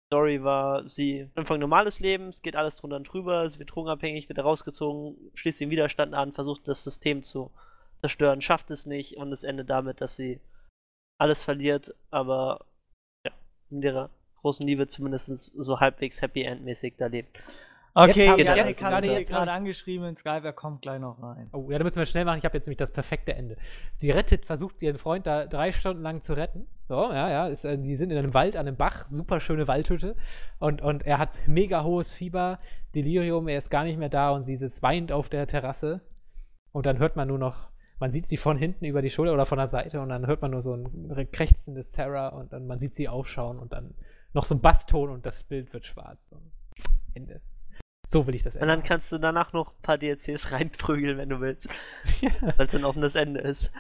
Story 0.07 0.41
war, 0.41 0.87
sie 0.87 1.29
Anfang 1.35 1.59
normales 1.59 1.99
Leben, 1.99 2.29
es 2.29 2.41
geht 2.41 2.55
alles 2.55 2.77
drunter 2.77 2.95
und 2.95 3.03
drüber, 3.03 3.47
sie 3.49 3.59
wird 3.59 3.75
drogenabhängig, 3.75 4.29
wird 4.29 4.39
rausgezogen, 4.39 5.17
schließt 5.33 5.59
den 5.59 5.69
Widerstand 5.69 6.13
an, 6.13 6.31
versucht 6.31 6.67
das 6.67 6.83
System 6.83 7.23
zu 7.23 7.51
zerstören, 7.97 8.41
schafft 8.41 8.71
es 8.71 8.85
nicht 8.85 9.17
und 9.17 9.33
es 9.33 9.43
endet 9.43 9.69
damit, 9.69 9.99
dass 9.99 10.15
sie 10.15 10.39
alles 11.19 11.43
verliert, 11.43 11.93
aber 12.09 12.65
ja, 13.25 13.33
in 13.69 13.81
ihrer 13.81 14.09
großen 14.37 14.65
Liebe 14.65 14.87
zumindest 14.87 15.27
so 15.27 15.79
halbwegs 15.79 16.21
Happy 16.21 16.43
End-mäßig 16.43 16.95
da 16.97 17.07
lebt. 17.07 17.37
Okay, 17.99 18.27
Jetzt 18.27 18.55
jetzt- 18.55 18.81
hat 18.83 18.89
gerade 18.91 19.07
jetzt 19.07 19.29
gerade 19.31 19.51
angeschrieben 19.51 20.07
in 20.07 20.15
Skype, 20.17 20.45
er 20.45 20.53
kommt 20.53 20.83
gleich 20.83 20.99
noch 20.99 21.19
rein. 21.19 21.49
Oh, 21.51 21.71
ja, 21.71 21.79
da 21.79 21.83
müssen 21.83 21.97
wir 21.97 22.05
schnell 22.05 22.25
machen. 22.25 22.37
Ich 22.37 22.45
habe 22.45 22.55
jetzt 22.55 22.67
nämlich 22.67 22.77
das 22.77 22.91
perfekte 22.91 23.33
Ende. 23.33 23.57
Sie 23.95 24.11
rettet, 24.11 24.45
versucht 24.45 24.83
ihren 24.83 24.99
Freund 24.99 25.25
da 25.25 25.47
drei 25.47 25.71
Stunden 25.71 26.03
lang 26.03 26.21
zu 26.21 26.33
retten. 26.33 26.67
So, 26.87 27.11
ja, 27.11 27.27
ja. 27.29 27.47
Ist, 27.47 27.65
äh, 27.65 27.79
die 27.79 27.95
sind 27.95 28.11
in 28.11 28.17
einem 28.19 28.35
Wald, 28.35 28.55
an 28.55 28.67
einem 28.67 28.77
Bach, 28.77 29.07
super 29.07 29.39
schöne 29.39 29.67
Waldhütte. 29.67 30.15
Und, 30.59 30.83
und 30.83 31.07
er 31.07 31.17
hat 31.17 31.31
mega 31.47 31.83
hohes 31.83 32.11
Fieber, 32.11 32.59
Delirium, 32.93 33.47
er 33.47 33.57
ist 33.57 33.71
gar 33.71 33.83
nicht 33.83 33.97
mehr 33.97 34.09
da 34.09 34.29
und 34.29 34.45
sie 34.45 34.57
sitzt 34.57 34.83
weinend 34.83 35.11
auf 35.11 35.27
der 35.27 35.47
Terrasse. 35.47 36.01
Und 36.71 36.85
dann 36.85 36.99
hört 36.99 37.15
man 37.15 37.27
nur 37.27 37.39
noch, 37.39 37.69
man 37.99 38.11
sieht 38.11 38.27
sie 38.27 38.37
von 38.37 38.57
hinten 38.57 38.85
über 38.85 39.01
die 39.01 39.09
Schulter 39.09 39.33
oder 39.33 39.47
von 39.47 39.57
der 39.57 39.65
Seite 39.65 40.01
und 40.01 40.09
dann 40.09 40.27
hört 40.27 40.43
man 40.43 40.51
nur 40.51 40.61
so 40.61 40.75
ein 40.75 41.31
krächzendes 41.31 41.93
Sarah 41.93 42.27
und 42.27 42.53
dann 42.53 42.67
man 42.67 42.77
sieht 42.77 42.93
sie 42.93 43.09
aufschauen 43.09 43.57
und 43.57 43.73
dann 43.73 43.95
noch 44.33 44.45
so 44.45 44.53
ein 44.53 44.61
Basston 44.61 45.09
und 45.09 45.25
das 45.25 45.43
Bild 45.43 45.73
wird 45.73 45.87
schwarz. 45.87 46.31
Und 46.31 46.51
Ende. 47.15 47.41
So 48.09 48.25
will 48.25 48.35
ich 48.35 48.43
das 48.43 48.55
Und 48.55 48.61
Ende. 48.61 48.75
dann 48.75 48.83
kannst 48.83 49.11
du 49.11 49.17
danach 49.17 49.51
noch 49.51 49.73
ein 49.73 49.81
paar 49.81 49.97
DLCs 49.97 50.51
reinprügeln, 50.53 51.17
wenn 51.17 51.29
du 51.29 51.41
willst, 51.41 51.69
ja. 52.21 52.31
weil 52.57 52.65
es 52.67 52.73
ein 52.75 52.85
offenes 52.85 53.15
Ende 53.15 53.41
ist. 53.41 53.71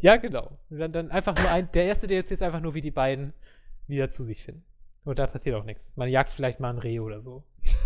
Ja, 0.00 0.16
genau. 0.16 0.58
Und 0.68 0.78
dann, 0.78 0.92
dann 0.92 1.10
einfach 1.10 1.34
nur 1.34 1.50
ein. 1.50 1.70
Der 1.72 1.86
erste 1.86 2.06
DLC 2.06 2.32
ist 2.32 2.42
einfach 2.42 2.60
nur, 2.60 2.74
wie 2.74 2.82
die 2.82 2.90
beiden 2.90 3.32
wieder 3.86 4.10
zu 4.10 4.24
sich 4.24 4.44
finden. 4.44 4.64
Und 5.04 5.18
da 5.18 5.26
passiert 5.26 5.56
auch 5.56 5.64
nichts. 5.64 5.92
Man 5.96 6.08
jagt 6.10 6.32
vielleicht 6.32 6.60
mal 6.60 6.70
ein 6.70 6.78
Reh 6.78 7.00
oder 7.00 7.22
so. 7.22 7.44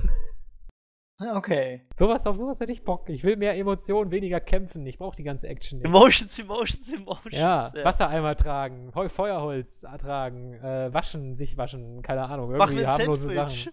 Okay. 1.20 1.82
Sowas, 1.96 2.24
auf 2.26 2.36
sowas 2.36 2.60
hätte 2.60 2.70
ich 2.70 2.84
Bock. 2.84 3.08
Ich 3.08 3.24
will 3.24 3.34
mehr 3.36 3.56
Emotionen, 3.56 4.12
weniger 4.12 4.38
kämpfen. 4.38 4.86
Ich 4.86 4.98
brauche 4.98 5.16
die 5.16 5.24
ganze 5.24 5.48
Action 5.48 5.78
nicht. 5.80 5.88
Emotions, 5.88 6.38
Emotions, 6.38 6.94
Emotions. 6.94 7.34
Ja, 7.36 7.72
Wassereimer 7.82 8.36
tragen, 8.36 8.92
Heu 8.94 9.08
Feuerholz 9.08 9.80
tragen, 9.98 10.54
äh, 10.54 10.94
waschen, 10.94 11.34
sich 11.34 11.56
waschen, 11.56 12.02
keine 12.02 12.22
Ahnung, 12.28 12.52
Mach 12.52 12.70
irgendwie 12.70 12.86
harmlose 12.86 13.34
Sandwich. 13.34 13.64
Sachen. 13.64 13.72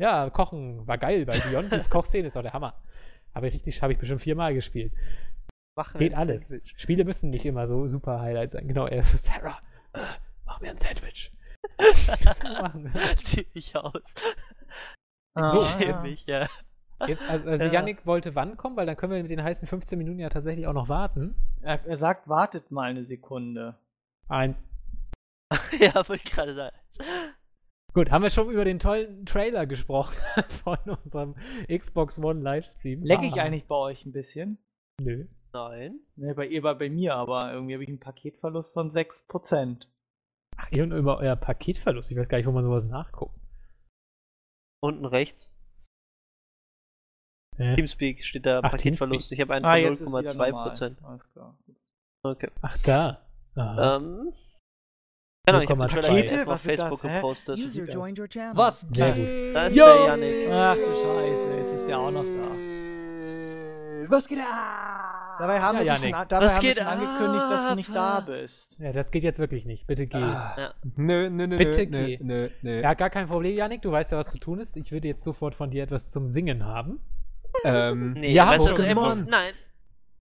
Ja, 0.00 0.30
kochen 0.30 0.86
war 0.86 0.96
geil 0.96 1.26
bei 1.26 1.38
Beyond. 1.38 1.70
Die 1.72 1.88
Kochszene 1.90 2.26
ist 2.28 2.36
auch 2.36 2.42
der 2.42 2.54
Hammer. 2.54 2.74
Aber 3.34 3.46
richtig, 3.46 3.82
habe 3.82 3.92
ich 3.92 3.98
bestimmt 3.98 4.22
viermal 4.22 4.54
gespielt. 4.54 4.92
Mach 5.76 5.92
mir 5.92 6.00
Geht 6.00 6.14
alles. 6.14 6.48
Sandwich. 6.48 6.74
Spiele 6.78 7.04
müssen 7.04 7.28
nicht 7.28 7.44
immer 7.44 7.68
so 7.68 7.86
super 7.86 8.18
Highlights 8.20 8.54
sein. 8.54 8.66
Genau, 8.66 8.86
er 8.86 9.00
ist 9.00 9.18
Sarah, 9.18 9.58
äh, 9.92 10.00
mach 10.46 10.60
mir 10.60 10.70
ein 10.70 10.78
Sandwich. 10.78 11.32
Machen. 12.42 12.92
Zieh 13.16 13.46
mich 13.54 13.76
aus. 13.76 14.14
So, 15.34 15.62
ich 15.62 15.80
ja. 15.80 15.86
jetzt- 15.88 16.04
mich, 16.04 16.26
ja. 16.26 16.46
Jetzt, 17.06 17.28
also, 17.30 17.48
also 17.48 17.64
Ja. 17.66 17.72
Yannick 17.72 18.06
wollte 18.06 18.34
wann 18.34 18.56
kommen, 18.56 18.76
weil 18.76 18.86
dann 18.86 18.96
können 18.96 19.12
wir 19.12 19.20
mit 19.22 19.30
den 19.30 19.42
heißen 19.42 19.68
15 19.68 19.98
Minuten 19.98 20.18
ja 20.18 20.30
tatsächlich 20.30 20.66
auch 20.66 20.72
noch 20.72 20.88
warten. 20.88 21.34
Er, 21.60 21.84
er 21.86 21.96
sagt, 21.98 22.26
wartet 22.28 22.70
mal 22.70 22.90
eine 22.90 23.04
Sekunde. 23.04 23.78
Eins. 24.28 24.66
ja, 25.78 25.94
wollte 26.08 26.22
ich 26.24 26.32
gerade 26.32 26.54
sagen. 26.54 26.76
Gut, 27.92 28.10
haben 28.10 28.22
wir 28.22 28.30
schon 28.30 28.50
über 28.50 28.64
den 28.64 28.78
tollen 28.78 29.26
Trailer 29.26 29.66
gesprochen 29.66 30.14
von 30.64 30.78
unserem 31.02 31.34
Xbox 31.68 32.18
One 32.18 32.40
Livestream? 32.40 33.02
Lecke 33.02 33.26
ich 33.26 33.34
Ah. 33.40 33.44
eigentlich 33.44 33.66
bei 33.66 33.74
euch 33.76 34.06
ein 34.06 34.12
bisschen? 34.12 34.58
Nö. 35.00 35.26
Nein. 35.52 35.98
Ne, 36.14 36.34
bei 36.34 36.46
ihr 36.46 36.62
war 36.62 36.76
bei 36.78 36.88
mir, 36.88 37.14
aber 37.16 37.52
irgendwie 37.52 37.74
habe 37.74 37.82
ich 37.82 37.88
einen 37.88 37.98
Paketverlust 37.98 38.72
von 38.74 38.90
6%. 38.92 39.88
Ach, 40.56 40.70
ihr 40.70 40.84
und 40.84 40.92
über 40.92 41.18
euer 41.18 41.34
Paketverlust. 41.34 42.12
Ich 42.12 42.16
weiß 42.16 42.28
gar 42.28 42.38
nicht, 42.38 42.46
wo 42.46 42.52
man 42.52 42.64
sowas 42.64 42.86
nachguckt. 42.86 43.34
Unten 44.82 45.04
rechts. 45.06 45.52
Äh, 47.56 47.74
Teamspeak 47.74 48.24
steht 48.24 48.46
da 48.46 48.60
Ach, 48.62 48.70
Paketverlust. 48.70 49.32
Ich 49.32 49.40
habe 49.40 49.54
einen 49.54 49.64
Ah, 49.64 49.74
von 49.74 50.06
wieder 50.06 50.30
0,2 50.30 50.34
normal. 50.50 50.64
Prozent. 50.68 51.02
Alles 51.04 51.28
klar. 51.32 51.58
Okay. 52.22 52.50
ach, 52.62 52.78
da. 52.84 53.26
Ähm. 53.56 54.32
Genau, 55.52 55.60
ich 55.62 55.68
habe 55.70 55.86
den 55.86 55.98
0,2. 55.98 56.26
Trailer 56.28 56.44
mal 56.46 56.52
auf 56.54 56.62
das? 56.62 56.62
Facebook 56.62 57.02
Hä? 57.04 57.14
gepostet. 57.16 57.58
User 57.58 57.84
joined 57.84 58.18
your 58.18 58.28
channel. 58.28 58.56
Was? 58.56 58.80
Sehr 58.88 59.12
gut. 59.12 59.54
Da 59.54 59.66
ist 59.66 59.76
Yo! 59.76 59.84
der 59.84 60.04
Yannick. 60.06 60.48
Ach 60.52 60.74
du 60.74 60.80
Scheiße, 60.84 61.50
jetzt 61.58 61.80
ist 61.80 61.86
der 61.88 61.98
auch 61.98 62.10
noch 62.10 62.24
da. 62.24 62.50
Was 64.08 64.26
geht 64.26 64.38
ab? 64.38 65.36
Dabei 65.38 65.60
haben 65.60 65.78
Ja, 65.78 65.84
wir, 65.84 65.92
dich 65.94 66.02
schon, 66.02 66.12
dabei 66.28 66.44
Was 66.44 66.54
haben 66.56 66.62
wir 66.62 66.68
geht 66.74 66.78
schon 66.78 66.86
angekündigt, 66.86 67.44
dass 67.50 67.68
du 67.68 67.74
nicht 67.76 67.94
da 67.94 68.20
bist. 68.20 68.78
Ja, 68.78 68.92
das 68.92 69.10
geht 69.10 69.22
jetzt 69.22 69.38
wirklich 69.38 69.64
nicht. 69.64 69.86
Bitte 69.86 70.06
geh. 70.06 70.18
Ja. 70.18 70.74
Nö, 70.96 71.30
nö, 71.30 71.46
nö, 71.46 71.56
Bitte 71.56 71.86
nö, 71.86 72.06
geh. 72.06 72.18
nö, 72.20 72.50
nö. 72.60 72.80
Ja, 72.82 72.94
gar 72.94 73.08
kein 73.08 73.26
Problem, 73.28 73.56
Yannick. 73.56 73.80
Du 73.82 73.90
weißt 73.90 74.12
ja, 74.12 74.18
was 74.18 74.30
zu 74.30 74.38
tun 74.38 74.58
ist. 74.60 74.76
Ich 74.76 74.92
würde 74.92 75.08
jetzt 75.08 75.24
sofort 75.24 75.54
von 75.54 75.70
dir 75.70 75.82
etwas 75.84 76.08
zum 76.08 76.26
Singen 76.26 76.66
haben. 76.66 77.00
Ähm, 77.64 78.12
Nee, 78.14 78.32
Ja, 78.32 78.48
weißt 78.50 78.66
du, 78.66 78.70
also, 78.70 78.82
er 78.82 78.94
muss, 78.94 79.24
nein. 79.26 79.52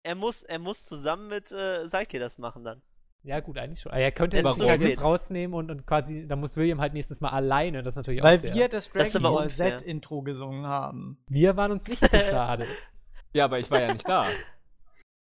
Er 0.03 0.15
muss, 0.15 0.43
er 0.43 0.60
muss 0.60 0.85
zusammen 0.85 1.27
mit 1.27 1.51
äh, 1.51 1.85
Saike 1.85 2.19
das 2.19 2.38
machen 2.38 2.64
dann. 2.64 2.81
Ja, 3.24 3.41
gut, 3.41 3.58
eigentlich 3.58 3.82
schon. 3.82 3.91
Aber 3.91 4.02
er 4.02 4.12
könnte 4.12 4.38
so 4.54 4.70
halt 4.70 4.82
jetzt 4.82 5.02
rausnehmen 5.04 5.54
und, 5.54 5.70
und 5.70 5.86
quasi, 5.86 6.26
da 6.28 6.36
muss 6.38 6.56
William 6.56 6.80
halt 6.80 6.94
nächstes 6.94 7.20
Mal 7.20 7.30
alleine. 7.30 7.84
Das 7.84 7.94
ist 7.94 7.98
natürlich 7.98 8.24
Weil 8.24 8.38
auch 8.38 8.41
sehr. 8.41 8.54
wir 8.56 8.70
das 8.70 8.90
Dragon 8.90 9.26
aber 9.26 9.36
Ball. 9.36 9.50
Z-Intro 9.50 10.22
gesungen 10.22 10.66
haben. 10.68 11.18
wir 11.28 11.58
waren 11.58 11.72
uns 11.74 11.88
nicht 11.88 12.02
so 12.04 12.18
schade. 12.30 12.66
ja, 13.34 13.46
aber 13.46 13.60
ich 13.60 13.70
war 13.70 13.82
ja 13.82 13.91
nicht 13.94 14.08
da. 14.08 14.26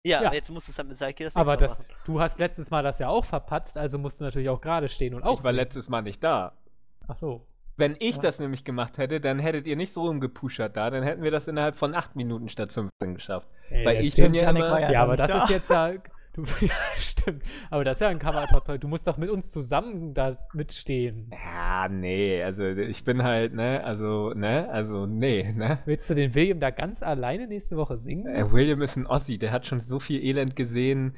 Ja, 0.05 0.19
Ja. 0.21 0.27
aber 0.27 0.35
jetzt 0.35 0.49
musst 0.51 0.67
du 0.67 0.71
es 0.71 0.77
halt 0.77 0.89
mit 0.89 0.97
Seike 0.97 1.23
das 1.23 1.37
Aber 1.37 1.55
das, 1.55 1.87
du 2.03 2.19
hast 2.19 2.37
letztes 2.37 2.69
Mal 2.71 2.83
das 2.83 2.99
ja 2.99 3.07
auch 3.07 3.23
verpatzt, 3.23 3.77
also 3.77 3.97
musst 3.97 4.19
du 4.19 4.25
natürlich 4.25 4.49
auch 4.49 4.59
gerade 4.59 4.89
stehen 4.89 5.13
und 5.15 5.23
auch 5.23 5.39
Ich 5.39 5.45
war 5.45 5.51
singen. 5.51 5.55
letztes 5.63 5.87
Mal 5.87 6.01
nicht 6.01 6.21
da. 6.21 6.57
Ach 7.07 7.15
so. 7.15 7.47
Wenn 7.77 7.95
ich 7.99 8.17
Ja. 8.17 8.21
das 8.23 8.37
nämlich 8.37 8.65
gemacht 8.65 8.97
hätte, 8.97 9.21
dann 9.21 9.39
hättet 9.39 9.65
ihr 9.65 9.77
nicht 9.77 9.93
so 9.93 10.01
rumgepushert 10.01 10.75
da, 10.75 10.89
dann 10.89 11.03
hätten 11.03 11.23
wir 11.23 11.31
das 11.31 11.47
innerhalb 11.47 11.77
von 11.77 11.95
8 11.95 12.17
Minuten 12.17 12.49
statt 12.49 12.73
15 12.73 13.13
geschafft. 13.15 13.47
Ey, 13.69 13.85
Weil 13.85 13.95
jetzt 14.03 14.17
ich 14.17 14.23
bin 14.23 14.33
jetzt- 14.33 14.43
ja 14.43 14.49
immer- 14.49 14.91
ja 14.91 15.01
aber 15.03 15.15
das 15.15 15.31
da. 15.31 15.37
ist 15.37 15.49
jetzt 15.49 15.69
ja. 15.69 15.93
Du, 16.33 16.41
ja, 16.61 16.73
stimmt. 16.97 17.43
Aber 17.69 17.83
das 17.83 17.97
ist 17.97 18.01
ja 18.01 18.07
ein 18.09 18.17
Kameratalk. 18.17 18.81
Du 18.81 18.87
musst 18.87 19.05
doch 19.05 19.17
mit 19.17 19.29
uns 19.29 19.51
zusammen 19.51 20.15
da 20.15 20.37
mitstehen. 20.53 21.29
Ja, 21.31 21.87
nee, 21.87 22.41
also 22.43 22.63
ich 22.65 23.03
bin 23.03 23.21
halt, 23.21 23.53
ne, 23.53 23.83
also, 23.83 24.33
ne, 24.33 24.67
also, 24.71 25.05
nee, 25.05 25.53
ne. 25.53 25.79
Willst 25.85 26.09
du 26.09 26.15
den 26.15 26.33
William 26.33 26.59
da 26.59 26.71
ganz 26.71 27.03
alleine 27.03 27.45
nächste 27.47 27.77
Woche 27.77 27.97
singen? 27.97 28.25
Äh, 28.25 28.51
William 28.51 28.81
ist 28.81 28.95
ein 28.95 29.05
Ossi, 29.05 29.37
der 29.37 29.51
hat 29.51 29.67
schon 29.67 29.79
so 29.79 29.99
viel 29.99 30.23
Elend 30.23 30.55
gesehen. 30.55 31.15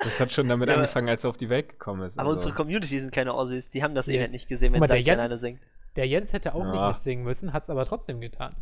Das 0.00 0.20
hat 0.20 0.32
schon 0.32 0.48
damit 0.48 0.68
Ja, 0.68 0.76
angefangen, 0.76 1.08
als 1.08 1.24
er 1.24 1.30
auf 1.30 1.38
die 1.38 1.48
Welt 1.48 1.70
gekommen 1.70 2.02
ist. 2.06 2.18
Aber 2.18 2.28
also. 2.28 2.38
unsere 2.40 2.54
Community 2.54 3.00
sind 3.00 3.10
keine 3.12 3.34
Ossis, 3.34 3.70
die 3.70 3.82
haben 3.82 3.94
das 3.94 4.06
Ja. 4.06 4.14
Elend 4.14 4.32
nicht 4.32 4.48
gesehen, 4.48 4.74
wenn 4.74 4.84
Seike 4.86 5.00
Jens- 5.02 5.18
alleine 5.18 5.38
singt. 5.38 5.60
Der 5.96 6.06
Jens 6.06 6.32
hätte 6.34 6.54
auch 6.54 6.64
nicht 6.64 6.74
Ja. 6.74 6.88
mitsingen 6.90 7.24
müssen, 7.24 7.54
hat 7.54 7.62
es 7.62 7.70
aber 7.70 7.86
trotzdem 7.86 8.20
getan. 8.20 8.54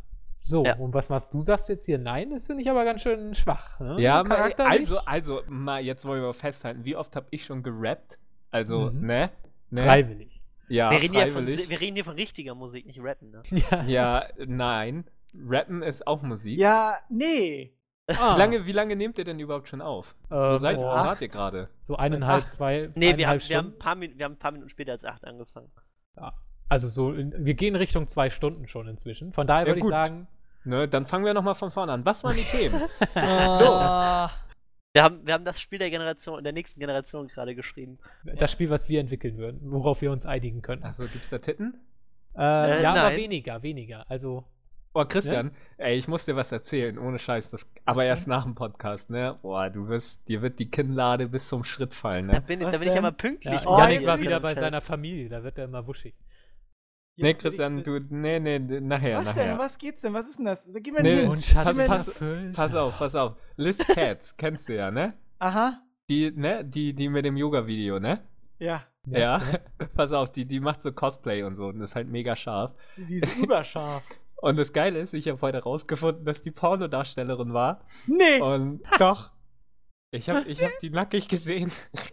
So, 0.42 0.64
Ja. 0.64 0.76
und 0.76 0.94
was 0.94 1.08
machst 1.10 1.32
du? 1.34 1.42
Sagst 1.42 1.68
jetzt 1.68 1.84
hier 1.84 1.98
nein? 1.98 2.30
Das 2.30 2.46
finde 2.46 2.62
ich 2.62 2.70
aber 2.70 2.84
ganz 2.84 3.02
schön 3.02 3.34
schwach. 3.34 3.78
Ne? 3.80 4.00
Ja, 4.00 4.22
mal, 4.24 4.52
also, 4.54 4.98
also, 5.00 5.42
mal, 5.48 5.82
jetzt 5.82 6.04
wollen 6.06 6.22
wir 6.22 6.32
festhalten, 6.34 6.84
wie 6.84 6.96
oft 6.96 7.14
habe 7.16 7.26
ich 7.30 7.44
schon 7.44 7.62
gerappt? 7.62 8.18
Also, 8.50 8.90
Mhm. 8.90 9.06
ne? 9.06 9.30
ne? 9.70 9.82
Freiwillig. 9.82 10.42
Ja, 10.68 10.90
wir, 10.90 11.00
reden 11.02 11.14
hier 11.14 11.26
von, 11.26 11.46
freiwillig. 11.46 11.68
wir 11.68 11.80
reden 11.80 11.94
hier 11.94 12.04
von 12.04 12.14
richtiger 12.14 12.54
Musik, 12.54 12.86
nicht 12.86 13.00
rappen, 13.02 13.30
ne? 13.30 13.42
Ja. 13.70 13.82
Ja, 13.84 14.26
nein. 14.46 15.04
Rappen 15.34 15.82
ist 15.82 16.06
auch 16.06 16.22
Musik. 16.22 16.58
Ja, 16.58 16.96
nee. 17.08 17.74
Ah, 18.08 18.34
Wie, 18.34 18.38
lange, 18.40 18.66
wie 18.66 18.72
lange 18.72 18.96
nehmt 18.96 19.18
ihr 19.18 19.24
denn 19.24 19.38
überhaupt 19.38 19.68
schon 19.68 19.80
auf? 19.80 20.16
Wo 20.30 20.34
ähm, 20.36 20.58
seid 20.58 20.78
ihr? 20.80 20.84
oh, 20.84 20.88
Wo 20.88 20.92
acht. 20.94 21.06
wart 21.06 21.20
ihr 21.20 21.28
gerade? 21.28 21.68
So 21.80 21.94
eineinhalb, 21.96 22.42
zwei. 22.44 22.90
Nee, 22.96 23.16
wir 23.16 23.28
haben, 23.28 23.40
wir, 23.40 23.56
haben 23.56 23.78
paar 23.78 24.00
wir 24.00 24.24
haben 24.24 24.32
ein 24.32 24.38
paar 24.38 24.50
Minuten 24.50 24.68
später 24.70 24.90
als 24.92 25.04
8 25.04 25.24
angefangen. 25.24 25.70
Ja. 26.16 26.32
Also 26.70 26.88
so, 26.88 27.12
in, 27.12 27.34
wir 27.44 27.54
gehen 27.54 27.76
Richtung 27.76 28.06
zwei 28.06 28.30
Stunden 28.30 28.66
schon 28.68 28.88
inzwischen. 28.88 29.32
Von 29.34 29.46
daher 29.46 29.64
Ja, 29.66 29.68
würde 29.68 29.80
ich 29.80 29.86
sagen, 29.86 30.26
Ne, 30.64 30.86
dann 30.88 31.06
fangen 31.06 31.24
wir 31.24 31.32
nochmal 31.34 31.54
von 31.54 31.70
vorne 31.70 31.92
an. 31.92 32.04
Was 32.04 32.22
waren 32.24 32.36
die 32.36 32.42
Themen? 32.44 32.80
Ah, 33.14 34.30
Wir 34.92 35.02
haben, 35.04 35.26
wir 35.26 35.32
haben 35.34 35.44
das 35.44 35.60
Spiel 35.60 35.78
der 35.78 35.88
Generation, 35.90 36.42
der 36.44 36.52
nächsten 36.52 36.80
Generation 36.80 37.28
gerade 37.28 37.54
geschrieben. 37.54 37.98
das 38.24 38.50
Spiel, 38.52 38.70
was 38.70 38.88
wir 38.88 39.00
entwickeln 39.00 39.36
würden, 39.38 39.60
worauf 39.62 40.00
wir 40.02 40.10
uns 40.12 40.26
einigen 40.26 40.62
können. 40.62 40.82
Achso, 40.84 41.04
gibt's 41.06 41.30
da 41.30 41.38
Titten? 41.38 41.74
Äh, 42.36 42.40
Äh, 42.42 42.82
ja, 42.82 42.90
aber 42.90 43.02
nein. 43.10 43.16
weniger, 43.16 43.62
weniger. 43.62 44.04
Also, 44.10 44.44
Oh, 44.92 45.04
Christian, 45.04 45.52
ey, 45.78 45.96
ich 45.96 46.08
muss 46.08 46.24
dir 46.24 46.34
was 46.34 46.50
erzählen, 46.50 46.98
ohne 46.98 47.20
Scheiß. 47.20 47.52
Das, 47.52 47.70
aber 47.84 48.04
erst 48.04 48.26
nach 48.26 48.42
dem 48.42 48.56
Podcast, 48.56 49.08
ne? 49.08 49.38
Boah, 49.40 49.70
du 49.70 49.86
wirst, 49.88 50.26
dir 50.28 50.42
wird 50.42 50.58
die 50.58 50.68
Kinnlade 50.68 51.28
bis 51.28 51.48
zum 51.48 51.62
Schritt 51.62 51.94
fallen, 51.94 52.26
Da 52.28 52.34
ne? 52.34 52.40
bin, 52.40 52.60
Was 52.64 52.72
da 52.72 52.78
bin 52.78 52.88
ich 52.88 52.94
denn? 52.94 53.04
aber 53.04 53.16
pünktlich. 53.16 53.62
ja, 53.62 53.68
Oh, 53.68 53.78
Janik 53.78 54.04
war 54.06 54.16
ich 54.18 54.22
wieder 54.24 54.40
bei 54.40 54.54
seiner 54.56 54.80
Familie, 54.80 55.28
da 55.28 55.44
wird 55.44 55.56
er 55.58 55.64
immer 55.66 55.86
wuschig. 55.86 56.14
Nee, 57.20 57.34
Christian, 57.34 57.82
du, 57.82 57.98
nee, 58.10 58.38
nee, 58.40 58.58
nachher, 58.58 59.16
Was 59.18 59.24
nachher. 59.26 59.44
denn? 59.46 59.58
Was 59.58 59.78
geht's 59.78 60.00
denn? 60.02 60.12
Was 60.14 60.28
ist 60.28 60.38
denn 60.38 60.46
das? 60.46 60.64
Gib 60.74 60.94
mir 60.94 61.02
Nee, 61.02 61.20
einen 61.20 61.28
und 61.30 61.36
Hint. 61.38 61.44
Schatz, 61.44 61.76
pass- 61.76 61.86
pass-. 62.14 62.52
Pass 62.54 62.74
auf, 62.74 62.98
pass 62.98 63.14
auf. 63.14 63.36
Liz 63.56 63.78
Cats, 63.78 64.36
kennst 64.38 64.68
du 64.68 64.76
ja, 64.76 64.90
ne? 64.90 65.14
Aha. 65.38 65.80
Die, 66.08 66.30
ne? 66.34 66.64
Die, 66.64 66.92
die 66.94 67.08
mit 67.08 67.24
dem 67.24 67.36
Yoga-Video, 67.36 67.98
ne? 68.00 68.20
Ja. 68.58 68.82
Ja. 69.06 69.40
pass 69.94 70.12
auf, 70.12 70.30
die, 70.32 70.44
die 70.44 70.60
macht 70.60 70.82
so 70.82 70.92
Cosplay 70.92 71.42
und 71.42 71.56
so 71.56 71.66
und 71.66 71.80
ist 71.80 71.94
halt 71.96 72.08
mega 72.08 72.36
scharf. 72.36 72.72
Die 72.96 73.16
ist 73.18 73.36
überscharf. 73.38 74.02
Und 74.42 74.56
das 74.56 74.72
Geile 74.72 74.98
ist, 75.00 75.12
ich 75.12 75.28
habe 75.28 75.38
heute 75.42 75.58
rausgefunden, 75.62 76.24
dass 76.24 76.40
die 76.40 76.50
Pornodarstellerin 76.50 77.52
war. 77.52 77.84
Nee. 78.06 78.40
Und 78.40 78.80
doch. 78.98 79.32
Ich 80.12 80.28
habe 80.28 80.42
ich 80.48 80.62
hab 80.62 80.76
die 80.80 80.90
nackig 80.90 81.28
gesehen. 81.28 81.72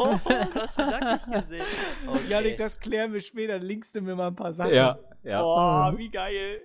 Oh, 0.00 0.14
du 0.24 0.54
hast 0.54 0.78
den 0.78 0.86
Nack 0.90 1.26
nicht 1.26 1.32
gesehen. 1.42 1.64
Okay. 2.06 2.26
Janik, 2.28 2.56
das 2.56 2.78
klären 2.78 3.12
wir 3.12 3.20
später. 3.20 3.58
Linkst 3.58 3.94
du 3.96 4.00
mir 4.00 4.14
mal 4.14 4.28
ein 4.28 4.36
paar 4.36 4.52
Sachen. 4.52 4.72
Ja, 4.72 4.98
ja. 5.24 5.42
Oh, 5.42 5.98
wie 5.98 6.08
geil. 6.08 6.62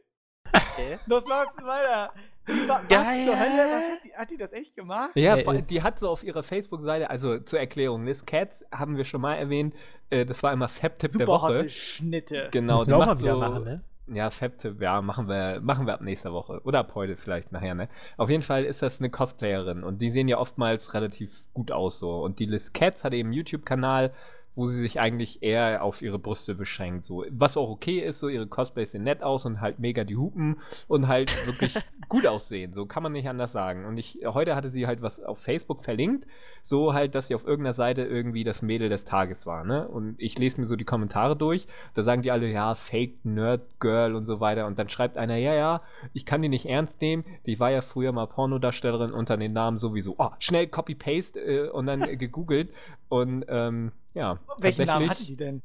Okay. 0.53 0.99
Das 1.07 1.23
läuft 1.26 1.57
weiter. 1.64 2.14
Die 2.48 2.68
war, 2.69 2.81
was 2.84 2.90
Geil. 2.90 3.26
zur 3.26 3.40
Hölle? 3.40 3.72
Was 3.72 3.91
hat, 3.91 4.03
die, 4.03 4.14
hat 4.15 4.30
die 4.31 4.38
das 4.38 4.53
echt 4.53 4.76
gemacht? 4.76 5.11
Ja, 5.15 5.35
ist- 5.35 5.72
die 5.72 5.81
hat 5.81 5.98
so 5.98 6.10
auf 6.10 6.23
ihrer 6.23 6.44
Facebook-Seite, 6.44 7.10
also 7.10 7.40
zur 7.40 7.60
Erklärung, 7.60 8.06
Liz 8.06 8.26
Cats 8.26 8.64
haben 8.72 8.98
wir 8.98 9.06
schon 9.06 9.22
mal 9.22 9.35
erwähnt, 9.35 9.73
äh, 10.11 10.26
das 10.26 10.44
war 10.44 10.52
immer 10.53 10.68
Fab-Tipp 10.68 10.99
der 10.99 11.10
Super 11.10 11.27
Woche. 11.27 11.48
hotte 11.60 11.69
Schnitte. 11.69 12.49
Genau, 12.52 12.73
Müssen 12.76 12.85
die 12.85 12.91
wir 12.91 12.95
auch 12.98 12.99
macht 12.99 13.15
mal 13.15 13.19
wieder 13.23 13.34
so, 13.34 13.40
machen, 13.40 13.64
ne? 13.64 13.84
Ja, 14.08 14.30
Fab-Tipp, 14.30 14.82
ja, 14.82 15.02
machen 15.02 15.30
wir, 15.30 15.62
machen 15.62 15.86
wir 15.86 15.94
ab 15.94 16.02
nächster 16.02 16.34
Woche. 16.34 16.60
Oder 16.66 16.80
ab 16.80 16.92
heute 16.94 17.16
vielleicht 17.16 17.54
nachher, 17.54 17.74
ne? 17.74 17.88
Auf 18.18 18.30
jeden 18.30 18.44
Fall 18.44 18.66
ist 18.66 18.82
das 18.82 19.00
eine 19.00 19.10
Cosplayerin 19.10 19.84
und 19.84 20.02
die 20.02 20.10
sehen 20.10 20.28
ja 20.28 20.40
oftmals 20.40 20.94
relativ 20.94 21.48
gut 21.54 21.72
aus 21.72 22.00
so. 22.00 22.22
Und 22.22 22.40
die 22.40 22.46
Liz 22.46 22.74
Cats 22.74 23.06
hat 23.06 23.14
eben 23.14 23.28
einen 23.28 23.34
YouTube-Kanal, 23.34 24.12
wo 24.56 24.68
sie 24.68 24.80
sich 24.80 25.00
eigentlich 25.00 25.42
eher 25.42 25.84
auf 25.84 26.02
ihre 26.02 26.20
Brüste 26.20 26.54
beschränkt. 26.54 27.06
So. 27.06 27.26
Was 27.30 27.58
auch 27.58 27.70
okay 27.70 28.00
ist, 28.00 28.20
so 28.20 28.28
ihre 28.28 28.46
Cosplays 28.48 28.92
sehen 28.92 29.04
nett 29.04 29.24
aus 29.24 29.46
und 29.46 29.62
halt 29.62 29.80
mega 29.80 30.04
die 30.04 30.18
Hupen 30.18 30.60
und 30.88 31.08
halt 31.08 31.32
wirklich 31.48 31.74
gut 32.10 32.28
aussehen. 32.28 32.74
So 32.74 32.86
kann 32.86 33.04
man 33.04 33.12
nicht 33.12 33.28
anders 33.28 33.52
sagen. 33.52 33.86
Und 33.86 33.98
ich, 33.98 34.20
heute 34.26 34.56
hatte 34.56 34.70
sie 34.70 34.88
halt 34.88 35.02
was 35.02 35.24
auf 35.24 35.40
Facebook 35.40 35.84
verlinkt, 35.84 36.28
so 36.62 36.94
halt, 36.94 37.16
dass 37.16 37.28
sie 37.28 37.36
auf 37.36 37.46
irgendeiner 37.46 37.74
Seite 37.74 38.04
irgendwie 38.04 38.44
das 38.44 38.62
Mädel 38.62 38.90
des 38.90 39.06
Tages 39.06 39.46
war, 39.46 39.64
ne? 39.64 39.88
Und 39.88 40.16
ich 40.18 40.38
lese 40.38 40.62
mir 40.62 40.68
so 40.68 40.76
die 40.76 40.86
Kommentare 40.86 41.36
durch, 41.36 41.68
da 41.94 42.04
sagen 42.04 42.22
die 42.22 42.32
alle, 42.32 42.48
ja, 42.48 42.76
Fake 42.76 43.24
Nerd 43.24 43.62
Girl 43.80 44.16
und 44.16 44.26
so 44.26 44.40
weiter. 44.40 44.66
Und 44.68 44.80
dann 44.80 44.90
schreibt 44.90 45.18
einer, 45.18 45.38
ja, 45.38 45.54
ja, 45.54 45.82
ich 46.14 46.26
kann 46.26 46.42
die 46.42 46.50
nicht 46.50 46.68
ernst 46.68 47.02
nehmen. 47.02 47.26
Die 47.46 47.60
war 47.60 47.72
ja 47.72 47.82
früher 47.82 48.12
mal 48.12 48.28
Pornodarstellerin 48.28 49.12
unter 49.12 49.38
den 49.38 49.54
Namen 49.54 49.78
sowieso. 49.78 50.16
Oh, 50.18 50.30
schnell 50.40 50.68
Copy-Paste 50.68 51.40
äh, 51.40 51.70
und 51.70 51.86
dann 51.86 52.02
äh, 52.02 52.16
gegoogelt. 52.18 52.70
Und 53.10 53.46
ähm, 53.48 53.92
ja, 54.14 54.40
Welchen 54.60 54.86
Namen 54.86 55.10
hatte 55.10 55.26
die 55.26 55.36
denn? 55.36 55.62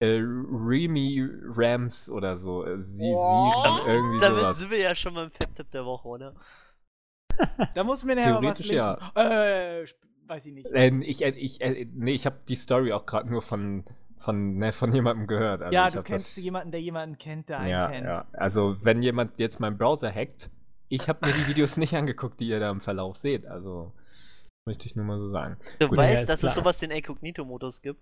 Äh, 0.00 0.20
Remy 0.22 1.28
Rams 1.56 2.08
oder 2.08 2.38
so. 2.38 2.64
Äh, 2.64 2.80
sie, 2.82 3.12
Oh. 3.14 3.52
sie, 3.52 3.90
irgendwie 3.90 4.20
Damit 4.20 4.40
sowas. 4.40 4.58
sind 4.58 4.70
wir 4.70 4.78
ja 4.78 4.94
schon 4.94 5.14
beim 5.14 5.30
Fab-Tipp 5.30 5.70
der 5.72 5.84
Woche, 5.84 6.08
oder? 6.08 6.34
Da 7.74 7.84
muss 7.84 8.04
mir 8.04 8.14
nachher 8.16 8.40
mal 8.40 8.42
was 8.48 8.58
Theoretisch 8.58 8.70
ja. 8.70 8.92
linken. 8.92 9.16
Äh, 9.16 9.86
weiß 10.28 10.46
ich 10.46 10.52
nicht. 10.54 10.66
Äh, 10.72 10.88
ich, 11.04 11.24
äh, 11.24 11.30
ich, 11.30 11.60
äh, 11.60 11.86
nee, 11.92 12.12
ich 12.12 12.26
habe 12.26 12.36
die 12.48 12.54
Story 12.56 12.92
auch 12.92 13.06
gerade 13.06 13.28
nur 13.30 13.42
von, 13.42 13.84
von, 14.18 14.56
ne, 14.58 14.72
von 14.72 14.92
jemandem 14.94 15.26
gehört. 15.26 15.62
Also 15.62 15.74
ja, 15.74 15.88
ich 15.88 15.94
du 15.94 16.02
kennst 16.02 16.36
das, 16.36 16.44
jemanden, 16.44 16.70
der 16.70 16.80
jemanden 16.80 17.18
kennt, 17.18 17.48
der 17.48 17.58
einen 17.60 17.70
ja, 17.70 17.88
kennt. 17.90 18.06
ja. 18.06 18.26
Also, 18.32 18.76
wenn 18.82 19.02
jemand 19.02 19.38
jetzt 19.38 19.58
meinen 19.60 19.78
Browser 19.78 20.12
hackt, 20.12 20.50
ich 20.88 21.08
habe 21.08 21.26
mir 21.26 21.32
die 21.32 21.48
Videos 21.48 21.76
nicht 21.76 21.94
angeguckt, 21.96 22.38
die 22.40 22.48
ihr 22.48 22.60
da 22.60 22.70
im 22.70 22.80
Verlauf 22.80 23.16
seht. 23.16 23.46
Also, 23.46 23.92
möchte 24.66 24.86
ich 24.86 24.94
nur 24.96 25.04
mal 25.04 25.18
so 25.18 25.30
sagen. 25.30 25.56
Du 25.80 25.88
Gut. 25.88 25.98
Ja, 25.98 26.04
weißt, 26.04 26.20
ist 26.20 26.28
dass 26.28 26.42
es 26.42 26.52
klar. 26.52 26.64
sowas 26.64 26.78
den 26.78 26.90
Inkognito-Modus 26.90 27.82
gibt. 27.82 28.00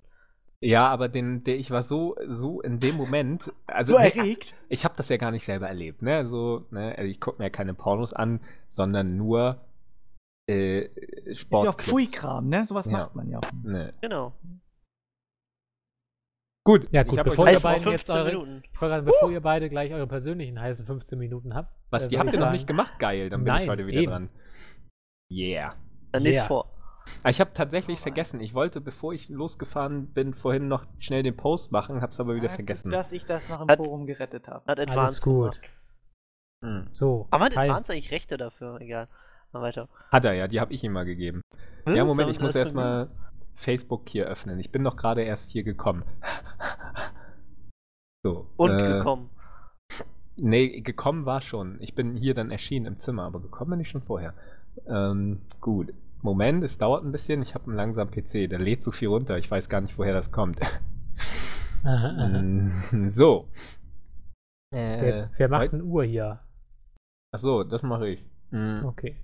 Ja, 0.63 0.89
aber 0.89 1.09
den, 1.09 1.45
der, 1.45 1.59
ich 1.59 1.71
war 1.71 1.83
so, 1.83 2.17
so 2.29 2.61
in 2.63 2.81
dem 2.81 2.97
Moment. 2.97 3.53
Also, 3.67 3.95
so 3.95 3.99
erregt. 3.99 4.55
ich 4.69 4.85
habe 4.85 4.95
das 4.97 5.09
ja 5.11 5.17
gar 5.19 5.31
nicht 5.31 5.45
selber 5.45 5.69
erlebt, 5.69 6.01
ne? 6.03 6.27
So, 6.27 6.67
ne? 6.71 6.95
Also 6.97 7.09
ich 7.11 7.21
gucke 7.21 7.39
mir 7.39 7.45
ja 7.45 7.51
keine 7.51 7.75
Pornos 7.75 8.13
an, 8.15 8.41
sondern 8.71 9.17
nur 9.19 9.61
äh, 10.49 10.87
Ist 11.31 11.41
Sport. 11.41 11.65
ja 11.65 11.71
auch 11.71 11.77
Pfui-Kram, 11.77 12.49
ne? 12.49 12.65
Sowas 12.65 12.87
Ja. 12.87 12.93
macht 12.93 13.15
man 13.17 13.29
ja 13.29 13.39
auch. 13.39 13.53
Ne. 13.65 13.93
Genau. 14.01 14.33
Gut, 16.65 16.89
Ja, 16.91 17.05
gut, 17.05 17.19
ich 17.19 17.23
bevor 17.23 17.49
ihr 17.49 17.61
beiden 17.61 17.83
15 17.83 17.93
jetzt 17.93 18.11
eure, 18.11 18.27
Minuten. 18.31 18.63
ich 18.65 18.73
gerade, 18.81 19.03
bevor 19.05 19.31
ihr 19.31 19.41
beide 19.41 19.69
gleich 19.69 19.93
eure 19.93 20.07
persönlichen 20.09 20.61
heißen 20.61 20.85
15 20.85 21.17
Minuten 21.19 21.55
habt. 21.55 21.73
was, 21.91 22.07
äh, 22.07 22.09
die 22.09 22.19
habt 22.19 22.29
ich 22.31 22.35
ihr 22.35 22.41
noch 22.41 22.51
nicht 22.51 22.67
gemacht? 22.67 22.99
Geil, 22.99 23.31
dann 23.31 23.45
bin 23.45 23.53
ich 23.55 23.61
Nein, 23.61 23.69
heute 23.71 23.87
wieder 23.87 24.01
eben. 24.01 24.11
dran. 24.11 24.29
Yeah. 25.31 25.77
Dann 26.13 26.25
Yeah. 26.25 26.45
vor. 26.47 26.73
Aber 27.21 27.31
Ich 27.31 27.41
habe 27.41 27.53
tatsächlich 27.55 28.01
vergessen. 28.01 28.41
Ich 28.41 28.55
wollte, 28.55 28.81
bevor 28.81 29.13
ich 29.13 29.29
losgefahren 29.29 30.09
bin, 30.13 30.35
vorhin 30.35 30.69
noch 30.69 30.85
schnell 30.99 31.23
den 31.23 31.37
Post 31.37 31.73
machen, 31.73 32.01
hab's 32.03 32.21
aber 32.21 32.35
wieder 32.35 32.49
Ja, 32.49 32.55
vergessen. 32.55 32.91
Dass 32.91 33.13
ich 33.13 33.25
das 33.27 33.49
noch 33.49 33.63
im 33.63 33.69
Hat- 33.69 33.79
Forum 33.79 34.07
gerettet 34.07 34.49
habe. 34.49 34.65
Hat 34.67 34.79
Alles 34.79 34.91
Advanced 34.91 35.25
gut. 35.25 35.53
gemacht. 35.53 35.71
Hm. 36.65 36.89
So. 36.93 37.29
Aber 37.31 37.45
hat 37.47 37.53
Teil- 37.53 37.71
Advanced 37.71 37.93
eigentlich 37.93 38.11
Rechte 38.11 38.37
dafür? 38.37 38.81
Egal. 38.81 39.09
Mal 39.53 39.63
weiter. 39.63 39.89
Hat 40.11 40.25
er 40.25 40.35
ja, 40.35 40.49
die 40.49 40.61
habe 40.61 40.73
ich 40.73 40.83
ihm 40.83 40.93
mal 40.93 41.05
gegeben. 41.05 41.41
Ja? 41.87 42.05
Moment, 42.05 42.31
ich 42.31 42.41
muss 42.41 42.57
erstmal 42.57 43.09
Facebook 43.55 44.09
hier 44.09 44.27
öffnen. 44.27 44.59
Ich 44.59 44.73
bin 44.73 44.83
doch 44.85 44.97
gerade 44.97 45.23
erst 45.23 45.51
hier 45.51 45.63
gekommen. 45.63 46.05
so. 48.25 48.51
Und 48.57 48.81
äh, 48.83 48.99
gekommen. 48.99 49.31
Nee, 50.39 50.81
gekommen 50.81 51.25
war 51.25 51.41
schon. 51.41 51.81
Ich 51.81 51.95
bin 51.95 52.17
hier 52.17 52.35
dann 52.35 52.51
erschienen 52.51 52.87
im 52.87 52.99
Zimmer, 52.99 53.23
aber 53.23 53.41
gekommen 53.41 53.71
bin 53.73 53.81
ich 53.81 53.89
schon 53.89 54.03
vorher. 54.03 54.35
Ähm, 54.87 55.41
gut. 55.61 55.95
Moment, 56.27 56.65
es 56.65 56.77
dauert 56.77 57.05
ein 57.05 57.13
bisschen. 57.13 57.41
Ich 57.43 57.55
habe 57.55 57.67
einen 57.67 57.77
langsamen 57.77 58.11
PC. 58.13 58.49
Der 58.51 58.59
lädt 58.59 58.83
so 58.83 58.91
viel 58.91 59.07
runter. 59.09 59.39
Ich 59.39 59.49
weiß 59.49 59.69
gar 59.69 59.81
nicht, 59.81 59.97
woher 59.97 60.13
das 60.13 60.33
kommt. 60.33 60.61
Aha, 61.85 62.09
aha. 62.19 62.43
Mm, 62.43 63.11
so. 63.11 63.49
Äh, 64.75 65.01
Wer, 65.03 65.31
wer 65.37 65.49
macht 65.49 65.73
eine 65.73 65.85
Uhr 65.85 66.03
hier? 66.05 66.41
Achso, 67.33 67.63
das 67.63 67.83
mache 67.85 68.09
ich. 68.09 68.25
Mm, 68.51 68.85
Okay. 68.85 69.17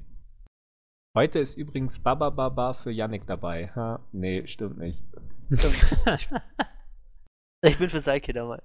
Heute 1.18 1.40
ist 1.40 1.56
übrigens 1.58 1.98
Baba 1.98 2.30
Baba 2.30 2.72
für 2.72 2.90
Yannick 2.92 3.26
dabei. 3.26 3.68
Ha? 3.74 3.98
Nee, 4.12 4.46
stimmt 4.46 4.78
nicht. 4.78 5.02
Ich 7.64 7.78
bin 7.78 7.90
für 7.90 8.00
Seike 8.00 8.32
dabei. 8.32 8.60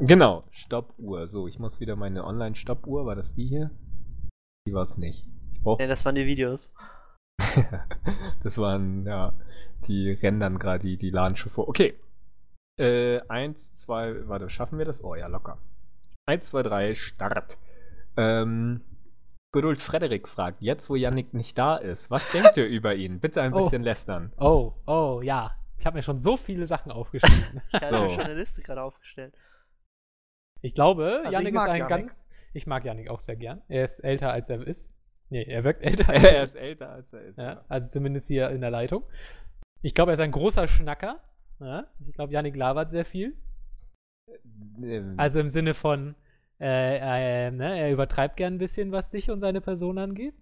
Genau, 0.00 0.44
Stoppuhr. 0.50 1.28
So, 1.28 1.46
ich 1.48 1.58
muss 1.58 1.78
wieder 1.80 1.96
meine 1.96 2.24
Online-Stoppuhr. 2.24 3.06
War 3.06 3.14
das 3.14 3.34
die 3.34 3.46
hier? 3.46 3.70
Die 4.66 4.72
war 4.72 4.84
es 4.86 4.96
nicht. 4.96 5.28
Ich 5.52 5.62
brauche 5.62 5.82
Ja, 5.82 5.88
das 5.88 6.04
waren 6.04 6.14
die 6.16 6.26
Videos. 6.26 6.72
Das 8.42 8.58
waren, 8.58 9.04
ja, 9.06 9.32
die 9.86 10.12
rennen 10.12 10.40
dann 10.40 10.58
gerade 10.58 10.80
die, 10.84 10.96
die 10.96 11.10
Ladenschuhe 11.10 11.50
vor. 11.52 11.68
Okay. 11.68 11.94
Äh, 12.78 13.20
eins, 13.28 13.74
zwei, 13.74 14.26
warte, 14.28 14.48
schaffen 14.48 14.78
wir 14.78 14.84
das? 14.86 15.02
Oh 15.04 15.14
ja, 15.14 15.26
locker. 15.26 15.58
Eins, 16.26 16.48
zwei, 16.50 16.62
drei, 16.62 16.94
Start. 16.94 17.58
Ähm, 18.16 18.80
Geduld 19.52 19.80
Frederik 19.82 20.28
fragt, 20.28 20.62
jetzt 20.62 20.88
wo 20.90 20.94
Yannick 20.94 21.34
nicht 21.34 21.58
da 21.58 21.76
ist, 21.76 22.10
was 22.10 22.30
denkt 22.30 22.56
ihr 22.56 22.66
über 22.66 22.94
ihn? 22.94 23.20
Bitte 23.20 23.42
ein 23.42 23.52
Oh. 23.54 23.58
bisschen 23.64 23.82
lästern. 23.82 24.32
Oh, 24.38 24.74
oh, 24.86 25.20
ja. 25.22 25.50
Ich 25.78 25.86
habe 25.86 25.96
mir 25.96 26.02
schon 26.02 26.20
so 26.20 26.36
viele 26.36 26.66
Sachen 26.66 26.92
aufgeschrieben. 26.92 27.60
Ich 27.68 27.74
hatte 27.74 27.88
So. 27.88 28.02
mir 28.04 28.10
schon 28.10 28.24
eine 28.24 28.34
Liste 28.34 28.62
gerade 28.62 28.82
aufgestellt. 28.82 29.34
Ich 30.62 30.74
glaube, 30.74 31.22
Also 31.24 31.26
ich 31.26 31.32
Yannick 31.32 31.54
ist 31.54 31.60
ein 31.62 31.78
Yannick. 31.78 31.88
ganz. 31.88 32.24
Ich 32.52 32.66
mag 32.66 32.84
Yannick 32.84 33.08
auch 33.10 33.20
sehr 33.20 33.36
gern. 33.36 33.62
Er 33.68 33.84
ist 33.84 34.00
älter 34.00 34.30
als 34.30 34.48
er 34.50 34.66
ist. 34.66 34.92
Nee, 35.30 35.44
er 35.44 35.64
wirkt 35.64 35.82
älter 35.82 36.08
als 36.12 36.24
er 36.24 36.42
ist 36.42 36.56
älter 36.56 36.90
als 36.90 37.12
er 37.12 37.22
ist. 37.22 37.38
Ja, 37.38 37.64
also 37.68 37.88
zumindest 37.88 38.26
hier 38.28 38.50
in 38.50 38.60
der 38.60 38.70
Leitung. 38.70 39.04
Ich 39.82 39.94
glaube, 39.94 40.10
er 40.10 40.14
ist 40.14 40.20
ein 40.20 40.32
großer 40.32 40.66
Schnacker. 40.68 41.20
Ja, 41.60 41.86
ich 42.06 42.12
glaube, 42.14 42.32
Yannick 42.32 42.56
labert 42.56 42.90
sehr 42.90 43.04
viel. 43.04 43.36
Ähm, 44.82 45.14
Also 45.18 45.40
im 45.40 45.48
Sinne 45.48 45.74
von, 45.74 46.14
äh, 46.60 47.46
äh, 47.46 47.50
ne, 47.50 47.78
er 47.78 47.92
übertreibt 47.92 48.36
gern 48.36 48.54
ein 48.54 48.58
bisschen, 48.58 48.92
was 48.92 49.10
sich 49.10 49.30
und 49.30 49.40
seine 49.40 49.60
Person 49.60 49.98
angeht. 49.98 50.34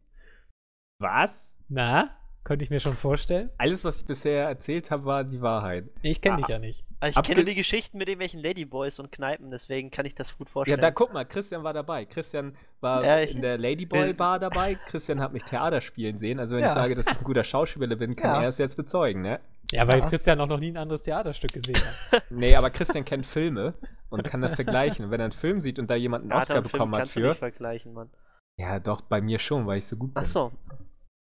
was? 1.00 1.54
Na, 1.68 2.16
könnte 2.44 2.64
ich 2.64 2.70
mir 2.70 2.80
schon 2.80 2.96
vorstellen. 2.96 3.50
Alles, 3.58 3.84
was 3.84 4.00
ich 4.00 4.06
bisher 4.06 4.48
erzählt 4.48 4.90
habe, 4.90 5.04
war 5.04 5.22
die 5.24 5.42
Wahrheit. 5.42 5.84
Ich 6.02 6.20
kenne 6.22 6.36
Ah. 6.36 6.38
dich 6.38 6.48
ja 6.48 6.58
nicht. 6.58 6.84
Also 7.00 7.12
ich 7.12 7.16
Abge- 7.18 7.34
kenne 7.34 7.44
die 7.44 7.54
Geschichten 7.54 7.98
mit 7.98 8.08
irgendwelchen 8.08 8.40
Ladyboys 8.40 8.98
und 8.98 9.12
Kneipen, 9.12 9.50
deswegen 9.52 9.90
kann 9.92 10.04
ich 10.04 10.14
das 10.16 10.36
gut 10.36 10.48
Ja, 10.48 10.52
vorstellen. 10.52 10.80
da 10.80 10.90
guck 10.90 11.12
mal, 11.12 11.24
Christian 11.24 11.62
war 11.62 11.72
dabei. 11.72 12.04
Christian 12.06 12.56
war 12.80 13.04
Ja, 13.04 13.20
ich- 13.20 13.34
in 13.36 13.40
der 13.42 13.56
Ladyboy-Bar 13.58 14.40
dabei. 14.40 14.74
Christian 14.86 15.20
hat 15.20 15.32
mich 15.32 15.44
Theater 15.44 15.80
spielen 15.80 16.18
sehen. 16.18 16.40
Also 16.40 16.56
wenn 16.56 16.62
Ja. 16.62 16.68
ich 16.68 16.74
sage, 16.74 16.94
dass 16.96 17.06
ich 17.06 17.16
ein 17.18 17.24
guter 17.24 17.44
Schauspieler 17.44 17.94
bin, 17.94 18.16
kann 18.16 18.30
Ja. 18.30 18.42
er 18.42 18.48
es 18.48 18.58
jetzt 18.58 18.76
bezeugen, 18.76 19.22
ne? 19.22 19.40
Ja, 19.70 19.86
weil 19.92 20.00
Ja. 20.00 20.08
Christian 20.08 20.40
auch 20.40 20.46
noch 20.48 20.58
nie 20.58 20.70
ein 20.72 20.76
anderes 20.76 21.02
Theaterstück 21.02 21.52
gesehen 21.52 21.76
hat. 21.76 22.24
Nee, 22.30 22.56
aber 22.56 22.70
Christian 22.70 23.04
kennt 23.04 23.26
Filme 23.26 23.74
und 24.08 24.24
kann 24.24 24.40
das 24.40 24.56
vergleichen. 24.56 25.04
Und 25.04 25.10
wenn 25.12 25.20
er 25.20 25.24
einen 25.26 25.32
Film 25.32 25.60
sieht 25.60 25.78
und 25.78 25.90
da 25.90 25.94
jemand 25.94 26.22
einen 26.24 26.32
Oscar 26.32 26.62
bekommen 26.62 26.94
hat 26.94 27.00
kannst 27.02 27.16
du 27.16 27.20
für. 27.20 27.28
nicht 27.28 27.38
vergleichen, 27.38 27.92
Mann. 27.92 28.10
Ja, 28.58 28.80
doch, 28.80 29.02
bei 29.02 29.20
mir 29.20 29.38
schon, 29.38 29.66
weil 29.68 29.78
ich 29.78 29.86
so 29.86 29.96
gut 29.96 30.14
bin. 30.14 30.20
Ach 30.22 30.26
so. 30.26 30.50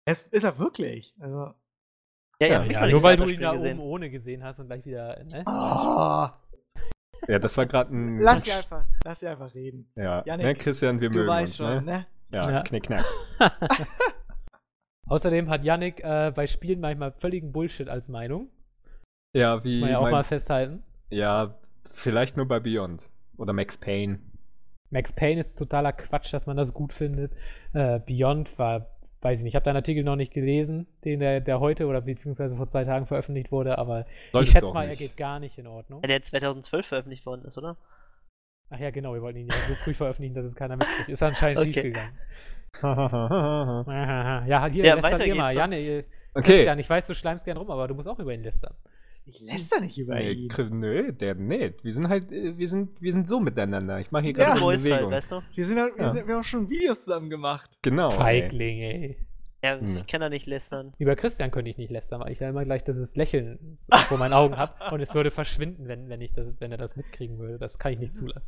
Es 0.05 0.21
ist 0.21 0.43
er 0.43 0.57
wirklich. 0.57 1.13
Also, 1.19 1.53
Ja, 2.41 2.47
Ja, 2.47 2.63
ja, 2.63 2.85
Ja, 2.85 2.87
nur 2.91 3.03
weil 3.03 3.17
du 3.17 3.25
ihn 3.27 3.41
da 3.41 3.51
gesehen. 3.53 3.79
oben 3.79 3.87
ohne 3.89 4.09
gesehen 4.09 4.43
hast 4.43 4.59
und 4.59 4.67
gleich 4.67 4.85
wieder, 4.85 5.17
ne? 5.33 5.43
oh, 5.45 6.27
Ja, 7.27 7.39
das 7.39 7.57
war 7.57 7.65
gerade 7.65 7.93
ein. 7.93 8.19
lass 8.19 8.43
sie 8.45 8.51
einfach, 8.53 8.85
lass 9.03 9.19
sie 9.19 9.27
einfach 9.27 9.53
reden. 9.53 9.91
Ja, 9.95 10.23
Janik, 10.25 10.45
ne, 10.45 10.55
Christian, 10.55 11.01
wir 11.01 11.09
Du 11.09 11.17
mögen 11.17 11.29
weißt 11.29 11.43
uns, 11.47 11.55
schon, 11.57 11.85
ne? 11.85 11.91
ne? 11.91 12.05
Ja, 12.33 12.49
Ja. 12.51 12.61
knick, 12.63 12.83
knack. 12.83 13.05
Außerdem 15.07 15.49
hat 15.49 15.63
Yannick 15.63 16.03
äh, 16.03 16.31
bei 16.35 16.45
Spielen 16.47 16.79
manchmal 16.79 17.11
völligen 17.13 17.51
Bullshit 17.51 17.89
als 17.89 18.07
Meinung. 18.09 18.49
Ja, 19.35 19.63
wie. 19.63 19.73
Muss 19.79 19.81
man 19.81 19.89
ja 19.89 19.97
auch 19.97 20.03
mein- 20.03 20.11
mal 20.11 20.23
festhalten. 20.23 20.83
ja, 21.09 21.55
vielleicht 21.91 22.37
nur 22.37 22.47
bei 22.47 22.59
Beyond. 22.59 23.09
Oder 23.37 23.53
Max 23.53 23.77
Payne. 23.77 24.19
Max 24.91 25.13
Payne 25.13 25.39
ist 25.39 25.57
totaler 25.57 25.93
Quatsch, 25.93 26.31
dass 26.33 26.45
man 26.45 26.57
das 26.57 26.73
gut 26.73 26.93
findet. 26.93 27.33
Äh, 27.73 27.99
Beyond 27.99 28.57
war, 28.59 28.87
weiß 29.21 29.39
ich 29.39 29.43
nicht, 29.43 29.51
ich 29.51 29.55
habe 29.55 29.65
deinen 29.65 29.75
Artikel 29.77 30.03
noch 30.03 30.15
nicht 30.15 30.33
gelesen, 30.33 30.87
den 31.03 31.19
der, 31.19 31.41
der 31.41 31.59
heute 31.59 31.87
oder 31.87 32.01
beziehungsweise 32.01 32.55
vor 32.55 32.67
zwei 32.69 32.83
Tagen 32.83 33.05
veröffentlicht 33.05 33.51
wurde, 33.51 33.77
aber 33.77 34.05
ich 34.07 34.31
Solltest 34.31 34.55
du 34.55 34.59
schätze 34.59 34.73
mal, 34.73 34.83
er 34.83 34.89
nicht. 34.91 34.99
geht 34.99 35.17
gar 35.17 35.39
nicht 35.39 35.57
in 35.57 35.67
Ordnung. 35.67 36.01
Der 36.01 36.21
2012 36.21 36.85
veröffentlicht 36.85 37.25
worden 37.25 37.43
ist, 37.45 37.57
oder? 37.57 37.75
Ach 38.69 38.79
ja, 38.79 38.91
genau, 38.91 39.13
wir 39.13 39.21
wollten 39.21 39.39
ihn 39.39 39.47
ja 39.47 39.55
so 39.67 39.73
früh 39.75 39.93
veröffentlichen, 39.93 40.35
dass 40.35 40.45
es 40.45 40.55
keiner 40.55 40.77
mitkriegt. 40.77 41.09
Ist 41.09 41.23
anscheinend 41.23 41.59
Okay. 41.61 41.73
schiefgegangen. 41.73 42.11
Ja, 44.47 44.67
hier, 44.67 44.85
Ja, 44.85 44.93
lästert 44.95 45.13
weiter 45.13 45.25
ihr 45.25 45.35
mal. 45.35 45.53
Janne, 45.53 45.75
okay. 46.35 46.43
Christian, 46.43 46.77
ich 46.79 46.89
weiß, 46.89 47.07
du 47.07 47.15
schleimst 47.15 47.45
gern 47.45 47.57
rum, 47.57 47.71
aber 47.71 47.87
du 47.87 47.95
musst 47.95 48.07
auch 48.07 48.19
über 48.19 48.33
ihn 48.33 48.43
lästern. 48.43 48.75
Ich 49.29 49.39
lässt 49.41 49.79
nicht 49.81 49.97
über 49.97 50.15
Nee, 50.15 50.31
ihn. 50.31 50.49
Nö, 50.79 51.11
der 51.13 51.35
nicht. 51.35 51.83
Wir 51.83 51.93
sind 51.93 52.07
halt, 52.09 52.31
äh, 52.31 52.57
wir 52.57 52.67
sind, 52.69 53.01
wir 53.01 53.11
sind 53.11 53.27
so 53.27 53.39
miteinander. 53.39 53.99
Ich 53.99 54.11
mache 54.11 54.23
hier 54.23 54.31
Ja. 54.31 54.37
gerade 54.37 54.51
eine 54.53 54.59
Boys 54.61 54.83
halt, 54.83 54.93
Bewegung. 54.93 55.11
weißt 55.11 55.31
du? 55.31 55.41
Wir, 55.55 55.65
sind, 55.65 55.79
halt- 55.79 55.95
wir, 55.97 56.03
Ja. 56.05 56.13
sind, 56.13 56.27
wir 56.27 56.35
haben 56.35 56.43
schon 56.43 56.69
Videos 56.69 57.03
zusammen 57.03 57.29
gemacht. 57.29 57.77
Genau. 57.81 58.07
ey. 58.09 58.15
Feigling, 58.17 58.79
ey. 58.79 59.17
Ja, 59.63 59.77
Hm. 59.77 59.85
ich 59.87 60.07
kann 60.07 60.21
da 60.21 60.29
nicht 60.29 60.45
lästern. 60.45 60.93
Über 60.99 61.15
Christian 61.17 61.51
könnte 61.51 61.69
ich 61.69 61.77
nicht 61.77 61.91
lästern, 61.91 62.21
weil 62.21 62.31
ich 62.31 62.39
ja 62.39 62.49
immer 62.49 62.63
gleich 62.63 62.83
dieses 62.85 63.15
Lächeln 63.17 63.77
vor 64.07 64.17
meinen 64.17 64.31
Augen 64.33 64.55
habe 64.57 64.73
und 64.93 65.01
es 65.01 65.13
würde 65.13 65.31
verschwinden, 65.31 65.87
wenn, 65.89 66.07
wenn, 66.09 66.21
ich 66.21 66.31
das, 66.33 66.47
wenn 66.59 66.71
er 66.71 66.77
das 66.77 66.95
mitkriegen 66.95 67.37
würde. 67.39 67.57
Das 67.59 67.77
kann 67.77 67.91
ich 67.93 67.99
nicht 67.99 68.15
zulassen. 68.15 68.47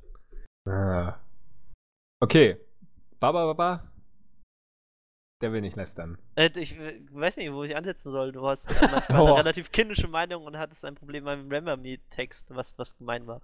Ah. 0.67 1.15
Okay. 2.21 2.57
Baba 3.19 3.45
Baba. 3.53 3.91
Der 5.41 5.51
will 5.51 5.61
nicht 5.61 5.76
lästern. 5.76 6.18
Äh, 6.35 6.49
ich 6.55 6.77
weiß 7.11 7.38
nicht, 7.38 7.51
wo 7.51 7.63
ich 7.63 7.76
ansetzen 7.76 8.11
soll. 8.11 8.31
Du 8.31 8.47
hast 8.47 8.69
manchmal 8.91 9.19
Oh. 9.22 9.26
eine 9.27 9.38
relativ 9.39 9.72
kindische 9.72 10.07
Meinung 10.07 10.45
und 10.45 10.57
hattest 10.57 10.85
ein 10.85 10.95
Problem 10.95 11.26
beim 11.26 11.41
Remember 11.41 11.77
Me-Text, 11.77 12.53
was, 12.55 12.77
was 12.77 12.97
gemein 12.97 13.26
war. 13.27 13.41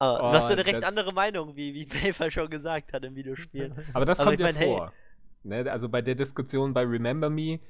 Aber 0.00 0.18
Oh, 0.28 0.30
du 0.32 0.36
hast 0.36 0.48
ja 0.50 0.56
eine 0.56 0.66
recht 0.66 0.84
andere 0.84 1.12
Meinung, 1.12 1.56
wie, 1.56 1.74
wie 1.74 1.86
Mayfall 2.04 2.30
schon 2.30 2.50
gesagt 2.50 2.92
hat 2.92 3.04
im 3.04 3.14
Videospiel. 3.16 3.72
Aber 3.94 4.04
das 4.04 4.20
Aber 4.20 4.30
kommt 4.30 4.40
ja 4.40 4.46
mein, 4.46 4.54
hey. 4.56 4.68
vor. 4.68 4.92
Ne, 5.44 5.70
also 5.70 5.88
bei 5.88 6.02
der 6.02 6.14
Diskussion 6.14 6.74
bei 6.74 6.82
Remember 6.82 7.30
Me, 7.30 7.60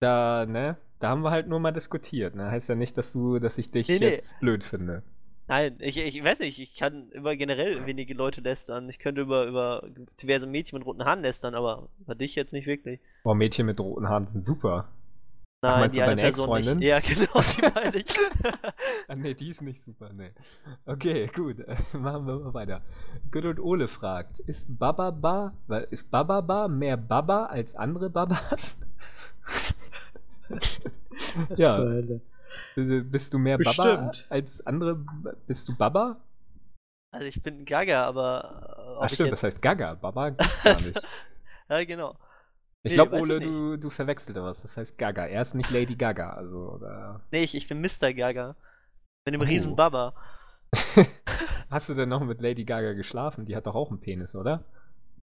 da, 0.00 0.44
ne, 0.46 0.76
da 0.98 1.08
haben 1.08 1.22
wir 1.22 1.30
halt 1.30 1.48
nur 1.48 1.60
mal 1.60 1.72
diskutiert. 1.72 2.34
Ne? 2.34 2.50
Heißt 2.50 2.68
ja 2.68 2.74
nicht, 2.74 2.98
dass 2.98 3.12
du, 3.12 3.38
dass 3.38 3.56
ich 3.58 3.70
dich 3.70 3.88
Nee, 3.88 3.98
nee. 3.98 4.08
jetzt 4.10 4.38
blöd 4.40 4.62
finde. 4.62 5.02
Nein, 5.46 5.76
ich, 5.80 5.98
ich 5.98 6.24
weiß 6.24 6.40
nicht, 6.40 6.58
ich 6.58 6.74
kann 6.74 7.10
über 7.10 7.36
generell 7.36 7.84
wenige 7.86 8.14
Leute 8.14 8.40
lästern. 8.40 8.88
Ich 8.88 8.98
könnte 8.98 9.20
über, 9.20 9.44
über 9.46 9.86
diverse 10.22 10.46
Mädchen 10.46 10.78
mit 10.78 10.86
roten 10.86 11.04
Haaren 11.04 11.20
lästern, 11.20 11.54
aber 11.54 11.88
über 12.00 12.14
dich 12.14 12.34
jetzt 12.34 12.52
nicht 12.54 12.66
wirklich. 12.66 12.98
Boah, 13.24 13.34
Mädchen 13.34 13.66
mit 13.66 13.78
roten 13.78 14.08
Haaren 14.08 14.26
sind 14.26 14.42
super. 14.42 14.88
Nein, 15.62 15.80
meinst 15.80 15.96
die 15.96 16.00
du 16.00 16.06
eine 16.06 16.16
deine. 16.16 16.28
Ex-Freundin? 16.28 16.82
Ja, 16.82 17.00
genau, 17.00 17.40
die 17.40 17.62
meine 17.74 17.96
ich. 17.96 18.04
Ah, 19.08 19.16
nee, 19.16 19.34
die 19.34 19.50
ist 19.50 19.60
nicht 19.60 19.82
super, 19.84 20.10
nee. 20.14 20.30
Okay, 20.86 21.26
gut. 21.26 21.58
Machen 21.92 22.26
wir 22.26 22.38
mal 22.38 22.54
weiter. 22.54 22.80
Good 23.30 23.44
old 23.44 23.60
Ole 23.60 23.86
fragt, 23.88 24.38
ist 24.40 24.78
Bababa, 24.78 25.52
weil- 25.66 25.86
ist 25.90 26.10
Bababa 26.10 26.68
mehr 26.68 26.96
Baba 26.96 27.46
als 27.46 27.74
andere 27.74 28.08
Babas? 28.08 28.78
ja, 31.56 31.76
Hölle. 31.76 32.20
Äh, 32.76 33.00
bist 33.00 33.32
du 33.34 33.38
mehr 33.38 33.58
Baba 33.58 34.08
Bestimmt. 34.08 34.26
als 34.30 34.66
andere? 34.66 35.04
Bist 35.46 35.68
du 35.68 35.76
Baba? 35.76 36.20
Also 37.12 37.26
ich 37.26 37.42
bin 37.42 37.64
Gaga, 37.64 38.04
aber. 38.06 38.98
äh, 39.00 39.04
Ach 39.04 39.08
stimmt, 39.08 39.30
jetzt... 39.30 39.42
das 39.42 39.42
heißt 39.42 39.62
Gaga. 39.62 39.94
Baba 39.94 40.30
gibt's 40.30 40.62
gar 40.62 40.80
nicht. 40.80 41.00
Ja, 41.68 41.84
genau. 41.84 42.18
Ich 42.82 42.92
Nee, 42.92 42.94
glaube, 42.94 43.16
Ole, 43.16 43.38
ich 43.38 43.42
du, 43.42 43.76
du 43.78 43.90
verwechselt 43.90 44.36
da 44.36 44.42
was. 44.44 44.62
Das 44.62 44.76
heißt 44.76 44.98
Gaga. 44.98 45.26
Er 45.26 45.42
ist 45.42 45.54
nicht 45.54 45.70
Lady 45.70 45.96
Gaga, 45.96 46.34
also, 46.34 46.72
oder... 46.72 47.20
Nee, 47.30 47.44
ich, 47.44 47.54
ich 47.54 47.68
bin 47.68 47.80
Mr. 47.80 48.12
Gaga. 48.14 48.56
Mit 49.26 49.34
dem 49.34 49.42
Oh. 49.42 49.44
riesen 49.44 49.76
Baba. 49.76 50.14
Hast 51.70 51.88
du 51.88 51.94
denn 51.94 52.08
noch 52.08 52.22
mit 52.24 52.40
Lady 52.40 52.64
Gaga 52.64 52.92
geschlafen? 52.92 53.44
Die 53.46 53.56
hat 53.56 53.66
doch 53.66 53.74
auch 53.74 53.90
einen 53.90 54.00
Penis, 54.00 54.34
oder? 54.34 54.64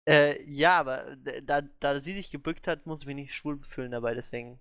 Äh, 0.08 0.42
ja, 0.50 0.78
aber 0.80 1.16
d- 1.16 1.42
da, 1.42 1.60
da 1.80 1.98
sie 1.98 2.14
sich 2.14 2.30
gebückt 2.30 2.66
hat, 2.66 2.86
muss 2.86 3.02
ich 3.02 3.06
mich 3.06 3.16
nicht 3.16 3.34
schwul 3.34 3.60
fühlen 3.60 3.90
dabei, 3.92 4.14
deswegen. 4.14 4.58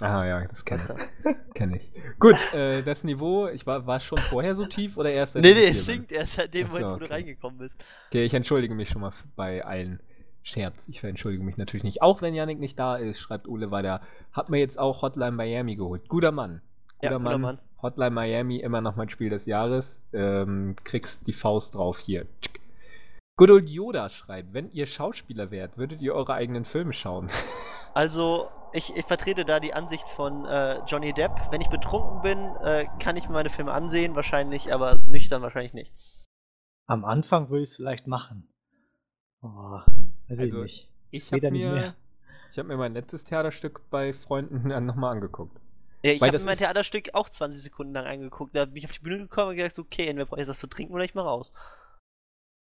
Ah 0.00 0.24
ja, 0.24 0.46
das 0.46 0.64
kenne 0.64 0.80
ich. 0.80 0.86
du. 1.24 1.34
Kenn 1.54 1.74
ich. 1.74 1.92
Gut, 2.18 2.54
äh, 2.54 2.82
das 2.82 3.04
Niveau, 3.04 3.48
ich 3.48 3.66
war, 3.66 3.86
war 3.86 4.00
schon 4.00 4.18
vorher 4.18 4.54
so 4.54 4.64
tief 4.64 4.96
oder 4.96 5.12
erst 5.12 5.36
Nee, 5.36 5.42
seitdem 5.42 5.62
nee, 5.62 5.64
ich 5.64 5.70
es 5.70 5.86
sinkt 5.86 6.12
erst 6.12 6.32
seit 6.34 6.54
dem 6.54 6.66
Ach 6.68 6.72
so, 6.72 6.78
Moment, 6.78 7.02
wo 7.02 7.06
du 7.06 7.10
reingekommen 7.10 7.58
bist. 7.58 7.84
Okay, 8.08 8.24
ich 8.24 8.34
entschuldige 8.34 8.74
mich 8.74 8.88
schon 8.88 9.02
mal 9.02 9.12
bei 9.36 9.64
allen 9.64 10.00
Scherz. 10.42 10.88
Ich 10.88 11.04
entschuldige 11.04 11.44
mich 11.44 11.56
natürlich 11.56 11.84
nicht. 11.84 12.02
Auch 12.02 12.22
wenn 12.22 12.34
Yannick 12.34 12.58
nicht 12.58 12.78
da 12.78 12.96
ist, 12.96 13.20
schreibt 13.20 13.46
Ole 13.46 13.70
weiter. 13.70 14.00
Hab 14.32 14.48
mir 14.48 14.58
jetzt 14.58 14.78
auch 14.78 15.02
Hotline 15.02 15.32
Miami 15.32 15.76
geholt. 15.76 16.08
Guter 16.08 16.32
Mann. 16.32 16.62
Ja, 17.02 17.10
Guter 17.10 17.18
guter 17.18 17.30
Mann. 17.30 17.40
Mann. 17.40 17.58
Hotline 17.82 18.10
Miami, 18.10 18.58
immer 18.58 18.80
noch 18.80 18.96
mein 18.96 19.08
Spiel 19.08 19.30
des 19.30 19.46
Jahres. 19.46 20.02
Ähm, 20.12 20.76
kriegst 20.84 21.26
die 21.26 21.32
Faust 21.32 21.74
drauf 21.74 21.98
hier. 21.98 22.26
Good 23.40 23.50
old 23.50 23.70
Yoda 23.70 24.10
schreibt, 24.10 24.52
wenn 24.52 24.70
ihr 24.70 24.84
Schauspieler 24.84 25.50
wärt, 25.50 25.78
würdet 25.78 26.02
ihr 26.02 26.14
eure 26.14 26.34
eigenen 26.34 26.66
Filme 26.66 26.92
schauen? 26.92 27.30
Also, 27.92 28.48
ich, 28.72 28.94
ich 28.94 29.04
vertrete 29.04 29.44
da 29.44 29.58
die 29.58 29.74
Ansicht 29.74 30.06
von 30.06 30.44
äh, 30.44 30.78
Johnny 30.86 31.12
Depp. 31.12 31.32
Wenn 31.50 31.60
ich 31.60 31.66
betrunken 31.70 32.22
bin, 32.22 32.38
äh, 32.62 32.86
kann 33.00 33.16
ich 33.16 33.26
mir 33.26 33.32
meine 33.32 33.50
Filme 33.50 33.72
ansehen, 33.72 34.14
wahrscheinlich, 34.14 34.72
aber 34.72 34.98
nüchtern 34.98 35.42
wahrscheinlich 35.42 35.72
nicht. 35.72 35.92
Am 36.86 37.04
Anfang 37.04 37.50
würde 37.50 37.64
ich 37.64 37.70
es 37.70 37.76
vielleicht 37.76 38.06
machen. 38.06 38.48
Oh, 39.42 39.48
weiß 39.48 40.38
Also, 40.38 40.44
ich 40.44 40.52
nicht. 40.52 40.88
Ich 41.10 41.32
habe 41.32 41.50
nicht 41.50 41.64
mir, 41.64 41.72
mehr. 41.72 41.94
ich 42.52 42.58
hab 42.60 42.66
mir 42.66 42.76
mein 42.76 42.92
letztes 42.92 43.24
Theaterstück 43.24 43.80
bei 43.90 44.12
Freunden 44.12 44.68
dann 44.68 44.86
nochmal 44.86 45.10
angeguckt. 45.16 45.58
Ja, 46.04 46.12
ich 46.12 46.22
habe 46.22 46.30
das 46.30 46.42
mir 46.42 46.50
mein 46.50 46.58
Theaterstück 46.58 47.10
auch 47.14 47.28
20 47.28 47.60
Sekunden 47.60 47.92
lang 47.92 48.06
angeguckt. 48.06 48.54
Da 48.54 48.66
bin 48.66 48.76
ich 48.76 48.84
auf 48.84 48.92
die 48.92 49.00
Bühne 49.00 49.18
gekommen 49.18 49.48
und 49.48 49.56
gedacht, 49.56 49.76
okay, 49.80 50.06
entweder 50.06 50.26
brauche 50.26 50.40
ich 50.40 50.46
was 50.46 50.60
zu 50.60 50.68
trinken 50.68 50.94
oder 50.94 51.02
ich 51.02 51.16
mal 51.16 51.22
raus. 51.22 51.50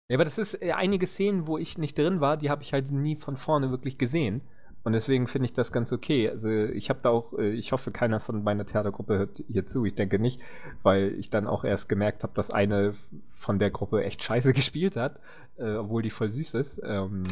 Ja, 0.10 0.16
aber 0.16 0.26
das 0.26 0.38
ist 0.38 0.62
äh, 0.62 0.72
einige 0.72 1.06
Szenen, 1.06 1.48
wo 1.48 1.58
ich 1.58 1.78
nicht 1.78 1.98
drin 1.98 2.22
war, 2.22 2.38
die 2.38 2.50
habe 2.50 2.64
ich 2.64 2.74
halt 2.74 2.92
nie 2.92 3.16
von 3.16 3.36
vorne 3.36 3.72
wirklich 3.72 3.98
gesehen. 3.98 4.42
Und 4.84 4.94
deswegen 4.94 5.28
finde 5.28 5.48
ich 5.48 5.54
das 5.54 5.74
ganz 5.74 5.92
okay. 5.92 6.30
Also 6.30 6.50
ich 6.50 6.90
habe 6.90 7.00
da 7.02 7.10
auch, 7.10 7.34
äh, 7.34 7.50
ich 7.50 7.74
hoffe, 7.74 7.92
keiner 7.92 8.22
von 8.22 8.42
meiner 8.42 8.66
Theatergruppe 8.66 9.18
hört 9.18 9.44
hier 9.50 9.66
zu. 9.66 9.84
Ich 9.84 9.96
denke 9.96 10.18
nicht, 10.18 10.42
weil 10.82 11.14
ich 11.20 11.30
dann 11.30 11.46
auch 11.46 11.66
erst 11.66 11.90
gemerkt 11.90 12.24
habe, 12.24 12.34
dass 12.36 12.52
eine 12.52 12.94
von 13.36 13.60
der 13.60 13.70
Gruppe 13.70 14.04
echt 14.04 14.24
scheiße 14.24 14.54
gespielt 14.54 14.96
hat, 14.96 15.20
äh, 15.58 15.76
obwohl 15.76 16.04
die 16.04 16.10
voll 16.10 16.32
süß 16.32 16.54
ist. 16.54 16.82
Ähm, 16.86 17.24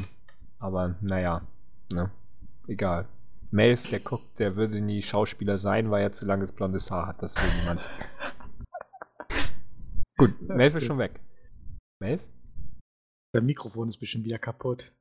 aber 0.60 0.96
naja, 1.00 1.44
ne, 1.94 2.12
egal. 2.68 3.08
Melf, 3.52 3.90
der 3.90 4.02
guckt, 4.02 4.38
der 4.40 4.58
würde 4.58 4.82
nie 4.82 5.02
Schauspieler 5.02 5.60
sein, 5.60 5.92
weil 5.92 6.04
er 6.04 6.12
zu 6.12 6.26
langes 6.26 6.52
blondes 6.52 6.92
Haar 6.92 7.08
hat. 7.08 7.24
Das 7.24 7.36
will 7.38 7.62
niemand. 7.62 7.88
Gut, 10.18 10.42
Melf 10.42 10.76
ist 10.76 10.88
schon 10.88 10.98
weg. 10.98 11.22
Melf? 12.02 12.22
Dein 13.36 13.45
Mikrofon 13.45 13.90
ist 13.90 13.98
bestimmt 13.98 14.24
wieder 14.24 14.40
kaputt. 14.40 14.94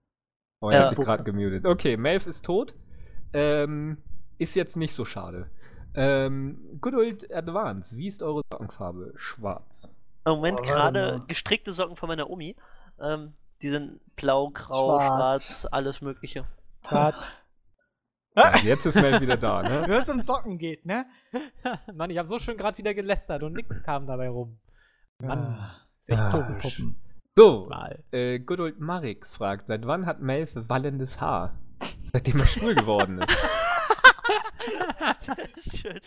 Oh, 0.61 0.69
er 0.69 0.75
Ja. 0.75 0.83
hat 0.83 0.89
sich 0.97 0.99
gerade 0.99 1.23
gemutet. 1.23 1.65
Okay, 1.65 1.97
Melf 1.97 2.27
ist 2.27 2.45
tot. 2.45 2.75
Ähm, 3.33 3.99
ist 4.39 4.57
jetzt 4.57 4.77
nicht 4.77 4.93
so 4.93 5.05
schade. 5.05 5.49
Ähm, 5.95 6.61
Good 6.81 6.95
Old 6.95 7.33
Advance, 7.33 7.97
wie 7.97 8.09
ist 8.09 8.25
eure 8.25 8.43
Sockenfarbe? 8.53 9.13
Schwarz. 9.15 9.89
Im 10.27 10.33
Moment 10.33 10.59
Oh, 10.63 10.65
gerade 10.65 11.23
gestrickte 11.29 11.73
Socken 11.73 11.95
von 11.95 12.09
meiner 12.09 12.29
Omi. 12.29 12.57
Ähm, 13.01 13.35
die 13.63 13.69
sind 13.69 14.01
blau, 14.17 14.51
grau, 14.51 14.99
Schwarz. 14.99 15.61
schwarz, 15.61 15.69
alles 15.73 16.01
mögliche. 16.03 16.45
Schwarz. 16.87 17.41
Ja, 18.37 18.57
jetzt 18.65 18.85
ist 18.85 18.97
Melf 18.97 19.21
wieder 19.21 19.37
da, 19.37 19.63
ne? 19.63 19.85
Wenn 19.87 20.03
es 20.03 20.09
um 20.09 20.21
Socken 20.21 20.59
geht, 20.59 20.85
ne? 20.85 21.07
Mann, 21.95 22.11
ich 22.11 22.19
habe 22.19 22.27
so 22.27 22.41
schön 22.41 22.57
gerade 22.57 22.77
wieder 22.79 22.93
gelästert 22.93 23.45
und 23.45 23.53
nichts 23.53 23.81
kam 23.85 24.09
dabei 24.09 24.29
rum. 24.29 24.59
Mann, 25.21 25.39
Ah. 25.39 25.77
ist 26.01 26.11
echt 26.11 26.21
Ah. 26.21 26.31
komisch. 26.31 26.83
So, 27.37 27.67
Mal. 27.69 28.05
äh, 28.13 28.39
Good 28.39 28.61
Old 28.61 28.79
Marix 28.79 29.37
fragt, 29.39 29.67
seit 29.67 29.85
wann 29.89 30.07
hat 30.07 30.21
Melf 30.21 30.51
wallendes 30.55 31.21
Haar? 31.21 31.59
Seitdem 32.05 32.39
er 32.39 32.47
schwul 32.47 32.77
geworden 32.77 33.19
ist. 33.23 33.37
Schön. 35.77 36.01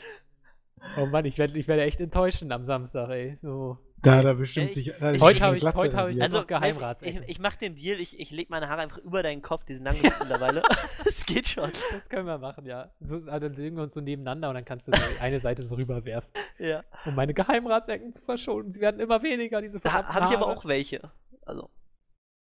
Oh 0.98 1.06
Mann, 1.06 1.26
ich 1.26 1.38
werde 1.38 1.58
ich 1.60 1.68
werd 1.68 1.80
echt 1.82 2.00
enttäuschen 2.00 2.52
am 2.52 2.64
Samstag, 2.66 3.10
ey. 3.10 3.38
So. 3.42 3.78
Da 4.04 4.22
er 4.22 4.36
bestimmt 4.36 4.72
sich. 4.74 4.90
ich- 4.90 4.94
da 5.00 5.12
er 5.12 5.20
Heute 5.20 5.34
sich 5.36 5.42
hab 5.44 5.50
eine 5.50 5.58
ich- 5.58 5.74
heute 5.76 5.98
hab 5.98 6.08
ich-. 6.10 6.22
Also, 6.22 6.38
noch 6.40 6.48
Geheimratsecken. 6.48 7.24
ich, 7.24 7.30
ich 7.30 7.40
mach 7.40 7.56
den 7.56 7.76
Deal, 7.76 8.00
ich, 8.00 8.20
ich 8.20 8.30
leg 8.32 8.50
meine 8.50 8.70
Haare 8.70 8.82
einfach 8.82 9.00
über 9.00 9.24
deinen 9.24 9.42
Kopf, 9.42 9.66
die 9.66 9.74
sind 9.74 9.86
lang 9.86 10.00
genug 10.00 10.14
mittlerweile. 10.20 10.62
Es 11.06 11.26
geht 11.26 11.48
schon. 11.48 11.72
Das 11.72 12.08
können 12.10 12.26
wir 12.28 12.38
machen, 12.38 12.66
ja. 12.66 12.92
So, 13.00 13.16
also 13.16 13.40
dann 13.40 13.54
legen 13.54 13.76
wir 13.76 13.84
uns 13.84 13.94
so 13.94 14.02
nebeneinander 14.02 14.50
und 14.50 14.56
dann 14.56 14.66
kannst 14.66 14.88
du 14.88 14.92
so 14.92 15.02
eine 15.22 15.40
Seite 15.40 15.64
so 15.64 15.76
rüberwerfen, 15.76 16.30
Ja. 16.60 16.84
um 17.06 17.16
meine 17.16 17.34
Geheimratsecken 17.34 18.12
zu 18.14 18.22
verschonen. 18.22 18.72
Sie 18.72 18.80
werden 18.82 19.00
immer 19.00 19.24
weniger, 19.24 19.62
diese 19.62 19.80
Da 19.80 19.92
habe 20.14 20.26
ich 20.30 20.36
aber 20.38 20.48
auch 20.48 20.64
welche. 20.66 21.12
Also, 21.46 21.70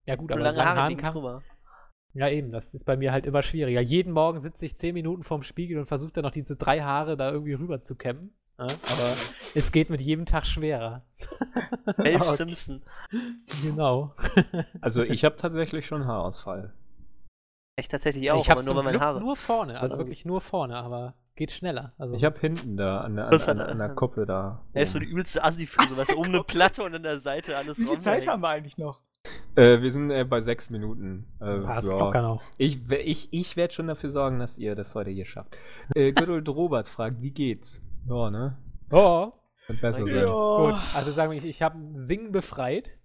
Ja 0.07 0.17
gut, 0.17 0.33
aber 0.33 0.41
lange 0.41 0.57
lange 0.59 0.81
Haare 0.81 0.97
kann, 0.97 1.13
drüber. 1.13 1.43
Ja, 2.19 2.29
eben, 2.29 2.51
das 2.51 2.75
ist 2.75 2.85
bei 2.85 2.97
mir 2.97 3.13
halt 3.13 3.27
immer 3.27 3.43
schwieriger. 3.43 3.81
Jeden 3.81 4.13
Morgen 4.13 4.41
sitze 4.41 4.65
ich 4.67 4.77
10 4.77 4.93
Minuten 4.93 5.23
vorm 5.23 5.43
Spiegel 5.45 5.79
und 5.79 5.87
versuche 5.87 6.13
dann 6.13 6.25
noch 6.25 6.33
diese 6.33 6.57
drei 6.57 6.81
Haare 6.81 7.17
da 7.17 7.31
irgendwie 7.31 7.53
rüber 7.53 7.81
zu 7.81 7.95
kämmen. 7.95 8.33
Ja, 8.59 8.65
aber 8.65 9.15
es 9.55 9.71
geht 9.71 9.89
mit 9.89 10.01
jedem 10.01 10.27
Tag 10.27 10.45
schwerer. 10.45 11.05
Elf 11.99 12.23
Okay. 12.23 12.35
Simpson. 12.37 12.83
Genau. 13.63 14.15
Also 14.81 15.03
ich 15.05 15.25
habe 15.25 15.37
tatsächlich 15.37 15.87
schon 15.87 16.07
Haarausfall. 16.07 16.73
Echt 17.77 17.93
tatsächlich 17.93 18.29
auch, 18.33 18.41
ich 18.43 18.51
habe 18.51 18.61
aber 18.61 18.67
nur 18.75 18.83
bei 18.83 18.91
meinen 18.91 19.01
Haaren. 19.01 19.23
nur 19.23 19.37
vorne, 19.37 19.75
also 19.75 19.95
Also- 19.95 19.99
wirklich 19.99 20.25
nur 20.25 20.41
vorne, 20.41 20.77
aber 20.77 21.15
geht 21.37 21.53
schneller. 21.53 21.93
Also 21.99 22.15
Ich 22.17 22.25
habe 22.25 22.37
hinten 22.41 22.77
da 22.77 23.03
an 23.03 23.15
der, 23.15 23.29
an, 23.29 23.35
an, 23.41 23.61
an 23.61 23.79
der 23.79 23.91
Kuppe 23.91 24.27
da. 24.27 24.65
Er 24.73 24.83
ist 24.83 24.91
so 24.93 24.99
die 24.99 25.07
übelste 25.07 25.45
Assi-Frise, 25.45 25.97
weißt 25.97 26.11
du, 26.11 26.17
oben 26.17 26.31
eine 26.31 26.43
Platte 26.43 26.83
und 26.83 26.93
an 26.97 27.05
der 27.05 27.21
Seite 27.21 27.57
alles 27.57 27.79
Wie 27.79 27.85
viel 27.87 28.01
Zeit 28.01 28.27
haben 28.27 28.43
wir 28.43 28.49
eigentlich 28.49 28.77
noch? 28.77 29.01
Äh, 29.57 29.81
wir 29.83 29.93
sind 29.93 30.11
äh, 30.11 30.25
bei 30.25 30.41
sechs 30.41 30.71
Minuten. 30.71 31.27
Äh, 31.41 31.59
passt 31.61 31.89
ja. 31.91 31.99
locker 31.99 32.23
noch. 32.23 32.43
Ich, 32.59 32.91
ich, 32.91 33.29
ich 33.33 33.57
werde 33.57 33.75
schon 33.75 33.87
dafür 33.89 34.11
sorgen, 34.11 34.39
dass 34.39 34.59
ihr 34.59 34.75
das 34.75 34.95
heute 34.95 35.11
hier 35.11 35.27
schafft. 35.27 35.59
Äh, 35.95 36.13
Good 36.13 36.29
Old 36.29 36.49
Robert 36.51 36.89
fragt, 36.89 37.21
wie 37.21 37.31
geht's? 37.31 37.81
Ja, 38.09 38.31
ne? 38.31 38.57
Oh, 38.91 39.33
Wird 39.67 39.81
besser 39.81 40.07
sein. 40.07 40.27
gut. 40.27 40.75
Also 40.95 41.11
sagen 41.11 41.31
wir, 41.33 41.39
ich, 41.39 41.45
ich 41.45 41.63
habe 41.63 41.77
Singen 41.95 42.33
befreit. 42.33 42.91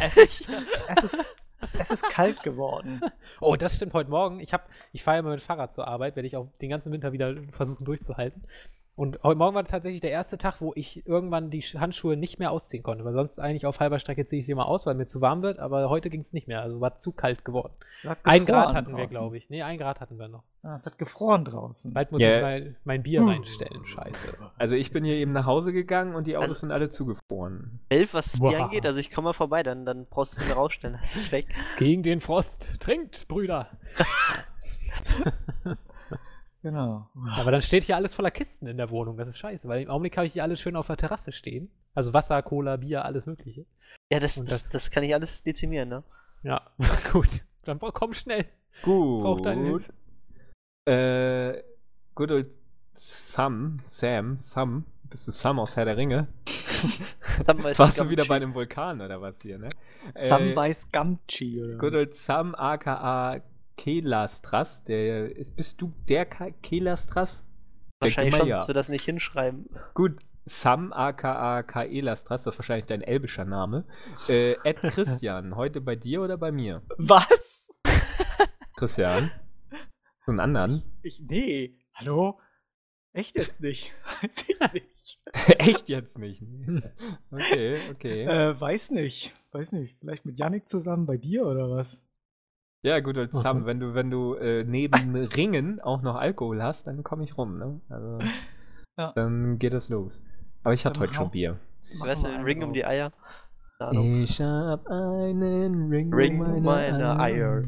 Es 0.00 0.16
ist, 0.16 0.48
es 0.96 1.04
ist, 1.04 1.36
es 1.80 1.90
ist 1.90 2.02
kalt 2.04 2.42
geworden. 2.44 3.00
Oh, 3.40 3.56
das 3.56 3.74
stimmt 3.76 3.92
heute 3.94 4.10
Morgen. 4.10 4.38
Ich, 4.38 4.52
hab- 4.54 4.68
ich 4.92 5.02
fahre 5.02 5.18
immer 5.18 5.30
mit 5.30 5.42
Fahrrad 5.42 5.72
zur 5.72 5.88
Arbeit, 5.88 6.14
werde 6.14 6.26
ich 6.28 6.36
auch 6.36 6.48
den 6.60 6.70
ganzen 6.70 6.92
Winter 6.92 7.12
wieder 7.12 7.34
versuchen 7.50 7.84
durchzuhalten. 7.84 8.44
Und 8.98 9.20
heute 9.22 9.38
Morgen 9.38 9.54
war 9.54 9.64
tatsächlich 9.64 10.00
der 10.00 10.10
erste 10.10 10.38
Tag, 10.38 10.60
wo 10.60 10.72
ich 10.74 11.06
irgendwann 11.06 11.50
die 11.50 11.62
Sch- 11.62 11.78
Handschuhe 11.78 12.16
nicht 12.16 12.40
mehr 12.40 12.50
ausziehen 12.50 12.82
konnte. 12.82 13.04
Weil 13.04 13.12
sonst 13.12 13.38
eigentlich 13.38 13.64
auf 13.64 13.78
halber 13.78 14.00
Strecke 14.00 14.26
ziehe 14.26 14.40
ich 14.40 14.46
sie 14.46 14.50
immer 14.52 14.66
aus, 14.66 14.86
weil 14.86 14.96
mir 14.96 15.06
zu 15.06 15.20
warm 15.20 15.40
wird. 15.42 15.60
Aber 15.60 15.88
heute 15.88 16.10
ging 16.10 16.22
es 16.22 16.32
nicht 16.32 16.48
mehr. 16.48 16.62
Also 16.62 16.80
war 16.80 16.96
zu 16.96 17.12
kalt 17.12 17.44
geworden. 17.44 17.72
Ein 18.24 18.44
Grad 18.44 18.74
hatten 18.74 18.96
wir, 18.96 19.06
glaube 19.06 19.36
ich. 19.36 19.50
Nee, 19.50 19.62
ein 19.62 19.78
Grad 19.78 20.00
hatten 20.00 20.18
wir 20.18 20.26
noch. 20.26 20.42
Ah, 20.64 20.74
es 20.74 20.84
hat 20.84 20.98
gefroren 20.98 21.44
draußen. 21.44 21.92
Bald 21.94 22.10
muss 22.10 22.20
Ja. 22.20 22.36
ich 22.38 22.42
mein, 22.42 22.76
mein 22.82 23.02
Bier 23.04 23.20
Hm. 23.20 23.28
reinstellen. 23.28 23.86
Scheiße. 23.86 24.36
Also 24.58 24.74
ich 24.74 24.90
bin 24.90 25.04
hier 25.04 25.14
eben 25.14 25.30
nach 25.30 25.46
Hause 25.46 25.72
gegangen 25.72 26.16
und 26.16 26.26
die 26.26 26.36
Autos 26.36 26.48
Also- 26.50 26.60
sind 26.62 26.72
alle 26.72 26.88
zugefroren. 26.88 27.78
Elf, 27.90 28.14
was 28.14 28.32
das 28.32 28.40
Bier 28.40 28.58
Wow. 28.58 28.64
angeht, 28.64 28.84
also 28.84 28.98
ich 28.98 29.10
komme 29.12 29.26
mal 29.26 29.32
vorbei, 29.32 29.62
dann, 29.62 29.86
dann 29.86 30.06
brauchst 30.10 30.36
du 30.36 30.42
es 30.42 30.48
mir 30.48 30.54
rausstellen, 30.54 30.96
das 31.00 31.14
ist 31.14 31.30
weg. 31.30 31.46
Gegen 31.78 32.02
den 32.02 32.20
Frost. 32.20 32.80
Trinkt, 32.80 33.28
Brüder. 33.28 33.68
Genau. 36.70 37.08
Aber 37.36 37.50
dann 37.50 37.62
steht 37.62 37.84
hier 37.84 37.96
alles 37.96 38.12
voller 38.14 38.30
Kisten 38.30 38.66
in 38.66 38.76
der 38.76 38.90
Wohnung. 38.90 39.16
Das 39.16 39.28
ist 39.28 39.38
scheiße, 39.38 39.66
weil 39.68 39.82
im 39.82 39.90
Augenblick 39.90 40.16
habe 40.16 40.26
ich 40.26 40.34
die 40.34 40.42
alle 40.42 40.56
schön 40.56 40.76
auf 40.76 40.86
der 40.88 40.96
Terrasse 40.98 41.32
stehen. 41.32 41.70
Also 41.94 42.12
Wasser, 42.12 42.42
Cola, 42.42 42.76
Bier, 42.76 43.04
alles 43.04 43.24
Mögliche. 43.26 43.64
Ja, 44.12 44.20
das, 44.20 44.34
das, 44.36 44.46
das- 44.64 44.70
das 44.70 44.90
kann 44.90 45.02
ich 45.02 45.14
alles 45.14 45.42
dezimieren, 45.42 45.88
ne? 45.88 46.02
Ja, 46.42 46.60
gut. 47.12 47.28
Dann 47.64 47.78
komm 47.78 48.12
schnell. 48.14 48.44
Gut. 48.82 49.22
Braucht 49.22 49.46
deine 49.46 49.64
Hilfe. 49.66 49.92
Äh, 50.86 51.62
Good 52.14 52.30
Old 52.30 52.46
Sam, 52.94 53.80
Sam, 53.84 54.36
Sam, 54.38 54.84
bist 55.04 55.26
du 55.28 55.32
Sam 55.32 55.58
aus 55.60 55.76
Herr 55.76 55.84
der 55.84 55.96
Ringe? 55.96 56.28
Weiß 57.46 57.78
Warst 57.78 58.00
du 58.00 58.08
wieder 58.10 58.24
bei 58.24 58.36
einem 58.36 58.54
Vulkan 58.54 59.00
oder 59.00 59.20
was 59.20 59.40
hier, 59.42 59.58
ne? 59.58 59.70
Samwise 60.14 60.86
Gamchi 60.92 61.60
oder 61.62 61.76
Good 61.76 61.94
Old 61.94 62.14
Sam 62.14 62.54
aka 62.54 63.40
Kelastras, 63.78 64.82
der, 64.82 65.30
bist 65.56 65.80
du 65.80 65.94
der 66.08 66.26
Kelastras? 66.26 67.46
Wahrscheinlich 68.00 68.36
mal, 68.36 68.48
dass 68.48 68.66
wir 68.66 68.74
das 68.74 68.88
nicht 68.88 69.04
hinschreiben. 69.04 69.70
Gut, 69.94 70.18
Sam 70.44 70.92
aka 70.92 71.62
Kaelastras, 71.62 72.42
das 72.42 72.54
ist 72.54 72.58
wahrscheinlich 72.58 72.86
dein 72.86 73.02
elbischer 73.02 73.44
Name. 73.44 73.84
Äh, 74.28 74.56
Ed 74.64 74.78
Christian, 74.82 75.56
heute 75.56 75.80
bei 75.80 75.94
dir 75.94 76.22
oder 76.22 76.36
bei 76.36 76.50
mir? 76.50 76.82
Was? 76.96 77.68
Christian? 78.76 79.30
So 80.26 80.32
einen 80.32 80.40
anderen? 80.40 80.82
Ich, 81.02 81.20
nee. 81.20 81.78
Hallo? 81.94 82.40
Echt 83.12 83.36
jetzt 83.36 83.60
nicht? 83.60 83.94
Weiß 84.22 84.44
ich 84.48 84.72
nicht. 84.72 85.20
Echt 85.58 85.88
jetzt 85.88 86.18
nicht. 86.18 86.42
Okay, 87.30 87.78
okay. 87.90 88.24
Äh, 88.24 88.60
weiß 88.60 88.90
nicht. 88.90 89.34
Weiß 89.52 89.72
nicht. 89.72 89.98
Vielleicht 89.98 90.24
mit 90.24 90.38
Yannick 90.38 90.68
zusammen 90.68 91.06
bei 91.06 91.16
dir 91.16 91.46
oder 91.46 91.70
was? 91.70 92.02
Ja, 92.84 93.00
gut, 93.00 93.18
als 93.18 93.32
Sam, 93.32 93.60
Mhm. 93.60 93.66
wenn 93.66 93.80
du, 93.80 93.94
wenn 93.94 94.10
du 94.10 94.34
äh, 94.34 94.64
neben 94.64 95.14
Ringen 95.36 95.80
auch 95.80 96.02
noch 96.02 96.14
Alkohol 96.16 96.62
hast, 96.62 96.86
dann 96.86 97.02
komme 97.02 97.24
ich 97.24 97.36
rum, 97.36 97.58
ne? 97.58 97.80
Also, 97.88 98.18
Ja. 98.98 99.12
dann 99.14 99.58
geht 99.58 99.72
es 99.74 99.88
los. 99.88 100.22
Aber 100.64 100.74
ich 100.74 100.84
hatte 100.86 101.00
heute 101.00 101.14
schon 101.14 101.30
Bier. 101.30 101.58
Weißt 101.98 102.24
du, 102.24 102.28
wir 102.28 102.44
Ring 102.44 102.62
um 102.62 102.72
die 102.72 102.84
Eier? 102.84 103.12
Ich 104.02 104.40
hab 104.40 104.86
einen 104.88 105.88
Ring, 105.88 106.12
Ring 106.12 106.40
um 106.40 106.52
um 106.54 106.62
meine 106.64 107.18
Eier. 107.18 107.62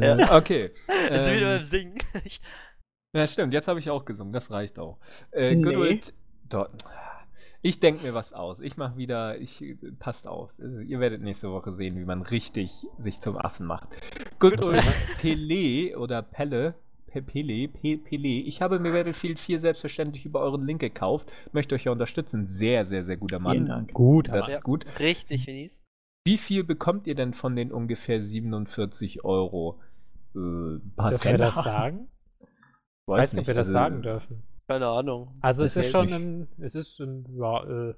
Ja. 0.00 0.36
Okay. 0.36 0.70
Das 1.08 1.28
ist 1.28 1.36
wieder 1.36 1.52
ähm, 1.52 1.58
beim 1.58 1.64
Singen. 1.64 1.94
Ja, 3.14 3.26
stimmt, 3.26 3.52
jetzt 3.52 3.68
habe 3.68 3.78
ich 3.78 3.90
auch 3.90 4.06
gesungen, 4.06 4.32
das 4.32 4.50
reicht 4.50 4.78
auch. 4.78 4.98
Äh, 5.32 5.54
Nee. 5.54 5.62
Good 5.62 5.76
old, 5.76 6.14
doch, 6.48 6.70
ich 7.62 7.80
denke 7.80 8.02
mir 8.04 8.12
was 8.14 8.32
aus. 8.32 8.60
Ich 8.60 8.76
mache 8.76 8.96
wieder, 8.96 9.38
ich 9.38 9.76
passt 9.98 10.26
auf. 10.28 10.50
Also, 10.60 10.80
ihr 10.80 11.00
werdet 11.00 11.22
nächste 11.22 11.50
Woche 11.50 11.72
sehen, 11.72 11.96
wie 11.96 12.04
man 12.04 12.22
richtig 12.22 12.86
sich 12.98 13.20
zum 13.20 13.36
Affen 13.38 13.66
macht. 13.66 13.88
Good 14.40 14.62
old 14.64 14.82
Pele 15.20 15.96
oder 15.98 16.22
Pelle. 16.22 16.74
Pe- 17.06 17.22
Pele, 17.22 17.68
Pe- 17.68 17.98
Pele. 17.98 18.28
Ich 18.28 18.62
habe 18.62 18.78
mir 18.78 18.90
Battlefield 18.92 19.38
4 19.38 19.60
selbstverständlich 19.60 20.24
über 20.24 20.40
euren 20.40 20.64
Link 20.66 20.80
gekauft. 20.80 21.30
Möchte 21.52 21.74
euch 21.74 21.84
ja 21.84 21.92
unterstützen. 21.92 22.46
Sehr, 22.46 22.84
sehr, 22.86 23.04
sehr 23.04 23.18
guter 23.18 23.38
Mann. 23.38 23.52
Vielen 23.52 23.66
Dank. 23.66 23.92
Gut, 23.92 24.28
Das 24.28 24.48
Ja. 24.48 24.54
ist 24.54 24.62
gut. 24.62 24.86
richtig 24.98 25.44
fies. 25.44 25.82
Wie 26.24 26.38
viel 26.38 26.64
bekommt 26.64 27.06
ihr 27.06 27.14
denn 27.14 27.34
von 27.34 27.54
den 27.54 27.70
ungefähr 27.70 28.24
47 28.24 29.24
Euro? 29.24 29.78
Äh, 30.34 30.38
Dürfen 30.38 31.24
wir 31.24 31.36
das 31.38 31.62
sagen? 31.62 32.08
Ich 32.40 32.48
Weiß 33.08 33.18
weiß 33.18 33.32
nicht, 33.34 33.40
ob 33.42 33.46
wir 33.48 33.54
das 33.54 33.66
also, 33.66 33.72
sagen 33.78 34.02
dürfen. 34.02 34.42
Keine 34.68 34.86
Ahnung. 34.86 35.38
Also 35.40 35.64
es 35.64 35.76
ist 35.76 35.90
schon 35.90 36.06
nicht- 36.06 36.14
im, 36.14 36.48
es 36.58 36.74
ist 36.74 37.00
im, 37.00 37.26
ja, 37.36 37.64
äh, 37.90 37.94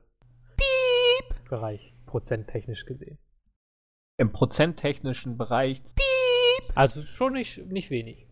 Bereich, 1.49 1.95
prozenttechnisch 2.07 2.87
gesehen. 2.87 3.19
Im 4.19 4.33
prozenttechnischen 4.33 5.37
Bereich. 5.37 5.83
Also 6.75 7.01
es 7.01 7.07
ist 7.07 7.15
schon 7.15 7.35
nicht, 7.35 7.59
nicht 7.67 7.91
wenig. 7.91 8.27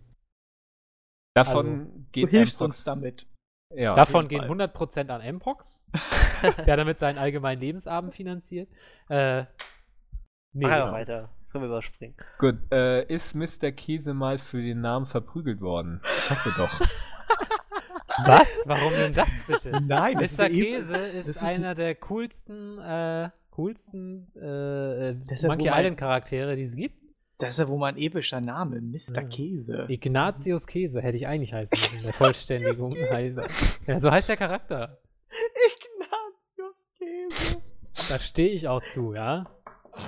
Davon 1.35 2.07
Du 2.07 2.07
geht 2.13 2.31
hilfst 2.31 2.63
uns 2.63 2.85
damit. 2.85 3.27
Ja, 3.75 3.95
Davon 3.95 4.29
gehen 4.29 4.43
jeden 4.43 4.59
Fall. 4.59 4.69
100% 4.69 5.09
an 5.09 5.37
Mpox, 5.37 5.87
der 6.67 6.77
damit 6.77 6.99
seinen 6.99 7.19
allgemeinen 7.19 7.61
Lebensabend 7.61 8.15
finanziert. 8.15 8.69
Äh, 9.09 9.45
nee, 10.53 10.67
einfach 10.67 10.85
genau. 10.87 10.93
weiter. 10.93 11.35
Können 11.51 11.65
wir 11.65 11.69
überspringen. 11.69 12.17
Gut, 12.39 12.57
äh, 12.71 13.05
ist 13.07 13.35
Mr. 13.35 13.73
Käse 13.73 14.15
mal 14.15 14.39
für 14.39 14.63
den 14.63 14.81
Namen 14.81 15.07
verprügelt 15.07 15.61
worden? 15.61 16.01
Ich 16.05 16.31
hoffe 16.31 16.53
doch. 16.57 16.81
Was? 18.27 18.63
Warum 18.67 18.93
denn 18.95 19.15
das 19.15 19.29
bitte? 19.47 19.81
Nein, 19.83 20.17
das 20.19 20.37
Mr. 20.39 20.47
ist 20.49 20.57
ja 20.57 20.65
Käse 20.65 20.93
ist, 20.95 21.29
ist 21.29 21.43
einer 21.43 21.75
der 21.75 21.95
coolsten, 21.97 22.79
äh, 22.79 23.31
coolsten 23.51 24.31
äh, 24.37 25.13
ja, 25.13 25.49
Monkey 25.49 25.69
man- 25.69 25.79
Island 25.81 25.97
Charaktere, 25.99 26.57
die 26.57 26.65
es 26.65 26.77
gibt. 26.77 27.01
Das 27.39 27.51
ist 27.51 27.59
ja 27.59 27.69
wohl 27.69 27.79
mal 27.79 27.89
ein 27.89 27.97
epischer 27.99 28.41
Name, 28.41 28.81
Mr. 28.81 29.17
Ja. 29.17 29.23
Käse. 29.25 29.87
Ignatius 29.89 30.67
Käse 30.67 31.01
hätte 31.03 31.17
ich 31.17 31.27
eigentlich 31.27 31.53
heißen 31.53 31.77
müssen, 31.77 31.97
in 31.99 32.03
der 32.05 32.13
Vollständigung. 32.13 32.93
Ja, 33.87 33.99
so 33.99 34.11
heißt 34.13 34.29
der 34.29 34.37
Charakter. 34.37 34.99
Ignatius 35.73 36.87
Käse. 36.99 37.63
Da 38.11 38.21
stehe 38.21 38.51
ich 38.51 38.69
auch 38.69 38.83
zu, 38.85 39.15
ja. 39.15 39.47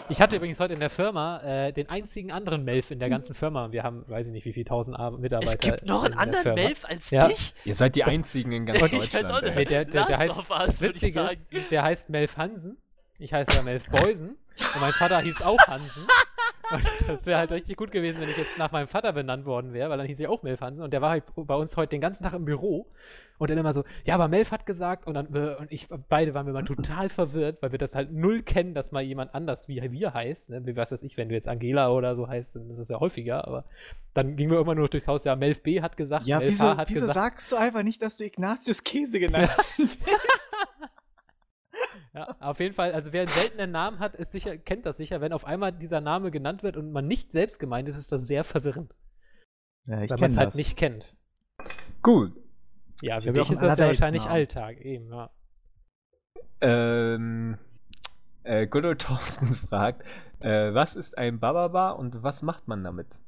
Ich 0.09 0.20
hatte 0.20 0.36
übrigens 0.36 0.59
heute 0.61 0.74
in 0.74 0.81
der 0.81 0.89
Firma 0.90 1.40
äh, 1.43 1.73
den 1.73 1.90
einzigen 1.90 2.32
anderen 2.32 2.65
Melf 2.65 2.90
in 2.90 2.98
der 2.98 3.11
ganzen 3.11 3.35
Firma. 3.35 3.70
Wir 3.70 3.82
haben, 3.82 4.05
weiß 4.09 4.27
ich 4.27 4.32
nicht, 4.32 4.44
wie 4.47 4.52
viele 4.52 4.65
tausend 4.65 4.98
Ar- 4.98 5.11
Mitarbeiter. 5.19 5.52
Es 5.52 5.59
gibt 5.59 5.85
noch 5.85 6.05
in 6.05 6.12
einen 6.15 6.31
der 6.32 6.40
anderen 6.40 6.43
Firma. 6.43 6.62
Melf 6.69 6.85
als 6.86 7.11
Ja. 7.11 7.28
dich? 7.28 7.55
Ihr 7.65 7.74
seid 7.74 7.94
die 7.97 8.01
Das- 8.01 8.09
einzigen 8.09 8.52
in 8.52 8.66
ganz 8.66 8.78
Ich 8.78 8.82
weiß 8.85 8.90
Deutschland. 8.93 9.31
auch 9.31 9.43
nicht. 9.43 9.55
Nee, 9.56 9.65
der, 9.66 9.85
der, 9.85 10.05
der 10.06 10.19
heißt, 10.19 10.31
of 10.39 10.51
Us, 10.51 10.66
das 10.66 10.81
würd 10.81 10.97
ich 10.97 11.02
Witzige 11.02 11.20
ist, 11.20 11.51
sagen. 11.51 11.65
der 11.70 11.82
heißt 11.82 12.09
Melf 12.11 12.36
Hansen. 12.39 12.78
Ich 13.19 13.32
heiße 13.32 13.56
ja 13.56 13.62
Melf 13.62 13.86
Beusen. 13.89 14.31
Und 14.74 14.81
mein 14.81 14.93
Vater 14.93 15.20
hieß 15.20 15.43
auch 15.43 15.59
Hansen. 15.66 16.06
Das 17.07 17.27
wäre 17.27 17.39
halt 17.39 17.53
richtig 17.53 17.77
gut 17.77 17.91
gewesen, 17.91 18.20
wenn 18.20 18.28
ich 18.28 18.39
jetzt 18.39 18.59
nach 18.59 18.73
meinem 18.73 18.86
Vater 18.89 19.12
benannt 19.12 19.45
worden 19.45 19.73
wäre, 19.73 19.91
weil 19.91 19.99
dann 19.99 20.07
hieß 20.07 20.19
ich 20.20 20.28
auch 20.28 20.43
Melf 20.43 20.61
Hansen. 20.61 20.82
Und 20.82 20.93
der 20.93 21.03
war 21.03 21.11
halt 21.11 21.24
bei 21.36 21.55
uns 21.55 21.77
heute 21.77 21.91
den 21.91 22.01
ganzen 22.01 22.23
Tag 22.23 22.32
im 22.32 22.45
Büro. 22.45 22.86
Und 23.36 23.51
dann 23.51 23.59
immer 23.59 23.73
so, 23.73 23.82
ja, 24.05 24.15
aber 24.15 24.28
Melf 24.28 24.53
hat 24.53 24.65
gesagt. 24.65 25.07
Und 25.07 25.15
dann 25.15 25.35
äh, 25.35 25.57
und 25.57 25.73
ich, 25.73 25.89
beide 26.09 26.35
waren 26.35 26.47
wir 26.47 26.53
mal 26.53 26.65
total 26.65 27.09
verwirrt, 27.09 27.61
weil 27.62 27.73
wir 27.73 27.78
das 27.78 27.95
halt 27.95 28.12
null 28.12 28.43
kennen, 28.43 28.74
dass 28.74 28.93
mal 28.93 29.03
jemand 29.03 29.35
anders 29.35 29.66
wie 29.69 29.82
wir 29.91 30.15
heißt. 30.15 30.51
Ne? 30.51 30.65
Wie 30.66 30.77
was 30.77 30.93
weiß 30.93 31.03
ich, 31.03 31.16
wenn 31.16 31.28
du 31.28 31.35
jetzt 31.35 31.49
Angela 31.49 31.91
oder 31.91 32.15
so 32.15 32.28
heißt, 32.28 32.57
dann 32.57 32.70
ist 32.70 32.78
das 32.78 32.89
ja 32.89 33.01
häufiger. 33.01 33.47
Aber 33.47 33.65
dann 34.15 34.36
gingen 34.36 34.53
wir 34.53 34.61
immer 34.61 34.74
nur 34.74 34.89
durchs 34.89 35.09
Haus, 35.09 35.24
ja, 35.24 35.35
Melf 35.35 35.62
B 35.62 35.82
hat 35.82 35.97
gesagt, 35.97 36.27
Ja, 36.27 36.39
Melf 36.39 36.51
wieso, 36.51 36.77
hat 36.77 36.89
wieso 36.89 37.01
gesagt. 37.01 37.19
sagst 37.19 37.53
du 37.53 37.57
einfach 37.57 37.82
nicht, 37.82 38.01
dass 38.03 38.16
du 38.16 38.24
Ignatius 38.24 38.85
Käse 38.85 39.19
genannt 39.19 39.51
hast? 39.57 39.69
Ja, 42.13 42.37
auf 42.41 42.61
jeden 42.61 42.75
Fall, 42.75 42.93
also 42.93 43.13
wer 43.13 43.23
einen 43.23 43.31
seltenen 43.31 43.71
Namen 43.71 43.99
hat, 43.99 44.15
ist 44.15 44.33
sicher, 44.33 44.57
kennt 44.57 44.87
das 44.87 44.97
sicher. 44.97 45.21
Wenn 45.21 45.33
auf 45.33 45.45
einmal 45.45 45.73
dieser 45.73 46.01
Name 46.01 46.31
genannt 46.31 46.63
wird 46.63 46.77
und 46.77 46.93
man 46.93 47.07
nicht 47.07 47.33
selbst 47.33 47.59
gemeint 47.59 47.89
ist, 47.89 47.97
ist 47.97 48.13
das 48.13 48.27
sehr 48.27 48.45
verwirrend. 48.45 48.95
Ja, 49.87 50.01
ich 50.03 50.11
weil 50.11 50.19
man 50.19 50.31
es 50.31 50.37
halt 50.37 50.55
nicht 50.55 50.77
kennt. 50.77 51.15
Gut. 52.03 52.33
Ja, 53.03 53.21
für 53.21 53.31
auch 53.33 53.51
ist 53.51 53.63
das 53.63 53.79
ja 53.79 53.87
wahrscheinlich. 53.89 54.27
Alltag, 54.27 54.81
eben, 54.81 55.11
ja. 55.13 55.31
Ähm, 56.61 57.59
äh, 58.45 58.67
Good 58.67 58.85
Old 58.85 59.01
Thorsten 59.03 59.55
fragt, 59.55 60.03
äh, 60.41 60.73
was 60.73 60.97
ist 60.97 61.19
ein 61.19 61.41
Bababa 61.41 61.91
und 61.91 62.23
was 62.23 62.43
macht 62.43 62.69
man 62.69 62.85
damit? 62.85 63.19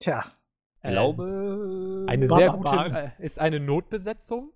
Tja, 0.00 0.24
Ich 0.78 0.84
Ähm, 0.88 0.90
glaube. 0.92 2.06
Eine 2.08 2.26
sehr 2.28 2.50
gute, 2.50 2.62
Bababa. 2.70 2.98
äh, 2.98 3.10
ist 3.18 3.38
eine 3.38 3.60
Notbesetzung. 3.60 4.52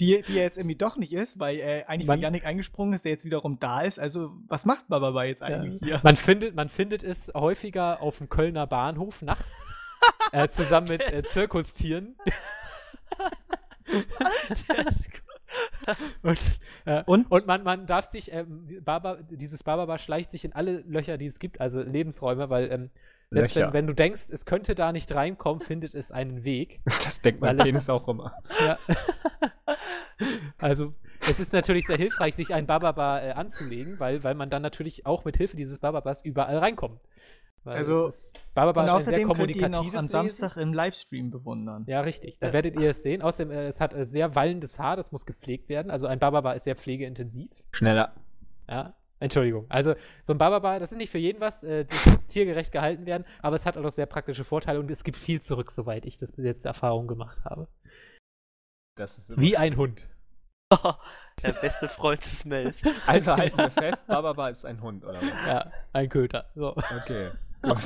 Die, 0.00 0.22
die 0.22 0.34
ja 0.34 0.42
jetzt 0.42 0.58
irgendwie 0.58 0.76
doch 0.76 0.96
nicht 0.96 1.12
ist, 1.12 1.38
weil 1.38 1.58
äh, 1.58 1.84
eigentlich 1.86 2.06
Man- 2.06 2.20
Yannick 2.20 2.44
eingesprungen 2.44 2.94
ist, 2.94 3.04
der 3.04 3.12
jetzt 3.12 3.24
wiederum 3.24 3.58
da 3.60 3.82
ist. 3.82 3.98
Also, 3.98 4.32
was 4.48 4.64
macht 4.64 4.88
Bababa 4.88 5.24
jetzt 5.24 5.42
eigentlich 5.42 5.80
hier? 5.82 6.00
Man 6.02 6.16
findet, 6.16 6.54
man 6.54 6.68
findet 6.68 7.02
es 7.02 7.32
häufiger 7.34 8.00
auf 8.02 8.18
dem 8.18 8.28
Kölner 8.28 8.66
Bahnhof 8.66 9.22
nachts. 9.22 9.66
äh, 10.32 10.48
zusammen 10.48 10.88
mit 10.88 11.12
äh, 11.12 11.22
Zirkustieren. 11.22 12.16
Der 14.68 14.86
ist 14.86 15.10
gut. 15.10 15.20
Und, 16.22 16.38
äh, 16.84 17.02
Und? 17.06 17.30
und 17.30 17.46
man, 17.46 17.64
man 17.64 17.86
darf 17.86 18.04
sich, 18.04 18.32
ähm, 18.32 18.80
Baba, 18.84 19.16
dieses 19.30 19.64
Bababa 19.64 19.98
schleicht 19.98 20.30
sich 20.30 20.44
in 20.44 20.52
alle 20.52 20.80
Löcher, 20.86 21.18
die 21.18 21.26
es 21.26 21.38
gibt, 21.40 21.60
also 21.60 21.80
Lebensräume, 21.82 22.50
weil 22.50 22.70
ähm, 22.70 22.90
selbst 23.30 23.56
wenn, 23.56 23.72
wenn 23.72 23.86
du 23.86 23.94
denkst, 23.94 24.30
es 24.30 24.44
könnte 24.44 24.74
da 24.74 24.92
nicht 24.92 25.12
reinkommen, 25.14 25.60
findet 25.60 25.94
es 25.94 26.10
einen 26.12 26.44
Weg. 26.44 26.80
Das 27.04 27.20
denkt 27.20 27.40
mein 27.40 27.58
es- 27.58 27.64
Penis 27.64 27.88
auch 27.88 28.06
immer. 28.08 28.34
Ja. 28.66 28.78
also 30.58 30.94
es 31.28 31.38
ist 31.38 31.52
natürlich 31.52 31.86
sehr 31.86 31.96
hilfreich, 31.96 32.34
sich 32.34 32.54
ein 32.54 32.66
Bababa 32.66 33.20
äh, 33.20 33.30
anzulegen, 33.32 34.00
weil, 34.00 34.24
weil 34.24 34.34
man 34.34 34.50
dann 34.50 34.62
natürlich 34.62 35.06
auch 35.06 35.24
mit 35.24 35.36
Hilfe 35.36 35.56
dieses 35.56 35.78
Bababas 35.78 36.24
überall 36.24 36.58
reinkommt. 36.58 37.00
Weil 37.62 37.76
Also- 37.76 38.08
es 38.08 38.32
ist, 38.32 38.40
Bababa 38.54 38.80
Und 38.80 38.86
ist 38.88 38.92
ein 38.94 39.00
sehr 39.00 39.12
außerdem 39.26 39.32
könnt 39.36 39.50
ihr 39.56 39.66
ihn 39.66 39.74
auch 39.74 39.94
am. 39.94 40.06
Samstag 40.06 40.56
im 40.56 40.72
Livestream 40.72 41.30
bewundern. 41.30 41.84
Ja, 41.86 42.00
richtig. 42.00 42.38
Da 42.40 42.52
werdet 42.52 42.78
ihr 42.80 42.90
es 42.90 43.02
sehen. 43.02 43.20
Außerdem, 43.22 43.52
äh, 43.52 43.66
es 43.66 43.80
hat 43.80 43.92
äh, 43.92 44.06
sehr 44.06 44.34
wallendes 44.34 44.78
Haar, 44.78 44.96
das 44.96 45.12
muss 45.12 45.26
gepflegt 45.26 45.68
werden. 45.68 45.90
Also 45.90 46.06
ein 46.06 46.18
Bababa 46.18 46.52
ist 46.52 46.64
sehr 46.64 46.74
pflegeintensiv. 46.76 47.50
Schneller. 47.72 48.14
Ja. 48.68 48.94
Entschuldigung. 49.20 49.66
Also 49.68 49.94
so 50.22 50.32
ein 50.32 50.38
Bababa, 50.38 50.78
das 50.78 50.92
ist 50.92 50.98
nicht 50.98 51.10
für 51.10 51.18
jeden 51.18 51.40
was, 51.40 51.62
äh, 51.62 51.84
das 51.84 52.06
muss 52.06 52.26
tiergerecht 52.26 52.72
gehalten 52.72 53.06
werden, 53.06 53.24
aber 53.42 53.54
es 53.56 53.66
hat 53.66 53.76
auch 53.76 53.82
noch 53.82 53.92
sehr 53.92 54.06
praktische 54.06 54.44
Vorteile 54.44 54.80
und 54.80 54.90
es 54.90 55.04
gibt 55.04 55.16
viel 55.18 55.40
zurück, 55.40 55.70
soweit 55.70 56.06
ich 56.06 56.16
das 56.18 56.32
bis 56.32 56.44
jetzt 56.44 56.64
Erfahrung 56.64 57.06
gemacht 57.06 57.44
habe. 57.44 57.68
Das 58.96 59.18
ist 59.18 59.30
immer 59.30 59.40
Wie 59.40 59.56
ein 59.56 59.76
Hund. 59.76 60.08
Der 61.42 61.52
beste 61.52 61.88
Freund 61.88 62.24
des 62.24 62.44
Melfs. 62.44 62.84
Also 63.06 63.36
halten 63.36 63.58
wir 63.58 63.70
fest, 63.70 64.06
Bababa 64.06 64.48
ist 64.48 64.64
ein 64.64 64.80
Hund, 64.82 65.04
oder 65.04 65.20
was? 65.20 65.46
Ja, 65.48 65.70
ein 65.92 66.08
Köter. 66.08 66.46
So. 66.54 66.74
Okay. 67.02 67.30
Gut. 67.62 67.76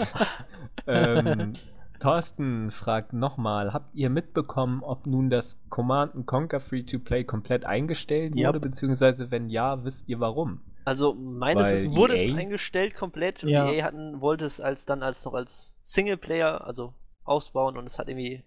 ähm, 0.86 1.52
Thorsten 1.98 2.70
fragt 2.70 3.12
nochmal, 3.12 3.72
habt 3.72 3.94
ihr 3.94 4.10
mitbekommen, 4.10 4.82
ob 4.82 5.06
nun 5.06 5.30
das 5.30 5.60
Command 5.68 6.26
Conquer 6.26 6.60
Free-to-Play 6.60 7.24
komplett 7.24 7.64
eingestellt 7.64 8.34
Ja. 8.36 8.48
wurde, 8.48 8.60
beziehungsweise 8.60 9.30
wenn 9.30 9.48
ja, 9.48 9.82
wisst 9.84 10.08
ihr 10.08 10.20
warum? 10.20 10.60
Also 10.84 11.14
meines 11.14 11.72
Wissens 11.72 11.96
wurde 11.96 12.14
es 12.14 12.24
EA 12.26 12.36
eingestellt 12.36 12.94
komplett 12.94 13.42
und 13.42 13.48
Ja. 13.50 13.70
EA 13.70 13.84
hatten, 13.84 14.20
wollte 14.20 14.44
es 14.44 14.60
als 14.60 14.84
dann 14.84 15.02
als 15.02 15.24
noch 15.24 15.34
als 15.34 15.78
Singleplayer, 15.82 16.64
also 16.66 16.94
ausbauen 17.24 17.76
und 17.78 17.86
es 17.86 17.98
hat 17.98 18.08
irgendwie 18.08 18.44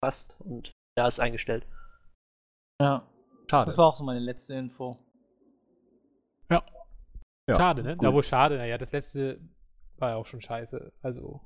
passt 0.00 0.36
und 0.40 0.72
da 0.96 1.06
ist 1.06 1.20
eingestellt. 1.20 1.66
Ja. 2.80 3.06
Schade. 3.50 3.66
Das 3.66 3.76
war 3.78 3.86
auch 3.86 3.96
so 3.96 4.04
meine 4.04 4.20
letzte 4.20 4.54
Info. 4.54 4.98
Ja, 6.48 7.56
schade, 7.56 7.82
ne? 7.82 7.96
gut. 7.96 8.02
Na, 8.04 8.14
wo 8.14 8.22
schade. 8.22 8.56
Naja, 8.58 8.78
das 8.78 8.92
letzte 8.92 9.40
war 9.96 10.10
ja 10.10 10.16
auch 10.16 10.26
schon 10.26 10.40
scheiße. 10.40 10.92
Also, 11.02 11.40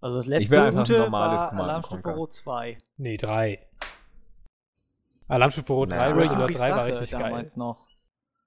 Also 0.00 0.18
das 0.18 0.26
Ich 0.26 0.30
will 0.30 0.38
letzte 0.40 0.62
einfach 0.62 0.78
ein 0.80 0.84
gute 0.84 0.98
normales 0.98 1.40
war 1.40 1.52
Alarmstufe. 1.52 2.08
Rot 2.10 2.32
2. 2.32 2.78
nee, 2.96 3.16
drei. 3.16 3.66
Alarmstufe 5.26 5.72
Rot 5.72 5.90
3 5.90 5.96
Na, 5.96 6.14
oder 6.14 6.30
Oder 6.30 6.40
Juris 6.42 6.58
3 6.58 6.70
war 6.70 6.86
richtig 6.86 7.10
geil. 7.10 7.22
damals 7.22 7.56
noch. 7.56 7.87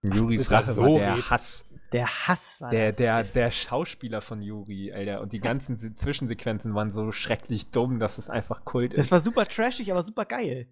Juris 0.03 0.41
Bis 0.43 0.51
er 0.51 0.57
Rache 0.59 0.71
so 0.71 0.81
war 0.83 0.97
der 0.99 1.15
geht. 1.15 1.29
Hass. 1.29 1.65
Der 1.91 2.07
Hass 2.07 2.61
war 2.61 2.69
Der, 2.69 2.87
das. 2.87 2.95
der, 2.95 3.19
Es- 3.19 3.33
der 3.33 3.51
Schauspieler 3.51 4.21
von 4.21 4.41
Juri, 4.41 4.93
Alter. 4.93 5.21
Und 5.21 5.33
die 5.33 5.39
ganzen 5.41 5.77
Se- 5.77 5.93
Zwischensequenzen 5.93 6.73
waren 6.73 6.91
so 6.93 7.11
schrecklich 7.11 7.69
dumm, 7.71 7.99
dass 7.99 8.17
es 8.17 8.29
einfach 8.29 8.63
Kult 8.65 8.93
Das 8.93 9.07
ist. 9.07 9.11
war 9.11 9.19
super 9.19 9.45
trashig, 9.45 9.91
aber 9.91 10.01
super 10.01 10.25
geil. 10.25 10.67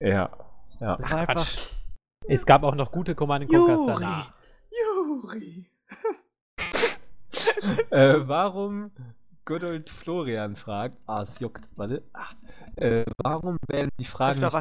Ja. 0.00 0.30
ja. 0.80 0.96
Das 0.96 1.10
war 1.10 1.18
einfach. 1.20 1.34
Quatsch. 1.34 1.58
Es 2.28 2.44
gab 2.44 2.62
auch 2.64 2.74
noch 2.74 2.92
gute 2.92 3.14
Command 3.14 3.50
Juri! 3.52 3.86
danach. 3.86 4.32
Juri! 4.70 5.70
Äh, 7.90 8.26
warum 8.28 8.90
Good 9.44 9.62
old 9.64 9.90
Florian 9.90 10.56
fragt, 10.56 10.98
ah, 11.06 11.22
es 11.22 11.38
juckt, 11.38 11.68
warte, 11.76 12.02
ah, 12.12 12.28
äh, 12.76 13.04
warum 13.22 13.58
werden 13.68 13.90
die 14.00 14.04
Fragen 14.04 14.40
nicht 14.40 14.52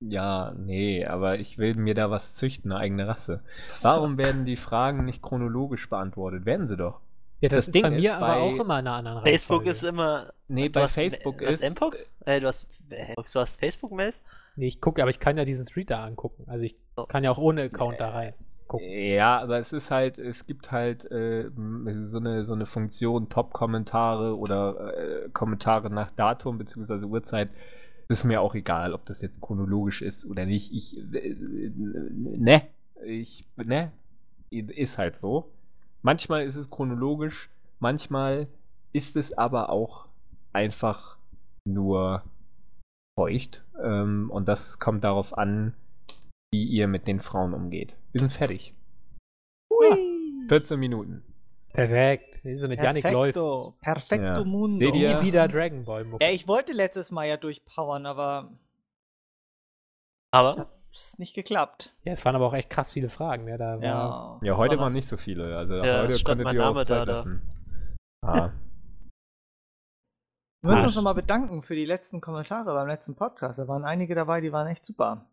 Ja, 0.00 0.52
nee, 0.56 1.04
aber 1.04 1.38
ich 1.38 1.58
will 1.58 1.74
mir 1.74 1.94
da 1.94 2.10
was 2.10 2.34
züchten, 2.34 2.70
eine 2.72 2.80
eigene 2.80 3.08
Rasse. 3.08 3.42
Warum 3.82 4.16
werden 4.18 4.44
die 4.44 4.56
Fragen 4.56 5.04
nicht 5.04 5.22
chronologisch 5.22 5.88
beantwortet? 5.88 6.46
Werden 6.46 6.66
sie 6.66 6.76
doch. 6.76 7.00
Ja, 7.40 7.48
das, 7.48 7.58
Das 7.58 7.66
ist 7.68 7.74
Ding 7.74 7.82
bei 7.82 7.90
mir 7.90 7.98
ist, 8.00 8.10
aber 8.12 8.26
bei 8.26 8.40
auch 8.40 8.52
immer 8.58 8.78
in 8.80 8.86
einer 8.86 8.92
anderen 8.94 9.24
Facebook 9.24 9.58
Reihenfolge. 9.60 9.70
ist 9.70 9.82
immer. 9.84 10.32
Nee, 10.48 10.68
du 10.68 10.72
bei 10.72 10.82
hast, 10.82 10.94
Facebook 10.94 11.42
hast 11.44 11.62
ist- 11.62 11.70
Mpox? 11.70 12.16
Äh, 12.26 12.40
du 12.40 12.46
hast, 12.46 12.68
äh, 12.90 13.14
du 13.14 13.40
hast 13.40 13.60
Facebook, 13.60 13.92
Melf? 13.92 14.14
Nee, 14.56 14.66
ich 14.66 14.80
gucke, 14.80 15.02
aber 15.02 15.10
ich 15.10 15.20
kann 15.20 15.36
ja 15.36 15.44
diesen 15.44 15.64
Street 15.64 15.90
da 15.90 16.04
angucken. 16.04 16.44
Also 16.48 16.64
ich 16.64 16.74
kann 17.08 17.22
ja 17.22 17.30
auch 17.30 17.38
ohne 17.38 17.62
Account 17.62 18.00
da 18.00 18.10
rein 18.10 18.34
gucken. 18.68 18.86
Ja, 18.88 19.40
aber 19.40 19.58
es 19.58 19.72
ist 19.72 19.90
halt, 19.90 20.18
es 20.18 20.46
gibt 20.46 20.70
halt 20.70 21.10
äh, 21.10 21.48
so, 22.04 22.18
eine, 22.18 22.44
so 22.44 22.52
eine 22.52 22.66
Funktion, 22.66 23.28
Top-Kommentare 23.30 24.36
oder 24.36 24.94
äh, 25.24 25.28
Kommentare 25.30 25.90
nach 25.90 26.10
Datum 26.12 26.58
bzw. 26.58 27.04
Uhrzeit. 27.06 27.48
Ist 28.10 28.24
mir 28.24 28.40
auch 28.40 28.54
egal, 28.54 28.94
ob 28.94 29.04
das 29.04 29.20
jetzt 29.20 29.40
chronologisch 29.42 30.00
ist 30.00 30.24
oder 30.24 30.46
nicht. 30.46 30.72
Ich, 30.72 30.96
äh, 30.96 31.34
ne, 31.36 32.66
ich, 33.04 33.44
ne, 33.56 33.92
ist 34.50 34.96
halt 34.96 35.16
so. 35.16 35.50
Manchmal 36.02 36.44
ist 36.44 36.56
es 36.56 36.70
chronologisch, 36.70 37.50
manchmal 37.80 38.48
ist 38.92 39.16
es 39.16 39.36
aber 39.36 39.68
auch 39.68 40.06
einfach 40.52 41.18
nur 41.66 42.22
feucht. 43.18 43.62
Ähm, 43.82 44.30
und 44.30 44.48
das 44.48 44.78
kommt 44.78 45.04
darauf 45.04 45.36
an, 45.36 45.74
wie 46.50 46.64
ihr 46.64 46.88
mit 46.88 47.06
den 47.06 47.20
Frauen 47.20 47.52
umgeht. 47.52 47.96
Wir 48.12 48.22
sind 48.22 48.32
fertig. 48.32 48.74
Hui! 49.70 50.46
14 50.48 50.80
Minuten. 50.80 51.22
Perfekt. 51.86 52.40
So 52.58 52.66
mit 52.68 52.80
Yannick 52.82 53.10
läuft's. 53.10 53.38
Perfekto. 53.40 53.74
Perfekto 53.80 54.24
Ja. 54.24 54.44
Mundo. 54.44 54.76
Seht 54.78 54.94
ihr? 54.94 55.18
Nie 55.20 55.26
wieder 55.26 55.46
Dragon 55.48 55.84
Ball 55.84 56.04
Mucke. 56.04 56.24
Ja, 56.24 56.30
ich 56.30 56.48
wollte 56.48 56.72
letztes 56.72 57.10
Mal 57.10 57.26
ja 57.28 57.36
durchpowern, 57.36 58.04
aber 58.06 58.50
Aber 60.32 60.56
hat's 60.56 61.16
nicht 61.18 61.34
geklappt. 61.34 61.94
Ja, 62.04 62.12
es 62.12 62.24
waren 62.24 62.34
aber 62.36 62.46
auch 62.46 62.54
echt 62.54 62.68
krass 62.70 62.92
viele 62.92 63.08
Fragen. 63.10 63.46
Ja, 63.48 63.56
da 63.58 63.76
war 63.76 63.82
Ja, 63.82 64.38
Ja, 64.42 64.56
heute 64.56 64.70
Besonders- 64.70 64.80
waren 64.80 64.92
nicht 64.94 65.08
so 65.08 65.16
viele. 65.16 65.56
Also 65.56 65.74
Ja, 65.76 66.02
heute 66.02 66.24
konntet 66.24 66.44
mein 66.44 66.54
ihr 66.56 66.62
auch 66.66 66.74
Name 66.74 66.84
Zeit 66.84 66.98
da, 67.00 67.04
da. 67.04 67.12
lassen. 67.12 67.42
Ah. 68.26 68.52
Wir 70.60 70.70
müssen 70.70 70.82
Ah, 70.82 70.86
uns 70.86 70.96
nochmal 70.96 71.14
bedanken 71.14 71.62
für 71.62 71.76
die 71.76 71.84
letzten 71.86 72.20
Kommentare 72.20 72.74
beim 72.74 72.88
letzten 72.88 73.14
Podcast. 73.14 73.60
Da 73.60 73.68
waren 73.68 73.84
einige 73.84 74.16
dabei, 74.16 74.40
die 74.40 74.50
waren 74.52 74.66
echt 74.66 74.84
super. 74.84 75.26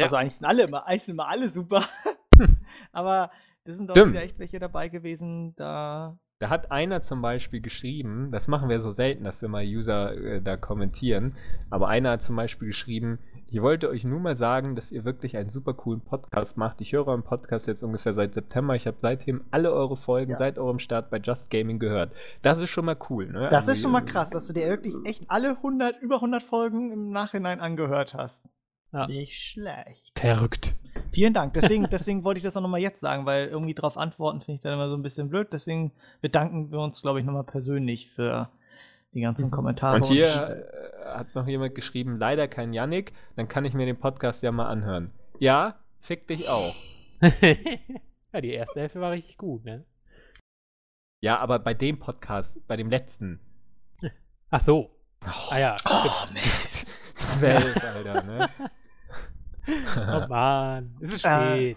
Ja. 0.00 0.06
Also 0.06 0.16
eigentlich 0.16 0.36
sind 0.36 0.46
alle 0.46 0.62
immer, 0.62 0.86
eigentlich 0.86 1.02
sind 1.02 1.14
immer 1.16 1.28
alle 1.28 1.50
super. 1.50 1.84
Aber 2.92 3.30
da 3.64 3.72
sind 3.74 3.88
doch 3.88 3.94
Stimmt. 3.94 4.12
wieder 4.14 4.22
echt 4.22 4.38
welche 4.38 4.58
dabei 4.58 4.88
gewesen, 4.88 5.54
da 5.56 6.16
Da 6.38 6.48
hat 6.48 6.70
einer 6.72 7.02
zum 7.02 7.20
Beispiel 7.20 7.60
geschrieben, 7.60 8.30
das 8.32 8.48
machen 8.48 8.68
wir 8.68 8.80
so 8.80 8.90
selten, 8.90 9.24
dass 9.24 9.42
wir 9.42 9.48
mal 9.48 9.64
User 9.64 10.14
äh, 10.16 10.40
da 10.42 10.56
kommentieren, 10.56 11.34
aber 11.68 11.88
einer 11.88 12.12
hat 12.12 12.22
zum 12.22 12.36
Beispiel 12.36 12.68
geschrieben, 12.68 13.18
ich 13.52 13.60
wollte 13.62 13.88
euch 13.90 14.04
nur 14.04 14.20
mal 14.20 14.36
sagen, 14.36 14.76
dass 14.76 14.92
ihr 14.92 15.04
wirklich 15.04 15.36
einen 15.36 15.48
super 15.48 15.74
coolen 15.74 16.00
Podcast 16.00 16.56
macht. 16.56 16.80
Ich 16.80 16.92
höre 16.92 17.08
euren 17.08 17.24
Podcast 17.24 17.66
jetzt 17.66 17.82
ungefähr 17.82 18.14
seit 18.14 18.32
September. 18.32 18.76
Ich 18.76 18.86
habe 18.86 18.96
seitdem 19.00 19.42
alle 19.50 19.72
eure 19.72 19.96
Folgen 19.96 20.30
Ja. 20.30 20.36
seit 20.36 20.56
eurem 20.56 20.78
Start 20.78 21.10
bei 21.10 21.18
Just 21.18 21.50
Gaming 21.50 21.80
gehört. 21.80 22.12
Das 22.42 22.58
ist 22.58 22.70
schon 22.70 22.84
mal 22.84 22.96
cool, 23.10 23.26
ne? 23.26 23.48
Das 23.50 23.62
Also, 23.62 23.72
ist 23.72 23.82
schon 23.82 23.90
mal 23.90 24.02
krass, 24.04 24.30
dass 24.30 24.46
du 24.46 24.52
dir 24.52 24.68
wirklich 24.68 24.94
echt 25.04 25.24
alle 25.28 25.56
100, 25.56 26.00
über 26.00 26.16
100 26.20 26.44
Folgen 26.44 26.92
im 26.92 27.10
Nachhinein 27.10 27.58
angehört 27.58 28.14
hast. 28.14 28.48
Ja. 28.92 29.08
Nicht 29.08 29.36
schlecht. 29.36 30.16
Verrückt. 30.16 30.74
Vielen 31.12 31.34
Dank. 31.34 31.54
Deswegen, 31.54 31.84
deswegen 31.90 32.24
wollte 32.24 32.38
ich 32.38 32.44
das 32.44 32.56
auch 32.56 32.62
nochmal 32.62 32.80
jetzt 32.80 33.00
sagen, 33.00 33.26
weil 33.26 33.48
irgendwie 33.48 33.74
drauf 33.74 33.96
antworten 33.96 34.40
finde 34.40 34.54
ich 34.54 34.60
dann 34.60 34.74
immer 34.74 34.88
so 34.88 34.96
ein 34.96 35.02
bisschen 35.02 35.28
blöd. 35.28 35.48
Deswegen 35.52 35.92
bedanken 36.20 36.70
wir 36.70 36.80
uns, 36.80 37.02
glaube 37.02 37.20
ich, 37.20 37.26
nochmal 37.26 37.44
persönlich 37.44 38.10
für 38.10 38.50
die 39.12 39.20
ganzen 39.20 39.50
Kommentare. 39.50 39.96
Und 39.96 40.06
hier 40.06 40.26
äh, 40.26 41.06
hat 41.06 41.34
noch 41.34 41.46
jemand 41.46 41.74
geschrieben, 41.74 42.18
leider 42.18 42.48
kein 42.48 42.72
Yannick, 42.72 43.12
dann 43.36 43.48
kann 43.48 43.64
ich 43.64 43.74
mir 43.74 43.86
den 43.86 43.98
Podcast 43.98 44.42
ja 44.42 44.52
mal 44.52 44.68
anhören. 44.68 45.10
Ja, 45.38 45.80
fick 45.98 46.28
dich 46.28 46.48
auch. 46.48 46.74
ja, 47.20 48.40
die 48.40 48.52
erste 48.52 48.80
Hälfte 48.80 49.00
war 49.00 49.10
richtig 49.10 49.36
gut, 49.36 49.64
ne? 49.64 49.84
Ja, 51.22 51.38
aber 51.38 51.58
bei 51.58 51.74
dem 51.74 51.98
Podcast, 51.98 52.66
bei 52.66 52.76
dem 52.76 52.88
letzten. 52.88 53.40
Ach 54.50 54.60
so. 54.60 54.90
Ah 55.50 55.58
ja. 55.58 55.76
Welt, 57.40 57.84
Alter, 57.84 58.22
ne? 58.22 58.48
Oh 59.96 60.26
Mann. 60.28 60.96
Es 61.00 61.14
ist 61.14 61.24
Äh, 61.24 61.38
spät. 61.74 61.76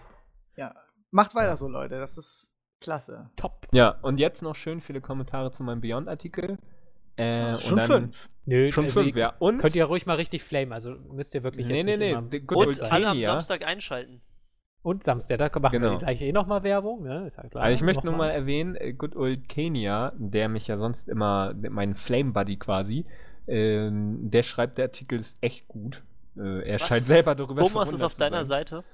ja, 0.56 0.74
macht 1.10 1.34
weiter 1.34 1.56
so, 1.56 1.68
Leute. 1.68 1.98
Das 1.98 2.16
ist 2.18 2.50
klasse. 2.80 3.30
Top. 3.36 3.66
Ja, 3.72 3.98
und 4.02 4.18
jetzt 4.20 4.42
noch 4.42 4.54
schön 4.54 4.80
viele 4.80 5.00
Kommentare 5.00 5.50
zu 5.50 5.62
meinem 5.62 5.80
Beyond-Artikel. 5.80 6.58
Äh, 7.16 7.56
Schon 7.58 7.74
und 7.74 7.78
dann, 7.78 7.86
fünf. 8.02 8.28
Nö, 8.44 8.72
Schon 8.72 8.84
also 8.84 9.02
fünf, 9.02 9.14
ihr- 9.14 9.20
ja. 9.20 9.34
Und 9.38 9.58
Könnt 9.58 9.74
ihr 9.76 9.84
ruhig 9.84 10.04
mal 10.06 10.16
richtig 10.16 10.42
flamen, 10.42 10.72
also 10.72 10.90
müsst 11.12 11.34
ihr 11.34 11.42
wirklich 11.44 11.68
Nee, 11.68 11.76
jetzt 11.78 11.86
nee, 11.86 11.96
nicht 12.14 12.32
nee, 12.32 12.40
good 12.40 12.66
Und 12.66 12.92
alle 12.92 13.08
am. 13.08 13.22
Samstag 13.22 13.64
einschalten. 13.64 14.20
Und 14.82 15.02
Samstag, 15.02 15.38
da 15.38 15.58
machen 15.60 15.80
Genau. 15.80 15.92
wir 15.92 15.98
gleich 15.98 16.20
eh 16.20 16.32
nochmal 16.32 16.62
Werbung, 16.62 17.04
ne? 17.04 17.24
Ist 17.26 17.38
ja 17.38 17.48
klar. 17.48 17.64
Also 17.64 17.74
ich 17.76 17.82
möchte 17.82 18.04
nur 18.04 18.12
Nochmal. 18.12 18.28
mal 18.28 18.34
erwähnen, 18.34 18.74
äh, 18.74 18.92
Good 18.92 19.16
Old 19.16 19.48
Kenia, 19.48 20.12
der 20.16 20.50
mich 20.50 20.66
ja 20.66 20.76
sonst 20.76 21.08
immer, 21.08 21.54
mein 21.70 21.94
Flame 21.94 22.32
Buddy 22.32 22.56
quasi, 22.58 23.06
ähm, 23.46 24.30
der 24.30 24.42
schreibt, 24.42 24.76
der 24.76 24.86
Artikel 24.86 25.18
ist 25.18 25.38
echt 25.40 25.68
gut. 25.68 26.02
Äh, 26.36 26.68
er 26.68 26.74
Was? 26.80 26.88
scheint 26.88 27.02
selber 27.02 27.34
darüber 27.34 27.62
Thomas 27.62 27.92
ist 27.92 28.02
auf 28.02 28.14
zu 28.14 28.20
deiner. 28.20 28.44
Seite. 28.44 28.84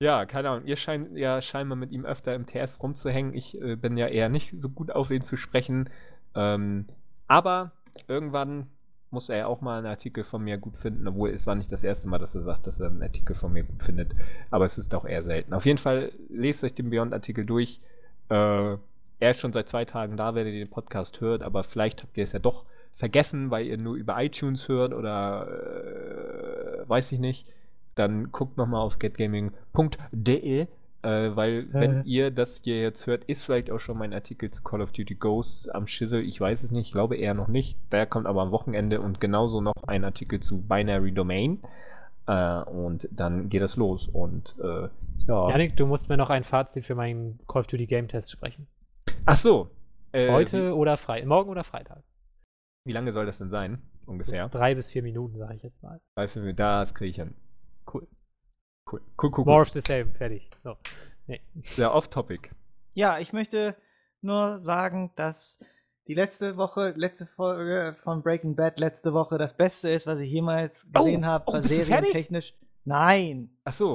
Ja, 0.00 0.26
keine 0.26 0.50
Ahnung. 0.50 0.66
Ihr 0.66 0.76
scheint 0.76 1.16
ja 1.16 1.40
scheinbar 1.40 1.76
mit 1.76 1.92
ihm 1.92 2.04
öfter 2.04 2.34
im 2.34 2.46
TS 2.46 2.82
rumzuhängen. 2.82 3.34
Ich 3.34 3.60
äh, 3.60 3.76
bin 3.76 3.96
ja 3.96 4.08
eher 4.08 4.28
nicht 4.28 4.52
so 4.60 4.68
gut 4.68 4.90
auf 4.90 5.10
ihn 5.10 5.22
zu 5.22 5.36
sprechen. 5.36 5.88
Ähm, 6.34 6.86
aber 7.28 7.72
irgendwann 8.08 8.66
muss 9.10 9.28
er 9.28 9.36
ja 9.36 9.46
auch 9.46 9.60
mal 9.60 9.78
einen 9.78 9.86
Artikel 9.86 10.24
von 10.24 10.42
mir 10.42 10.58
gut 10.58 10.76
finden, 10.76 11.06
obwohl 11.06 11.30
es 11.30 11.46
war 11.46 11.54
nicht 11.54 11.70
das 11.70 11.84
erste 11.84 12.08
Mal, 12.08 12.18
dass 12.18 12.34
er 12.34 12.42
sagt, 12.42 12.66
dass 12.66 12.80
er 12.80 12.88
einen 12.88 13.02
Artikel 13.02 13.36
von 13.36 13.52
mir 13.52 13.62
gut 13.62 13.82
findet. 13.82 14.12
Aber 14.50 14.64
es 14.64 14.78
ist 14.78 14.92
doch 14.92 15.04
eher 15.04 15.22
selten. 15.22 15.52
Auf 15.52 15.66
jeden 15.66 15.78
Fall 15.78 16.12
lest 16.28 16.64
euch 16.64 16.74
den 16.74 16.90
Beyond-Artikel 16.90 17.44
durch. 17.44 17.80
Äh, 18.28 18.76
er 19.20 19.30
ist 19.30 19.40
schon 19.40 19.52
seit 19.52 19.68
zwei 19.68 19.84
Tagen 19.84 20.16
da, 20.16 20.34
wenn 20.34 20.46
ihr 20.46 20.52
den 20.52 20.70
Podcast 20.70 21.20
hört, 21.20 21.42
aber 21.42 21.62
vielleicht 21.62 22.02
habt 22.02 22.16
ihr 22.16 22.24
es 22.24 22.32
ja 22.32 22.38
doch 22.38 22.64
vergessen, 22.94 23.50
weil 23.50 23.66
ihr 23.66 23.78
nur 23.78 23.96
über 23.96 24.22
iTunes 24.22 24.68
hört 24.68 24.94
oder 24.94 25.48
äh, 25.48 26.88
weiß 26.88 27.12
ich 27.12 27.18
nicht. 27.18 27.52
Dann 27.94 28.32
guckt 28.32 28.56
nochmal 28.56 28.80
auf 28.80 28.98
getgaming.de, 28.98 30.60
äh, 30.60 30.66
weil 31.02 31.72
wenn 31.72 32.04
ihr 32.04 32.30
das 32.30 32.60
hier 32.62 32.80
jetzt 32.80 33.06
hört, 33.06 33.24
ist 33.24 33.44
vielleicht 33.44 33.70
auch 33.70 33.80
schon 33.80 33.98
mein 33.98 34.14
Artikel 34.14 34.50
zu 34.50 34.62
Call 34.62 34.80
of 34.80 34.92
Duty 34.92 35.14
Ghosts 35.16 35.68
am 35.68 35.86
Schissel. 35.86 36.22
Ich 36.22 36.40
weiß 36.40 36.62
es 36.62 36.70
nicht, 36.70 36.86
ich 36.86 36.92
glaube 36.92 37.16
eher 37.16 37.34
noch 37.34 37.48
nicht. 37.48 37.76
Der 37.90 38.06
kommt 38.06 38.26
aber 38.26 38.42
am 38.42 38.50
Wochenende 38.50 39.00
und 39.00 39.20
genauso 39.20 39.60
noch 39.60 39.74
ein 39.86 40.04
Artikel 40.04 40.40
zu 40.40 40.62
Binary 40.62 41.12
Domain. 41.12 41.60
Äh, 42.26 42.62
und 42.62 43.08
dann 43.10 43.48
geht 43.48 43.62
das 43.62 43.76
los. 43.76 44.08
Und 44.08 44.54
äh, 44.62 44.88
ja. 45.26 45.50
Janik, 45.50 45.76
du 45.76 45.86
musst 45.86 46.08
mir 46.08 46.16
noch 46.16 46.30
ein 46.30 46.44
Fazit 46.44 46.84
für 46.84 46.94
meinen 46.94 47.38
Call 47.46 47.60
of 47.60 47.66
Duty 47.66 47.86
Game 47.86 48.08
Test 48.08 48.30
sprechen. 48.30 48.66
Ach 49.26 49.36
so. 49.36 49.70
Äh, 50.12 50.30
Heute 50.30 50.76
oder 50.76 50.96
Freitag, 50.96 51.26
morgen 51.26 51.50
oder 51.50 51.64
Freitag. 51.64 52.02
Wie, 52.84 52.92
lange 52.92 53.12
soll 53.12 53.26
das 53.26 53.38
denn 53.38 53.50
sein? 53.50 53.80
Ungefähr. 54.06 54.48
Drei 54.48 54.74
bis 54.74 54.90
vier 54.90 55.02
Minuten, 55.02 55.38
sage 55.38 55.54
ich 55.54 55.62
jetzt 55.62 55.82
mal. 55.82 56.00
Drei, 56.16 56.28
fünf, 56.28 56.56
das 56.56 56.94
kriege 56.94 57.10
ich 57.10 57.16
hin. 57.16 57.34
Cool. 57.92 58.06
Cool, 58.90 59.00
cool, 59.00 59.02
cool. 59.22 59.32
cool. 59.38 59.44
More 59.44 59.62
of 59.62 59.70
the 59.70 59.80
same, 59.80 60.06
fertig. 60.14 60.50
So. 60.64 60.76
Nee. 61.26 61.40
Sehr 61.62 61.94
off-topic. 61.94 62.50
Ja, 62.94 63.18
ich 63.20 63.32
möchte 63.32 63.76
nur 64.20 64.58
sagen, 64.60 65.12
dass 65.16 65.58
die 66.08 66.14
letzte 66.14 66.56
Woche, 66.56 66.92
letzte 66.96 67.26
Folge 67.26 67.96
von 68.02 68.22
Breaking 68.22 68.56
Bad 68.56 68.78
letzte 68.80 69.12
Woche 69.14 69.38
das 69.38 69.56
Beste 69.56 69.88
ist, 69.90 70.06
was 70.08 70.18
ich 70.18 70.30
jemals 70.30 70.84
Oh, 70.94 71.04
gesehen 71.04 71.24
habe. 71.24 71.44
oh, 71.46 71.52
bist 71.60 71.78
du 71.78 71.84
fertig? 71.84 72.08
serientechnisch. 72.08 72.54
Nein, 72.84 73.50
Ach 73.64 73.72
so. 73.72 73.94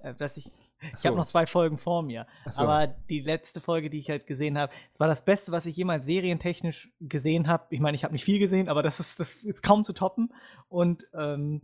äh, 0.00 0.14
dass 0.14 0.36
ich, 0.36 0.50
ich 0.92 0.98
so. 0.98 1.08
habe 1.08 1.16
noch 1.16 1.26
zwei 1.26 1.46
Folgen 1.46 1.78
vor 1.78 2.02
mir. 2.02 2.26
So. 2.48 2.62
Aber 2.62 2.86
die 2.86 3.20
letzte 3.20 3.60
Folge, 3.60 3.90
die 3.90 3.98
ich 3.98 4.10
halt 4.10 4.26
gesehen 4.26 4.58
habe, 4.58 4.72
es 4.92 5.00
war 5.00 5.08
das 5.08 5.24
Beste, 5.24 5.52
was 5.52 5.66
ich 5.66 5.76
jemals 5.76 6.06
serientechnisch 6.06 6.90
gesehen 7.00 7.48
habe. 7.48 7.66
Ich 7.70 7.80
meine, 7.80 7.96
ich 7.96 8.04
habe 8.04 8.12
nicht 8.12 8.24
viel 8.24 8.38
gesehen, 8.38 8.68
aber 8.68 8.82
das 8.82 9.00
ist, 9.00 9.18
das 9.20 9.34
ist 9.34 9.62
kaum 9.62 9.84
zu 9.84 9.92
toppen. 9.92 10.32
Und, 10.68 11.06
ähm, 11.14 11.62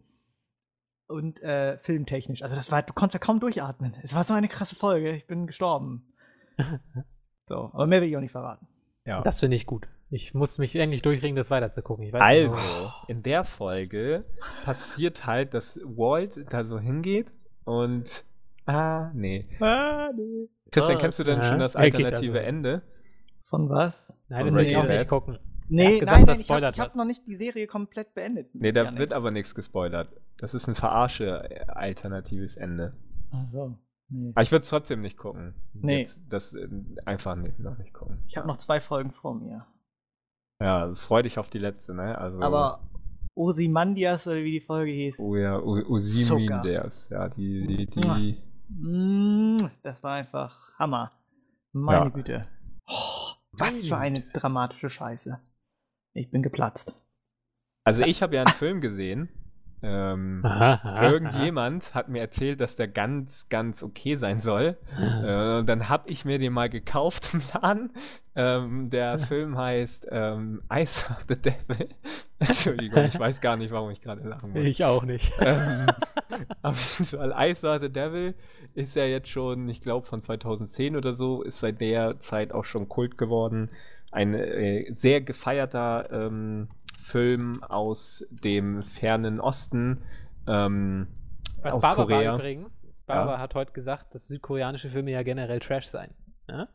und 1.07 1.43
äh, 1.43 1.78
filmtechnisch. 1.78 2.43
Also 2.43 2.57
das 2.57 2.73
war, 2.73 2.82
du 2.82 2.93
konntest 2.93 3.15
ja 3.15 3.27
kaum 3.27 3.39
durchatmen. 3.41 3.95
Es 4.03 4.15
war 4.15 4.24
so 4.24 4.35
eine 4.35 4.49
krasse 4.49 4.74
Folge. 4.74 5.11
Ich 5.12 5.27
bin 5.27 5.47
gestorben. 5.47 6.12
so, 7.47 7.70
aber 7.73 7.86
mehr 7.86 8.01
will 8.01 8.09
ich 8.09 8.16
auch 8.16 8.20
nicht 8.20 8.32
verraten. 8.32 8.66
ja. 9.05 9.20
Das 9.23 9.41
finde 9.41 9.57
ich 9.57 9.66
gut. 9.66 9.89
Ich 10.11 10.32
muss 10.32 10.59
mich 10.59 10.78
eigentlich 10.81 11.03
durchringen, 11.03 11.35
das 11.35 11.51
weiterzugucken. 11.51 12.05
Ich 12.05 12.12
weiß 12.12 12.20
nicht, 12.20 12.51
Also, 12.51 12.57
warum. 12.57 12.93
in 13.09 13.23
der 13.23 13.43
Folge 13.45 14.24
passiert 14.65 15.27
halt, 15.27 15.55
dass 15.55 15.78
Walt 15.82 16.45
da 16.53 16.65
so 16.65 16.78
hingeht 16.78 17.32
und. 17.65 18.24
Ah, 18.66 19.11
nee. 19.15 19.49
Ah, 19.61 20.11
nee. 20.16 20.49
Christian, 20.70 20.99
kennst 20.99 21.19
du 21.19 21.24
denn 21.24 21.39
Ja, 21.39 21.45
schon 21.45 21.59
das 21.59 21.74
er 21.74 21.82
alternative 21.82 22.39
also. 22.39 22.49
Ende? 22.49 22.82
Von 23.45 23.69
was? 23.69 24.19
Nein, 24.28 24.47
das 24.47 24.55
will 24.55 24.66
ich 24.66 24.77
auch 24.77 24.86
nicht 24.86 25.09
gucken. 25.09 25.39
Nee, 25.69 25.99
gesagt, 25.99 26.19
nein, 26.19 26.27
nein, 26.27 26.41
ich 26.41 26.51
habe 26.51 26.66
hab 26.66 26.95
noch 26.95 27.05
nicht 27.05 27.27
die 27.27 27.35
Serie 27.35 27.66
komplett 27.66 28.15
beendet. 28.15 28.55
Nee, 28.55 28.73
da 28.73 28.97
wird 28.97 29.15
aber 29.15 29.31
nichts 29.31 29.55
gespoilert. 29.55 30.09
Das 30.36 30.55
ist 30.55 30.69
ein 30.69 30.74
verarsche 30.74 31.51
äh, 31.51 31.66
alternatives 31.69 32.57
Ende. 32.57 32.95
Ach 33.31 33.49
so. 33.51 33.78
Nee. 34.09 34.32
Aber 34.35 34.43
ich 34.43 34.53
würde 34.53 34.62
es 34.62 34.69
trotzdem 34.69 35.01
nicht 35.01 35.16
gucken. 35.16 35.55
Nee. 35.73 36.01
Jetzt, 36.01 36.20
das 36.28 36.55
äh, 36.55 36.69
einfach 37.07 37.35
nicht, 37.36 37.59
noch 37.59 37.78
nicht 37.78 37.95
gucken. 37.95 38.23
Ich 38.28 38.36
habe 38.36 38.47
noch 38.47 38.59
zwei 38.59 38.81
Folgen 38.81 39.12
vor 39.12 39.35
mir. 39.35 39.66
Ja, 40.61 40.82
also 40.82 40.95
freu 40.97 41.23
dich 41.23 41.39
auf 41.39 41.49
die 41.49 41.59
letzte, 41.59 41.95
ne? 41.95 42.16
Also, 42.19 42.41
Aber 42.41 42.81
Ozymandias 43.35 44.27
oder 44.27 44.43
wie 44.43 44.53
die 44.53 44.61
Folge 44.61 44.93
hieß. 44.93 45.19
Oh 45.19 45.36
ja. 45.36 45.59
Osiminders. 45.59 47.09
Ja, 47.11 47.28
die, 47.28 47.66
die, 47.66 47.86
die. 47.86 48.43
Mm, 48.69 49.59
das 49.82 50.03
war 50.03 50.15
einfach 50.15 50.78
Hammer. 50.78 51.12
Meine 51.73 52.07
Ja. 52.07 52.09
Güte. 52.11 52.49
Oh, 52.86 53.32
was 53.53 53.86
für 53.86 53.97
eine 53.97 54.20
dramatische 54.32 54.91
Scheiße. 54.91 55.41
Ich 56.15 56.31
bin 56.31 56.43
geplatzt. 56.43 57.01
Also 57.85 58.03
ich 58.03 58.23
habe 58.23 58.35
ja 58.35 58.43
einen 58.43 58.55
Film 58.55 58.81
gesehen. 58.81 59.28
Ähm, 59.82 60.40
Aha, 60.44 60.80
aha, 60.82 61.10
Irgendjemand 61.10 61.94
hat 61.94 62.09
mir 62.09 62.20
erzählt, 62.20 62.60
dass 62.60 62.76
der 62.76 62.88
ganz, 62.88 63.48
ganz 63.48 63.82
okay 63.82 64.14
sein 64.14 64.40
soll. 64.40 64.78
Äh, 64.98 65.59
und 65.59 65.66
dann 65.66 65.88
habe 65.88 66.10
ich 66.10 66.24
mir 66.24 66.38
den 66.38 66.52
mal 66.52 66.70
gekauft 66.70 67.34
im 67.34 67.42
Laden. 67.52 67.92
Ähm, 68.36 68.90
der 68.90 69.18
Film 69.18 69.56
heißt 69.56 70.09
ähm, 70.10 70.62
Ice 70.72 71.10
of 71.10 71.24
the 71.28 71.36
Devil. 71.40 71.88
Entschuldigung, 72.38 73.05
ich 73.05 73.18
weiß 73.18 73.40
gar 73.40 73.56
nicht, 73.56 73.70
warum 73.72 73.90
ich 73.90 74.01
gerade 74.01 74.26
lachen 74.26 74.52
muss. 74.52 74.64
Ich 74.64 74.84
auch 74.84 75.05
nicht. 75.05 75.32
ähm, 75.40 75.86
auf 76.62 76.98
jeden 76.98 77.06
Fall, 77.06 77.34
Ice 77.51 77.66
of 77.66 77.80
the 77.82 77.92
Devil 77.92 78.34
ist 78.74 78.96
ja 78.96 79.05
jetzt 79.05 79.28
schon, 79.28 79.68
ich 79.68 79.80
glaube, 79.80 80.06
von 80.06 80.20
2010 80.20 80.96
oder 80.96 81.14
so, 81.14 81.42
ist 81.42 81.60
seit 81.60 81.80
der 81.80 82.18
Zeit 82.18 82.52
auch 82.52 82.64
schon 82.64 82.88
Kult 82.88 83.18
geworden. 83.18 83.70
Ein 84.10 84.34
äh, 84.34 84.92
sehr 84.94 85.20
gefeierter 85.20 86.09
ähm, 86.10 86.68
Film 87.05 87.62
aus 87.64 88.24
dem 88.31 88.82
fernen 88.82 89.40
Osten. 89.40 90.02
Ähm, 90.47 91.06
Was 91.62 91.74
aus 91.74 91.82
Barbara 91.82 92.05
Korea. 92.06 92.35
übrigens, 92.36 92.86
Barbara 93.06 93.39
hat 93.39 93.55
heute 93.55 93.72
gesagt, 93.72 94.14
dass 94.14 94.26
südkoreanische 94.28 94.89
Filme 94.89 95.10
ja 95.10 95.22
generell 95.22 95.60
Trash 95.60 95.86
seien. 95.86 96.14
Ja, 96.48 96.68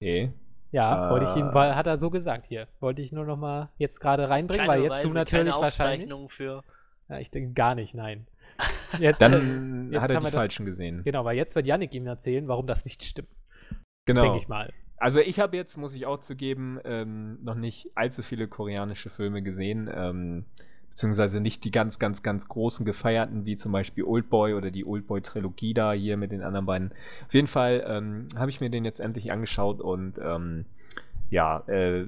Okay. 0.00 0.32
ja 0.70 1.08
Äh. 1.08 1.10
wollte 1.10 1.30
ich 1.30 1.36
ihm, 1.36 1.52
weil, 1.52 1.74
hat 1.74 1.86
er 1.86 1.98
so 1.98 2.10
gesagt 2.10 2.46
hier. 2.46 2.68
Wollte 2.80 3.02
ich 3.02 3.10
nur 3.12 3.24
noch 3.24 3.36
mal 3.36 3.70
jetzt 3.78 3.98
gerade 4.00 4.28
reinbringen, 4.28 4.68
weil 4.68 4.82
jetzt 4.82 5.04
du 5.04 5.08
Beweise, 5.08 5.14
natürlich 5.18 5.50
keine 5.54 5.62
wahrscheinlich. 5.62 6.32
Für. 6.32 6.62
Ja, 7.08 7.18
ich 7.18 7.30
denke 7.30 7.52
gar 7.54 7.74
nicht, 7.74 7.94
nein. 7.94 8.26
Jetzt, 9.00 9.20
Dann 9.20 9.90
äh, 9.90 9.92
jetzt 9.94 10.02
hat 10.02 10.10
er 10.10 10.18
die 10.20 10.24
das- 10.24 10.32
falschen 10.34 10.64
gesehen. 10.66 11.02
Genau, 11.04 11.24
weil 11.24 11.36
jetzt 11.36 11.54
wird 11.56 11.66
Yannick 11.66 11.92
ihm 11.92 12.06
erzählen, 12.06 12.46
warum 12.48 12.66
das 12.66 12.84
nicht 12.84 13.02
stimmt. 13.02 13.28
Genau. 14.06 14.22
Denke 14.22 14.38
ich 14.38 14.48
mal. 14.48 14.72
Also 14.98 15.20
ich 15.20 15.40
habe 15.40 15.56
jetzt, 15.56 15.76
muss 15.76 15.94
ich 15.94 16.06
auch 16.06 16.20
zugeben, 16.20 16.78
ähm, 16.84 17.38
noch 17.42 17.54
nicht 17.54 17.90
allzu 17.94 18.22
viele 18.22 18.48
koreanische 18.48 19.10
Filme 19.10 19.42
gesehen. 19.42 19.90
Ähm, 19.94 20.44
beziehungsweise 20.96 21.40
nicht 21.42 21.62
die 21.64 21.70
ganz, 21.70 21.98
ganz, 21.98 22.22
ganz 22.22 22.48
großen 22.48 22.86
gefeierten, 22.86 23.44
wie 23.44 23.56
zum 23.56 23.70
Beispiel 23.70 24.04
Oldboy 24.04 24.54
oder 24.54 24.70
die 24.70 24.86
Oldboy-Trilogie 24.86 25.74
da 25.74 25.92
hier 25.92 26.16
mit 26.16 26.32
den 26.32 26.42
anderen 26.42 26.64
beiden. 26.64 26.92
Auf 27.26 27.34
jeden 27.34 27.48
Fall 27.48 27.84
ähm, 27.86 28.28
habe 28.34 28.48
ich 28.48 28.62
mir 28.62 28.70
den 28.70 28.86
jetzt 28.86 29.00
endlich 29.00 29.30
angeschaut 29.30 29.82
und 29.82 30.14
ähm, 30.18 30.64
ja, 31.28 31.62
äh, 31.66 32.06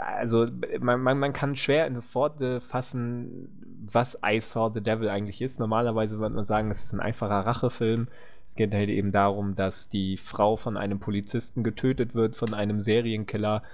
also 0.00 0.46
man, 0.80 1.00
man, 1.00 1.16
man 1.16 1.32
kann 1.32 1.54
schwer 1.54 1.86
in 1.86 2.02
Worte 2.12 2.60
fassen, 2.60 3.48
was 3.92 4.18
I 4.26 4.40
Saw 4.40 4.68
the 4.74 4.80
Devil 4.80 5.10
eigentlich 5.10 5.40
ist. 5.40 5.60
Normalerweise 5.60 6.18
würde 6.18 6.34
man 6.34 6.44
sagen, 6.44 6.72
es 6.72 6.82
ist 6.82 6.92
ein 6.92 7.00
einfacher 7.00 7.46
Rachefilm. 7.46 8.08
Es 8.54 8.56
geht 8.56 8.72
halt 8.72 8.88
eben 8.88 9.10
darum, 9.10 9.56
dass 9.56 9.88
die 9.88 10.16
Frau 10.16 10.56
von 10.56 10.76
einem 10.76 11.00
Polizisten 11.00 11.64
getötet 11.64 12.14
wird, 12.14 12.36
von 12.36 12.54
einem 12.54 12.82
Serienkiller. 12.82 13.64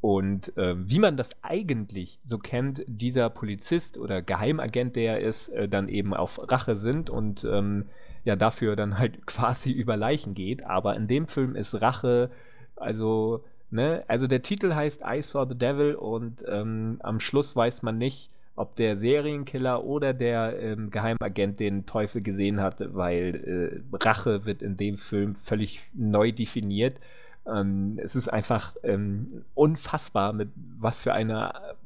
Und 0.00 0.56
äh, 0.56 0.76
wie 0.78 1.00
man 1.00 1.16
das 1.16 1.32
eigentlich 1.42 2.20
so 2.22 2.38
kennt, 2.38 2.84
dieser 2.86 3.30
Polizist 3.30 3.98
oder 3.98 4.22
Geheimagent, 4.22 4.94
der 4.94 5.18
er 5.18 5.26
ist, 5.26 5.48
äh, 5.48 5.68
dann 5.68 5.88
eben 5.88 6.14
auf 6.14 6.40
Rache 6.48 6.76
sind 6.76 7.10
und 7.10 7.42
ähm, 7.42 7.86
ja 8.24 8.36
dafür 8.36 8.76
dann 8.76 8.96
halt 8.96 9.26
quasi 9.26 9.72
über 9.72 9.96
Leichen 9.96 10.34
geht. 10.34 10.64
Aber 10.64 10.94
in 10.94 11.08
dem 11.08 11.26
Film 11.26 11.56
ist 11.56 11.82
Rache, 11.82 12.30
also 12.76 13.42
Ne? 13.70 14.02
Also 14.08 14.26
der 14.26 14.42
Titel 14.42 14.74
heißt 14.74 15.02
I 15.06 15.20
Saw 15.20 15.46
the 15.46 15.58
Devil 15.58 15.94
und 15.94 16.44
ähm, 16.48 16.98
am 17.02 17.20
Schluss 17.20 17.54
weiß 17.54 17.82
man 17.82 17.98
nicht, 17.98 18.30
ob 18.58 18.74
der 18.76 18.96
Serienkiller 18.96 19.84
oder 19.84 20.12
der 20.12 20.60
ähm, 20.60 20.90
Geheimagent 20.90 21.60
den 21.60 21.86
Teufel 21.86 22.22
gesehen 22.22 22.60
hat, 22.60 22.82
weil 22.94 23.82
äh, 23.92 23.96
Rache 23.96 24.44
wird 24.44 24.62
in 24.62 24.76
dem 24.76 24.96
Film 24.96 25.34
völlig 25.34 25.80
neu 25.94 26.32
definiert. 26.32 26.98
Ähm, 27.46 27.98
es 28.02 28.16
ist 28.16 28.28
einfach 28.28 28.74
ähm, 28.82 29.44
unfassbar, 29.54 30.32
mit 30.32 30.48
was 30.78 31.02
für 31.02 31.14
einer 31.14 31.76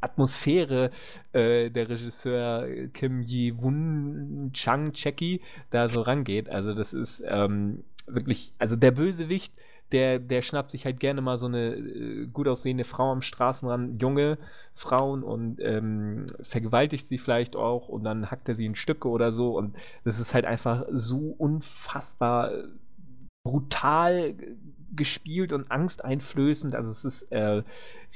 Atmosphäre 0.00 0.90
äh, 1.32 1.70
der 1.70 1.88
Regisseur 1.88 2.66
Kim 2.92 3.22
Ji-Won 3.22 4.50
Chang 4.52 4.92
Cheki 4.92 5.40
da 5.70 5.88
so 5.88 6.02
rangeht. 6.02 6.50
Also 6.50 6.74
das 6.74 6.92
ist 6.92 7.22
ähm, 7.26 7.82
wirklich, 8.06 8.52
also 8.58 8.76
der 8.76 8.90
Bösewicht 8.90 9.54
der, 9.92 10.18
der 10.18 10.42
schnappt 10.42 10.70
sich 10.70 10.84
halt 10.84 11.00
gerne 11.00 11.20
mal 11.20 11.38
so 11.38 11.46
eine 11.46 11.74
äh, 11.74 12.26
gut 12.26 12.48
aussehende 12.48 12.84
Frau 12.84 13.12
am 13.12 13.22
Straßenrand, 13.22 14.00
junge 14.00 14.38
Frauen 14.74 15.22
und 15.22 15.58
ähm, 15.60 16.26
vergewaltigt 16.42 17.06
sie 17.06 17.18
vielleicht 17.18 17.56
auch 17.56 17.88
und 17.88 18.04
dann 18.04 18.30
hackt 18.30 18.48
er 18.48 18.54
sie 18.54 18.66
in 18.66 18.74
Stücke 18.74 19.08
oder 19.08 19.32
so 19.32 19.56
und 19.56 19.74
das 20.04 20.20
ist 20.20 20.34
halt 20.34 20.44
einfach 20.44 20.84
so 20.90 21.34
unfassbar 21.38 22.52
brutal 23.42 24.34
gespielt 24.94 25.52
und 25.52 25.70
angsteinflößend. 25.70 26.74
Also 26.74 26.90
es 26.90 27.04
ist 27.04 27.22
äh, 27.32 27.62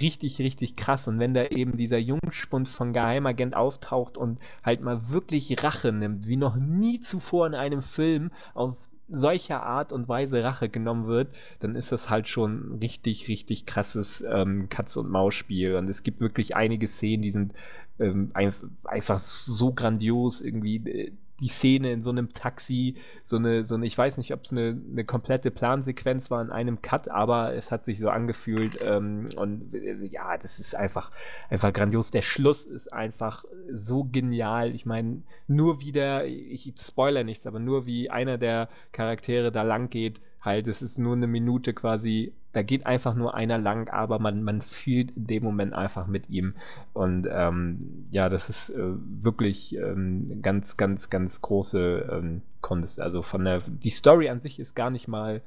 richtig, 0.00 0.38
richtig 0.38 0.76
krass. 0.76 1.08
Und 1.08 1.18
wenn 1.18 1.34
da 1.34 1.46
eben 1.46 1.76
dieser 1.76 1.98
Jungspund 1.98 2.68
von 2.68 2.92
Geheimagent 2.92 3.54
auftaucht 3.54 4.18
und 4.18 4.38
halt 4.62 4.80
mal 4.80 5.08
wirklich 5.08 5.62
Rache 5.62 5.92
nimmt, 5.92 6.26
wie 6.26 6.36
noch 6.36 6.56
nie 6.56 7.00
zuvor 7.00 7.46
in 7.46 7.54
einem 7.54 7.82
Film, 7.82 8.30
auf 8.54 8.76
solcher 9.16 9.62
Art 9.62 9.92
und 9.92 10.08
Weise 10.08 10.42
Rache 10.42 10.68
genommen 10.68 11.06
wird, 11.06 11.34
dann 11.60 11.76
ist 11.76 11.92
das 11.92 12.10
halt 12.10 12.28
schon 12.28 12.78
richtig, 12.80 13.28
richtig 13.28 13.66
krasses 13.66 14.24
ähm, 14.28 14.68
Katz-und-Maus-Spiel. 14.68 15.76
Und 15.76 15.88
es 15.88 16.02
gibt 16.02 16.20
wirklich 16.20 16.56
einige 16.56 16.86
Szenen, 16.86 17.22
die 17.22 17.30
sind 17.30 17.52
ähm, 17.98 18.30
ein, 18.34 18.52
einfach 18.84 19.18
so 19.18 19.72
grandios 19.72 20.40
irgendwie. 20.40 21.12
Die 21.40 21.48
Szene 21.48 21.92
in 21.92 22.02
so 22.02 22.10
einem 22.10 22.32
Taxi, 22.32 22.96
so 23.22 23.36
eine, 23.36 23.64
so 23.64 23.74
eine 23.74 23.86
ich 23.86 23.98
weiß 23.98 24.18
nicht, 24.18 24.32
ob 24.32 24.44
es 24.44 24.52
eine, 24.52 24.80
eine 24.90 25.04
komplette 25.04 25.50
Plansequenz 25.50 26.30
war 26.30 26.40
in 26.40 26.50
einem 26.50 26.80
Cut, 26.80 27.08
aber 27.08 27.54
es 27.54 27.72
hat 27.72 27.84
sich 27.84 27.98
so 27.98 28.08
angefühlt 28.08 28.78
ähm, 28.84 29.30
und 29.36 29.74
äh, 29.74 30.04
ja, 30.06 30.36
das 30.38 30.58
ist 30.58 30.74
einfach, 30.76 31.10
einfach 31.50 31.72
grandios. 31.72 32.10
Der 32.10 32.22
Schluss 32.22 32.66
ist 32.66 32.92
einfach 32.92 33.44
so 33.72 34.04
genial. 34.04 34.74
Ich 34.74 34.86
meine, 34.86 35.22
nur 35.48 35.80
wieder, 35.80 36.24
ich 36.26 36.72
spoiler 36.78 37.24
nichts, 37.24 37.46
aber 37.46 37.58
nur 37.58 37.86
wie 37.86 38.10
einer 38.10 38.38
der 38.38 38.68
Charaktere 38.92 39.50
da 39.50 39.62
lang 39.62 39.90
geht, 39.90 40.20
halt, 40.40 40.68
es 40.68 40.82
ist 40.82 40.98
nur 40.98 41.14
eine 41.14 41.26
Minute 41.26 41.74
quasi, 41.74 42.32
da 42.54 42.62
geht 42.62 42.86
einfach 42.86 43.14
nur 43.14 43.34
einer 43.34 43.58
lang, 43.58 43.88
aber 43.88 44.18
man, 44.20 44.42
man 44.42 44.62
fühlt 44.62 45.10
in 45.16 45.26
dem 45.26 45.42
Moment 45.42 45.74
einfach 45.74 46.06
mit 46.06 46.30
ihm. 46.30 46.54
Und 46.92 47.28
ähm, 47.30 48.06
ja, 48.10 48.28
das 48.28 48.48
ist 48.48 48.70
äh, 48.70 48.92
wirklich 49.22 49.76
ähm, 49.76 50.40
ganz, 50.40 50.76
ganz, 50.76 51.10
ganz 51.10 51.42
große 51.42 52.08
ähm, 52.10 52.42
Kunst. 52.60 53.02
Also 53.02 53.22
von 53.22 53.44
der, 53.44 53.62
die 53.66 53.90
Story 53.90 54.28
an 54.28 54.40
sich 54.40 54.60
ist 54.60 54.74
gar 54.74 54.90
nicht 54.90 55.08
mal 55.08 55.42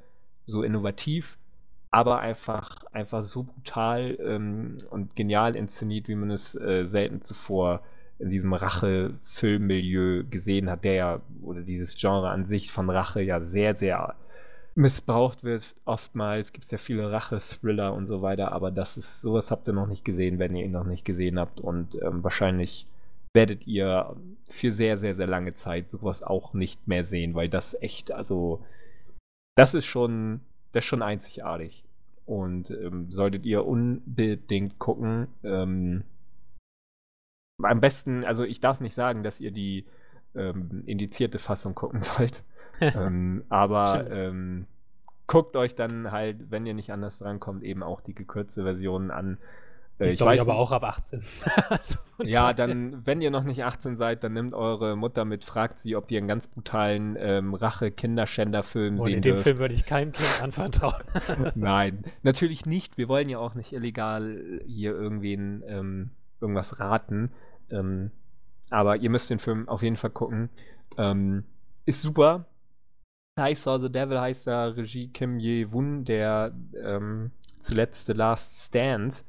so 0.46 0.64
innovativ, 0.64 1.38
aber 1.92 2.20
einfach, 2.20 2.84
einfach 2.92 3.24
so 3.24 3.44
brutal 3.44 4.18
ähm, 4.22 4.78
und 4.90 5.16
genial 5.16 5.56
inszeniert, 5.56 6.10
wie 6.10 6.16
man 6.16 6.30
es 6.30 6.56
äh, 6.56 6.86
selten 6.86 7.22
zuvor 7.22 7.82
in 8.20 8.30
diesem 8.30 8.54
Rache-Filmmilieu 8.54 10.26
gesehen 10.30 10.70
hat, 10.70 10.84
der 10.84 10.94
ja, 10.94 11.22
oder 11.42 11.62
dieses 11.62 11.96
Genre 11.98 12.30
an 12.30 12.46
sich 12.46 12.72
von 12.72 12.90
Rache 12.90 13.22
ja 13.22 13.40
sehr, 13.40 13.78
sehr 13.78 14.16
missbraucht 14.78 15.44
wird. 15.44 15.76
Oftmals 15.86 16.54
gibt 16.54 16.66
es 16.66 16.72
ja 16.72 16.78
viele 16.78 17.12
Rache-Thriller 17.12 17.94
und 17.94 18.06
so 18.06 18.22
weiter, 18.22 18.52
aber 18.52 18.72
das 18.72 18.95
ist, 18.95 19.22
sowas 19.22 19.49
habt 19.49 19.68
ihr 19.68 19.74
noch 19.74 19.88
nicht 19.88 20.06
gesehen, 20.06 20.38
wenn 20.40 20.56
ihr 20.56 20.64
ihn 20.64 20.72
noch 20.72 20.86
nicht 20.86 21.04
gesehen 21.04 21.40
habt. 21.40 21.60
Und 21.60 22.02
ähm, 22.02 22.24
wahrscheinlich 22.24 22.86
werdet 23.34 23.66
ihr 23.66 24.16
für 24.48 24.72
sehr, 24.72 24.98
sehr, 24.98 25.16
sehr 25.16 25.28
lange 25.28 25.54
Zeit 25.56 25.90
sowas 25.90 26.22
auch 26.22 26.54
nicht 26.54 26.88
mehr 26.88 27.04
sehen, 27.04 27.34
weil 27.34 27.49
das 27.49 27.76
echt, 27.82 28.12
also, 28.12 28.64
das 29.56 29.74
ist 29.74 29.86
schon, 29.86 30.41
das 30.72 30.84
ist 30.84 30.90
schon 30.90 31.02
einzigartig. 31.02 31.84
Und 32.26 32.70
ähm, 32.70 33.10
solltet 33.10 33.45
ihr 33.45 33.66
unbedingt 33.66 34.78
gucken. 34.78 35.28
Ähm, 35.44 36.04
am 37.64 37.82
besten, 37.82 38.26
also 38.26 38.44
ich 38.44 38.60
darf 38.60 38.80
nicht 38.80 38.94
sagen, 38.94 39.24
dass 39.24 39.41
ihr 39.41 39.52
die 39.52 39.86
ähm, 40.36 40.84
indizierte 40.86 41.40
Fassung 41.40 41.74
gucken 41.74 42.02
sollt. 42.02 42.44
Ähm, 42.82 43.44
aber 43.49 44.10
ähm, 44.12 44.68
guckt 45.28 45.56
euch 45.56 45.76
dann 45.76 46.12
halt, 46.12 46.49
wenn 46.52 46.66
ihr 46.66 46.74
nicht 46.74 46.91
anders 46.91 47.20
drankommt, 47.20 47.64
eben 47.64 47.84
auch 47.84 48.02
die 48.02 48.16
gekürzte 48.16 48.64
Version 48.64 49.12
an. 49.12 49.38
Äh, 49.99 50.06
die 50.06 50.10
ist 50.12 50.22
aber 50.22 50.56
auch 50.56 50.72
ab 50.72 50.84
18. 50.84 51.24
also, 51.70 51.95
ja, 52.24 52.54
dann, 52.54 53.06
wenn 53.06 53.22
ihr 53.22 53.32
noch 53.32 53.44
nicht 53.44 53.64
18 53.64 53.98
seid, 53.98 54.24
dann 54.24 54.34
nimmt 54.34 54.54
eure 54.54 54.95
Mutter 54.95 55.26
mit, 55.26 55.44
fragt 55.44 55.80
sie, 55.80 55.95
ob 55.95 56.12
ihr 56.12 56.20
einen 56.20 56.28
ganz 56.28 56.48
brutalen 56.48 57.18
ähm, 57.20 57.54
Rache-Kinderschänder-Film 57.54 58.99
sehen 58.99 59.16
In 59.16 59.22
dem 59.22 59.38
Film 59.38 59.58
würde 59.58 59.74
ich 59.74 59.86
keinem 59.86 60.12
Kind 60.12 60.41
anvertrauen. 60.41 61.04
Nein, 61.56 62.04
natürlich 62.24 62.66
nicht. 62.66 62.98
Wir 62.98 63.08
wollen 63.10 63.30
ja 63.30 63.40
auch 63.40 63.56
nicht 63.56 63.74
illegal 63.74 64.40
hier 64.66 64.91
irgendwen 64.91 65.64
ähm, 65.68 66.12
irgendwas 66.40 66.80
raten. 66.80 67.32
Ähm, 67.70 68.12
aber 68.70 68.98
ihr 68.98 69.10
müsst 69.10 69.30
den 69.30 69.40
Film 69.40 69.68
auf 69.68 69.82
jeden 69.82 69.95
Fall 69.95 70.12
gucken. 70.12 70.49
Ähm, 70.98 71.44
ist 71.86 72.02
super. 72.02 72.45
Saw 73.38 73.80
the 73.80 73.92
Devil 73.92 74.20
heißt 74.20 74.48
da 74.48 74.68
Regie 74.68 75.10
Kim 75.10 75.40
Ye-Won, 75.40 76.06
der 76.06 76.54
ähm, 76.84 77.32
zuletzt 77.60 78.08
The 78.08 78.14
Last 78.14 78.68
Stand 78.68 79.24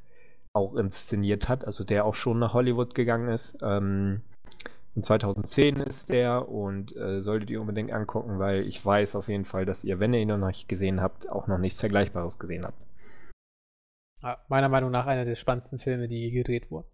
auch 0.55 0.75
inszeniert 0.77 1.49
hat, 1.49 1.65
also 1.65 1.85
der 1.85 2.05
auch 2.05 2.15
schon 2.15 2.39
nach 2.39 2.55
Hollywood 2.55 2.95
gegangen 2.95 3.29
ist. 3.29 3.59
Ähm, 3.63 4.23
in 4.95 5.03
2010 5.03 5.77
ist 5.77 6.09
der 6.09 6.49
und 6.49 6.97
äh, 6.97 7.23
solltet 7.23 7.51
ihr 7.51 7.61
unbedingt 7.61 7.93
angucken, 7.93 8.39
weil 8.39 8.67
ich 8.67 8.85
weiß 8.85 9.15
auf 9.15 9.29
jeden 9.29 9.45
Fall, 9.45 9.65
dass 9.65 9.85
ihr, 9.85 10.01
wenn 10.01 10.15
ihr 10.15 10.21
ihn 10.21 10.29
noch 10.29 10.39
nicht 10.39 10.69
gesehen 10.69 11.01
habt, 11.01 11.29
auch 11.29 11.47
noch 11.47 11.59
nichts 11.59 11.79
Vergleichbares 11.79 12.39
gesehen 12.39 12.65
habt. 12.65 12.87
Ja, 14.23 14.39
meiner 14.49 14.69
Meinung 14.69 14.91
nach 14.91 15.07
einer 15.07 15.25
der 15.25 15.37
spannendsten 15.37 15.79
Filme, 15.79 16.09
die 16.09 16.17
je 16.17 16.31
gedreht 16.31 16.71
wurden. 16.71 16.89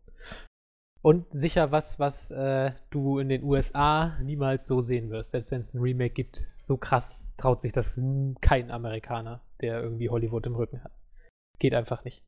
Und 1.04 1.30
sicher 1.30 1.70
was, 1.70 1.98
was 1.98 2.30
äh, 2.30 2.72
du 2.88 3.18
in 3.18 3.28
den 3.28 3.42
USA 3.42 4.16
niemals 4.22 4.66
so 4.66 4.80
sehen 4.80 5.10
wirst, 5.10 5.32
selbst 5.32 5.50
wenn 5.50 5.60
es 5.60 5.74
ein 5.74 5.82
Remake 5.82 6.14
gibt. 6.14 6.46
So 6.62 6.78
krass 6.78 7.34
traut 7.36 7.60
sich 7.60 7.72
das 7.72 8.00
kein 8.40 8.70
Amerikaner, 8.70 9.42
der 9.60 9.82
irgendwie 9.82 10.08
Hollywood 10.08 10.46
im 10.46 10.54
Rücken 10.54 10.82
hat. 10.82 10.92
Geht 11.58 11.74
einfach 11.74 12.04
nicht. 12.04 12.22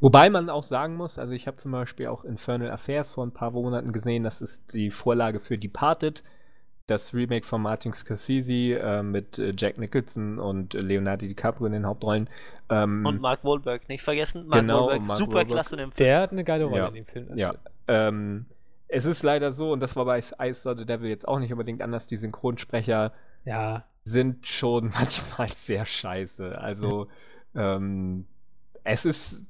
Wobei 0.00 0.30
man 0.30 0.48
auch 0.48 0.62
sagen 0.62 0.96
muss, 0.96 1.18
also 1.18 1.34
ich 1.34 1.46
habe 1.46 1.58
zum 1.58 1.72
Beispiel 1.72 2.06
auch 2.06 2.24
Infernal 2.24 2.70
Affairs 2.70 3.12
vor 3.12 3.26
ein 3.26 3.34
paar 3.34 3.50
Monaten 3.50 3.92
gesehen, 3.92 4.24
das 4.24 4.40
ist 4.40 4.72
die 4.72 4.90
Vorlage 4.90 5.38
für 5.38 5.58
Departed, 5.58 6.24
das 6.86 7.12
Remake 7.12 7.46
von 7.46 7.60
Martin 7.60 7.92
Scorsese 7.92 8.78
äh, 8.78 9.02
mit 9.02 9.38
äh, 9.38 9.52
Jack 9.54 9.76
Nicholson 9.76 10.38
und 10.38 10.72
Leonardo 10.72 11.26
DiCaprio 11.26 11.66
in 11.66 11.72
den 11.74 11.86
Hauptrollen. 11.86 12.30
Ähm, 12.70 13.04
und 13.04 13.20
Mark 13.20 13.44
Wahlberg, 13.44 13.86
nicht 13.90 14.02
vergessen. 14.02 14.46
Mark 14.48 14.62
genau, 14.62 14.86
Wahlberg, 14.86 15.06
Mark 15.08 15.18
super 15.18 15.34
Wahlberg. 15.34 15.48
klasse 15.50 15.74
in 15.74 15.80
dem 15.80 15.92
Film. 15.92 16.06
Der 16.06 16.20
hat 16.22 16.32
eine 16.32 16.42
geile 16.44 16.64
Rolle 16.64 16.78
Ja. 16.78 16.88
in 16.88 16.94
dem 16.94 17.06
Film. 17.06 17.36
Ja. 17.36 17.54
Ähm, 17.88 18.46
es 18.88 19.04
ist 19.04 19.22
leider 19.22 19.52
so, 19.52 19.72
und 19.72 19.80
das 19.80 19.96
war 19.96 20.04
bei 20.04 20.18
I 20.18 20.52
Saw 20.54 20.76
the 20.76 20.84
Devil 20.84 21.08
jetzt 21.08 21.26
auch 21.26 21.38
nicht 21.38 21.52
unbedingt 21.52 21.82
anders, 21.82 22.06
die 22.06 22.16
Synchronsprecher 22.16 23.12
Ja, 23.44 23.84
sind 24.04 24.46
schon 24.46 24.90
manchmal 24.94 25.48
sehr 25.48 25.84
scheiße. 25.84 26.58
Also, 26.60 27.08
ähm, 27.54 28.26
es 28.84 29.04
ist, 29.04 29.40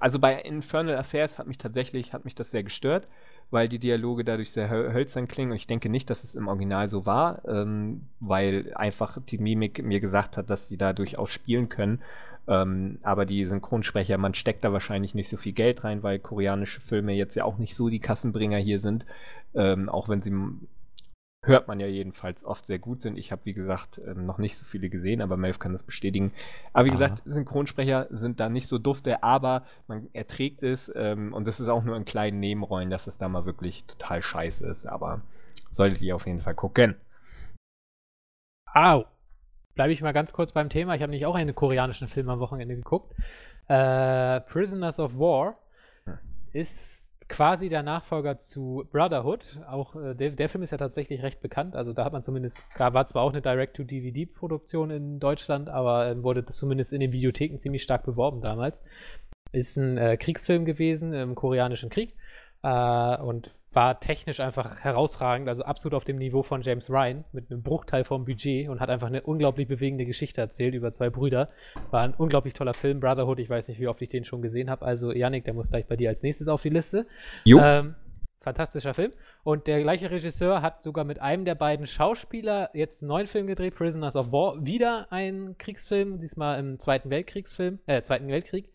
also 0.00 0.18
bei 0.18 0.40
Infernal 0.42 0.96
Affairs 0.96 1.38
hat 1.38 1.46
mich 1.46 1.58
tatsächlich, 1.58 2.12
hat 2.12 2.24
mich 2.24 2.34
das 2.34 2.50
sehr 2.50 2.62
gestört, 2.62 3.08
weil 3.50 3.68
die 3.68 3.78
Dialoge 3.80 4.24
dadurch 4.24 4.52
sehr 4.52 4.70
höl- 4.70 4.92
hölzern 4.92 5.26
klingen 5.28 5.50
und 5.50 5.56
ich 5.56 5.66
denke 5.66 5.88
nicht, 5.88 6.08
dass 6.10 6.22
es 6.24 6.34
im 6.36 6.48
Original 6.48 6.88
so 6.88 7.04
war, 7.06 7.42
ähm, 7.48 8.06
weil 8.20 8.72
einfach 8.74 9.18
die 9.20 9.38
Mimik 9.38 9.82
mir 9.82 10.00
gesagt 10.00 10.36
hat, 10.36 10.50
dass 10.50 10.68
sie 10.68 10.78
da 10.78 10.92
durchaus 10.92 11.30
spielen 11.30 11.68
können. 11.68 12.00
Ähm, 12.50 12.98
aber 13.02 13.26
die 13.26 13.46
Synchronsprecher, 13.46 14.18
man 14.18 14.34
steckt 14.34 14.64
da 14.64 14.72
wahrscheinlich 14.72 15.14
nicht 15.14 15.28
so 15.28 15.36
viel 15.36 15.52
Geld 15.52 15.84
rein, 15.84 16.02
weil 16.02 16.18
koreanische 16.18 16.80
Filme 16.80 17.12
jetzt 17.12 17.36
ja 17.36 17.44
auch 17.44 17.58
nicht 17.58 17.76
so 17.76 17.88
die 17.88 18.00
Kassenbringer 18.00 18.58
hier 18.58 18.80
sind. 18.80 19.06
Ähm, 19.54 19.88
auch 19.88 20.08
wenn 20.08 20.20
sie 20.20 20.32
hört 21.42 21.68
man 21.68 21.80
ja 21.80 21.86
jedenfalls 21.86 22.44
oft 22.44 22.66
sehr 22.66 22.80
gut 22.80 23.00
sind. 23.02 23.16
Ich 23.16 23.32
habe, 23.32 23.44
wie 23.44 23.54
gesagt, 23.54 24.00
ähm, 24.04 24.26
noch 24.26 24.38
nicht 24.38 24.58
so 24.58 24.64
viele 24.64 24.90
gesehen, 24.90 25.22
aber 25.22 25.36
Melf 25.36 25.60
kann 25.60 25.72
das 25.72 25.84
bestätigen. 25.84 26.32
Aber 26.72 26.86
wie 26.86 26.90
Aha. 26.90 26.96
gesagt, 26.96 27.22
Synchronsprecher 27.24 28.08
sind 28.10 28.40
da 28.40 28.48
nicht 28.48 28.66
so 28.66 28.78
dufte, 28.78 29.22
aber 29.22 29.62
man 29.86 30.08
erträgt 30.12 30.64
es 30.64 30.92
ähm, 30.94 31.32
und 31.32 31.46
das 31.46 31.60
ist 31.60 31.68
auch 31.68 31.84
nur 31.84 31.96
in 31.96 32.04
kleinen 32.04 32.40
Nebenrollen, 32.40 32.90
dass 32.90 33.06
es 33.06 33.16
da 33.16 33.28
mal 33.28 33.46
wirklich 33.46 33.84
total 33.86 34.22
scheiße 34.22 34.66
ist. 34.66 34.86
Aber 34.86 35.22
solltet 35.70 36.02
ihr 36.02 36.16
auf 36.16 36.26
jeden 36.26 36.40
Fall 36.40 36.54
gucken. 36.54 36.96
Au! 38.74 39.06
Bleibe 39.74 39.92
ich 39.92 40.02
mal 40.02 40.12
ganz 40.12 40.32
kurz 40.32 40.52
beim 40.52 40.68
Thema. 40.68 40.94
Ich 40.94 41.02
habe 41.02 41.10
nämlich 41.10 41.26
auch 41.26 41.34
einen 41.34 41.54
koreanischen 41.54 42.08
Film 42.08 42.28
am 42.28 42.40
Wochenende 42.40 42.76
geguckt. 42.76 43.14
Äh, 43.68 44.40
Prisoners 44.40 44.98
of 44.98 45.18
War 45.18 45.58
ist 46.52 47.10
quasi 47.28 47.68
der 47.68 47.82
Nachfolger 47.82 48.38
zu 48.38 48.86
Brotherhood. 48.90 49.60
Auch 49.68 49.94
äh, 49.94 50.14
der, 50.14 50.30
der, 50.30 50.48
Film 50.48 50.62
ist 50.62 50.72
ja 50.72 50.78
tatsächlich 50.78 51.22
recht 51.22 51.40
bekannt. 51.40 51.76
Also 51.76 51.92
da 51.92 52.04
hat 52.04 52.12
man 52.12 52.22
zumindest, 52.22 52.62
da 52.76 52.92
war 52.92 53.06
zwar 53.06 53.22
auch 53.22 53.30
eine 53.30 53.40
Direct-to-DVD-Produktion 53.40 54.90
in 54.90 55.20
Deutschland, 55.20 55.70
aber 55.70 56.08
äh, 56.08 56.22
wurde 56.22 56.44
zumindest 56.46 56.92
in 56.92 57.00
den 57.00 57.12
Videotheken 57.12 57.56
ziemlich 57.56 57.82
stark 57.82 58.04
beworben 58.04 58.40
damals. 58.40 58.82
Ist 59.52 59.76
ein 59.76 59.96
äh, 59.96 60.16
Kriegsfilm 60.16 60.64
gewesen 60.64 61.14
im 61.14 61.34
koreanischen 61.34 61.88
Krieg 61.88 62.16
äh, 62.62 63.16
und 63.18 63.54
war 63.72 64.00
technisch 64.00 64.40
einfach 64.40 64.80
herausragend, 64.80 65.48
also 65.48 65.62
absolut 65.62 65.94
auf 65.94 66.04
dem 66.04 66.16
Niveau 66.16 66.42
von 66.42 66.62
James 66.62 66.90
Ryan, 66.90 67.24
mit 67.32 67.50
einem 67.50 67.62
Bruchteil 67.62 68.04
vom 68.04 68.24
Budget 68.24 68.68
und 68.68 68.80
hat 68.80 68.90
einfach 68.90 69.06
eine 69.06 69.22
unglaublich 69.22 69.68
bewegende 69.68 70.06
Geschichte 70.06 70.40
erzählt 70.40 70.74
über 70.74 70.90
zwei 70.90 71.08
Brüder. 71.08 71.50
War 71.90 72.02
ein 72.02 72.14
unglaublich 72.14 72.54
toller 72.54 72.74
Film, 72.74 72.98
Brotherhood, 73.00 73.38
ich 73.38 73.48
weiß 73.48 73.68
nicht, 73.68 73.80
wie 73.80 73.86
oft 73.86 74.02
ich 74.02 74.08
den 74.08 74.24
schon 74.24 74.42
gesehen 74.42 74.70
habe. 74.70 74.84
Also 74.84 75.12
Yannick, 75.12 75.44
der 75.44 75.54
muss 75.54 75.70
gleich 75.70 75.86
bei 75.86 75.96
dir 75.96 76.08
als 76.08 76.22
nächstes 76.22 76.48
auf 76.48 76.62
die 76.62 76.70
Liste. 76.70 77.06
Jo. 77.44 77.60
Ähm, 77.60 77.94
fantastischer 78.40 78.94
Film. 78.94 79.12
Und 79.44 79.66
der 79.66 79.82
gleiche 79.82 80.10
Regisseur 80.10 80.62
hat 80.62 80.82
sogar 80.82 81.04
mit 81.04 81.20
einem 81.20 81.44
der 81.44 81.54
beiden 81.54 81.86
Schauspieler 81.86 82.70
jetzt 82.74 83.02
einen 83.02 83.08
neuen 83.08 83.26
Film 83.26 83.46
gedreht, 83.46 83.74
Prisoners 83.76 84.16
of 84.16 84.32
War. 84.32 84.64
Wieder 84.64 85.06
ein 85.12 85.54
Kriegsfilm, 85.58 86.20
diesmal 86.20 86.58
im 86.58 86.78
Zweiten 86.78 87.10
Weltkriegsfilm, 87.10 87.78
äh, 87.86 88.02
Zweiten 88.02 88.28
Weltkrieg 88.28 88.70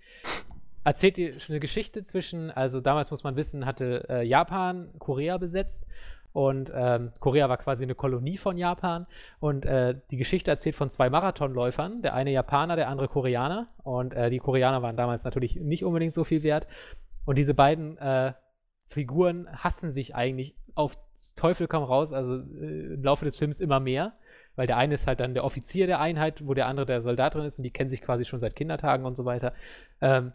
erzählt 0.85 1.17
dir 1.17 1.35
eine 1.49 1.59
Geschichte 1.59 2.03
zwischen, 2.03 2.51
also 2.51 2.79
damals 2.79 3.11
muss 3.11 3.23
man 3.23 3.35
wissen, 3.35 3.65
hatte 3.65 4.05
äh, 4.07 4.23
Japan 4.23 4.89
Korea 4.99 5.37
besetzt 5.37 5.85
und 6.31 6.71
ähm, 6.73 7.11
Korea 7.19 7.49
war 7.49 7.57
quasi 7.57 7.83
eine 7.83 7.95
Kolonie 7.95 8.37
von 8.37 8.57
Japan 8.57 9.07
und 9.39 9.65
äh, 9.65 9.95
die 10.11 10.17
Geschichte 10.17 10.51
erzählt 10.51 10.75
von 10.75 10.89
zwei 10.89 11.09
Marathonläufern, 11.09 12.01
der 12.01 12.13
eine 12.13 12.31
Japaner, 12.31 12.75
der 12.75 12.87
andere 12.87 13.07
Koreaner 13.07 13.67
und 13.83 14.13
äh, 14.13 14.29
die 14.29 14.39
Koreaner 14.39 14.81
waren 14.81 14.95
damals 14.95 15.23
natürlich 15.23 15.55
nicht 15.55 15.83
unbedingt 15.83 16.13
so 16.13 16.23
viel 16.23 16.43
wert 16.43 16.67
und 17.25 17.37
diese 17.37 17.53
beiden 17.53 17.97
äh, 17.97 18.33
Figuren 18.85 19.47
hassen 19.51 19.89
sich 19.89 20.15
eigentlich 20.15 20.55
auf 20.75 20.93
Teufel 21.35 21.67
komm 21.67 21.83
raus, 21.83 22.13
also 22.13 22.35
äh, 22.35 22.93
im 22.93 23.03
Laufe 23.03 23.25
des 23.25 23.37
Films 23.37 23.59
immer 23.59 23.79
mehr 23.79 24.13
weil 24.55 24.67
der 24.67 24.77
eine 24.77 24.93
ist 24.93 25.07
halt 25.07 25.19
dann 25.19 25.33
der 25.33 25.43
Offizier 25.43 25.87
der 25.87 25.99
Einheit, 25.99 26.45
wo 26.45 26.53
der 26.53 26.67
andere 26.67 26.85
der 26.85 27.01
Soldat 27.01 27.35
drin 27.35 27.45
ist 27.45 27.59
und 27.59 27.63
die 27.63 27.71
kennen 27.71 27.89
sich 27.89 28.01
quasi 28.01 28.25
schon 28.25 28.39
seit 28.39 28.55
Kindertagen 28.55 29.05
und 29.05 29.15
so 29.15 29.25
weiter. 29.25 29.53
Ähm, 30.01 30.31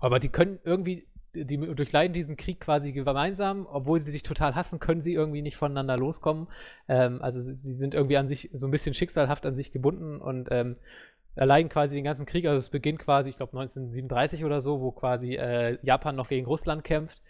aber 0.00 0.18
die 0.18 0.30
können 0.30 0.58
irgendwie, 0.64 1.06
die 1.34 1.58
durchleiden 1.58 2.12
diesen 2.12 2.36
Krieg 2.36 2.60
quasi 2.60 2.92
gemeinsam, 2.92 3.66
obwohl 3.70 4.00
sie 4.00 4.10
sich 4.10 4.22
total 4.22 4.54
hassen, 4.54 4.80
können 4.80 5.00
sie 5.00 5.14
irgendwie 5.14 5.42
nicht 5.42 5.56
voneinander 5.56 5.96
loskommen. 5.96 6.48
Ähm, 6.88 7.22
also 7.22 7.40
sie 7.40 7.74
sind 7.74 7.94
irgendwie 7.94 8.16
an 8.16 8.26
sich 8.26 8.50
so 8.52 8.66
ein 8.66 8.70
bisschen 8.70 8.94
schicksalhaft 8.94 9.46
an 9.46 9.54
sich 9.54 9.70
gebunden 9.70 10.20
und 10.20 10.48
ähm, 10.50 10.76
erleiden 11.36 11.68
quasi 11.68 11.94
den 11.94 12.04
ganzen 12.04 12.26
Krieg. 12.26 12.46
Also 12.46 12.58
es 12.58 12.70
beginnt 12.70 12.98
quasi, 12.98 13.30
ich 13.30 13.36
glaube 13.36 13.52
1937 13.52 14.44
oder 14.44 14.60
so, 14.60 14.80
wo 14.80 14.90
quasi 14.90 15.36
äh, 15.36 15.78
Japan 15.82 16.16
noch 16.16 16.28
gegen 16.28 16.46
Russland 16.46 16.82
kämpft. 16.82 17.22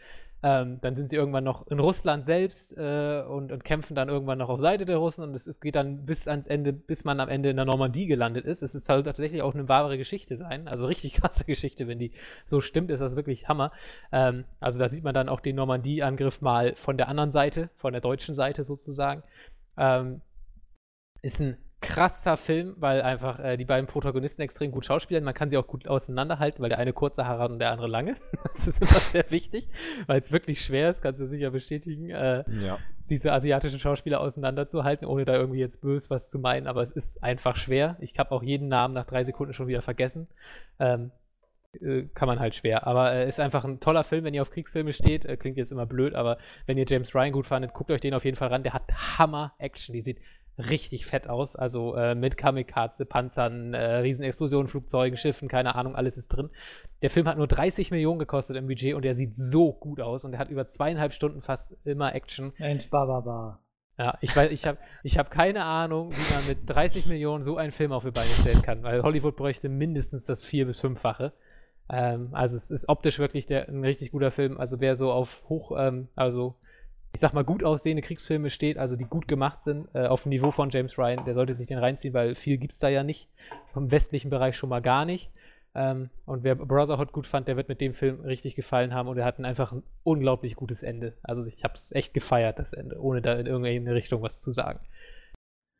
Ähm, 0.43 0.79
dann 0.81 0.97
sind 0.97 1.11
sie 1.11 1.17
irgendwann 1.17 1.45
noch 1.45 1.67
in 1.67 1.79
Russland 1.79 2.25
selbst 2.25 2.77
äh, 2.79 3.23
und, 3.29 3.53
und, 3.53 3.63
kämpfen 3.63 3.95
dann 3.95 4.09
irgendwann 4.09 4.39
noch 4.39 4.49
auf 4.49 4.59
Seite 4.59 4.87
der 4.87 4.97
Russen 4.97 5.23
und 5.23 5.35
es, 5.35 5.47
es, 5.47 5.61
geht 5.61 5.75
dann 5.75 6.07
bis 6.07 6.27
ans 6.29 6.47
Ende, 6.47 6.73
bis 6.73 7.05
man 7.05 7.21
am 7.21 7.29
Ende 7.29 7.51
in 7.51 7.57
der 7.57 7.67
Normandie 7.67 8.07
gelandet 8.07 8.47
ist. 8.47 8.63
Es 8.63 8.75
ist 8.75 8.89
halt 8.89 9.05
tatsächlich 9.05 9.43
auch 9.43 9.55
eine 9.55 9.69
wahre 9.69 9.99
Geschichte 9.99 10.37
sein, 10.37 10.67
also 10.67 10.87
richtig 10.87 11.13
krasse 11.21 11.45
Geschichte, 11.45 11.89
wenn 11.89 11.99
die 11.99 12.13
so 12.47 12.63
stimmt, 12.63 12.91
ist 12.91 13.01
das 13.01 13.17
wirklich 13.17 13.49
Hammer. 13.49 13.71
Ähm, 14.13 14.45
also 14.61 14.79
da 14.79 14.89
sieht 14.89 15.05
man 15.05 15.15
dann 15.15 15.29
auch 15.29 15.41
den 15.41 15.57
Normandie-Angriff 15.57 16.41
mal 16.41 16.75
von 16.75 16.97
der 16.97 17.09
anderen 17.09 17.31
Seite, 17.31 17.69
von 17.77 17.93
der 17.93 18.01
deutschen 18.01 18.35
Seite 18.35 18.65
sozusagen. 18.65 19.23
Ähm, 19.77 20.23
ist 21.23 21.41
ein 21.41 21.59
krasser 21.81 22.37
Film, 22.37 22.75
weil 22.79 23.01
einfach 23.01 23.39
äh, 23.41 23.57
die 23.57 23.65
beiden 23.65 23.87
Protagonisten 23.87 24.43
extrem 24.43 24.71
gut 24.71 24.85
schauspielen. 24.85 25.25
Man 25.25 25.33
kann 25.33 25.49
sie 25.49 25.57
auch 25.57 25.67
gut 25.67 25.89
auseinanderhalten, 25.89 26.63
weil 26.63 26.69
der 26.69 26.79
eine 26.79 26.93
kurze 26.93 27.27
Haare 27.27 27.45
hat 27.45 27.51
und 27.51 27.59
der 27.59 27.71
andere 27.71 27.89
lange. 27.89 28.17
das 28.43 28.67
ist 28.67 28.83
immer 28.83 29.01
sehr 29.01 29.31
wichtig, 29.31 29.69
weil 30.07 30.21
es 30.21 30.31
wirklich 30.31 30.63
schwer 30.63 30.91
ist, 30.91 31.01
kannst 31.01 31.21
du 31.21 31.27
sicher 31.27 31.51
bestätigen, 31.51 32.11
äh, 32.11 32.45
ja. 32.63 32.79
diese 33.09 33.33
asiatischen 33.33 33.79
Schauspieler 33.79 34.21
auseinanderzuhalten, 34.21 35.07
ohne 35.07 35.25
da 35.25 35.35
irgendwie 35.35 35.61
jetzt 35.61 35.81
böse 35.81 36.11
was 36.11 36.29
zu 36.29 36.39
meinen. 36.39 36.67
Aber 36.67 36.83
es 36.83 36.91
ist 36.91 37.23
einfach 37.23 37.57
schwer. 37.57 37.97
Ich 38.01 38.19
habe 38.19 38.33
auch 38.33 38.43
jeden 38.43 38.69
Namen 38.69 38.93
nach 38.93 39.07
drei 39.07 39.25
Sekunden 39.25 39.55
schon 39.55 39.67
wieder 39.67 39.83
vergessen. 39.83 40.29
Ähm, 40.79 41.13
äh, 41.81 42.05
kann 42.15 42.27
man 42.27 42.41
halt 42.41 42.55
schwer. 42.55 42.87
Aber 42.87 43.13
äh, 43.13 43.29
ist 43.29 43.41
einfach 43.41 43.65
ein 43.65 43.81
toller 43.81 44.05
Film, 44.05 44.25
wenn 44.25 44.35
ihr 44.35 44.43
auf 44.43 44.51
Kriegsfilme 44.51 44.93
steht. 44.93 45.25
Äh, 45.25 45.37
klingt 45.37 45.57
jetzt 45.57 45.73
immer 45.73 45.87
blöd, 45.87 46.15
aber 46.15 46.39
wenn 46.67 46.77
ihr 46.77 46.85
James 46.87 47.15
Ryan 47.15 47.33
gut 47.33 47.47
fandet, 47.47 47.73
guckt 47.73 47.91
euch 47.91 48.01
den 48.01 48.15
auf 48.15 48.25
jeden 48.25 48.37
Fall 48.37 48.49
ran. 48.49 48.63
Der 48.63 48.75
hat 48.75 49.19
Hammer-Action. 49.19 49.95
Die 49.95 50.03
sieht 50.03 50.19
richtig 50.59 51.07
fett 51.07 51.29
aus. 51.29 51.57
Also 51.57 51.95
äh, 51.95 52.15
mit 52.15 52.37
Kamikaze, 52.37 53.07
Panzern, 53.07 53.75
äh, 53.75 53.97
Riesenexplosionen, 53.97 54.69
Flugzeugen, 54.69 55.17
Schiffen, 55.17 55.49
keine 55.49 55.75
Ahnung, 55.75 55.97
alles 55.97 56.17
ist 56.17 56.29
drin. 56.29 56.51
Der 57.03 57.11
Film 57.11 57.27
hat 57.29 57.39
nur 57.39 57.47
30 57.47 57.91
Millionen 57.91 58.19
gekostet 58.19 58.57
im 58.57 58.67
Budget 58.67 58.95
und 58.95 59.03
der 59.03 59.15
sieht 59.15 59.37
so 59.37 59.73
gut 59.73 60.01
aus 60.01 60.25
und 60.25 60.35
er 60.35 60.39
hat 60.39 60.51
über 60.51 60.67
zweieinhalb 60.67 61.13
Stunden 61.13 61.41
fast 61.43 61.77
immer 61.85 62.15
Action. 62.15 62.53
Mensch, 62.59 62.89
Bababa. 62.91 63.61
Ja, 63.99 64.17
ich 64.23 64.35
weiß, 64.35 64.51
ich 64.51 64.67
habe 64.67 64.79
ich 65.03 65.19
hab 65.19 65.31
keine 65.31 65.63
Ahnung, 65.65 66.11
wie 66.13 66.35
man 66.35 66.47
mit 66.47 66.59
30 66.67 67.05
Millionen 67.07 67.43
so 67.43 67.59
einen 67.59 67.71
Film 67.71 67.93
auf 67.93 68.03
die 68.03 68.11
Beine 68.11 68.31
stellen 68.31 68.63
kann, 68.63 68.83
weil 68.83 69.03
Hollywood 69.03 69.37
bräuchte 69.37 69.69
mindestens 69.69 70.25
das 70.25 70.43
vier- 70.43 70.65
bis 70.65 70.81
fünffache. 70.81 71.33
Ähm, 71.91 72.31
also 72.33 72.57
es 72.57 72.71
ist 72.71 72.89
optisch 72.89 73.19
wirklich 73.19 73.45
der, 73.45 73.69
ein 73.69 73.85
richtig 73.85 74.13
guter 74.13 74.31
Film. 74.31 74.59
Also 74.59 74.81
wer 74.81 74.97
so 74.97 75.13
auf 75.13 75.43
hoch, 75.51 75.73
ähm, 75.79 76.09
also 76.15 76.55
ich 77.13 77.21
sag 77.21 77.35
mal, 77.35 77.45
gut 77.45 77.65
aussehende 77.65 78.03
Kriegsfilme 78.03 78.51
steht, 78.51 78.79
also 78.79 78.97
die 78.97 79.05
gut 79.05 79.27
gemacht 79.27 79.63
sind, 79.63 79.89
äh, 79.95 80.07
auf 80.07 80.23
dem 80.23 80.31
Niveau 80.31 80.51
von 80.51 80.71
James 80.71 80.97
Ryan, 80.97 81.25
der 81.25 81.35
sollte 81.35 81.57
sich 81.57 81.67
den 81.67 81.79
reinziehen, 81.79 82.15
weil 82.15 82.35
viel 82.35 82.57
gibt's 82.57 82.79
da 82.79 82.89
ja 82.89 83.03
nicht. 83.03 83.29
Vom 83.73 83.91
westlichen 83.91 84.31
Bereich 84.31 84.57
schon 84.57 84.69
mal 84.69 84.81
gar 84.81 85.05
nicht. 85.05 85.31
Ähm, 85.75 86.11
und 86.27 86.43
wer 86.43 86.57
Brotherhood 86.57 87.13
gut 87.13 87.27
fand, 87.27 87.47
der 87.47 87.57
wird 87.57 87.69
mit 87.69 87.81
dem 87.81 87.95
Film 87.95 88.21
richtig 88.21 88.57
gefallen 88.57 88.93
haben 88.93 89.09
und 89.09 89.19
er 89.19 89.25
hat 89.25 89.39
einfach 89.41 89.73
ein 89.73 89.83
unglaublich 90.03 90.57
gutes 90.57 90.83
Ende. 90.83 91.17
Also 91.23 91.45
ich 91.47 91.63
hab's 91.63 91.93
echt 91.93 92.15
gefeiert, 92.15 92.59
das 92.59 92.73
Ende, 92.73 93.01
ohne 93.01 93.23
da 93.23 93.35
in 93.35 93.47
irgendeine 93.47 93.95
Richtung 93.95 94.23
was 94.23 94.39
zu 94.39 94.53
sagen. 94.53 94.81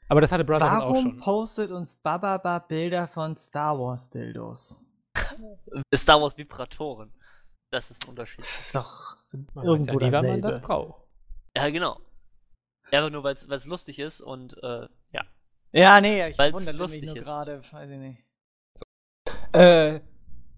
Aber 0.09 0.21
das 0.21 0.33
hatte 0.33 0.45
Brotherhood 0.45 0.81
Warum 0.81 0.97
auch 0.97 1.01
schon. 1.01 1.21
Warum 1.21 1.21
postet 1.21 1.71
uns 1.71 1.95
Bababa 1.97 2.59
Bilder 2.61 3.07
von 3.07 3.37
Star 3.37 3.79
Wars 3.79 4.11
Dildos? 4.11 4.81
Star 5.95 6.21
Wars 6.21 6.37
Vibratoren. 6.37 7.13
Das 7.71 7.91
ist 7.91 8.05
ein 8.05 8.11
Unterschied. 8.11 8.39
Das 8.39 8.61
ist 8.61 8.75
doch 8.75 9.17
man 9.55 9.65
irgendwo 9.65 10.01
ja 10.01 10.07
nie, 10.07 10.13
wenn 10.13 10.27
man 10.27 10.43
das 10.43 10.61
braucht. 10.61 11.10
Ja, 11.57 11.69
genau. 11.71 12.01
Einfach 12.93 13.11
nur, 13.11 13.25
weil 13.25 13.35
es 13.35 13.67
lustig 13.67 13.99
ist 13.99 14.21
und 14.21 14.57
äh, 14.63 14.89
ja. 15.13 15.25
Ja, 15.73 16.01
nee, 16.01 16.29
ich 16.29 16.39
weil's 16.39 16.55
wunderte 16.55 16.79
lustig 16.79 17.03
mich 17.03 17.15
nur 17.15 17.25
gerade, 17.25 17.63
weiß 17.71 17.91
ich 17.91 17.99
nicht. 17.99 18.25
So. 18.75 19.59
Äh, 19.59 20.01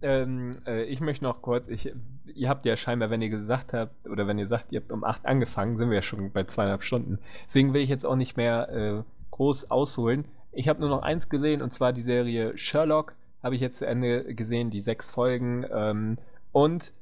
ähm, 0.02 0.52
äh, 0.66 0.84
ich 0.84 1.00
möchte 1.00 1.24
noch 1.24 1.42
kurz, 1.42 1.68
ich, 1.68 1.92
ihr 2.26 2.48
habt 2.48 2.66
ja 2.66 2.76
scheinbar, 2.76 3.10
wenn 3.10 3.22
ihr 3.22 3.28
gesagt 3.28 3.72
habt, 3.72 4.08
oder 4.08 4.26
wenn 4.26 4.38
ihr 4.38 4.46
sagt, 4.46 4.72
ihr 4.72 4.80
habt 4.80 4.92
um 4.92 5.04
8 5.04 5.26
angefangen, 5.26 5.76
sind 5.76 5.90
wir 5.90 5.96
ja 5.96 6.02
schon 6.02 6.32
bei 6.32 6.44
zweieinhalb 6.44 6.82
Stunden. 6.82 7.18
Deswegen 7.46 7.72
will 7.72 7.82
ich 7.82 7.88
jetzt 7.88 8.04
auch 8.04 8.16
nicht 8.16 8.36
mehr 8.36 8.68
äh, 8.70 9.02
groß 9.30 9.70
ausholen. 9.70 10.26
Ich 10.50 10.68
habe 10.68 10.80
nur 10.80 10.88
noch 10.88 11.02
eins 11.02 11.28
gesehen, 11.28 11.62
und 11.62 11.72
zwar 11.72 11.92
die 11.92 12.02
Serie 12.02 12.56
Sherlock, 12.58 13.14
habe 13.42 13.54
ich 13.54 13.60
jetzt 13.60 13.78
zu 13.78 13.86
Ende 13.86 14.34
gesehen, 14.34 14.70
die 14.70 14.80
sechs 14.80 15.10
Folgen. 15.10 15.64
Ähm, 15.72 16.18
und 16.52 16.92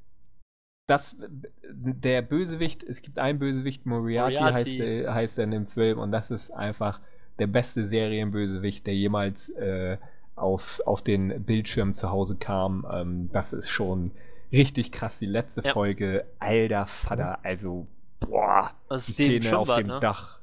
das, 0.90 1.16
der 1.62 2.20
Bösewicht, 2.20 2.82
es 2.82 3.00
gibt 3.00 3.18
einen 3.18 3.38
Bösewicht, 3.38 3.86
Moriarty, 3.86 4.40
Moriarty. 4.40 4.78
Heißt, 4.78 5.08
heißt 5.08 5.38
er 5.38 5.44
in 5.44 5.50
dem 5.52 5.66
Film 5.66 5.98
und 5.98 6.10
das 6.10 6.30
ist 6.32 6.50
einfach 6.50 7.00
der 7.38 7.46
beste 7.46 7.86
Serienbösewicht, 7.86 8.86
der 8.86 8.94
jemals 8.94 9.50
äh, 9.50 9.98
auf, 10.34 10.82
auf 10.86 11.02
den 11.02 11.44
Bildschirm 11.44 11.94
zu 11.94 12.10
Hause 12.10 12.36
kam. 12.36 12.86
Ähm, 12.92 13.30
das 13.32 13.52
ist 13.52 13.70
schon 13.70 14.10
richtig 14.50 14.90
krass. 14.90 15.18
Die 15.20 15.26
letzte 15.26 15.62
ja. 15.62 15.72
Folge, 15.72 16.24
alter 16.40 16.86
Vater, 16.86 17.38
also 17.44 17.86
boah, 18.18 18.72
das 18.88 19.14
die 19.14 19.40
Szene 19.40 19.58
auf 19.58 19.72
dem 19.72 19.86
ne? 19.86 20.00
Dach. 20.00 20.39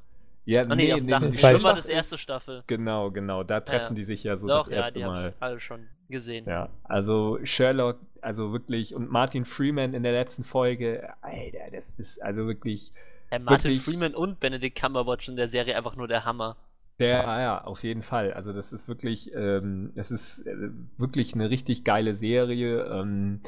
Ja, 0.47 0.61
ah, 0.61 0.75
nee, 0.75 0.93
nee, 0.93 1.01
nee. 1.01 1.19
Nee, 1.19 1.29
die 1.29 1.35
Schwimmbad 1.35 1.77
ist 1.77 1.89
erste 1.89 2.17
Staffel. 2.17 2.63
Genau, 2.67 3.11
genau, 3.11 3.43
da 3.43 3.59
treffen 3.59 3.89
ja. 3.89 3.95
die 3.95 4.03
sich 4.05 4.23
ja 4.23 4.37
so 4.37 4.47
Doch, 4.47 4.59
das 4.59 4.67
erste 4.69 4.99
ja, 4.99 5.05
die 5.05 5.11
Mal. 5.11 5.29
Ich 5.35 5.41
alle 5.41 5.59
schon 5.59 5.87
gesehen. 6.07 6.45
Ja, 6.47 6.69
also 6.85 7.37
Sherlock, 7.43 7.99
also 8.21 8.53
wirklich, 8.53 8.95
und 8.95 9.11
Martin 9.11 9.43
Freeman 9.43 9.93
in 9.93 10.03
der 10.03 10.13
letzten 10.13 10.45
Folge, 10.45 11.09
Alter, 11.21 11.69
das 11.73 11.93
ist 11.97 12.23
also 12.23 12.47
wirklich. 12.47 12.93
Ja, 13.29 13.39
Martin 13.39 13.71
wirklich, 13.71 13.81
Freeman 13.81 14.15
und 14.15 14.39
Benedict 14.39 14.79
Cumberbatch 14.79 15.27
in 15.27 15.35
der 15.35 15.49
Serie 15.49 15.75
einfach 15.75 15.97
nur 15.97 16.07
der 16.07 16.23
Hammer. 16.23 16.55
Der, 16.99 17.23
ja, 17.23 17.41
ja, 17.41 17.63
auf 17.65 17.83
jeden 17.83 18.01
Fall. 18.01 18.31
Also 18.31 18.53
das 18.53 18.71
ist 18.71 18.87
wirklich, 18.87 19.33
ähm, 19.35 19.91
es 19.95 20.11
ist 20.11 20.47
äh, 20.47 20.69
wirklich 20.97 21.33
eine 21.33 21.49
richtig 21.49 21.83
geile 21.83 22.15
Serie. 22.15 22.85
Ähm, 22.85 23.41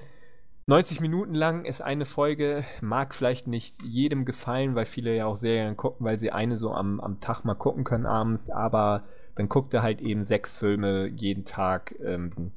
90 0.69 1.01
Minuten 1.01 1.33
lang 1.33 1.65
ist 1.65 1.81
eine 1.81 2.05
Folge, 2.05 2.63
mag 2.79 3.15
vielleicht 3.15 3.47
nicht 3.47 3.81
jedem 3.81 4.23
gefallen, 4.23 4.75
weil 4.75 4.85
viele 4.85 5.15
ja 5.15 5.25
auch 5.25 5.35
Serien 5.35 5.75
gucken, 5.75 6.05
weil 6.05 6.19
sie 6.19 6.31
eine 6.31 6.57
so 6.57 6.71
am, 6.71 6.99
am 6.99 7.19
Tag 7.19 7.43
mal 7.43 7.55
gucken 7.55 7.83
können 7.83 8.05
abends, 8.05 8.51
aber 8.51 9.03
dann 9.33 9.49
guckt 9.49 9.73
ihr 9.73 9.81
halt 9.81 9.99
eben 9.99 10.25
sechs 10.25 10.55
Filme 10.55 11.07
jeden 11.07 11.43
Tag 11.43 11.95
ähm, 12.05 12.51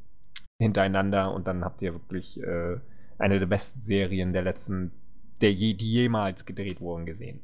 hintereinander 0.59 1.33
und 1.33 1.47
dann 1.47 1.65
habt 1.65 1.81
ihr 1.81 1.95
wirklich 1.95 2.39
äh, 2.43 2.77
eine 3.19 3.39
der 3.39 3.47
besten 3.47 3.81
Serien 3.81 4.35
der 4.35 4.43
letzten, 4.43 4.93
der 5.41 5.55
je, 5.55 5.73
die 5.73 5.91
jemals 5.91 6.45
gedreht 6.45 6.83
wurden, 6.83 7.07
gesehen. 7.07 7.41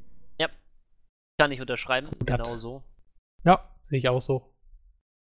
Kann 1.40 1.50
ich 1.50 1.62
unterschreiben, 1.62 2.10
genau 2.26 2.58
so. 2.58 2.82
Ja, 3.42 3.64
sehe 3.84 4.00
ich 4.00 4.08
auch 4.10 4.20
so. 4.20 4.52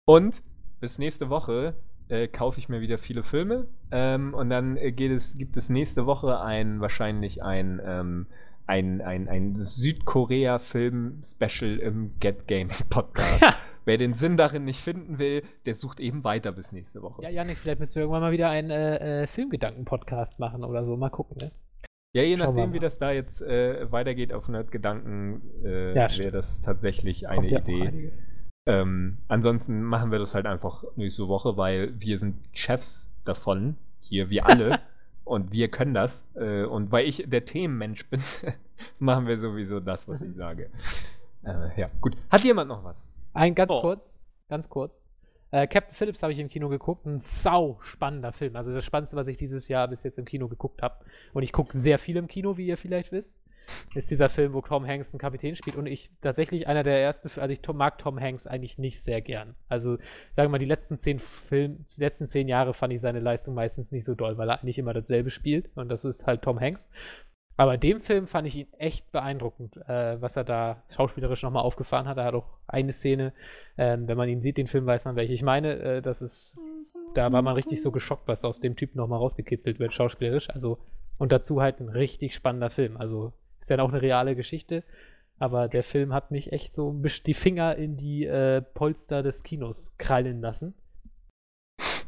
Und 0.07 0.41
bis 0.79 0.97
nächste 0.97 1.29
Woche 1.29 1.75
äh, 2.09 2.27
kaufe 2.27 2.59
ich 2.59 2.67
mir 2.69 2.81
wieder 2.81 2.97
viele 2.97 3.23
Filme. 3.23 3.67
Ähm, 3.91 4.33
und 4.33 4.49
dann 4.49 4.75
äh, 4.77 4.91
geht 4.91 5.11
es, 5.11 5.37
gibt 5.37 5.55
es 5.57 5.69
nächste 5.69 6.05
Woche 6.05 6.41
ein, 6.41 6.81
wahrscheinlich 6.81 7.43
ein, 7.43 7.79
ähm, 7.83 8.25
ein, 8.67 9.01
ein, 9.01 9.29
ein 9.29 9.55
Südkorea-Film-Special 9.55 11.77
im 11.77 12.19
Get 12.19 12.47
Gaming 12.47 12.75
Podcast. 12.89 13.41
Ja. 13.41 13.55
Wer 13.85 13.97
den 13.97 14.13
Sinn 14.13 14.37
darin 14.37 14.65
nicht 14.65 14.81
finden 14.81 15.17
will, 15.17 15.41
der 15.65 15.73
sucht 15.73 15.99
eben 15.99 16.23
weiter 16.23 16.51
bis 16.51 16.71
nächste 16.71 17.01
Woche. 17.01 17.23
Ja, 17.23 17.29
Janik, 17.29 17.57
vielleicht 17.57 17.79
müssen 17.79 17.95
wir 17.95 18.03
irgendwann 18.03 18.21
mal 18.21 18.31
wieder 18.31 18.49
einen 18.49 18.69
äh, 18.69 19.23
äh, 19.23 19.27
Filmgedanken-Podcast 19.27 20.39
machen 20.39 20.63
oder 20.63 20.85
so. 20.85 20.95
Mal 20.97 21.09
gucken, 21.09 21.37
ne? 21.41 21.49
Ja, 22.13 22.21
je 22.23 22.37
Schauen 22.37 22.55
nachdem, 22.55 22.73
wie 22.73 22.79
das 22.79 22.97
da 22.97 23.11
jetzt 23.11 23.41
äh, 23.41 23.91
weitergeht 23.91 24.33
auf 24.33 24.47
Nerdgedanken, 24.47 25.41
äh, 25.63 25.95
Ja, 25.95 26.07
wäre 26.17 26.31
das 26.31 26.61
tatsächlich 26.61 27.27
eine 27.27 27.49
Kommt 27.49 27.69
Idee. 27.69 28.11
Ähm, 28.65 29.17
ansonsten 29.27 29.81
machen 29.83 30.11
wir 30.11 30.19
das 30.19 30.35
halt 30.35 30.45
einfach 30.45 30.83
nächste 30.95 31.27
Woche, 31.27 31.57
weil 31.57 31.93
wir 31.99 32.19
sind 32.19 32.35
Chefs 32.53 33.09
davon, 33.25 33.77
hier 34.01 34.29
wir 34.29 34.45
alle, 34.45 34.79
und 35.23 35.51
wir 35.51 35.69
können 35.69 35.93
das. 35.93 36.25
Äh, 36.35 36.63
und 36.65 36.91
weil 36.91 37.07
ich 37.07 37.23
der 37.27 37.45
Themenmensch 37.45 38.05
bin, 38.07 38.21
machen 38.99 39.27
wir 39.27 39.37
sowieso 39.37 39.79
das, 39.79 40.07
was 40.07 40.21
ich 40.21 40.35
sage. 40.35 40.69
Äh, 41.43 41.79
ja, 41.79 41.89
gut. 42.01 42.15
Hat 42.29 42.43
jemand 42.43 42.69
noch 42.69 42.83
was? 42.83 43.07
Ein 43.33 43.55
ganz 43.55 43.71
Oh. 43.73 43.81
kurz, 43.81 44.21
ganz 44.49 44.69
kurz. 44.69 44.99
Äh, 45.51 45.65
Captain 45.65 45.95
Phillips 45.95 46.21
habe 46.21 46.31
ich 46.31 46.37
im 46.39 46.47
Kino 46.47 46.69
geguckt. 46.69 47.05
Ein 47.07 47.17
sau 47.17 47.79
spannender 47.81 48.31
Film. 48.33 48.55
Also 48.55 48.71
das 48.71 48.85
Spannendste, 48.85 49.17
was 49.17 49.27
ich 49.27 49.37
dieses 49.37 49.67
Jahr 49.67 49.87
bis 49.87 50.03
jetzt 50.03 50.19
im 50.19 50.25
Kino 50.25 50.47
geguckt 50.47 50.83
habe. 50.83 51.03
Und 51.33 51.41
ich 51.41 51.51
gucke 51.53 51.75
sehr 51.75 51.97
viel 51.97 52.17
im 52.17 52.27
Kino, 52.27 52.57
wie 52.57 52.67
ihr 52.67 52.77
vielleicht 52.77 53.11
wisst. 53.11 53.39
Ist 53.95 54.11
dieser 54.11 54.29
Film, 54.29 54.53
wo 54.53 54.61
Tom 54.61 54.85
Hanks 54.85 55.13
einen 55.13 55.19
Kapitän 55.19 55.55
spielt. 55.55 55.75
Und 55.75 55.85
ich 55.85 56.11
tatsächlich 56.21 56.67
einer 56.67 56.83
der 56.83 57.01
ersten, 57.01 57.27
also 57.39 57.51
ich 57.51 57.61
mag 57.73 57.97
Tom 57.97 58.19
Hanks 58.19 58.47
eigentlich 58.47 58.77
nicht 58.77 59.01
sehr 59.01 59.21
gern. 59.21 59.55
Also 59.67 59.97
sagen 60.33 60.47
wir 60.47 60.49
mal, 60.49 60.59
die 60.59 60.65
letzten 60.65 60.97
zehn 60.97 61.19
Film, 61.19 61.85
die 61.85 62.01
letzten 62.01 62.25
zehn 62.25 62.47
Jahre 62.47 62.73
fand 62.73 62.93
ich 62.93 63.01
seine 63.01 63.19
Leistung 63.19 63.53
meistens 63.53 63.91
nicht 63.91 64.05
so 64.05 64.15
doll, 64.15 64.37
weil 64.37 64.49
er 64.49 64.59
nicht 64.63 64.79
immer 64.79 64.93
dasselbe 64.93 65.29
spielt. 65.29 65.69
Und 65.75 65.89
das 65.89 66.03
ist 66.03 66.27
halt 66.27 66.41
Tom 66.41 66.59
Hanks. 66.59 66.89
Aber 67.59 67.73
in 67.73 67.81
dem 67.81 67.99
Film 67.99 68.25
fand 68.25 68.47
ich 68.47 68.55
ihn 68.55 68.67
echt 68.77 69.11
beeindruckend, 69.11 69.75
äh, 69.85 70.21
was 70.21 70.37
er 70.37 70.45
da 70.45 70.81
schauspielerisch 70.89 71.43
nochmal 71.43 71.63
aufgefahren 71.63 72.07
hat. 72.07 72.15
Er 72.15 72.23
hat 72.23 72.33
auch 72.33 72.47
eine 72.67 72.93
Szene, 72.93 73.33
ähm, 73.77 74.07
wenn 74.07 74.15
man 74.15 74.29
ihn 74.29 74.39
sieht, 74.39 74.55
den 74.55 74.67
Film, 74.67 74.85
weiß 74.85 75.03
man, 75.03 75.17
welche 75.17 75.33
ich 75.33 75.43
meine. 75.43 75.77
Äh, 75.77 76.01
das 76.01 76.21
ist, 76.21 76.55
da 77.15 77.29
war 77.33 77.41
man 77.41 77.55
richtig 77.55 77.81
so 77.81 77.91
geschockt, 77.91 78.29
was 78.29 78.45
aus 78.45 78.61
dem 78.61 78.77
Typen 78.77 78.97
nochmal 78.97 79.19
rausgekitzelt 79.19 79.77
wird, 79.77 79.93
schauspielerisch. 79.93 80.49
Also, 80.49 80.77
und 81.17 81.33
dazu 81.33 81.61
halt 81.61 81.81
ein 81.81 81.89
richtig 81.89 82.33
spannender 82.33 82.69
Film. 82.69 82.95
Also, 82.95 83.33
ist 83.59 83.69
ja 83.69 83.79
auch 83.79 83.89
eine 83.89 84.01
reale 84.01 84.35
Geschichte. 84.35 84.83
Aber 85.39 85.69
der 85.69 85.83
Film 85.83 86.13
hat 86.13 86.31
mich 86.31 86.51
echt 86.51 86.73
so 86.73 86.91
ein 86.91 87.01
bisschen 87.01 87.23
die 87.23 87.33
Finger 87.33 87.75
in 87.75 87.95
die 87.95 88.25
äh, 88.25 88.61
Polster 88.61 89.23
des 89.23 89.43
Kinos 89.43 89.95
krallen 89.97 90.41
lassen. 90.41 90.75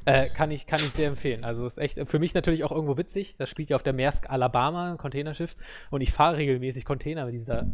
Äh, 0.03 0.29
kann, 0.29 0.51
ich, 0.51 0.65
kann 0.65 0.79
ich 0.79 0.89
sehr 0.89 1.07
empfehlen. 1.07 1.43
Also 1.43 1.65
ist 1.65 1.77
echt 1.77 1.99
für 2.09 2.19
mich 2.19 2.33
natürlich 2.33 2.63
auch 2.63 2.71
irgendwo 2.71 2.97
witzig. 2.97 3.35
Das 3.37 3.49
spielt 3.49 3.69
ja 3.69 3.75
auf 3.75 3.83
der 3.83 3.93
Maersk 3.93 4.29
Alabama, 4.29 4.91
ein 4.91 4.97
Containerschiff. 4.97 5.55
Und 5.91 6.01
ich 6.01 6.11
fahre 6.11 6.37
regelmäßig 6.37 6.85
Container 6.85 7.25
mit, 7.25 7.35
dieser, 7.35 7.67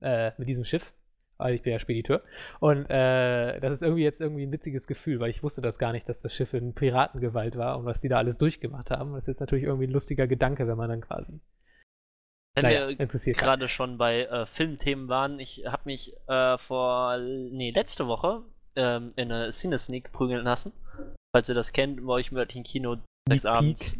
äh, 0.00 0.32
mit 0.38 0.48
diesem 0.48 0.64
Schiff. 0.64 0.92
Weil 1.38 1.54
ich 1.54 1.62
bin 1.62 1.72
ja 1.72 1.80
Spediteur. 1.80 2.22
Und 2.60 2.88
äh, 2.88 3.58
das 3.58 3.72
ist 3.72 3.82
irgendwie 3.82 4.04
jetzt 4.04 4.20
irgendwie 4.20 4.46
ein 4.46 4.52
witziges 4.52 4.86
Gefühl, 4.86 5.18
weil 5.18 5.30
ich 5.30 5.42
wusste 5.42 5.60
das 5.60 5.78
gar 5.78 5.90
nicht, 5.90 6.08
dass 6.08 6.22
das 6.22 6.32
Schiff 6.32 6.54
in 6.54 6.74
Piratengewalt 6.74 7.56
war 7.56 7.78
und 7.78 7.84
was 7.84 8.00
die 8.00 8.08
da 8.08 8.18
alles 8.18 8.36
durchgemacht 8.36 8.92
haben. 8.92 9.14
Das 9.14 9.24
ist 9.24 9.28
jetzt 9.28 9.40
natürlich 9.40 9.64
irgendwie 9.64 9.86
ein 9.88 9.92
lustiger 9.92 10.28
Gedanke, 10.28 10.68
wenn 10.68 10.76
man 10.76 10.90
dann 10.90 11.00
quasi 11.00 11.40
Wenn 12.54 12.64
naja, 12.64 12.88
wir 12.88 13.32
gerade 13.32 13.68
schon 13.68 13.96
bei 13.96 14.24
äh, 14.24 14.44
Filmthemen 14.44 15.08
waren, 15.08 15.40
ich 15.40 15.64
habe 15.66 15.82
mich 15.86 16.14
äh, 16.28 16.58
vor, 16.58 17.16
nee, 17.18 17.70
letzte 17.70 18.06
Woche 18.06 18.42
ähm, 18.76 19.10
in 19.16 19.32
eine 19.32 19.50
Cine-Sneak 19.50 20.12
prügeln 20.12 20.44
lassen. 20.44 20.72
Falls 21.34 21.48
ihr 21.48 21.54
das 21.54 21.72
kennt, 21.72 22.04
bei 22.04 22.12
euch 22.12 22.30
im 22.30 22.36
örtlichen 22.36 22.64
Kino 22.64 22.98
sechs 23.26 23.46
abends. 23.46 23.96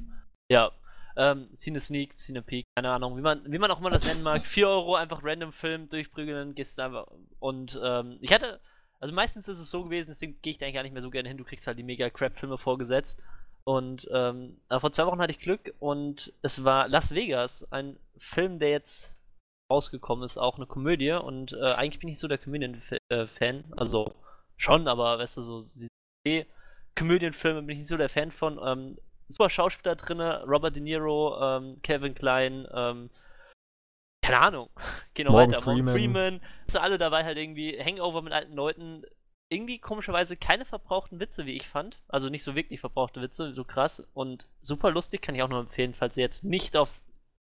Ja, 0.50 0.70
ähm, 1.16 1.48
Cine-Sneak, 1.54 2.18
Cine-Peak, 2.18 2.66
keine 2.76 2.90
Ahnung, 2.90 3.16
wie 3.16 3.22
man, 3.22 3.40
wie 3.50 3.58
man 3.58 3.70
auch 3.70 3.80
immer 3.80 3.90
das 3.90 4.06
nennen 4.06 4.22
mag. 4.22 4.42
4 4.46 4.68
Euro 4.68 4.96
einfach 4.96 5.20
random 5.22 5.52
Film 5.52 5.86
durchprügeln, 5.86 6.54
gehst 6.54 6.78
du 6.78 6.82
einfach. 6.82 7.06
Und 7.38 7.80
ähm, 7.82 8.18
ich 8.20 8.32
hatte, 8.32 8.60
also 9.00 9.14
meistens 9.14 9.48
ist 9.48 9.60
es 9.60 9.70
so 9.70 9.84
gewesen, 9.84 10.10
deswegen 10.10 10.40
gehe 10.42 10.50
ich 10.50 10.58
da 10.58 10.66
eigentlich 10.66 10.74
gar 10.74 10.82
nicht 10.82 10.92
mehr 10.92 11.02
so 11.02 11.10
gerne 11.10 11.28
hin, 11.28 11.38
du 11.38 11.44
kriegst 11.44 11.66
halt 11.66 11.78
die 11.78 11.82
mega 11.82 12.08
Crap-Filme 12.10 12.58
vorgesetzt. 12.58 13.22
Und 13.64 14.08
ähm, 14.12 14.60
vor 14.68 14.92
zwei 14.92 15.06
Wochen 15.06 15.20
hatte 15.20 15.32
ich 15.32 15.38
Glück 15.38 15.74
und 15.78 16.32
es 16.42 16.64
war 16.64 16.88
Las 16.88 17.14
Vegas, 17.14 17.70
ein 17.70 17.96
Film, 18.18 18.58
der 18.58 18.70
jetzt 18.70 19.14
rausgekommen 19.70 20.24
ist, 20.24 20.38
auch 20.38 20.56
eine 20.56 20.66
Komödie. 20.66 21.12
Und 21.12 21.52
äh, 21.52 21.72
eigentlich 21.72 22.00
bin 22.00 22.08
ich 22.08 22.18
so 22.18 22.28
der 22.28 22.38
Komödien-Fan. 22.38 23.64
Also 23.76 24.14
schon, 24.56 24.88
aber 24.88 25.18
weißt 25.18 25.36
du, 25.36 25.42
so 25.42 25.60
Komödienfilme 26.96 27.62
bin 27.62 27.70
ich 27.70 27.78
nicht 27.78 27.88
so 27.88 27.96
der 27.96 28.08
Fan 28.08 28.30
von. 28.30 28.60
Ähm, 28.62 28.98
super 29.28 29.50
Schauspieler 29.50 29.96
drinne, 29.96 30.44
Robert 30.46 30.76
De 30.76 30.82
Niro, 30.82 31.38
ähm, 31.40 31.80
Kevin 31.82 32.14
Klein, 32.14 32.66
ähm, 32.72 33.10
keine 34.24 34.40
Ahnung, 34.40 34.70
Morgan 35.18 35.32
weiter, 35.32 35.64
Morgan 35.64 35.92
Freeman. 35.92 35.94
Freeman, 35.94 36.40
so 36.66 36.78
alle 36.78 36.98
dabei 36.98 37.24
halt 37.24 37.38
irgendwie 37.38 37.78
Hangover 37.82 38.22
mit 38.22 38.32
alten 38.32 38.54
Leuten, 38.54 39.04
irgendwie 39.52 39.78
komischerweise 39.78 40.36
keine 40.36 40.64
verbrauchten 40.64 41.20
Witze, 41.20 41.46
wie 41.46 41.56
ich 41.56 41.68
fand. 41.68 41.98
Also 42.08 42.28
nicht 42.28 42.42
so 42.42 42.54
wirklich 42.54 42.80
verbrauchte 42.80 43.20
Witze, 43.20 43.52
so 43.52 43.64
krass 43.64 44.06
und 44.14 44.48
super 44.62 44.90
lustig, 44.90 45.22
kann 45.22 45.34
ich 45.34 45.42
auch 45.42 45.48
nur 45.48 45.60
empfehlen, 45.60 45.94
falls 45.94 46.16
ihr 46.16 46.24
jetzt 46.24 46.44
nicht 46.44 46.76
auf 46.76 47.02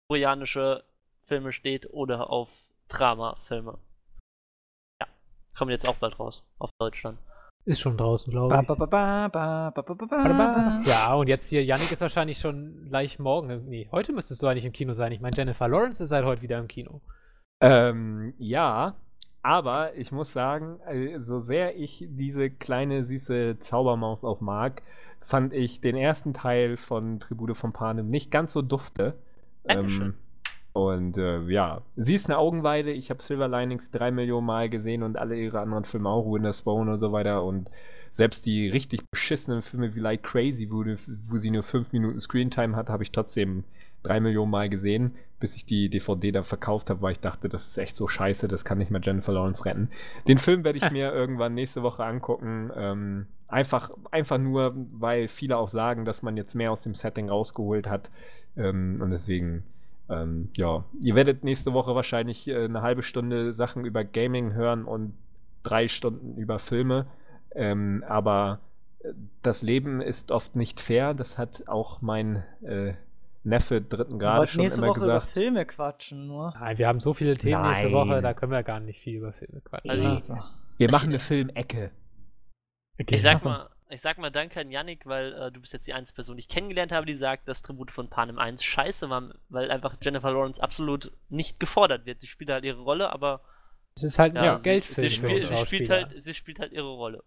koreanische 0.08 0.84
Filme 1.22 1.52
steht 1.52 1.92
oder 1.92 2.30
auf 2.30 2.70
Drama-Filme. 2.88 3.78
Ja, 5.00 5.08
kommen 5.56 5.70
jetzt 5.70 5.86
auch 5.86 5.96
bald 5.96 6.18
raus, 6.18 6.42
auf 6.58 6.70
Deutschland. 6.80 7.18
Ist 7.64 7.80
schon 7.80 7.98
draußen, 7.98 8.30
glaube 8.30 8.54
ich. 8.54 8.66
ba, 8.66 8.74
ba, 8.74 8.86
ba, 8.86 9.28
ba, 9.28 9.70
ba, 9.70 9.82
ba, 9.82 9.94
ba, 9.94 10.06
ba. 10.06 10.82
Ja, 10.86 11.12
und 11.14 11.28
jetzt 11.28 11.50
hier, 11.50 11.62
Yannick 11.62 11.92
ist 11.92 12.00
wahrscheinlich 12.00 12.38
schon 12.38 12.86
gleich 12.88 13.18
morgen. 13.18 13.68
Nee, 13.68 13.88
heute 13.92 14.12
müsstest 14.12 14.42
du 14.42 14.46
eigentlich 14.46 14.64
im 14.64 14.72
Kino 14.72 14.94
sein. 14.94 15.12
Ich 15.12 15.20
meine, 15.20 15.36
Jennifer 15.36 15.68
Lawrence 15.68 16.02
ist 16.02 16.08
seit 16.08 16.24
heute 16.24 16.40
wieder 16.40 16.58
im 16.58 16.68
Kino. 16.68 17.02
Ähm, 17.60 18.32
ja, 18.38 18.96
aber 19.42 19.94
ich 19.96 20.12
muss 20.12 20.32
sagen, 20.32 20.80
äh, 20.86 21.20
so 21.20 21.40
sehr 21.40 21.76
ich 21.76 22.06
diese 22.08 22.50
kleine, 22.50 23.04
süße 23.04 23.58
Zaubermaus 23.60 24.24
auch 24.24 24.40
mag, 24.40 24.82
fand 25.20 25.52
ich 25.52 25.80
den 25.80 25.96
ersten 25.96 26.32
Teil 26.32 26.76
von 26.76 27.20
Tribute 27.20 27.56
von 27.56 27.72
Panem 27.72 28.08
nicht 28.08 28.30
ganz 28.30 28.52
so 28.52 28.62
dufte. 28.62 29.14
Dankeschön. 29.64 30.14
und 30.72 31.18
äh, 31.18 31.42
ja, 31.42 31.82
sie 31.96 32.14
ist 32.14 32.28
eine 32.28 32.38
Augenweide. 32.38 32.90
Ich 32.90 33.10
habe 33.10 33.22
Silver 33.22 33.48
Linings 33.48 33.90
drei 33.90 34.10
Millionen 34.10 34.46
Mal 34.46 34.70
gesehen 34.70 35.02
und 35.02 35.18
alle 35.18 35.36
ihre 35.36 35.60
anderen 35.60 35.84
Filme 35.84 36.08
auch, 36.08 36.24
Winter's 36.24 36.62
Bone 36.62 36.92
und 36.92 37.00
so 37.00 37.12
weiter. 37.12 37.44
Und 37.44 37.70
selbst 38.10 38.46
die 38.46 38.68
richtig 38.68 39.02
beschissenen 39.10 39.62
Filme 39.62 39.94
wie 39.94 40.00
Like 40.00 40.22
Crazy, 40.22 40.70
wo, 40.70 40.84
wo 40.84 41.36
sie 41.36 41.50
nur 41.50 41.62
fünf 41.62 41.92
Minuten 41.92 42.20
Screentime 42.20 42.74
hat, 42.74 42.88
habe 42.88 43.02
ich 43.02 43.12
trotzdem 43.12 43.64
drei 44.02 44.20
Millionen 44.20 44.50
Mal 44.50 44.68
gesehen, 44.68 45.14
bis 45.40 45.56
ich 45.56 45.64
die 45.64 45.88
DVD 45.88 46.32
dann 46.32 46.44
verkauft 46.44 46.90
habe, 46.90 47.02
weil 47.02 47.12
ich 47.12 47.20
dachte, 47.20 47.48
das 47.48 47.68
ist 47.68 47.78
echt 47.78 47.96
so 47.96 48.08
scheiße, 48.08 48.48
das 48.48 48.64
kann 48.64 48.78
nicht 48.78 48.90
mehr 48.90 49.00
Jennifer 49.02 49.32
Lawrence 49.32 49.64
retten. 49.64 49.90
Den 50.26 50.38
Film 50.38 50.64
werde 50.64 50.78
ich 50.78 50.90
mir 50.90 51.12
irgendwann 51.12 51.54
nächste 51.54 51.82
Woche 51.82 52.04
angucken. 52.04 52.70
Ähm, 52.76 53.26
einfach, 53.46 53.90
einfach 54.10 54.38
nur, 54.38 54.74
weil 54.92 55.28
viele 55.28 55.56
auch 55.56 55.68
sagen, 55.68 56.04
dass 56.04 56.22
man 56.22 56.36
jetzt 56.36 56.54
mehr 56.54 56.72
aus 56.72 56.82
dem 56.82 56.94
Setting 56.94 57.28
rausgeholt 57.28 57.88
hat. 57.88 58.10
Ähm, 58.56 58.98
und 59.00 59.10
deswegen, 59.10 59.62
ähm, 60.08 60.50
ja, 60.54 60.84
ihr 61.00 61.14
werdet 61.14 61.44
nächste 61.44 61.72
Woche 61.72 61.94
wahrscheinlich 61.94 62.48
äh, 62.48 62.64
eine 62.64 62.82
halbe 62.82 63.02
Stunde 63.02 63.52
Sachen 63.52 63.84
über 63.84 64.04
Gaming 64.04 64.52
hören 64.52 64.84
und 64.84 65.14
drei 65.62 65.88
Stunden 65.88 66.36
über 66.36 66.58
Filme. 66.58 67.06
Ähm, 67.54 68.04
aber 68.08 68.60
äh, 69.00 69.12
das 69.42 69.62
Leben 69.62 70.00
ist 70.00 70.30
oft 70.32 70.56
nicht 70.56 70.80
fair. 70.80 71.14
Das 71.14 71.38
hat 71.38 71.64
auch 71.68 72.02
mein 72.02 72.42
äh, 72.62 72.94
Neffe 73.44 73.80
dritten 73.80 74.14
Wir 74.14 74.18
Grade 74.18 74.38
wollten 74.40 74.52
schon 74.52 74.62
nächste 74.62 74.80
immer 74.80 74.88
Woche 74.88 75.04
über 75.04 75.14
gesagt. 75.20 75.32
Filme 75.32 75.64
quatschen, 75.66 76.26
nur. 76.26 76.52
Nein, 76.58 76.78
wir 76.78 76.88
haben 76.88 77.00
so 77.00 77.14
viele 77.14 77.36
Themen 77.36 77.62
nächste 77.62 77.84
Nein. 77.84 77.92
Woche, 77.94 78.20
da 78.22 78.34
können 78.34 78.52
wir 78.52 78.62
gar 78.62 78.80
nicht 78.80 79.00
viel 79.00 79.16
über 79.16 79.32
Filme 79.32 79.60
quatschen. 79.60 79.90
Also, 79.90 80.08
Also, 80.08 80.38
Wir 80.76 80.90
machen 80.90 81.08
eine 81.10 81.18
Filmecke. 81.18 81.90
Okay, 83.00 83.14
Ich 83.14 83.22
sag 83.22 83.42
mal, 83.44 83.70
ich 83.90 84.00
sag 84.02 84.18
mal 84.18 84.30
danke 84.30 84.60
an 84.60 84.70
Yannick, 84.70 85.06
weil 85.06 85.32
äh, 85.32 85.52
du 85.52 85.60
bist 85.60 85.72
jetzt 85.72 85.86
die 85.86 85.94
einzige 85.94 86.16
Person, 86.16 86.36
die 86.36 86.40
ich 86.40 86.48
kennengelernt 86.48 86.92
habe, 86.92 87.06
die 87.06 87.14
sagt, 87.14 87.48
dass 87.48 87.62
Tribute 87.62 87.90
von 87.90 88.10
Panem 88.10 88.38
1 88.38 88.62
scheiße 88.62 89.08
war, 89.08 89.30
weil 89.48 89.70
einfach 89.70 89.96
Jennifer 90.02 90.30
Lawrence 90.32 90.62
absolut 90.62 91.12
nicht 91.28 91.58
gefordert 91.60 92.04
wird. 92.06 92.20
Sie 92.20 92.26
spielt 92.26 92.50
halt 92.50 92.64
ihre 92.64 92.80
Rolle, 92.82 93.10
aber 93.10 93.40
Das 93.94 94.02
ist 94.04 94.18
halt 94.18 94.36
ein 94.36 94.44
Ja, 94.44 94.56
Geldfilm. 94.58 94.94
sie, 94.96 95.08
sie, 95.08 95.14
spiel, 95.16 95.46
sie, 95.46 95.56
spielt 95.64 95.90
halt, 95.90 96.20
sie 96.20 96.34
spielt 96.34 96.58
halt 96.60 96.72
ihre 96.72 96.90
Rolle. 96.90 97.22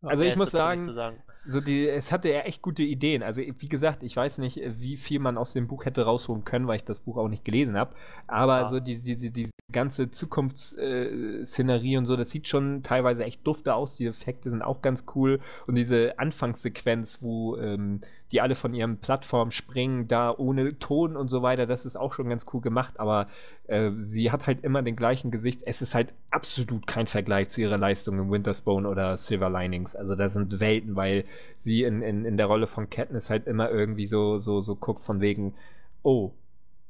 Also 0.00 0.22
ich 0.24 0.36
muss 0.36 0.52
sagen, 0.52 0.84
sagen. 0.84 1.22
So 1.46 1.60
die, 1.60 1.88
es 1.88 2.10
hatte 2.12 2.30
ja 2.30 2.40
echt 2.40 2.62
gute 2.62 2.82
Ideen. 2.82 3.22
Also 3.22 3.42
wie 3.42 3.68
gesagt, 3.68 4.02
ich 4.02 4.16
weiß 4.16 4.38
nicht, 4.38 4.60
wie 4.78 4.96
viel 4.96 5.18
man 5.20 5.36
aus 5.38 5.52
dem 5.52 5.66
Buch 5.66 5.84
hätte 5.84 6.02
rausholen 6.04 6.44
können, 6.44 6.66
weil 6.66 6.76
ich 6.76 6.84
das 6.84 7.00
Buch 7.00 7.16
auch 7.16 7.28
nicht 7.28 7.44
gelesen 7.44 7.76
habe. 7.76 7.94
Aber 8.26 8.60
Ja. 8.60 8.68
so 8.68 8.80
die, 8.80 9.02
die, 9.02 9.16
die, 9.16 9.30
die 9.30 9.50
ganze 9.72 10.10
Zukunftsszenerie 10.10 11.96
und 11.96 12.06
so, 12.06 12.16
das 12.16 12.30
sieht 12.30 12.48
schon 12.48 12.82
teilweise 12.82 13.24
echt 13.24 13.46
dufte 13.46 13.74
aus. 13.74 13.96
Die 13.96 14.06
Effekte 14.06 14.50
sind 14.50 14.62
auch 14.62 14.82
ganz 14.82 15.04
cool. 15.14 15.40
Und 15.66 15.76
diese 15.76 16.18
Anfangssequenz, 16.18 17.20
wo 17.22 17.56
ähm, 17.56 18.00
die 18.32 18.40
alle 18.40 18.54
von 18.54 18.74
ihren 18.74 18.98
Plattformen 18.98 19.50
springen, 19.50 20.08
da 20.08 20.34
ohne 20.36 20.78
Ton 20.78 21.16
und 21.16 21.28
so 21.28 21.42
weiter, 21.42 21.66
das 21.66 21.84
ist 21.84 21.96
auch 21.96 22.14
schon 22.14 22.28
ganz 22.28 22.46
cool 22.52 22.60
gemacht. 22.60 22.98
Aber 22.98 23.28
äh, 23.66 23.90
sie 24.00 24.30
hat 24.30 24.46
halt 24.46 24.64
immer 24.64 24.82
den 24.82 24.96
gleichen 24.96 25.30
Gesicht. 25.30 25.62
Es 25.66 25.82
ist 25.82 25.94
halt 25.94 26.12
absolut 26.30 26.86
kein 26.86 27.06
Vergleich 27.06 27.48
zu 27.48 27.60
ihrer 27.60 27.78
Leistung 27.78 28.18
in 28.18 28.30
Winter's 28.30 28.60
Bone 28.60 28.88
oder 28.88 29.16
Silver 29.16 29.50
Linings. 29.50 29.94
Also 29.94 30.14
da 30.14 30.28
sind 30.30 30.60
Welten, 30.60 30.96
weil 30.96 31.24
sie 31.56 31.82
in, 31.84 32.02
in, 32.02 32.24
in 32.24 32.36
der 32.36 32.46
Rolle 32.46 32.66
von 32.66 32.90
Katniss 32.90 33.30
halt 33.30 33.46
immer 33.46 33.70
irgendwie 33.70 34.06
so, 34.06 34.40
so, 34.40 34.60
so 34.60 34.76
guckt 34.76 35.04
von 35.04 35.20
wegen, 35.20 35.54
oh, 36.02 36.32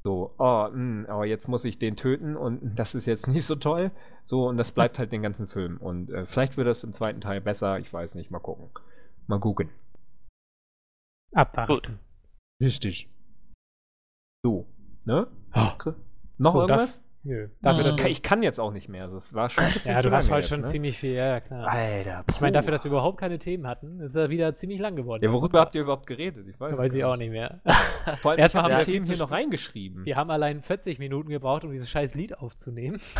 so, 0.05 0.35
oh, 0.39 0.69
mh, 0.71 1.15
oh, 1.15 1.25
jetzt 1.25 1.49
muss 1.49 1.65
ich 1.65 1.79
den 1.79 1.97
töten 1.97 2.37
und 2.37 2.61
das 2.79 2.95
ist 2.95 3.07
jetzt 3.07 3.27
nicht 3.27 3.47
so 3.47 3.57
toll. 3.57 3.91
So, 4.23 4.49
und 4.49 4.57
das 4.57 4.73
bleibt 4.73 4.99
halt 4.99 5.13
den 5.13 5.23
ganzen 5.23 5.47
Film. 5.47 5.79
Und 5.79 6.11
äh, 6.11 6.27
vielleicht 6.27 6.57
wird 6.57 6.67
das 6.67 6.85
im 6.85 6.93
zweiten 6.93 7.21
Teil 7.21 7.41
besser, 7.41 7.79
ich 7.79 7.93
weiß 7.93 8.15
nicht, 8.17 8.31
mal 8.31 8.39
gucken. 8.39 8.69
Mal 9.27 9.41
gucken. 9.41 9.71
Abwarten. 11.33 11.73
Gut. 11.73 11.99
Richtig. 12.61 13.09
So, 14.45 14.67
ne? 15.07 15.27
Oh. 15.55 15.93
Noch 16.39 16.53
So, 16.53 16.61
irgendwas? 16.61 17.01
Nö. 17.27 17.49
Dafür, 17.63 17.81
Ich 17.81 17.87
dass 17.87 17.97
kann, 17.97 18.11
ich 18.11 18.23
kann 18.23 18.43
jetzt 18.43 18.61
auch 18.61 18.71
nicht 18.71 18.91
mehr. 18.91 19.05
Also, 19.05 19.17
es 19.17 19.33
war 19.33 19.49
schon 19.49 19.65
ein 19.65 19.73
bisschen 19.73 19.97
ja, 19.97 20.03
du 20.03 20.11
hast 20.13 20.29
jetzt, 20.29 20.49
schon 20.49 20.61
ne? 20.61 20.65
ziemlich 20.67 20.99
viel, 20.99 21.15
ja, 21.15 21.27
ja, 21.27 21.41
klar. 21.41 21.67
Alter, 21.67 22.25
Ich 22.31 22.41
meine, 22.43 22.53
dafür, 22.53 22.67
puh. 22.69 22.73
dass 22.73 22.85
wir 22.85 22.91
überhaupt 22.91 23.19
keine 23.19 23.39
Themen 23.39 23.67
hatten, 23.67 24.01
ist 24.01 24.15
er 24.15 24.29
wieder 24.29 24.55
ziemlich 24.55 24.79
lang 24.79 24.95
geworden. 24.95 25.25
Ja, 25.25 25.33
worüber 25.33 25.61
habt 25.61 25.75
ihr 25.75 25.81
überhaupt 25.83 26.07
geredet? 26.07 26.47
Ich 26.49 26.61
weiß, 26.61 26.73
Ja, 26.73 26.79
weiß 26.79 26.95
ich 26.95 27.03
auch 27.05 27.17
nicht 27.17 27.31
mehr. 27.31 27.61
Vor 28.21 28.33
allem, 28.33 28.41
Erstmal 28.41 28.65
ich 28.65 28.65
haben 28.65 28.73
hab 28.75 28.87
wir 28.87 28.93
Themen 28.93 29.07
hier 29.07 29.17
noch 29.17 29.31
reingeschrieben. 29.31 30.05
Wir 30.05 30.17
haben 30.17 30.31
allein 30.31 30.61
40 30.61 30.99
Minuten 30.99 31.31
gebraucht, 31.31 31.65
um 31.65 31.73
dieses 31.73 31.89
scheiß 31.89 32.15
Lied 32.15 32.37
aufzunehmen. 32.39 33.01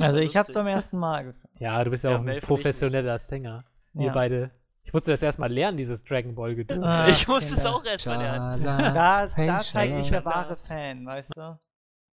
Also 0.00 0.18
ich 0.18 0.36
hab's 0.36 0.52
zum 0.52 0.66
ersten 0.66 0.98
Mal 0.98 1.24
gefunden. 1.24 1.48
Ja, 1.58 1.82
du 1.82 1.90
bist 1.90 2.04
ja, 2.04 2.10
Ja, 2.10 2.18
auch 2.18 2.24
ein 2.26 2.40
professioneller 2.40 3.16
Sänger. 3.18 3.64
Wir 3.94 4.06
Ja. 4.06 4.12
beide. 4.12 4.50
Ich 4.84 4.92
musste 4.92 5.10
das 5.12 5.22
erstmal 5.22 5.50
lernen, 5.50 5.76
dieses 5.76 6.02
Dragon 6.04 6.34
Ball 6.34 6.54
Gedöns. 6.54 6.84
Ah, 6.84 7.06
Ich 7.08 7.26
musste 7.28 7.54
es 7.54 7.64
auch 7.64 7.84
erst 7.84 8.06
mal 8.06 8.18
lernen. 8.18 8.62
Da, 8.64 9.26
da 9.28 9.62
zeigt 9.62 9.96
sich 9.96 10.10
der 10.10 10.24
wahre 10.24 10.56
Fan, 10.56 11.06
weißt 11.06 11.32
du? 11.36 11.58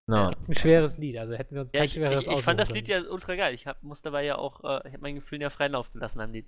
No. 0.09 0.31
Ein 0.49 0.55
schweres 0.55 0.97
Lied, 0.97 1.19
also 1.19 1.35
hätten 1.35 1.55
wir 1.55 1.61
uns 1.61 1.73
Ja, 1.73 1.81
kein 1.81 1.87
ich, 1.87 1.93
schwereres 1.93 2.27
ich, 2.27 2.33
ich 2.33 2.43
fand 2.43 2.59
das 2.59 2.70
Lied 2.73 2.89
ja 2.89 3.03
ultra 3.11 3.35
geil. 3.37 3.55
Ich 3.55 3.67
hab, 3.67 3.83
muss 3.83 4.01
dabei 4.01 4.25
ja 4.25 4.37
auch, 4.37 4.65
äh, 4.65 4.89
ich 4.89 4.95
habe 4.95 5.03
meinen 5.03 5.17
Gefühlen 5.17 5.43
ja 5.43 5.51
freien 5.51 5.73
Lauf 5.73 5.93
gelassen 5.93 6.19
beim 6.19 6.33
Lied. 6.33 6.47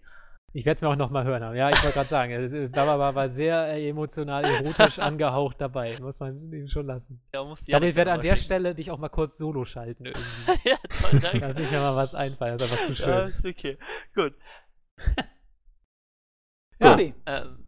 Ich 0.54 0.64
werde 0.64 0.76
es 0.76 0.82
mir 0.82 0.88
auch 0.88 0.96
nochmal 0.96 1.24
hören. 1.24 1.42
Aber 1.42 1.54
ja, 1.54 1.68
ich 1.68 1.80
wollte 1.82 1.94
gerade 1.94 2.08
sagen, 2.08 2.70
Baba 2.72 2.98
war, 2.98 3.14
war 3.14 3.28
sehr 3.28 3.68
äh, 3.68 3.86
emotional, 3.88 4.44
erotisch 4.44 4.98
angehaucht 4.98 5.60
dabei. 5.60 5.94
Muss 6.00 6.18
man 6.20 6.50
ihm 6.52 6.68
schon 6.68 6.86
lassen. 6.86 7.22
Ja, 7.34 7.42
Ich 7.52 7.66
glaube, 7.66 7.84
ja 7.84 7.90
ich 7.90 7.96
werde 7.96 8.12
an 8.12 8.20
der 8.22 8.36
Stelle 8.36 8.74
dich 8.74 8.90
auch 8.90 8.98
mal 8.98 9.10
kurz 9.10 9.36
solo 9.36 9.66
schalten 9.66 10.06
irgendwie. 10.06 10.52
ja, 10.68 10.76
toll, 10.98 11.20
danke. 11.20 11.38
Lass 11.40 11.58
mich 11.58 11.70
mir 11.70 11.80
mal 11.80 11.96
was 11.96 12.14
einfallen, 12.14 12.56
das 12.56 12.66
ist 12.66 12.72
einfach 12.72 12.94
zu 12.94 13.02
Ja, 13.02 13.28
schön. 13.28 13.34
ist 13.36 13.44
okay. 13.58 13.78
Gut. 14.14 14.34
Ja, 16.82 16.94
Okay. 16.94 17.14
Ähm, 17.26 17.66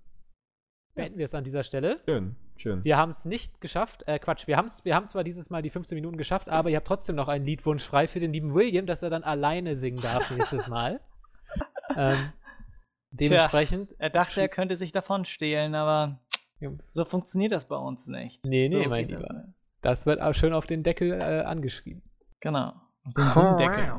beenden 0.95 1.19
wir 1.19 1.27
es 1.27 1.35
an 1.35 1.45
dieser 1.45 1.63
Stelle. 1.65 2.01
Schön, 2.09 2.35
schön. 2.63 2.85
Wir 2.85 2.97
haben 2.97 3.11
es 3.11 3.25
nicht 3.25 3.61
geschafft. 3.61 4.05
Äh, 4.07 4.19
Quatsch, 4.19 4.47
wir 4.47 4.57
haben 4.57 4.69
wir 4.85 4.95
haben 4.95 5.07
zwar 5.07 5.25
dieses 5.25 5.51
Mal 5.51 5.63
die 5.63 5.71
15 5.71 5.95
Minuten 5.97 6.17
geschafft, 6.17 6.49
aber 6.49 6.71
ihr 6.71 6.77
habt 6.77 6.87
trotzdem 6.87 7.17
noch 7.17 7.29
einen 7.29 7.45
Liedwunsch 7.45 7.85
frei 7.85 8.09
für 8.09 8.21
den 8.21 8.33
lieben 8.33 8.55
William, 8.55 8.87
dass 8.87 9.03
er 9.03 9.11
dann 9.11 9.25
alleine 9.25 9.77
singen 9.77 10.01
darf 10.01 10.31
nächstes 10.37 10.69
Mal. 10.69 11.01
ähm, 11.97 12.33
dementsprechend. 13.11 13.95
Er 13.99 14.11
dachte, 14.11 14.41
er 14.41 14.49
könnte 14.49 14.77
sich 14.77 14.93
davon 14.93 15.25
stehlen, 15.25 15.75
aber 15.75 16.21
so 16.87 17.05
funktioniert 17.05 17.53
das 17.53 17.67
bei 17.67 17.77
uns 17.77 18.07
nicht. 18.07 18.45
Nee, 18.45 18.69
nee, 18.69 18.85
so 18.85 18.89
mein 18.89 19.09
das 19.09 19.21
Lieber. 19.21 19.33
nicht. 19.35 19.55
Das 19.83 20.07
wird 20.07 20.21
auch 20.21 20.33
schön 20.33 20.53
auf 20.55 20.67
den 20.67 20.85
Deckel 20.85 21.13
äh, 21.13 21.43
angeschrieben. 21.43 22.03
Genau. 22.41 22.73
Auf 23.05 23.15
den 23.15 23.33
Singdeckel. 23.35 23.93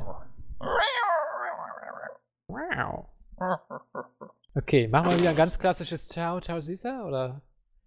Okay, 4.56 4.88
machen 4.88 5.10
wir 5.10 5.20
wieder 5.20 5.32
ein 5.32 5.36
ganz 5.36 5.60
klassisches 5.60 6.08
Ciao, 6.08 6.40
Ciao, 6.40 6.60
Süßer? 6.60 7.06
Oder 7.06 7.42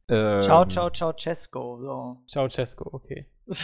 Ähm, 0.09 0.43
Ciao, 0.43 0.65
ciao, 0.67 0.91
ciao, 0.91 1.13
Cesco. 1.13 1.79
So. 1.81 2.17
Ciao, 2.27 2.49
Cesco, 2.49 2.89
okay. 2.93 3.27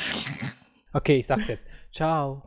Okay, 0.95 1.21
ich 1.21 1.27
sag's 1.27 1.47
jetzt. 1.49 1.65
Ciao. 1.91 2.43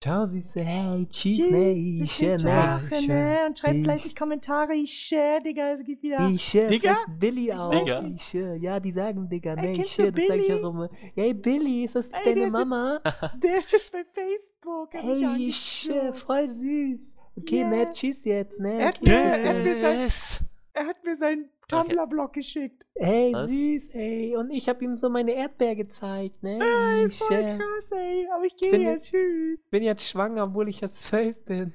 Ciao, 0.00 0.26
süße, 0.26 0.60
hey, 0.62 1.06
Tschüss, 1.08 1.36
cheese, 1.36 1.50
bis 1.50 2.20
nächste 2.20 2.48
Woche, 2.48 3.06
ne? 3.06 3.36
Und 3.46 3.58
schreibt 3.58 3.74
Ich- 3.76 3.84
fleißig 3.84 4.16
Kommentare. 4.16 4.74
Ich 4.74 4.92
share, 4.92 5.40
Digga, 5.42 5.72
es 5.74 5.84
gibt 5.86 6.02
wieder. 6.02 6.28
Ich 6.28 6.54
äh, 6.56 6.68
Digga? 6.68 6.96
Billy 7.18 7.52
auch. 7.52 7.70
Digga? 7.70 8.02
Ich, 8.04 8.34
äh, 8.34 8.56
ja, 8.56 8.80
die 8.80 8.90
sagen 8.92 9.28
Digga, 9.30 9.54
ne? 9.54 9.72
Ich 9.74 9.98
äh, 9.98 10.10
das 10.12 10.26
sag 10.26 10.36
ich 10.38 10.52
auch 10.52 10.68
immer. 10.70 10.90
Hey 11.14 11.32
Billy, 11.32 11.84
ist 11.84 11.94
das 11.94 12.08
Ey, 12.10 12.20
der 12.24 12.34
deine 12.34 12.46
ist- 12.46 12.52
Mama? 12.52 13.00
Der 13.42 13.58
ist 13.58 13.72
jetzt 13.72 13.92
bei 13.92 14.04
Facebook. 14.12 14.88
Hey, 14.92 15.48
ich, 15.48 15.88
äh, 15.90 16.12
voll 16.12 16.48
süß. 16.48 17.16
Okay, 17.38 17.60
Ja. 17.60 17.68
ne, 17.68 17.88
tschüss 17.92 18.24
jetzt, 18.24 18.58
ne? 18.60 18.92
Okay. 18.94 19.64
Yes. 20.02 20.40
Er 20.74 20.86
hat 20.86 21.02
mir 21.04 21.16
seinen 21.16 21.48
Okay. 21.72 21.80
Tumblr-Blog 21.88 22.32
geschickt. 22.34 22.84
Hey, 22.94 23.32
Was? 23.32 23.50
süß, 23.50 23.94
ey. 23.94 24.36
Und 24.36 24.50
ich 24.50 24.68
hab 24.68 24.82
ihm 24.82 24.96
so 24.96 25.08
meine 25.08 25.32
Erdbeer 25.32 25.74
gezeigt, 25.76 26.42
ne? 26.42 26.58
Ey, 26.60 27.06
ich 27.06 27.18
voll 27.18 27.36
äh, 27.38 27.56
krass, 27.56 27.90
ey. 27.92 28.28
Aber 28.34 28.44
ich 28.44 28.54
gehe 28.58 28.70
bin 28.70 28.82
jetzt. 28.82 29.10
Tschüss. 29.10 29.70
bin 29.70 29.82
jetzt 29.82 30.06
schwanger, 30.06 30.44
obwohl 30.44 30.68
ich 30.68 30.82
jetzt 30.82 31.02
zwölf 31.04 31.42
bin. 31.46 31.72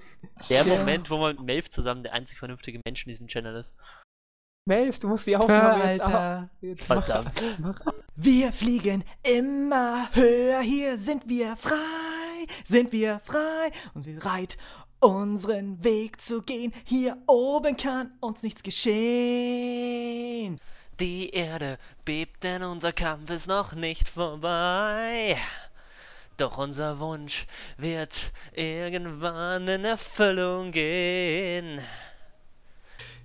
Der 0.50 0.64
Ja. 0.66 0.78
Moment, 0.78 1.10
wo 1.10 1.18
man 1.18 1.36
mit 1.38 1.44
Melf 1.45 1.69
zusammen 1.69 2.03
der 2.03 2.14
einzig 2.14 2.38
vernünftige 2.38 2.80
Mensch 2.86 3.03
in 3.06 3.10
diesem 3.10 3.28
Channel 3.28 3.56
ist. 3.60 3.76
Melf, 4.66 5.00
du 5.00 5.08
musst 5.08 5.26
die 5.26 5.36
Aufnahme 5.36 5.94
jetzt, 5.94 6.06
Alter. 6.06 6.50
jetzt 6.61 6.88
mach, 6.90 7.03
Verdammt. 7.03 7.44
mach 7.60 7.82
Wir 8.16 8.52
fliegen 8.52 9.03
immer 9.24 10.08
höher, 10.14 10.60
hier 10.60 10.98
sind 10.98 11.28
wir 11.28 11.56
frei, 11.56 12.45
sind 12.64 12.92
wir 12.92 13.18
frei 13.19 13.72
und 13.95 14.06
wir 14.06 14.24
reit 14.24 14.58
unseren 15.00 15.84
Weg 15.84 16.22
zu 16.22 16.42
gehen. 16.42 16.74
Hier 16.84 17.18
oben 17.28 17.78
kann 17.78 18.11
uns 18.19 18.44
nichts 18.44 18.64
geschehen. 18.64 19.00
Die 21.00 21.30
Erde 21.30 21.78
bebt, 22.03 22.44
denn 22.44 22.64
unser 22.64 22.92
Kampf 22.92 23.30
ist 23.30 23.48
noch 23.48 23.74
nicht 23.74 24.10
vorbei. 24.10 25.38
Doch 26.36 26.58
unser 26.58 27.00
Wunsch 27.00 27.45
wird 27.78 28.32
irgendwann 28.53 29.68
in 29.68 29.86
Erfüllung 29.86 30.72
gehen. 30.72 31.82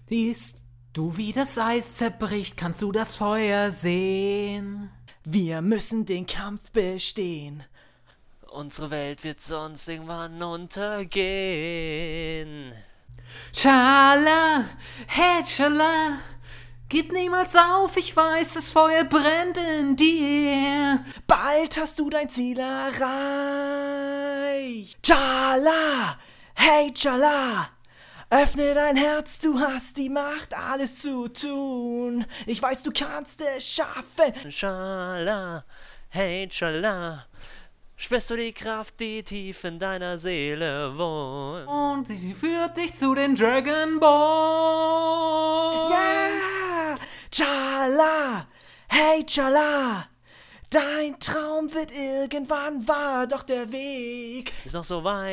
Siehst 0.09 0.63
du, 0.93 1.17
wie 1.17 1.33
das 1.33 1.57
Eis 1.59 1.95
zerbricht, 1.95 2.57
kannst 2.57 2.83
du 2.83 2.93
das 2.93 3.17
Feuer 3.17 3.71
sehen? 3.71 4.91
Wir 5.25 5.63
müssen 5.63 6.05
den 6.07 6.27
Kampf 6.27 6.71
bestehen. 6.73 7.65
Unsere 8.55 8.91
Welt 8.93 9.23
wird 9.25 9.41
sonst 9.41 9.89
irgendwann 9.89 10.41
untergehen. 10.41 11.93
Schala, 13.53 14.65
hey, 15.09 15.45
schala, 15.45 16.21
gib 16.89 17.11
niemals 17.11 17.57
auf, 17.57 17.97
ich 17.97 18.17
weiß, 18.17 18.55
das 18.55 18.71
Feuer 18.71 19.03
brennt 19.03 19.59
in 19.59 19.97
dir. 19.97 21.05
Bald 21.27 21.77
hast 21.79 21.99
du 21.99 22.09
dein 22.09 22.31
Ziel 22.31 22.61
erreicht. 22.61 23.03
Chala, 25.03 26.17
hey 26.55 26.95
Chala, 26.95 27.71
öffne 28.31 28.73
dein 28.75 28.97
Herz, 28.97 29.41
du 29.41 29.59
hast 29.59 29.97
die 29.97 30.11
Macht, 30.11 30.57
alles 30.57 31.03
zu 31.03 31.27
tun. 31.27 32.25
Ich 32.47 32.63
weiß, 32.63 32.85
du 32.85 32.93
kannst 32.93 33.41
es 33.41 33.67
schaffen. 33.69 34.53
Schala, 34.53 35.65
hey, 36.11 36.49
schala. 36.53 37.27
Spürst 38.05 38.29
du 38.29 38.37
die 38.37 38.53
Kraft, 38.53 39.01
die 39.01 39.23
tief 39.23 39.65
in 39.65 39.79
deiner 39.79 40.19
Seele 40.19 40.93
wohnt? 40.95 41.67
Und 41.67 42.07
sie 42.07 42.35
führt 42.35 42.77
dich 42.77 42.93
zu 42.93 43.15
den 43.15 43.35
Dragon 43.35 43.99
Balls. 43.99 45.91
Yeah! 45.91 46.99
Chala! 47.31 48.47
Hey 48.89 49.25
Chala! 49.25 50.05
Dein 50.69 51.19
Traum 51.19 51.73
wird 51.73 51.93
irgendwann 51.93 52.87
wahr, 52.87 53.27
doch 53.27 53.43
der 53.43 53.73
Weg. 53.73 54.53
Ist 54.67 54.75
noch 54.75 54.85
so 54.85 55.03
weit. 55.03 55.25